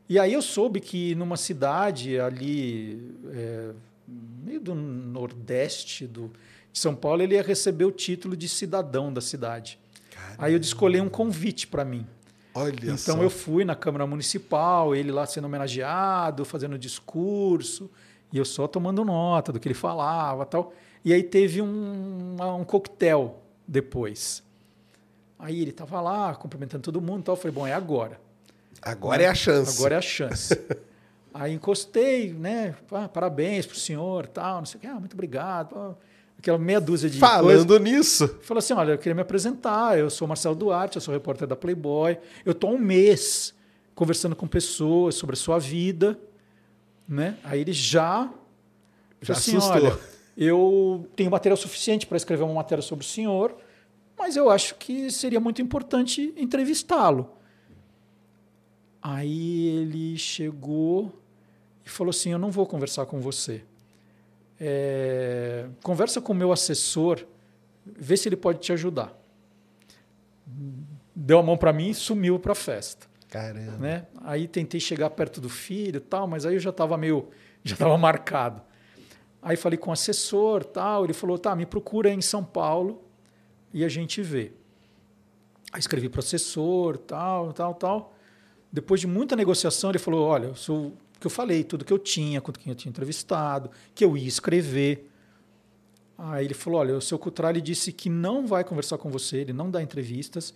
E 0.09 0.19
aí 0.19 0.33
eu 0.33 0.43
soube 0.43 0.81
que 0.81 1.15
numa 1.17 1.37
cidade 1.37 2.19
ali, 2.19 3.13
é, 3.33 3.71
meio 4.45 4.61
do 4.61 4.75
nordeste 4.75 6.07
do, 6.07 6.31
São 6.79 6.95
Paulo, 6.95 7.23
ele 7.23 7.35
ia 7.35 7.43
receber 7.43 7.85
o 7.85 7.91
título 7.91 8.37
de 8.37 8.49
cidadão 8.49 9.13
da 9.13 9.21
cidade. 9.21 9.79
Aí 10.37 10.53
eu 10.53 10.59
descolei 10.59 11.01
um 11.01 11.09
convite 11.09 11.67
para 11.67 11.85
mim. 11.85 12.07
Olha 12.55 12.75
Então 12.85 13.17
só. 13.17 13.23
eu 13.23 13.31
fui 13.31 13.65
na 13.65 13.75
Câmara 13.75 14.07
Municipal, 14.07 14.95
ele 14.95 15.11
lá 15.11 15.27
sendo 15.27 15.47
homenageado, 15.47 16.45
fazendo 16.45 16.79
discurso, 16.79 17.91
e 18.33 18.37
eu 18.39 18.45
só 18.45 18.67
tomando 18.67 19.05
nota 19.05 19.53
do 19.53 19.59
que 19.61 19.69
ele 19.69 19.75
falava 19.75 20.45
tal. 20.45 20.73
E 21.05 21.13
aí 21.15 21.23
teve 21.23 21.63
um, 21.63 22.37
um 22.59 22.65
coquetel 22.65 23.43
depois. 23.67 24.43
Aí 25.39 25.61
ele 25.61 25.71
estava 25.71 26.01
lá, 26.01 26.35
cumprimentando 26.35 26.83
todo 26.83 27.01
mundo 27.01 27.21
e 27.21 27.25
tal. 27.25 27.35
Eu 27.35 27.41
falei, 27.41 27.55
bom, 27.55 27.67
é 27.67 27.73
agora. 27.73 28.21
Agora 28.83 29.23
é 29.23 29.29
a 29.29 29.35
chance. 29.35 29.79
Agora 29.79 29.95
é 29.95 29.99
a 29.99 30.03
chance. 30.03 30.59
aí 31.33 31.55
encostei, 31.55 32.33
né? 32.33 32.75
Ah, 32.91 33.09
parabéns 33.09 33.67
pro 33.67 33.77
senhor, 33.79 34.27
tal, 34.27 34.59
não 34.59 34.67
sei 34.67 34.79
o 34.79 34.81
que. 34.81 34.87
Ah, 34.87 35.01
muito 35.01 35.15
obrigado. 35.15 35.97
Aquela 36.47 36.59
meia 36.59 36.81
dúzia 36.81 37.11
de. 37.11 37.19
Falando 37.19 37.77
nisso, 37.81 38.39
Falou 38.41 38.61
assim: 38.61 38.73
olha, 38.73 38.93
eu 38.93 38.99
queria 38.99 39.17
me 39.17 39.21
apresentar. 39.21 39.99
Eu 39.99 40.09
sou 40.09 40.29
Marcelo 40.29 40.55
Duarte, 40.55 40.97
eu 40.97 41.03
sou 41.03 41.13
repórter 41.13 41.49
da 41.49 41.57
Playboy. 41.57 42.17
Eu 42.45 42.53
estou 42.53 42.71
há 42.71 42.73
um 42.75 42.79
mês 42.79 43.53
conversando 43.97 44.37
com 44.37 44.47
pessoas 44.47 45.17
sobre 45.17 45.35
a 45.35 45.37
sua 45.37 45.59
vida. 45.59 46.17
Né? 47.09 47.37
Aí 47.43 47.61
ele 47.61 47.73
já. 47.73 48.31
Já 49.21 49.33
assim, 49.33 49.57
assustou. 49.57 49.77
olha, 49.77 49.99
eu 50.37 51.09
tenho 51.17 51.29
material 51.33 51.57
suficiente 51.57 52.07
para 52.07 52.17
escrever 52.17 52.45
uma 52.45 52.55
matéria 52.55 52.83
sobre 52.83 53.05
o 53.05 53.09
senhor, 53.09 53.57
mas 54.17 54.37
eu 54.37 54.49
acho 54.49 54.77
que 54.77 55.11
seria 55.11 55.41
muito 55.41 55.61
importante 55.61 56.33
entrevistá-lo. 56.37 57.29
Aí 59.03 59.67
ele 59.67 60.17
chegou 60.17 61.13
e 61.85 61.91
falou 61.91 62.11
assim: 62.11 62.31
Eu 62.31 62.39
não 62.39 62.53
vou 62.53 62.67
conversar 62.67 63.05
com 63.07 63.21
você. 63.21 63.65
É, 64.59 65.67
conversa 65.83 66.21
com 66.21 66.33
o 66.33 66.37
meu 66.37 66.53
assessor, 66.53 67.25
vê 67.85 68.17
se 68.17 68.29
ele 68.29 68.37
pode 68.37 68.59
te 68.61 68.73
ajudar. 68.73 69.17
Deu 71.15 71.39
a 71.39 71.43
mão 71.43 71.57
para 71.57 71.73
mim 71.73 71.91
e 71.91 71.95
sumiu 71.95 72.39
para 72.39 72.53
a 72.53 72.55
festa. 72.55 73.07
caramba. 73.29 73.79
Né? 73.79 74.07
Aí 74.23 74.47
tentei 74.49 74.81
chegar 74.81 75.11
perto 75.11 75.41
do 75.41 75.49
filho, 75.49 76.01
tal, 76.01 76.27
mas 76.27 76.47
aí 76.47 76.55
eu 76.55 76.61
já 76.61 76.71
estava 76.71 76.97
meio, 76.97 77.29
já 77.63 77.75
estava 77.75 77.97
marcado. 77.99 78.63
Aí 79.43 79.57
falei 79.57 79.79
com 79.79 79.91
o 79.91 79.93
assessor, 79.93 80.65
tal, 80.65 81.05
ele 81.05 81.13
falou: 81.13 81.39
"Tá, 81.39 81.55
me 81.55 81.67
procura 81.67 82.11
em 82.11 82.21
São 82.21 82.43
Paulo 82.45 83.03
e 83.73 83.85
a 83.85 83.89
gente 83.89 84.23
vê". 84.23 84.53
Aí 85.73 85.81
escrevi 85.81 86.09
para 86.09 86.19
o 86.19 86.21
assessor, 86.21 86.97
tal, 86.99 87.53
tal, 87.53 87.75
tal. 87.75 88.15
Depois 88.73 89.01
de 89.01 89.07
muita 89.07 89.37
negociação, 89.37 89.91
ele 89.91 89.99
falou: 89.99 90.27
"Olha, 90.27 90.47
eu 90.47 90.55
sou 90.55 90.97
que 91.21 91.27
eu 91.27 91.31
falei, 91.31 91.65
tudo 91.65 91.85
que 91.85 91.93
eu 91.93 91.99
tinha, 91.99 92.41
com 92.41 92.53
quem 92.53 92.71
eu 92.71 92.75
tinha 92.75 92.91
entrevistado, 92.91 93.71
que 93.95 94.05
eu 94.05 94.17
ia 94.17 94.29
escrever". 94.29 95.11
Aí 96.19 96.45
ele 96.45 96.55
falou: 96.55 96.81
"Olha, 96.81 96.97
o 96.97 97.01
seu 97.01 97.19
Cutrale 97.19 97.61
disse 97.61 97.93
que 97.93 98.09
não 98.09 98.47
vai 98.47 98.65
conversar 98.65 98.99
com 98.99 99.11
você, 99.11 99.39
ele 99.39 99.53
não 99.53 99.71
dá 99.71 99.83
entrevistas, 99.83 100.55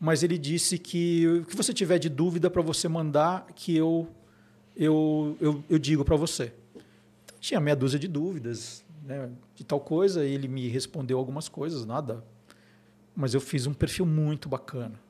mas 0.00 0.22
ele 0.22 0.38
disse 0.38 0.78
que 0.78 1.26
o 1.26 1.44
que 1.44 1.56
você 1.56 1.72
tiver 1.72 1.98
de 1.98 2.08
dúvida 2.08 2.50
para 2.50 2.62
você 2.62 2.88
mandar 2.88 3.46
que 3.54 3.76
eu 3.76 4.08
eu, 4.78 5.36
eu, 5.40 5.64
eu 5.68 5.78
digo 5.78 6.04
para 6.04 6.14
você. 6.14 6.52
Então, 7.24 7.36
tinha 7.40 7.58
meia 7.58 7.74
dúzia 7.74 7.98
de 7.98 8.06
dúvidas 8.06 8.84
né, 9.02 9.28
de 9.56 9.64
tal 9.64 9.80
coisa, 9.80 10.24
e 10.24 10.32
ele 10.32 10.46
me 10.46 10.68
respondeu 10.68 11.18
algumas 11.18 11.48
coisas, 11.48 11.84
nada. 11.84 12.22
Mas 13.16 13.34
eu 13.34 13.40
fiz 13.40 13.66
um 13.66 13.74
perfil 13.74 14.06
muito 14.06 14.48
bacana. 14.48 15.00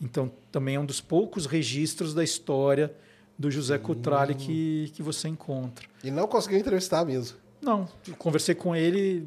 Então, 0.00 0.30
também 0.52 0.76
é 0.76 0.80
um 0.80 0.84
dos 0.84 1.00
poucos 1.00 1.46
registros 1.46 2.14
da 2.14 2.22
história 2.22 2.94
do 3.40 3.50
José 3.50 3.78
Cutrale 3.78 4.34
que, 4.34 4.92
que 4.92 5.02
você 5.02 5.26
encontra. 5.26 5.88
E 6.04 6.10
não 6.10 6.26
conseguiu 6.26 6.58
entrevistar 6.58 7.06
mesmo. 7.06 7.38
Não, 7.58 7.88
conversei 8.18 8.54
com 8.54 8.76
ele 8.76 9.26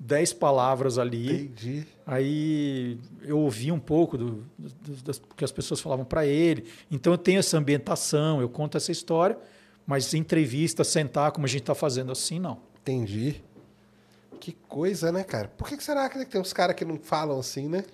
dez 0.00 0.32
palavras 0.32 0.98
ali. 0.98 1.44
Entendi. 1.44 1.86
Aí 2.06 2.98
eu 3.22 3.38
ouvi 3.38 3.70
um 3.70 3.78
pouco 3.78 4.16
do, 4.16 4.44
do, 4.58 5.02
das, 5.04 5.20
que 5.36 5.44
as 5.44 5.52
pessoas 5.52 5.78
falavam 5.78 6.06
para 6.06 6.24
ele. 6.24 6.64
Então 6.90 7.12
eu 7.12 7.18
tenho 7.18 7.38
essa 7.38 7.58
ambientação, 7.58 8.40
eu 8.40 8.48
conto 8.48 8.78
essa 8.78 8.90
história, 8.90 9.36
mas 9.86 10.14
entrevista, 10.14 10.82
sentar 10.82 11.30
como 11.30 11.44
a 11.44 11.48
gente 11.48 11.60
está 11.60 11.74
fazendo 11.74 12.12
assim, 12.12 12.38
não. 12.38 12.58
Entendi. 12.80 13.42
Que 14.40 14.52
coisa, 14.52 15.12
né, 15.12 15.22
cara? 15.22 15.48
Por 15.48 15.68
que 15.68 15.76
que 15.76 15.84
será 15.84 16.08
que 16.08 16.24
tem 16.24 16.40
uns 16.40 16.54
caras 16.54 16.74
que 16.74 16.84
não 16.84 16.98
falam 16.98 17.38
assim, 17.38 17.68
né? 17.68 17.84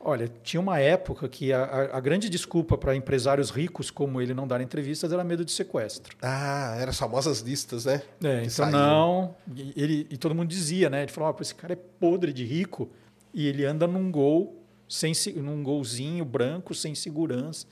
Olha, 0.00 0.28
tinha 0.44 0.60
uma 0.60 0.78
época 0.78 1.28
que 1.28 1.52
a, 1.52 1.64
a- 1.92 2.00
grande 2.00 2.28
desculpa 2.30 2.78
para 2.78 2.94
empresários 2.94 3.50
ricos 3.50 3.90
como 3.90 4.20
ele 4.20 4.32
não 4.32 4.46
dar 4.46 4.60
entrevistas 4.60 5.12
era 5.12 5.24
medo 5.24 5.44
de 5.44 5.50
sequestro. 5.50 6.16
Ah, 6.22 6.76
eram 6.78 6.90
as 6.90 6.98
famosas 6.98 7.40
listas, 7.40 7.84
né? 7.84 8.00
É, 8.22 8.40
Que 8.42 8.46
então 8.46 8.50
saíam. 8.50 8.70
não. 8.70 9.34
E, 9.56 9.72
ele, 9.76 10.06
e 10.08 10.16
todo 10.16 10.34
mundo 10.36 10.48
dizia, 10.48 10.88
né? 10.88 11.02
Ele 11.02 11.10
falou: 11.10 11.34
"Ó, 11.36 11.42
esse 11.42 11.54
cara 11.54 11.72
é 11.72 11.76
podre 11.76 12.32
de 12.32 12.44
rico 12.44 12.88
e 13.34 13.46
ele 13.48 13.64
anda 13.64 13.86
num 13.88 14.10
gol, 14.10 14.62
sem, 14.88 15.12
se- 15.12 15.32
num 15.32 15.62
golzinho 15.64 16.24
branco, 16.24 16.74
sem 16.76 16.94
segurança. 16.94 17.66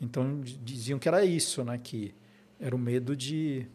Então 0.00 0.40
diziam 0.42 0.98
que 0.98 1.08
era 1.08 1.24
isso, 1.24 1.64
né? 1.64 1.80
Que 1.82 2.14
era 2.60 2.76
o 2.76 2.78
medo 2.78 3.16
de. 3.16 3.66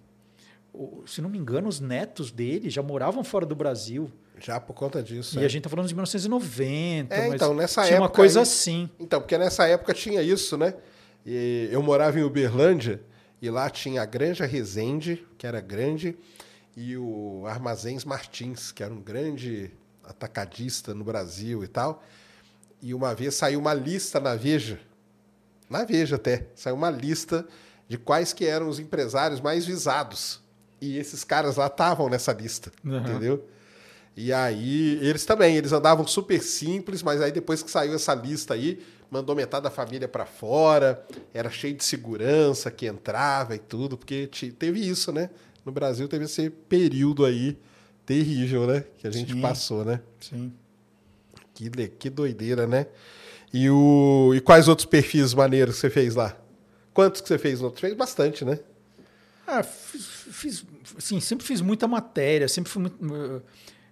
Se 1.08 1.20
não 1.20 1.30
me 1.30 1.40
engano, 1.40 1.68
os 1.68 1.80
netos 1.80 2.32
dele 2.32 2.70
já 2.70 2.84
moravam 2.84 3.24
fora 3.24 3.46
do 3.46 3.56
Brasil. 3.56 4.12
Já 4.40 4.60
por 4.60 4.74
conta 4.74 5.02
disso. 5.02 5.40
E 5.40 5.44
é. 5.44 5.46
a 5.46 5.48
gente 5.48 5.64
tá 5.64 5.70
falando 5.70 5.88
de 5.88 5.94
1990. 5.94 7.14
É, 7.16 7.22
mas 7.28 7.34
então, 7.34 7.54
nessa 7.54 7.84
tinha 7.84 8.00
uma 8.00 8.06
época 8.06 8.16
coisa 8.18 8.40
aí- 8.40 8.44
assim. 8.44 8.90
Então, 9.00 9.20
porque 9.20 9.38
nessa 9.38 9.68
época 9.68 9.94
tinha 9.94 10.22
isso, 10.22 10.58
né? 10.58 10.74
E 11.26 11.68
eu 11.72 11.82
morava 11.84 12.20
em 12.20 12.24
Uberlândia 12.24 13.02
e 13.42 13.50
lá 13.50 13.70
tinha 13.70 14.02
a 14.02 14.06
Granja 14.06 14.46
Resende, 14.46 15.26
que 15.38 15.46
era 15.46 15.60
grande, 15.60 16.18
e 16.76 16.96
o 16.98 17.44
Armazéns 17.48 18.06
Martins, 18.06 18.72
que 18.72 18.84
era 18.84 18.94
um 18.94 19.02
grande 19.02 19.72
atacadista 20.04 20.94
no 20.94 21.04
Brasil 21.04 21.64
e 21.64 21.68
tal. 21.68 22.04
E 22.82 22.94
uma 22.94 23.14
vez 23.16 23.36
saiu 23.36 23.60
uma 23.60 23.74
lista 23.74 24.20
na 24.20 24.36
Veja, 24.36 24.80
na 25.70 25.84
Veja 25.84 26.16
até, 26.16 26.48
saiu 26.56 26.76
uma 26.76 26.90
lista 26.90 27.46
de 27.90 27.98
quais 27.98 28.32
que 28.34 28.46
eram 28.46 28.70
os 28.70 28.80
empresários 28.80 29.42
mais 29.42 29.66
visados. 29.66 30.40
E 30.80 30.98
esses 30.98 31.24
caras 31.24 31.56
lá 31.58 31.66
estavam 31.68 32.08
nessa 32.08 32.32
lista, 32.32 32.72
Uhum. 32.86 32.98
entendeu? 33.00 33.48
E 34.20 34.34
aí, 34.34 34.98
eles 35.00 35.26
também, 35.26 35.56
eles 35.58 35.72
andavam 35.72 36.08
super 36.08 36.42
simples, 36.42 37.04
mas 37.04 37.22
aí 37.22 37.32
depois 37.32 37.62
que 37.62 37.70
saiu 37.70 37.94
essa 37.94 38.16
lista 38.16 38.56
aí, 38.56 38.84
mandou 39.12 39.36
metade 39.36 39.64
da 39.64 39.70
família 39.70 40.08
para 40.08 40.26
fora, 40.26 41.06
era 41.32 41.52
cheio 41.52 41.76
de 41.76 41.84
segurança 41.84 42.72
que 42.72 42.88
entrava 42.88 43.56
e 43.56 43.60
tudo, 43.60 43.96
porque 43.96 44.26
te- 44.26 44.52
teve 44.52 44.80
isso, 44.80 45.12
né? 45.12 45.30
No 45.64 45.72
Brasil 45.72 46.08
teve 46.08 46.26
esse 46.26 46.50
período 46.50 47.26
aí 47.26 47.60
terrível, 48.08 48.66
né? 48.66 48.86
Que 48.98 49.08
a 49.08 49.12
gente 49.12 49.34
Sim. 49.34 49.42
passou, 49.42 49.86
né? 49.86 50.02
Sim. 50.20 50.52
Que, 51.54 51.70
que 51.70 52.10
doideira, 52.10 52.66
né? 52.66 52.88
E, 53.54 53.70
o, 53.70 54.34
e 54.36 54.42
quais 54.42 54.68
outros 54.68 54.86
perfis 54.88 55.34
maneiros 55.36 55.76
que 55.76 55.82
você 55.82 55.90
fez 55.92 56.16
lá? 56.16 56.36
Quantos 56.92 57.22
que 57.22 57.28
você 57.28 57.38
fez? 57.38 57.60
no 57.60 57.68
outro? 57.68 57.82
Fez 57.82 57.94
bastante, 57.94 58.44
né? 58.44 58.60
Ah, 59.46 59.62
fiz, 59.62 60.04
fiz- 60.32 60.66
assim, 60.98 61.20
sempre 61.20 61.46
fiz 61.46 61.62
muita 61.62 61.88
matéria, 61.88 62.48
sempre 62.48 62.72
fui 62.72 62.82
muito, 62.82 62.98
eh, 63.16 63.42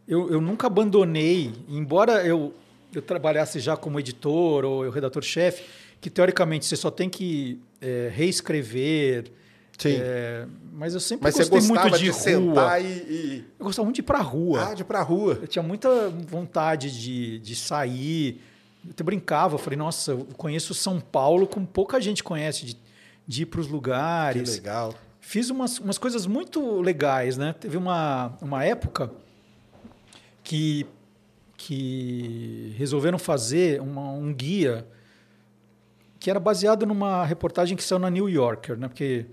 eu, 0.08 0.32
eu 0.32 0.42
nunca 0.42 0.68
abandonei, 0.68 1.52
embora 1.68 2.26
eu, 2.26 2.54
eu 2.94 3.02
trabalhasse 3.02 3.60
já 3.60 3.76
como 3.76 4.00
editor 4.00 4.64
ou 4.66 4.86
eu 4.86 4.92
redator-chefe, 4.92 5.64
que 6.00 6.10
teoricamente 6.10 6.66
você 6.66 6.76
só 6.76 6.92
tem 6.92 7.10
que 7.10 7.60
eh, 7.82 8.12
reescrever. 8.14 9.32
Sim. 9.78 9.98
eh, 10.00 10.46
mas 10.72 10.94
eu 10.94 11.00
sempre 11.00 11.24
Mas 11.24 11.36
gostei 11.36 11.62
muito 11.62 11.90
de, 11.92 11.98
de, 12.00 12.10
rua. 12.10 12.20
sentar 12.20 12.82
e, 12.82 12.86
e... 12.88 13.46
Eu 13.60 13.66
gostava 13.66 13.86
muito 13.86 13.96
de 13.96 14.02
ir 14.02 14.06
pra 14.06 14.20
rua. 14.20 14.70
Ah, 14.70 14.74
de 14.74 14.82
ir 14.84 14.86
pra 14.86 15.02
rua. 15.02 15.40
Eu 15.42 15.48
tinha 15.48 15.64
muita 15.64 16.10
vontade 16.10 16.92
de, 17.02 17.40
de 17.40 17.56
sair. 17.56 18.42
Eu 18.86 18.92
até 18.92 19.04
brincava, 19.04 19.58
falei, 19.58 19.78
nossa, 19.78 20.12
eu 20.12 20.28
conheço 20.38 20.74
São 20.74 21.00
Paulo 21.00 21.48
como 21.48 21.66
pouca 21.66 22.00
gente 22.00 22.24
conhece, 22.24 22.66
de, 22.66 22.78
de 23.28 23.42
ir 23.42 23.46
para 23.48 23.60
os 23.60 23.68
Que 23.68 23.74
lugares. 23.74 24.56
legal. 24.56 24.94
Fiz 25.20 25.50
umas, 25.50 25.80
umas 25.80 25.98
coisas 25.98 26.28
muito 26.28 26.80
legais, 26.82 27.36
né? 27.36 27.56
Teve 27.60 27.78
uma, 27.78 28.38
uma 28.42 28.64
época 28.64 29.12
que, 30.46 30.86
que 31.58 32.74
resolveram 32.78 33.18
fazer 33.20 33.82
uma- 33.82 34.12
um 34.12 34.34
guia 34.34 34.88
que 36.20 36.30
era 36.30 36.40
baseado 36.40 36.86
numa 36.86 37.26
reportagem 37.26 37.76
que 37.76 37.84
saiu 37.84 38.00
na 38.00 38.10
New 38.10 38.30
Yorker, 38.30 38.78
né? 38.78 38.88
Porque 38.88 39.26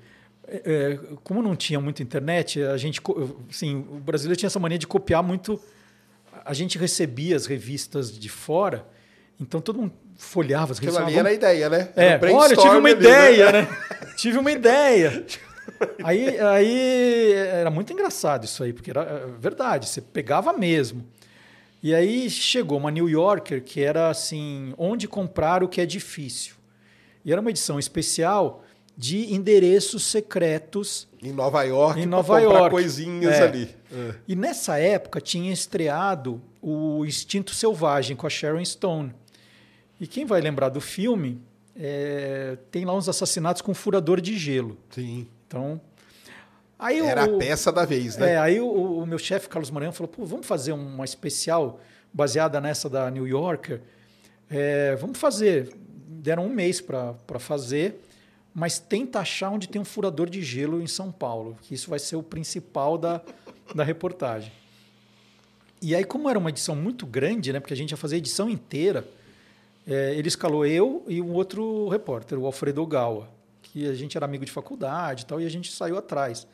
é, 0.48 0.62
é, 0.64 0.98
como 1.22 1.40
não 1.42 1.54
tinha 1.54 1.80
muita 1.80 2.02
internet, 2.02 2.60
a 2.62 2.76
gente, 2.76 3.00
assim, 3.48 3.76
o 3.90 4.00
brasileiro 4.00 4.36
tinha 4.38 4.48
essa 4.48 4.58
mania 4.58 4.76
de 4.78 4.86
copiar 4.86 5.22
muito. 5.22 5.60
A 6.44 6.52
gente 6.52 6.76
recebia 6.76 7.36
as 7.36 7.46
revistas 7.46 8.18
de 8.18 8.28
fora, 8.28 8.84
então 9.40 9.60
todo 9.60 9.78
mundo 9.80 9.92
folhava 10.16 10.72
as 10.72 10.78
Aquilo 10.78 10.92
revistas. 10.92 11.06
ali 11.08 11.16
"Ah, 11.16 11.20
era 11.20 11.28
a 11.28 11.32
ideia, 11.32 11.68
né? 11.70 11.88
é, 11.96 12.32
olha, 12.34 12.52
eu 12.54 12.56
tive 12.60 12.76
uma 12.76 12.88
ali, 12.88 12.98
ideia, 12.98 13.52
né? 13.52 13.68
tive 14.16 14.38
uma 14.38 14.50
ideia. 14.50 15.24
Aí, 16.04 16.38
aí 16.38 17.32
era 17.32 17.70
muito 17.70 17.92
engraçado 17.92 18.44
isso 18.44 18.62
aí, 18.62 18.72
porque 18.72 18.90
era 18.90 19.02
é, 19.02 19.26
verdade, 19.38 19.88
você 19.88 20.00
pegava 20.00 20.52
mesmo. 20.52 21.04
E 21.82 21.94
aí 21.94 22.30
chegou 22.30 22.78
uma 22.78 22.90
New 22.90 23.08
Yorker 23.08 23.62
que 23.62 23.80
era 23.82 24.08
assim, 24.08 24.72
onde 24.78 25.08
comprar 25.08 25.62
o 25.62 25.68
que 25.68 25.80
é 25.80 25.86
difícil. 25.86 26.54
E 27.24 27.32
era 27.32 27.40
uma 27.40 27.50
edição 27.50 27.78
especial 27.78 28.64
de 28.96 29.32
endereços 29.34 30.04
secretos. 30.04 31.08
Em 31.22 31.32
Nova 31.32 31.62
York, 31.62 32.00
Em 32.00 32.06
Nova 32.06 32.40
comprar 32.40 32.58
York. 32.58 32.70
coisinhas 32.70 33.34
É. 33.34 33.42
ali. 33.42 33.74
É. 33.92 34.14
E 34.28 34.36
nessa 34.36 34.78
época 34.78 35.20
tinha 35.20 35.52
estreado 35.52 36.40
o 36.60 37.04
Instinto 37.04 37.52
Selvagem 37.54 38.16
com 38.16 38.26
a 38.26 38.30
Sharon 38.30 38.64
Stone. 38.64 39.12
E 40.00 40.06
quem 40.06 40.24
vai 40.24 40.40
lembrar 40.40 40.68
do 40.68 40.80
filme, 40.80 41.40
é, 41.76 42.56
tem 42.70 42.84
lá 42.84 42.94
uns 42.94 43.08
assassinatos 43.08 43.62
com 43.62 43.72
furador 43.72 44.20
de 44.20 44.36
gelo. 44.36 44.76
Sim. 44.90 45.26
Então, 45.52 45.78
aí 46.78 46.98
Era 47.00 47.30
o, 47.30 47.36
a 47.36 47.38
peça 47.38 47.70
da 47.70 47.84
vez, 47.84 48.16
né? 48.16 48.32
é, 48.32 48.38
aí 48.38 48.58
o, 48.58 48.66
o 49.00 49.06
meu 49.06 49.18
chefe 49.18 49.50
Carlos 49.50 49.70
Maranhão 49.70 49.92
falou: 49.92 50.08
Pô, 50.08 50.24
vamos 50.24 50.46
fazer 50.46 50.72
uma 50.72 51.04
especial 51.04 51.78
baseada 52.10 52.58
nessa 52.58 52.88
da 52.88 53.10
New 53.10 53.26
Yorker. 53.26 53.82
É, 54.48 54.96
vamos 54.96 55.18
fazer. 55.18 55.70
Deram 56.08 56.46
um 56.46 56.48
mês 56.48 56.80
para 56.80 57.38
fazer, 57.38 58.00
mas 58.54 58.78
tenta 58.78 59.18
achar 59.18 59.50
onde 59.50 59.68
tem 59.68 59.80
um 59.80 59.84
furador 59.84 60.30
de 60.30 60.40
gelo 60.40 60.80
em 60.80 60.86
São 60.86 61.12
Paulo, 61.12 61.58
que 61.60 61.74
isso 61.74 61.90
vai 61.90 61.98
ser 61.98 62.16
o 62.16 62.22
principal 62.22 62.96
da, 62.96 63.20
da 63.74 63.84
reportagem. 63.84 64.52
E 65.82 65.94
aí, 65.94 66.04
como 66.04 66.30
era 66.30 66.38
uma 66.38 66.48
edição 66.48 66.76
muito 66.76 67.04
grande, 67.04 67.52
né, 67.52 67.58
porque 67.58 67.74
a 67.74 67.76
gente 67.76 67.90
ia 67.90 67.96
fazer 67.96 68.14
a 68.14 68.18
edição 68.18 68.48
inteira, 68.48 69.04
é, 69.84 70.14
ele 70.14 70.28
escalou 70.28 70.64
eu 70.64 71.04
e 71.08 71.20
um 71.20 71.32
outro 71.32 71.88
repórter, 71.88 72.38
o 72.38 72.46
Alfredo 72.46 72.86
Gawa, 72.86 73.28
que 73.72 73.88
a 73.88 73.94
gente 73.94 74.16
era 74.16 74.26
amigo 74.26 74.44
de 74.44 74.52
faculdade 74.52 75.22
e 75.22 75.26
tal, 75.26 75.40
e 75.40 75.46
a 75.46 75.48
gente 75.48 75.72
saiu 75.72 75.96
atrás. 75.96 76.46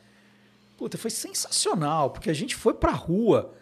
Puta, 0.77 0.97
foi 0.97 1.11
sensacional, 1.11 2.11
porque 2.11 2.29
a 2.29 2.33
gente 2.33 2.55
foi 2.55 2.73
pra 2.73 2.91
rua, 2.91 3.53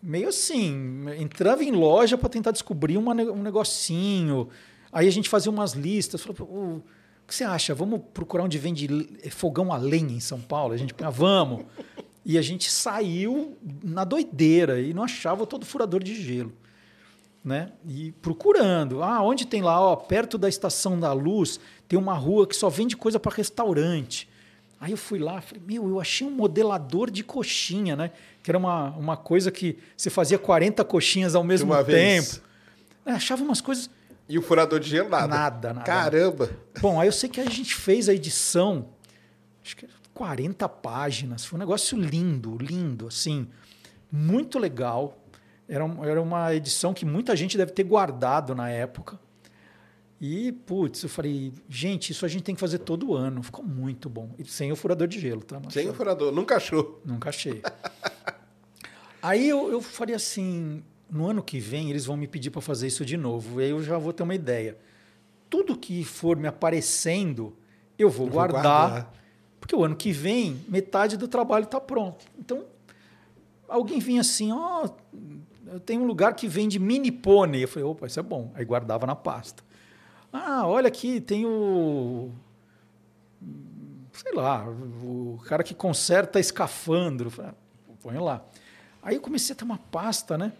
meio 0.00 0.28
assim, 0.28 1.04
entrava 1.18 1.64
em 1.64 1.72
loja 1.72 2.16
para 2.16 2.28
tentar 2.28 2.52
descobrir 2.52 2.96
uma 2.96 3.12
um 3.12 3.42
negocinho. 3.42 4.48
Aí 4.92 5.08
a 5.08 5.10
gente 5.10 5.28
fazia 5.28 5.50
umas 5.50 5.72
listas, 5.72 6.22
falou, 6.22 6.36
"Pô, 6.36 6.44
o 6.44 6.82
que 7.26 7.34
você 7.34 7.42
acha? 7.42 7.74
Vamos 7.74 8.00
procurar 8.14 8.44
onde 8.44 8.56
vende 8.56 8.88
fogão 9.30 9.72
a 9.72 9.76
lenha 9.76 10.14
em 10.14 10.20
São 10.20 10.40
Paulo? 10.40 10.72
A 10.72 10.76
gente 10.76 10.94
punha, 10.94 11.10
vamos. 11.10 11.64
E 12.24 12.38
a 12.38 12.42
gente 12.42 12.70
saiu 12.70 13.56
na 13.82 14.04
doideira 14.04 14.80
e 14.80 14.94
não 14.94 15.02
achava 15.02 15.44
todo 15.44 15.66
furador 15.66 16.02
de 16.02 16.14
gelo. 16.14 16.52
Né? 17.42 17.72
E 17.86 18.12
procurando. 18.20 19.02
Ah, 19.02 19.22
onde 19.22 19.46
tem 19.46 19.62
lá, 19.62 19.80
ó, 19.80 19.96
perto 19.96 20.36
da 20.36 20.48
estação 20.48 21.00
da 21.00 21.12
luz, 21.12 21.58
tem 21.88 21.98
uma 21.98 22.14
rua 22.14 22.46
que 22.46 22.54
só 22.54 22.68
vende 22.68 22.96
coisa 22.96 23.18
para 23.18 23.34
restaurante. 23.34 24.28
Aí 24.80 24.92
eu 24.92 24.96
fui 24.96 25.18
lá, 25.18 25.42
falei, 25.42 25.62
meu, 25.66 25.88
eu 25.88 26.00
achei 26.00 26.26
um 26.26 26.30
modelador 26.30 27.10
de 27.10 27.22
coxinha, 27.22 27.94
né? 27.94 28.12
Que 28.42 28.50
era 28.50 28.56
uma, 28.56 28.90
uma 28.96 29.16
coisa 29.16 29.50
que 29.50 29.78
você 29.94 30.08
fazia 30.08 30.38
40 30.38 30.82
coxinhas 30.84 31.34
ao 31.34 31.44
mesmo 31.44 31.74
tempo. 31.76 31.86
vez. 31.86 32.42
Eu 33.04 33.14
achava 33.14 33.42
umas 33.42 33.60
coisas. 33.60 33.90
E 34.26 34.38
o 34.38 34.42
furador 34.42 34.80
de 34.80 34.88
gelo, 34.88 35.10
nada. 35.10 35.26
Nada, 35.26 35.72
nada. 35.74 35.84
Caramba. 35.84 36.50
Bom, 36.80 36.98
aí 36.98 37.08
eu 37.08 37.12
sei 37.12 37.28
que 37.28 37.40
a 37.40 37.44
gente 37.44 37.74
fez 37.74 38.08
a 38.08 38.14
edição, 38.14 38.88
acho 39.62 39.76
que 39.76 39.84
era 39.84 39.94
40 40.14 40.66
páginas. 40.68 41.44
Foi 41.44 41.58
um 41.58 41.60
negócio 41.60 41.98
lindo, 41.98 42.56
lindo, 42.56 43.06
assim. 43.06 43.48
Muito 44.10 44.58
legal. 44.58 45.19
Era, 45.70 45.84
era 46.02 46.20
uma 46.20 46.52
edição 46.52 46.92
que 46.92 47.04
muita 47.04 47.36
gente 47.36 47.56
deve 47.56 47.70
ter 47.70 47.84
guardado 47.84 48.56
na 48.56 48.68
época. 48.68 49.20
E, 50.20 50.50
putz, 50.50 51.04
eu 51.04 51.08
falei, 51.08 51.52
gente, 51.68 52.10
isso 52.10 52.26
a 52.26 52.28
gente 52.28 52.42
tem 52.42 52.56
que 52.56 52.60
fazer 52.60 52.78
todo 52.78 53.14
ano. 53.14 53.40
Ficou 53.40 53.64
muito 53.64 54.10
bom. 54.10 54.34
E 54.36 54.44
sem 54.44 54.72
o 54.72 54.76
furador 54.76 55.06
de 55.06 55.20
gelo, 55.20 55.42
tá? 55.42 55.62
Sem 55.70 55.88
o 55.88 55.94
furador. 55.94 56.32
Nunca 56.32 56.56
achou. 56.56 57.00
Nunca 57.04 57.28
achei. 57.28 57.62
Aí 59.22 59.48
eu, 59.48 59.70
eu 59.70 59.80
falei 59.80 60.14
assim: 60.14 60.82
no 61.08 61.30
ano 61.30 61.40
que 61.40 61.60
vem 61.60 61.88
eles 61.88 62.04
vão 62.04 62.16
me 62.16 62.26
pedir 62.26 62.50
para 62.50 62.60
fazer 62.60 62.88
isso 62.88 63.04
de 63.04 63.16
novo. 63.16 63.60
Aí 63.60 63.70
eu 63.70 63.80
já 63.80 63.96
vou 63.96 64.12
ter 64.12 64.24
uma 64.24 64.34
ideia. 64.34 64.76
Tudo 65.48 65.76
que 65.76 66.04
for 66.04 66.36
me 66.36 66.48
aparecendo, 66.48 67.56
eu 67.96 68.10
vou, 68.10 68.26
Eu 68.26 68.32
vou 68.32 68.40
guardar, 68.40 68.62
guardar. 68.62 69.14
Porque 69.60 69.76
o 69.76 69.84
ano 69.84 69.94
que 69.94 70.10
vem, 70.10 70.64
metade 70.68 71.16
do 71.16 71.28
trabalho 71.28 71.64
está 71.64 71.80
pronto. 71.80 72.26
Então, 72.36 72.64
alguém 73.68 74.00
vinha 74.00 74.20
assim: 74.20 74.52
ó, 74.52 74.88
eu 75.70 75.80
tenho 75.80 76.02
um 76.02 76.06
lugar 76.06 76.34
que 76.34 76.46
vende 76.46 76.78
mini 76.78 77.10
pônei. 77.10 77.64
Eu 77.64 77.68
falei: 77.68 77.84
opa, 77.84 78.06
isso 78.06 78.20
é 78.20 78.22
bom. 78.22 78.50
Aí 78.54 78.64
guardava 78.64 79.06
na 79.06 79.16
pasta. 79.16 79.62
Ah, 80.32 80.66
olha 80.66 80.88
aqui, 80.88 81.20
tem 81.20 81.44
o 81.46 82.30
sei 84.12 84.32
lá, 84.34 84.68
o 84.68 85.40
cara 85.46 85.62
que 85.62 85.74
conserta 85.74 86.38
escafandro. 86.38 87.32
Ah, 87.38 87.54
põe 88.02 88.18
lá. 88.18 88.44
Aí 89.02 89.16
eu 89.16 89.20
comecei 89.20 89.54
a 89.54 89.56
ter 89.56 89.64
uma 89.64 89.78
pasta, 89.78 90.36
né? 90.36 90.52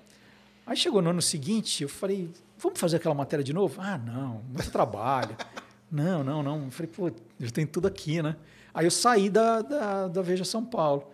Aí 0.67 0.77
chegou 0.77 1.03
no 1.03 1.11
ano 1.11 1.21
seguinte, 1.21 1.83
eu 1.83 1.89
falei, 1.89 2.31
vamos 2.57 2.79
fazer 2.79 2.97
aquela 2.97 3.15
matéria 3.15 3.45
de 3.45 3.53
novo? 3.53 3.81
Ah, 3.81 3.99
não, 3.99 4.43
muito 4.49 4.71
trabalho. 4.71 5.37
não, 5.91 6.25
não, 6.25 6.43
não. 6.43 6.65
Eu 6.65 6.71
falei, 6.71 6.91
pô, 6.91 7.11
já 7.39 7.51
tem 7.51 7.67
tudo 7.67 7.87
aqui, 7.87 8.23
né? 8.23 8.37
Aí 8.73 8.87
eu 8.87 8.91
saí 8.91 9.29
da, 9.29 9.63
da, 9.63 10.09
da 10.09 10.23
Veja 10.23 10.45
São 10.45 10.65
Paulo. 10.65 11.11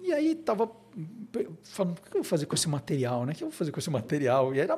E 0.00 0.12
aí 0.12 0.34
tava 0.34 0.70
falando, 1.62 1.98
o 1.98 2.00
que 2.02 2.08
eu 2.16 2.22
vou 2.22 2.24
fazer 2.24 2.46
com 2.46 2.54
esse 2.54 2.68
material, 2.68 3.24
né? 3.26 3.32
O 3.32 3.36
que 3.36 3.42
eu 3.44 3.48
vou 3.48 3.56
fazer 3.56 3.70
com 3.72 3.78
esse 3.80 3.90
material? 3.90 4.54
E 4.54 4.58
era, 4.60 4.76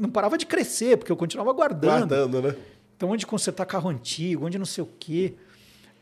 não 0.00 0.10
parava 0.10 0.36
de 0.38 0.46
crescer, 0.46 0.96
porque 0.96 1.10
eu 1.12 1.16
continuava 1.16 1.52
guardando. 1.52 2.06
Guardando, 2.08 2.42
né? 2.42 2.56
Então, 2.96 3.10
onde 3.10 3.26
consertar 3.26 3.64
carro 3.66 3.88
antigo, 3.90 4.46
onde 4.46 4.58
não 4.58 4.66
sei 4.66 4.82
o 4.84 4.88
quê. 4.98 5.34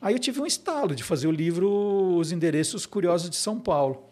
Aí 0.01 0.15
eu 0.15 0.19
tive 0.19 0.41
um 0.41 0.47
estalo 0.47 0.95
de 0.95 1.03
fazer 1.03 1.27
o 1.27 1.31
livro 1.33 1.69
Os 2.17 2.33
Endereços 2.33 2.87
Curiosos 2.87 3.29
de 3.31 3.37
São 3.37 3.59
Paulo. 3.59 4.03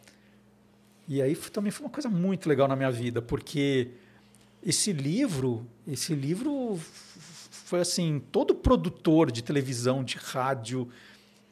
E 1.07 1.21
aí 1.21 1.35
foi- 1.35 1.51
também 1.51 1.71
foi 1.71 1.87
uma 1.87 1.93
coisa 1.93 2.09
muito 2.09 2.49
legal 2.49 2.67
na 2.67 2.75
minha 2.77 2.91
vida, 2.91 3.21
porque 3.21 3.89
esse 4.65 4.93
livro, 4.93 5.67
esse 5.87 6.15
livro 6.15 6.79
foi 6.81 7.81
assim, 7.81 8.23
todo 8.33 8.55
produtor 8.55 9.31
de 9.31 9.43
televisão, 9.43 10.03
de 10.03 10.17
rádio, 10.17 10.89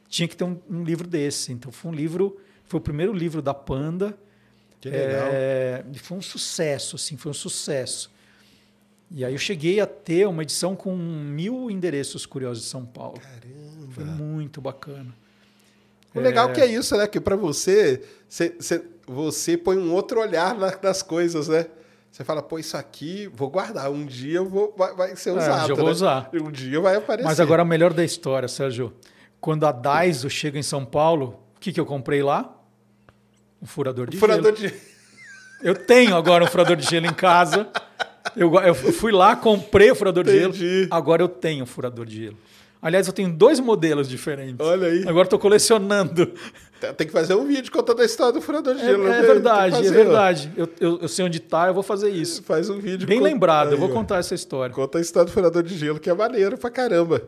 tinha 0.08 0.26
que 0.28 0.36
ter 0.36 0.44
um, 0.44 0.58
um 0.70 0.82
livro 0.84 1.06
desse. 1.06 1.52
Então 1.52 1.70
foi 1.72 1.90
um 1.90 1.94
livro, 1.94 2.38
foi 2.72 2.78
o 2.78 2.82
primeiro 2.82 3.12
livro 3.12 3.42
da 3.42 3.52
Panda. 3.52 4.16
Que 4.80 4.88
legal. 4.88 5.28
É, 5.30 5.84
foi 5.96 6.16
um 6.18 6.22
sucesso, 6.22 6.96
assim, 6.96 7.16
foi 7.18 7.30
um 7.30 7.34
sucesso. 7.34 8.10
E 9.10 9.24
aí 9.24 9.34
eu 9.34 9.38
cheguei 9.38 9.78
a 9.78 9.86
ter 9.86 10.26
uma 10.26 10.42
edição 10.42 10.74
com 10.74 10.96
mil 10.96 11.70
endereços 11.70 12.24
curiosos 12.24 12.64
de 12.64 12.70
São 12.70 12.84
Paulo. 12.86 13.20
Foi 13.90 14.02
Caramba. 14.04 14.22
muito 14.24 14.60
bacana. 14.60 15.14
O 16.14 16.20
legal 16.20 16.50
que 16.52 16.60
é 16.62 16.66
isso, 16.66 16.96
né? 16.96 17.06
Que 17.06 17.20
pra 17.20 17.36
você, 17.36 18.02
você, 18.28 18.54
você, 18.58 18.84
você 19.06 19.56
põe 19.58 19.76
um 19.76 19.92
outro 19.92 20.18
olhar 20.20 20.54
na- 20.56 20.76
nas 20.82 21.02
coisas, 21.02 21.48
né? 21.48 21.66
Você 22.10 22.24
fala, 22.24 22.42
pô, 22.42 22.58
isso 22.58 22.76
aqui 22.76 23.26
vou 23.34 23.48
guardar. 23.50 23.90
Um 23.90 24.04
dia 24.06 24.36
eu 24.38 24.48
vou, 24.48 24.74
vai, 24.76 24.94
vai 24.94 25.16
ser 25.16 25.30
É, 25.30 25.32
usado. 25.34 25.68
já 25.68 25.74
vou 25.74 25.84
né? 25.86 25.90
usar. 25.90 26.30
Um 26.34 26.50
dia 26.50 26.80
vai 26.80 26.96
aparecer. 26.96 27.26
Mas 27.28 27.38
agora 27.40 27.62
a 27.62 27.64
melhor 27.64 27.92
da 27.92 28.04
história, 28.04 28.48
Sérgio. 28.48 28.92
Quando 29.40 29.66
a 29.66 29.72
Daiso 29.72 30.28
chega 30.30 30.58
em 30.58 30.62
São 30.62 30.84
Paulo, 30.86 31.38
o 31.56 31.60
que, 31.60 31.70
que 31.72 31.80
eu 31.80 31.86
comprei 31.86 32.22
lá? 32.22 32.54
Um 33.62 33.66
furador 33.66 34.08
de 34.10 34.16
Furador 34.18 34.56
gelo. 34.56 34.72
de. 34.72 34.92
Eu 35.62 35.74
tenho 35.76 36.16
agora 36.16 36.42
um 36.44 36.46
furador 36.48 36.76
de 36.76 36.84
gelo 36.88 37.06
em 37.06 37.14
casa. 37.14 37.68
Eu, 38.36 38.52
eu 38.60 38.74
fui 38.74 39.12
lá, 39.12 39.36
comprei 39.36 39.90
o 39.90 39.94
furador 39.94 40.24
de 40.24 40.36
Entendi. 40.36 40.58
gelo. 40.80 40.88
Agora 40.90 41.22
eu 41.22 41.28
tenho 41.28 41.62
um 41.62 41.66
furador 41.66 42.04
de 42.06 42.24
gelo. 42.24 42.36
Aliás, 42.80 43.06
eu 43.06 43.12
tenho 43.12 43.30
dois 43.32 43.60
modelos 43.60 44.08
diferentes. 44.08 44.56
Olha 44.66 44.88
aí. 44.88 45.06
Agora 45.06 45.24
estou 45.26 45.38
colecionando. 45.38 46.32
Tem 46.96 47.06
que 47.06 47.12
fazer 47.12 47.34
um 47.36 47.46
vídeo 47.46 47.70
contando 47.70 48.02
a 48.02 48.04
história 48.04 48.32
do 48.32 48.40
furador 48.42 48.74
de 48.74 48.80
É, 48.82 48.84
gelo. 48.86 49.06
é 49.06 49.10
né? 49.10 49.22
Verdade, 49.22 49.74
é 49.74 49.78
fazer, 49.78 49.88
ó. 49.90 49.92
verdade. 49.92 50.52
Eu, 50.56 50.68
eu- 50.80 50.98
eu 51.02 51.08
sei 51.08 51.24
onde 51.24 51.38
está, 51.38 51.68
eu 51.68 51.74
vou 51.74 51.84
fazer 51.84 52.10
isso. 52.10 52.42
Faz 52.42 52.68
um 52.68 52.80
vídeo. 52.80 53.06
Bem 53.06 53.20
lembrado, 53.20 53.68
eu 53.68 53.74
Aí, 53.74 53.78
vou 53.78 53.88
ó. 53.88 53.92
contar 53.92 54.18
essa 54.18 54.34
história. 54.34 54.74
Conta 54.74 54.98
a 54.98 55.00
história 55.00 55.26
do 55.26 55.32
furador 55.32 55.62
de 55.62 55.78
gelo, 55.78 56.00
que 56.00 56.10
é 56.10 56.14
maneiro 56.14 56.58
pra 56.58 56.70
caramba. 56.70 57.22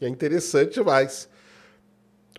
E 0.00 0.06
é 0.06 0.08
interessante 0.08 0.72
demais. 0.74 1.28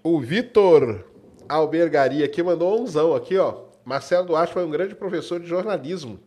O 0.03 0.19
Vitor 0.19 1.05
Albergaria 1.53 2.25
aqui 2.25 2.41
mandou 2.41 2.81
umzão 2.81 3.15
aqui, 3.15 3.37
ó. 3.37 3.63
Marcelo 3.83 4.27
Duarte 4.27 4.53
foi 4.53 4.63
um 4.63 4.69
grande 4.69 4.95
professor 4.95 5.39
de 5.39 5.47
jornalismo, 5.47 6.19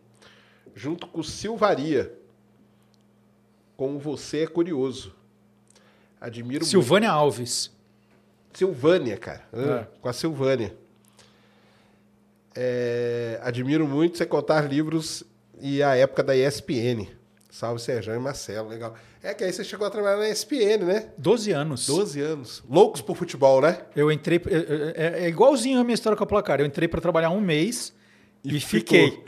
junto 0.73 1.07
com 1.07 1.23
Silvaria. 1.23 2.13
Como 3.77 3.99
você 3.99 4.43
é 4.43 4.47
curioso. 4.47 5.13
Admiro 6.19 6.61
muito. 6.61 6.69
Silvânia 6.69 7.11
Alves. 7.11 7.71
Silvânia, 8.53 9.17
cara. 9.17 9.43
É. 9.51 9.85
Com 9.99 10.07
a 10.07 10.13
Silvânia. 10.13 10.75
É, 12.55 13.37
admiro 13.43 13.85
muito 13.85 14.17
você 14.17 14.25
contar 14.25 14.61
livros 14.61 15.23
e 15.59 15.83
a 15.83 15.95
época 15.95 16.23
da 16.23 16.35
ESPN. 16.35 17.07
Salve 17.49 17.81
Sérgio 17.81 18.13
e 18.13 18.19
Marcelo, 18.19 18.69
legal. 18.69 18.95
É 19.25 19.33
que 19.33 19.43
aí 19.43 19.51
você 19.51 19.63
chegou 19.63 19.87
a 19.87 19.89
trabalhar 19.89 20.17
na 20.17 20.29
ESPN, 20.29 20.85
né? 20.85 21.07
12 21.17 21.51
anos. 21.51 21.87
12 21.87 22.21
anos. 22.21 22.63
Loucos 22.69 23.01
por 23.01 23.15
futebol, 23.17 23.59
né? 23.61 23.79
Eu 23.95 24.11
entrei. 24.11 24.39
É, 24.47 25.21
é- 25.21 25.25
é 25.25 25.27
igualzinho 25.27 25.79
a 25.79 25.83
minha 25.83 25.95
história 25.95 26.15
com 26.15 26.23
a 26.23 26.27
placar. 26.27 26.59
Eu 26.59 26.65
entrei 26.65 26.87
para 26.87 27.01
trabalhar 27.01 27.31
um 27.31 27.41
mês 27.41 27.91
e, 28.43 28.59
fiquei. 28.59 29.09
ficou. 29.11 29.23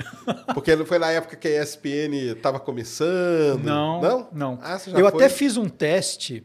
Porque 0.53 0.76
não 0.76 0.86
foi 0.86 0.99
na 0.99 1.10
época 1.11 1.36
que 1.36 1.48
a 1.48 1.64
ESPN 1.64 2.14
estava 2.34 2.60
começando. 2.60 3.64
Não, 3.64 3.99
Não? 4.02 4.28
não. 4.32 4.60
Ah, 4.61 4.78
você 4.78 4.91
já 4.91 4.98
eu 4.99 5.10
foi? 5.10 5.15
até 5.24 5.30
fiz 5.30 5.57
um 5.57 5.68
teste. 5.68 6.44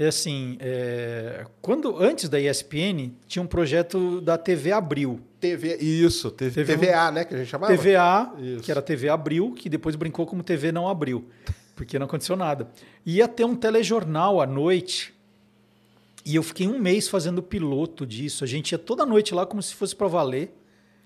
É 0.00 0.06
assim, 0.06 0.56
é, 0.60 1.44
quando 1.60 1.96
antes 2.00 2.28
da 2.28 2.38
ESPN 2.40 3.10
tinha 3.26 3.42
um 3.42 3.46
projeto 3.48 4.20
da 4.20 4.38
TV 4.38 4.70
Abril, 4.70 5.20
TV, 5.40 5.76
isso, 5.78 6.30
TV, 6.30 6.64
Teve 6.64 6.72
um- 6.74 6.78
TVA, 6.78 7.10
né? 7.10 7.24
Que 7.24 7.34
a 7.34 7.38
gente 7.38 7.48
chamava. 7.48 7.76
TVA, 7.76 8.32
Isso. 8.38 8.62
que 8.62 8.70
era 8.70 8.80
TV 8.80 9.08
Abril, 9.08 9.52
que 9.58 9.68
depois 9.68 9.96
brincou 9.96 10.24
como 10.24 10.42
TV 10.44 10.70
não 10.70 10.88
abriu, 10.88 11.28
porque 11.78 11.96
não 11.96 12.06
aconteceu 12.06 12.34
nada. 12.34 12.68
Ia 13.06 13.28
ter 13.28 13.44
um 13.44 13.54
telejornal 13.54 14.40
à 14.40 14.46
noite. 14.46 15.14
E 16.26 16.34
eu 16.34 16.42
fiquei 16.42 16.66
um 16.66 16.76
mês 16.76 17.08
fazendo 17.08 17.40
piloto 17.40 18.04
disso. 18.04 18.42
A 18.42 18.48
gente 18.48 18.72
ia 18.72 18.78
toda 18.78 19.06
noite 19.06 19.32
lá 19.32 19.46
como 19.46 19.62
se 19.62 19.74
fosse 19.74 19.94
para 19.94 20.08
valer. 20.08 20.52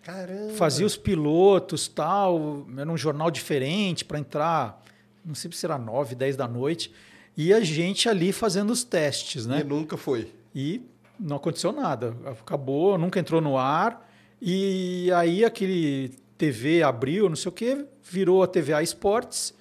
Caramba. 0.03 0.55
Fazia 0.55 0.87
os 0.87 0.97
pilotos, 0.97 1.87
tal, 1.87 2.67
era 2.77 2.91
um 2.91 2.97
jornal 2.97 3.31
diferente 3.31 4.03
para 4.05 4.19
entrar, 4.19 4.83
não 5.25 5.35
sei 5.35 5.53
se 5.53 5.65
era 5.65 5.79
9, 5.79 6.17
10 6.17 6.35
da 6.35 6.49
noite, 6.49 6.93
e 7.37 7.53
a 7.53 7.61
gente 7.61 8.09
ali 8.09 8.33
fazendo 8.33 8.71
os 8.71 8.83
testes, 8.83 9.45
E 9.45 9.49
né? 9.49 9.63
nunca 9.63 9.97
foi. 9.97 10.33
E 10.53 10.83
não 11.21 11.37
aconteceu 11.37 11.71
nada, 11.71 12.17
acabou, 12.27 12.99
nunca 12.99 13.21
entrou 13.21 13.41
no 13.41 13.57
ar, 13.57 14.11
e 14.41 15.09
aí 15.13 15.45
aquele 15.45 16.09
TV 16.37 16.83
abriu, 16.83 17.29
não 17.29 17.37
sei 17.37 17.49
o 17.49 17.53
que, 17.53 17.87
virou 18.03 18.43
a 18.43 18.49
TVA 18.49 18.83
Esportes, 18.83 19.55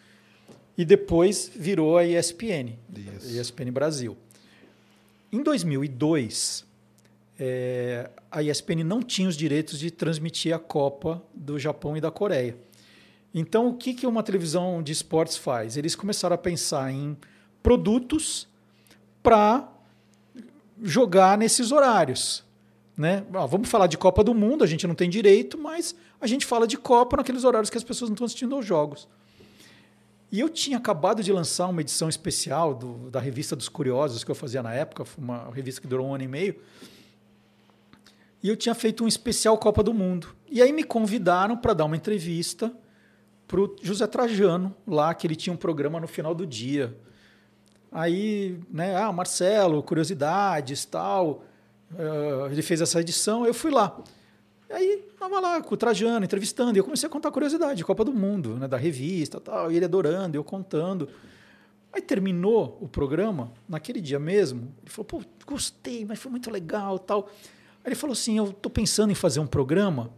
e 0.77 0.85
depois 0.85 1.51
virou 1.55 1.97
a 1.97 2.05
ESPN, 2.05 2.77
Isso. 2.95 3.39
ESPN 3.39 3.71
Brasil. 3.71 4.17
Em 5.31 5.41
2002, 5.41 6.65
é, 7.39 8.09
a 8.29 8.43
ESPN 8.43 8.83
não 8.83 9.01
tinha 9.01 9.27
os 9.27 9.35
direitos 9.35 9.79
de 9.79 9.89
transmitir 9.89 10.53
a 10.53 10.59
Copa 10.59 11.23
do 11.33 11.57
Japão 11.57 11.95
e 11.95 12.01
da 12.01 12.11
Coreia. 12.11 12.55
Então, 13.33 13.69
o 13.69 13.73
que, 13.73 13.93
que 13.93 14.05
uma 14.05 14.21
televisão 14.21 14.83
de 14.83 14.91
esportes 14.91 15.37
faz? 15.37 15.77
Eles 15.77 15.95
começaram 15.95 16.35
a 16.35 16.37
pensar 16.37 16.91
em 16.91 17.17
produtos 17.63 18.47
para 19.23 19.71
jogar 20.81 21.37
nesses 21.37 21.71
horários. 21.71 22.43
Né? 22.97 23.23
Ah, 23.33 23.45
vamos 23.45 23.69
falar 23.69 23.87
de 23.87 23.97
Copa 23.97 24.23
do 24.23 24.33
Mundo, 24.33 24.63
a 24.63 24.67
gente 24.67 24.85
não 24.85 24.93
tem 24.93 25.09
direito, 25.09 25.57
mas 25.57 25.95
a 26.19 26.27
gente 26.27 26.45
fala 26.45 26.67
de 26.67 26.77
Copa 26.77 27.17
naqueles 27.17 27.43
horários 27.43 27.69
que 27.69 27.77
as 27.77 27.83
pessoas 27.83 28.09
não 28.09 28.15
estão 28.15 28.25
assistindo 28.25 28.53
aos 28.53 28.65
jogos. 28.65 29.07
E 30.31 30.39
eu 30.39 30.47
tinha 30.47 30.77
acabado 30.77 31.21
de 31.21 31.31
lançar 31.33 31.67
uma 31.67 31.81
edição 31.81 32.07
especial 32.07 32.73
do- 32.73 33.09
da 33.09 33.19
revista 33.19 33.55
dos 33.55 33.67
Curiosos 33.67 34.23
que 34.23 34.31
eu 34.31 34.35
fazia 34.35 34.63
na 34.63 34.73
época, 34.73 35.03
uma 35.17 35.49
revista 35.51 35.81
que 35.81 35.87
durou 35.87 36.07
um 36.07 36.13
ano 36.15 36.23
e 36.23 36.27
meio. 36.27 36.55
E 38.41 38.47
eu 38.49 38.55
tinha 38.55 38.73
feito 38.73 39.03
um 39.03 39.07
especial 39.07 39.57
Copa 39.57 39.83
do 39.83 39.93
Mundo. 39.93 40.29
E 40.49 40.61
aí 40.61 40.71
me 40.71 40.83
convidaram 40.83 41.57
para 41.57 41.73
dar 41.73 41.85
uma 41.85 41.95
entrevista 41.95 42.71
para 43.47 43.59
o 43.59 43.75
José 43.81 44.07
Trajano, 44.07 44.73
lá 44.87 45.13
que 45.13 45.27
ele 45.27 45.35
tinha 45.35 45.53
um 45.53 45.57
programa 45.57 45.99
no 45.99 46.07
final 46.07 46.33
do 46.33 46.47
dia. 46.47 46.95
Aí, 47.91 48.57
né, 48.69 48.95
ah, 48.95 49.11
Marcelo, 49.11 49.83
curiosidades, 49.83 50.85
tal. 50.85 51.43
eh, 51.93 52.47
ele 52.49 52.61
fez 52.61 52.79
essa 52.79 53.01
edição, 53.01 53.45
eu 53.45 53.53
fui 53.53 53.69
lá. 53.69 54.01
Aí, 54.73 55.03
estava 55.11 55.39
lá 55.39 55.61
com 55.61 55.73
o 55.73 55.77
Trajano, 55.77 56.23
entrevistando, 56.25 56.77
e 56.77 56.79
eu 56.79 56.83
comecei 56.83 57.07
a 57.07 57.09
contar 57.09 57.29
curiosidade 57.31 57.75
de 57.75 57.83
Copa 57.85 58.03
do 58.05 58.13
Mundo, 58.13 58.55
né, 58.57 58.67
da 58.67 58.77
revista, 58.77 59.39
tal, 59.39 59.71
e 59.71 59.75
ele 59.75 59.85
adorando, 59.85 60.37
eu 60.37 60.43
contando. 60.43 61.09
Aí 61.93 62.01
terminou 62.01 62.77
o 62.79 62.87
programa, 62.87 63.51
naquele 63.67 63.99
dia 63.99 64.17
mesmo, 64.19 64.73
ele 64.81 64.89
falou, 64.89 65.05
pô, 65.05 65.21
gostei, 65.45 66.05
mas 66.05 66.19
foi 66.19 66.31
muito 66.31 66.49
legal, 66.49 66.97
tal. 66.97 67.29
Aí 67.83 67.87
ele 67.89 67.95
falou 67.95 68.13
assim, 68.13 68.37
eu 68.37 68.45
estou 68.49 68.71
pensando 68.71 69.11
em 69.11 69.15
fazer 69.15 69.39
um 69.41 69.47
programa 69.47 70.09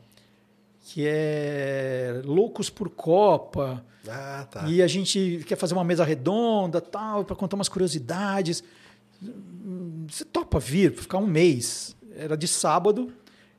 que 0.86 1.04
é 1.08 2.22
Loucos 2.26 2.70
por 2.70 2.90
Copa, 2.90 3.84
Ah, 4.08 4.46
tá. 4.52 4.68
e 4.68 4.84
a 4.84 4.88
gente 4.88 5.44
quer 5.48 5.56
fazer 5.56 5.74
uma 5.74 5.84
mesa 5.84 6.04
redonda, 6.04 6.80
tal, 6.82 7.24
para 7.24 7.36
contar 7.36 7.56
umas 7.56 7.70
curiosidades. 7.70 8.64
Você 10.10 10.26
topa 10.26 10.60
vir, 10.60 10.94
ficar 10.94 11.18
um 11.20 11.26
mês? 11.26 11.96
Era 12.16 12.36
de 12.36 12.48
sábado, 12.48 13.12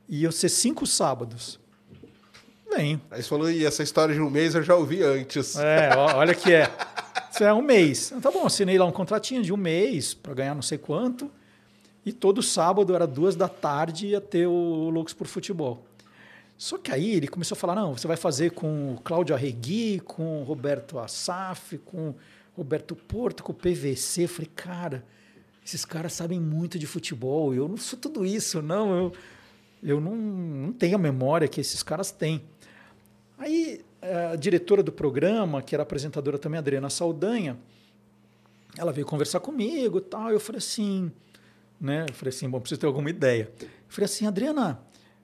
ia 0.07 0.31
ser 0.31 0.49
cinco 0.49 0.85
sábados. 0.85 1.59
Venho. 2.75 3.01
Aí 3.09 3.21
você 3.21 3.29
falou, 3.29 3.49
e 3.49 3.65
essa 3.65 3.83
história 3.83 4.13
de 4.13 4.21
um 4.21 4.29
mês 4.29 4.55
eu 4.55 4.63
já 4.63 4.75
ouvi 4.75 5.01
antes. 5.03 5.55
É, 5.55 5.95
olha 5.95 6.33
que 6.33 6.53
é. 6.53 6.69
Isso 7.31 7.43
é 7.43 7.53
um 7.53 7.61
mês. 7.61 8.07
Então, 8.07 8.21
tá 8.21 8.31
bom, 8.31 8.45
assinei 8.45 8.77
lá 8.77 8.85
um 8.85 8.91
contratinho 8.91 9.41
de 9.41 9.53
um 9.53 9.57
mês 9.57 10.13
para 10.13 10.33
ganhar 10.33 10.55
não 10.55 10.61
sei 10.61 10.77
quanto. 10.77 11.29
E 12.05 12.11
todo 12.13 12.41
sábado, 12.41 12.93
era 12.93 13.07
duas 13.07 13.35
da 13.35 13.47
tarde, 13.47 14.07
ia 14.07 14.21
ter 14.21 14.47
o 14.47 14.89
Loucos 14.89 15.13
por 15.13 15.27
Futebol. 15.27 15.85
Só 16.57 16.77
que 16.77 16.91
aí 16.91 17.11
ele 17.11 17.27
começou 17.27 17.55
a 17.55 17.59
falar: 17.59 17.75
não, 17.75 17.97
você 17.97 18.07
vai 18.07 18.15
fazer 18.15 18.51
com 18.51 18.93
o 18.93 19.01
Cláudio 19.01 19.35
Arregui, 19.35 19.99
com 19.99 20.41
o 20.41 20.43
Roberto 20.43 20.99
Assaf, 20.99 21.77
com 21.79 22.09
o 22.09 22.15
Roberto 22.55 22.95
Porto, 22.95 23.43
com 23.43 23.51
o 23.51 23.55
PVC. 23.55 24.23
Eu 24.23 24.29
falei, 24.29 24.51
cara, 24.55 25.03
esses 25.65 25.83
caras 25.83 26.13
sabem 26.13 26.39
muito 26.39 26.79
de 26.79 26.85
futebol. 26.85 27.53
Eu 27.53 27.67
não 27.67 27.77
sou 27.77 27.97
tudo 27.99 28.25
isso, 28.25 28.61
não. 28.61 28.95
Eu, 28.95 29.13
eu 29.85 30.01
não, 30.01 30.15
não 30.15 30.73
tenho 30.73 30.95
a 30.95 30.99
memória 30.99 31.47
que 31.47 31.61
esses 31.61 31.83
caras 31.83 32.11
têm. 32.11 32.43
Aí 33.37 33.81
a 34.31 34.35
diretora 34.35 34.83
do 34.83 34.91
programa, 34.91 35.61
que 35.61 35.75
era 35.75 35.83
apresentadora 35.83 36.37
também, 36.37 36.57
Adriana 36.57 36.89
Saldanha, 36.89 37.57
ela 38.77 38.91
veio 38.91 39.05
conversar 39.05 39.39
comigo 39.39 40.01
tal. 40.01 40.31
Eu 40.31 40.39
falei 40.39 40.59
assim, 40.59 41.11
né? 41.79 42.05
Eu 42.09 42.13
falei 42.13 42.33
assim, 42.33 42.49
bom, 42.49 42.59
preciso 42.59 42.81
ter 42.81 42.87
alguma 42.87 43.09
ideia. 43.09 43.51
Eu 43.61 43.67
falei 43.87 44.05
assim, 44.05 44.27
Adriana, 44.27 44.79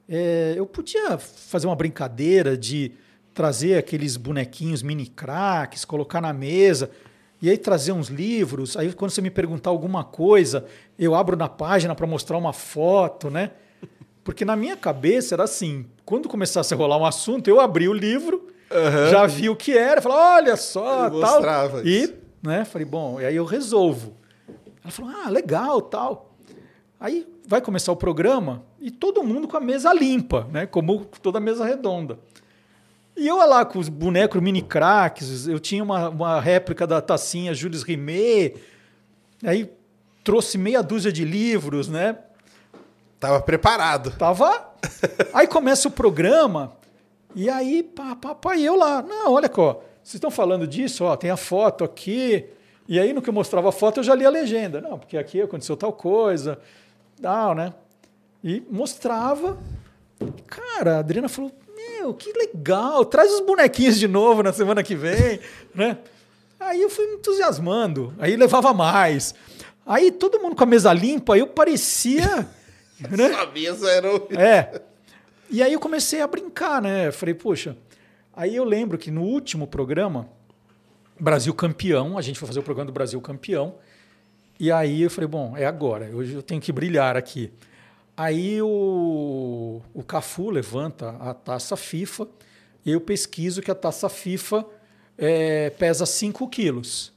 é, 0.08 0.54
eu 0.56 0.66
podia 0.66 1.18
fazer 1.18 1.66
uma 1.66 1.76
brincadeira 1.76 2.56
de 2.56 2.92
trazer 3.34 3.76
aqueles 3.78 4.16
bonequinhos 4.16 4.82
mini 4.82 5.06
craques, 5.06 5.84
colocar 5.84 6.20
na 6.20 6.32
mesa 6.32 6.90
e 7.40 7.48
aí 7.50 7.58
trazer 7.58 7.92
uns 7.92 8.08
livros. 8.08 8.76
Aí 8.76 8.92
quando 8.92 9.10
você 9.10 9.20
me 9.20 9.30
perguntar 9.30 9.70
alguma 9.70 10.04
coisa, 10.04 10.66
eu 10.98 11.14
abro 11.14 11.36
na 11.36 11.48
página 11.48 11.94
para 11.94 12.06
mostrar 12.06 12.36
uma 12.36 12.52
foto, 12.52 13.30
né? 13.30 13.52
Porque 14.24 14.44
na 14.44 14.54
minha 14.56 14.76
cabeça 14.76 15.34
era 15.34 15.44
assim, 15.44 15.84
quando 16.04 16.28
começasse 16.28 16.72
a 16.72 16.76
rolar 16.76 16.96
um 16.96 17.04
assunto, 17.04 17.48
eu 17.48 17.60
abri 17.60 17.88
o 17.88 17.92
livro, 17.92 18.48
Aham. 18.70 19.08
já 19.10 19.26
vi 19.26 19.48
o 19.48 19.56
que 19.56 19.76
era, 19.76 20.00
falava, 20.00 20.36
olha 20.36 20.56
só, 20.56 21.06
E 21.06 21.10
tal. 21.10 21.20
mostrava 21.20 21.82
E, 21.84 22.02
isso. 22.04 22.14
né, 22.42 22.64
falei, 22.64 22.84
bom, 22.86 23.20
e 23.20 23.24
aí 23.26 23.34
eu 23.36 23.44
resolvo. 23.44 24.14
Ela 24.82 24.90
falou, 24.92 25.12
ah, 25.24 25.28
legal, 25.28 25.80
tal. 25.82 26.34
Aí 27.00 27.26
vai 27.46 27.60
começar 27.60 27.90
o 27.90 27.96
programa 27.96 28.62
e 28.80 28.90
todo 28.90 29.22
mundo 29.24 29.48
com 29.48 29.56
a 29.56 29.60
mesa 29.60 29.92
limpa, 29.92 30.46
né, 30.52 30.66
como 30.66 31.04
toda 31.20 31.40
mesa 31.40 31.64
redonda. 31.64 32.18
E 33.16 33.26
eu 33.28 33.36
lá 33.36 33.64
com 33.64 33.78
os 33.78 33.88
bonecos 33.88 34.40
mini 34.40 34.62
craques, 34.62 35.46
eu 35.48 35.58
tinha 35.58 35.82
uma, 35.82 36.08
uma 36.08 36.40
réplica 36.40 36.86
da 36.86 37.00
tacinha 37.00 37.52
Jules 37.52 37.82
Rimet, 37.82 38.54
aí 39.44 39.68
trouxe 40.24 40.56
meia 40.56 40.80
dúzia 40.82 41.12
de 41.12 41.24
livros, 41.24 41.88
né? 41.88 42.16
Tava 43.22 43.40
preparado. 43.40 44.10
Tava. 44.18 44.74
Aí 45.32 45.46
começa 45.46 45.86
o 45.86 45.92
programa, 45.92 46.72
e 47.36 47.48
aí, 47.48 47.88
e 48.56 48.64
eu 48.64 48.74
lá. 48.74 49.00
Não, 49.00 49.32
olha 49.32 49.48
ó, 49.56 49.74
vocês 50.02 50.14
estão 50.14 50.28
falando 50.28 50.66
disso, 50.66 51.04
ó, 51.04 51.14
tem 51.14 51.30
a 51.30 51.36
foto 51.36 51.84
aqui. 51.84 52.44
E 52.88 52.98
aí, 52.98 53.12
no 53.12 53.22
que 53.22 53.30
eu 53.30 53.32
mostrava 53.32 53.68
a 53.68 53.72
foto, 53.72 54.00
eu 54.00 54.02
já 54.02 54.12
li 54.12 54.26
a 54.26 54.28
legenda. 54.28 54.80
Não, 54.80 54.98
porque 54.98 55.16
aqui 55.16 55.40
aconteceu 55.40 55.76
tal 55.76 55.92
coisa, 55.92 56.58
tal, 57.22 57.54
né? 57.54 57.72
E 58.42 58.60
mostrava. 58.68 59.56
Cara, 60.48 60.96
a 60.96 60.98
Adriana 60.98 61.28
falou: 61.28 61.52
Meu, 61.76 62.12
que 62.14 62.32
legal, 62.32 63.04
traz 63.04 63.32
os 63.32 63.46
bonequinhos 63.46 64.00
de 64.00 64.08
novo 64.08 64.42
na 64.42 64.52
semana 64.52 64.82
que 64.82 64.96
vem, 64.96 65.38
né? 65.72 65.96
Aí 66.58 66.82
eu 66.82 66.90
fui 66.90 67.06
me 67.06 67.14
entusiasmando, 67.14 68.12
aí 68.18 68.34
levava 68.34 68.74
mais. 68.74 69.32
Aí 69.86 70.10
todo 70.10 70.40
mundo 70.40 70.56
com 70.56 70.64
a 70.64 70.66
mesa 70.66 70.92
limpa, 70.92 71.38
eu 71.38 71.46
parecia. 71.46 72.48
né? 73.10 73.26
A 73.34 73.46
mesa 73.46 73.90
era 73.90 74.14
o... 74.14 74.28
É. 74.32 74.82
E 75.50 75.62
aí 75.62 75.72
eu 75.72 75.80
comecei 75.80 76.20
a 76.20 76.26
brincar, 76.26 76.80
né? 76.80 77.08
Eu 77.08 77.12
falei, 77.12 77.34
poxa. 77.34 77.76
Aí 78.34 78.56
eu 78.56 78.64
lembro 78.64 78.96
que 78.96 79.10
no 79.10 79.22
último 79.22 79.66
programa, 79.66 80.28
Brasil 81.20 81.52
Campeão, 81.52 82.16
a 82.16 82.22
gente 82.22 82.38
foi 82.38 82.46
fazer 82.46 82.60
o 82.60 82.62
programa 82.62 82.86
do 82.86 82.92
Brasil 82.92 83.20
Campeão. 83.20 83.76
E 84.58 84.72
aí 84.72 85.02
eu 85.02 85.10
falei, 85.10 85.28
bom, 85.28 85.56
é 85.56 85.66
agora, 85.66 86.10
hoje 86.14 86.32
eu 86.32 86.42
tenho 86.42 86.60
que 86.60 86.72
brilhar 86.72 87.16
aqui. 87.16 87.52
Aí 88.16 88.60
o, 88.62 89.80
o 89.92 90.02
Cafu 90.02 90.50
levanta 90.50 91.10
a 91.18 91.34
taça 91.34 91.76
FIFA 91.76 92.28
e 92.84 92.90
eu 92.90 93.00
pesquiso 93.00 93.60
que 93.60 93.70
a 93.70 93.74
taça 93.74 94.08
FIFA 94.08 94.64
é, 95.18 95.70
pesa 95.70 96.06
5 96.06 96.48
quilos. 96.48 97.12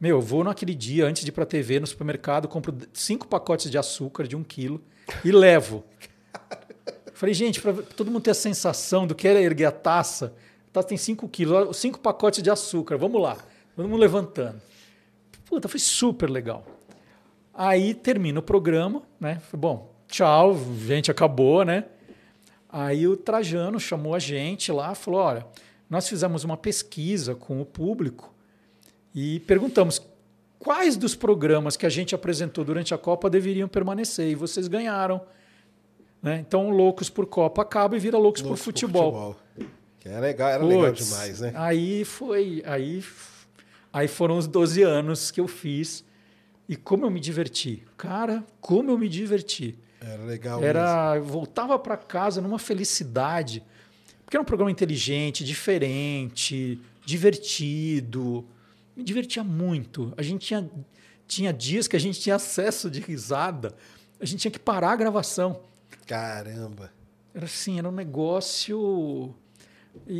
Meu, 0.00 0.16
eu 0.16 0.20
vou 0.20 0.44
naquele 0.44 0.74
dia, 0.74 1.06
antes 1.06 1.24
de 1.24 1.30
ir 1.30 1.32
para 1.32 1.44
a 1.44 1.46
TV, 1.46 1.80
no 1.80 1.86
supermercado, 1.86 2.46
compro 2.48 2.76
cinco 2.92 3.26
pacotes 3.26 3.70
de 3.70 3.78
açúcar 3.78 4.28
de 4.28 4.36
um 4.36 4.44
quilo 4.44 4.82
e 5.24 5.30
levo. 5.32 5.84
Falei, 7.14 7.34
gente, 7.34 7.60
para 7.60 7.72
todo 7.72 8.10
mundo 8.10 8.22
ter 8.22 8.32
a 8.32 8.34
sensação 8.34 9.06
do 9.06 9.14
que 9.14 9.26
era 9.26 9.40
erguer 9.40 9.64
a 9.64 9.72
taça, 9.72 10.34
a 10.68 10.72
taça 10.72 10.88
tem 10.88 10.98
5 10.98 11.28
quilos, 11.28 11.76
cinco 11.76 11.98
pacotes 11.98 12.42
de 12.42 12.50
açúcar, 12.50 12.96
vamos 12.96 13.20
lá. 13.20 13.36
Todo 13.74 13.88
mundo 13.88 14.00
levantando. 14.00 14.60
Puta, 15.46 15.68
foi 15.68 15.80
super 15.80 16.28
legal. 16.28 16.66
Aí 17.54 17.94
termina 17.94 18.38
o 18.40 18.42
programa, 18.42 19.02
né? 19.18 19.40
Falei, 19.50 19.60
bom, 19.60 19.94
tchau, 20.08 20.56
gente, 20.86 21.10
acabou, 21.10 21.64
né? 21.64 21.84
Aí 22.68 23.08
o 23.08 23.16
Trajano 23.16 23.80
chamou 23.80 24.14
a 24.14 24.18
gente 24.18 24.70
lá, 24.70 24.94
falou: 24.94 25.20
olha, 25.20 25.46
nós 25.88 26.08
fizemos 26.08 26.44
uma 26.44 26.56
pesquisa 26.56 27.34
com 27.34 27.60
o 27.60 27.64
público 27.64 28.34
e 29.14 29.40
perguntamos 29.40 30.02
quais 30.58 30.96
dos 30.96 31.14
programas 31.14 31.76
que 31.76 31.86
a 31.86 31.88
gente 31.88 32.14
apresentou 32.14 32.64
durante 32.64 32.94
a 32.94 32.98
Copa 32.98 33.30
deveriam 33.30 33.68
permanecer 33.68 34.28
e 34.28 34.34
vocês 34.34 34.68
ganharam. 34.68 35.20
Né? 36.22 36.38
Então, 36.46 36.70
Loucos 36.70 37.08
por 37.08 37.26
Copa 37.26 37.62
acaba 37.62 37.96
e 37.96 38.00
vira 38.00 38.18
Loucos, 38.18 38.42
por 38.42 38.48
Loucos 38.48 38.64
Futebol. 38.64 39.36
Que 40.00 40.08
era 40.08 40.20
legal, 40.20 40.48
era 40.50 40.64
legal 40.64 40.92
Puts, 40.92 41.08
demais, 41.08 41.40
né? 41.40 41.52
Aí 41.54 42.04
foi, 42.04 42.62
aí, 42.66 43.04
aí 43.92 44.08
foram 44.08 44.36
os 44.38 44.46
12 44.46 44.82
anos 44.82 45.30
que 45.30 45.40
eu 45.40 45.48
fiz 45.48 46.04
e 46.68 46.76
como 46.76 47.04
eu 47.04 47.10
me 47.10 47.20
diverti. 47.20 47.82
Cara, 47.96 48.44
como 48.60 48.90
eu 48.90 48.98
me 48.98 49.08
diverti. 49.08 49.78
Era 50.00 50.22
legal 50.24 50.60
mesmo. 50.60 50.68
Era, 50.68 51.16
eu 51.16 51.24
voltava 51.24 51.78
para 51.78 51.96
casa 51.96 52.40
numa 52.40 52.58
felicidade, 52.58 53.62
porque 54.24 54.36
era 54.36 54.42
um 54.42 54.46
programa 54.46 54.70
inteligente, 54.70 55.44
diferente, 55.44 56.80
divertido. 57.04 58.44
Me 58.96 59.04
divertia 59.04 59.44
muito. 59.44 60.12
A 60.16 60.22
gente 60.22 60.46
tinha, 60.46 60.70
tinha 61.26 61.52
dias 61.52 61.86
que 61.86 61.96
a 61.96 61.98
gente 61.98 62.18
tinha 62.20 62.36
acesso 62.36 62.90
de 62.90 63.00
risada. 63.00 63.74
A 64.20 64.24
gente 64.24 64.40
tinha 64.40 64.50
que 64.50 64.58
parar 64.58 64.92
a 64.92 64.96
gravação. 64.96 65.60
Caramba. 66.06 66.90
Era 67.34 67.44
assim, 67.44 67.78
era 67.78 67.88
um 67.88 67.92
negócio. 67.92 69.34
E, 70.06 70.14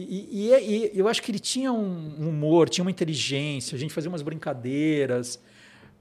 e- 0.48 0.50
e- 0.52 0.90
e 0.94 0.98
eu 0.98 1.08
acho 1.08 1.22
que 1.22 1.30
ele 1.30 1.38
tinha 1.38 1.72
um 1.72 2.28
humor, 2.28 2.68
tinha 2.68 2.84
uma 2.84 2.90
inteligência, 2.90 3.74
a 3.76 3.78
gente 3.78 3.92
fazia 3.94 4.08
umas 4.10 4.22
brincadeiras. 4.22 5.38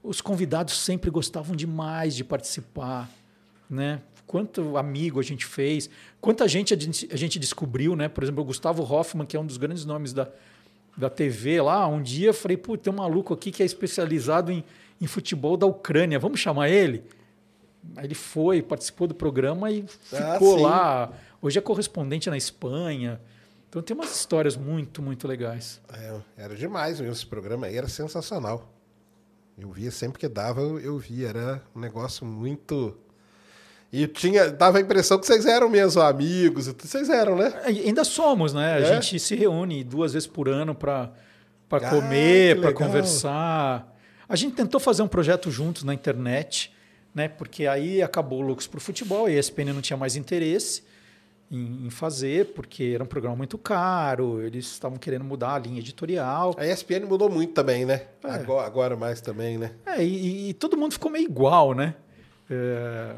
Os 0.02 0.20
convidados 0.20 0.78
sempre 0.78 1.10
gostavam 1.10 1.56
demais 1.56 2.14
de 2.14 2.22
participar. 2.24 3.10
Né? 3.68 4.00
Quanto 4.26 4.76
amigo 4.76 5.18
a 5.18 5.22
gente 5.22 5.44
fez, 5.46 5.88
quanta 6.20 6.46
gente 6.46 6.74
a 6.74 6.76
gente, 6.78 7.08
a 7.12 7.16
gente 7.16 7.38
descobriu, 7.38 7.96
né? 7.96 8.08
Por 8.08 8.22
exemplo, 8.22 8.42
o 8.42 8.44
Gustavo 8.44 8.82
Hoffman, 8.82 9.26
que 9.26 9.36
é 9.36 9.40
um 9.40 9.46
dos 9.46 9.56
grandes 9.56 9.84
nomes 9.84 10.12
da, 10.12 10.28
da 10.96 11.10
TV 11.10 11.60
lá. 11.60 11.86
Um 11.86 12.00
dia 12.02 12.28
eu 12.28 12.34
falei, 12.34 12.56
pô, 12.56 12.76
tem 12.76 12.92
um 12.92 12.96
maluco 12.96 13.34
aqui 13.34 13.50
que 13.50 13.62
é 13.62 13.66
especializado 13.66 14.50
em, 14.50 14.64
em 15.00 15.06
futebol 15.06 15.56
da 15.56 15.66
Ucrânia, 15.66 16.18
vamos 16.18 16.40
chamar 16.40 16.68
ele? 16.70 17.04
Aí 17.96 18.06
ele 18.06 18.14
foi, 18.14 18.62
participou 18.62 19.06
do 19.06 19.14
programa 19.14 19.70
e 19.70 19.84
Ah, 20.12 20.32
ficou 20.34 20.56
sim. 20.58 20.62
lá. 20.64 21.12
Hoje 21.40 21.58
é 21.58 21.62
correspondente 21.62 22.28
na 22.30 22.36
Espanha. 22.36 23.20
Então 23.68 23.82
tem 23.82 23.94
umas 23.96 24.14
histórias 24.16 24.56
muito, 24.56 25.02
muito 25.02 25.28
legais. 25.28 25.80
É, 25.92 26.16
era 26.36 26.54
demais 26.56 26.98
mesmo 26.98 27.12
esse 27.12 27.26
programa 27.26 27.66
aí, 27.66 27.76
era 27.76 27.88
sensacional. 27.88 28.72
Eu 29.58 29.70
via 29.70 29.90
sempre 29.90 30.18
que 30.18 30.28
dava, 30.28 30.60
eu 30.60 30.98
via, 30.98 31.28
era 31.28 31.62
um 31.74 31.80
negócio 31.80 32.26
muito. 32.26 32.96
E 33.92 34.06
tinha, 34.06 34.50
dava 34.50 34.78
a 34.78 34.80
impressão 34.80 35.18
que 35.18 35.26
vocês 35.26 35.46
eram 35.46 35.68
mesmo 35.68 36.02
amigos, 36.02 36.66
vocês 36.66 37.08
eram, 37.08 37.36
né? 37.36 37.52
É, 37.64 37.68
Ainda 37.68 38.04
somos, 38.04 38.52
né? 38.52 38.74
A 38.74 38.80
É? 38.80 38.94
gente 38.94 39.18
se 39.18 39.34
reúne 39.34 39.84
duas 39.84 40.12
vezes 40.12 40.26
por 40.26 40.48
ano 40.48 40.74
para 40.74 41.12
Ah, 41.70 41.90
comer, 41.90 42.60
para 42.60 42.72
conversar. 42.72 43.94
A 44.28 44.34
gente 44.36 44.54
tentou 44.54 44.80
fazer 44.80 45.02
um 45.02 45.08
projeto 45.08 45.50
juntos 45.50 45.84
na 45.84 45.94
internet, 45.94 46.72
né? 47.14 47.28
Porque 47.28 47.66
aí 47.66 48.02
acabou 48.02 48.40
o 48.40 48.42
Loucos 48.42 48.66
pro 48.66 48.80
Futebol, 48.80 49.28
e 49.30 49.36
a 49.36 49.38
ESPN 49.40 49.72
não 49.72 49.80
tinha 49.80 49.96
mais 49.96 50.16
interesse 50.16 50.82
em, 51.50 51.86
em 51.86 51.90
fazer, 51.90 52.46
porque 52.46 52.90
era 52.92 53.04
um 53.04 53.06
programa 53.06 53.36
muito 53.36 53.56
caro, 53.56 54.42
eles 54.42 54.66
estavam 54.66 54.98
querendo 54.98 55.24
mudar 55.24 55.54
a 55.54 55.58
linha 55.60 55.78
editorial. 55.78 56.54
A 56.58 56.66
ESPN 56.66 57.06
mudou 57.06 57.30
muito 57.30 57.52
também, 57.52 57.84
né? 57.86 58.02
É. 58.24 58.30
Agora, 58.30 58.66
agora 58.66 58.96
mais 58.96 59.20
também, 59.20 59.56
né? 59.56 59.70
É, 59.86 60.02
e, 60.04 60.50
e 60.50 60.54
todo 60.54 60.76
mundo 60.76 60.92
ficou 60.92 61.10
meio 61.10 61.24
igual, 61.24 61.72
né? 61.72 61.94
É, 62.50 63.14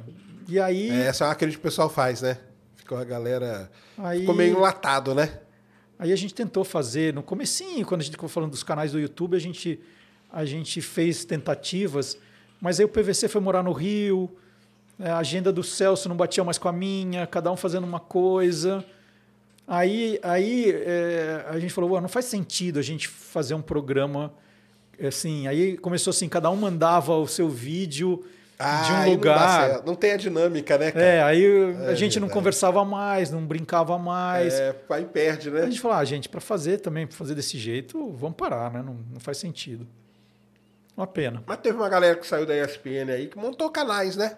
e 0.48 0.58
aí, 0.58 0.90
É, 0.90 1.06
essa 1.06 1.24
é 1.24 1.28
uma 1.28 1.34
crítica 1.34 1.60
que 1.60 1.66
o 1.66 1.70
pessoal 1.70 1.90
faz, 1.90 2.22
né? 2.22 2.38
Ficou 2.76 2.96
a 2.96 3.04
galera. 3.04 3.70
aí 3.98 4.20
Ficou 4.20 4.34
meio 4.34 4.56
enlatado, 4.56 5.14
né? 5.14 5.40
Aí 5.98 6.12
a 6.12 6.16
gente 6.16 6.32
tentou 6.32 6.64
fazer 6.64 7.12
no 7.12 7.22
comecinho, 7.22 7.84
quando 7.84 8.00
a 8.00 8.04
gente 8.04 8.12
ficou 8.12 8.28
falando 8.28 8.52
dos 8.52 8.62
canais 8.62 8.92
do 8.92 8.98
YouTube, 8.98 9.36
a 9.36 9.40
gente, 9.40 9.78
a 10.32 10.44
gente 10.44 10.80
fez 10.80 11.24
tentativas, 11.24 12.16
mas 12.60 12.80
aí 12.80 12.86
o 12.86 12.88
PVC 12.88 13.28
foi 13.28 13.40
morar 13.40 13.62
no 13.62 13.72
Rio, 13.72 14.30
a 14.98 15.18
agenda 15.18 15.52
do 15.52 15.62
Celso 15.62 16.08
não 16.08 16.16
batia 16.16 16.42
mais 16.42 16.56
com 16.56 16.68
a 16.68 16.72
minha, 16.72 17.26
cada 17.26 17.52
um 17.52 17.56
fazendo 17.56 17.84
uma 17.84 18.00
coisa. 18.00 18.84
Aí, 19.66 20.18
aí 20.22 20.70
é, 20.70 21.44
a 21.48 21.58
gente 21.58 21.72
falou, 21.74 21.90
"Ué, 21.90 22.00
não 22.00 22.08
faz 22.08 22.24
sentido 22.24 22.78
a 22.78 22.82
gente 22.82 23.06
fazer 23.06 23.54
um 23.54 23.60
programa 23.60 24.32
assim. 25.06 25.46
Aí 25.46 25.76
começou 25.76 26.10
assim, 26.10 26.28
cada 26.28 26.50
um 26.50 26.56
mandava 26.56 27.14
o 27.14 27.26
seu 27.28 27.48
vídeo 27.48 28.24
de 28.58 28.92
aí 28.92 29.00
um 29.02 29.04
não 29.04 29.10
lugar. 29.12 29.68
certo. 29.70 29.86
Não, 29.86 29.94
tem 29.94 30.12
a 30.12 30.16
dinâmica, 30.16 30.76
né, 30.76 30.90
cara? 30.90 31.04
É, 31.04 31.22
aí 31.22 31.44
a 31.86 31.92
É 31.92 31.94
gente 31.94 32.18
não 32.18 32.28
conversava 32.28 32.84
mais, 32.84 33.30
não 33.30 33.44
brincava 33.46 33.96
mais. 33.98 34.54
É, 34.54 34.74
aí 34.90 35.04
perde, 35.04 35.48
A 35.48 35.52
né? 35.52 35.66
gente 35.66 35.80
falou, 35.80 35.96
ah, 35.96 36.04
gente, 36.04 36.28
para 36.28 36.40
fazer 36.40 36.78
também, 36.78 37.06
pra 37.06 37.16
fazer 37.16 37.34
desse 37.36 37.56
jeito, 37.56 38.10
vamos 38.12 38.36
parar, 38.36 38.72
né? 38.72 38.82
Não, 38.84 38.94
não 39.12 39.20
faz 39.20 39.38
sentido. 39.38 39.86
Uma 40.96 41.06
pena. 41.06 41.42
Mas 41.46 41.58
teve 41.58 41.76
uma 41.76 41.88
galera 41.88 42.16
que 42.16 42.26
saiu 42.26 42.44
da 42.44 42.56
ESPN 42.56 43.12
aí 43.12 43.28
que 43.28 43.38
montou 43.38 43.70
canais, 43.70 44.16
né? 44.16 44.36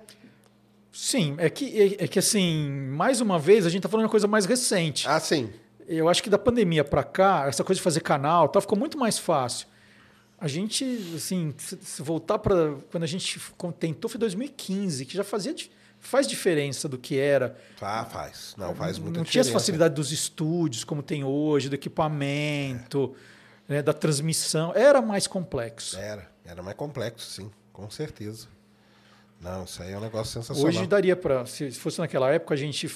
Sim, 0.93 1.37
é 1.39 1.49
que, 1.49 1.97
é, 1.99 2.05
é 2.05 2.09
que 2.09 2.19
assim, 2.19 2.69
mais 2.91 3.21
uma 3.23 3.39
vez, 3.39 3.65
a 3.65 3.71
gente 3.71 3.83
tá 3.83 3.89
falando 3.89 4.03
de 4.03 4.07
uma 4.09 4.11
coisa 4.11 4.27
mais 4.27 4.45
recente. 4.45 5.09
Ah, 5.09 5.19
sim. 5.21 5.49
eu 5.89 6.09
acho 6.09 6.23
que 6.23 6.29
da 6.29 6.37
pandemia 6.39 6.85
para 6.85 7.03
cá, 7.03 7.45
essa 7.49 7.65
coisa 7.65 7.79
de 7.79 7.83
fazer 7.83 8.01
canal, 8.01 8.49
tal, 8.49 8.61
ficou 8.61 8.77
muito 8.79 8.99
mais 8.99 9.19
fácil. 9.19 9.67
A 10.41 10.49
gente, 10.49 10.85
assim, 11.15 11.55
se, 11.59 12.01
voltar 12.01 12.39
para 12.39 12.75
quando 12.91 13.03
a 13.03 13.07
gente 13.07 13.39
tentou 13.79 14.09
foi 14.09 14.19
2015, 14.19 15.05
que 15.05 15.15
já 15.15 15.23
fazia 15.23 15.55
faz 15.99 16.27
diferença 16.27 16.89
do 16.89 16.97
que 16.97 17.19
era. 17.19 17.57
Ah, 17.81 18.07
faz. 18.07 18.55
Não, 18.57 18.75
faz 18.75 18.99
muita 18.99 19.19
Não 19.19 19.25
diferença. 19.25 19.31
tinha 19.31 19.43
as 19.43 19.49
facilidades 19.51 19.95
dos 19.95 20.13
estúdios 20.13 20.83
como 20.83 21.03
tem 21.03 21.23
hoje, 21.23 21.69
do 21.69 21.75
equipamento, 21.75 23.15
é. 23.69 23.75
né, 23.75 23.83
da 23.83 23.93
transmissão. 23.93 24.73
Era 24.75 25.03
mais 25.03 25.27
complexo. 25.27 25.99
Era, 25.99 26.29
era 26.45 26.63
mais 26.63 26.77
complexo, 26.77 27.31
sim, 27.31 27.51
com 27.71 27.89
certeza. 27.91 28.49
Não, 29.41 29.65
isso 29.65 29.83
aí 29.83 29.93
é 29.93 29.97
um 29.97 30.01
negócio 30.01 30.33
sensacional. 30.33 30.69
Hoje 30.69 30.87
daria 30.87 31.17
para, 31.17 31.47
se 31.47 31.71
fosse 31.73 31.99
naquela 31.99 32.31
época, 32.31 32.55
a 32.55 32.57
gente 32.57 32.91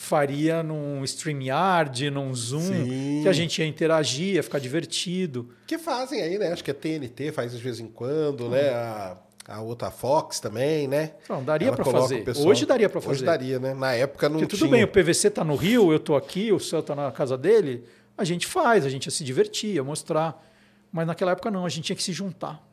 faria 0.00 0.62
num 0.62 1.04
StreamYard, 1.04 2.10
num 2.10 2.34
Zoom, 2.34 2.60
Sim. 2.62 3.20
que 3.22 3.28
a 3.28 3.32
gente 3.34 3.60
ia 3.60 3.66
interagir, 3.66 4.36
ia 4.36 4.42
ficar 4.42 4.58
divertido. 4.58 5.50
Que 5.66 5.76
fazem 5.76 6.22
aí, 6.22 6.38
né? 6.38 6.50
Acho 6.50 6.64
que 6.64 6.70
a 6.70 6.74
TNT 6.74 7.30
faz 7.32 7.52
de 7.52 7.58
vez 7.58 7.78
em 7.80 7.86
quando, 7.86 8.46
hum. 8.46 8.48
né? 8.48 8.70
A, 8.70 9.18
a 9.46 9.60
outra 9.60 9.90
Fox 9.90 10.40
também, 10.40 10.88
né? 10.88 11.12
Não, 11.28 11.44
daria 11.44 11.70
para 11.70 11.84
fazer. 11.84 12.24
Hoje 12.38 12.64
daria 12.64 12.88
para 12.88 12.98
fazer. 12.98 13.16
Hoje 13.16 13.24
daria, 13.24 13.58
né? 13.58 13.74
Na 13.74 13.92
época 13.92 14.30
não 14.30 14.38
Porque 14.38 14.56
tudo 14.56 14.60
tinha. 14.60 14.70
bem, 14.70 14.84
o 14.84 14.88
PVC 14.88 15.28
tá 15.28 15.44
no 15.44 15.54
Rio, 15.54 15.92
eu 15.92 16.00
tô 16.00 16.16
aqui, 16.16 16.50
o 16.50 16.58
céu 16.58 16.82
tá 16.82 16.94
na 16.96 17.12
casa 17.12 17.36
dele, 17.36 17.84
a 18.16 18.24
gente 18.24 18.46
faz, 18.46 18.86
a 18.86 18.88
gente 18.88 19.04
ia 19.04 19.12
se 19.12 19.22
divertir, 19.22 19.74
ia 19.74 19.84
mostrar. 19.84 20.42
Mas 20.90 21.06
naquela 21.06 21.32
época 21.32 21.50
não, 21.50 21.66
a 21.66 21.68
gente 21.68 21.84
tinha 21.84 21.96
que 21.96 22.02
se 22.02 22.12
juntar. 22.12 22.66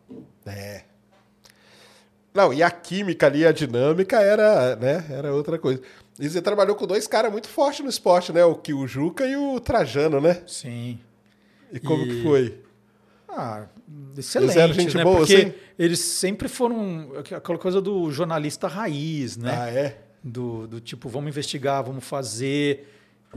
É. 0.45 0.83
Não, 2.33 2.53
e 2.53 2.63
a 2.63 2.71
química 2.71 3.25
ali, 3.25 3.45
a 3.45 3.51
dinâmica 3.51 4.21
era, 4.21 4.75
né, 4.77 5.05
era 5.09 5.33
outra 5.33 5.59
coisa. 5.59 5.81
E 6.19 6.29
você 6.29 6.41
trabalhou 6.41 6.75
com 6.75 6.87
dois 6.87 7.07
caras 7.07 7.31
muito 7.31 7.47
fortes 7.47 7.83
no 7.83 7.89
esporte, 7.89 8.33
né? 8.33 8.43
O, 8.43 8.55
que, 8.55 8.73
o 8.73 8.87
Juca 8.87 9.25
e 9.25 9.35
o 9.35 9.59
Trajano, 9.59 10.19
né? 10.19 10.41
Sim. 10.47 10.99
E 11.71 11.79
como 11.79 12.03
e... 12.03 12.07
que 12.07 12.23
foi? 12.23 12.61
Ah, 13.29 13.67
excelente, 14.17 14.51
eles 14.51 14.57
eram 14.57 14.73
gente 14.73 14.97
né? 14.97 15.03
boa, 15.03 15.17
Porque 15.17 15.35
assim? 15.35 15.53
eles 15.77 15.99
sempre 15.99 16.47
foram 16.47 17.11
aquela 17.17 17.59
coisa 17.59 17.79
do 17.79 18.11
jornalista 18.11 18.67
raiz, 18.67 19.37
né? 19.37 19.55
Ah, 19.55 19.69
é? 19.69 19.97
Do, 20.23 20.65
do 20.65 20.79
tipo, 20.79 21.07
vamos 21.07 21.29
investigar, 21.29 21.83
vamos 21.83 22.03
fazer, 22.03 22.87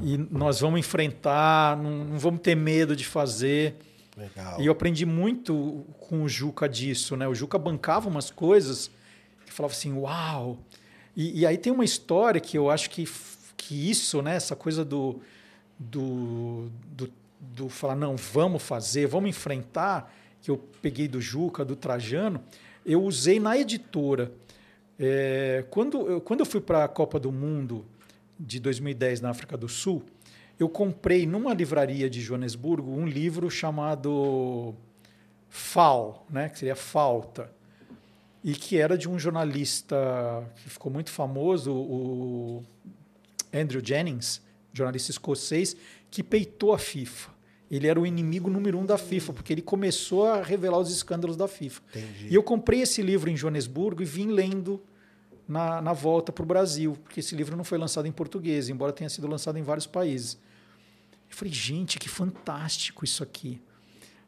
e 0.03 0.17
nós 0.17 0.61
vamos 0.61 0.81
enfrentar, 0.81 1.77
não, 1.77 2.05
não 2.05 2.19
vamos 2.19 2.41
ter 2.41 2.55
medo 2.55 2.95
de 2.95 3.05
fazer. 3.05 3.77
Legal. 4.17 4.61
E 4.61 4.67
eu 4.67 4.73
aprendi 4.73 5.05
muito 5.05 5.85
com 5.99 6.23
o 6.23 6.29
Juca 6.29 6.69
disso, 6.69 7.17
né? 7.17 7.27
O 7.27 7.35
Juca 7.35 7.59
bancava 7.59 8.09
umas 8.09 8.31
coisas 8.31 8.91
que 9.45 9.53
falava 9.53 9.75
assim, 9.75 9.93
uau, 9.93 10.59
e, 11.17 11.41
e, 11.41 11.47
aí 11.47 11.59
tem 11.59 11.73
uma 11.73 11.85
história 11.85 12.41
que 12.41 12.57
eu 12.57 12.71
acho 12.71 12.91
que, 12.91 13.09
que 13.57 13.91
isso, 13.91 14.23
né, 14.23 14.37
essa 14.37 14.55
coisa 14.55 14.85
do, 14.85 15.21
do, 15.79 16.71
do, 16.93 17.13
do 17.41 17.69
falar, 17.69 17.97
não, 17.97 18.17
vamos 18.17 18.63
fazer, 18.63 19.07
vamos 19.07 19.31
enfrentar, 19.31 20.15
que 20.41 20.51
eu 20.51 20.59
peguei 20.81 21.09
do 21.09 21.21
Juca, 21.21 21.65
do 21.65 21.75
Trajano, 21.75 22.43
eu 22.85 23.03
usei 23.03 23.41
na 23.41 23.59
editora. 23.59 24.33
É, 24.99 25.65
quando, 25.71 26.07
eu, 26.07 26.21
quando 26.21 26.41
eu 26.41 26.47
fui 26.47 26.61
para 26.61 26.85
a 26.85 26.89
Copa 26.89 27.19
do 27.19 27.33
Mundo 27.33 27.85
de 28.39 28.61
2010 28.61 29.21
na 29.21 29.31
África 29.31 29.57
do 29.57 29.69
Sul, 29.69 30.03
eu 30.59 30.69
comprei 30.69 31.27
numa 31.27 31.53
livraria 31.55 32.09
de 32.09 32.21
Joanesburgo 32.21 32.93
um 32.93 33.07
livro 33.07 33.51
chamado 33.51 34.75
FAL, 35.49 36.27
né, 36.31 36.49
que 36.49 36.59
seria 36.59 36.77
Falta 36.77 37.51
e 38.43 38.55
que 38.55 38.79
era 38.79 38.97
de 38.97 39.09
um 39.09 39.19
jornalista 39.19 39.97
que 40.57 40.71
ficou 40.71 40.91
muito 40.91 41.11
famoso, 41.11 41.73
o 41.73 42.65
Andrew 43.53 43.83
Jennings, 43.85 44.41
jornalista 44.73 45.11
escocês, 45.11 45.77
que 46.11 46.23
peitou 46.23 46.73
a 46.73 46.79
FIFA. 46.79 47.31
Ele 47.71 47.87
era 47.87 48.01
o 48.01 48.07
inimigo 48.07 48.51
número 48.51 48.79
um 48.79 48.85
da 48.85 48.99
FIFA, 48.99 49.33
porque 49.33 49.53
ele 49.53 49.63
começou 49.63 50.27
a 50.27 50.43
revelar 50.43 50.79
os 50.79 50.91
escândalos 50.91 51.37
da 51.37 51.47
FIFA. 51.47 51.83
Entendi. 51.91 52.29
E 52.31 52.35
eu 52.35 52.43
comprei 52.43 52.81
esse 52.81 53.01
livro 53.01 53.31
em 53.31 53.37
Joanesburgo 53.37 54.03
e 54.03 54.05
vim 54.05 54.29
lendo 54.29 54.83
na, 55.47 55.81
na 55.81 55.93
volta 55.93 56.33
para 56.33 56.43
o 56.43 56.47
Brasil, 56.47 56.97
porque 57.03 57.21
esse 57.21 57.37
livro 57.37 57.57
não 57.57 57.63
foi 57.63 57.79
lançado 57.79 58.07
em 58.07 58.13
português, 58.13 58.69
embora 58.69 58.93
tenha 58.93 59.09
sido 59.09 59.29
lançado 59.29 59.59
em 59.59 59.63
vários 59.63 59.87
países. 59.87 60.39
Eu 61.31 61.37
falei, 61.37 61.53
gente, 61.53 61.99
que 61.99 62.09
fantástico 62.09 63.05
isso 63.05 63.23
aqui. 63.23 63.61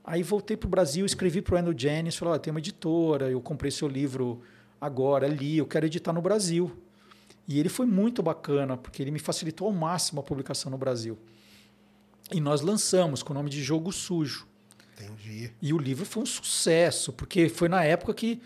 Aí 0.05 0.23
voltei 0.23 0.57
para 0.57 0.67
o 0.67 0.71
Brasil, 0.71 1.07
escrevi 1.07 1.41
para 1.41 1.55
o 1.55 1.59
Andrew 1.59 1.75
Jennings, 1.77 2.17
falei, 2.17 2.35
oh, 2.35 2.39
tem 2.39 2.51
uma 2.51 2.59
editora, 2.59 3.31
eu 3.31 3.41
comprei 3.41 3.71
seu 3.71 3.87
livro 3.87 4.43
agora, 4.81 5.27
ali, 5.27 5.59
eu 5.59 5.67
quero 5.67 5.87
editar 5.87 6.13
no 6.13 6.21
Brasil. 6.21 6.73
E 7.47 7.61
ele 7.61 7.69
foi 7.69 7.87
muito 7.87 8.23
bacana, 8.23 8.77
porque 8.77 9.03
ele 9.03 9.11
me 9.11 9.19
facilitou 9.19 9.69
ao 9.69 9.73
máximo 9.73 10.21
a 10.21 10.23
publicação 10.23 10.71
no 10.71 10.79
Brasil. 10.79 11.17
E 12.33 12.41
nós 12.41 12.63
lançamos 12.63 13.23
com 13.23 13.33
o 13.33 13.35
nome 13.35 13.51
de 13.51 13.63
Jogo 13.63 13.93
Sujo. 13.93 14.47
Entendi. 14.95 15.53
E 15.61 15.73
o 15.73 15.79
livro 15.79 16.05
foi 16.05 16.23
um 16.23 16.27
sucesso, 16.27 17.13
porque 17.13 17.49
foi 17.49 17.69
na 17.69 17.85
época 17.85 18.15
que, 18.15 18.41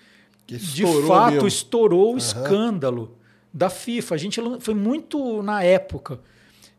que 0.47 0.57
de 0.57 0.85
fato, 1.07 1.35
mesmo. 1.35 1.49
estourou 1.49 2.09
o 2.09 2.11
uhum. 2.13 2.19
escândalo 2.19 3.17
da 3.53 3.71
FIFA. 3.71 4.15
A 4.15 4.19
gente 4.19 4.41
foi 4.61 4.75
muito 4.75 5.43
na 5.43 5.63
época. 5.63 6.21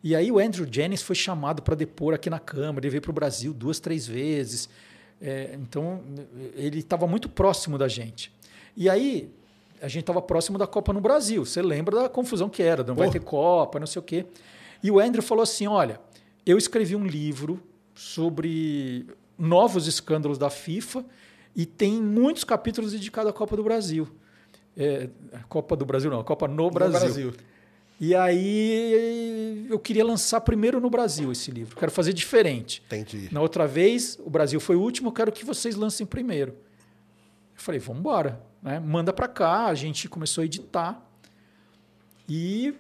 E 0.04 0.16
aí 0.16 0.32
o 0.32 0.40
Andrew 0.40 0.68
Jennings 0.70 1.02
foi 1.02 1.16
chamado 1.16 1.62
para 1.62 1.76
depor 1.76 2.14
aqui 2.14 2.30
na 2.30 2.40
Câmara, 2.40 2.86
ele 2.86 2.92
veio 2.92 3.02
para 3.02 3.12
o 3.12 3.14
Brasil 3.14 3.54
duas, 3.54 3.80
três 3.80 4.06
vezes. 4.08 4.70
É, 5.20 5.58
então, 5.60 6.02
ele 6.56 6.80
estava 6.80 7.08
muito 7.08 7.28
próximo 7.28 7.78
da 7.78 7.88
gente. 7.88 8.32
E 8.76 8.88
aí, 8.90 9.32
a 9.82 9.88
gente 9.88 10.02
estava 10.02 10.22
próximo 10.22 10.58
da 10.58 10.68
Copa 10.68 10.94
no 10.94 11.02
Brasil. 11.02 11.46
Você 11.46 11.62
lembra 11.62 12.04
da 12.04 12.10
confusão 12.10 12.50
que 12.50 12.62
era, 12.62 12.84
não 12.84 12.96
vai 12.96 13.10
ter 13.10 13.20
Copa, 13.20 13.80
não 13.80 13.88
sei 13.88 14.00
o 14.00 14.04
quê. 14.04 14.26
E 14.84 14.92
o 14.92 15.00
Andrew 15.00 15.24
falou 15.24 15.44
assim: 15.44 15.68
olha, 15.68 16.00
eu 16.46 16.58
escrevi 16.58 16.96
um 16.96 17.06
livro 17.06 17.62
sobre 17.96 19.08
novos 19.38 19.88
escândalos 19.88 20.38
da 20.38 20.50
FIFA 20.50 21.04
e 21.56 21.66
tem 21.66 22.02
muitos 22.02 22.44
capítulos 22.44 22.92
dedicados 22.92 23.30
à 23.30 23.34
Copa 23.34 23.56
do 23.56 23.64
Brasil. 23.64 24.08
É, 24.76 25.10
Copa 25.50 25.76
do 25.76 25.86
Brasil 25.86 26.12
não, 26.12 26.24
Copa 26.24 26.48
no 26.48 26.70
Brasil. 26.70 27.00
No 27.00 27.06
Brasil. 27.06 27.34
E 28.00 28.14
aí 28.14 29.66
eu 29.70 29.80
queria 29.80 30.06
lançar 30.06 30.42
primeiro 30.42 30.80
no 30.80 30.90
Brasil 30.90 31.32
esse 31.32 31.50
livro. 31.50 31.76
Quero 31.76 31.92
fazer 31.92 32.14
diferente. 32.14 32.84
Entendi. 32.86 33.30
Na 33.32 33.42
outra 33.42 33.66
vez, 33.66 34.20
o 34.24 34.30
Brasil 34.30 34.60
foi 34.60 34.76
o 34.76 34.82
último, 34.82 35.10
eu 35.10 35.14
quero 35.14 35.32
que 35.32 35.44
vocês 35.44 35.76
lancem 35.76 36.06
primeiro. 36.06 36.52
Eu 36.52 37.62
falei, 37.62 37.80
vamos 37.80 38.02
embora. 38.02 38.40
Né? 38.62 38.80
Manda 38.80 39.12
para 39.12 39.28
cá. 39.28 39.66
A 39.66 39.74
gente 39.74 40.08
começou 40.08 40.44
a 40.44 40.46
editar. 40.46 41.04
E 42.30 42.76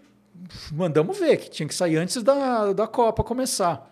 mandamos 0.71 1.17
ver, 1.17 1.37
que 1.37 1.49
tinha 1.49 1.67
que 1.67 1.73
sair 1.73 1.97
antes 1.97 2.21
da, 2.21 2.71
da 2.73 2.85
Copa 2.85 3.23
começar. 3.23 3.91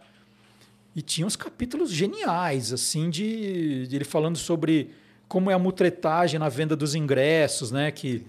E 0.96 1.02
tinha 1.02 1.26
uns 1.26 1.36
capítulos 1.36 1.92
geniais, 1.92 2.72
assim, 2.72 3.10
de, 3.10 3.88
de 3.88 3.96
ele 3.96 4.06
falando 4.06 4.38
sobre 4.38 4.92
como 5.28 5.50
é 5.50 5.54
a 5.54 5.60
mutretagem 5.60 6.40
na 6.40 6.50
venda 6.50 6.76
dos 6.76 6.94
ingressos, 6.94 7.72
né? 7.72 7.92
Que 7.92 8.26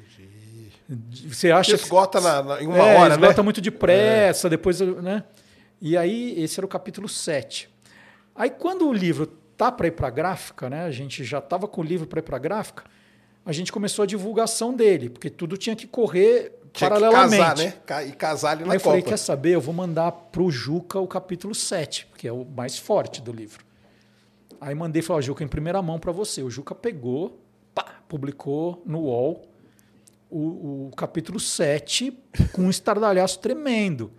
você 0.89 1.51
acha 1.51 1.77
que 1.77 1.83
esgota 1.83 2.21
na, 2.21 2.43
na, 2.43 2.63
em 2.63 2.67
uma 2.67 2.79
é, 2.79 2.97
hora, 2.97 3.15
esgota 3.15 3.37
né? 3.39 3.43
muito 3.43 3.61
depressa, 3.61 4.47
é. 4.47 4.51
depois, 4.51 4.81
né? 4.81 5.25
E 5.81 5.97
aí 5.97 6.41
esse 6.41 6.59
era 6.61 6.65
o 6.65 6.69
capítulo 6.69 7.09
7. 7.09 7.69
Aí 8.35 8.51
quando 8.51 8.89
o 8.89 8.93
livro 8.93 9.27
tá 9.57 9.73
para 9.73 9.89
ir 9.89 9.93
para 9.93 10.11
gráfica, 10.11 10.71
né? 10.71 10.85
A 10.85 10.91
gente 10.91 11.25
já 11.25 11.39
estava 11.39 11.67
com 11.67 11.81
o 11.81 11.85
livro 11.85 12.07
para 12.07 12.21
ir 12.21 12.23
para 12.23 12.37
a 12.37 12.39
gráfica, 12.39 12.85
a 13.45 13.53
gente 13.53 13.73
começou 13.73 14.03
a 14.03 14.07
divulgação 14.07 14.73
dele, 14.75 15.09
porque 15.09 15.31
tudo 15.31 15.57
tinha 15.57 15.75
que 15.75 15.87
correr 15.87 16.53
tinha 16.73 16.91
paralelamente. 16.91 17.73
Que 17.73 17.81
casar, 17.81 18.03
né? 18.05 18.09
E 18.09 18.13
casar 18.13 18.51
ali 18.51 18.65
na 18.65 18.73
Aí 18.73 18.79
Copa. 18.79 18.89
eu 18.89 18.93
falei, 18.93 19.03
quer 19.03 19.17
saber? 19.17 19.55
Eu 19.55 19.61
vou 19.61 19.75
mandar 19.75 20.13
para 20.13 20.43
o 20.43 20.51
Juca 20.51 21.01
o 21.01 21.07
capítulo 21.07 21.55
7, 21.55 22.09
que 22.17 22.29
é 22.29 22.33
o 22.33 22.45
mais 22.45 22.79
forte 22.79 23.23
do 23.23 23.33
livro. 23.33 23.65
Aí 24.61 24.75
mandei 24.75 25.03
falar, 25.03 25.21
Juca, 25.21 25.43
em 25.43 25.49
primeira 25.49 25.81
mão 25.83 25.99
para 25.99 26.13
você. 26.13 26.43
O 26.43 26.51
Juca 26.51 26.75
pegou, 26.75 27.41
pá, 27.75 28.01
publicou 28.09 28.83
no 28.87 29.01
UOL 29.01 29.43
o, 30.31 30.89
o 30.89 30.91
capítulo 30.97 31.39
7 31.39 32.17
com 32.53 32.63
um 32.63 32.71
estardalhaço 32.71 33.39
tremendo. 33.39 34.13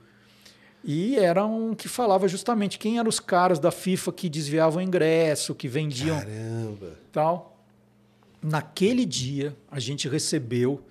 E 0.83 1.17
era 1.17 1.45
um 1.45 1.73
que 1.73 1.87
falava 1.87 2.27
justamente 2.27 2.79
quem 2.79 2.97
eram 2.97 3.09
os 3.09 3.19
caras 3.19 3.59
da 3.59 3.71
FIFA 3.71 4.13
que 4.13 4.29
desviavam 4.29 4.81
ingresso, 4.81 5.53
que 5.53 5.67
vendiam. 5.67 6.17
Caramba! 6.19 6.99
Tal. 7.11 7.63
Naquele 8.41 9.05
dia, 9.05 9.55
a 9.69 9.79
gente 9.79 10.07
recebeu 10.07 10.81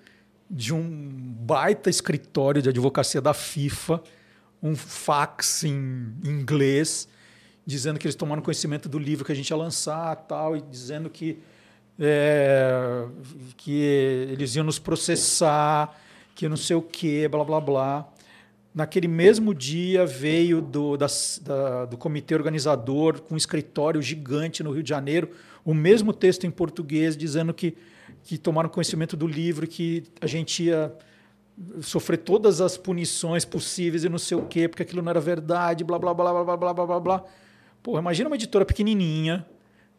de 0.51 0.75
um 0.75 1.11
baita 1.41 1.89
escritório 1.89 2.61
de 2.61 2.69
advocacia 2.69 3.21
da 3.21 3.33
FIFA 3.33 4.03
um 4.63 4.75
fax 4.75 5.65
em 5.65 6.15
inglês 6.25 7.09
dizendo 7.67 7.99
que 7.99 8.07
eles 8.07 8.15
tomaram 8.15 8.41
conhecimento 8.41 8.89
do 8.89 8.99
livro 8.99 9.25
que 9.25 9.33
a 9.33 9.35
gente 9.35 9.51
ia 9.51 9.57
lançar 9.57 10.15
tal 10.17 10.57
e 10.57 10.61
dizendo 10.61 11.11
que 11.11 11.43
é, 11.99 13.07
que 13.57 13.73
eles 14.31 14.55
iam 14.55 14.65
nos 14.65 14.79
processar, 14.79 15.99
que 16.35 16.49
não 16.49 16.57
sei 16.57 16.77
o 16.77 16.83
quê, 16.83 17.29
blá 17.29 17.45
blá 17.45 17.61
blá. 17.61 18.09
Naquele 18.75 19.09
mesmo 19.09 19.55
dia 19.55 20.05
veio 20.05 20.61
do, 20.61 20.99
da, 20.99 21.07
da, 21.43 21.87
do 21.87 21.97
comitê 21.97 22.35
organizador, 22.35 23.23
com 23.23 23.35
um 23.35 23.37
escritório 23.39 24.03
gigante 24.03 24.63
no 24.63 24.71
Rio 24.71 24.83
de 24.83 24.89
Janeiro, 24.91 25.31
o 25.65 25.73
mesmo 25.73 26.13
texto 26.13 26.47
em 26.47 26.51
português 26.51 27.17
dizendo 27.17 27.55
que, 27.55 27.75
que 28.23 28.37
tomaram 28.37 28.69
conhecimento 28.69 29.17
do 29.17 29.27
livro, 29.27 29.67
que 29.67 30.05
a 30.21 30.27
gente 30.27 30.65
ia 30.65 30.95
sofrer 31.81 32.19
todas 32.19 32.61
as 32.61 32.77
punições 32.77 33.47
possíveis 33.47 34.05
e 34.05 34.09
não 34.11 34.19
sei 34.19 34.37
o 34.37 34.43
quê, 34.43 34.69
porque 34.69 34.83
aquilo 34.83 35.01
não 35.01 35.09
era 35.09 35.21
verdade, 35.21 35.83
blá, 35.83 35.99
blá, 35.99 36.13
blá, 36.13 36.33
blá, 36.33 36.57
blá, 36.57 36.75
blá, 36.75 36.87
blá, 36.87 37.01
blá. 37.01 37.25
Porra, 37.83 38.01
imagina 38.01 38.29
uma 38.29 38.37
editora 38.37 38.67
pequenininha. 38.67 39.47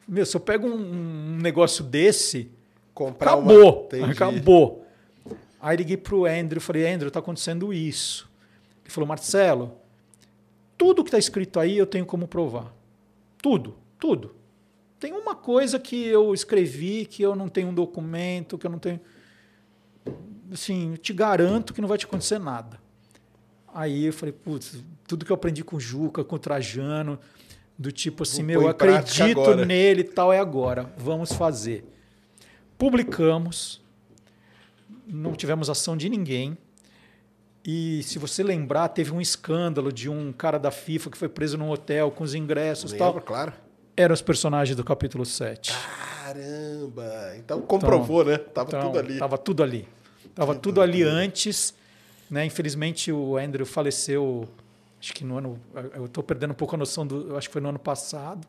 Meu, 0.07 0.25
se 0.25 0.35
eu 0.35 0.41
pego 0.41 0.67
um, 0.67 1.33
um 1.33 1.37
negócio 1.37 1.83
desse, 1.83 2.51
Comprar 2.97 3.33
acabou, 3.33 3.87
uma... 3.93 4.11
Acabou. 4.11 4.87
Aí 5.61 5.77
liguei 5.77 5.97
pro 5.97 6.25
Andrew, 6.25 6.59
falei, 6.59 6.91
Andrew, 6.91 7.11
tá 7.11 7.19
acontecendo 7.19 7.71
isso. 7.71 8.27
Ele 8.83 8.91
falou, 8.91 9.07
Marcelo, 9.07 9.77
tudo 10.75 11.03
que 11.03 11.09
está 11.09 11.19
escrito 11.19 11.59
aí 11.59 11.77
eu 11.77 11.85
tenho 11.85 12.07
como 12.07 12.27
provar. 12.27 12.73
Tudo, 13.39 13.77
tudo. 13.99 14.33
Tem 14.99 15.13
uma 15.13 15.35
coisa 15.35 15.77
que 15.77 16.07
eu 16.07 16.33
escrevi 16.33 17.05
que 17.05 17.21
eu 17.21 17.35
não 17.35 17.47
tenho 17.47 17.67
um 17.67 17.73
documento, 17.73 18.57
que 18.57 18.65
eu 18.65 18.71
não 18.71 18.79
tenho. 18.79 18.99
Assim, 20.51 20.93
eu 20.93 20.97
te 20.97 21.13
garanto 21.13 21.75
que 21.75 21.81
não 21.81 21.87
vai 21.87 21.99
te 21.99 22.05
acontecer 22.05 22.39
nada. 22.39 22.79
Aí 23.71 24.05
eu 24.05 24.13
falei, 24.13 24.33
putz, 24.33 24.83
tudo 25.07 25.23
que 25.23 25.31
eu 25.31 25.35
aprendi 25.35 25.63
com 25.63 25.75
o 25.75 25.79
Juca, 25.79 26.23
com 26.23 26.35
o 26.35 26.39
Trajano, 26.39 27.19
do 27.77 27.91
tipo 27.91 28.23
assim, 28.23 28.37
Vou 28.37 28.45
meu, 28.45 28.61
eu 28.63 28.67
acredito 28.69 29.39
agora. 29.41 29.65
nele 29.65 30.01
e 30.01 30.03
tal, 30.05 30.33
é 30.33 30.39
agora, 30.39 30.91
vamos 30.97 31.31
fazer. 31.31 31.85
Publicamos, 32.77 33.81
não 35.05 35.33
tivemos 35.33 35.69
ação 35.69 35.95
de 35.97 36.09
ninguém. 36.09 36.57
E 37.65 38.01
se 38.03 38.17
você 38.17 38.43
lembrar, 38.43 38.87
teve 38.89 39.11
um 39.11 39.19
escândalo 39.19 39.91
de 39.91 40.09
um 40.09 40.31
cara 40.31 40.57
da 40.57 40.71
FIFA 40.71 41.09
que 41.11 41.17
foi 41.17 41.27
preso 41.27 41.57
num 41.57 41.69
hotel 41.69 42.09
com 42.11 42.23
os 42.23 42.33
ingressos 42.33 42.93
e 42.93 42.97
tal. 42.97 43.19
Claro. 43.21 43.51
Eram 43.95 44.13
os 44.13 44.21
personagens 44.21 44.75
do 44.75 44.83
capítulo 44.83 45.25
7. 45.25 45.73
Caramba! 46.23 47.33
Então 47.37 47.59
comprovou, 47.61 48.23
né? 48.23 48.37
Tava 48.37 48.69
Então, 48.69 48.81
tudo 48.81 48.99
ali. 48.99 49.19
Tava 49.19 49.37
tudo 49.37 49.63
ali. 49.63 49.87
Tava 50.33 50.55
tudo 50.55 50.81
ali 50.81 51.03
antes. 51.03 51.73
Né? 52.29 52.45
Infelizmente, 52.45 53.11
o 53.11 53.37
Andrew 53.37 53.65
faleceu, 53.65 54.47
acho 55.07 55.13
que 55.13 55.23
no 55.23 55.37
ano. 55.37 55.59
Eu 55.95 56.05
estou 56.05 56.23
perdendo 56.23 56.51
um 56.51 56.55
pouco 56.55 56.75
a 56.75 56.77
noção 56.77 57.07
do. 57.07 57.35
Acho 57.37 57.47
que 57.47 57.53
foi 57.53 57.61
no 57.61 57.69
ano 57.69 57.79
passado. 57.79 58.45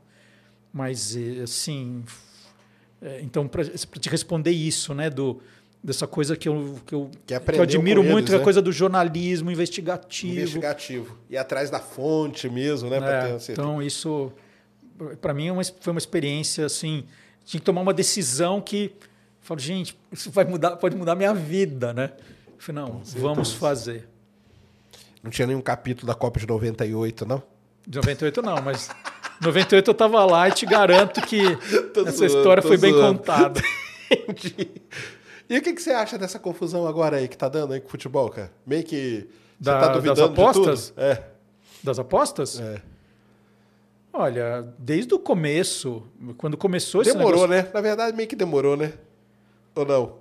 Mas, 0.72 1.16
eh, 1.16 1.42
assim. 1.42 2.04
eh, 3.00 3.20
Então, 3.22 3.46
para 3.46 3.64
te 3.64 4.08
responder 4.08 4.50
isso, 4.50 4.92
né? 4.92 5.08
Do, 5.08 5.40
dessa 5.82 6.06
coisa 6.06 6.36
que 6.36 6.48
eu, 6.48 6.78
que 6.84 6.94
eu, 6.94 7.10
Que 7.26 7.38
que 7.40 7.58
eu 7.58 7.62
admiro 7.62 8.02
muito, 8.02 8.16
eles, 8.18 8.24
que 8.30 8.32
é 8.32 8.36
a 8.36 8.38
né? 8.38 8.44
coisa 8.44 8.60
do 8.60 8.72
jornalismo 8.72 9.50
investigativo. 9.50 10.32
Investigativo. 10.34 11.18
E 11.30 11.36
atrás 11.36 11.70
da 11.70 11.78
fonte 11.78 12.48
mesmo, 12.50 12.90
né? 12.90 12.96
É, 12.98 13.36
ter 13.38 13.52
então, 13.52 13.80
isso, 13.80 14.32
para 15.20 15.32
mim, 15.32 15.46
é 15.46 15.52
uma- 15.52 15.62
foi 15.64 15.92
uma 15.92 15.98
experiência 15.98 16.66
assim. 16.66 17.04
Tinha 17.44 17.60
que 17.60 17.64
tomar 17.64 17.80
uma 17.80 17.94
decisão 17.94 18.60
que. 18.60 18.92
Falo, 19.40 19.60
gente, 19.60 19.96
isso 20.12 20.30
vai 20.30 20.44
mudar, 20.44 20.76
pode 20.76 20.94
mudar 20.96 21.14
minha 21.14 21.32
vida, 21.32 21.94
né? 21.94 22.12
Eu 22.48 22.54
falei, 22.58 22.82
não, 22.82 23.00
vamos 23.16 23.52
fazer. 23.52 24.06
Não 25.28 25.30
tinha 25.30 25.46
nenhum 25.46 25.60
capítulo 25.60 26.06
da 26.06 26.14
Copa 26.14 26.40
de 26.40 26.46
98, 26.46 27.26
não? 27.26 27.42
De 27.86 27.96
98 27.98 28.40
não, 28.40 28.62
mas 28.62 28.88
98 29.42 29.86
eu 29.90 29.92
estava 29.92 30.24
lá 30.24 30.48
e 30.48 30.52
te 30.52 30.64
garanto 30.64 31.20
que 31.20 31.38
Tô 31.92 32.00
essa 32.00 32.12
zoando, 32.12 32.24
história 32.38 32.62
foi 32.62 32.78
bem 32.78 32.94
zoando. 32.94 33.18
contada. 33.18 33.60
Entendi. 34.10 34.70
E 35.50 35.58
o 35.58 35.60
que, 35.62 35.74
que 35.74 35.82
você 35.82 35.90
acha 35.90 36.16
dessa 36.16 36.38
confusão 36.38 36.86
agora 36.86 37.18
aí 37.18 37.28
que 37.28 37.36
tá 37.36 37.46
dando 37.46 37.74
aí 37.74 37.80
com 37.80 37.88
o 37.88 37.90
futebol, 37.90 38.30
cara? 38.30 38.50
Meio 38.66 38.82
que. 38.84 39.28
Você 39.60 39.70
Da- 39.70 39.80
tá 39.80 39.86
das 39.88 39.96
duvidando 39.96 40.32
de 40.34 40.40
apostas? 40.40 40.94
É. 40.96 41.22
Das 41.84 41.98
apostas? 41.98 42.58
é. 42.58 42.80
Olha, 44.10 44.66
desde 44.78 45.12
o 45.12 45.18
começo, 45.18 46.04
quando 46.38 46.56
começou 46.56 47.02
esse 47.02 47.12
Demorou, 47.12 47.46
né? 47.46 47.68
Na 47.74 47.82
verdade, 47.82 48.16
meio 48.16 48.26
que 48.28 48.34
demorou, 48.34 48.78
né? 48.78 48.94
Ou 49.76 49.84
não? 49.84 50.14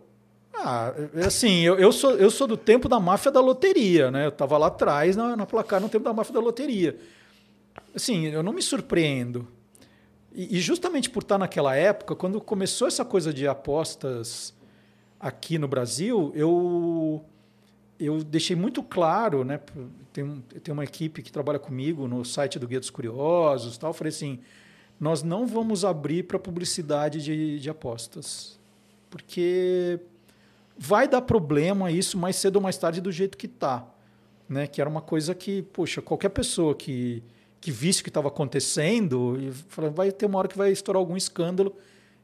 Ah, 0.69 0.93
assim, 1.25 1.61
eu, 1.61 1.79
eu, 1.79 1.93
sou, 1.93 2.11
eu 2.17 2.29
sou 2.29 2.45
do 2.45 2.57
tempo 2.57 2.89
da 2.89 2.99
máfia 2.99 3.31
da 3.31 3.39
loteria, 3.39 4.11
né? 4.11 4.25
Eu 4.25 4.29
estava 4.29 4.57
lá 4.57 4.67
atrás 4.67 5.15
na, 5.15 5.33
na 5.33 5.45
placar 5.45 5.79
no 5.79 5.87
tempo 5.87 6.03
da 6.03 6.11
máfia 6.11 6.33
da 6.33 6.41
loteria. 6.41 6.99
Assim, 7.95 8.25
eu 8.25 8.43
não 8.43 8.51
me 8.51 8.61
surpreendo. 8.61 9.47
E, 10.35 10.57
e 10.57 10.59
justamente 10.59 11.09
por 11.09 11.23
estar 11.23 11.37
naquela 11.37 11.73
época, 11.73 12.17
quando 12.17 12.41
começou 12.41 12.85
essa 12.85 13.05
coisa 13.05 13.33
de 13.33 13.47
apostas 13.47 14.53
aqui 15.17 15.57
no 15.57 15.69
Brasil, 15.69 16.33
eu, 16.35 17.23
eu 17.97 18.21
deixei 18.21 18.55
muito 18.57 18.83
claro, 18.83 19.45
né? 19.45 19.61
Tem, 20.11 20.43
tem 20.61 20.73
uma 20.73 20.83
equipe 20.83 21.23
que 21.23 21.31
trabalha 21.31 21.59
comigo 21.59 22.09
no 22.09 22.25
site 22.25 22.59
do 22.59 22.67
Guia 22.67 22.81
dos 22.81 22.89
Curiosos 22.89 23.77
tal. 23.77 23.91
Eu 23.91 23.93
falei 23.93 24.09
assim: 24.09 24.37
nós 24.99 25.23
não 25.23 25.47
vamos 25.47 25.85
abrir 25.85 26.23
para 26.23 26.37
publicidade 26.37 27.23
de, 27.23 27.57
de 27.57 27.69
apostas. 27.69 28.59
Porque 29.09 30.01
vai 30.77 31.07
dar 31.07 31.21
problema 31.21 31.91
isso 31.91 32.17
mais 32.17 32.35
cedo 32.35 32.57
ou 32.57 32.61
mais 32.61 32.77
tarde 32.77 33.01
do 33.01 33.11
jeito 33.11 33.37
que 33.37 33.47
tá, 33.47 33.87
né? 34.47 34.67
Que 34.67 34.79
era 34.79 34.89
uma 34.89 35.01
coisa 35.01 35.33
que, 35.33 35.61
poxa, 35.61 36.01
qualquer 36.01 36.29
pessoa 36.29 36.75
que 36.75 37.23
que 37.59 37.71
visse 37.71 38.01
o 38.01 38.03
que 38.03 38.09
estava 38.09 38.27
acontecendo 38.27 39.35
e 39.41 39.51
falava, 39.51 39.93
vai 39.93 40.11
ter 40.11 40.27
uma 40.27 40.37
hora 40.37 40.47
que 40.47 40.57
vai 40.57 40.71
estourar 40.71 40.99
algum 40.99 41.17
escândalo 41.17 41.75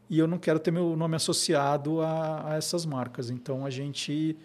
e 0.08 0.20
eu 0.20 0.28
não 0.28 0.38
quero 0.38 0.60
ter 0.60 0.70
meu 0.70 0.96
nome 0.96 1.16
associado 1.16 2.02
a, 2.02 2.52
a 2.52 2.56
essas 2.56 2.86
marcas. 2.86 3.32
Então 3.32 3.66
a 3.66 3.70
gente 3.70 4.38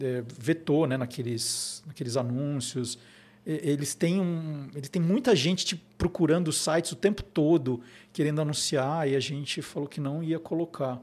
é, 0.00 0.24
vetou, 0.26 0.86
né? 0.86 0.96
Naqueles 0.96 1.82
naqueles 1.86 2.16
anúncios. 2.16 2.98
Eles 3.46 3.94
têm 3.94 4.20
um, 4.20 4.68
eles 4.74 4.90
têm 4.90 5.00
muita 5.00 5.34
gente 5.34 5.64
te 5.64 5.76
procurando 5.96 6.48
os 6.48 6.58
sites 6.58 6.92
o 6.92 6.96
tempo 6.96 7.22
todo 7.22 7.80
querendo 8.12 8.42
anunciar 8.42 9.08
e 9.08 9.16
a 9.16 9.20
gente 9.20 9.62
falou 9.62 9.88
que 9.88 10.00
não 10.00 10.22
ia 10.22 10.38
colocar 10.38 11.00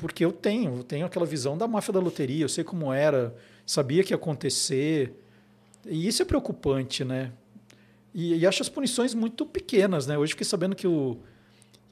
porque 0.00 0.24
eu 0.24 0.32
tenho, 0.32 0.78
eu 0.78 0.82
tenho 0.82 1.04
aquela 1.04 1.26
visão 1.26 1.58
da 1.58 1.68
máfia 1.68 1.92
da 1.92 2.00
loteria, 2.00 2.42
eu 2.42 2.48
sei 2.48 2.64
como 2.64 2.90
era, 2.90 3.36
sabia 3.66 4.02
que 4.02 4.14
ia 4.14 4.16
acontecer. 4.16 5.12
E 5.86 6.08
isso 6.08 6.22
é 6.22 6.24
preocupante, 6.24 7.04
né? 7.04 7.32
E, 8.14 8.34
e 8.38 8.46
acho 8.46 8.62
as 8.62 8.68
punições 8.70 9.14
muito 9.14 9.44
pequenas, 9.44 10.06
né? 10.06 10.16
Hoje 10.16 10.32
fiquei 10.32 10.46
sabendo 10.46 10.74
que 10.74 10.86
o, 10.86 11.18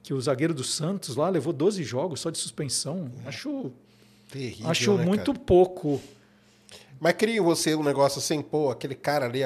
que 0.02 0.14
o 0.14 0.20
zagueiro 0.20 0.54
do 0.54 0.64
Santos 0.64 1.16
lá 1.16 1.28
levou 1.28 1.52
12 1.52 1.84
jogos 1.84 2.20
só 2.20 2.30
de 2.30 2.38
suspensão. 2.38 3.12
Acho, 3.26 3.70
Terrível, 4.30 4.70
acho 4.70 4.96
né, 4.96 5.04
muito 5.04 5.32
cara? 5.34 5.44
pouco. 5.44 6.00
Mas 7.00 7.12
cria 7.12 7.36
em 7.36 7.40
você 7.40 7.74
um 7.76 7.82
negócio 7.84 8.18
assim, 8.18 8.42
pô, 8.42 8.70
aquele 8.70 8.94
cara 8.96 9.26
ali. 9.26 9.40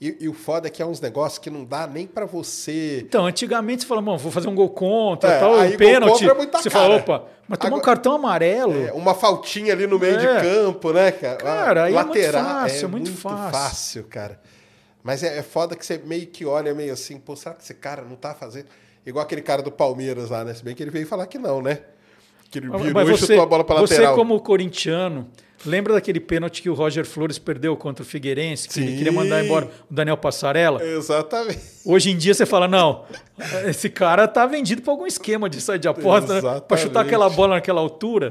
E, 0.00 0.16
e 0.20 0.28
o 0.28 0.34
foda 0.34 0.68
é 0.68 0.70
que 0.70 0.82
é 0.82 0.86
uns 0.86 1.00
negócios 1.00 1.38
que 1.38 1.48
não 1.48 1.64
dá 1.64 1.86
nem 1.86 2.06
pra 2.06 2.26
você. 2.26 3.02
Então, 3.06 3.24
antigamente 3.24 3.82
você 3.82 3.88
fala, 3.88 4.02
mano, 4.02 4.18
vou 4.18 4.30
fazer 4.30 4.48
um 4.48 4.54
gol 4.54 4.68
contra, 4.68 5.30
É, 5.30 5.38
tal, 5.40 5.54
um 5.58 5.76
pênalti. 5.76 6.28
é 6.28 6.34
muita 6.34 6.58
você 6.60 6.68
cara. 6.68 6.84
fala, 6.84 6.96
opa, 6.96 7.24
mas 7.48 7.58
tomar 7.58 7.76
um 7.76 7.80
cartão 7.80 8.12
amarelo. 8.14 8.74
É, 8.86 8.92
uma 8.92 9.14
faltinha 9.14 9.72
ali 9.72 9.86
no 9.86 9.98
meio 9.98 10.16
É. 10.20 10.36
de 10.36 10.42
campo, 10.48 10.92
né, 10.92 11.10
cara? 11.10 11.36
Cara, 11.38 11.84
aí 11.84 11.94
é 11.94 11.96
muito 12.04 12.08
Lateral, 12.18 12.44
fácil, 12.44 12.84
é 12.84 12.88
muito 12.88 13.12
fácil. 13.12 13.50
fácil, 13.58 14.04
cara. 14.04 14.40
Mas 15.02 15.22
é, 15.22 15.38
é 15.38 15.42
foda 15.42 15.74
que 15.74 15.86
você 15.86 15.96
meio 16.04 16.26
que 16.26 16.44
olha 16.44 16.74
meio 16.74 16.92
assim, 16.92 17.18
pô, 17.18 17.34
será 17.34 17.54
que 17.54 17.62
esse 17.62 17.72
cara 17.72 18.02
não 18.02 18.16
tá 18.16 18.34
fazendo? 18.34 18.66
Igual 19.06 19.24
aquele 19.24 19.40
cara 19.40 19.62
do 19.62 19.72
Palmeiras 19.72 20.28
lá, 20.28 20.44
né? 20.44 20.52
Se 20.52 20.62
bem 20.62 20.74
que 20.74 20.82
ele 20.82 20.90
veio 20.90 21.06
falar 21.06 21.26
que 21.26 21.38
não, 21.38 21.62
né? 21.62 21.78
Que 22.50 22.58
ele 22.58 22.66
virou 22.68 22.92
Mas 22.92 23.08
e 23.08 23.12
você, 23.12 23.26
chutou 23.28 23.42
a 23.42 23.46
bola 23.46 23.64
pra 23.64 23.76
você 23.76 23.94
lateral. 23.94 24.14
como 24.14 24.38
corintiano, 24.40 25.28
lembra 25.66 25.94
daquele 25.94 26.20
pênalti 26.20 26.62
que 26.62 26.70
o 26.70 26.74
Roger 26.74 27.04
Flores 27.04 27.38
perdeu 27.38 27.76
contra 27.76 28.02
o 28.02 28.06
Figueirense, 28.06 28.68
que 28.68 28.78
ele 28.78 28.90
Sim. 28.90 28.96
queria 28.96 29.12
mandar 29.12 29.44
embora 29.44 29.66
o 29.90 29.94
Daniel 29.94 30.16
Passarella? 30.16 30.82
Exatamente. 30.84 31.60
Hoje 31.84 32.10
em 32.10 32.16
dia 32.16 32.34
você 32.34 32.46
fala, 32.46 32.68
não, 32.68 33.04
esse 33.66 33.88
cara 33.88 34.28
tá 34.28 34.46
vendido 34.46 34.82
para 34.82 34.92
algum 34.92 35.06
esquema 35.06 35.48
de 35.48 35.60
sair 35.60 35.78
de 35.78 35.88
aposta, 35.88 36.40
né? 36.40 36.60
para 36.60 36.76
chutar 36.76 37.00
aquela 37.00 37.28
bola 37.28 37.54
naquela 37.56 37.80
altura, 37.80 38.30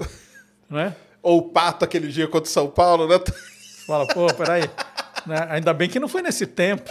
né? 0.70 0.96
Ou 1.22 1.40
o 1.40 1.42
Pato 1.42 1.84
aquele 1.84 2.08
dia 2.08 2.28
contra 2.28 2.48
o 2.50 2.52
São 2.52 2.68
Paulo, 2.68 3.08
né? 3.08 3.20
Fala, 3.86 4.06
pô, 4.08 4.28
peraí. 4.34 4.64
Né? 5.26 5.46
Ainda 5.50 5.74
bem 5.74 5.90
que 5.90 6.00
não 6.00 6.08
foi 6.08 6.22
nesse 6.22 6.46
tempo. 6.46 6.90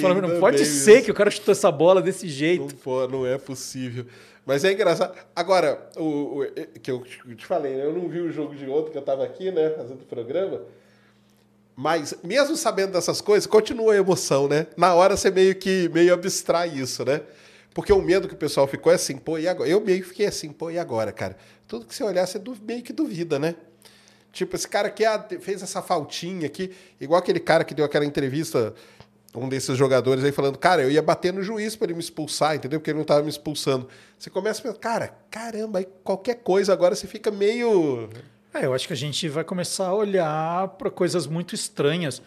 Fala, 0.00 0.14
não 0.14 0.40
pode 0.40 0.64
ser 0.64 0.92
mesmo. 0.92 1.04
que 1.04 1.10
o 1.10 1.14
cara 1.14 1.30
chutou 1.30 1.52
essa 1.52 1.70
bola 1.70 2.00
desse 2.00 2.24
Não, 2.26 2.32
jeito. 2.32 2.74
pô, 2.76 3.06
não 3.06 3.26
é 3.26 3.36
possível. 3.36 4.06
Mas 4.46 4.64
é 4.64 4.72
engraçado. 4.72 5.12
Agora, 5.34 5.90
o, 5.96 6.40
o- 6.42 6.46
que 6.80 6.90
eu 6.90 7.02
te 7.36 7.44
falei, 7.44 7.74
né? 7.74 7.84
eu 7.84 7.92
não 7.92 8.08
vi 8.08 8.20
o 8.20 8.30
jogo 8.32 8.54
de 8.54 8.66
ontem 8.70 8.92
que 8.92 8.98
eu 8.98 9.02
tava 9.02 9.24
aqui, 9.24 9.50
né, 9.50 9.70
fazendo 9.70 10.02
o 10.02 10.06
programa. 10.06 10.60
Mas 11.74 12.14
mesmo 12.22 12.56
sabendo 12.56 12.92
dessas 12.92 13.20
coisas, 13.20 13.46
continua 13.46 13.92
a 13.92 13.96
emoção, 13.96 14.48
né? 14.48 14.66
Na 14.76 14.94
hora 14.94 15.16
você 15.16 15.30
meio 15.30 15.54
que 15.56 15.90
meio 15.92 16.14
abstrai 16.14 16.68
isso, 16.70 17.04
né? 17.04 17.20
Porque 17.74 17.92
o 17.92 18.00
medo 18.00 18.26
que 18.26 18.32
o 18.34 18.36
pessoal 18.38 18.66
ficou 18.66 18.90
é 18.90 18.94
assim, 18.94 19.18
pô, 19.18 19.36
e 19.36 19.46
agora? 19.46 19.68
Eu 19.68 19.80
meio 19.82 20.00
que 20.00 20.08
fiquei 20.08 20.26
assim, 20.26 20.50
pô, 20.50 20.70
e 20.70 20.78
agora, 20.78 21.12
cara? 21.12 21.36
Tudo 21.68 21.84
que 21.84 21.94
você 21.94 22.02
olhar, 22.02 22.24
você 22.26 22.40
meio 22.62 22.82
que 22.82 22.92
duvida, 22.92 23.38
né? 23.38 23.54
Tipo, 24.32 24.56
esse 24.56 24.66
cara 24.68 24.88
aqui 24.88 25.04
ah, 25.04 25.22
fez 25.40 25.62
essa 25.62 25.82
faltinha 25.82 26.46
aqui, 26.46 26.70
igual 26.98 27.18
aquele 27.18 27.40
cara 27.40 27.64
que 27.64 27.74
deu 27.74 27.84
aquela 27.84 28.04
entrevista, 28.06 28.74
um 29.40 29.48
desses 29.48 29.76
jogadores 29.76 30.24
aí 30.24 30.32
falando, 30.32 30.58
cara, 30.58 30.82
eu 30.82 30.90
ia 30.90 31.02
bater 31.02 31.32
no 31.32 31.42
juiz 31.42 31.76
para 31.76 31.86
ele 31.86 31.94
me 31.94 32.00
expulsar, 32.00 32.56
entendeu? 32.56 32.80
Porque 32.80 32.90
ele 32.90 32.98
não 32.98 33.04
tava 33.04 33.22
me 33.22 33.28
expulsando. 33.28 33.88
Você 34.18 34.30
começa 34.30 34.60
a 34.60 34.62
pensar, 34.62 34.78
cara, 34.78 35.14
caramba, 35.30 35.78
aí 35.80 35.88
qualquer 36.02 36.36
coisa 36.36 36.72
agora 36.72 36.94
você 36.94 37.06
fica 37.06 37.30
meio. 37.30 38.08
É, 38.54 38.64
eu 38.66 38.74
acho 38.74 38.86
que 38.86 38.92
a 38.92 38.96
gente 38.96 39.28
vai 39.28 39.44
começar 39.44 39.86
a 39.88 39.94
olhar 39.94 40.68
para 40.68 40.90
coisas 40.90 41.26
muito 41.26 41.54
estranhas. 41.54 42.22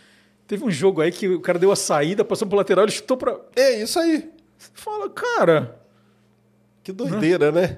Teve 0.48 0.64
um 0.64 0.72
jogo 0.72 1.02
aí 1.02 1.12
que 1.12 1.28
o 1.28 1.40
cara 1.42 1.60
deu 1.60 1.72
a 1.72 1.76
saída, 1.76 2.26
passou 2.26 2.48
pro 2.48 2.58
lateral, 2.58 2.86
ele 2.86 2.92
chutou 2.92 3.18
para. 3.18 3.40
É 3.56 3.82
isso 3.82 4.00
aí. 4.00 4.30
Você 4.58 4.70
fala, 4.74 5.10
cara, 5.10 5.80
Que 6.84 6.92
doideira, 6.92 7.52
né? 7.52 7.78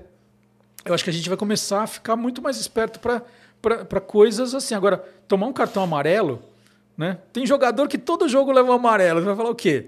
eu 0.85 0.93
acho 0.93 1.03
que 1.03 1.09
a 1.09 1.13
gente 1.13 1.29
vai 1.29 1.37
começar 1.37 1.83
a 1.83 1.87
ficar 1.87 2.15
muito 2.15 2.41
mais 2.41 2.57
esperto 2.57 2.99
para 2.99 4.01
coisas 4.01 4.55
assim. 4.55 4.73
Agora, 4.73 4.97
tomar 5.27 5.47
um 5.47 5.53
cartão 5.53 5.83
amarelo, 5.83 6.41
né? 7.01 7.17
Tem 7.33 7.47
jogador 7.47 7.88
que 7.88 7.97
todo 7.97 8.30
jogo 8.30 8.51
leva 8.51 8.69
um 8.69 8.73
amarelo. 8.73 9.19
Você 9.19 9.25
vai 9.25 9.35
falar 9.35 9.49
o 9.49 9.55
quê? 9.55 9.88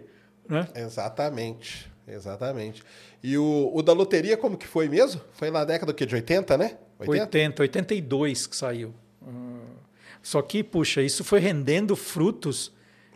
Né? 0.50 0.68
Exatamente, 0.74 1.88
exatamente. 2.08 2.82
E 3.22 3.38
o, 3.38 3.72
o 3.72 3.84
da 3.84 3.94
loteria, 3.94 4.36
como 4.36 4.58
que 4.58 4.66
foi 4.66 4.90
mesmo? 4.90 5.22
Foi 5.34 5.52
na 5.52 5.64
década 5.64 5.94
do 5.94 5.96
quê? 5.96 6.08
de 6.08 6.16
80, 6.16 6.58
né? 6.58 6.76
80, 6.98 7.62
82 7.62 8.48
que 8.48 8.56
saiu. 8.56 8.96
Hum. 9.22 9.60
Só 10.24 10.42
que, 10.42 10.64
puxa, 10.64 11.04
isso 11.04 11.24
foi 11.24 11.40
rendendo 11.40 11.96
frutos. 11.96 12.72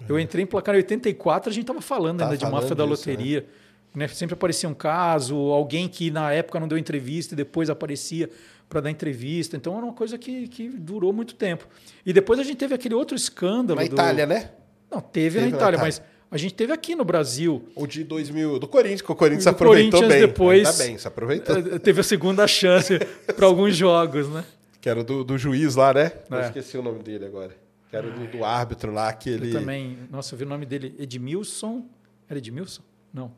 Eu 0.07 0.19
entrei 0.19 0.43
em 0.43 0.47
placar 0.47 0.75
em 0.75 0.77
84, 0.77 1.49
a 1.49 1.53
gente 1.53 1.63
estava 1.63 1.81
falando 1.81 2.19
Tava 2.19 2.31
ainda 2.31 2.37
de 2.37 2.45
falando 2.45 2.61
máfia 2.61 2.75
da 2.75 2.85
disso, 2.85 3.09
loteria. 3.09 3.47
Né? 3.95 4.07
Sempre 4.09 4.35
aparecia 4.35 4.69
um 4.69 4.75
caso, 4.75 5.35
alguém 5.35 5.87
que 5.89 6.11
na 6.11 6.31
época 6.31 6.59
não 6.59 6.67
deu 6.67 6.77
entrevista 6.77 7.33
e 7.33 7.37
depois 7.37 7.67
aparecia 7.67 8.29
para 8.69 8.81
dar 8.81 8.91
entrevista. 8.91 9.55
Então 9.55 9.75
era 9.75 9.85
uma 9.85 9.93
coisa 9.93 10.17
que, 10.17 10.47
que 10.47 10.67
durou 10.69 11.13
muito 11.13 11.35
tempo. 11.35 11.67
E 12.05 12.11
depois 12.13 12.39
a 12.39 12.43
gente 12.43 12.57
teve 12.57 12.73
aquele 12.73 12.93
outro 12.95 13.15
escândalo. 13.15 13.79
Na 13.79 13.87
do- 13.87 13.93
Itália, 13.93 14.25
né? 14.25 14.51
Não, 14.91 15.01
teve, 15.01 15.35
Teve 15.39 15.45
na 15.45 15.51
na 15.51 15.57
Itália, 15.57 15.75
Itália. 15.77 15.79
mas 15.99 16.01
a 16.31 16.37
gente 16.37 16.53
teve 16.53 16.71
aqui 16.73 16.95
no 16.95 17.03
Brasil. 17.05 17.67
O 17.75 17.85
de 17.87 18.03
2000, 18.03 18.59
do 18.59 18.67
Corinthians, 18.67 19.01
que 19.01 19.11
o 19.11 19.15
Corinthians 19.15 19.43
Do 19.45 19.49
aproveitou 19.49 19.99
Corinthians 19.99 20.21
bem. 20.21 20.27
depois- 20.29 20.67
Ainda 20.67 20.83
bem, 20.83 20.97
se 20.97 21.07
aproveitou. 21.07 21.55
Eh, 21.57 21.79
Teve 21.79 22.01
a 22.01 22.03
segunda 22.03 22.47
chance 22.47 22.97
para 23.35 23.45
alguns 23.45 23.75
jogos, 23.75 24.27
né? 24.29 24.43
Que 24.81 24.89
era 24.89 25.03
do, 25.03 25.23
do 25.23 25.37
juiz 25.37 25.75
lá, 25.75 25.93
né? 25.93 26.11
Eu 26.29 26.37
É. 26.37 26.45
esqueci 26.47 26.77
o 26.77 26.81
nome 26.81 27.03
dele 27.03 27.25
agora. 27.25 27.55
Que 27.89 27.95
era 27.95 28.09
do, 28.09 28.27
do 28.27 28.43
árbitro 28.43 28.91
lá, 28.93 29.11
que 29.13 29.29
ele... 29.29 29.49
Eu 29.53 29.59
também. 29.59 29.97
Nossa, 30.11 30.33
eu 30.35 30.39
vi 30.39 30.43
o 30.43 30.47
nome 30.47 30.65
dele. 30.65 30.93
Edmilson. 30.99 31.85
Era 32.29 32.37
Edmilson? 32.37 32.81
Não. 33.13 33.31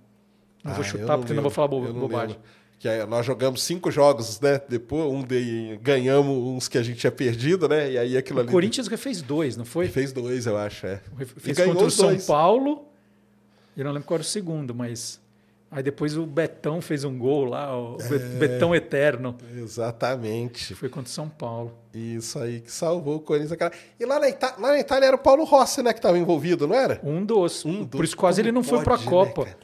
Não 0.64 0.72
Ah, 0.72 0.74
vou 0.74 0.84
eu 0.84 0.90
chutar 0.90 1.18
porque 1.18 1.34
não 1.34 1.38
lembro, 1.38 1.42
vou 1.44 1.52
falar 1.52 1.68
bo- 1.68 1.86
eu 1.86 1.94
não 1.94 2.02
bobagem. 2.02 2.30
lembro. 2.36 2.42
Que 2.80 2.88
aí 2.88 3.06
nós 3.06 3.26
jogamos 3.26 3.62
cinco 3.62 3.92
jogos, 3.92 4.40
né? 4.40 4.62
Depois, 4.70 5.04
um 5.12 5.22
de, 5.22 5.78
ganhamos 5.84 6.34
uns 6.38 6.70
que 6.70 6.78
a 6.78 6.82
gente 6.82 6.98
tinha 7.00 7.12
perdido, 7.12 7.68
né? 7.68 7.92
E 7.92 7.98
aí 7.98 8.18
aquilo 8.18 8.40
O 8.40 8.42
ali... 8.44 8.50
Corinthians 8.52 8.88
que 8.88 8.96
fez 8.96 9.22
dois, 9.22 9.58
não 9.58 9.66
foi? 9.66 9.90
Fez 9.90 10.14
dois, 10.14 10.46
eu 10.46 10.58
acho, 10.58 10.88
é. 10.88 11.02
Fez 11.38 11.58
ganhou 11.58 11.74
contra 11.74 11.88
o 11.88 11.92
São 11.92 12.08
dois. 12.08 12.26
Paulo. 12.26 12.86
Eu 13.76 13.84
não 13.84 13.92
lembro 13.92 14.08
qual 14.08 14.16
era 14.16 14.22
o 14.22 14.26
segundo, 14.26 14.74
mas. 14.74 15.20
Aí 15.72 15.84
depois 15.84 16.18
o 16.18 16.26
Betão 16.26 16.82
fez 16.82 17.04
um 17.04 17.16
gol 17.20 17.46
lá, 17.46 17.78
o 17.78 17.98
É. 18.02 18.08
Be- 18.08 18.18
Betão 18.48 18.74
Eterno. 18.74 19.36
Exatamente. 19.56 20.74
Foi 20.74 20.90
contra 20.90 21.10
o 21.10 21.14
São 21.14 21.30
Paulo. 21.30 21.74
Isso 21.94 22.40
aí 22.40 22.62
que 22.62 22.72
salvou 22.72 23.18
o 23.18 23.20
Corinthians. 23.20 23.52
Aquela... 23.52 23.72
E 24.00 24.06
lá 24.06 24.20
na, 24.20 24.30
Ita... 24.30 24.56
lá 24.58 24.70
na 24.70 24.80
Itália 24.80 25.08
era 25.08 25.16
o 25.16 25.20
Paulo 25.20 25.44
Rossi, 25.44 25.84
né? 25.84 25.92
Que 25.94 26.00
estava 26.00 26.18
envolvido, 26.18 26.68
não 26.68 26.76
era? 26.76 27.00
Um 27.04 27.24
dos. 27.24 27.66
Um 27.66 27.86
Por 27.86 28.00
dos. 28.00 28.10
isso 28.10 28.18
quase 28.18 28.42
ele 28.42 28.52
não 28.52 28.64
Como 28.64 28.78
foi 28.78 28.84
para 28.84 28.96
a 28.96 28.98
né, 28.98 29.06
Copa. 29.06 29.46
cara? 29.46 29.58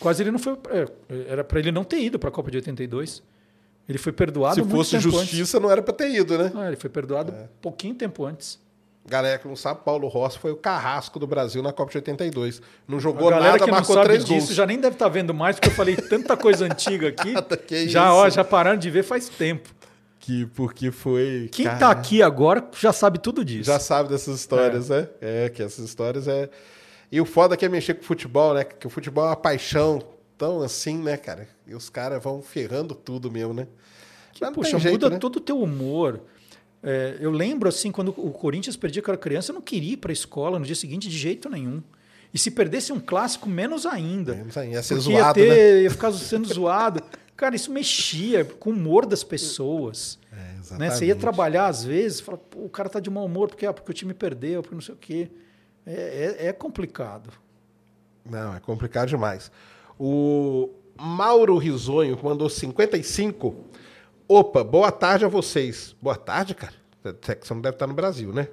Quase 0.00 0.22
ele 0.22 0.30
não 0.30 0.38
foi. 0.38 0.56
é, 0.70 0.86
Era 1.28 1.44
para 1.44 1.58
ele 1.58 1.72
não 1.72 1.84
ter 1.84 2.00
ido 2.00 2.18
para 2.18 2.28
a 2.28 2.32
Copa 2.32 2.50
de 2.50 2.56
82. 2.58 3.22
Ele 3.88 3.98
foi 3.98 4.12
perdoado 4.12 4.54
Se 4.62 4.68
fosse 4.68 4.98
justiça, 4.98 5.58
não 5.58 5.70
era 5.70 5.80
pra 5.82 5.94
ter 5.94 6.10
ido, 6.10 6.36
né? 6.36 6.44
antes. 6.44 6.56
Ah, 6.56 6.66
ele 6.66 6.76
foi 6.76 6.90
perdoado 6.90 7.32
É. 7.32 7.48
pouquinho 7.60 7.94
tempo 7.94 8.24
antes. 8.24 8.58
Galera 9.06 9.38
que 9.38 9.48
não 9.48 9.56
sabe, 9.56 9.80
Paulo 9.82 10.06
Rossi 10.06 10.38
foi 10.38 10.52
o 10.52 10.56
carrasco 10.56 11.18
do 11.18 11.26
Brasil 11.26 11.62
na 11.62 11.72
Copa 11.72 11.90
de 11.92 11.96
82. 11.96 12.60
Não 12.86 13.00
jogou 13.00 13.30
nada, 13.30 13.54
que 13.58 13.64
não 13.64 13.68
marcou 13.72 13.94
sabe 13.94 14.06
três 14.08 14.22
disso 14.22 14.48
gols. 14.48 14.54
já 14.54 14.66
nem 14.66 14.78
deve 14.78 14.96
estar 14.96 15.08
vendo 15.08 15.32
mais, 15.32 15.56
porque 15.56 15.70
eu 15.70 15.74
falei 15.74 15.96
tanta 15.96 16.36
coisa 16.36 16.66
antiga 16.66 17.08
aqui. 17.08 17.32
Já, 17.88 18.04
isso? 18.08 18.14
ó, 18.14 18.28
já 18.28 18.44
pararam 18.44 18.78
de 18.78 18.90
ver 18.90 19.02
faz 19.02 19.30
tempo. 19.30 19.70
Que, 20.20 20.44
porque 20.54 20.90
foi... 20.90 21.48
Quem 21.50 21.64
cara, 21.64 21.78
tá 21.78 21.90
aqui 21.90 22.22
agora 22.22 22.68
já 22.78 22.92
sabe 22.92 23.18
tudo 23.18 23.42
disso. 23.42 23.64
Já 23.64 23.78
sabe 23.80 24.10
dessas 24.10 24.38
histórias, 24.38 24.90
né? 24.90 25.08
É, 25.22 25.48
que 25.48 25.62
essas 25.62 25.82
histórias 25.86 26.28
é... 26.28 26.50
E 27.10 27.20
o 27.20 27.24
foda 27.24 27.56
que 27.56 27.64
é 27.64 27.68
mexer 27.68 27.94
com 27.94 28.02
futebol, 28.02 28.54
né? 28.54 28.64
Que 28.64 28.86
o 28.86 28.90
futebol 28.90 29.24
é 29.24 29.28
uma 29.28 29.36
paixão 29.36 30.02
tão 30.36 30.62
assim, 30.62 30.98
né, 30.98 31.16
cara? 31.16 31.48
E 31.66 31.74
os 31.74 31.88
caras 31.88 32.22
vão 32.22 32.42
ferrando 32.42 32.94
tudo 32.94 33.30
mesmo, 33.30 33.54
né? 33.54 33.66
Que, 34.32 34.44
Mas 34.44 34.54
puxa, 34.54 34.78
jeito, 34.78 34.92
muda 34.94 35.10
né? 35.10 35.18
todo 35.18 35.36
o 35.36 35.40
teu 35.40 35.60
humor. 35.60 36.20
É, 36.82 37.16
eu 37.20 37.30
lembro, 37.30 37.68
assim, 37.68 37.90
quando 37.90 38.08
o 38.16 38.30
Corinthians 38.30 38.76
perdia 38.76 39.02
que 39.02 39.10
eu 39.10 39.12
era 39.12 39.20
criança, 39.20 39.50
eu 39.50 39.54
não 39.54 39.62
queria 39.62 39.94
ir 39.94 39.96
para 39.96 40.12
a 40.12 40.12
escola 40.12 40.58
no 40.58 40.64
dia 40.64 40.76
seguinte 40.76 41.08
de 41.08 41.16
jeito 41.18 41.48
nenhum. 41.50 41.82
E 42.32 42.38
se 42.38 42.50
perdesse 42.50 42.92
um 42.92 43.00
clássico, 43.00 43.48
menos 43.48 43.86
ainda. 43.86 44.34
Menos 44.34 44.56
ainda, 44.56 44.76
ia 44.76 44.82
ser 44.82 44.94
Porque 44.96 45.12
zoado, 45.12 45.40
ia, 45.40 45.46
né? 45.48 45.54
ter, 45.54 45.82
ia 45.82 45.90
ficar 45.90 46.12
sendo 46.12 46.46
zoado. 46.46 47.02
Cara, 47.34 47.56
isso 47.56 47.72
mexia 47.72 48.44
com 48.44 48.70
o 48.70 48.72
humor 48.72 49.06
das 49.06 49.24
pessoas. 49.24 50.18
É, 50.30 50.36
Né? 50.36 50.56
exatamente. 50.60 50.94
Você 50.94 51.06
ia 51.06 51.16
trabalhar 51.16 51.66
às 51.66 51.84
vezes, 51.84 52.20
fala, 52.20 52.36
Pô, 52.38 52.64
o 52.64 52.68
cara 52.68 52.88
tá 52.88 53.00
de 53.00 53.08
mau 53.08 53.24
humor 53.24 53.48
porque, 53.48 53.64
ah, 53.64 53.72
porque 53.72 53.90
o 53.90 53.94
time 53.94 54.12
perdeu, 54.12 54.60
porque 54.60 54.74
não 54.74 54.82
sei 54.82 54.94
o 54.94 54.98
quê. 54.98 55.30
É, 55.88 56.36
é- 56.40 56.46
é 56.48 56.52
complicado. 56.52 57.30
Não, 58.28 58.54
é 58.54 58.60
complicado 58.60 59.08
demais. 59.08 59.50
O 59.98 60.68
Mauro 61.00 61.56
Risonho 61.56 62.18
mandou 62.22 62.50
55. 62.50 63.56
Opa, 64.28 64.62
boa 64.62 64.92
tarde 64.92 65.24
a 65.24 65.28
vocês. 65.28 65.96
Boa 66.02 66.16
tarde, 66.16 66.54
cara. 66.54 66.74
Você 67.02 67.54
não 67.54 67.62
deve 67.62 67.76
estar 67.76 67.86
no 67.86 67.94
Brasil, 67.94 68.32
né? 68.32 68.48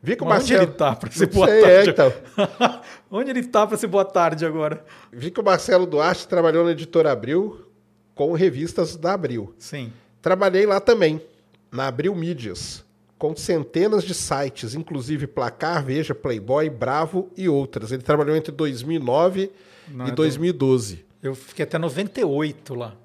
Vi 0.00 0.14
que 0.16 0.22
o 0.22 0.26
Mas 0.26 0.44
onde 0.44 0.52
Marcelo... 0.52 0.70
ele 0.70 0.78
tá 0.78 0.96
para 0.96 1.10
ser 1.10 1.26
boa 1.26 1.46
sei, 1.48 1.62
tarde? 1.62 1.88
é, 1.88 1.92
então. 1.92 2.12
onde 3.10 3.30
ele 3.30 3.44
tá 3.44 3.66
para 3.66 3.76
ser 3.76 3.86
boa 3.88 4.04
tarde 4.04 4.46
agora? 4.46 4.84
Vi 5.12 5.30
que 5.30 5.40
o 5.40 5.44
Marcelo 5.44 5.86
Duarte 5.86 6.28
trabalhou 6.28 6.64
na 6.64 6.72
editora 6.72 7.10
Abril 7.10 7.66
com 8.14 8.32
revistas 8.32 8.96
da 8.96 9.14
Abril. 9.14 9.54
Sim. 9.58 9.92
Trabalhei 10.20 10.66
lá 10.66 10.78
também, 10.80 11.20
na 11.70 11.86
Abril 11.88 12.14
Mídias, 12.14 12.84
com 13.22 13.36
centenas 13.36 14.02
de 14.02 14.14
sites, 14.14 14.74
inclusive 14.74 15.28
Placar, 15.28 15.84
Veja, 15.84 16.12
Playboy, 16.12 16.68
Bravo 16.68 17.30
e 17.36 17.48
outras. 17.48 17.92
Ele 17.92 18.02
trabalhou 18.02 18.34
entre 18.34 18.50
2009 18.50 19.48
Não, 19.86 20.08
e 20.08 20.10
é 20.10 20.12
2012. 20.12 21.04
Eu 21.22 21.32
fiquei 21.36 21.62
até 21.62 21.78
98 21.78 22.74
lá. 22.74 22.96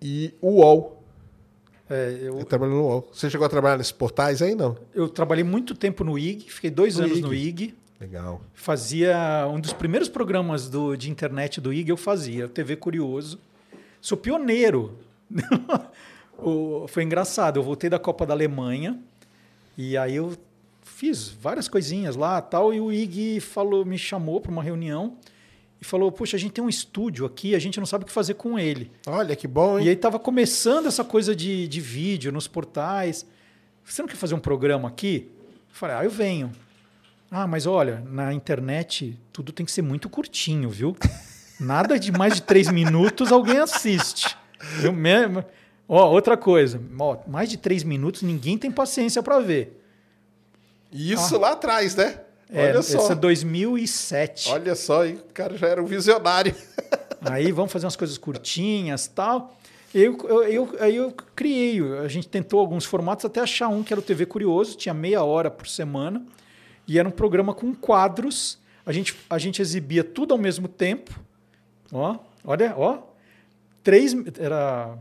E 0.00 0.32
o 0.40 0.60
UOL. 0.60 1.02
É, 1.90 2.16
eu, 2.22 2.36
Ele 2.36 2.44
trabalhou 2.44 2.76
no 2.76 2.82
UOL. 2.84 3.08
Você 3.12 3.28
chegou 3.28 3.44
a 3.44 3.48
trabalhar 3.50 3.76
nesses 3.76 3.90
portais 3.90 4.40
aí, 4.40 4.54
não? 4.54 4.76
eu 4.94 5.08
trabalhei 5.08 5.42
muito 5.42 5.74
tempo 5.74 6.04
no 6.04 6.16
IG, 6.16 6.48
fiquei 6.48 6.70
dois 6.70 6.96
No 6.96 7.06
anos 7.06 7.18
IG. 7.18 7.26
no 7.26 7.34
IG. 7.34 7.74
Legal. 8.00 8.40
Fazia 8.54 9.48
um 9.52 9.58
dos 9.58 9.72
primeiros 9.72 10.08
programas 10.08 10.68
do, 10.68 10.94
de 10.94 11.10
internet 11.10 11.60
do 11.60 11.72
IG, 11.72 11.90
eu 11.90 11.96
fazia, 11.96 12.46
TV 12.46 12.76
Curioso. 12.76 13.40
Sou 14.00 14.16
pioneiro. 14.16 14.96
O- 16.36 16.86
foi 16.88 17.04
engraçado, 17.04 17.60
eu 17.60 17.62
voltei 17.62 17.88
da 17.88 17.96
Copa 17.98 18.26
da 18.26 18.34
Alemanha 18.34 18.98
e 19.76 19.96
aí 19.96 20.16
eu 20.16 20.36
fiz 20.82 21.28
várias 21.28 21.68
coisinhas 21.68 22.16
lá 22.16 22.40
tal 22.40 22.72
e 22.72 22.80
o 22.80 22.92
IG 22.92 23.40
falou, 23.40 23.84
me 23.84 23.98
chamou 23.98 24.40
para 24.40 24.52
uma 24.52 24.62
reunião 24.62 25.16
e 25.80 25.84
falou: 25.84 26.10
"Puxa, 26.12 26.36
a 26.36 26.40
gente 26.40 26.52
tem 26.52 26.64
um 26.64 26.68
estúdio 26.68 27.26
aqui, 27.26 27.54
a 27.54 27.58
gente 27.58 27.78
não 27.78 27.86
sabe 27.86 28.04
o 28.04 28.06
que 28.06 28.12
fazer 28.12 28.34
com 28.34 28.58
ele". 28.58 28.90
Olha 29.06 29.34
que 29.34 29.46
bom, 29.48 29.78
hein? 29.78 29.86
E 29.86 29.88
aí 29.88 29.94
estava 29.94 30.18
começando 30.18 30.86
essa 30.86 31.04
coisa 31.04 31.34
de, 31.34 31.66
de 31.68 31.80
vídeo 31.80 32.30
nos 32.32 32.46
portais. 32.46 33.26
Você 33.84 34.00
não 34.00 34.08
quer 34.08 34.16
fazer 34.16 34.34
um 34.34 34.40
programa 34.40 34.88
aqui? 34.88 35.28
Eu 35.68 35.74
falei, 35.74 35.96
ah, 35.96 36.04
eu 36.04 36.10
venho. 36.10 36.50
Ah, 37.30 37.46
mas 37.46 37.66
olha, 37.66 38.02
na 38.08 38.32
internet 38.32 39.18
tudo 39.32 39.52
tem 39.52 39.66
que 39.66 39.72
ser 39.72 39.82
muito 39.82 40.08
curtinho, 40.08 40.70
viu? 40.70 40.96
Nada 41.58 41.98
de 41.98 42.12
mais 42.12 42.34
de 42.34 42.42
três 42.42 42.68
minutos 42.70 43.32
alguém 43.32 43.58
assiste. 43.58 44.36
Eu 44.82 44.92
mesmo. 44.92 45.44
Ó, 45.88 46.10
outra 46.10 46.36
coisa. 46.36 46.80
Ó, 46.98 47.18
mais 47.26 47.48
de 47.48 47.56
três 47.56 47.82
minutos 47.82 48.22
ninguém 48.22 48.56
tem 48.56 48.70
paciência 48.70 49.22
para 49.22 49.38
ver. 49.40 49.80
Isso 50.92 51.38
lá 51.38 51.52
atrás, 51.52 51.94
né? 51.94 52.20
É, 52.50 52.68
Olha 52.70 52.82
só. 52.82 52.98
esse 52.98 53.12
é 53.12 53.14
2007. 53.14 54.50
Olha 54.50 54.74
só, 54.74 55.04
hein? 55.04 55.18
O 55.28 55.32
cara 55.32 55.56
já 55.56 55.66
era 55.66 55.82
um 55.82 55.86
visionário. 55.86 56.54
Aí 57.20 57.50
vamos 57.50 57.72
fazer 57.72 57.86
umas 57.86 57.96
coisas 57.96 58.16
curtinhas 58.18 59.06
tal. 59.08 59.56
Eu, 59.94 60.18
eu, 60.28 60.42
eu- 60.44 60.76
aí 60.80 60.96
eu 60.96 61.12
criei, 61.36 61.80
a 62.04 62.08
gente 62.08 62.26
tentou 62.28 62.58
alguns 62.58 62.84
formatos 62.84 63.24
até 63.24 63.40
achar 63.40 63.68
um 63.68 63.80
que 63.82 63.92
era 63.94 64.00
o 64.00 64.02
TV 64.02 64.26
Curioso, 64.26 64.76
tinha 64.76 64.92
meia 64.92 65.22
hora 65.22 65.48
por 65.48 65.68
semana, 65.68 66.20
e 66.86 66.98
era 66.98 67.08
um 67.08 67.12
programa 67.12 67.54
com 67.54 67.72
quadros. 67.72 68.58
A 68.84 68.92
gente, 68.92 69.14
a 69.30 69.38
gente 69.38 69.62
exibia 69.62 70.02
tudo 70.02 70.34
ao 70.34 70.38
mesmo 70.38 70.66
tempo. 70.66 71.18
Ó, 71.92 72.16
olha, 72.44 72.74
ó. 72.76 72.98
Três, 73.84 74.12
era 74.38 74.98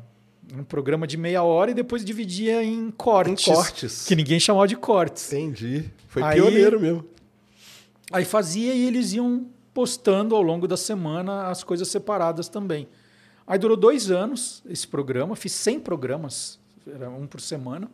um 0.56 0.64
programa 0.64 1.08
de 1.08 1.18
meia 1.18 1.44
hora 1.44 1.72
e 1.72 1.74
depois 1.74 2.04
dividia 2.04 2.64
em 2.64 2.92
cortes. 2.92 3.48
Em 3.48 3.54
cortes. 3.54 4.06
Que 4.06 4.16
ninguém 4.16 4.40
chamava 4.40 4.68
de 4.68 4.76
cortes. 4.76 5.32
Entendi. 5.32 5.86
Foi 6.08 6.22
Aí- 6.24 6.36
pioneiro 6.42 6.80
mesmo. 6.80 7.06
Aí 8.12 8.26
fazia 8.26 8.74
e 8.74 8.86
eles 8.86 9.14
iam 9.14 9.48
postando 9.74 10.36
ao 10.36 10.42
longo 10.42 10.68
da 10.68 10.78
semana 10.78 11.48
as 11.48 11.64
coisas 11.64 11.88
separadas 11.88 12.48
também. 12.48 12.88
Aí 13.48 13.58
durou 13.58 13.76
dois 13.76 14.12
anos 14.12 14.62
esse 14.70 14.88
programa, 14.88 15.36
fiz 15.36 15.52
100 15.54 15.80
programas, 15.80 16.60
era 16.88 17.10
um 17.10 17.26
por 17.26 17.42
semana. 17.42 17.90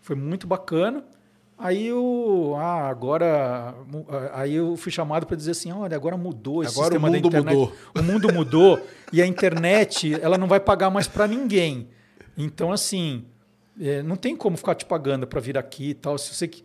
Foi 0.00 0.16
muito 0.16 0.46
bacana. 0.46 1.04
Aí 1.58 1.86
eu, 1.86 2.54
ah, 2.58 2.88
agora, 2.88 3.74
mu- 3.90 4.06
aí 4.34 4.54
eu 4.54 4.76
fui 4.76 4.92
chamado 4.92 5.26
para 5.26 5.36
dizer 5.36 5.52
assim, 5.52 5.72
olha, 5.72 5.96
agora 5.96 6.16
mudou 6.16 6.62
esse 6.62 6.72
Agora 6.74 6.88
o 6.88 7.00
sistema 7.00 7.08
da 7.10 7.16
mundo 7.16 7.28
internet. 7.28 7.54
mudou. 7.56 7.76
O 7.98 8.02
mundo 8.02 8.32
mudou 8.34 8.86
e 9.12 9.22
a 9.22 9.26
internet, 9.26 10.14
ela 10.20 10.36
não 10.36 10.46
vai 10.46 10.60
pagar 10.60 10.90
mais 10.90 11.08
para 11.08 11.26
ninguém. 11.26 11.88
Então 12.36 12.70
assim, 12.72 13.24
é, 13.80 14.02
não 14.02 14.16
tem 14.16 14.36
como 14.36 14.56
ficar 14.58 14.74
te 14.74 14.84
pagando 14.84 15.26
para 15.26 15.40
vir 15.40 15.56
aqui 15.56 15.90
e 15.90 15.94
tal. 15.94 16.18
Se 16.18 16.34
você 16.34 16.46
que 16.46 16.64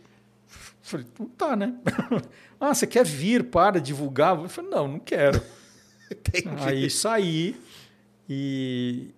Falei, 0.84 1.06
não 1.18 1.28
tá, 1.28 1.56
né? 1.56 1.76
ah, 2.60 2.74
você 2.74 2.88
quer 2.88 3.06
vir 3.06 3.46
para 3.46 3.80
divulgar? 3.80 4.36
Eu 4.38 4.50
falei, 4.50 4.72
não, 4.72 4.88
não 4.88 5.00
quero. 5.00 5.42
Entendi. 6.12 6.50
Aí 6.58 6.90
saí 6.90 7.56
e, 8.28 9.12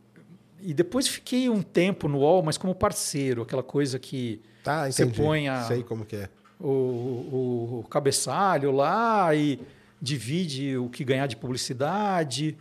e 0.62 0.74
depois 0.74 1.08
fiquei 1.08 1.50
um 1.50 1.62
tempo 1.62 2.08
no 2.08 2.20
UOL, 2.20 2.44
mas 2.44 2.58
como 2.58 2.76
parceiro, 2.76 3.42
aquela 3.42 3.64
coisa 3.64 3.98
que 3.98 4.42
Tá, 4.64 4.90
você 4.90 5.04
entendi. 5.04 5.22
põe 5.22 5.48
a, 5.50 5.64
Sei 5.64 5.84
como 5.84 6.06
que 6.06 6.16
é. 6.16 6.30
o, 6.60 6.68
o, 6.68 7.80
o 7.82 7.88
cabeçalho 7.90 8.72
lá 8.72 9.36
e 9.36 9.60
divide 10.02 10.78
o 10.78 10.90
que 10.90 11.04
ganhar 11.04 11.28
de 11.28 11.36
publicidade. 11.36 12.58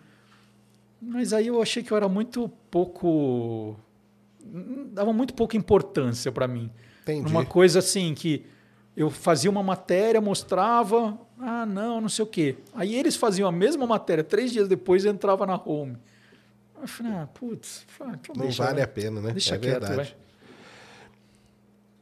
Mas 1.01 1.33
aí 1.33 1.47
eu 1.47 1.61
achei 1.63 1.83
que 1.83 1.93
eu 1.93 1.97
era 1.97 2.09
muito 2.09 2.49
pouco. 2.71 3.77
dava 4.93 5.13
muito 5.13 5.35
pouca 5.35 5.57
importância 5.57 6.31
para 6.31 6.47
mim. 6.47 6.71
Entendi. 7.03 7.31
Uma 7.31 7.45
coisa 7.45 7.81
assim 7.81 8.15
que 8.15 8.47
eu 8.97 9.11
fazia 9.11 9.51
uma 9.51 9.63
matéria, 9.63 10.21
mostrava, 10.21 11.19
ah, 11.41 11.65
não, 11.67 12.01
não 12.01 12.09
sei 12.09 12.25
o 12.25 12.29
quê. 12.29 12.57
Aí 12.75 12.95
eles 12.95 13.17
faziam 13.17 13.49
a 13.49 13.53
mesma 13.53 13.87
matéria, 13.87 14.23
três 14.23 14.53
dias 14.53 14.69
depois 14.69 15.05
entrava 15.05 15.47
na 15.47 15.61
home. 15.65 15.97
Eu 16.81 16.87
falei, 16.89 17.13
ah, 17.13 17.29
putz, 17.33 17.87
Não 18.37 18.45
deixa, 18.45 18.63
vale 18.65 18.77
vai. 18.77 18.85
a 18.85 18.89
pena, 18.89 19.21
né? 19.21 19.31
Deixa 19.33 19.55
é 19.55 19.59
quieto, 19.59 19.81
verdade. 19.87 19.97
vai. 19.97 20.17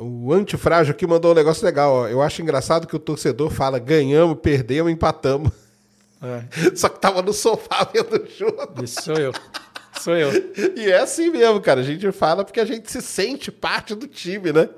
O 0.00 0.32
antifrágil 0.32 0.92
aqui 0.92 1.06
mandou 1.06 1.32
um 1.32 1.34
negócio 1.34 1.64
legal. 1.64 1.92
Ó. 1.92 2.08
Eu 2.08 2.22
acho 2.22 2.40
engraçado 2.40 2.86
que 2.86 2.96
o 2.96 2.98
torcedor 2.98 3.50
fala 3.50 3.78
ganhamos, 3.78 4.38
perdemos, 4.40 4.90
empatamos. 4.90 5.52
É, 6.22 6.44
Só 6.74 6.88
que 6.88 6.98
tava 6.98 7.20
no 7.22 7.32
sofá 7.32 7.86
vendo 7.92 8.22
o 8.22 8.26
jogo. 8.30 8.82
isso 8.84 9.02
sou 9.02 9.14
eu. 9.16 9.32
Sou 10.00 10.16
eu. 10.16 10.30
E 10.76 10.90
é 10.90 11.00
assim 11.00 11.30
mesmo, 11.30 11.60
cara. 11.60 11.80
A 11.80 11.84
gente 11.84 12.10
fala 12.12 12.44
porque 12.44 12.60
a 12.60 12.64
gente 12.64 12.90
se 12.90 13.02
sente 13.02 13.52
parte 13.52 13.94
do 13.94 14.06
time, 14.06 14.52
né? 14.52 14.68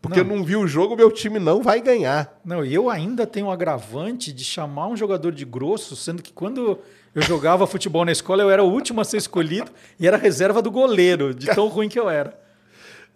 Porque 0.00 0.22
Não. 0.22 0.30
eu 0.30 0.36
não 0.38 0.44
vi 0.44 0.56
o 0.56 0.66
jogo, 0.66 0.96
meu 0.96 1.10
time 1.10 1.38
não 1.38 1.62
vai 1.62 1.80
ganhar. 1.80 2.38
Não, 2.44 2.64
e 2.64 2.72
eu 2.72 2.88
ainda 2.88 3.26
tenho 3.26 3.46
o 3.46 3.50
agravante 3.50 4.32
de 4.32 4.44
chamar 4.44 4.86
um 4.86 4.96
jogador 4.96 5.32
de 5.32 5.44
grosso, 5.44 5.96
sendo 5.96 6.22
que 6.22 6.32
quando 6.32 6.78
eu 7.14 7.22
jogava 7.22 7.66
futebol 7.66 8.04
na 8.04 8.12
escola, 8.12 8.42
eu 8.42 8.50
era 8.50 8.62
o 8.62 8.70
último 8.70 9.00
a 9.00 9.04
ser 9.04 9.16
escolhido 9.16 9.70
e 9.98 10.06
era 10.06 10.16
reserva 10.16 10.62
do 10.62 10.70
goleiro, 10.70 11.34
de 11.34 11.46
tão 11.46 11.66
ruim 11.68 11.88
que 11.88 11.98
eu 11.98 12.08
era. 12.08 12.45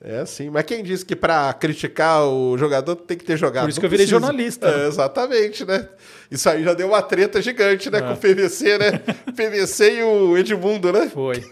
É 0.02 0.20
assim. 0.20 0.48
Mas 0.48 0.64
quem 0.64 0.82
disse 0.82 1.04
que 1.04 1.14
pra 1.14 1.52
criticar 1.52 2.24
o 2.24 2.56
jogador 2.56 2.96
tem 2.96 3.18
que 3.18 3.24
ter 3.24 3.36
jogado? 3.36 3.64
Por 3.64 3.70
isso 3.70 3.78
Não 3.78 3.82
que 3.82 3.86
eu 3.86 3.90
virei 3.90 4.06
precisa. 4.06 4.20
jornalista, 4.20 4.68
É, 4.68 4.86
exatamente, 4.88 5.64
né? 5.64 5.88
Isso 6.30 6.48
aí 6.48 6.64
já 6.64 6.72
deu 6.72 6.88
uma 6.88 7.02
treta 7.02 7.42
gigante, 7.42 7.90
né? 7.90 7.98
É. 7.98 8.00
Com 8.02 8.12
o 8.14 8.16
PVC, 8.16 8.78
né? 8.78 8.92
PVC 9.36 9.98
e 9.98 10.02
o 10.02 10.38
Edmundo, 10.38 10.90
né? 10.92 11.08
Foi. 11.08 11.44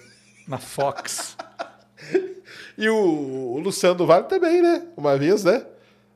Na 0.46 0.58
Fox. 0.58 1.36
E 2.80 2.88
o, 2.88 2.94
o 2.96 3.58
Luciano 3.58 4.06
Vale 4.06 4.26
também, 4.26 4.62
né? 4.62 4.86
Uma 4.96 5.18
vez, 5.18 5.42
né? 5.42 5.66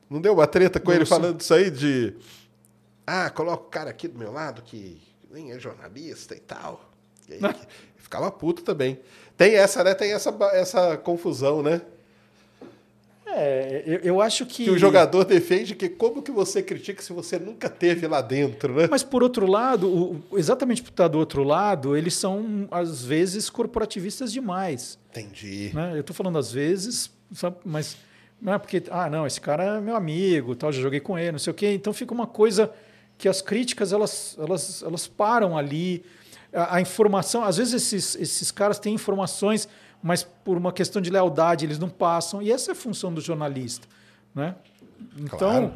Não 0.09 0.21
deu 0.21 0.33
uma 0.33 0.47
treta 0.47 0.79
com 0.79 0.91
O 0.91 0.93
ele 0.93 1.05
falando 1.05 1.41
isso 1.41 1.53
aí 1.53 1.69
de. 1.69 2.15
Ah, 3.05 3.29
coloca 3.29 3.63
o 3.63 3.69
cara 3.69 3.89
aqui 3.89 4.07
do 4.07 4.17
meu 4.17 4.31
lado 4.31 4.61
que 4.61 5.01
nem 5.29 5.51
é 5.51 5.59
jornalista 5.59 6.33
e 6.33 6.39
tal. 6.39 6.89
E 7.27 7.33
aí, 7.33 7.41
ficava 7.97 8.31
puto 8.31 8.63
também. 8.63 8.97
Tem 9.35 9.55
essa, 9.55 9.83
né? 9.83 9.93
Tem 9.93 10.13
essa, 10.13 10.33
essa 10.53 10.95
confusão, 10.95 11.61
né? 11.61 11.81
É, 13.35 13.83
eu, 13.85 13.99
eu 13.99 14.21
acho 14.21 14.45
que. 14.45 14.65
Que 14.65 14.69
o 14.71 14.77
jogador 14.77 15.23
defende 15.25 15.75
que 15.75 15.89
como 15.89 16.21
que 16.21 16.31
você 16.31 16.61
critica 16.61 17.01
se 17.01 17.11
você 17.13 17.37
nunca 17.39 17.69
teve 17.69 18.07
lá 18.07 18.21
dentro, 18.21 18.73
né? 18.75 18.87
Mas 18.89 19.03
por 19.03 19.23
outro 19.23 19.45
lado, 19.45 19.87
o- 19.87 20.37
exatamente 20.37 20.81
por 20.83 20.89
estar 20.89 21.07
do 21.07 21.17
outro 21.17 21.43
lado, 21.43 21.95
eles 21.97 22.13
são 22.13 22.67
às 22.71 23.03
vezes 23.03 23.49
corporativistas 23.49 24.31
demais. 24.31 24.97
Entendi. 25.11 25.71
né? 25.73 25.91
Eu 25.95 26.01
estou 26.01 26.15
falando 26.15 26.37
às 26.37 26.51
vezes, 26.51 27.11
sabe, 27.33 27.57
mas 27.65 27.97
não 28.41 28.53
é 28.53 28.57
porque, 28.59 28.83
ah, 28.91 29.09
não, 29.09 29.25
esse 29.25 29.39
cara 29.39 29.63
é 29.77 29.81
meu 29.81 29.95
amigo, 29.95 30.55
tal, 30.55 30.71
já 30.71 30.81
joguei 30.81 30.99
com 30.99 31.17
ele, 31.17 31.31
não 31.33 31.39
sei 31.39 31.51
o 31.51 31.53
quê. 31.53 31.71
Então 31.73 31.93
fica 31.93 32.13
uma 32.13 32.27
coisa 32.27 32.71
que 33.17 33.27
as 33.29 33.41
críticas 33.41 33.93
elas, 33.93 34.35
elas, 34.39 34.81
elas 34.83 35.07
param 35.07 35.57
ali. 35.57 36.03
A, 36.51 36.75
a 36.75 36.81
informação, 36.81 37.43
às 37.43 37.57
vezes 37.57 37.73
esses, 37.73 38.15
esses 38.15 38.51
caras 38.51 38.77
têm 38.79 38.93
informações, 38.93 39.67
mas 40.03 40.21
por 40.23 40.57
uma 40.57 40.71
questão 40.73 41.01
de 41.01 41.09
lealdade 41.09 41.65
eles 41.65 41.79
não 41.79 41.89
passam. 41.89 42.41
E 42.41 42.51
essa 42.51 42.71
é 42.71 42.73
a 42.73 42.75
função 42.75 43.13
do 43.13 43.21
jornalista, 43.21 43.87
né? 44.35 44.55
Então 45.17 45.37
Claro. 45.37 45.73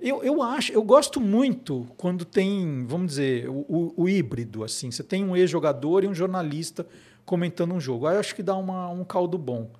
eu, 0.00 0.22
eu 0.24 0.42
acho, 0.42 0.72
eu 0.72 0.82
gosto 0.82 1.20
muito 1.20 1.86
quando 1.96 2.24
tem, 2.24 2.84
vamos 2.86 3.08
dizer, 3.12 3.48
o, 3.48 3.64
o- 3.68 3.94
o 3.96 4.08
híbrido 4.08 4.64
assim. 4.64 4.90
Você 4.90 5.02
tem 5.02 5.24
um 5.24 5.36
ex-jogador 5.36 6.04
e 6.04 6.08
um 6.08 6.14
jornalista 6.14 6.86
comentando 7.24 7.72
um 7.74 7.80
jogo. 7.80 8.06
Aí 8.06 8.16
eu 8.16 8.20
acho 8.20 8.34
que 8.34 8.42
dá 8.42 8.56
uma- 8.56 8.88
um 8.90 9.04
caldo 9.04 9.38
bom. 9.38 9.70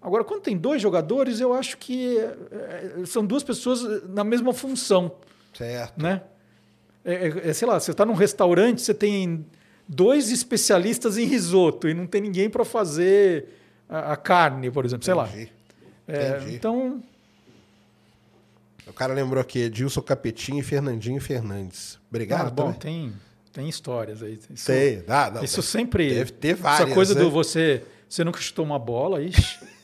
Agora, 0.00 0.22
quando 0.22 0.42
tem 0.42 0.56
dois 0.56 0.80
jogadores, 0.82 1.40
eu 1.40 1.52
acho 1.54 1.78
que 1.78 2.18
é, 2.18 2.36
é, 3.02 3.06
são 3.06 3.24
duas 3.24 3.42
pessoas 3.42 4.02
na 4.08 4.22
mesma 4.22 4.52
função, 4.52 5.12
Certo. 5.54 6.02
né? 6.02 6.22
É, 7.04 7.14
é- 7.28 7.48
é, 7.48 7.52
sei 7.52 7.66
lá, 7.66 7.80
você 7.80 7.90
está 7.90 8.04
num 8.06 8.12
restaurante, 8.14 8.80
você 8.82 8.92
tem 8.94 9.44
dois 9.88 10.30
especialistas 10.30 11.18
em 11.18 11.24
risoto 11.24 11.88
e 11.88 11.94
não 11.94 12.06
tem 12.06 12.20
ninguém 12.20 12.48
para 12.48 12.64
fazer 12.64 13.46
a, 13.88 14.12
a 14.12 14.16
carne, 14.16 14.70
por 14.70 14.84
exemplo, 14.84 15.04
sei 15.04 15.14
lá. 15.14 15.28
Entendi. 15.28 15.52
É, 16.06 16.36
Entendi. 16.36 16.54
então, 16.54 17.02
O 18.86 18.92
cara 18.92 19.14
lembrou 19.14 19.40
aqui, 19.40 19.60
Edilson 19.60 20.02
Capetinho 20.02 20.60
e 20.60 20.62
Fernandinho 20.62 21.20
Fernandes. 21.20 21.98
Obrigado. 22.10 22.48
ah, 22.48 22.50
bom, 22.50 22.72
também. 22.72 23.10
tem, 23.10 23.12
tem 23.52 23.68
histórias 23.68 24.22
aí. 24.22 24.38
Isso. 24.50 24.70
Ah, 25.08 25.30
não, 25.30 25.44
isso 25.44 25.62
sempre. 25.62 26.12
Deve 26.14 26.32
ter 26.32 26.54
várias. 26.54 26.86
Essa 26.86 26.94
coisa 26.94 27.14
né? 27.14 27.20
do 27.20 27.30
você. 27.30 27.82
Você 28.08 28.22
nunca 28.22 28.40
chutou 28.40 28.64
uma 28.64 28.78
bola, 28.78 29.22
ixi. 29.22 29.58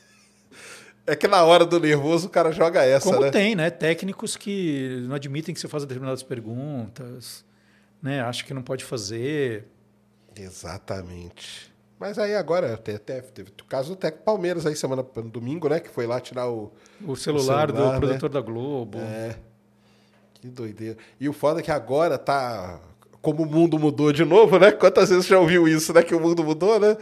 É 1.05 1.15
que 1.15 1.27
na 1.27 1.43
hora 1.43 1.65
do 1.65 1.79
nervoso 1.79 2.27
o 2.27 2.29
cara 2.29 2.51
joga 2.51 2.83
essa, 2.85 3.09
Como 3.09 3.21
né? 3.21 3.31
tem, 3.31 3.55
né? 3.55 3.69
Técnicos 3.71 4.37
que 4.37 5.03
não 5.07 5.15
admitem 5.15 5.53
que 5.53 5.59
você 5.59 5.67
faça 5.67 5.85
determinadas 5.85 6.21
perguntas, 6.21 7.43
né? 8.01 8.21
Acha 8.21 8.43
que 8.43 8.53
não 8.53 8.61
pode 8.61 8.85
fazer. 8.85 9.65
Exatamente. 10.43 11.71
Mas 11.99 12.17
aí 12.17 12.33
agora, 12.35 12.73
até, 12.73 12.95
até, 12.95 13.21
teve 13.21 13.51
o 13.51 13.65
caso 13.65 13.89
do 13.89 13.95
Tec 13.95 14.23
Palmeiras 14.23 14.65
aí 14.65 14.75
semana 14.75 15.05
no 15.15 15.29
domingo, 15.29 15.69
né? 15.69 15.79
Que 15.79 15.89
foi 15.89 16.07
lá 16.07 16.19
tirar 16.19 16.49
o. 16.49 16.71
O 17.05 17.15
celular, 17.15 17.69
celular, 17.69 17.93
do 17.93 17.99
produtor 17.99 18.29
da 18.29 18.41
Globo. 18.41 18.97
É. 18.99 19.35
Que 20.35 20.47
doideira. 20.47 20.97
E 21.19 21.29
o 21.29 21.33
foda 21.33 21.59
é 21.59 21.63
que 21.63 21.71
agora 21.71 22.17
tá. 22.17 22.79
Como 23.21 23.43
o 23.43 23.45
mundo 23.45 23.77
mudou 23.77 24.11
de 24.11 24.25
novo, 24.25 24.57
né? 24.57 24.71
Quantas 24.71 25.09
vezes 25.09 25.25
você 25.25 25.29
já 25.35 25.39
ouviu 25.39 25.67
isso, 25.67 25.93
né? 25.93 26.01
Que 26.01 26.15
o 26.15 26.19
mundo 26.19 26.43
mudou, 26.43 26.79
né? 26.79 26.97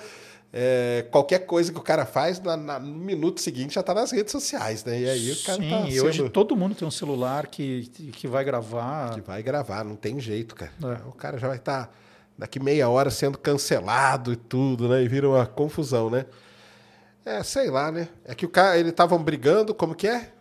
É, 0.51 1.05
qualquer 1.11 1.45
coisa 1.45 1.71
que 1.71 1.77
o 1.77 1.81
cara 1.81 2.05
faz, 2.05 2.41
na- 2.41 2.57
na- 2.57 2.79
no 2.79 2.87
minuto 2.97 3.39
seguinte 3.39 3.75
já 3.75 3.83
tá 3.83 3.93
nas 3.93 4.11
redes 4.11 4.31
sociais, 4.31 4.83
né? 4.83 4.99
E 4.99 5.07
aí 5.09 5.31
o 5.31 5.43
cara 5.43 5.61
Sim, 5.61 5.69
tá 5.69 5.81
e 5.87 5.91
sendo- 5.93 6.05
hoje 6.07 6.29
todo 6.29 6.55
mundo 6.57 6.73
tem 6.75 6.85
um 6.87 6.91
celular 6.91 7.47
que, 7.47 7.85
que 8.11 8.27
vai 8.27 8.43
gravar. 8.43 9.13
que 9.13 9.21
vai 9.21 9.41
gravar, 9.43 9.85
não 9.85 9.95
tem 9.95 10.19
jeito, 10.19 10.55
cara. 10.55 10.71
É. 10.83 11.07
O 11.07 11.11
cara 11.13 11.37
já 11.37 11.47
vai 11.47 11.57
estar 11.57 11.95
daqui 12.39 12.57
meia 12.57 12.87
hora 12.87 13.11
sendo 13.11 13.37
cancelado 13.37 14.31
e 14.31 14.35
tudo, 14.37 14.87
né? 14.87 15.03
E 15.03 15.07
vira 15.09 15.27
uma 15.27 15.45
confusão, 15.45 16.09
né? 16.09 16.25
É, 17.25 17.43
sei 17.43 17.69
lá, 17.69 17.91
né? 17.91 18.07
É 18.23 18.33
que 18.33 18.45
o 18.45 18.49
cara, 18.49 18.77
eles 18.77 18.91
estavam 18.91 19.21
brigando, 19.21 19.73
como 19.75 19.93
que 19.93 20.07
é? 20.07 20.31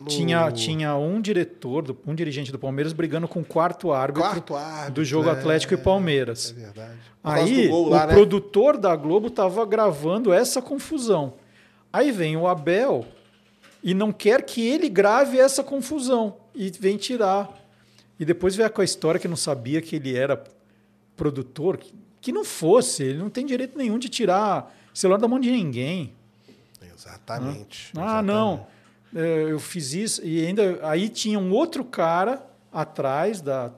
No 0.00 0.06
Tinha, 0.06 0.50
tinha 0.50 0.96
um 0.96 1.20
diretor, 1.20 1.96
um 2.06 2.14
dirigente 2.14 2.50
do 2.50 2.58
Palmeiras 2.58 2.92
brigando 2.92 3.26
com 3.26 3.40
o 3.40 3.44
quarto 3.44 3.92
árbitro 3.92 4.22
quarto 4.22 4.56
árbitro, 4.56 4.94
do 4.94 5.04
jogo 5.04 5.28
é, 5.28 5.32
Atlético 5.32 5.74
e 5.74 5.76
Palmeiras. 5.76 6.54
É 6.56 6.60
verdade. 6.60 6.98
Por 7.22 7.32
Aí 7.32 7.68
o 7.68 7.88
lá, 7.88 8.06
né? 8.06 8.14
produtor 8.14 8.76
da 8.76 8.94
Globo 8.94 9.28
estava 9.28 9.64
gravando 9.64 10.32
essa 10.32 10.60
confusão. 10.60 11.34
Aí 11.92 12.12
vem 12.12 12.36
o 12.36 12.46
Abel 12.46 13.06
e 13.82 13.94
não 13.94 14.12
quer 14.12 14.42
que 14.42 14.66
ele 14.66 14.88
grave 14.88 15.38
essa 15.38 15.62
confusão 15.62 16.36
e 16.54 16.70
vem 16.70 16.96
tirar. 16.96 17.48
E 18.20 18.24
depois 18.24 18.54
vem 18.54 18.68
com 18.68 18.80
a 18.80 18.84
história 18.84 19.20
que 19.20 19.28
não 19.28 19.36
sabia 19.36 19.80
que 19.80 19.96
ele 19.96 20.16
era 20.16 20.36
produtor, 21.18 21.76
que, 21.76 21.92
que 22.20 22.32
não 22.32 22.44
fosse, 22.44 23.02
ele 23.02 23.18
não 23.18 23.28
tem 23.28 23.44
direito 23.44 23.76
nenhum 23.76 23.98
de 23.98 24.08
tirar 24.08 24.74
celular 24.94 25.18
da 25.18 25.28
mão 25.28 25.38
de 25.38 25.50
ninguém. 25.50 26.14
Exatamente. 26.94 27.92
Ah, 27.96 28.22
não, 28.22 28.66
é, 29.14 29.44
eu 29.50 29.58
fiz 29.58 29.92
isso 29.92 30.24
e 30.24 30.44
ainda 30.44 30.80
aí 30.82 31.08
tinha 31.08 31.38
um 31.38 31.52
outro 31.52 31.84
cara 31.84 32.44
atrás 32.72 33.40
da 33.40 33.72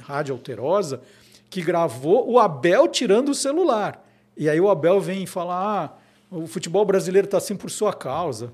Rádio 0.00 0.34
Alterosa 0.34 1.02
que 1.48 1.62
gravou 1.62 2.30
o 2.30 2.38
Abel 2.38 2.88
tirando 2.88 3.30
o 3.30 3.34
celular. 3.34 4.04
E 4.36 4.48
aí 4.48 4.60
o 4.60 4.68
Abel 4.68 5.00
vem 5.00 5.22
e 5.22 5.26
fala: 5.26 5.84
ah, 5.84 5.90
o 6.30 6.46
futebol 6.46 6.84
brasileiro 6.84 7.26
está 7.26 7.38
assim 7.38 7.56
por 7.56 7.70
sua 7.70 7.92
causa. 7.92 8.52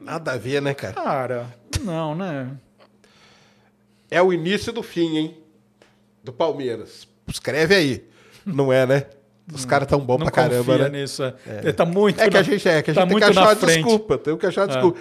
Nada 0.00 0.32
a 0.32 0.36
ver, 0.36 0.62
né, 0.62 0.72
cara? 0.72 0.94
Cara, 0.94 1.54
não, 1.80 2.14
né? 2.14 2.56
É 4.08 4.22
o 4.22 4.32
início 4.32 4.72
do 4.72 4.82
fim, 4.82 5.16
hein? 5.16 5.45
Do 6.26 6.32
Palmeiras. 6.32 7.06
Escreve 7.28 7.74
aí. 7.74 8.04
Não 8.44 8.72
é, 8.72 8.84
né? 8.84 9.04
Os 9.54 9.64
caras 9.64 9.86
tão 9.86 10.00
bons 10.00 10.18
não 10.18 10.26
pra 10.26 10.32
caramba, 10.32 10.76
né? 10.76 10.88
nisso. 11.00 11.22
É. 11.22 11.34
Ele 11.62 11.72
tá 11.72 11.84
muito 11.86 12.20
É 12.20 12.24
que 12.28 12.34
na- 12.34 12.40
a 12.40 12.42
gente 12.42 12.68
é, 12.68 12.82
que 12.82 12.90
a 12.90 12.94
tá 12.94 13.00
gente 13.02 13.08
tem 13.10 13.18
que 13.20 13.24
muito 13.26 13.34
na 13.34 13.42
achar 13.42 13.50
uma 13.50 13.56
frente. 13.56 13.74
desculpa. 13.84 14.18
Tem 14.18 14.36
que 14.36 14.46
achar 14.46 14.60
uma 14.62 14.64
É. 14.66 14.74
desculpa. 14.74 14.98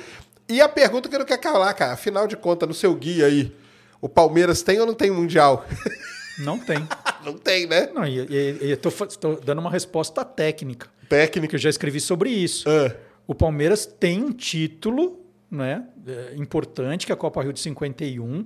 E 0.47 0.61
a 0.61 0.69
pergunta 0.69 1.09
que 1.09 1.15
eu 1.15 1.19
não 1.19 1.25
quero 1.25 1.41
calar, 1.41 1.73
cara. 1.73 1.93
Afinal 1.93 2.27
de 2.27 2.37
contas, 2.37 2.67
no 2.69 2.75
seu 2.75 2.93
guia 2.93 3.25
aí, 3.25 3.51
o 3.99 4.07
Palmeiras 4.07 4.61
tem 4.61 4.79
ou 4.79 4.85
não 4.85 4.93
tem 4.93 5.09
Mundial? 5.09 5.65
Não 6.37 6.59
tem. 6.59 6.85
não 7.23 7.33
tem, 7.37 7.65
né? 7.65 7.89
Não, 7.93 8.05
e, 8.05 8.19
e, 8.19 8.57
e 8.61 8.71
eu 8.71 8.75
tô, 8.75 8.91
tô 8.91 9.35
dando 9.37 9.59
uma 9.59 9.71
resposta 9.71 10.23
técnica, 10.25 10.89
Técnica. 11.07 11.47
que 11.47 11.55
eu 11.55 11.59
já 11.59 11.69
escrevi 11.69 12.01
sobre 12.01 12.29
isso. 12.29 12.69
Ah, 12.69 12.93
O 13.25 13.33
Palmeiras 13.33 13.85
tem 13.85 14.21
um 14.21 14.33
título 14.33 15.25
né, 15.49 15.85
é, 16.05 16.35
importante, 16.35 17.05
que 17.05 17.11
é 17.13 17.15
a 17.15 17.17
Copa 17.17 17.41
Rio 17.41 17.53
de 17.53 17.61
51, 17.61 18.45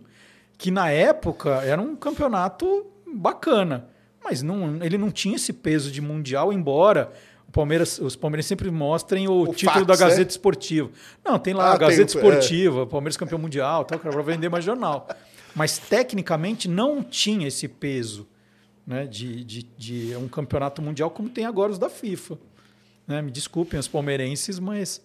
que 0.60 0.70
na 0.70 0.92
época 0.92 1.62
era 1.64 1.82
um 1.82 1.96
campeonato 1.96 2.86
bacana. 3.16 3.88
mas 4.24 4.44
não, 4.44 4.84
ele 4.84 4.98
não 4.98 5.10
tinha 5.10 5.38
esse 5.38 5.52
peso 5.54 5.90
de 5.92 6.02
mundial, 6.02 6.54
embora 6.54 7.12
o 7.48 7.52
Palmeiras, 7.52 7.98
os 7.98 8.16
Palmeirenses 8.16 8.50
sempre 8.50 8.70
mostrem 8.70 9.28
o, 9.28 9.42
O 9.50 9.54
título 9.56 9.74
fax, 9.74 9.88
da 9.88 9.96
Gazeta 9.96 10.22
né? 10.26 10.28
Esportiva. 10.30 10.92
Não, 11.26 11.40
tem 11.40 11.54
lá 11.56 11.70
Ah, 11.72 11.74
a 11.74 11.78
Gazeta 11.78 12.14
tem 12.14 12.22
o- 12.22 12.26
é. 12.26 12.30
Esportiva, 12.38 12.86
Palmeiras 12.86 13.18
campeão 13.18 13.40
mundial, 13.40 13.86
tal, 13.86 13.98
para 13.98 14.22
vender 14.22 14.50
mais 14.50 14.64
jornal. 14.64 15.08
Mas 15.56 15.80
tecnicamente 15.80 16.68
não 16.68 17.02
tinha 17.02 17.48
esse 17.48 17.68
peso 17.68 18.28
né, 18.86 19.08
de, 19.08 19.44
de, 19.44 19.64
de 19.78 20.16
um 20.18 20.28
campeonato 20.28 20.80
mundial 20.82 21.10
como 21.10 21.30
tem 21.30 21.46
agora 21.46 21.72
os 21.72 21.80
da 21.80 21.90
FIFA. 21.90 22.38
né? 23.08 23.22
Me 23.22 23.32
desculpem 23.32 23.80
os 23.80 23.88
palmeirenses, 23.88 24.60
mas, 24.60 25.02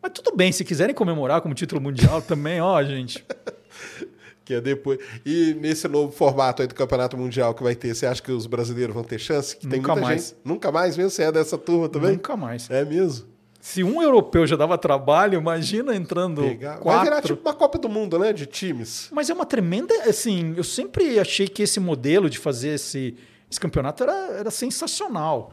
mas 0.00 0.12
tudo 0.12 0.34
bem, 0.34 0.50
se 0.52 0.64
quiserem 0.64 0.94
comemorar 0.94 1.42
como 1.42 1.54
título 1.54 1.80
mundial 1.80 2.22
também, 2.22 2.60
ó, 2.60 2.82
gente. 2.82 3.22
Que 4.44 4.54
é 4.54 4.60
depois. 4.60 4.98
E 5.24 5.54
nesse 5.60 5.86
novo 5.86 6.12
formato 6.12 6.62
aí 6.62 6.68
do 6.68 6.74
Campeonato 6.74 7.16
Mundial 7.16 7.54
que 7.54 7.62
vai 7.62 7.74
ter, 7.76 7.94
você 7.94 8.06
acha 8.06 8.20
que 8.22 8.32
os 8.32 8.46
brasileiros 8.46 8.92
vão 8.94 9.04
ter 9.04 9.18
chance? 9.18 9.56
Que 9.56 9.66
tem 9.68 9.78
Nunca 9.78 9.92
muita 9.92 10.08
mais. 10.08 10.22
gente. 10.28 10.36
Nunca 10.44 10.72
mais 10.72 10.96
mesmo? 10.96 11.10
Você 11.10 11.22
é 11.22 11.30
dessa 11.32 11.56
turma 11.56 11.88
também? 11.88 12.12
Nunca 12.12 12.36
mais. 12.36 12.68
É 12.68 12.84
mesmo? 12.84 13.26
Se 13.60 13.84
um 13.84 14.02
europeu 14.02 14.44
já 14.44 14.56
dava 14.56 14.76
trabalho, 14.76 15.38
imagina 15.38 15.94
entrando 15.94 16.42
Pegar- 16.42 16.72
Vai 16.74 16.82
quatro. 16.82 17.04
virar 17.04 17.22
tipo 17.22 17.40
uma 17.48 17.54
Copa 17.54 17.78
do 17.78 17.88
Mundo, 17.88 18.18
né? 18.18 18.32
De 18.32 18.44
times. 18.44 19.08
Mas 19.12 19.30
é 19.30 19.32
uma 19.34 19.46
tremenda. 19.46 19.94
Assim, 20.02 20.52
eu 20.56 20.64
sempre 20.64 21.20
achei 21.20 21.46
que 21.46 21.62
esse 21.62 21.78
modelo 21.78 22.28
de 22.28 22.38
fazer 22.38 22.70
esse, 22.70 23.16
esse 23.48 23.60
campeonato 23.60 24.02
era, 24.02 24.12
era 24.38 24.50
sensacional. 24.50 25.52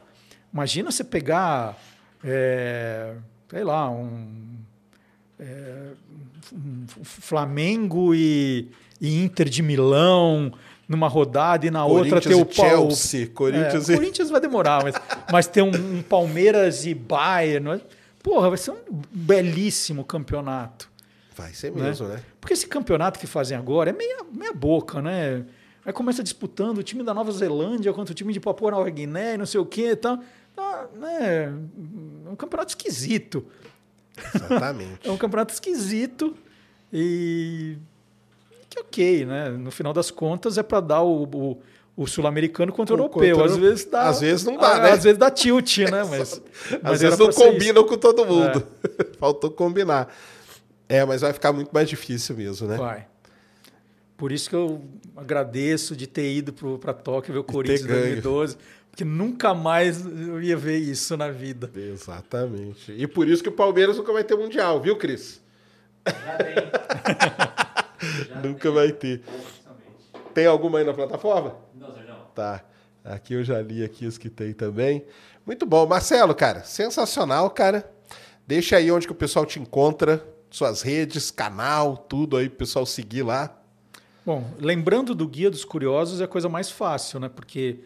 Imagina 0.52 0.92
você 0.92 1.04
pegar, 1.04 1.78
é, 2.24 3.14
sei 3.48 3.64
lá, 3.64 3.88
um, 3.92 4.58
é, 5.40 5.90
um 6.09 6.09
Flamengo 7.04 8.14
e, 8.14 8.70
e 9.00 9.24
Inter 9.24 9.50
de 9.50 9.62
Milão 9.62 10.52
numa 10.88 11.08
rodada 11.08 11.68
e 11.68 11.72
na 11.72 11.86
outra 11.86 12.20
ter 12.20 12.34
o 12.34 12.42
e 12.42 12.46
pau. 12.46 12.66
Chelsea. 12.66 13.28
Corinthians 13.28 13.90
É, 13.90 13.94
e. 13.94 13.96
Corinthians 13.96 14.30
vai 14.30 14.42
demorar, 14.42 14.84
mas, 14.84 14.96
mas 15.32 15.48
ter 15.48 15.62
um, 15.62 15.70
um 15.70 16.02
Palmeiras 16.02 16.86
e 16.86 16.96
Bayern. 16.96 17.82
Porra, 18.24 18.50
vai 18.50 18.58
ser 18.58 18.72
um 18.72 19.02
belíssimo 19.12 20.04
campeonato. 20.04 20.90
Vai 21.36 21.54
ser 21.54 21.72
mesmo, 21.72 22.08
né? 22.08 22.22
Porque 22.42 22.54
esse 22.54 22.68
campeonato 22.68 23.20
que 23.20 23.28
fazem 23.28 23.58
agora 23.58 23.92
é 23.92 23.94
meia, 23.94 24.18
meia 24.34 24.52
boca, 24.52 25.02
né? 25.02 25.46
Aí 25.86 25.94
começa 25.94 26.22
disputando 26.22 26.80
o 26.80 26.84
time 26.84 27.02
da 27.02 27.14
Nova 27.14 27.32
Zelândia 27.32 27.94
contra 27.94 28.12
o 28.12 28.16
time 28.16 28.34
de 28.34 28.40
Papua 28.40 28.72
Nova 28.72 28.90
Guiné, 28.90 29.38
não 29.38 29.46
sei 29.46 29.60
o 29.60 29.66
quê 29.66 29.92
e 29.92 29.96
tal. 29.96 30.20
Ah, 30.58 30.86
né? 31.00 31.54
É 32.26 32.30
um 32.30 32.36
campeonato 32.36 32.72
esquisito. 32.72 33.46
Exatamente. 34.36 35.08
É 35.08 35.12
um 35.12 35.18
campeonato 35.18 35.54
esquisito 35.54 36.36
e 36.92 37.78
que 38.70 38.80
ok, 38.80 39.26
né? 39.26 39.50
No 39.50 39.72
final 39.72 39.92
das 39.94 40.12
contas 40.12 40.58
é 40.58 40.64
para 40.64 40.80
dar 40.80 41.02
o, 41.02 41.24
o, 41.24 41.62
o 41.98 42.08
sul-americano 42.08 42.72
contra 42.72 42.96
o 42.96 42.98
O 42.98 43.02
europeu. 43.02 43.36
contra 43.36 43.52
Às 43.52 43.58
vezes 43.58 43.86
dá. 43.86 44.08
Às 44.08 44.22
vezes 44.22 44.46
não 44.46 44.58
dá, 44.58 44.76
ah, 44.76 44.80
né? 44.82 44.92
Às 44.92 45.04
vezes 45.04 45.18
dá 45.18 45.32
tilt, 45.32 45.78
né? 45.80 46.04
Mas, 46.10 46.42
Às 46.84 47.02
vezes 47.02 47.18
não 47.18 47.32
combinam 47.32 47.84
com 47.84 47.98
todo 47.98 48.26
mundo. 48.26 48.66
É. 49.00 49.04
Faltou 49.20 49.50
combinar. 49.50 50.14
É, 50.88 51.06
mas 51.06 51.22
vai 51.22 51.32
ficar 51.32 51.54
muito 51.54 51.70
mais 51.72 51.88
difícil 51.88 52.36
mesmo, 52.36 52.68
né? 52.68 52.76
Vai. 52.76 53.06
Por 54.18 54.32
isso 54.32 54.50
que 54.50 54.56
eu 54.56 54.82
agradeço 55.16 55.96
de 55.96 56.08
ter 56.08 56.34
ido 56.34 56.52
para 56.80 56.94
Tóquio 56.94 57.32
ver 57.32 57.40
o 57.40 57.44
Corinthians 57.44 57.84
em 57.84 57.88
ganho. 57.88 58.48
2012, 58.90 58.92
porque 58.92 59.06
nunca 59.06 59.54
mais 59.54 60.06
eu 60.06 60.42
ia 60.42 60.58
ver 60.58 60.78
isso 60.78 61.16
na 61.16 61.30
vida. 61.30 61.72
Exatamente. 61.76 62.92
E 62.92 63.08
por 63.08 63.28
isso 63.28 63.42
que 63.44 63.50
o 63.50 63.54
Palmeiras 63.54 63.98
nunca 63.98 64.12
vai 64.12 64.24
ter 64.24 64.36
Mundial, 64.36 64.82
viu, 64.82 64.98
Cris? 64.98 65.42
Já 66.06 66.38
tem. 66.38 66.56
Já 68.30 68.36
Nunca 68.42 68.62
tem, 68.62 68.72
vai 68.72 68.92
ter. 68.92 69.22
Tem 70.34 70.46
alguma 70.46 70.80
aí 70.80 70.86
na 70.86 70.94
plataforma? 70.94 71.56
Não, 71.76 71.92
Sérgio. 71.92 72.16
Tá. 72.34 72.64
Aqui 73.04 73.34
eu 73.34 73.44
já 73.44 73.62
li 73.62 73.84
aqui 73.84 74.06
os 74.06 74.18
que 74.18 74.30
tem 74.30 74.54
também. 74.54 75.06
Muito 75.46 75.66
bom. 75.66 75.86
Marcelo, 75.88 76.34
cara, 76.36 76.64
sensacional, 76.64 77.50
cara. 77.50 77.90
Deixa 78.46 78.78
aí 78.78 78.92
onde 78.92 79.06
que 79.06 79.12
o 79.12 79.16
pessoal 79.16 79.46
te 79.46 79.60
encontra, 79.60 80.26
suas 80.50 80.82
redes, 80.82 81.32
canal, 81.32 81.98
tudo 81.98 82.38
aí 82.38 82.48
pro 82.50 82.60
pessoal 82.60 82.86
seguir 82.86 83.24
lá. 83.24 83.56
Bom, 84.26 84.50
lembrando 84.60 85.16
do 85.16 85.28
Guia 85.28 85.50
dos 85.50 85.66
Curiosos 85.66 86.22
é 86.22 86.24
a 86.24 86.28
coisa 86.28 86.48
mais 86.48 86.70
fácil, 86.70 87.20
né? 87.20 87.30
Porque 87.30 87.80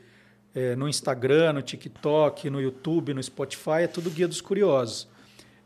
é, 0.55 0.75
no 0.75 0.87
Instagram, 0.87 1.53
no 1.53 1.61
TikTok, 1.61 2.49
no 2.49 2.61
YouTube, 2.61 3.13
no 3.13 3.21
Spotify 3.23 3.81
é 3.83 3.87
tudo 3.87 4.09
Guia 4.09 4.27
dos 4.27 4.41
Curiosos. 4.41 5.07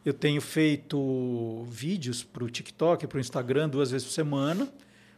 Eu 0.05 0.13
tenho 0.13 0.39
feito 0.41 1.65
vídeos 1.69 2.23
para 2.23 2.43
o 2.43 2.49
TikTok, 2.49 3.05
para 3.07 3.17
o 3.17 3.19
Instagram 3.19 3.67
duas 3.67 3.91
vezes 3.91 4.07
por 4.07 4.13
semana, 4.13 4.67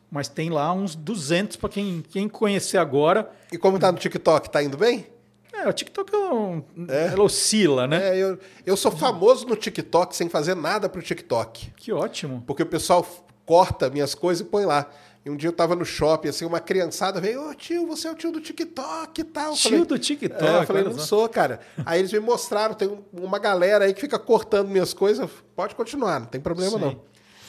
mas 0.10 0.28
tem 0.28 0.50
lá 0.50 0.74
uns 0.74 0.96
200 0.96 1.58
para 1.58 1.70
quem, 1.70 2.02
quem 2.10 2.28
conhecer 2.28 2.78
agora. 2.80 3.30
E 3.52 3.58
como 3.58 3.78
tá 3.78 3.92
no 3.92 4.00
TikTok, 4.00 4.50
tá 4.50 4.64
indo 4.64 4.78
bem? 4.78 5.06
É, 5.54 5.68
o 5.68 5.74
TikTok 5.74 6.14
é 6.16 6.18
um- 6.18 6.64
É? 6.88 7.08
ela 7.08 7.24
oscila, 7.24 7.86
né? 7.86 8.16
É, 8.16 8.18
eu, 8.18 8.40
eu 8.66 8.76
sou 8.78 8.92
famoso 8.92 9.46
no 9.46 9.56
TikTok 9.56 10.16
sem 10.16 10.30
fazer 10.30 10.56
nada 10.56 10.88
pro 10.90 11.02
TikTok. 11.02 11.72
Que 11.76 11.92
ótimo. 11.92 12.44
Porque 12.48 12.64
o 12.64 12.66
pessoal 12.66 13.06
corta 13.46 13.90
minhas 13.90 14.16
coisas 14.16 14.46
e 14.46 14.50
põe 14.50 14.66
lá. 14.66 14.90
E 15.30 15.32
um 15.32 15.38
dia 15.38 15.48
eu 15.50 15.54
tava 15.54 15.76
no 15.76 15.86
shopping, 15.86 16.30
assim, 16.30 16.44
uma 16.44 16.60
criançada 16.60 17.22
veio, 17.22 17.48
ô 17.50 17.54
tio, 17.54 17.86
você 17.86 18.08
é 18.08 18.12
o 18.12 18.16
tio 18.16 18.32
do 18.32 18.42
TikTok 18.42 19.22
e 19.22 19.24
tal. 19.24 19.54
Tio 19.54 19.70
falei, 19.70 19.86
do 19.86 20.00
TikTok. 20.00 20.44
É, 20.44 20.58
eu 20.62 20.66
falei, 20.66 20.84
não 20.84 20.98
sou, 20.98 21.30
cara. 21.30 21.60
Aí 21.86 22.00
eles 22.00 22.12
me 22.12 22.20
mostraram, 22.20 22.74
tem 22.74 22.88
um- 22.88 23.04
uma 23.14 23.38
galera 23.38 23.86
aí 23.86 23.94
que 23.94 24.02
fica 24.02 24.18
cortando 24.18 24.70
minhas 24.70 24.92
coisas. 24.94 25.30
Pode 25.56 25.76
continuar, 25.76 26.20
não 26.20 26.26
tem 26.28 26.42
problema 26.42 26.72
Sim. 26.72 26.80
não. 26.80 27.02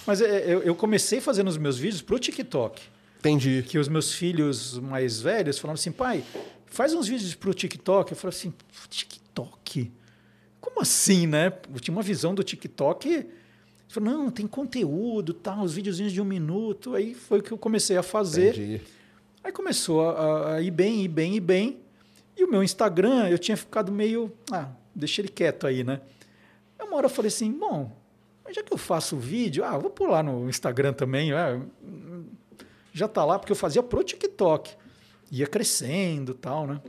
Mas 0.07 0.21
é, 0.21 0.45
eu, 0.53 0.63
eu 0.63 0.75
comecei 0.75 1.21
fazendo 1.23 1.49
os 1.49 1.57
meus 1.57 1.79
vídeos 1.79 2.03
pro 2.03 2.19
TikTok. 2.19 2.83
Entendi. 3.19 3.65
Que 3.67 3.79
os 3.79 3.89
meus 3.89 4.13
filhos 4.13 4.79
mais 4.79 5.21
velhos 5.21 5.59
falaram 5.59 5.75
assim, 5.79 5.93
pai, 5.93 6.23
faz 6.67 6.93
uns 6.93 7.09
vídeos 7.09 7.35
pro 7.35 7.55
TikTok. 7.55 8.13
Eu 8.13 8.17
falei 8.17 8.37
assim, 8.37 8.53
TikTok? 8.89 9.91
Como 10.61 10.81
assim, 10.83 11.27
né? 11.27 11.53
Eu 11.73 11.81
tinha 11.81 11.95
uma 11.95 12.03
visão 12.03 12.35
do 12.35 12.43
TikTok. 12.43 13.27
Eu 13.91 13.95
falei, 13.95 14.09
não, 14.09 14.31
tem 14.31 14.47
conteúdo, 14.47 15.35
tal, 15.35 15.65
os 15.65 15.75
videozinhos 15.75 16.13
de 16.13 16.21
um 16.21 16.25
minuto. 16.25 16.95
Aí 16.95 17.13
foi 17.13 17.41
o 17.41 17.43
que 17.43 17.51
eu 17.51 17.59
comecei 17.59 17.97
a 17.97 18.05
fazer. 18.05 18.55
Entendi. 18.55 18.81
Aí 19.43 19.51
começou 19.51 20.09
a, 20.09 20.55
a 20.55 20.63
ir 20.63 20.71
bem, 20.71 21.03
ir 21.03 21.09
bem, 21.09 21.35
ir 21.35 21.41
bem. 21.41 21.81
E 22.37 22.45
o 22.45 22.49
meu 22.49 22.63
Instagram, 22.63 23.29
eu 23.29 23.37
tinha 23.37 23.57
ficado 23.57 23.91
meio. 23.91 24.33
Ah, 24.53 24.69
deixa 24.95 25.21
ele 25.21 25.29
quieto 25.29 25.67
aí, 25.67 25.83
né? 25.83 26.01
Aí 26.79 26.87
Uma 26.87 26.99
hora 26.99 27.07
eu 27.07 27.11
falei 27.11 27.31
assim: 27.31 27.51
bom, 27.51 27.91
mas 28.45 28.55
já 28.55 28.63
que 28.63 28.73
eu 28.73 28.79
faço 28.79 29.17
vídeo, 29.17 29.65
ah, 29.65 29.77
vou 29.77 29.91
pôr 29.91 30.09
lá 30.09 30.23
no 30.23 30.49
Instagram 30.49 30.93
também. 30.93 31.33
é, 31.33 31.61
já 32.93 33.09
tá 33.09 33.25
lá, 33.25 33.41
porque 33.41 33.51
eu 33.51 33.57
fazia 33.57 33.83
pro 33.83 34.05
TikTok. 34.05 34.73
Ia 35.33 35.49
crescendo 35.49 36.31
e 36.31 36.35
tal, 36.37 36.65
né? 36.65 36.81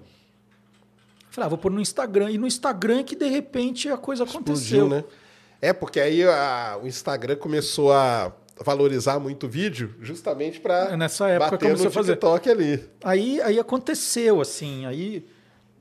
Falei, 1.32 1.48
ah, 1.48 1.50
vou 1.50 1.58
pôr 1.58 1.72
no 1.72 1.82
Instagram. 1.82 2.30
E 2.30 2.38
no 2.38 2.46
Instagram 2.46 3.00
é 3.00 3.04
que 3.04 3.16
de 3.16 3.28
repente 3.28 3.90
a 3.90 3.98
coisa 3.98 4.24
aconteceu. 4.24 4.86
Explodiu, 4.86 4.90
né? 4.90 5.04
É, 5.62 5.72
porque 5.74 6.00
aí 6.00 6.24
a- 6.24 6.80
o 6.82 6.88
Instagram 6.88 7.36
começou 7.36 7.92
a 7.94 8.34
valorizar 8.64 9.20
muito 9.20 9.46
o 9.46 9.50
vídeo, 9.50 9.96
justamente 10.02 10.60
para 10.60 10.96
Nessa 10.98 11.28
época 11.30 11.52
bater 11.52 11.66
começou 11.66 11.86
no 11.86 11.90
a 11.90 11.94
fazer. 11.94 12.12
TikTok 12.14 12.50
ali. 12.50 12.84
Aí, 13.04 13.42
aí 13.42 13.60
aconteceu, 13.60 14.40
assim, 14.42 14.86
aí, 14.86 15.26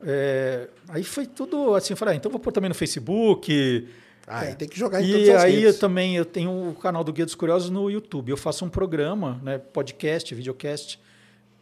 é, 0.02 0.68
aí 0.88 1.04
foi 1.04 1.26
tudo 1.26 1.74
assim, 1.74 1.92
eu 1.92 1.96
falei, 1.96 2.14
ah, 2.14 2.16
então 2.16 2.30
vou 2.30 2.40
pôr 2.40 2.52
também 2.52 2.68
no 2.68 2.74
Facebook. 2.74 3.88
Ah, 4.26 4.40
aí 4.40 4.54
tem 4.54 4.68
que 4.68 4.78
jogar 4.78 5.02
em 5.02 5.10
todas 5.10 5.26
E 5.26 5.30
as 5.32 5.42
aí 5.44 5.62
eu 5.62 5.78
também 5.78 6.16
eu 6.16 6.24
tenho 6.24 6.70
o 6.70 6.74
canal 6.74 7.02
do 7.02 7.12
Guia 7.12 7.24
dos 7.24 7.34
Curiosos 7.34 7.68
no 7.70 7.90
YouTube. 7.90 8.30
Eu 8.30 8.36
faço 8.36 8.64
um 8.64 8.68
programa, 8.68 9.40
né, 9.42 9.58
podcast, 9.58 10.32
videocast, 10.34 10.98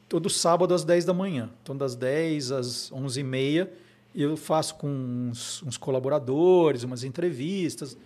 todo 0.09 0.29
sábado 0.29 0.75
às 0.75 0.85
10 0.85 1.05
da 1.05 1.15
manhã. 1.15 1.51
Então, 1.63 1.77
das 1.77 1.95
10 1.97 2.53
às 2.53 2.91
11h30, 2.93 3.69
eu 4.15 4.37
faço 4.37 4.75
com 4.77 4.89
uns, 4.89 5.63
uns 5.63 5.77
colaboradores, 5.79 6.83
umas 6.83 7.05
entrevistas. 7.05 7.97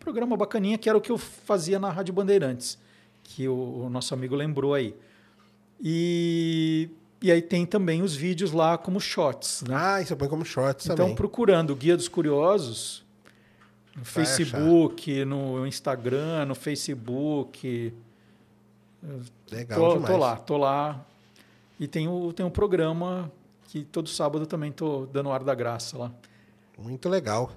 Programa 0.00 0.36
bacaninha, 0.36 0.76
que 0.76 0.88
era 0.88 0.98
o 0.98 1.00
que 1.00 1.12
eu 1.12 1.18
fazia 1.18 1.78
na 1.78 1.90
Rádio 1.90 2.12
Bandeirantes, 2.12 2.76
que 3.22 3.46
o, 3.46 3.84
o 3.86 3.90
nosso 3.90 4.12
amigo 4.14 4.34
lembrou 4.34 4.74
aí. 4.74 4.96
E, 5.80 6.88
e 7.22 7.30
aí 7.30 7.40
tem 7.40 7.64
também 7.64 8.02
os 8.02 8.14
vídeos 8.16 8.50
lá 8.52 8.76
como 8.76 9.00
shots, 9.00 9.62
né? 9.68 9.74
Ah, 9.76 10.02
você 10.04 10.16
põe 10.16 10.28
como 10.28 10.44
shorts 10.44 10.86
Então, 10.86 10.96
também. 10.96 11.14
procurando 11.14 11.70
o 11.70 11.76
Guia 11.76 11.96
dos 11.96 12.08
Curiosos 12.08 13.04
no 13.94 14.02
Vai 14.02 14.24
Facebook, 14.24 15.24
no 15.24 15.66
Instagram, 15.66 16.46
no 16.46 16.54
Facebook. 16.54 17.94
Legal 19.50 19.78
Tô, 19.80 19.92
demais. 19.94 20.12
tô 20.12 20.18
lá, 20.18 20.36
tô 20.36 20.56
lá. 20.56 21.06
E 21.78 21.86
tem 21.88 22.08
o, 22.08 22.32
tem 22.32 22.44
um 22.44 22.50
programa 22.50 23.30
que 23.68 23.84
todo 23.84 24.08
sábado 24.08 24.46
também 24.46 24.70
tô 24.72 25.06
dando 25.06 25.30
ar 25.30 25.42
da 25.42 25.54
graça 25.54 25.96
lá. 25.96 26.12
Muito 26.78 27.08
legal. 27.08 27.52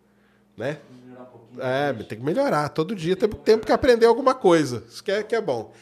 né? 0.57 0.79
Melhorar 1.05 1.23
um 1.25 1.27
pouquinho. 1.27 1.61
É, 1.63 1.93
tem 1.93 2.19
que 2.19 2.25
melhorar. 2.25 2.69
Todo 2.71 2.95
dia 2.95 3.15
tem 3.15 3.29
tempo 3.29 3.67
que 3.67 3.73
aprender 3.73 4.07
alguma 4.07 4.35
coisa. 4.35 4.83
Isso 4.89 5.05
que 5.05 5.11
é, 5.11 5.23
que 5.23 5.35
é 5.35 5.41
bom. 5.43 5.73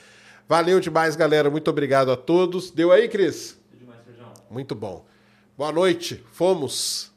Valeu 0.49 0.81
demais, 0.81 1.15
galera. 1.15 1.49
Muito 1.51 1.69
obrigado 1.71 2.11
a 2.11 2.17
todos. 2.17 2.73
Deu 2.73 2.91
aí, 2.91 3.09
Cris? 3.09 3.57
Tudo 3.71 3.79
demais, 3.81 4.01
feijão. 4.05 4.33
Muito 4.51 4.75
bom. 4.75 5.05
Boa 5.57 5.73
noite. 5.73 6.23
Fomos. 6.33 7.16